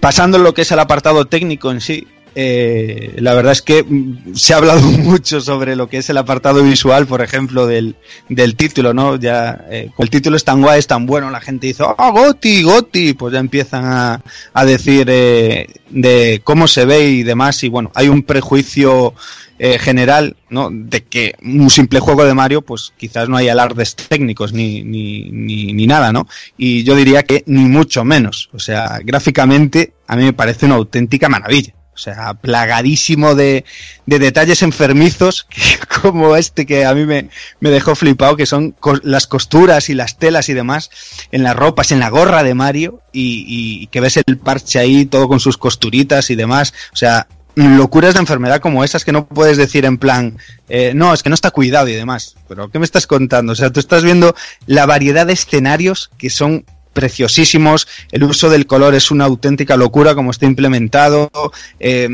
Pasando 0.00 0.38
lo 0.38 0.54
que 0.54 0.62
es 0.62 0.72
el 0.72 0.78
apartado 0.78 1.26
técnico 1.26 1.70
en 1.70 1.80
sí, 1.80 2.06
eh, 2.34 3.14
la 3.18 3.34
verdad 3.34 3.52
es 3.52 3.62
que 3.62 3.82
mm, 3.82 4.34
se 4.34 4.54
ha 4.54 4.58
hablado 4.58 4.80
mucho 4.82 5.40
sobre 5.40 5.76
lo 5.76 5.88
que 5.88 5.98
es 5.98 6.10
el 6.10 6.18
apartado 6.18 6.62
visual, 6.62 7.06
por 7.06 7.22
ejemplo, 7.22 7.66
del, 7.66 7.96
del 8.28 8.56
título, 8.56 8.94
¿no? 8.94 9.16
Ya, 9.16 9.64
eh, 9.70 9.90
el 9.98 10.10
título 10.10 10.36
es 10.36 10.44
tan 10.44 10.62
guay, 10.62 10.78
es 10.78 10.86
tan 10.86 11.06
bueno, 11.06 11.30
la 11.30 11.40
gente 11.40 11.66
dice, 11.66 11.84
¡ah, 11.98 12.10
Goti, 12.10 12.62
Goti! 12.62 13.14
Pues 13.14 13.32
ya 13.32 13.40
empiezan 13.40 13.84
a, 13.84 14.22
a 14.52 14.64
decir 14.64 15.06
eh, 15.10 15.66
de 15.90 16.40
cómo 16.44 16.68
se 16.68 16.84
ve 16.84 17.08
y 17.08 17.22
demás, 17.22 17.62
y 17.64 17.68
bueno, 17.68 17.90
hay 17.94 18.08
un 18.08 18.22
prejuicio 18.22 19.14
eh, 19.62 19.78
general, 19.78 20.38
¿no? 20.48 20.70
De 20.72 21.04
que 21.04 21.34
un 21.42 21.68
simple 21.68 22.00
juego 22.00 22.24
de 22.24 22.32
Mario, 22.32 22.62
pues 22.62 22.94
quizás 22.96 23.28
no 23.28 23.36
hay 23.36 23.50
alardes 23.50 23.94
técnicos 23.94 24.54
ni, 24.54 24.82
ni, 24.82 25.30
ni, 25.30 25.74
ni 25.74 25.86
nada, 25.86 26.14
¿no? 26.14 26.26
Y 26.56 26.82
yo 26.82 26.96
diría 26.96 27.24
que 27.24 27.44
ni 27.44 27.66
mucho 27.66 28.02
menos. 28.02 28.48
O 28.54 28.58
sea, 28.58 29.00
gráficamente 29.04 29.92
a 30.06 30.16
mí 30.16 30.24
me 30.24 30.32
parece 30.32 30.64
una 30.64 30.76
auténtica 30.76 31.28
maravilla. 31.28 31.74
O 32.00 32.02
sea, 32.02 32.32
plagadísimo 32.32 33.34
de, 33.34 33.66
de 34.06 34.18
detalles 34.18 34.62
enfermizos, 34.62 35.46
como 36.02 36.34
este 36.34 36.64
que 36.64 36.86
a 36.86 36.94
mí 36.94 37.04
me, 37.04 37.28
me 37.60 37.68
dejó 37.68 37.94
flipado, 37.94 38.36
que 38.36 38.46
son 38.46 38.74
las 39.02 39.26
costuras 39.26 39.90
y 39.90 39.94
las 39.94 40.16
telas 40.16 40.48
y 40.48 40.54
demás 40.54 40.90
en 41.30 41.42
las 41.42 41.54
ropas, 41.54 41.92
en 41.92 42.00
la 42.00 42.08
gorra 42.08 42.42
de 42.42 42.54
Mario, 42.54 43.02
y, 43.12 43.44
y 43.82 43.86
que 43.88 44.00
ves 44.00 44.16
el 44.16 44.38
parche 44.38 44.78
ahí 44.78 45.04
todo 45.04 45.28
con 45.28 45.40
sus 45.40 45.58
costuritas 45.58 46.30
y 46.30 46.36
demás. 46.36 46.72
O 46.94 46.96
sea, 46.96 47.26
locuras 47.54 48.14
de 48.14 48.20
enfermedad 48.20 48.60
como 48.60 48.82
esas 48.82 49.04
que 49.04 49.12
no 49.12 49.26
puedes 49.26 49.56
decir 49.56 49.84
en 49.84 49.98
plan, 49.98 50.38
eh, 50.68 50.92
no, 50.94 51.12
es 51.12 51.22
que 51.22 51.28
no 51.28 51.34
está 51.34 51.50
cuidado 51.50 51.88
y 51.88 51.94
demás. 51.94 52.36
Pero, 52.48 52.70
¿qué 52.70 52.78
me 52.78 52.84
estás 52.84 53.06
contando? 53.06 53.52
O 53.52 53.56
sea, 53.56 53.70
tú 53.70 53.80
estás 53.80 54.02
viendo 54.02 54.34
la 54.66 54.86
variedad 54.86 55.26
de 55.26 55.34
escenarios 55.34 56.10
que 56.16 56.30
son 56.30 56.64
preciosísimos, 56.92 57.88
el 58.12 58.24
uso 58.24 58.50
del 58.50 58.66
color 58.66 58.94
es 58.94 59.10
una 59.10 59.24
auténtica 59.24 59.76
locura 59.76 60.14
como 60.14 60.30
está 60.30 60.46
implementado, 60.46 61.30
eh, 61.78 62.08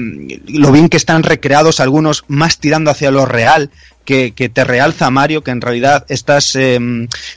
lo 0.49 0.73
bien 0.73 0.89
que 0.89 0.97
están 0.97 1.23
recreados, 1.23 1.81
algunos 1.81 2.25
más 2.29 2.59
tirando 2.59 2.91
hacia 2.91 3.11
lo 3.11 3.27
real, 3.27 3.71
que, 4.07 4.51
te 4.53 4.65
realza 4.65 5.11
Mario, 5.11 5.43
que 5.43 5.51
en 5.51 5.61
realidad 5.61 6.07
estás, 6.09 6.55
eh, 6.55 6.79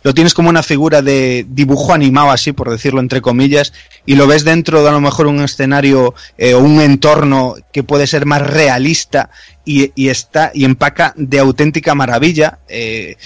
lo 0.04 0.14
tienes 0.14 0.34
como 0.34 0.50
una 0.50 0.64
figura 0.64 1.02
de 1.02 1.46
dibujo 1.50 1.94
animado 1.94 2.32
así, 2.32 2.54
por 2.54 2.70
decirlo 2.70 3.02
entre 3.02 3.22
comillas, 3.22 3.74
y 4.06 4.16
lo 4.16 4.28
ves 4.28 4.46
dentro 4.46 4.84
de 4.84 4.90
a 4.90 4.92
lo 4.94 5.02
mejor 5.02 5.28
un 5.28 5.42
escenario 5.42 6.14
eh, 6.38 6.54
o 6.54 6.60
un 6.60 6.80
entorno 6.80 7.56
que 7.74 7.84
puede 7.84 8.08
ser 8.08 8.26
más 8.26 8.42
realista 8.44 9.32
y, 9.72 9.92
y 9.96 10.10
está 10.10 10.52
y 10.54 10.66
empaca 10.66 11.14
de 11.16 11.38
auténtica 11.40 11.94
maravilla. 11.94 12.60
Eh, 12.68 13.18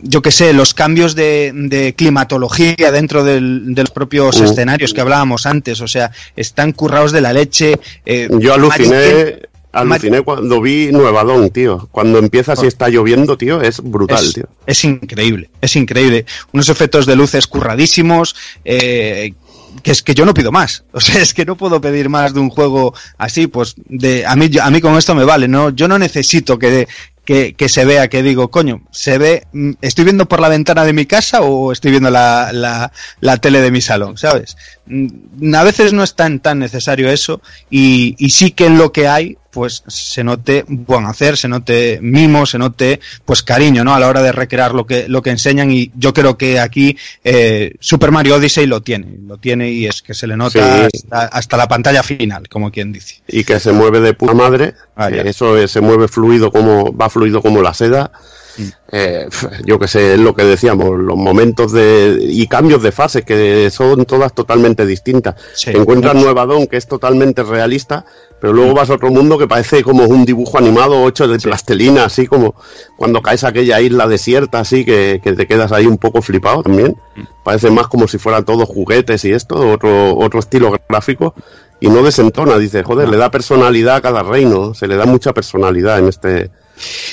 yo 0.00 0.20
que 0.20 0.30
sé, 0.30 0.52
los 0.52 0.74
cambios 0.74 1.14
de, 1.14 1.50
de 1.54 1.94
climatología 1.94 2.92
dentro 2.92 3.24
del- 3.24 3.74
de 3.74 3.82
los 3.82 3.90
propios 3.90 4.38
Uh. 4.40 4.44
escenarios 4.44 4.92
que 4.92 5.00
hablábamos 5.00 5.46
antes, 5.46 5.80
o 5.80 5.88
sea, 5.88 6.10
están 6.36 6.72
currados 6.72 7.12
de 7.12 7.20
la 7.22 7.32
leche. 7.32 7.78
eh, 8.04 8.28
Yo 8.38 8.52
aluciné, 8.54 9.40
Aluciné 9.70 10.22
cuando 10.22 10.60
vi 10.62 10.88
Nueva 10.92 11.24
Dawn, 11.24 11.50
tío. 11.50 11.88
Cuando 11.92 12.18
empieza 12.18 12.56
si 12.56 12.66
está 12.66 12.88
lloviendo, 12.88 13.36
tío, 13.36 13.60
es 13.60 13.80
brutal, 13.82 14.24
es, 14.24 14.32
tío. 14.32 14.44
es 14.66 14.82
increíble, 14.84 15.50
es 15.60 15.76
increíble. 15.76 16.24
Unos 16.52 16.68
efectos 16.70 17.04
de 17.06 17.14
luces 17.16 17.46
curradísimos, 17.46 18.34
eh, 18.64 19.34
que 19.82 19.90
es 19.92 20.02
que 20.02 20.14
yo 20.14 20.24
no 20.24 20.34
pido 20.34 20.52
más. 20.52 20.84
O 20.92 21.00
sea, 21.00 21.20
es 21.20 21.32
que 21.34 21.44
no 21.44 21.56
puedo 21.56 21.80
pedir 21.80 22.08
más 22.08 22.34
de 22.34 22.40
un 22.40 22.50
juego 22.50 22.94
así, 23.18 23.46
pues 23.46 23.74
de 23.76 24.26
a 24.26 24.34
mí 24.36 24.50
a 24.60 24.70
mí 24.70 24.80
con 24.80 24.96
esto 24.96 25.14
me 25.14 25.24
vale, 25.24 25.48
no 25.48 25.70
yo 25.70 25.86
no 25.88 25.98
necesito 25.98 26.58
que 26.58 26.88
que, 27.24 27.52
que 27.52 27.68
se 27.68 27.84
vea 27.84 28.08
que 28.08 28.22
digo, 28.22 28.50
coño, 28.50 28.80
se 28.90 29.18
ve 29.18 29.46
mm, 29.52 29.72
estoy 29.82 30.04
viendo 30.04 30.26
por 30.26 30.40
la 30.40 30.48
ventana 30.48 30.84
de 30.86 30.94
mi 30.94 31.04
casa 31.04 31.42
o 31.42 31.72
estoy 31.72 31.90
viendo 31.90 32.10
la, 32.10 32.50
la, 32.54 32.90
la 33.20 33.36
tele 33.36 33.60
de 33.60 33.70
mi 33.70 33.82
salón, 33.82 34.16
¿sabes? 34.16 34.56
Mm, 34.86 35.54
A 35.54 35.62
veces 35.62 35.92
no 35.92 36.02
es 36.02 36.14
tan 36.14 36.40
tan 36.40 36.58
necesario 36.58 37.10
eso 37.10 37.42
y, 37.70 38.16
y 38.18 38.30
sí 38.30 38.52
que 38.52 38.64
en 38.66 38.78
lo 38.78 38.92
que 38.92 39.08
hay 39.08 39.36
pues 39.50 39.82
se 39.86 40.22
note 40.22 40.64
buen 40.68 41.06
hacer, 41.06 41.36
se 41.36 41.48
note 41.48 41.98
mimo, 42.02 42.44
se 42.46 42.58
note 42.58 43.00
pues 43.24 43.42
cariño, 43.42 43.82
¿no? 43.84 43.94
A 43.94 44.00
la 44.00 44.08
hora 44.08 44.22
de 44.22 44.32
recrear 44.32 44.74
lo 44.74 44.86
que, 44.86 45.08
lo 45.08 45.22
que 45.22 45.30
enseñan 45.30 45.70
y 45.70 45.90
yo 45.96 46.12
creo 46.12 46.36
que 46.36 46.60
aquí 46.60 46.96
eh, 47.24 47.74
Super 47.80 48.10
Mario 48.10 48.36
Odyssey 48.36 48.66
lo 48.66 48.82
tiene, 48.82 49.16
lo 49.26 49.38
tiene 49.38 49.70
y 49.70 49.86
es 49.86 50.02
que 50.02 50.14
se 50.14 50.26
le 50.26 50.36
nota 50.36 50.48
Sí. 50.90 50.98
hasta, 51.02 51.26
hasta 51.26 51.56
la 51.56 51.68
pantalla 51.68 52.02
final, 52.02 52.48
como 52.48 52.70
quien 52.70 52.92
dice. 52.92 53.22
Y 53.26 53.44
que 53.44 53.58
se 53.60 53.72
mueve 53.72 54.00
de 54.00 54.14
puta 54.14 54.34
madre. 54.34 54.74
Ah, 54.96 55.08
eso 55.08 55.56
eh, 55.56 55.68
se 55.68 55.80
mueve 55.80 56.08
fluido 56.08 56.50
como, 56.50 56.94
va 56.96 57.08
fluido 57.08 57.40
como 57.40 57.62
la 57.62 57.72
seda. 57.74 58.10
Mm. 58.56 58.62
Eh, 58.90 59.28
yo 59.64 59.78
que 59.78 59.86
sé, 59.86 60.14
es 60.14 60.20
lo 60.20 60.34
que 60.34 60.44
decíamos, 60.44 60.98
los 60.98 61.16
momentos 61.16 61.72
de 61.72 62.18
y 62.20 62.46
cambios 62.46 62.82
de 62.82 62.92
fase 62.92 63.22
que 63.22 63.70
son 63.70 64.04
todas 64.04 64.34
totalmente 64.34 64.86
distintas. 64.86 65.36
Sí. 65.54 65.70
Encuentras 65.74 66.14
Nueva 66.14 66.46
Dawn 66.46 66.66
que 66.66 66.76
es 66.76 66.86
totalmente 66.86 67.42
realista, 67.42 68.04
pero 68.40 68.52
luego 68.52 68.74
vas 68.74 68.90
a 68.90 68.94
otro 68.94 69.10
mundo 69.10 69.38
que 69.38 69.46
parece 69.46 69.82
como 69.82 70.04
un 70.04 70.24
dibujo 70.24 70.58
animado 70.58 71.06
hecho 71.08 71.28
de 71.28 71.38
plastelina, 71.38 72.04
así 72.04 72.26
como 72.26 72.54
cuando 72.96 73.20
caes 73.20 73.44
a 73.44 73.48
aquella 73.48 73.80
isla 73.80 74.06
desierta, 74.06 74.60
así 74.60 74.84
que, 74.84 75.20
que 75.22 75.32
te 75.32 75.46
quedas 75.46 75.72
ahí 75.72 75.86
un 75.86 75.98
poco 75.98 76.22
flipado 76.22 76.62
también. 76.62 76.96
Parece 77.44 77.70
más 77.70 77.88
como 77.88 78.08
si 78.08 78.18
fueran 78.18 78.44
todos 78.44 78.68
juguetes 78.68 79.24
y 79.24 79.32
esto, 79.32 79.56
otro, 79.70 80.16
otro 80.16 80.40
estilo 80.40 80.72
gráfico. 80.88 81.34
Y 81.80 81.88
no 81.88 82.02
desentona, 82.02 82.58
dice, 82.58 82.82
joder, 82.82 83.08
le 83.08 83.16
da 83.16 83.30
personalidad 83.30 83.96
a 83.96 84.00
cada 84.00 84.22
reino, 84.24 84.74
se 84.74 84.88
le 84.88 84.96
da 84.96 85.06
mucha 85.06 85.32
personalidad 85.32 86.00
en 86.00 86.08
este, 86.08 86.50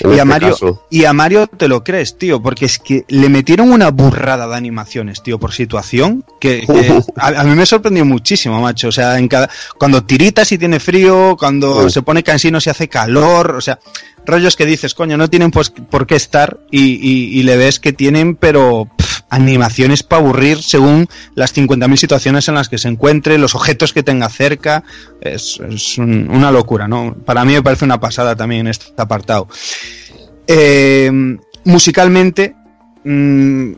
en 0.02 0.10
Y 0.10 0.14
este 0.14 0.22
a, 0.22 0.26
Mario, 0.26 0.50
caso. 0.52 0.84
y 0.90 1.06
a 1.06 1.14
Mario 1.14 1.48
te 1.48 1.68
lo 1.68 1.84
crees, 1.84 2.18
tío, 2.18 2.42
porque 2.42 2.66
es 2.66 2.80
que 2.80 3.06
le 3.08 3.30
metieron 3.30 3.72
una 3.72 3.92
burrada 3.92 4.48
de 4.48 4.56
animaciones, 4.56 5.22
tío, 5.24 5.40
por 5.40 5.54
situación, 5.54 6.24
que, 6.40 6.62
que 6.66 7.00
a, 7.18 7.28
a 7.42 7.44
mí 7.44 7.56
me 7.56 7.66
sorprendió 7.66 8.06
muchísimo, 8.06 8.62
macho. 8.62 8.88
O 8.90 8.92
sea, 8.92 9.18
en 9.18 9.28
cada, 9.28 9.50
cuando 9.78 10.04
tiritas 10.04 10.52
y 10.52 10.58
tiene 10.58 10.80
frío, 10.80 11.36
cuando 11.38 11.84
Sí. 11.84 11.90
se 11.90 12.02
pone 12.02 12.24
cansino 12.24 12.60
si 12.62 12.70
hace 12.70 12.88
calor, 12.88 13.52
o 13.58 13.62
sea, 13.62 13.80
rollos 14.26 14.56
que 14.56 14.66
dices, 14.66 14.94
coño, 14.96 15.18
no 15.18 15.30
tienen 15.30 15.52
pues, 15.52 15.70
por 15.70 16.08
qué 16.08 16.16
estar 16.16 16.60
y, 16.72 16.82
y- 16.96 17.40
y 17.40 17.44
le 17.44 17.58
ves 17.58 17.80
que 17.80 17.94
tienen, 17.94 18.36
pero 18.36 18.88
animaciones 19.36 20.04
para 20.04 20.22
aburrir 20.24 20.62
según 20.64 21.08
las 21.36 21.54
50.000 21.56 21.98
situaciones 21.98 22.48
en 22.48 22.56
las 22.56 22.70
que 22.70 22.78
se 22.78 22.88
encuentre, 22.88 23.38
los 23.38 23.56
objetos 23.56 23.94
que 23.94 24.04
tenga 24.04 24.30
cerca. 24.30 24.84
Es, 25.22 25.60
es 25.70 25.98
un- 25.98 26.30
una 26.30 26.52
locura, 26.52 26.88
¿no? 26.88 27.16
Para 27.26 27.46
mí 27.46 27.54
me 27.54 27.62
parece 27.64 27.86
una 27.86 28.00
pasada 28.00 28.36
también 28.36 28.68
este 28.68 28.88
apartado. 28.98 29.48
Eh, 30.48 31.12
musicalmente, 31.64 32.56
mm, 33.04 33.72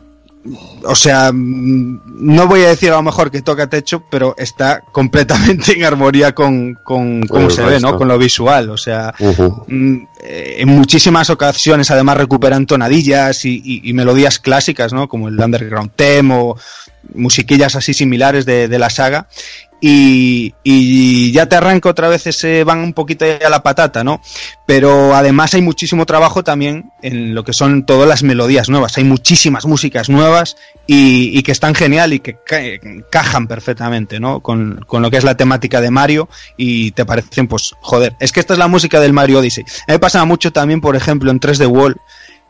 o 0.84 0.94
sea, 0.94 1.30
mm, 1.32 2.00
no 2.20 2.46
voy 2.46 2.62
a 2.62 2.68
decir 2.68 2.90
a 2.90 2.96
lo 2.96 3.02
mejor 3.02 3.30
que 3.30 3.42
toca 3.42 3.68
techo, 3.68 4.02
pero 4.10 4.34
está 4.38 4.80
completamente 4.92 5.72
en 5.76 5.84
armonía 5.84 6.34
con, 6.34 6.74
con 6.82 7.22
cómo 7.26 7.50
se 7.50 7.62
ve, 7.62 7.80
¿no? 7.80 7.96
Con 7.98 8.08
lo 8.08 8.18
visual, 8.18 8.70
o 8.70 8.76
sea, 8.76 9.14
mm, 9.66 9.96
eh, 10.22 10.56
en 10.58 10.68
muchísimas 10.68 11.30
ocasiones 11.30 11.90
además 11.90 12.16
recuperan 12.16 12.66
tonadillas 12.66 13.44
y, 13.44 13.60
y- 13.64 13.88
y 13.88 13.92
melodías 13.92 14.38
clásicas, 14.38 14.92
¿no? 14.92 15.08
Como 15.08 15.28
el 15.28 15.38
Underground 15.38 15.90
Theme 15.96 16.34
o 16.34 16.56
musiquillas 17.14 17.74
así 17.76 17.94
similares 17.94 18.44
de, 18.44 18.68
de 18.68 18.78
la 18.78 18.90
saga. 18.90 19.28
Y, 19.80 21.32
ya 21.32 21.46
te 21.46 21.56
arranca 21.56 21.88
otra 21.88 22.08
vez 22.08 22.26
ese 22.26 22.64
van 22.64 22.78
un 22.80 22.92
poquito 22.92 23.24
a 23.24 23.48
la 23.48 23.62
patata, 23.62 24.02
¿no? 24.02 24.20
Pero 24.66 25.14
además 25.14 25.54
hay 25.54 25.62
muchísimo 25.62 26.04
trabajo 26.04 26.42
también 26.42 26.90
en 27.02 27.34
lo 27.34 27.44
que 27.44 27.52
son 27.52 27.86
todas 27.86 28.08
las 28.08 28.22
melodías 28.22 28.68
nuevas. 28.68 28.98
Hay 28.98 29.04
muchísimas 29.04 29.66
músicas 29.66 30.08
nuevas 30.08 30.56
y, 30.86 31.42
que 31.42 31.52
están 31.52 31.74
genial 31.74 32.12
y 32.12 32.20
que 32.20 32.36
ca- 32.44 32.60
encajan 32.60 33.46
perfectamente, 33.46 34.20
¿no? 34.20 34.40
Con, 34.40 34.84
con 34.86 35.02
lo 35.02 35.10
que 35.10 35.16
es 35.18 35.24
la 35.24 35.36
temática 35.36 35.80
de 35.80 35.90
Mario 35.90 36.28
y 36.56 36.90
te 36.92 37.04
parecen, 37.04 37.46
pues, 37.46 37.74
joder, 37.80 38.14
es 38.20 38.32
que 38.32 38.40
esta 38.40 38.54
es 38.54 38.58
la 38.58 38.68
música 38.68 39.00
del 39.00 39.12
Mario 39.12 39.38
Odyssey. 39.38 39.64
A 39.86 39.92
mí 39.92 39.98
me 40.02 40.24
mucho 40.24 40.52
también, 40.52 40.80
por 40.80 40.96
ejemplo, 40.96 41.30
en 41.30 41.40
3D 41.40 41.66
World, 41.68 41.96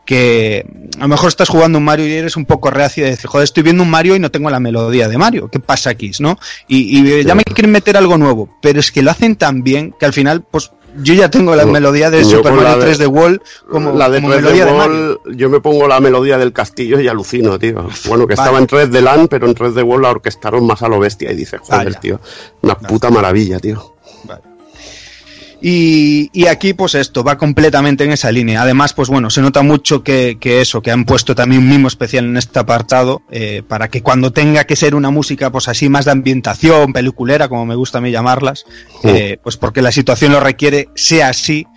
que 0.09 0.65
a 0.97 1.01
lo 1.03 1.07
mejor 1.07 1.27
estás 1.27 1.49
jugando 1.49 1.77
un 1.77 1.83
Mario 1.83 2.07
y 2.07 2.13
eres 2.13 2.35
un 2.35 2.43
poco 2.45 2.71
reacio 2.71 3.03
de 3.03 3.11
decir, 3.11 3.27
joder, 3.29 3.43
estoy 3.43 3.61
viendo 3.61 3.83
un 3.83 3.91
Mario 3.91 4.15
y 4.15 4.19
no 4.19 4.31
tengo 4.31 4.49
la 4.49 4.59
melodía 4.59 5.07
de 5.07 5.19
Mario. 5.19 5.49
¿Qué 5.51 5.59
pasa 5.59 5.91
aquí? 5.91 6.09
¿no? 6.19 6.35
Y, 6.67 6.97
y 6.99 7.23
ya 7.23 7.35
me 7.35 7.43
quieren 7.43 7.71
meter 7.71 7.95
algo 7.95 8.17
nuevo, 8.17 8.49
pero 8.59 8.79
es 8.79 8.91
que 8.91 9.03
lo 9.03 9.11
hacen 9.11 9.35
tan 9.35 9.61
bien 9.61 9.93
que 9.99 10.07
al 10.07 10.13
final, 10.13 10.41
pues 10.49 10.71
yo 11.03 11.13
ya 11.13 11.29
tengo 11.29 11.55
la 11.55 11.67
melodía 11.67 12.09
de 12.09 12.25
Super 12.25 12.53
Mario 12.53 12.77
de- 12.83 12.91
3D 12.95 13.07
World 13.07 13.39
como, 13.69 13.91
la 13.93 14.09
de 14.09 14.19
como 14.19 14.33
3D 14.33 14.35
melodía 14.37 14.65
de 14.65 14.73
Mario. 14.73 15.19
World, 15.23 15.37
yo 15.37 15.47
me 15.51 15.59
pongo 15.59 15.87
la 15.87 15.99
melodía 15.99 16.39
del 16.39 16.53
castillo 16.53 16.99
y 16.99 17.07
alucino, 17.07 17.59
tío. 17.59 17.87
Bueno, 18.07 18.25
que 18.25 18.33
Vale. 18.33 18.49
estaba 18.49 18.57
en 18.57 18.65
3D 18.65 19.01
LAN, 19.01 19.27
pero 19.27 19.45
en 19.47 19.53
3D 19.53 19.83
World 19.83 20.03
la 20.05 20.09
orquestaron 20.09 20.65
más 20.65 20.81
a 20.81 20.87
lo 20.87 20.97
bestia 20.99 21.31
y 21.31 21.35
dice, 21.35 21.59
joder, 21.59 21.85
Vaya. 21.85 21.99
tío, 21.99 22.19
una 22.63 22.73
puta 22.75 23.11
maravilla, 23.11 23.59
tío. 23.59 23.95
Y, 25.61 26.29
y 26.31 26.47
aquí, 26.47 26.73
pues 26.73 26.95
esto, 26.95 27.23
va 27.23 27.37
completamente 27.37 28.03
en 28.03 28.11
esa 28.11 28.31
línea. 28.31 28.61
Además, 28.61 28.93
pues 28.93 29.09
bueno, 29.09 29.29
se 29.29 29.41
nota 29.41 29.61
mucho 29.61 30.03
que, 30.03 30.37
que 30.39 30.61
eso, 30.61 30.81
que 30.81 30.91
han 30.91 31.05
puesto 31.05 31.35
también 31.35 31.61
un 31.61 31.69
mimo 31.69 31.87
especial 31.87 32.25
en 32.25 32.37
este 32.37 32.59
apartado, 32.59 33.23
eh, 33.29 33.63
para 33.67 33.89
que 33.89 34.01
cuando 34.01 34.31
tenga 34.31 34.63
que 34.63 34.75
ser 34.75 34.95
una 34.95 35.09
música, 35.09 35.51
pues 35.51 35.67
así 35.67 35.89
más 35.89 36.05
de 36.05 36.11
ambientación, 36.11 36.93
peliculera, 36.93 37.49
como 37.49 37.65
me 37.65 37.75
gusta 37.75 37.97
a 37.97 38.01
mí 38.01 38.11
llamarlas, 38.11 38.65
eh, 39.03 39.37
pues 39.43 39.57
porque 39.57 39.81
la 39.81 39.91
situación 39.91 40.31
lo 40.31 40.39
requiere, 40.39 40.89
sea 40.95 41.29
así, 41.29 41.67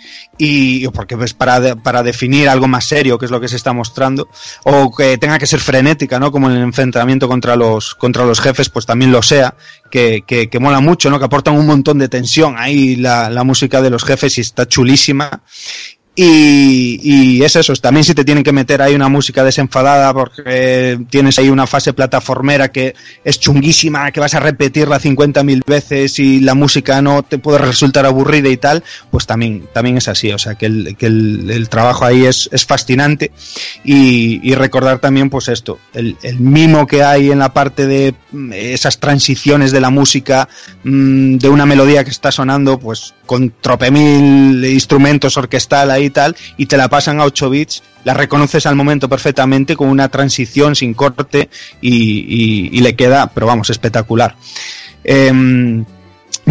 y 0.44 0.88
porque 0.88 1.16
pues 1.16 1.34
para, 1.34 1.60
de- 1.60 1.76
para 1.76 2.02
definir 2.02 2.48
algo 2.48 2.66
más 2.68 2.84
serio, 2.84 3.16
que 3.18 3.26
es 3.26 3.30
lo 3.30 3.40
que 3.40 3.48
se 3.48 3.56
está 3.56 3.72
mostrando, 3.72 4.28
o 4.64 4.94
que 4.94 5.16
tenga 5.18 5.38
que 5.38 5.46
ser 5.46 5.60
frenética, 5.60 6.18
¿no? 6.18 6.32
Como 6.32 6.50
en 6.50 6.56
el 6.56 6.62
enfrentamiento 6.62 7.28
contra 7.28 7.54
los, 7.56 7.94
contra 7.94 8.24
los 8.24 8.40
jefes, 8.40 8.68
pues 8.68 8.84
también 8.86 9.12
lo 9.12 9.22
sea, 9.22 9.54
que, 9.90 10.24
que, 10.26 10.48
que 10.50 10.58
mola 10.58 10.80
mucho, 10.80 11.10
¿no? 11.10 11.18
Que 11.18 11.26
aportan 11.26 11.56
un 11.56 11.66
montón 11.66 11.98
de 11.98 12.08
tensión 12.08 12.54
ahí 12.58 12.96
la, 12.96 13.30
la 13.30 13.44
música 13.44 13.80
de 13.80 13.90
los 13.90 14.04
jefes 14.04 14.38
y 14.38 14.40
está 14.40 14.66
chulísima. 14.66 15.42
Y, 16.14 17.42
es 17.42 17.56
eso, 17.56 17.72
también 17.76 18.04
si 18.04 18.14
te 18.14 18.24
tienen 18.24 18.44
que 18.44 18.52
meter 18.52 18.82
ahí 18.82 18.94
una 18.94 19.08
música 19.08 19.42
desenfadada 19.42 20.12
porque 20.12 21.00
tienes 21.08 21.38
ahí 21.38 21.48
una 21.48 21.66
fase 21.66 21.94
plataformera 21.94 22.70
que 22.70 22.94
es 23.24 23.40
chunguísima, 23.40 24.12
que 24.12 24.20
vas 24.20 24.34
a 24.34 24.40
repetirla 24.40 25.00
50.000 25.00 25.62
veces 25.66 26.18
y 26.18 26.40
la 26.40 26.54
música 26.54 27.00
no 27.00 27.22
te 27.22 27.38
puede 27.38 27.58
resultar 27.58 28.04
aburrida 28.04 28.50
y 28.50 28.58
tal, 28.58 28.84
pues 29.10 29.26
también, 29.26 29.66
también 29.72 29.96
es 29.96 30.08
así, 30.08 30.30
o 30.32 30.38
sea 30.38 30.54
que 30.54 30.66
el, 30.66 30.96
que 30.98 31.06
el, 31.06 31.68
trabajo 31.70 32.04
ahí 32.04 32.26
es, 32.26 32.48
es 32.52 32.66
fascinante. 32.66 33.30
Y, 33.84 34.52
recordar 34.52 34.98
también 34.98 35.30
pues 35.30 35.48
esto, 35.48 35.78
el, 35.94 36.16
el 36.22 36.38
mimo 36.38 36.86
que 36.86 37.02
hay 37.02 37.30
en 37.30 37.38
la 37.38 37.54
parte 37.54 37.86
de 37.86 38.14
mm, 38.30 38.52
esas 38.52 38.98
transiciones 38.98 39.72
de 39.72 39.80
la 39.80 39.88
música, 39.88 40.46
mm, 40.84 41.38
de 41.38 41.48
una 41.48 41.64
melodía 41.64 42.04
que 42.04 42.10
está 42.10 42.30
sonando 42.30 42.78
pues 42.78 43.14
con 43.24 43.52
tropemil 43.60 44.62
instrumentos 44.66 45.36
orquestal 45.38 45.90
ahí 45.90 46.01
y 46.04 46.10
tal, 46.10 46.36
y 46.56 46.66
te 46.66 46.76
la 46.76 46.88
pasan 46.88 47.20
a 47.20 47.24
8 47.24 47.50
bits, 47.50 47.82
la 48.04 48.14
reconoces 48.14 48.66
al 48.66 48.74
momento 48.76 49.08
perfectamente 49.08 49.76
con 49.76 49.88
una 49.88 50.08
transición 50.08 50.74
sin 50.74 50.94
corte 50.94 51.48
y, 51.80 51.94
y- 51.94 52.70
y 52.72 52.80
le 52.80 52.94
queda, 52.96 53.28
pero 53.32 53.46
vamos, 53.46 53.70
espectacular. 53.70 54.34
Em, 55.04 55.84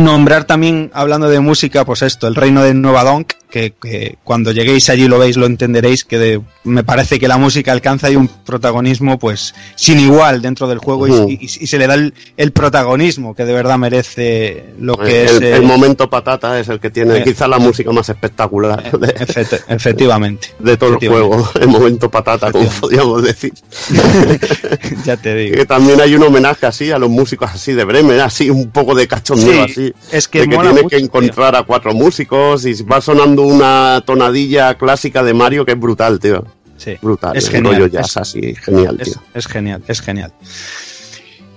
nombrar 0.01 0.43
también, 0.45 0.89
hablando 0.93 1.29
de 1.29 1.39
música, 1.39 1.85
pues 1.85 2.01
esto, 2.01 2.27
el 2.27 2.35
reino 2.35 2.63
de 2.63 2.73
Nueva 2.73 3.03
Donk, 3.03 3.33
que, 3.49 3.73
que 3.81 4.17
cuando 4.23 4.51
lleguéis 4.53 4.89
allí 4.89 5.07
lo 5.09 5.19
veis, 5.19 5.35
lo 5.35 5.45
entenderéis, 5.45 6.05
que 6.05 6.17
de- 6.17 6.41
me 6.63 6.83
parece 6.85 7.19
que 7.19 7.27
la 7.27 7.37
música 7.37 7.73
alcanza 7.73 8.07
ahí 8.07 8.15
un 8.15 8.27
protagonismo 8.29 9.19
pues 9.19 9.53
sin 9.75 9.99
igual 9.99 10.41
dentro 10.41 10.67
del 10.69 10.77
juego 10.77 11.05
y- 11.07 11.11
Ujú. 11.11 11.29
y, 11.29 11.39
y 11.41 11.67
se 11.67 11.77
le 11.77 11.87
da 11.87 11.95
el, 11.95 12.13
el 12.37 12.51
protagonismo 12.53 13.35
que 13.35 13.43
de 13.43 13.51
verdad 13.53 13.77
merece 13.77 14.67
lo 14.79 14.95
que 14.97 15.23
el, 15.23 15.27
es... 15.27 15.41
eh, 15.41 15.55
el 15.57 15.63
momento 15.63 16.09
patata 16.09 16.57
es 16.61 16.69
el 16.69 16.79
que 16.79 16.91
tiene 16.91 17.17
eh, 17.17 17.23
quizá 17.25 17.45
la 17.47 17.59
música 17.59 17.91
más 17.91 18.07
espectacular 18.07 18.89
de, 18.97 19.07
efect- 19.15 19.63
efectivamente. 19.67 20.47
de 20.59 20.77
todo 20.77 20.97
el 20.97 21.07
juego. 21.09 21.49
El 21.59 21.67
momento 21.67 22.09
patata, 22.09 22.53
como 22.53 22.69
podríamos 22.69 23.21
decir. 23.23 23.51
ya 25.05 25.17
te 25.17 25.35
digo. 25.35 25.55
Que 25.57 25.65
también 25.65 25.99
hay 25.99 26.15
un 26.15 26.23
homenaje 26.23 26.65
así 26.65 26.89
a 26.91 26.97
los 26.97 27.09
músicos 27.09 27.49
así 27.53 27.73
de 27.73 27.83
Bremen, 27.83 28.19
así 28.21 28.49
un 28.49 28.69
poco 28.71 28.95
de 28.95 29.07
cachondeo 29.07 29.65
Sí, 29.65 29.71
así. 29.71 29.90
Es 30.11 30.27
que 30.27 30.39
de 30.41 30.47
que 30.49 30.83
mucho, 30.83 30.95
encontrar 30.97 31.55
a 31.55 31.63
cuatro 31.63 31.93
músicos 31.93 32.65
y 32.65 32.73
va 32.83 33.01
sonando 33.01 33.43
una 33.43 34.01
tonadilla 34.05 34.75
clásica 34.77 35.23
de 35.23 35.33
Mario 35.33 35.65
que 35.65 35.71
es 35.73 35.79
brutal, 35.79 36.19
tío. 36.19 36.45
Sí, 36.77 36.97
Brutal. 37.01 37.37
es 37.37 37.47
genial, 37.47 37.75
rollo 37.75 37.87
jazz 37.87 38.07
es- 38.11 38.17
así, 38.17 38.55
genial, 38.55 38.97
Es, 38.99 39.11
tío. 39.11 39.21
es 39.35 39.45
genial, 39.47 39.83
es 39.87 40.01
genial. 40.01 40.33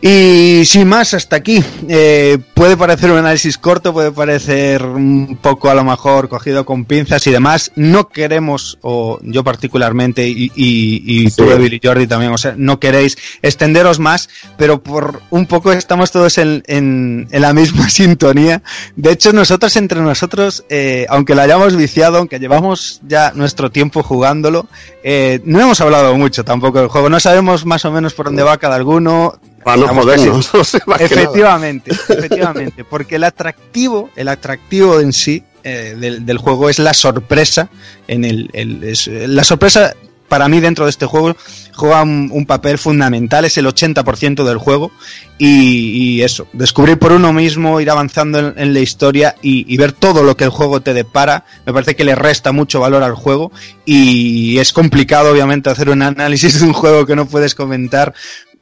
Y 0.07 0.67
sin 0.67 0.87
más, 0.87 1.15
hasta 1.15 1.37
aquí. 1.37 1.65
Eh, 1.89 2.37
puede 2.53 2.77
parecer 2.77 3.11
un 3.11 3.17
análisis 3.17 3.57
corto, 3.57 3.95
puede 3.95 4.13
parecer 4.13 4.85
un 4.85 5.39
poco 5.41 5.71
a 5.71 5.75
lo 5.75 5.83
mejor 5.83 6.29
cogido 6.29 6.67
con 6.67 6.85
pinzas 6.85 7.27
y 7.27 7.31
demás. 7.31 7.73
No 7.75 8.11
queremos, 8.11 8.77
o 8.83 9.19
yo 9.23 9.43
particularmente, 9.43 10.29
y, 10.29 10.53
y, 10.55 11.03
y 11.07 11.31
tú, 11.31 11.51
Evil 11.51 11.73
y 11.73 11.81
Jordi 11.83 12.07
también, 12.07 12.33
o 12.35 12.37
sea, 12.37 12.53
no 12.55 12.79
queréis 12.79 13.17
extenderos 13.41 13.99
más, 13.99 14.29
pero 14.59 14.83
por 14.83 15.23
un 15.31 15.47
poco 15.47 15.73
estamos 15.73 16.11
todos 16.11 16.37
en, 16.37 16.63
en, 16.67 17.27
en 17.31 17.41
la 17.41 17.55
misma 17.55 17.89
sintonía. 17.89 18.63
De 18.97 19.11
hecho, 19.11 19.33
nosotros 19.33 19.75
entre 19.77 20.03
nosotros, 20.03 20.67
eh, 20.69 21.07
aunque 21.09 21.35
lo 21.35 21.41
hayamos 21.41 21.77
viciado, 21.77 22.19
aunque 22.19 22.39
llevamos 22.39 23.01
ya 23.09 23.33
nuestro 23.35 23.71
tiempo 23.71 24.03
jugándolo, 24.03 24.67
eh, 25.03 25.41
no 25.47 25.63
hemos 25.63 25.81
hablado 25.81 26.15
mucho 26.15 26.45
tampoco 26.45 26.81
del 26.81 26.89
juego. 26.89 27.09
No 27.09 27.21
sabemos 27.21 27.65
más 27.65 27.87
o 27.87 27.91
menos 27.91 28.13
por 28.13 28.27
dónde 28.27 28.43
va 28.43 28.59
cada 28.59 28.75
alguno. 28.77 29.39
Para 29.65 29.77
no 29.79 29.89
jodernos. 29.89 30.51
no 30.55 30.65
sé, 30.65 30.79
efectivamente, 31.01 31.91
efectivamente, 31.91 32.85
porque 32.85 33.17
el 33.17 33.25
atractivo, 33.25 34.11
el 34.17 34.29
atractivo 34.29 35.01
en 35.01 35.13
sí 35.13 35.43
eh, 35.63 35.97
del, 35.99 36.27
del 36.27 36.39
juego 36.39 36.69
es 36.69 36.79
la 36.79 36.93
sorpresa. 36.95 37.69
En 38.07 38.25
el, 38.25 38.51
el- 38.53 38.85
es- 38.85 39.07
la 39.09 39.43
sorpresa 39.45 39.95
para 40.29 40.49
mí 40.49 40.59
dentro 40.59 40.87
de 40.87 40.91
este 40.91 41.07
juego 41.07 41.37
juega 41.75 42.03
un, 42.03 42.29
un 42.33 42.47
papel 42.47 42.79
fundamental, 42.79 43.45
es 43.45 43.57
el 43.59 43.67
80% 43.67 44.43
del 44.45 44.59
juego 44.59 44.91
y, 45.39 46.17
y 46.17 46.23
eso, 46.23 46.49
descubrir 46.55 46.99
por 46.99 47.13
uno 47.13 47.33
mismo, 47.33 47.81
ir 47.81 47.91
avanzando 47.91 48.39
en, 48.39 48.55
en 48.57 48.73
la 48.75 48.81
historia 48.81 49.37
y, 49.43 49.73
y 49.73 49.77
ver 49.77 49.93
todo 49.93 50.23
lo 50.23 50.37
que 50.37 50.45
el 50.45 50.51
juego 50.51 50.81
te 50.81 50.93
depara, 50.95 51.45
me 51.67 51.73
parece 51.73 51.95
que 51.95 52.05
le 52.05 52.15
resta 52.15 52.53
mucho 52.53 52.81
valor 52.81 53.03
al 53.03 53.15
juego 53.15 53.53
y 53.85 54.59
es 54.59 54.73
complicado 54.73 55.31
obviamente 55.31 55.71
hacer 55.71 55.91
un 55.91 56.03
análisis 56.03 56.59
de 56.61 56.67
un 56.67 56.73
juego 56.73 57.07
que 57.07 57.15
no 57.17 57.27
puedes 57.27 57.55
comentar 57.55 58.15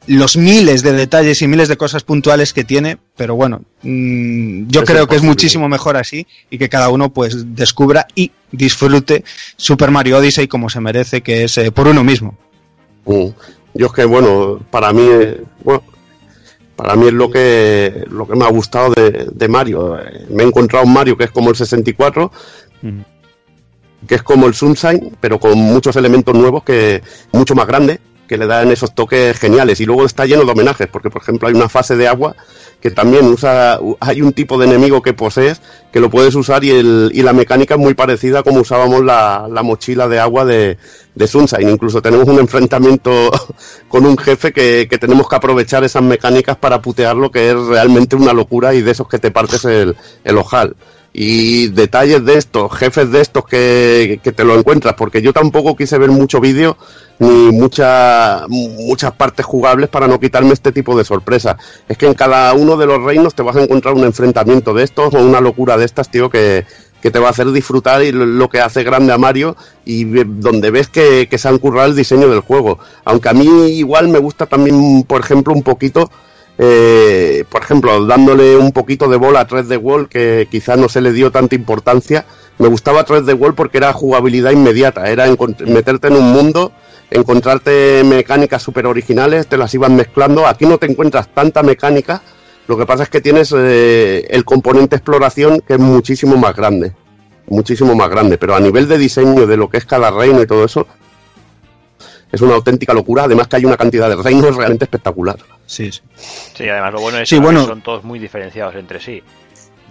los 0.06 0.36
miles 0.36 0.82
de 0.82 0.92
detalles 0.92 1.42
y 1.42 1.48
miles 1.48 1.68
de 1.68 1.76
cosas 1.76 2.02
puntuales 2.02 2.52
que 2.52 2.64
tiene, 2.64 2.98
pero 3.16 3.34
bueno, 3.36 3.62
mm, 3.82 4.68
yo 4.68 4.82
Es 4.82 4.90
creo 4.90 5.06
que 5.06 5.16
es 5.16 5.22
muchísimo 5.22 5.68
mejor 5.68 5.97
así 5.97 6.26
y 6.50 6.58
que 6.58 6.68
cada 6.68 6.89
uno 6.89 7.12
pues 7.12 7.55
descubra 7.55 8.06
y 8.14 8.32
disfrute 8.50 9.24
Super 9.56 9.90
Mario 9.90 10.18
Odyssey 10.18 10.48
como 10.48 10.68
se 10.68 10.81
merece, 10.81 11.22
que 11.22 11.44
es 11.44 11.56
eh, 11.58 11.70
por 11.70 11.86
uno 11.86 12.02
mismo. 12.02 12.36
Mm. 13.05 13.28
Yo 13.74 13.86
es 13.86 13.92
que, 13.92 14.05
bueno, 14.05 14.60
para 14.70 14.92
mí, 14.92 15.02
eh, 15.02 15.42
bueno, 15.64 15.82
para 16.76 16.94
mí 16.94 17.06
es 17.06 17.12
lo 17.12 17.31
que, 17.31 18.05
lo 18.10 18.26
que 18.26 18.36
me 18.36 18.44
ha 18.44 18.50
gustado 18.50 18.92
de, 18.92 19.28
de 19.32 19.48
Mario. 19.48 19.98
Eh, 19.98 20.26
Me 20.31 20.42
he 20.42 20.47
encontrado 20.47 20.84
un 20.84 20.92
Mario 20.92 21.16
que 21.16 21.24
es 21.24 21.31
como 21.31 21.50
el 21.50 21.56
64, 21.56 22.31
que 24.06 24.14
es 24.14 24.22
como 24.22 24.47
el 24.47 24.55
Sunshine, 24.55 25.16
pero 25.20 25.39
con 25.39 25.58
muchos 25.58 25.97
elementos 25.97 26.34
nuevos 26.34 26.64
que 26.64 27.02
mucho 27.32 27.55
más 27.55 27.66
grande, 27.66 28.00
que 28.33 28.39
le 28.39 28.47
dan 28.47 28.70
esos 28.70 28.94
toques 28.94 29.39
geniales. 29.39 29.78
Y 29.81 29.85
luego 29.85 30.07
está 30.07 30.25
lleno 30.25 30.47
de 30.47 30.52
homenajes, 30.52 30.89
porque 30.89 31.11
por 31.11 31.20
ejemplo 31.20 31.49
hay 31.49 31.55
una 31.55 31.69
fase 31.69 31.97
de 31.97 32.09
agua 32.09 32.35
que 32.81 32.91
también 32.91 33.27
usa, 33.27 33.78
hay 34.01 34.23
un 34.23 34.33
tipo 34.33 34.57
de 34.57 34.65
enemigo 34.65 35.02
que 35.02 35.12
posees 35.12 35.61
que 35.93 36.01
lo 36.01 36.09
puedes 36.09 36.35
usar 36.35 36.65
y, 36.65 36.70
el, 36.70 37.11
y 37.12 37.20
la 37.20 37.35
mecánica 37.35 37.75
es 37.75 37.81
muy 37.81 37.93
parecida 37.93 38.39
a 38.39 38.43
como 38.43 38.61
usábamos 38.61 39.05
la, 39.05 39.49
la 39.52 39.62
mochila 39.62 40.09
de 40.09 40.19
agua 40.19 40.47
de, 40.47 40.78
de 41.15 41.27
Sunshine. 41.27 41.69
Incluso 41.69 42.01
tenemos 42.01 42.27
un 42.27 42.39
enfrentamiento 42.39 43.31
con 43.89 44.07
un 44.07 44.17
jefe 44.17 44.51
que, 44.51 44.89
que 44.89 44.97
tenemos 44.97 45.28
que 45.28 45.36
aprovechar 45.36 45.85
esas 45.85 46.02
mecánicas 46.02 46.57
para 46.57 46.81
putearlo, 46.81 47.31
que 47.31 47.51
es 47.51 47.57
realmente 47.67 48.17
una 48.17 48.33
locura 48.33 48.73
y 48.73 48.81
de 48.81 48.93
esos 48.93 49.09
que 49.09 49.19
te 49.19 49.31
partes 49.31 49.67
el 49.67 49.94
ojal. 50.39 50.75
Y 51.15 51.68
detalles 51.68 52.24
de 52.24 52.39
estos, 52.39 52.73
jefes 52.73 53.10
de 53.12 53.20
estos 53.20 53.44
que, 53.44 54.18
que 54.23 54.32
te 54.32 54.44
lo 54.44 54.58
encuentras, 54.58 54.94
porque 54.94 55.20
yo 55.20 55.34
tampoco 55.34 55.76
quise 55.76 55.99
ver 55.99 56.10
mucho 56.10 56.41
vídeo 56.41 56.78
ni 57.18 57.52
mucha, 57.52 58.47
muchas 58.49 59.12
partes 59.12 59.44
jugables 59.44 59.91
para 59.91 60.08
no 60.08 60.18
quitarme 60.18 60.55
este 60.55 60.73
tipo 60.73 60.97
de 60.97 61.05
sorpresas. 61.05 61.57
Es 61.86 61.99
que 61.99 62.07
en 62.07 62.15
cada 62.15 62.55
uno 62.55 62.78
de 62.78 62.86
los 62.86 63.02
reinos 63.02 63.34
te 63.34 63.42
vas 63.42 63.57
a 63.57 63.62
encontrar 63.62 63.94
un 63.94 64.05
enfrentamiento 64.05 64.73
de 64.73 64.84
estos 64.84 65.12
o 65.15 65.18
una 65.18 65.41
locura 65.42 65.76
de 65.76 65.84
estas, 65.84 66.10
tío, 66.10 66.31
que, 66.31 66.65
que 67.02 67.10
te 67.10 67.18
va 67.18 67.26
a 67.28 67.31
hacer 67.32 67.52
disfrutar 67.52 68.02
y 68.02 68.10
lo- 68.12 68.49
que 68.49 68.60
hace 68.60 68.82
grande 68.82 69.12
a 69.12 69.18
Mario 69.18 69.55
y 69.84 70.05
donde 70.05 70.70
ves 70.70 70.89
que, 70.89 71.28
que 71.28 71.36
se 71.36 71.47
han 71.47 71.58
currado 71.58 71.89
el 71.89 71.94
diseño 71.97 72.28
del 72.28 72.41
juego. 72.41 72.78
Aunque 73.05 73.28
a 73.28 73.34
mí 73.34 73.44
igual 73.76 74.08
me 74.08 74.18
gusta 74.18 74.47
también, 74.47 75.02
por 75.05 75.20
ejemplo, 75.20 75.52
un 75.52 75.62
poquito, 75.62 76.10
eh, 76.65 77.44
por 77.49 77.62
ejemplo, 77.62 78.07
dándole 78.07 78.57
un 78.57 78.70
poquito 78.70 79.08
de 79.08 79.16
bola 79.16 79.41
a 79.41 79.49
3D 79.49 79.82
Wall 79.82 80.08
que 80.08 80.47
quizás 80.49 80.78
no 80.78 80.89
se 80.89 81.00
le 81.00 81.12
dio 81.12 81.32
tanta 81.32 81.57
importancia. 81.57 82.24
Me 82.58 82.68
gustaba 82.68 83.05
3D 83.05 83.36
Wall 83.36 83.55
porque 83.55 83.78
era 83.78 83.92
jugabilidad 83.92 84.52
inmediata, 84.52 85.10
era 85.10 85.26
meterte 85.66 86.07
en 86.07 86.15
un 86.15 86.32
mundo, 86.32 86.70
encontrarte 87.10 88.05
mecánicas 88.05 88.62
super 88.62 88.86
originales, 88.86 89.49
te 89.49 89.57
las 89.57 89.74
iban 89.74 89.97
mezclando. 89.97 90.47
Aquí 90.47 90.65
no 90.65 90.78
te 90.78 90.86
encuentras 90.86 91.34
tanta 91.34 91.65
mecánica, 91.65 92.23
lo 92.68 92.76
que 92.76 92.86
pasa 92.86 93.02
es 93.02 93.08
que 93.08 93.20
tienes 93.20 93.52
eh, 93.57 94.24
el 94.31 94.44
componente 94.44 94.94
exploración 94.94 95.62
que 95.66 95.74
es 95.74 95.81
muchísimo 95.81 96.36
más 96.36 96.55
grande, 96.55 96.92
muchísimo 97.49 97.97
más 97.97 98.08
grande, 98.08 98.39
pero 98.39 98.55
a 98.55 98.60
nivel 98.60 98.86
de 98.86 98.99
diseño 98.99 99.49
de 99.49 99.57
lo 99.57 99.68
que 99.68 99.78
es 99.78 99.84
cada 99.84 100.12
reino 100.12 100.41
y 100.41 100.47
todo 100.47 100.65
eso, 100.65 100.86
es 102.31 102.41
una 102.41 102.55
auténtica 102.55 102.94
locura, 102.94 103.24
además 103.24 103.49
que 103.49 103.57
hay 103.57 103.65
una 103.65 103.76
cantidad 103.76 104.08
de 104.08 104.15
reinos 104.15 104.55
realmente 104.57 104.84
espectacular. 104.84 105.39
Sí, 105.73 105.91
sí. 105.91 106.02
Sí, 106.55 106.68
además 106.68 106.92
lo 106.92 107.01
bueno 107.01 107.18
es 107.18 107.28
Sí, 107.28 107.36
que 107.36 107.41
bueno. 107.41 107.65
son 107.65 107.81
todos 107.81 108.05
muy 108.05 108.18
diferenciados 108.18 108.75
entre 108.75 109.01
sí. 109.01 109.23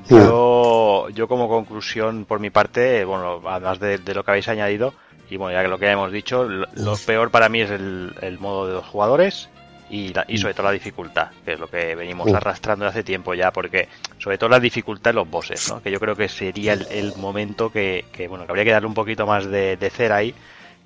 Yo, 0.09 1.07
yo 1.09 1.27
como 1.27 1.47
conclusión 1.47 2.25
por 2.25 2.39
mi 2.39 2.49
parte, 2.49 3.03
bueno, 3.05 3.41
además 3.47 3.79
de, 3.79 3.97
de 3.97 4.13
lo 4.13 4.23
que 4.23 4.31
habéis 4.31 4.47
añadido, 4.47 4.93
y 5.29 5.37
bueno, 5.37 5.53
ya 5.57 5.63
que 5.63 5.69
lo 5.69 5.77
que 5.79 5.89
hemos 5.89 6.11
dicho, 6.11 6.43
lo, 6.43 6.67
lo 6.75 6.97
peor 6.97 7.31
para 7.31 7.49
mí 7.49 7.61
es 7.61 7.71
el, 7.71 8.13
el 8.21 8.37
modo 8.39 8.67
de 8.67 8.73
dos 8.73 8.85
jugadores 8.85 9.49
y, 9.89 10.13
la- 10.13 10.25
y 10.27 10.37
sobre 10.37 10.53
todo 10.53 10.65
la 10.67 10.71
dificultad, 10.73 11.29
que 11.45 11.53
es 11.53 11.59
lo 11.59 11.67
que 11.69 11.95
venimos 11.95 12.29
Uh. 12.31 12.35
arrastrando 12.35 12.85
hace 12.85 13.03
tiempo 13.03 13.33
ya, 13.33 13.51
porque 13.51 13.87
sobre 14.19 14.37
todo 14.37 14.49
la 14.49 14.59
dificultad 14.59 15.11
en 15.11 15.15
los 15.17 15.29
bosses, 15.29 15.67
¿no? 15.67 15.81
que 15.81 15.91
yo 15.91 15.99
creo 15.99 16.15
que 16.15 16.27
sería 16.29 16.73
el, 16.73 16.87
el 16.91 17.13
momento 17.15 17.71
que, 17.71 18.05
que, 18.11 18.27
bueno, 18.27 18.45
que 18.45 18.51
habría 18.51 18.65
que 18.65 18.71
darle 18.71 18.87
un 18.87 18.93
poquito 18.93 19.25
más 19.25 19.45
de, 19.45 19.77
de 19.77 19.89
cera 19.89 20.17
ahí, 20.17 20.35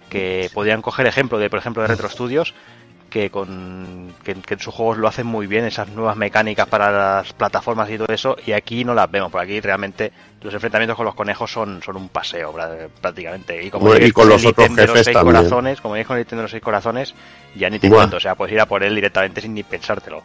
que 0.10 0.50
podrían 0.54 0.82
coger 0.82 1.08
ejemplo 1.08 1.40
de, 1.40 1.50
por 1.50 1.60
ejemplo, 1.60 1.82
de 1.82 1.88
Retro 1.88 2.10
Studios, 2.10 2.54
que 3.16 3.30
con 3.30 4.14
que, 4.26 4.34
que 4.34 4.56
en 4.56 4.60
sus 4.60 4.74
juegos 4.74 4.98
lo 4.98 5.08
hacen 5.08 5.26
muy 5.26 5.48
bien 5.48 5.64
esas 5.64 5.88
nuevas 5.88 6.18
mecánicas 6.18 6.68
para 6.68 6.92
las 6.92 7.32
plataformas 7.32 7.90
y 7.90 7.98
todo 7.98 8.14
eso 8.14 8.36
y 8.46 8.52
aquí 8.52 8.84
no 8.84 8.94
las 8.94 9.10
vemos 9.10 9.32
por 9.32 9.40
aquí 9.40 9.62
realmente 9.62 10.12
los 10.42 10.54
enfrentamientos 10.54 10.98
con 10.98 11.06
los 11.06 11.16
conejos 11.16 11.50
son, 11.50 11.82
son 11.82 11.96
un 11.96 12.10
paseo 12.10 12.54
prácticamente 13.00 13.64
y 13.64 13.72
como 13.72 13.86
Bueno, 13.86 14.06
y 14.06 14.12
con 14.12 14.28
los 14.28 14.46
otros 14.46 14.68
los 14.70 14.78
jefes 14.78 15.06
seis 15.06 15.14
también. 15.16 15.38
corazones 15.38 15.80
como 15.80 15.94
diréis 15.94 16.08
con 16.08 16.18
el 16.18 16.24
ítem 16.24 16.40
de 16.40 16.42
los 16.42 16.52
seis 16.52 16.62
corazones 16.62 17.16
ya 17.56 17.70
ni 17.70 17.80
te 17.80 17.88
Buah. 17.88 18.00
cuento 18.00 18.18
o 18.18 18.20
sea 18.20 18.36
puedes 18.36 18.54
ir 18.54 18.60
a 18.60 18.66
por 18.66 18.84
él 18.84 18.94
directamente 18.94 19.40
sin 19.40 19.54
ni 19.54 19.64
pensártelo 19.64 20.22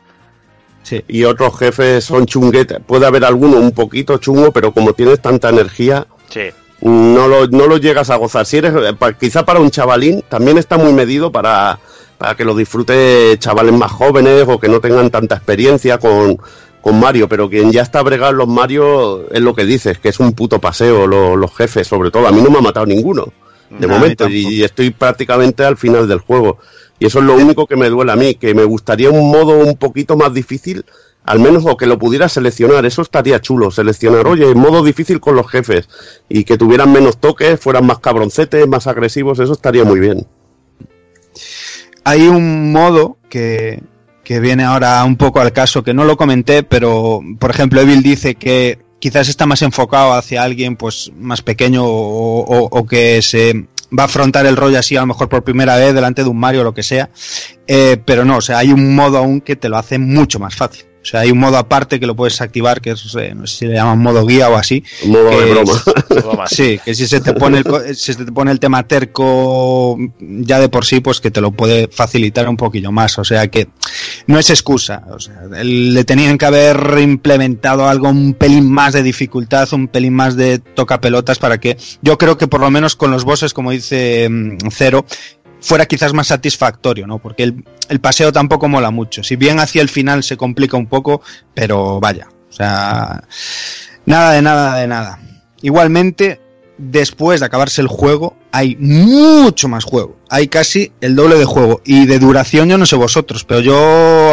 Sí. 0.83 1.05
Y 1.09 1.25
otros 1.25 1.59
jefes 1.59 2.03
son 2.07 2.25
chunguetes. 2.25 2.79
Puede 2.87 3.05
haber 3.05 3.27
alguno 3.27 3.59
un 3.59 3.73
poquito 3.73 4.17
chungo, 4.17 4.51
pero 4.51 4.73
como 4.73 4.95
tienes 4.95 5.21
tanta 5.21 5.51
energía, 5.51 6.07
sí 6.31 6.49
no 6.81 7.29
lo, 7.29 7.47
no 7.49 7.67
lo 7.67 7.77
llegas 7.77 8.09
a 8.09 8.17
gozar. 8.17 8.47
Si 8.47 8.57
eres, 8.57 8.73
eh, 8.75 8.97
quizá 9.19 9.45
para 9.45 9.61
un 9.61 9.71
chavalín, 9.71 10.23
también 10.29 10.57
está 10.59 10.79
muy 10.79 10.93
medido 10.95 11.31
para, 11.31 11.79
para 12.21 12.35
que 12.35 12.45
lo 12.45 12.55
disfrute 12.55 13.35
chavales 13.39 13.73
más 13.73 13.91
jóvenes 13.91 14.45
o 14.47 14.61
que 14.61 14.69
no 14.69 14.79
tengan 14.79 15.09
tanta 15.09 15.37
experiencia 15.37 15.97
con, 15.97 16.37
con 16.83 17.01
Mario, 17.01 17.27
pero 17.31 17.49
quien 17.49 17.73
ya 17.73 17.81
está 17.81 18.03
bregado 18.03 18.33
en 18.33 18.37
los 18.37 18.47
Mario 18.47 19.27
es 19.31 19.41
lo 19.41 19.55
que 19.55 19.65
dices, 19.65 19.99
que 19.99 20.11
es 20.11 20.21
un 20.21 20.35
puto 20.35 20.59
paseo, 20.61 21.07
lo- 21.07 21.35
los 21.35 21.57
jefes, 21.57 21.89
sobre 21.89 22.11
todo. 22.11 22.27
A 22.29 22.31
mí 22.31 22.43
no 22.43 22.51
me 22.51 22.59
ha 22.59 22.61
matado 22.61 22.85
ninguno, 22.85 23.25
de 23.71 23.87
momento, 23.87 24.25
y 24.29 24.63
estoy 24.63 24.91
prácticamente 24.91 25.65
al 25.65 25.79
final 25.79 26.07
del 26.07 26.19
juego. 26.19 26.59
Y 26.99 27.07
eso 27.07 27.21
es 27.21 27.25
lo 27.25 27.37
único 27.37 27.67
que 27.67 27.77
me 27.77 27.89
duele 27.89 28.13
a 28.13 28.17
mí, 28.17 28.35
que 28.35 28.53
me 28.55 28.65
gustaría 28.65 29.09
un 29.09 29.31
modo 29.31 29.57
un 29.57 29.77
poquito 29.79 30.15
más 30.15 30.35
difícil, 30.35 30.85
al 31.25 31.39
menos 31.41 31.65
o 31.65 31.75
que 31.79 31.87
lo 31.87 31.99
pudiera 31.99 32.29
seleccionar, 32.29 32.85
eso 32.85 33.01
estaría 33.01 33.41
chulo, 33.41 33.71
seleccionar, 33.71 34.27
oye, 34.27 34.55
modo 34.55 34.85
difícil 34.85 35.21
con 35.21 35.37
los 35.37 35.51
jefes, 35.51 35.89
y 36.29 36.45
que 36.45 36.59
tuvieran 36.59 36.93
menos 36.93 37.17
toques, 37.17 37.59
fueran 37.59 37.87
más 37.87 38.01
cabroncetes, 38.01 38.69
más 38.69 38.87
agresivos, 38.87 39.39
eso 39.39 39.55
estaría 39.55 39.85
muy 39.85 40.01
bien. 40.01 40.27
Hay 42.05 42.23
un 42.29 42.73
modo 42.73 43.19
que, 43.29 43.83
que 44.25 44.41
viene 44.41 44.65
ahora 44.65 45.05
un 45.05 45.17
poco 45.17 45.41
al 45.41 45.53
caso, 45.53 45.83
que 45.83 45.95
no 45.95 46.05
lo 46.05 46.17
comenté, 46.17 46.63
pero 46.63 47.21
por 47.39 47.51
ejemplo 47.51 47.81
Evil 47.81 48.03
dice 48.03 48.35
que 48.35 48.79
quizás 49.01 49.29
está 49.29 49.47
más 49.47 49.63
enfocado 49.63 50.13
hacia 50.15 50.43
alguien 50.43 50.77
pues 50.77 51.11
más 51.17 51.43
pequeño 51.43 51.85
o, 51.85 52.41
o- 52.41 52.69
o 52.79 52.87
que 52.87 53.23
se 53.23 53.67
va 53.99 54.05
a 54.05 54.07
afrontar 54.07 54.47
el 54.47 54.57
rollo 54.57 54.79
así 54.79 54.97
a 54.97 55.01
lo 55.01 55.07
mejor 55.07 55.29
por 55.29 55.43
primera 55.43 55.77
vez 55.77 55.95
delante 55.95 56.23
de 56.23 56.29
un 56.29 56.39
Mario 56.39 56.61
o 56.61 56.65
lo 56.65 56.75
que 56.75 56.83
sea, 56.83 57.11
Eh, 57.67 57.97
pero 58.05 58.25
no, 58.25 58.39
o 58.39 58.41
sea, 58.41 58.59
hay 58.59 58.73
un 58.73 58.95
modo 58.95 59.19
aún 59.19 59.41
que 59.41 59.57
te 59.57 59.69
lo 59.69 59.77
hace 59.79 59.99
mucho 59.99 60.39
más 60.39 60.55
fácil. 60.57 60.85
O 61.03 61.05
sea, 61.05 61.21
hay 61.21 61.31
un 61.31 61.39
modo 61.39 61.57
aparte 61.57 61.99
que 61.99 62.07
lo 62.07 62.15
puedes 62.15 62.41
activar, 62.43 62.81
que 62.83 62.91
es, 62.91 63.17
eh, 63.19 63.35
no 63.35 63.47
sé 63.47 63.57
si 63.57 63.67
le 63.67 63.75
llaman 63.75 63.99
modo 63.99 64.27
guía 64.27 64.51
o 64.51 64.57
así. 64.57 64.85
Modo 65.07 65.31
de 65.31 65.53
broma. 66.21 66.47
Sí, 66.47 66.79
que 66.85 66.95
si 66.95 67.07
se 67.07 67.21
te 67.21 67.33
pone 67.33 67.59
el, 67.59 67.65
co- 67.65 67.81
si 67.95 68.13
se 68.13 68.25
te 68.25 68.31
pone 68.33 68.51
el 68.51 68.61
tema 68.61 68.83
terco 68.87 69.97
ya 70.21 70.61
de 70.61 70.69
por 70.69 70.85
sí, 70.85 71.01
pues 71.01 71.21
que 71.21 71.31
te 71.31 71.41
lo 71.41 71.53
puede 71.53 71.89
facilitar 71.89 72.47
un 72.49 72.57
poquillo 72.59 72.93
más. 72.93 73.19
O 73.19 73.25
sea 73.25 73.49
que 73.49 73.69
no 74.27 74.39
es 74.39 74.51
excusa. 74.51 75.03
O 75.11 75.19
sea, 75.19 75.41
le 75.63 76.05
tenían 76.05 76.37
que 76.37 76.45
haber 76.47 76.99
implementado 77.01 77.89
algo 77.89 78.09
un 78.11 78.35
pelín 78.35 78.71
más 78.71 78.93
de 78.93 79.03
dificultad, 79.03 79.73
un 79.73 79.89
pelín 79.89 80.13
más 80.13 80.37
de 80.37 80.59
toca 80.59 81.01
pelotas 81.01 81.39
para 81.39 81.59
que 81.59 81.79
yo 82.03 82.19
creo 82.19 82.37
que 82.37 82.47
por 82.47 82.61
lo 82.61 82.71
menos 82.71 82.95
con 82.95 83.11
los 83.11 83.25
bosses, 83.25 83.55
como 83.55 83.71
dice 83.71 84.29
mm, 84.29 84.59
Cero, 84.71 85.07
fuera 85.61 85.87
quizás 85.87 86.13
más 86.13 86.29
satisfactorio, 86.29 87.07
¿no? 87.07 87.19
Porque 87.19 87.43
el, 87.43 87.65
el 87.89 88.01
paseo 88.01 88.33
tampoco 88.33 88.69
mola 88.69 88.91
mucho. 88.91 89.23
Si 89.23 89.37
bien 89.37 89.61
hacia 89.61 89.83
el 89.83 89.89
final 89.89 90.23
se 90.23 90.37
complica 90.37 90.77
un 90.77 90.87
poco, 90.87 91.23
pero 91.55 92.01
vaya, 92.01 92.29
o 92.49 92.53
sea, 92.53 93.23
nada 94.07 94.33
de 94.33 94.43
nada 94.43 94.77
de 94.77 94.87
nada. 94.87 95.19
Igualmente, 95.63 96.41
después 96.81 97.41
de 97.41 97.47
acabarse 97.47 97.81
el 97.81 97.87
juego, 97.89 98.37
hay 98.53 98.77
mucho 98.81 99.69
más 99.69 99.85
juego. 99.85 100.17
Hay 100.29 100.49
casi 100.49 100.93
el 101.01 101.15
doble 101.15 101.37
de 101.37 101.45
juego. 101.45 101.81
Y 101.85 102.07
de 102.07 102.19
duración 102.19 102.69
yo 102.69 102.79
no 102.79 102.87
sé 102.87 102.97
vosotros, 102.97 103.45
pero 103.45 103.61
yo 103.61 103.75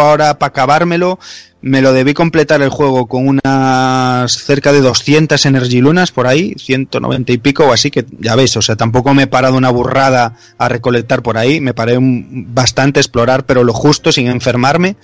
ahora 0.01 0.39
para 0.39 0.49
acabármelo 0.49 1.19
me 1.59 1.81
lo 1.81 1.91
debí 1.91 2.13
completar 2.13 2.61
el 2.61 2.69
juego 2.69 3.07
con 3.07 3.27
unas 3.27 4.31
cerca 4.31 4.71
de 4.71 4.79
200 4.81 5.43
Energy 5.45 5.81
Lunas 5.81 6.11
por 6.11 6.27
ahí, 6.27 6.53
190 6.57 7.31
y 7.33 7.37
pico 7.39 7.65
o 7.65 7.73
así, 7.73 7.89
que 7.91 8.05
ya 8.19 8.35
veis, 8.35 8.55
o 8.57 8.61
sea, 8.61 8.75
tampoco 8.75 9.13
me 9.13 9.23
he 9.23 9.27
parado 9.27 9.55
una 9.57 9.71
burrada 9.71 10.35
a 10.57 10.69
recolectar 10.69 11.23
por 11.23 11.37
ahí, 11.37 11.59
me 11.59 11.73
paré 11.73 11.97
un- 11.97 12.47
bastante 12.53 12.99
a 12.99 13.01
explorar, 13.01 13.45
pero 13.45 13.63
lo 13.63 13.73
justo 13.73 14.11
sin 14.11 14.27
enfermarme. 14.27 14.95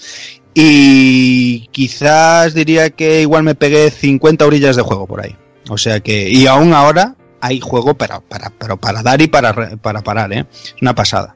Y 0.55 1.67
quizás 1.71 2.53
diría 2.53 2.91
que 2.91 3.21
igual 3.21 3.43
me 3.43 3.55
pegué 3.55 3.89
50 3.89 4.45
orillas 4.45 4.75
de 4.75 4.83
juego 4.83 5.07
por 5.07 5.21
ahí. 5.21 5.35
O 5.69 5.77
sea 5.77 5.99
que, 6.01 6.29
y 6.29 6.45
aún 6.45 6.73
ahora 6.73 7.15
hay 7.43 7.59
juego 7.59 7.93
para, 7.93 8.21
para, 8.21 8.49
pero 8.51 8.77
para 8.77 9.03
dar 9.03 9.21
y 9.21 9.27
para, 9.27 9.53
para 9.77 10.01
parar, 10.01 10.31
¿eh? 10.31 10.45
Una 10.81 10.95
pasada. 10.95 11.35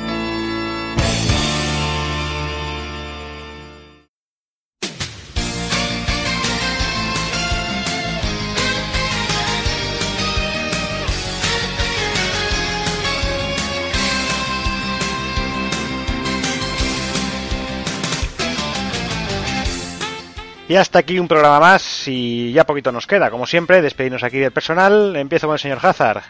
Y 20.71 20.77
hasta 20.77 20.99
aquí 20.99 21.19
un 21.19 21.27
programa 21.27 21.59
más 21.59 22.07
y 22.07 22.53
ya 22.53 22.65
poquito 22.65 22.93
nos 22.93 23.05
queda. 23.05 23.29
Como 23.29 23.45
siempre, 23.45 23.81
despedirnos 23.81 24.23
aquí 24.23 24.37
del 24.37 24.53
personal. 24.53 25.13
Empiezo 25.17 25.47
con 25.47 25.55
el 25.55 25.59
señor 25.59 25.79
Hazard. 25.81 26.21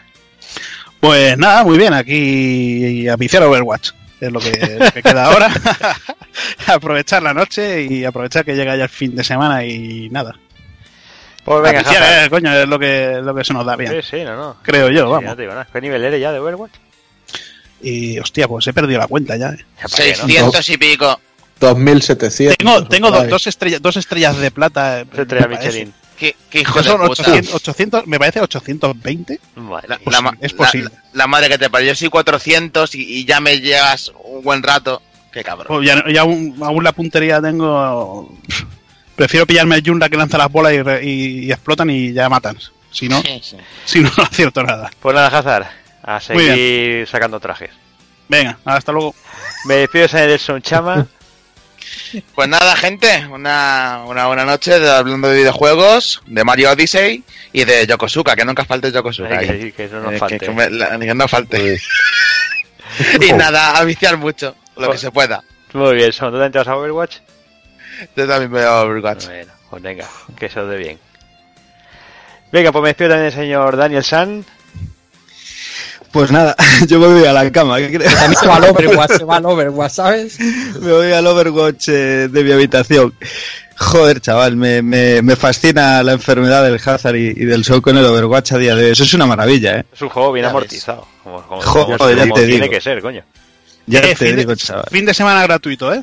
Pues 0.98 1.38
nada, 1.38 1.62
muy 1.62 1.78
bien, 1.78 1.92
aquí 1.94 3.06
a 3.06 3.14
viciar 3.14 3.44
Overwatch. 3.44 3.90
Es 4.20 4.32
lo 4.32 4.40
que, 4.40 4.50
lo 4.80 4.90
que 4.90 5.00
queda 5.00 5.26
ahora. 5.26 5.48
aprovechar 6.66 7.22
la 7.22 7.32
noche 7.32 7.82
y 7.82 8.04
aprovechar 8.04 8.44
que 8.44 8.56
llega 8.56 8.74
ya 8.76 8.82
el 8.82 8.88
fin 8.88 9.14
de 9.14 9.22
semana 9.22 9.64
y 9.64 10.08
nada. 10.10 10.34
Pues 11.44 11.62
venga, 11.62 11.78
A 11.78 11.82
viciar, 11.84 12.02
Hazard. 12.02 12.24
eh, 12.24 12.30
coño, 12.30 12.52
es 12.52 12.68
lo 12.68 12.78
que, 12.80 13.20
lo 13.22 13.34
que 13.36 13.44
se 13.44 13.52
nos 13.54 13.64
da 13.64 13.76
bien. 13.76 13.92
Sí, 14.02 14.08
sí, 14.18 14.24
no, 14.24 14.34
no. 14.36 14.56
Creo 14.62 14.88
yo, 14.90 15.04
Sí, 15.06 15.10
vamos. 15.12 15.22
no 15.24 15.36
te 15.36 15.42
digo 15.42 15.54
nada. 15.54 15.68
¿Qué 15.72 15.80
nivel 15.80 16.02
eres 16.02 16.20
ya 16.20 16.32
de 16.32 16.40
Overwatch? 16.40 16.72
Y 17.80 18.18
hostia, 18.18 18.48
pues 18.48 18.66
he 18.66 18.72
perdido 18.72 18.98
la 18.98 19.06
cuenta 19.06 19.36
ya. 19.36 19.50
eh. 19.50 19.64
Ya, 19.78 19.88
¿para 19.88 20.04
qué, 20.04 20.10
no? 20.10 20.26
600 20.26 20.68
y 20.70 20.76
pico. 20.78 21.20
2700. 21.68 22.56
Tengo, 22.58 22.84
tengo 22.88 23.10
dos, 23.10 23.46
estrellas, 23.46 23.80
dos 23.82 23.96
estrellas 23.96 24.36
de 24.38 24.50
plata. 24.50 25.00
eh, 25.00 25.06
parece. 25.06 25.48
Michelin. 25.48 25.94
¿Qué, 26.18 26.36
qué 26.50 26.60
hijo 26.60 26.78
de 26.80 26.84
son 26.88 26.98
puta? 27.00 27.22
800, 27.22 27.54
800, 27.54 28.06
me 28.06 28.18
parece 28.18 28.40
820. 28.40 29.40
Vale. 29.56 29.88
La, 29.88 29.98
Pues 29.98 30.14
la 30.16 30.22
ma- 30.22 30.36
es 30.40 30.52
posible. 30.52 30.90
La, 30.90 31.02
la 31.14 31.26
madre 31.26 31.48
que 31.48 31.58
te 31.58 31.68
parió. 31.68 31.88
Yo 31.88 31.94
soy 31.96 32.08
400 32.10 32.94
y, 32.94 33.00
y 33.20 33.24
ya 33.24 33.40
me 33.40 33.60
llevas 33.60 34.12
un 34.24 34.42
buen 34.42 34.62
rato. 34.62 35.02
Qué 35.32 35.42
cabrón. 35.42 35.66
Pues 35.68 35.86
ya, 35.88 36.04
ya 36.12 36.20
aún, 36.20 36.56
aún 36.62 36.84
la 36.84 36.92
puntería 36.92 37.40
tengo. 37.40 38.32
Prefiero 39.16 39.46
pillarme 39.46 39.76
el 39.76 39.82
Yunda 39.82 40.08
que 40.08 40.16
lanza 40.16 40.38
las 40.38 40.50
bolas 40.50 40.72
y, 40.74 40.82
re- 40.82 41.04
y- 41.04 41.38
y 41.46 41.50
explotan 41.52 41.90
y 41.90 42.12
ya 42.12 42.28
matan. 42.28 42.56
Si 42.90 43.08
no, 43.08 43.20
Sí, 43.22 43.40
sí. 43.42 43.56
si 43.84 44.00
no, 44.00 44.10
no 44.16 44.22
acierto 44.24 44.62
nada. 44.62 44.90
Pues 45.00 45.14
nada, 45.14 45.26
Hazard. 45.36 45.66
A 46.02 46.20
seguir 46.20 47.06
sacando 47.08 47.40
trajes. 47.40 47.70
Venga, 48.28 48.58
hasta 48.64 48.92
luego. 48.92 49.14
Me 49.64 49.74
despido 49.76 50.06
de 50.08 50.26
Nelson 50.26 50.62
Chama. 50.62 51.06
Pues 52.34 52.48
nada, 52.48 52.76
gente, 52.76 53.26
una, 53.30 54.02
una 54.06 54.26
buena 54.26 54.44
noche 54.44 54.78
de- 54.78 54.90
hablando 54.90 55.28
de 55.28 55.38
videojuegos, 55.38 56.22
de 56.26 56.44
Mario 56.44 56.70
Odyssey 56.72 57.22
y 57.52 57.64
de 57.64 57.86
Yokosuka, 57.86 58.34
que 58.36 58.44
nunca 58.44 58.64
falte 58.64 58.90
Yokosuka. 58.92 59.38
Hay 59.38 59.72
que 59.72 59.82
ahí. 59.82 59.90
no 59.92 60.10
Eh, 60.10 60.18
falte. 60.18 60.38
que- 60.38 60.46
que 60.46 60.52
me- 60.52 60.70
la- 60.70 60.98
que 60.98 61.14
no 61.14 61.28
falte. 61.28 61.78
y 63.20 63.32
nada, 63.32 63.76
a 63.78 63.84
viciar 63.84 64.16
mucho, 64.18 64.54
lo 64.76 64.90
que 64.90 64.98
se 64.98 65.10
pueda. 65.10 65.42
Muy 65.72 65.94
bien, 65.94 66.12
Son. 66.12 66.28
¿Tú 66.30 66.34
también 66.34 66.52
te 66.52 66.58
vas 66.58 66.68
a 66.68 66.76
Overwatch? 66.76 67.16
Yo 68.16 68.26
también 68.26 68.52
veo 68.52 68.80
Overwatch. 68.82 69.26
Bueno, 69.26 69.52
pues 69.70 69.82
venga, 69.82 70.08
que 70.38 70.46
eso 70.46 70.66
de 70.66 70.76
bien. 70.76 70.98
Venga, 72.50 72.72
pues 72.72 72.82
me 72.82 72.88
despido 72.88 73.10
también 73.10 73.30
del 73.30 73.38
señor 73.40 73.76
Daniel 73.76 74.04
San. 74.04 74.44
Pues 76.12 76.30
nada, 76.30 76.54
yo 76.86 76.98
me 77.00 77.06
voy 77.06 77.24
a 77.24 77.32
la 77.32 77.50
cama. 77.50 77.78
¿qué 77.78 77.90
crees? 77.92 78.14
También 78.14 78.38
se 78.38 78.46
va 78.46 78.56
al 78.56 78.64
Overwatch, 78.64 79.10
se 79.12 79.24
va 79.24 79.36
al 79.36 79.46
Overwatch, 79.46 79.92
¿sabes? 79.92 80.38
Me 80.80 80.92
voy 80.92 81.12
al 81.12 81.26
Overwatch 81.26 81.88
eh, 81.88 82.28
de 82.28 82.44
mi 82.44 82.52
habitación. 82.52 83.14
Joder, 83.78 84.20
chaval, 84.20 84.54
me, 84.54 84.80
me, 84.82 85.22
me 85.22 85.34
fascina 85.34 86.02
la 86.04 86.12
enfermedad 86.12 86.62
del 86.62 86.76
Hazard 86.84 87.16
y, 87.16 87.28
y 87.30 87.44
del 87.46 87.64
show 87.64 87.80
con 87.82 87.96
el 87.96 88.04
Overwatch 88.04 88.52
a 88.52 88.58
día 88.58 88.76
de 88.76 88.84
hoy. 88.84 88.90
Eso 88.92 89.02
es 89.02 89.14
una 89.14 89.26
maravilla, 89.26 89.78
¿eh? 89.78 89.84
Es 89.92 90.02
un 90.02 90.08
juego 90.10 90.30
bien 90.32 90.44
amortizado. 90.46 91.06
Como, 91.24 91.42
como- 91.42 91.62
Joder, 91.62 91.96
como 91.98 92.10
ya 92.10 92.24
te 92.34 92.46
tiene 92.46 92.60
digo. 92.66 92.70
que 92.70 92.80
ser, 92.80 93.00
coño. 93.02 93.24
Ya 93.86 93.98
Eh, 94.00 94.14
te 94.14 94.26
fin, 94.26 94.36
digo, 94.36 94.50
de, 94.52 94.56
chaval. 94.58 94.84
fin 94.90 95.04
de 95.06 95.14
semana 95.14 95.42
gratuito, 95.42 95.92
¿eh? 95.92 96.02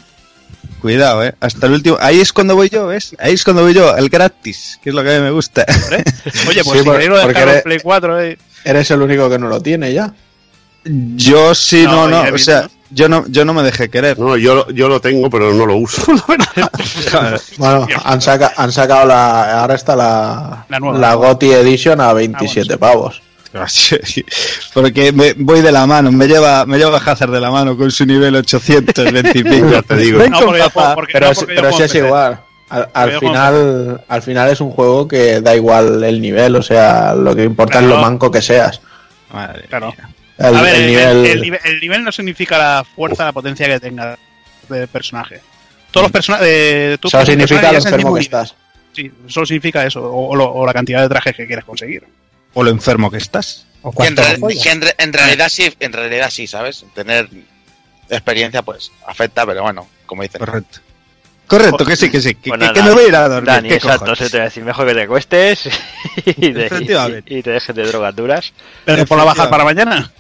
Cuidado, 0.82 1.24
¿eh? 1.24 1.34
Hasta 1.40 1.68
el 1.68 1.74
último. 1.74 1.98
Ahí 2.00 2.20
es 2.22 2.32
cuando 2.34 2.56
voy 2.56 2.70
yo, 2.70 2.88
¿ves? 2.88 3.16
Ahí 3.20 3.34
es 3.34 3.44
cuando 3.44 3.64
voy 3.64 3.74
yo, 3.74 3.96
el 3.98 4.10
gratis, 4.10 4.80
que 4.82 4.90
es 4.90 4.96
lo 4.96 5.04
que 5.04 5.14
a 5.16 5.20
mí 5.20 5.24
me 5.26 5.32
gusta. 5.32 5.66
Oye, 6.48 6.64
pues 6.64 6.78
Sí, 6.78 6.80
si 6.80 6.84
por- 6.84 6.98
queréis 7.00 7.10
dejar 7.12 7.44
en 7.44 7.50
eres- 7.50 7.64
Play 7.64 7.80
4, 7.84 8.22
¿eh? 8.22 8.38
Eres 8.64 8.92
el 8.92 9.02
único 9.02 9.30
que 9.30 9.38
no 9.40 9.48
lo 9.50 9.62
tiene 9.62 9.94
ya. 9.94 10.14
Yo 10.86 11.54
sí, 11.56 11.84
No, 11.84 12.08
no, 12.08 12.22
O 12.34 12.38
sea, 12.38 12.62
¿no? 12.64 12.70
yo 12.92 13.10
no, 13.10 13.26
yo 13.28 13.44
no 13.46 13.54
me 13.54 13.64
dejé 13.64 13.90
querer. 13.90 14.18
No, 14.18 14.38
yo, 14.38 14.70
yo 14.70 14.88
lo 14.88 15.02
tengo, 15.02 15.30
pero 15.30 15.54
no 15.54 15.66
lo 15.66 15.76
uso. 15.76 16.02
Bueno, 17.58 17.88
han, 18.06 18.22
saca- 18.22 18.54
han 18.56 18.72
sacado 18.72 19.06
la. 19.06 19.62
Ahora 19.62 19.76
está 19.76 19.96
la. 19.96 20.66
La 20.70 20.80
nueva. 20.80 21.14
GOTY 21.16 21.52
Edition 21.52 22.00
a 22.02 22.14
27 22.14 22.78
pavos. 22.78 23.22
Porque 24.74 25.12
me 25.12 25.34
voy 25.34 25.62
de 25.62 25.72
la 25.72 25.86
mano, 25.88 26.12
me 26.12 26.28
lleva, 26.28 26.66
me 26.66 26.78
lleva 26.78 26.98
Hazard 26.98 27.32
de 27.32 27.40
la 27.42 27.50
mano 27.52 27.76
con 27.78 27.90
su 27.92 28.06
nivel 28.06 28.36
820 28.36 29.32
y 29.40 29.44
pico. 29.44 29.84
Te 29.84 29.96
digo. 29.98 30.20
No, 30.28 30.40
porque 30.42 30.60
yo 30.60 30.70
Pero, 31.12 31.28
no, 31.30 31.34
porque 31.34 31.56
pero 31.56 31.72
si 31.74 31.84
es 31.84 31.96
igual. 31.96 32.40
Al, 32.70 33.20
final, 33.20 34.04
al 34.08 34.22
final 34.22 34.50
es 34.52 34.62
un 34.62 34.70
juego 34.70 35.08
que 35.08 35.42
da 35.42 35.56
igual 35.56 36.04
el 36.04 36.22
nivel, 36.22 36.56
o 36.56 36.62
sea, 36.62 37.16
lo 37.16 37.36
que 37.36 37.44
importa 37.44 37.80
es 37.80 37.86
lo 37.86 37.98
manco 37.98 38.30
que 38.30 38.42
seas. 38.44 38.80
Madre 39.34 39.64
Claro. 39.68 39.94
El, 40.38 40.56
a 40.56 40.62
ver, 40.62 40.76
el 40.76 40.82
el, 40.84 40.88
nivel. 40.88 41.08
el- 41.18 41.26
el 41.26 41.42
nivel, 41.42 41.60
el 41.66 41.80
nivel 41.82 42.04
no 42.04 42.12
significa 42.12 42.58
la 42.58 42.84
fuerza, 42.96 43.26
la 43.26 43.32
potencia 43.34 43.66
que 43.68 43.80
tenga 43.80 44.18
de 44.70 44.88
personaje. 44.88 45.42
Todos 45.92 46.04
los 46.06 46.12
personajes. 46.12 47.00
Solo 47.04 47.26
significa 47.26 47.72
lo 47.72 47.78
enfermo 47.80 48.14
que 48.14 48.22
estás. 48.22 48.56
Sí, 48.94 49.12
solo 49.28 49.46
significa 49.48 49.86
eso, 49.86 50.02
o, 50.04 50.30
o 50.30 50.36
lo- 50.36 50.52
o 50.54 50.66
la 50.66 50.74
cantidad 50.74 51.02
de 51.02 51.10
trajes 51.10 51.36
que 51.36 51.48
quieres 51.48 51.66
conseguir. 51.66 52.04
O 52.54 52.64
lo 52.64 52.70
enfermo 52.72 53.10
que 53.12 53.18
estás. 53.18 53.66
¿O 53.82 53.92
Que 53.92 54.08
en, 54.08 54.16
que 54.16 54.70
en 54.72 54.82
re- 54.82 54.96
en 54.98 55.14
realidad 55.14 55.50
sí, 55.50 55.74
en 55.80 55.94
realidad 55.94 56.30
sí, 56.30 56.48
¿sabes? 56.48 56.84
Tener 56.94 57.30
experiencia 58.10 58.62
pues 58.62 58.92
afecta, 59.06 59.46
pero 59.46 59.62
bueno, 59.64 59.88
como 60.06 60.24
dicen. 60.24 60.40
Correcto. 60.40 60.80
Correcto, 61.48 61.84
que 61.84 61.96
sí, 61.96 62.12
que 62.12 62.22
sí. 62.22 62.36
Que, 62.36 62.50
Pues 62.52 62.72
que- 62.72 62.84
me 62.84 62.92
voy 62.92 63.06
a 63.06 63.08
ir 63.08 63.16
a 63.16 63.28
dormir. 63.28 63.46
Dani, 63.48 63.70
¿qué 63.70 63.76
exacto, 63.76 64.16
se 64.16 64.30
te 64.30 64.38
va 64.38 64.44
a 64.44 64.48
decir 64.48 64.64
mejor 64.64 64.88
que 64.88 64.94
te 64.94 65.08
cuestes 65.08 65.66
y 66.26 66.46
y, 66.48 67.38
y 67.40 67.42
te 67.44 67.50
dejes 67.52 67.76
de 67.76 67.84
drogas 67.88 68.16
duras. 68.16 68.54
Pero 68.86 68.98
que 68.98 69.06
ponlo 69.08 69.24
a 69.24 69.26
bajar 69.26 69.50
para 69.50 69.64
mañana. 69.64 70.12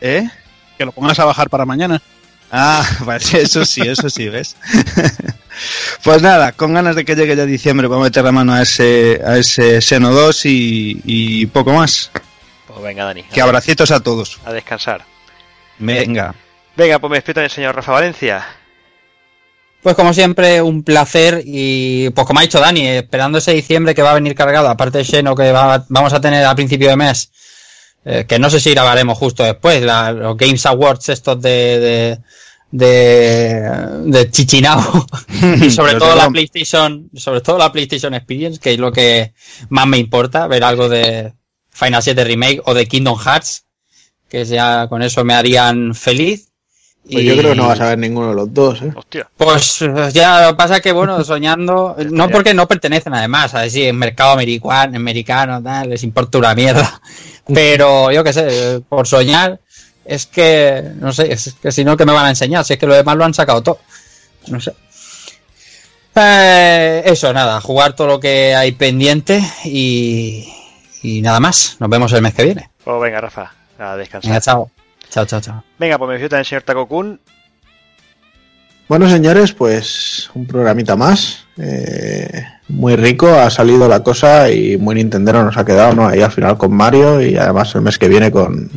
¿Eh? 0.00 0.28
Que 0.76 0.84
lo 0.84 0.92
pongas 0.92 1.18
a 1.20 1.24
bajar 1.24 1.48
para 1.50 1.64
mañana. 1.64 2.02
Ah, 2.50 2.86
vale, 3.00 3.24
eso 3.32 3.64
sí, 3.64 3.80
eso 3.82 4.08
sí, 4.10 4.28
¿ves? 4.28 4.56
pues 6.04 6.22
nada, 6.22 6.52
con 6.52 6.74
ganas 6.74 6.96
de 6.96 7.04
que 7.04 7.14
llegue 7.16 7.36
ya 7.36 7.44
diciembre 7.46 7.88
para 7.88 8.00
meter 8.02 8.24
la 8.24 8.32
mano 8.32 8.52
a 8.52 8.62
ese, 8.62 9.20
a 9.26 9.36
ese 9.36 9.80
Seno 9.80 10.10
2 10.12 10.46
y, 10.46 11.00
y 11.04 11.46
poco 11.46 11.72
más. 11.72 12.10
Pues 12.66 12.82
venga, 12.82 13.04
Dani, 13.04 13.22
Que 13.24 13.40
a, 13.40 13.44
abracitos 13.44 13.90
a 13.90 14.00
todos. 14.00 14.38
a 14.44 14.52
descansar. 14.52 15.04
Venga. 15.78 16.34
Venga, 16.76 16.98
pues 16.98 17.10
me 17.10 17.16
despido 17.18 17.40
el 17.42 17.50
señor 17.50 17.74
Rafa 17.76 17.92
Valencia. 17.92 18.44
Pues 19.82 19.94
como 19.96 20.14
siempre, 20.14 20.62
un 20.62 20.82
placer 20.82 21.42
y 21.44 22.08
pues 22.10 22.26
como 22.26 22.40
ha 22.40 22.42
dicho 22.42 22.58
Dani, 22.58 22.88
esperando 22.88 23.38
ese 23.38 23.52
diciembre 23.52 23.94
que 23.94 24.00
va 24.02 24.12
a 24.12 24.14
venir 24.14 24.34
cargado, 24.34 24.68
aparte 24.68 24.98
de 24.98 25.04
Xeno 25.04 25.34
que 25.34 25.52
va- 25.52 25.84
vamos 25.88 26.12
a 26.14 26.20
tener 26.22 26.44
a 26.46 26.54
principio 26.54 26.88
de 26.88 26.96
mes, 26.96 27.30
eh, 28.04 28.24
que 28.28 28.38
no 28.38 28.50
sé 28.50 28.60
si 28.60 28.70
grabaremos 28.70 29.16
justo 29.18 29.42
después, 29.42 29.82
la- 29.82 30.12
los 30.12 30.36
Games 30.36 30.64
Awards 30.66 31.08
estos 31.08 31.40
de, 31.40 31.50
de, 31.80 32.18
de, 32.70 34.10
de 34.10 34.30
Chichinabo 34.30 35.06
y 35.62 35.70
sobre 35.70 35.94
todo 35.94 36.14
la. 36.16 36.28
PlayStation, 36.30 37.10
sobre 37.14 37.40
todo 37.40 37.58
la 37.58 37.72
PlayStation 37.72 38.14
Experience, 38.14 38.58
que 38.60 38.72
es 38.74 38.78
lo 38.78 38.92
que 38.92 39.32
más 39.68 39.86
me 39.86 39.98
importa, 39.98 40.46
ver 40.46 40.64
algo 40.64 40.88
de 40.88 41.32
Final 41.70 42.02
7 42.02 42.24
Remake 42.24 42.62
o 42.64 42.74
de 42.74 42.86
Kingdom 42.86 43.18
Hearts, 43.18 43.64
que 44.28 44.44
ya 44.44 44.88
con 44.88 45.02
eso 45.02 45.24
me 45.24 45.34
harían 45.34 45.94
feliz. 45.94 46.48
Pues 47.10 47.24
yo 47.24 47.36
creo 47.36 47.50
que 47.50 47.56
no 47.56 47.68
vas 47.68 47.80
a 47.80 47.88
ver 47.88 47.98
ninguno 47.98 48.30
de 48.30 48.34
los 48.34 48.54
dos, 48.54 48.80
¿eh? 48.80 48.92
Hostia. 48.94 49.28
Pues 49.36 49.84
ya 50.12 50.54
pasa 50.56 50.80
que, 50.80 50.92
bueno, 50.92 51.22
soñando, 51.22 51.96
no 52.10 52.30
porque 52.30 52.54
no 52.54 52.66
pertenecen 52.66 53.14
además, 53.14 53.54
a 53.54 53.60
decir, 53.60 53.88
en 53.88 53.96
mercado 53.96 54.32
americano, 54.32 54.96
americano, 54.96 55.62
tal, 55.62 55.90
les 55.90 56.02
importa 56.02 56.38
una 56.38 56.54
mierda. 56.54 57.00
Pero 57.52 58.10
yo 58.10 58.24
qué 58.24 58.32
sé, 58.32 58.80
por 58.88 59.06
soñar, 59.06 59.60
es 60.06 60.24
que, 60.24 60.92
no 60.96 61.12
sé, 61.12 61.30
es 61.30 61.54
que 61.60 61.72
si 61.72 61.84
no, 61.84 61.96
que 61.96 62.06
me 62.06 62.12
van 62.12 62.26
a 62.26 62.30
enseñar? 62.30 62.64
Si 62.64 62.72
es 62.72 62.78
que 62.78 62.86
lo 62.86 62.94
demás 62.94 63.16
lo 63.16 63.24
han 63.24 63.34
sacado 63.34 63.62
todo. 63.62 63.78
No 64.46 64.60
sé. 64.60 64.72
Eh, 66.16 67.02
eso, 67.04 67.32
nada, 67.32 67.60
jugar 67.60 67.94
todo 67.94 68.06
lo 68.06 68.20
que 68.20 68.54
hay 68.54 68.72
pendiente 68.72 69.42
y, 69.64 70.48
y 71.02 71.20
nada 71.20 71.40
más. 71.40 71.76
Nos 71.80 71.90
vemos 71.90 72.12
el 72.12 72.22
mes 72.22 72.32
que 72.32 72.44
viene. 72.44 72.70
Pues 72.82 73.00
venga, 73.00 73.20
Rafa, 73.20 73.52
a 73.78 73.96
descansar. 73.96 74.30
Venga, 74.30 74.40
chao. 74.40 74.70
Chao, 75.10 75.26
chao, 75.26 75.40
chao. 75.40 75.64
Venga, 75.78 75.98
pues 75.98 76.08
me 76.08 76.16
visita 76.16 76.38
el 76.38 76.44
señor 76.44 76.62
Takokun. 76.62 77.20
Bueno, 78.88 79.08
señores, 79.08 79.52
pues 79.52 80.30
un 80.34 80.46
programita 80.46 80.94
más. 80.94 81.46
Eh, 81.56 82.44
muy 82.68 82.96
rico, 82.96 83.28
ha 83.28 83.48
salido 83.48 83.88
la 83.88 84.02
cosa 84.02 84.50
y 84.50 84.76
muy 84.76 84.96
Nintendero 84.96 85.42
nos 85.42 85.56
ha 85.56 85.64
quedado, 85.64 85.94
¿no? 85.94 86.06
Ahí 86.06 86.20
al 86.20 86.32
final 86.32 86.58
con 86.58 86.74
Mario 86.74 87.20
y 87.22 87.36
además 87.36 87.74
el 87.74 87.82
mes 87.82 87.98
que 87.98 88.08
viene 88.08 88.30
con, 88.30 88.70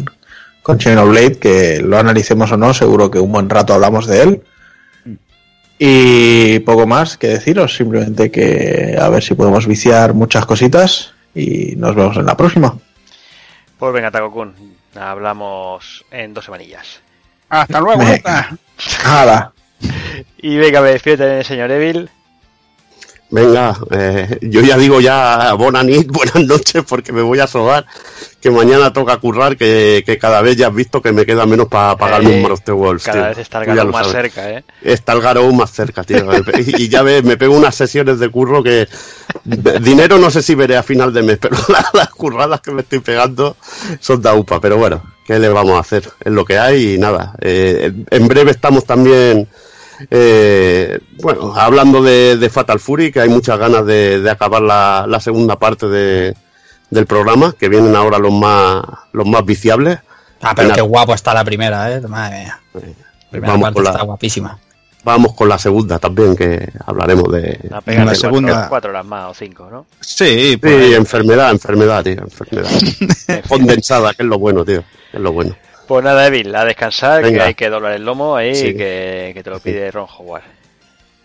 con 0.61 0.79
Xenoblade, 0.79 1.39
que 1.39 1.81
lo 1.81 1.97
analicemos 1.97 2.51
o 2.51 2.57
no, 2.57 2.73
seguro 2.73 3.11
que 3.11 3.19
un 3.19 3.31
buen 3.31 3.49
rato 3.49 3.73
hablamos 3.73 4.07
de 4.07 4.21
él. 4.21 4.41
Y 5.79 6.59
poco 6.59 6.87
más 6.87 7.17
que 7.17 7.27
deciros, 7.27 7.75
simplemente 7.75 8.31
que 8.31 8.97
a 8.99 9.09
ver 9.09 9.21
si 9.21 9.35
podemos 9.35 9.67
viciar 9.67 10.13
muchas 10.13 10.45
cositas 10.45 11.13
y 11.35 11.75
nos 11.75 11.95
vemos 11.95 12.17
en 12.17 12.25
la 12.25 12.35
próxima. 12.37 12.77
Pues 13.77 13.93
venga, 13.93 14.09
Takokun, 14.09 14.53
hablamos 14.97 16.05
en 16.11 16.33
dos 16.33 16.45
semanillas. 16.45 17.01
Hasta 17.49 17.79
luego. 17.79 18.03
¡Hala! 19.03 19.53
Y 20.39 20.57
venga, 20.57 20.81
me 20.81 20.89
despierte, 20.89 21.43
señor 21.43 21.71
Evil. 21.71 22.09
Venga, 23.29 23.77
eh, 23.91 24.37
yo 24.41 24.61
ya 24.61 24.77
digo 24.77 25.01
ya 25.01 25.53
buenas 25.53 25.83
nit, 25.83 26.07
buenas 26.11 26.45
noches, 26.45 26.83
porque 26.87 27.11
me 27.11 27.21
voy 27.21 27.39
a 27.39 27.47
sobar, 27.47 27.85
que 28.39 28.49
mañana 28.49 28.93
toca 28.93 29.17
currar, 29.17 29.57
que, 29.57 30.01
que 30.05 30.17
cada 30.17 30.41
vez 30.41 30.55
ya 30.55 30.67
has 30.67 30.73
visto 30.73 31.01
que 31.01 31.11
me 31.11 31.25
queda 31.25 31.45
menos 31.45 31.67
para 31.67 31.97
pagarme 31.97 32.31
Eh, 32.31 32.43
un 32.43 32.49
Master 32.49 32.73
Wolves. 32.75 33.03
Cada 33.03 33.17
tío. 33.17 33.29
vez 33.29 33.37
está 33.39 33.61
el 33.63 33.75
lo 33.83 33.91
más 33.91 34.07
sabes. 34.07 34.11
cerca, 34.11 34.49
¿eh? 34.51 34.63
Está 34.81 35.11
el 35.11 35.21
Garou 35.21 35.51
más 35.53 35.71
cerca, 35.71 36.03
tío. 36.05 36.25
Y, 36.57 36.83
y 36.83 36.87
ya 36.89 37.01
ves, 37.03 37.23
me 37.25 37.35
pego 37.35 37.55
unas 37.57 37.75
sesiones 37.75 38.19
de 38.19 38.29
curro 38.29 38.63
que 38.63 38.87
dinero 39.43 40.17
no 40.17 40.31
sé 40.31 40.41
si 40.41 40.55
veré 40.55 40.77
a 40.77 40.83
final 40.83 41.11
de 41.13 41.23
mes, 41.23 41.37
pero 41.41 41.57
las, 41.67 41.93
las 41.93 42.09
curradas 42.09 42.61
que 42.61 42.71
me 42.71 42.81
estoy 42.81 42.99
pegando 42.99 43.57
son 43.99 44.21
da 44.21 44.33
upa. 44.35 44.61
Pero 44.61 44.77
bueno, 44.77 45.03
¿qué 45.25 45.37
le 45.37 45.49
vamos 45.49 45.75
a 45.75 45.79
hacer? 45.79 46.09
Es 46.23 46.31
lo 46.31 46.45
que 46.45 46.57
hay 46.57 46.93
y 46.93 46.97
nada. 46.97 47.33
Eh, 47.41 47.91
en 48.09 48.27
breve 48.29 48.51
estamos 48.51 48.85
también, 48.85 49.47
eh, 50.11 50.99
bueno, 51.21 51.53
hablando 51.55 52.01
de, 52.01 52.37
de 52.37 52.49
Fatal 52.49 52.79
Fury, 52.79 53.11
que 53.11 53.21
hay 53.21 53.29
muchas 53.29 53.57
ganas 53.59 53.85
de, 53.85 54.19
de 54.21 54.29
acabar 54.29 54.61
la, 54.61 55.05
la 55.07 55.19
segunda 55.19 55.57
parte 55.57 55.87
de, 55.87 56.35
del 56.89 57.05
programa, 57.05 57.53
que 57.57 57.69
vienen 57.69 57.95
ahora 57.95 58.17
los 58.19 58.33
más, 58.33 58.83
los 59.13 59.25
más 59.27 59.43
viciables. 59.45 59.99
Ah, 60.41 60.53
pero 60.55 60.73
qué 60.73 60.81
guapo 60.81 61.13
está 61.13 61.33
la 61.33 61.43
primera, 61.43 61.91
eh. 61.91 62.01
Madre 62.01 62.39
mía. 62.43 62.59
Primera 63.31 63.53
Vamos 63.53 63.63
parte 63.65 63.73
con 63.75 63.83
la- 63.83 63.89
está 63.91 64.03
guapísima. 64.03 64.59
Vamos 65.03 65.33
con 65.35 65.47
la 65.47 65.57
segunda 65.57 65.99
también, 65.99 66.35
que 66.35 66.69
hablaremos 66.85 67.31
de, 67.31 67.57
La 67.69 67.79
pega 67.79 68.03
la 68.03 68.11
de 68.11 68.17
segunda- 68.17 68.51
Cuatro, 68.53 68.69
cuatro 68.69 68.89
horas 68.89 69.05
más 69.05 69.31
o 69.31 69.33
cinco, 69.33 69.69
¿no? 69.71 69.85
Sí, 70.01 70.51
Sí, 70.51 70.57
pues, 70.57 70.93
enfermedad, 70.95 71.49
enfermedad, 71.51 72.03
tío, 72.03 72.13
enfermedad. 72.21 72.69
Condensada, 73.47 74.13
que 74.13 74.23
es 74.23 74.27
lo 74.29 74.37
bueno, 74.37 74.65
tío, 74.65 74.83
es 75.13 75.19
lo 75.19 75.31
bueno. 75.31 75.55
Pues 75.87 76.03
nada, 76.03 76.27
Evil, 76.27 76.53
a 76.55 76.65
descansar, 76.65 77.23
que 77.23 77.41
hay 77.41 77.53
que 77.53 77.69
doblar 77.69 77.93
el 77.93 78.03
lomo 78.03 78.35
ahí, 78.35 78.53
Sí. 78.55 78.75
que, 78.75 79.31
que 79.33 79.41
te 79.43 79.49
lo 79.49 79.59
pide 79.59 79.89
Ron 79.91 80.07
Howard. 80.17 80.43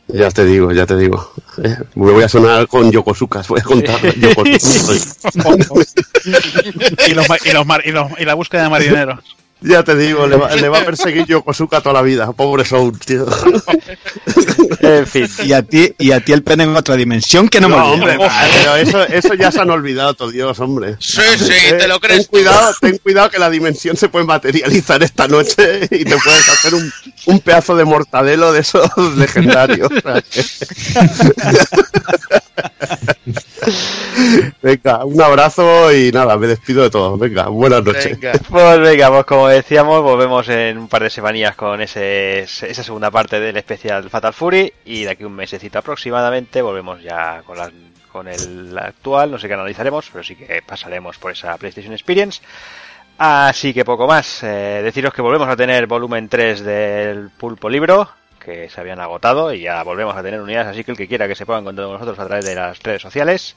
Ya 0.08 0.30
te 0.30 0.44
digo, 0.44 0.72
ya 0.72 0.84
te 0.86 0.96
digo. 0.96 1.32
Eh, 1.64 1.76
Me 1.94 2.10
voy 2.12 2.22
a 2.24 2.28
sonar 2.28 2.66
con 2.68 2.90
Yokosuka, 2.90 3.42
voy 3.48 3.60
a 3.60 3.64
contar 3.64 4.00
Yokosuka. 4.16 4.92
y, 7.08 7.14
los, 7.14 7.28
ma- 7.28 7.36
y, 7.44 7.52
los 7.52 7.66
mar- 7.66 7.82
y, 7.84 7.90
los- 7.92 8.10
y 8.18 8.24
la 8.24 8.34
búsqueda 8.34 8.64
de 8.64 8.68
marineros. 8.68 9.20
ya 9.60 9.82
te 9.84 9.96
digo, 9.96 10.26
le 10.26 10.36
va, 10.36 10.54
le 10.54 10.68
va 10.68 10.80
a 10.80 10.84
perseguir 10.84 11.24
Yokosuka 11.26 11.80
toda 11.80 11.94
la 11.94 12.02
vida, 12.02 12.30
pobre 12.32 12.64
Soul, 12.64 12.98
tío. 12.98 13.26
En 14.82 15.06
fin. 15.06 15.28
y 15.44 15.52
a 15.52 15.62
ti 15.62 15.94
y 15.98 16.10
a 16.12 16.20
ti 16.20 16.32
el 16.32 16.42
pene 16.42 16.64
en 16.64 16.74
otra 16.76 16.96
dimensión 16.96 17.48
que 17.48 17.60
no, 17.60 17.68
me 17.68 17.76
No, 17.76 17.92
olvido. 17.92 17.94
hombre, 18.12 18.28
pero 18.52 18.76
eso, 18.76 19.02
eso 19.04 19.34
ya 19.34 19.50
se 19.52 19.60
han 19.60 19.70
olvidado, 19.70 20.14
todo 20.14 20.30
Dios, 20.30 20.58
hombre. 20.60 20.96
Sí, 20.98 21.20
sí, 21.38 21.52
Eh, 21.52 21.74
te 21.78 21.86
lo 21.88 22.00
Ten 22.00 22.10
crees. 22.10 22.28
cuidado, 22.28 22.74
ten 22.80 22.98
cuidado 22.98 23.30
que 23.30 23.38
la 23.38 23.48
dimensión 23.48 23.96
se 23.96 24.08
puede 24.08 24.24
materializar 24.26 25.02
esta 25.02 25.28
noche 25.28 25.82
y 25.90 26.04
te 26.04 26.16
puedes 26.18 26.48
hacer 26.48 26.74
un, 26.74 26.92
un 27.26 27.40
pedazo 27.40 27.76
de 27.76 27.84
mortadelo 27.84 28.52
de 28.52 28.60
esos 28.60 28.90
legendarios. 29.16 29.88
Venga, 34.62 35.04
un 35.04 35.20
abrazo 35.20 35.92
y 35.92 36.10
nada, 36.12 36.36
me 36.36 36.46
despido 36.46 36.82
de 36.82 36.90
todos. 36.90 37.18
Venga, 37.18 37.48
buenas 37.48 37.82
noches. 37.84 38.18
Venga. 38.20 38.32
Pues 38.48 38.80
venga, 38.80 39.10
pues 39.10 39.24
como 39.24 39.48
decíamos, 39.48 40.02
volvemos 40.02 40.48
en 40.48 40.78
un 40.78 40.88
par 40.88 41.02
de 41.02 41.10
semanillas 41.10 41.54
con 41.56 41.80
ese, 41.80 42.40
esa 42.40 42.82
segunda 42.82 43.10
parte 43.10 43.40
del 43.40 43.56
especial 43.56 44.08
Fatal 44.10 44.32
Fury 44.32 44.71
y 44.84 45.04
de 45.04 45.10
aquí 45.10 45.24
un 45.24 45.34
mesecito 45.34 45.78
aproximadamente 45.78 46.62
volvemos 46.62 47.02
ya 47.02 47.42
con, 47.42 47.58
las, 47.58 47.70
con 48.10 48.28
el 48.28 48.76
actual, 48.76 49.30
no 49.30 49.38
sé 49.38 49.48
qué 49.48 49.54
analizaremos, 49.54 50.08
pero 50.10 50.24
sí 50.24 50.36
que 50.36 50.62
pasaremos 50.62 51.18
por 51.18 51.32
esa 51.32 51.56
PlayStation 51.56 51.92
Experience. 51.92 52.42
Así 53.18 53.72
que 53.72 53.84
poco 53.84 54.06
más, 54.06 54.42
eh, 54.42 54.80
deciros 54.82 55.14
que 55.14 55.22
volvemos 55.22 55.48
a 55.48 55.56
tener 55.56 55.86
volumen 55.86 56.28
3 56.28 56.64
del 56.64 57.30
Pulpo 57.30 57.68
Libro, 57.68 58.08
que 58.40 58.68
se 58.68 58.80
habían 58.80 59.00
agotado 59.00 59.52
y 59.52 59.60
ya 59.60 59.82
volvemos 59.82 60.16
a 60.16 60.22
tener 60.22 60.40
unidades, 60.40 60.68
así 60.68 60.84
que 60.84 60.90
el 60.90 60.96
que 60.96 61.06
quiera 61.06 61.28
que 61.28 61.34
se 61.34 61.46
ponga 61.46 61.60
en 61.60 61.64
contacto 61.66 61.88
con 61.88 62.00
nosotros 62.00 62.18
a 62.18 62.26
través 62.26 62.44
de 62.44 62.54
las 62.54 62.82
redes 62.82 63.02
sociales. 63.02 63.56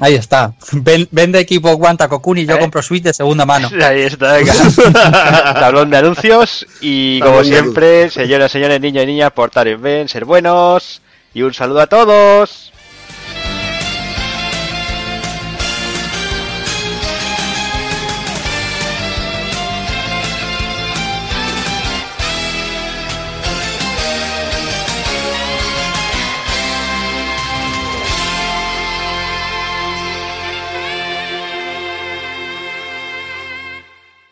Ahí 0.00 0.14
está. 0.14 0.52
Ven- 0.72 1.08
vende 1.10 1.38
equipo 1.38 1.74
Guanta 1.76 2.08
Kokuni 2.08 2.42
y 2.42 2.46
yo 2.46 2.54
¿Eh? 2.56 2.58
compro 2.58 2.82
Switch 2.82 3.02
de 3.02 3.12
segunda 3.14 3.44
mano. 3.46 3.68
Ahí 3.84 4.02
está, 4.02 4.34
venga. 4.34 4.52
Tablón 5.54 5.90
de 5.90 5.96
anuncios. 5.96 6.66
Y 6.80 7.20
como 7.20 7.36
Tablón 7.36 7.52
siempre, 7.52 8.10
señoras, 8.10 8.52
señores, 8.52 8.80
niños 8.80 9.04
y 9.04 9.06
niñas, 9.06 9.32
portaros 9.32 9.80
bien, 9.80 10.08
ser 10.08 10.24
buenos. 10.24 11.02
Y 11.34 11.42
un 11.42 11.52
saludo 11.54 11.80
a 11.82 11.86
todos. 11.86 12.67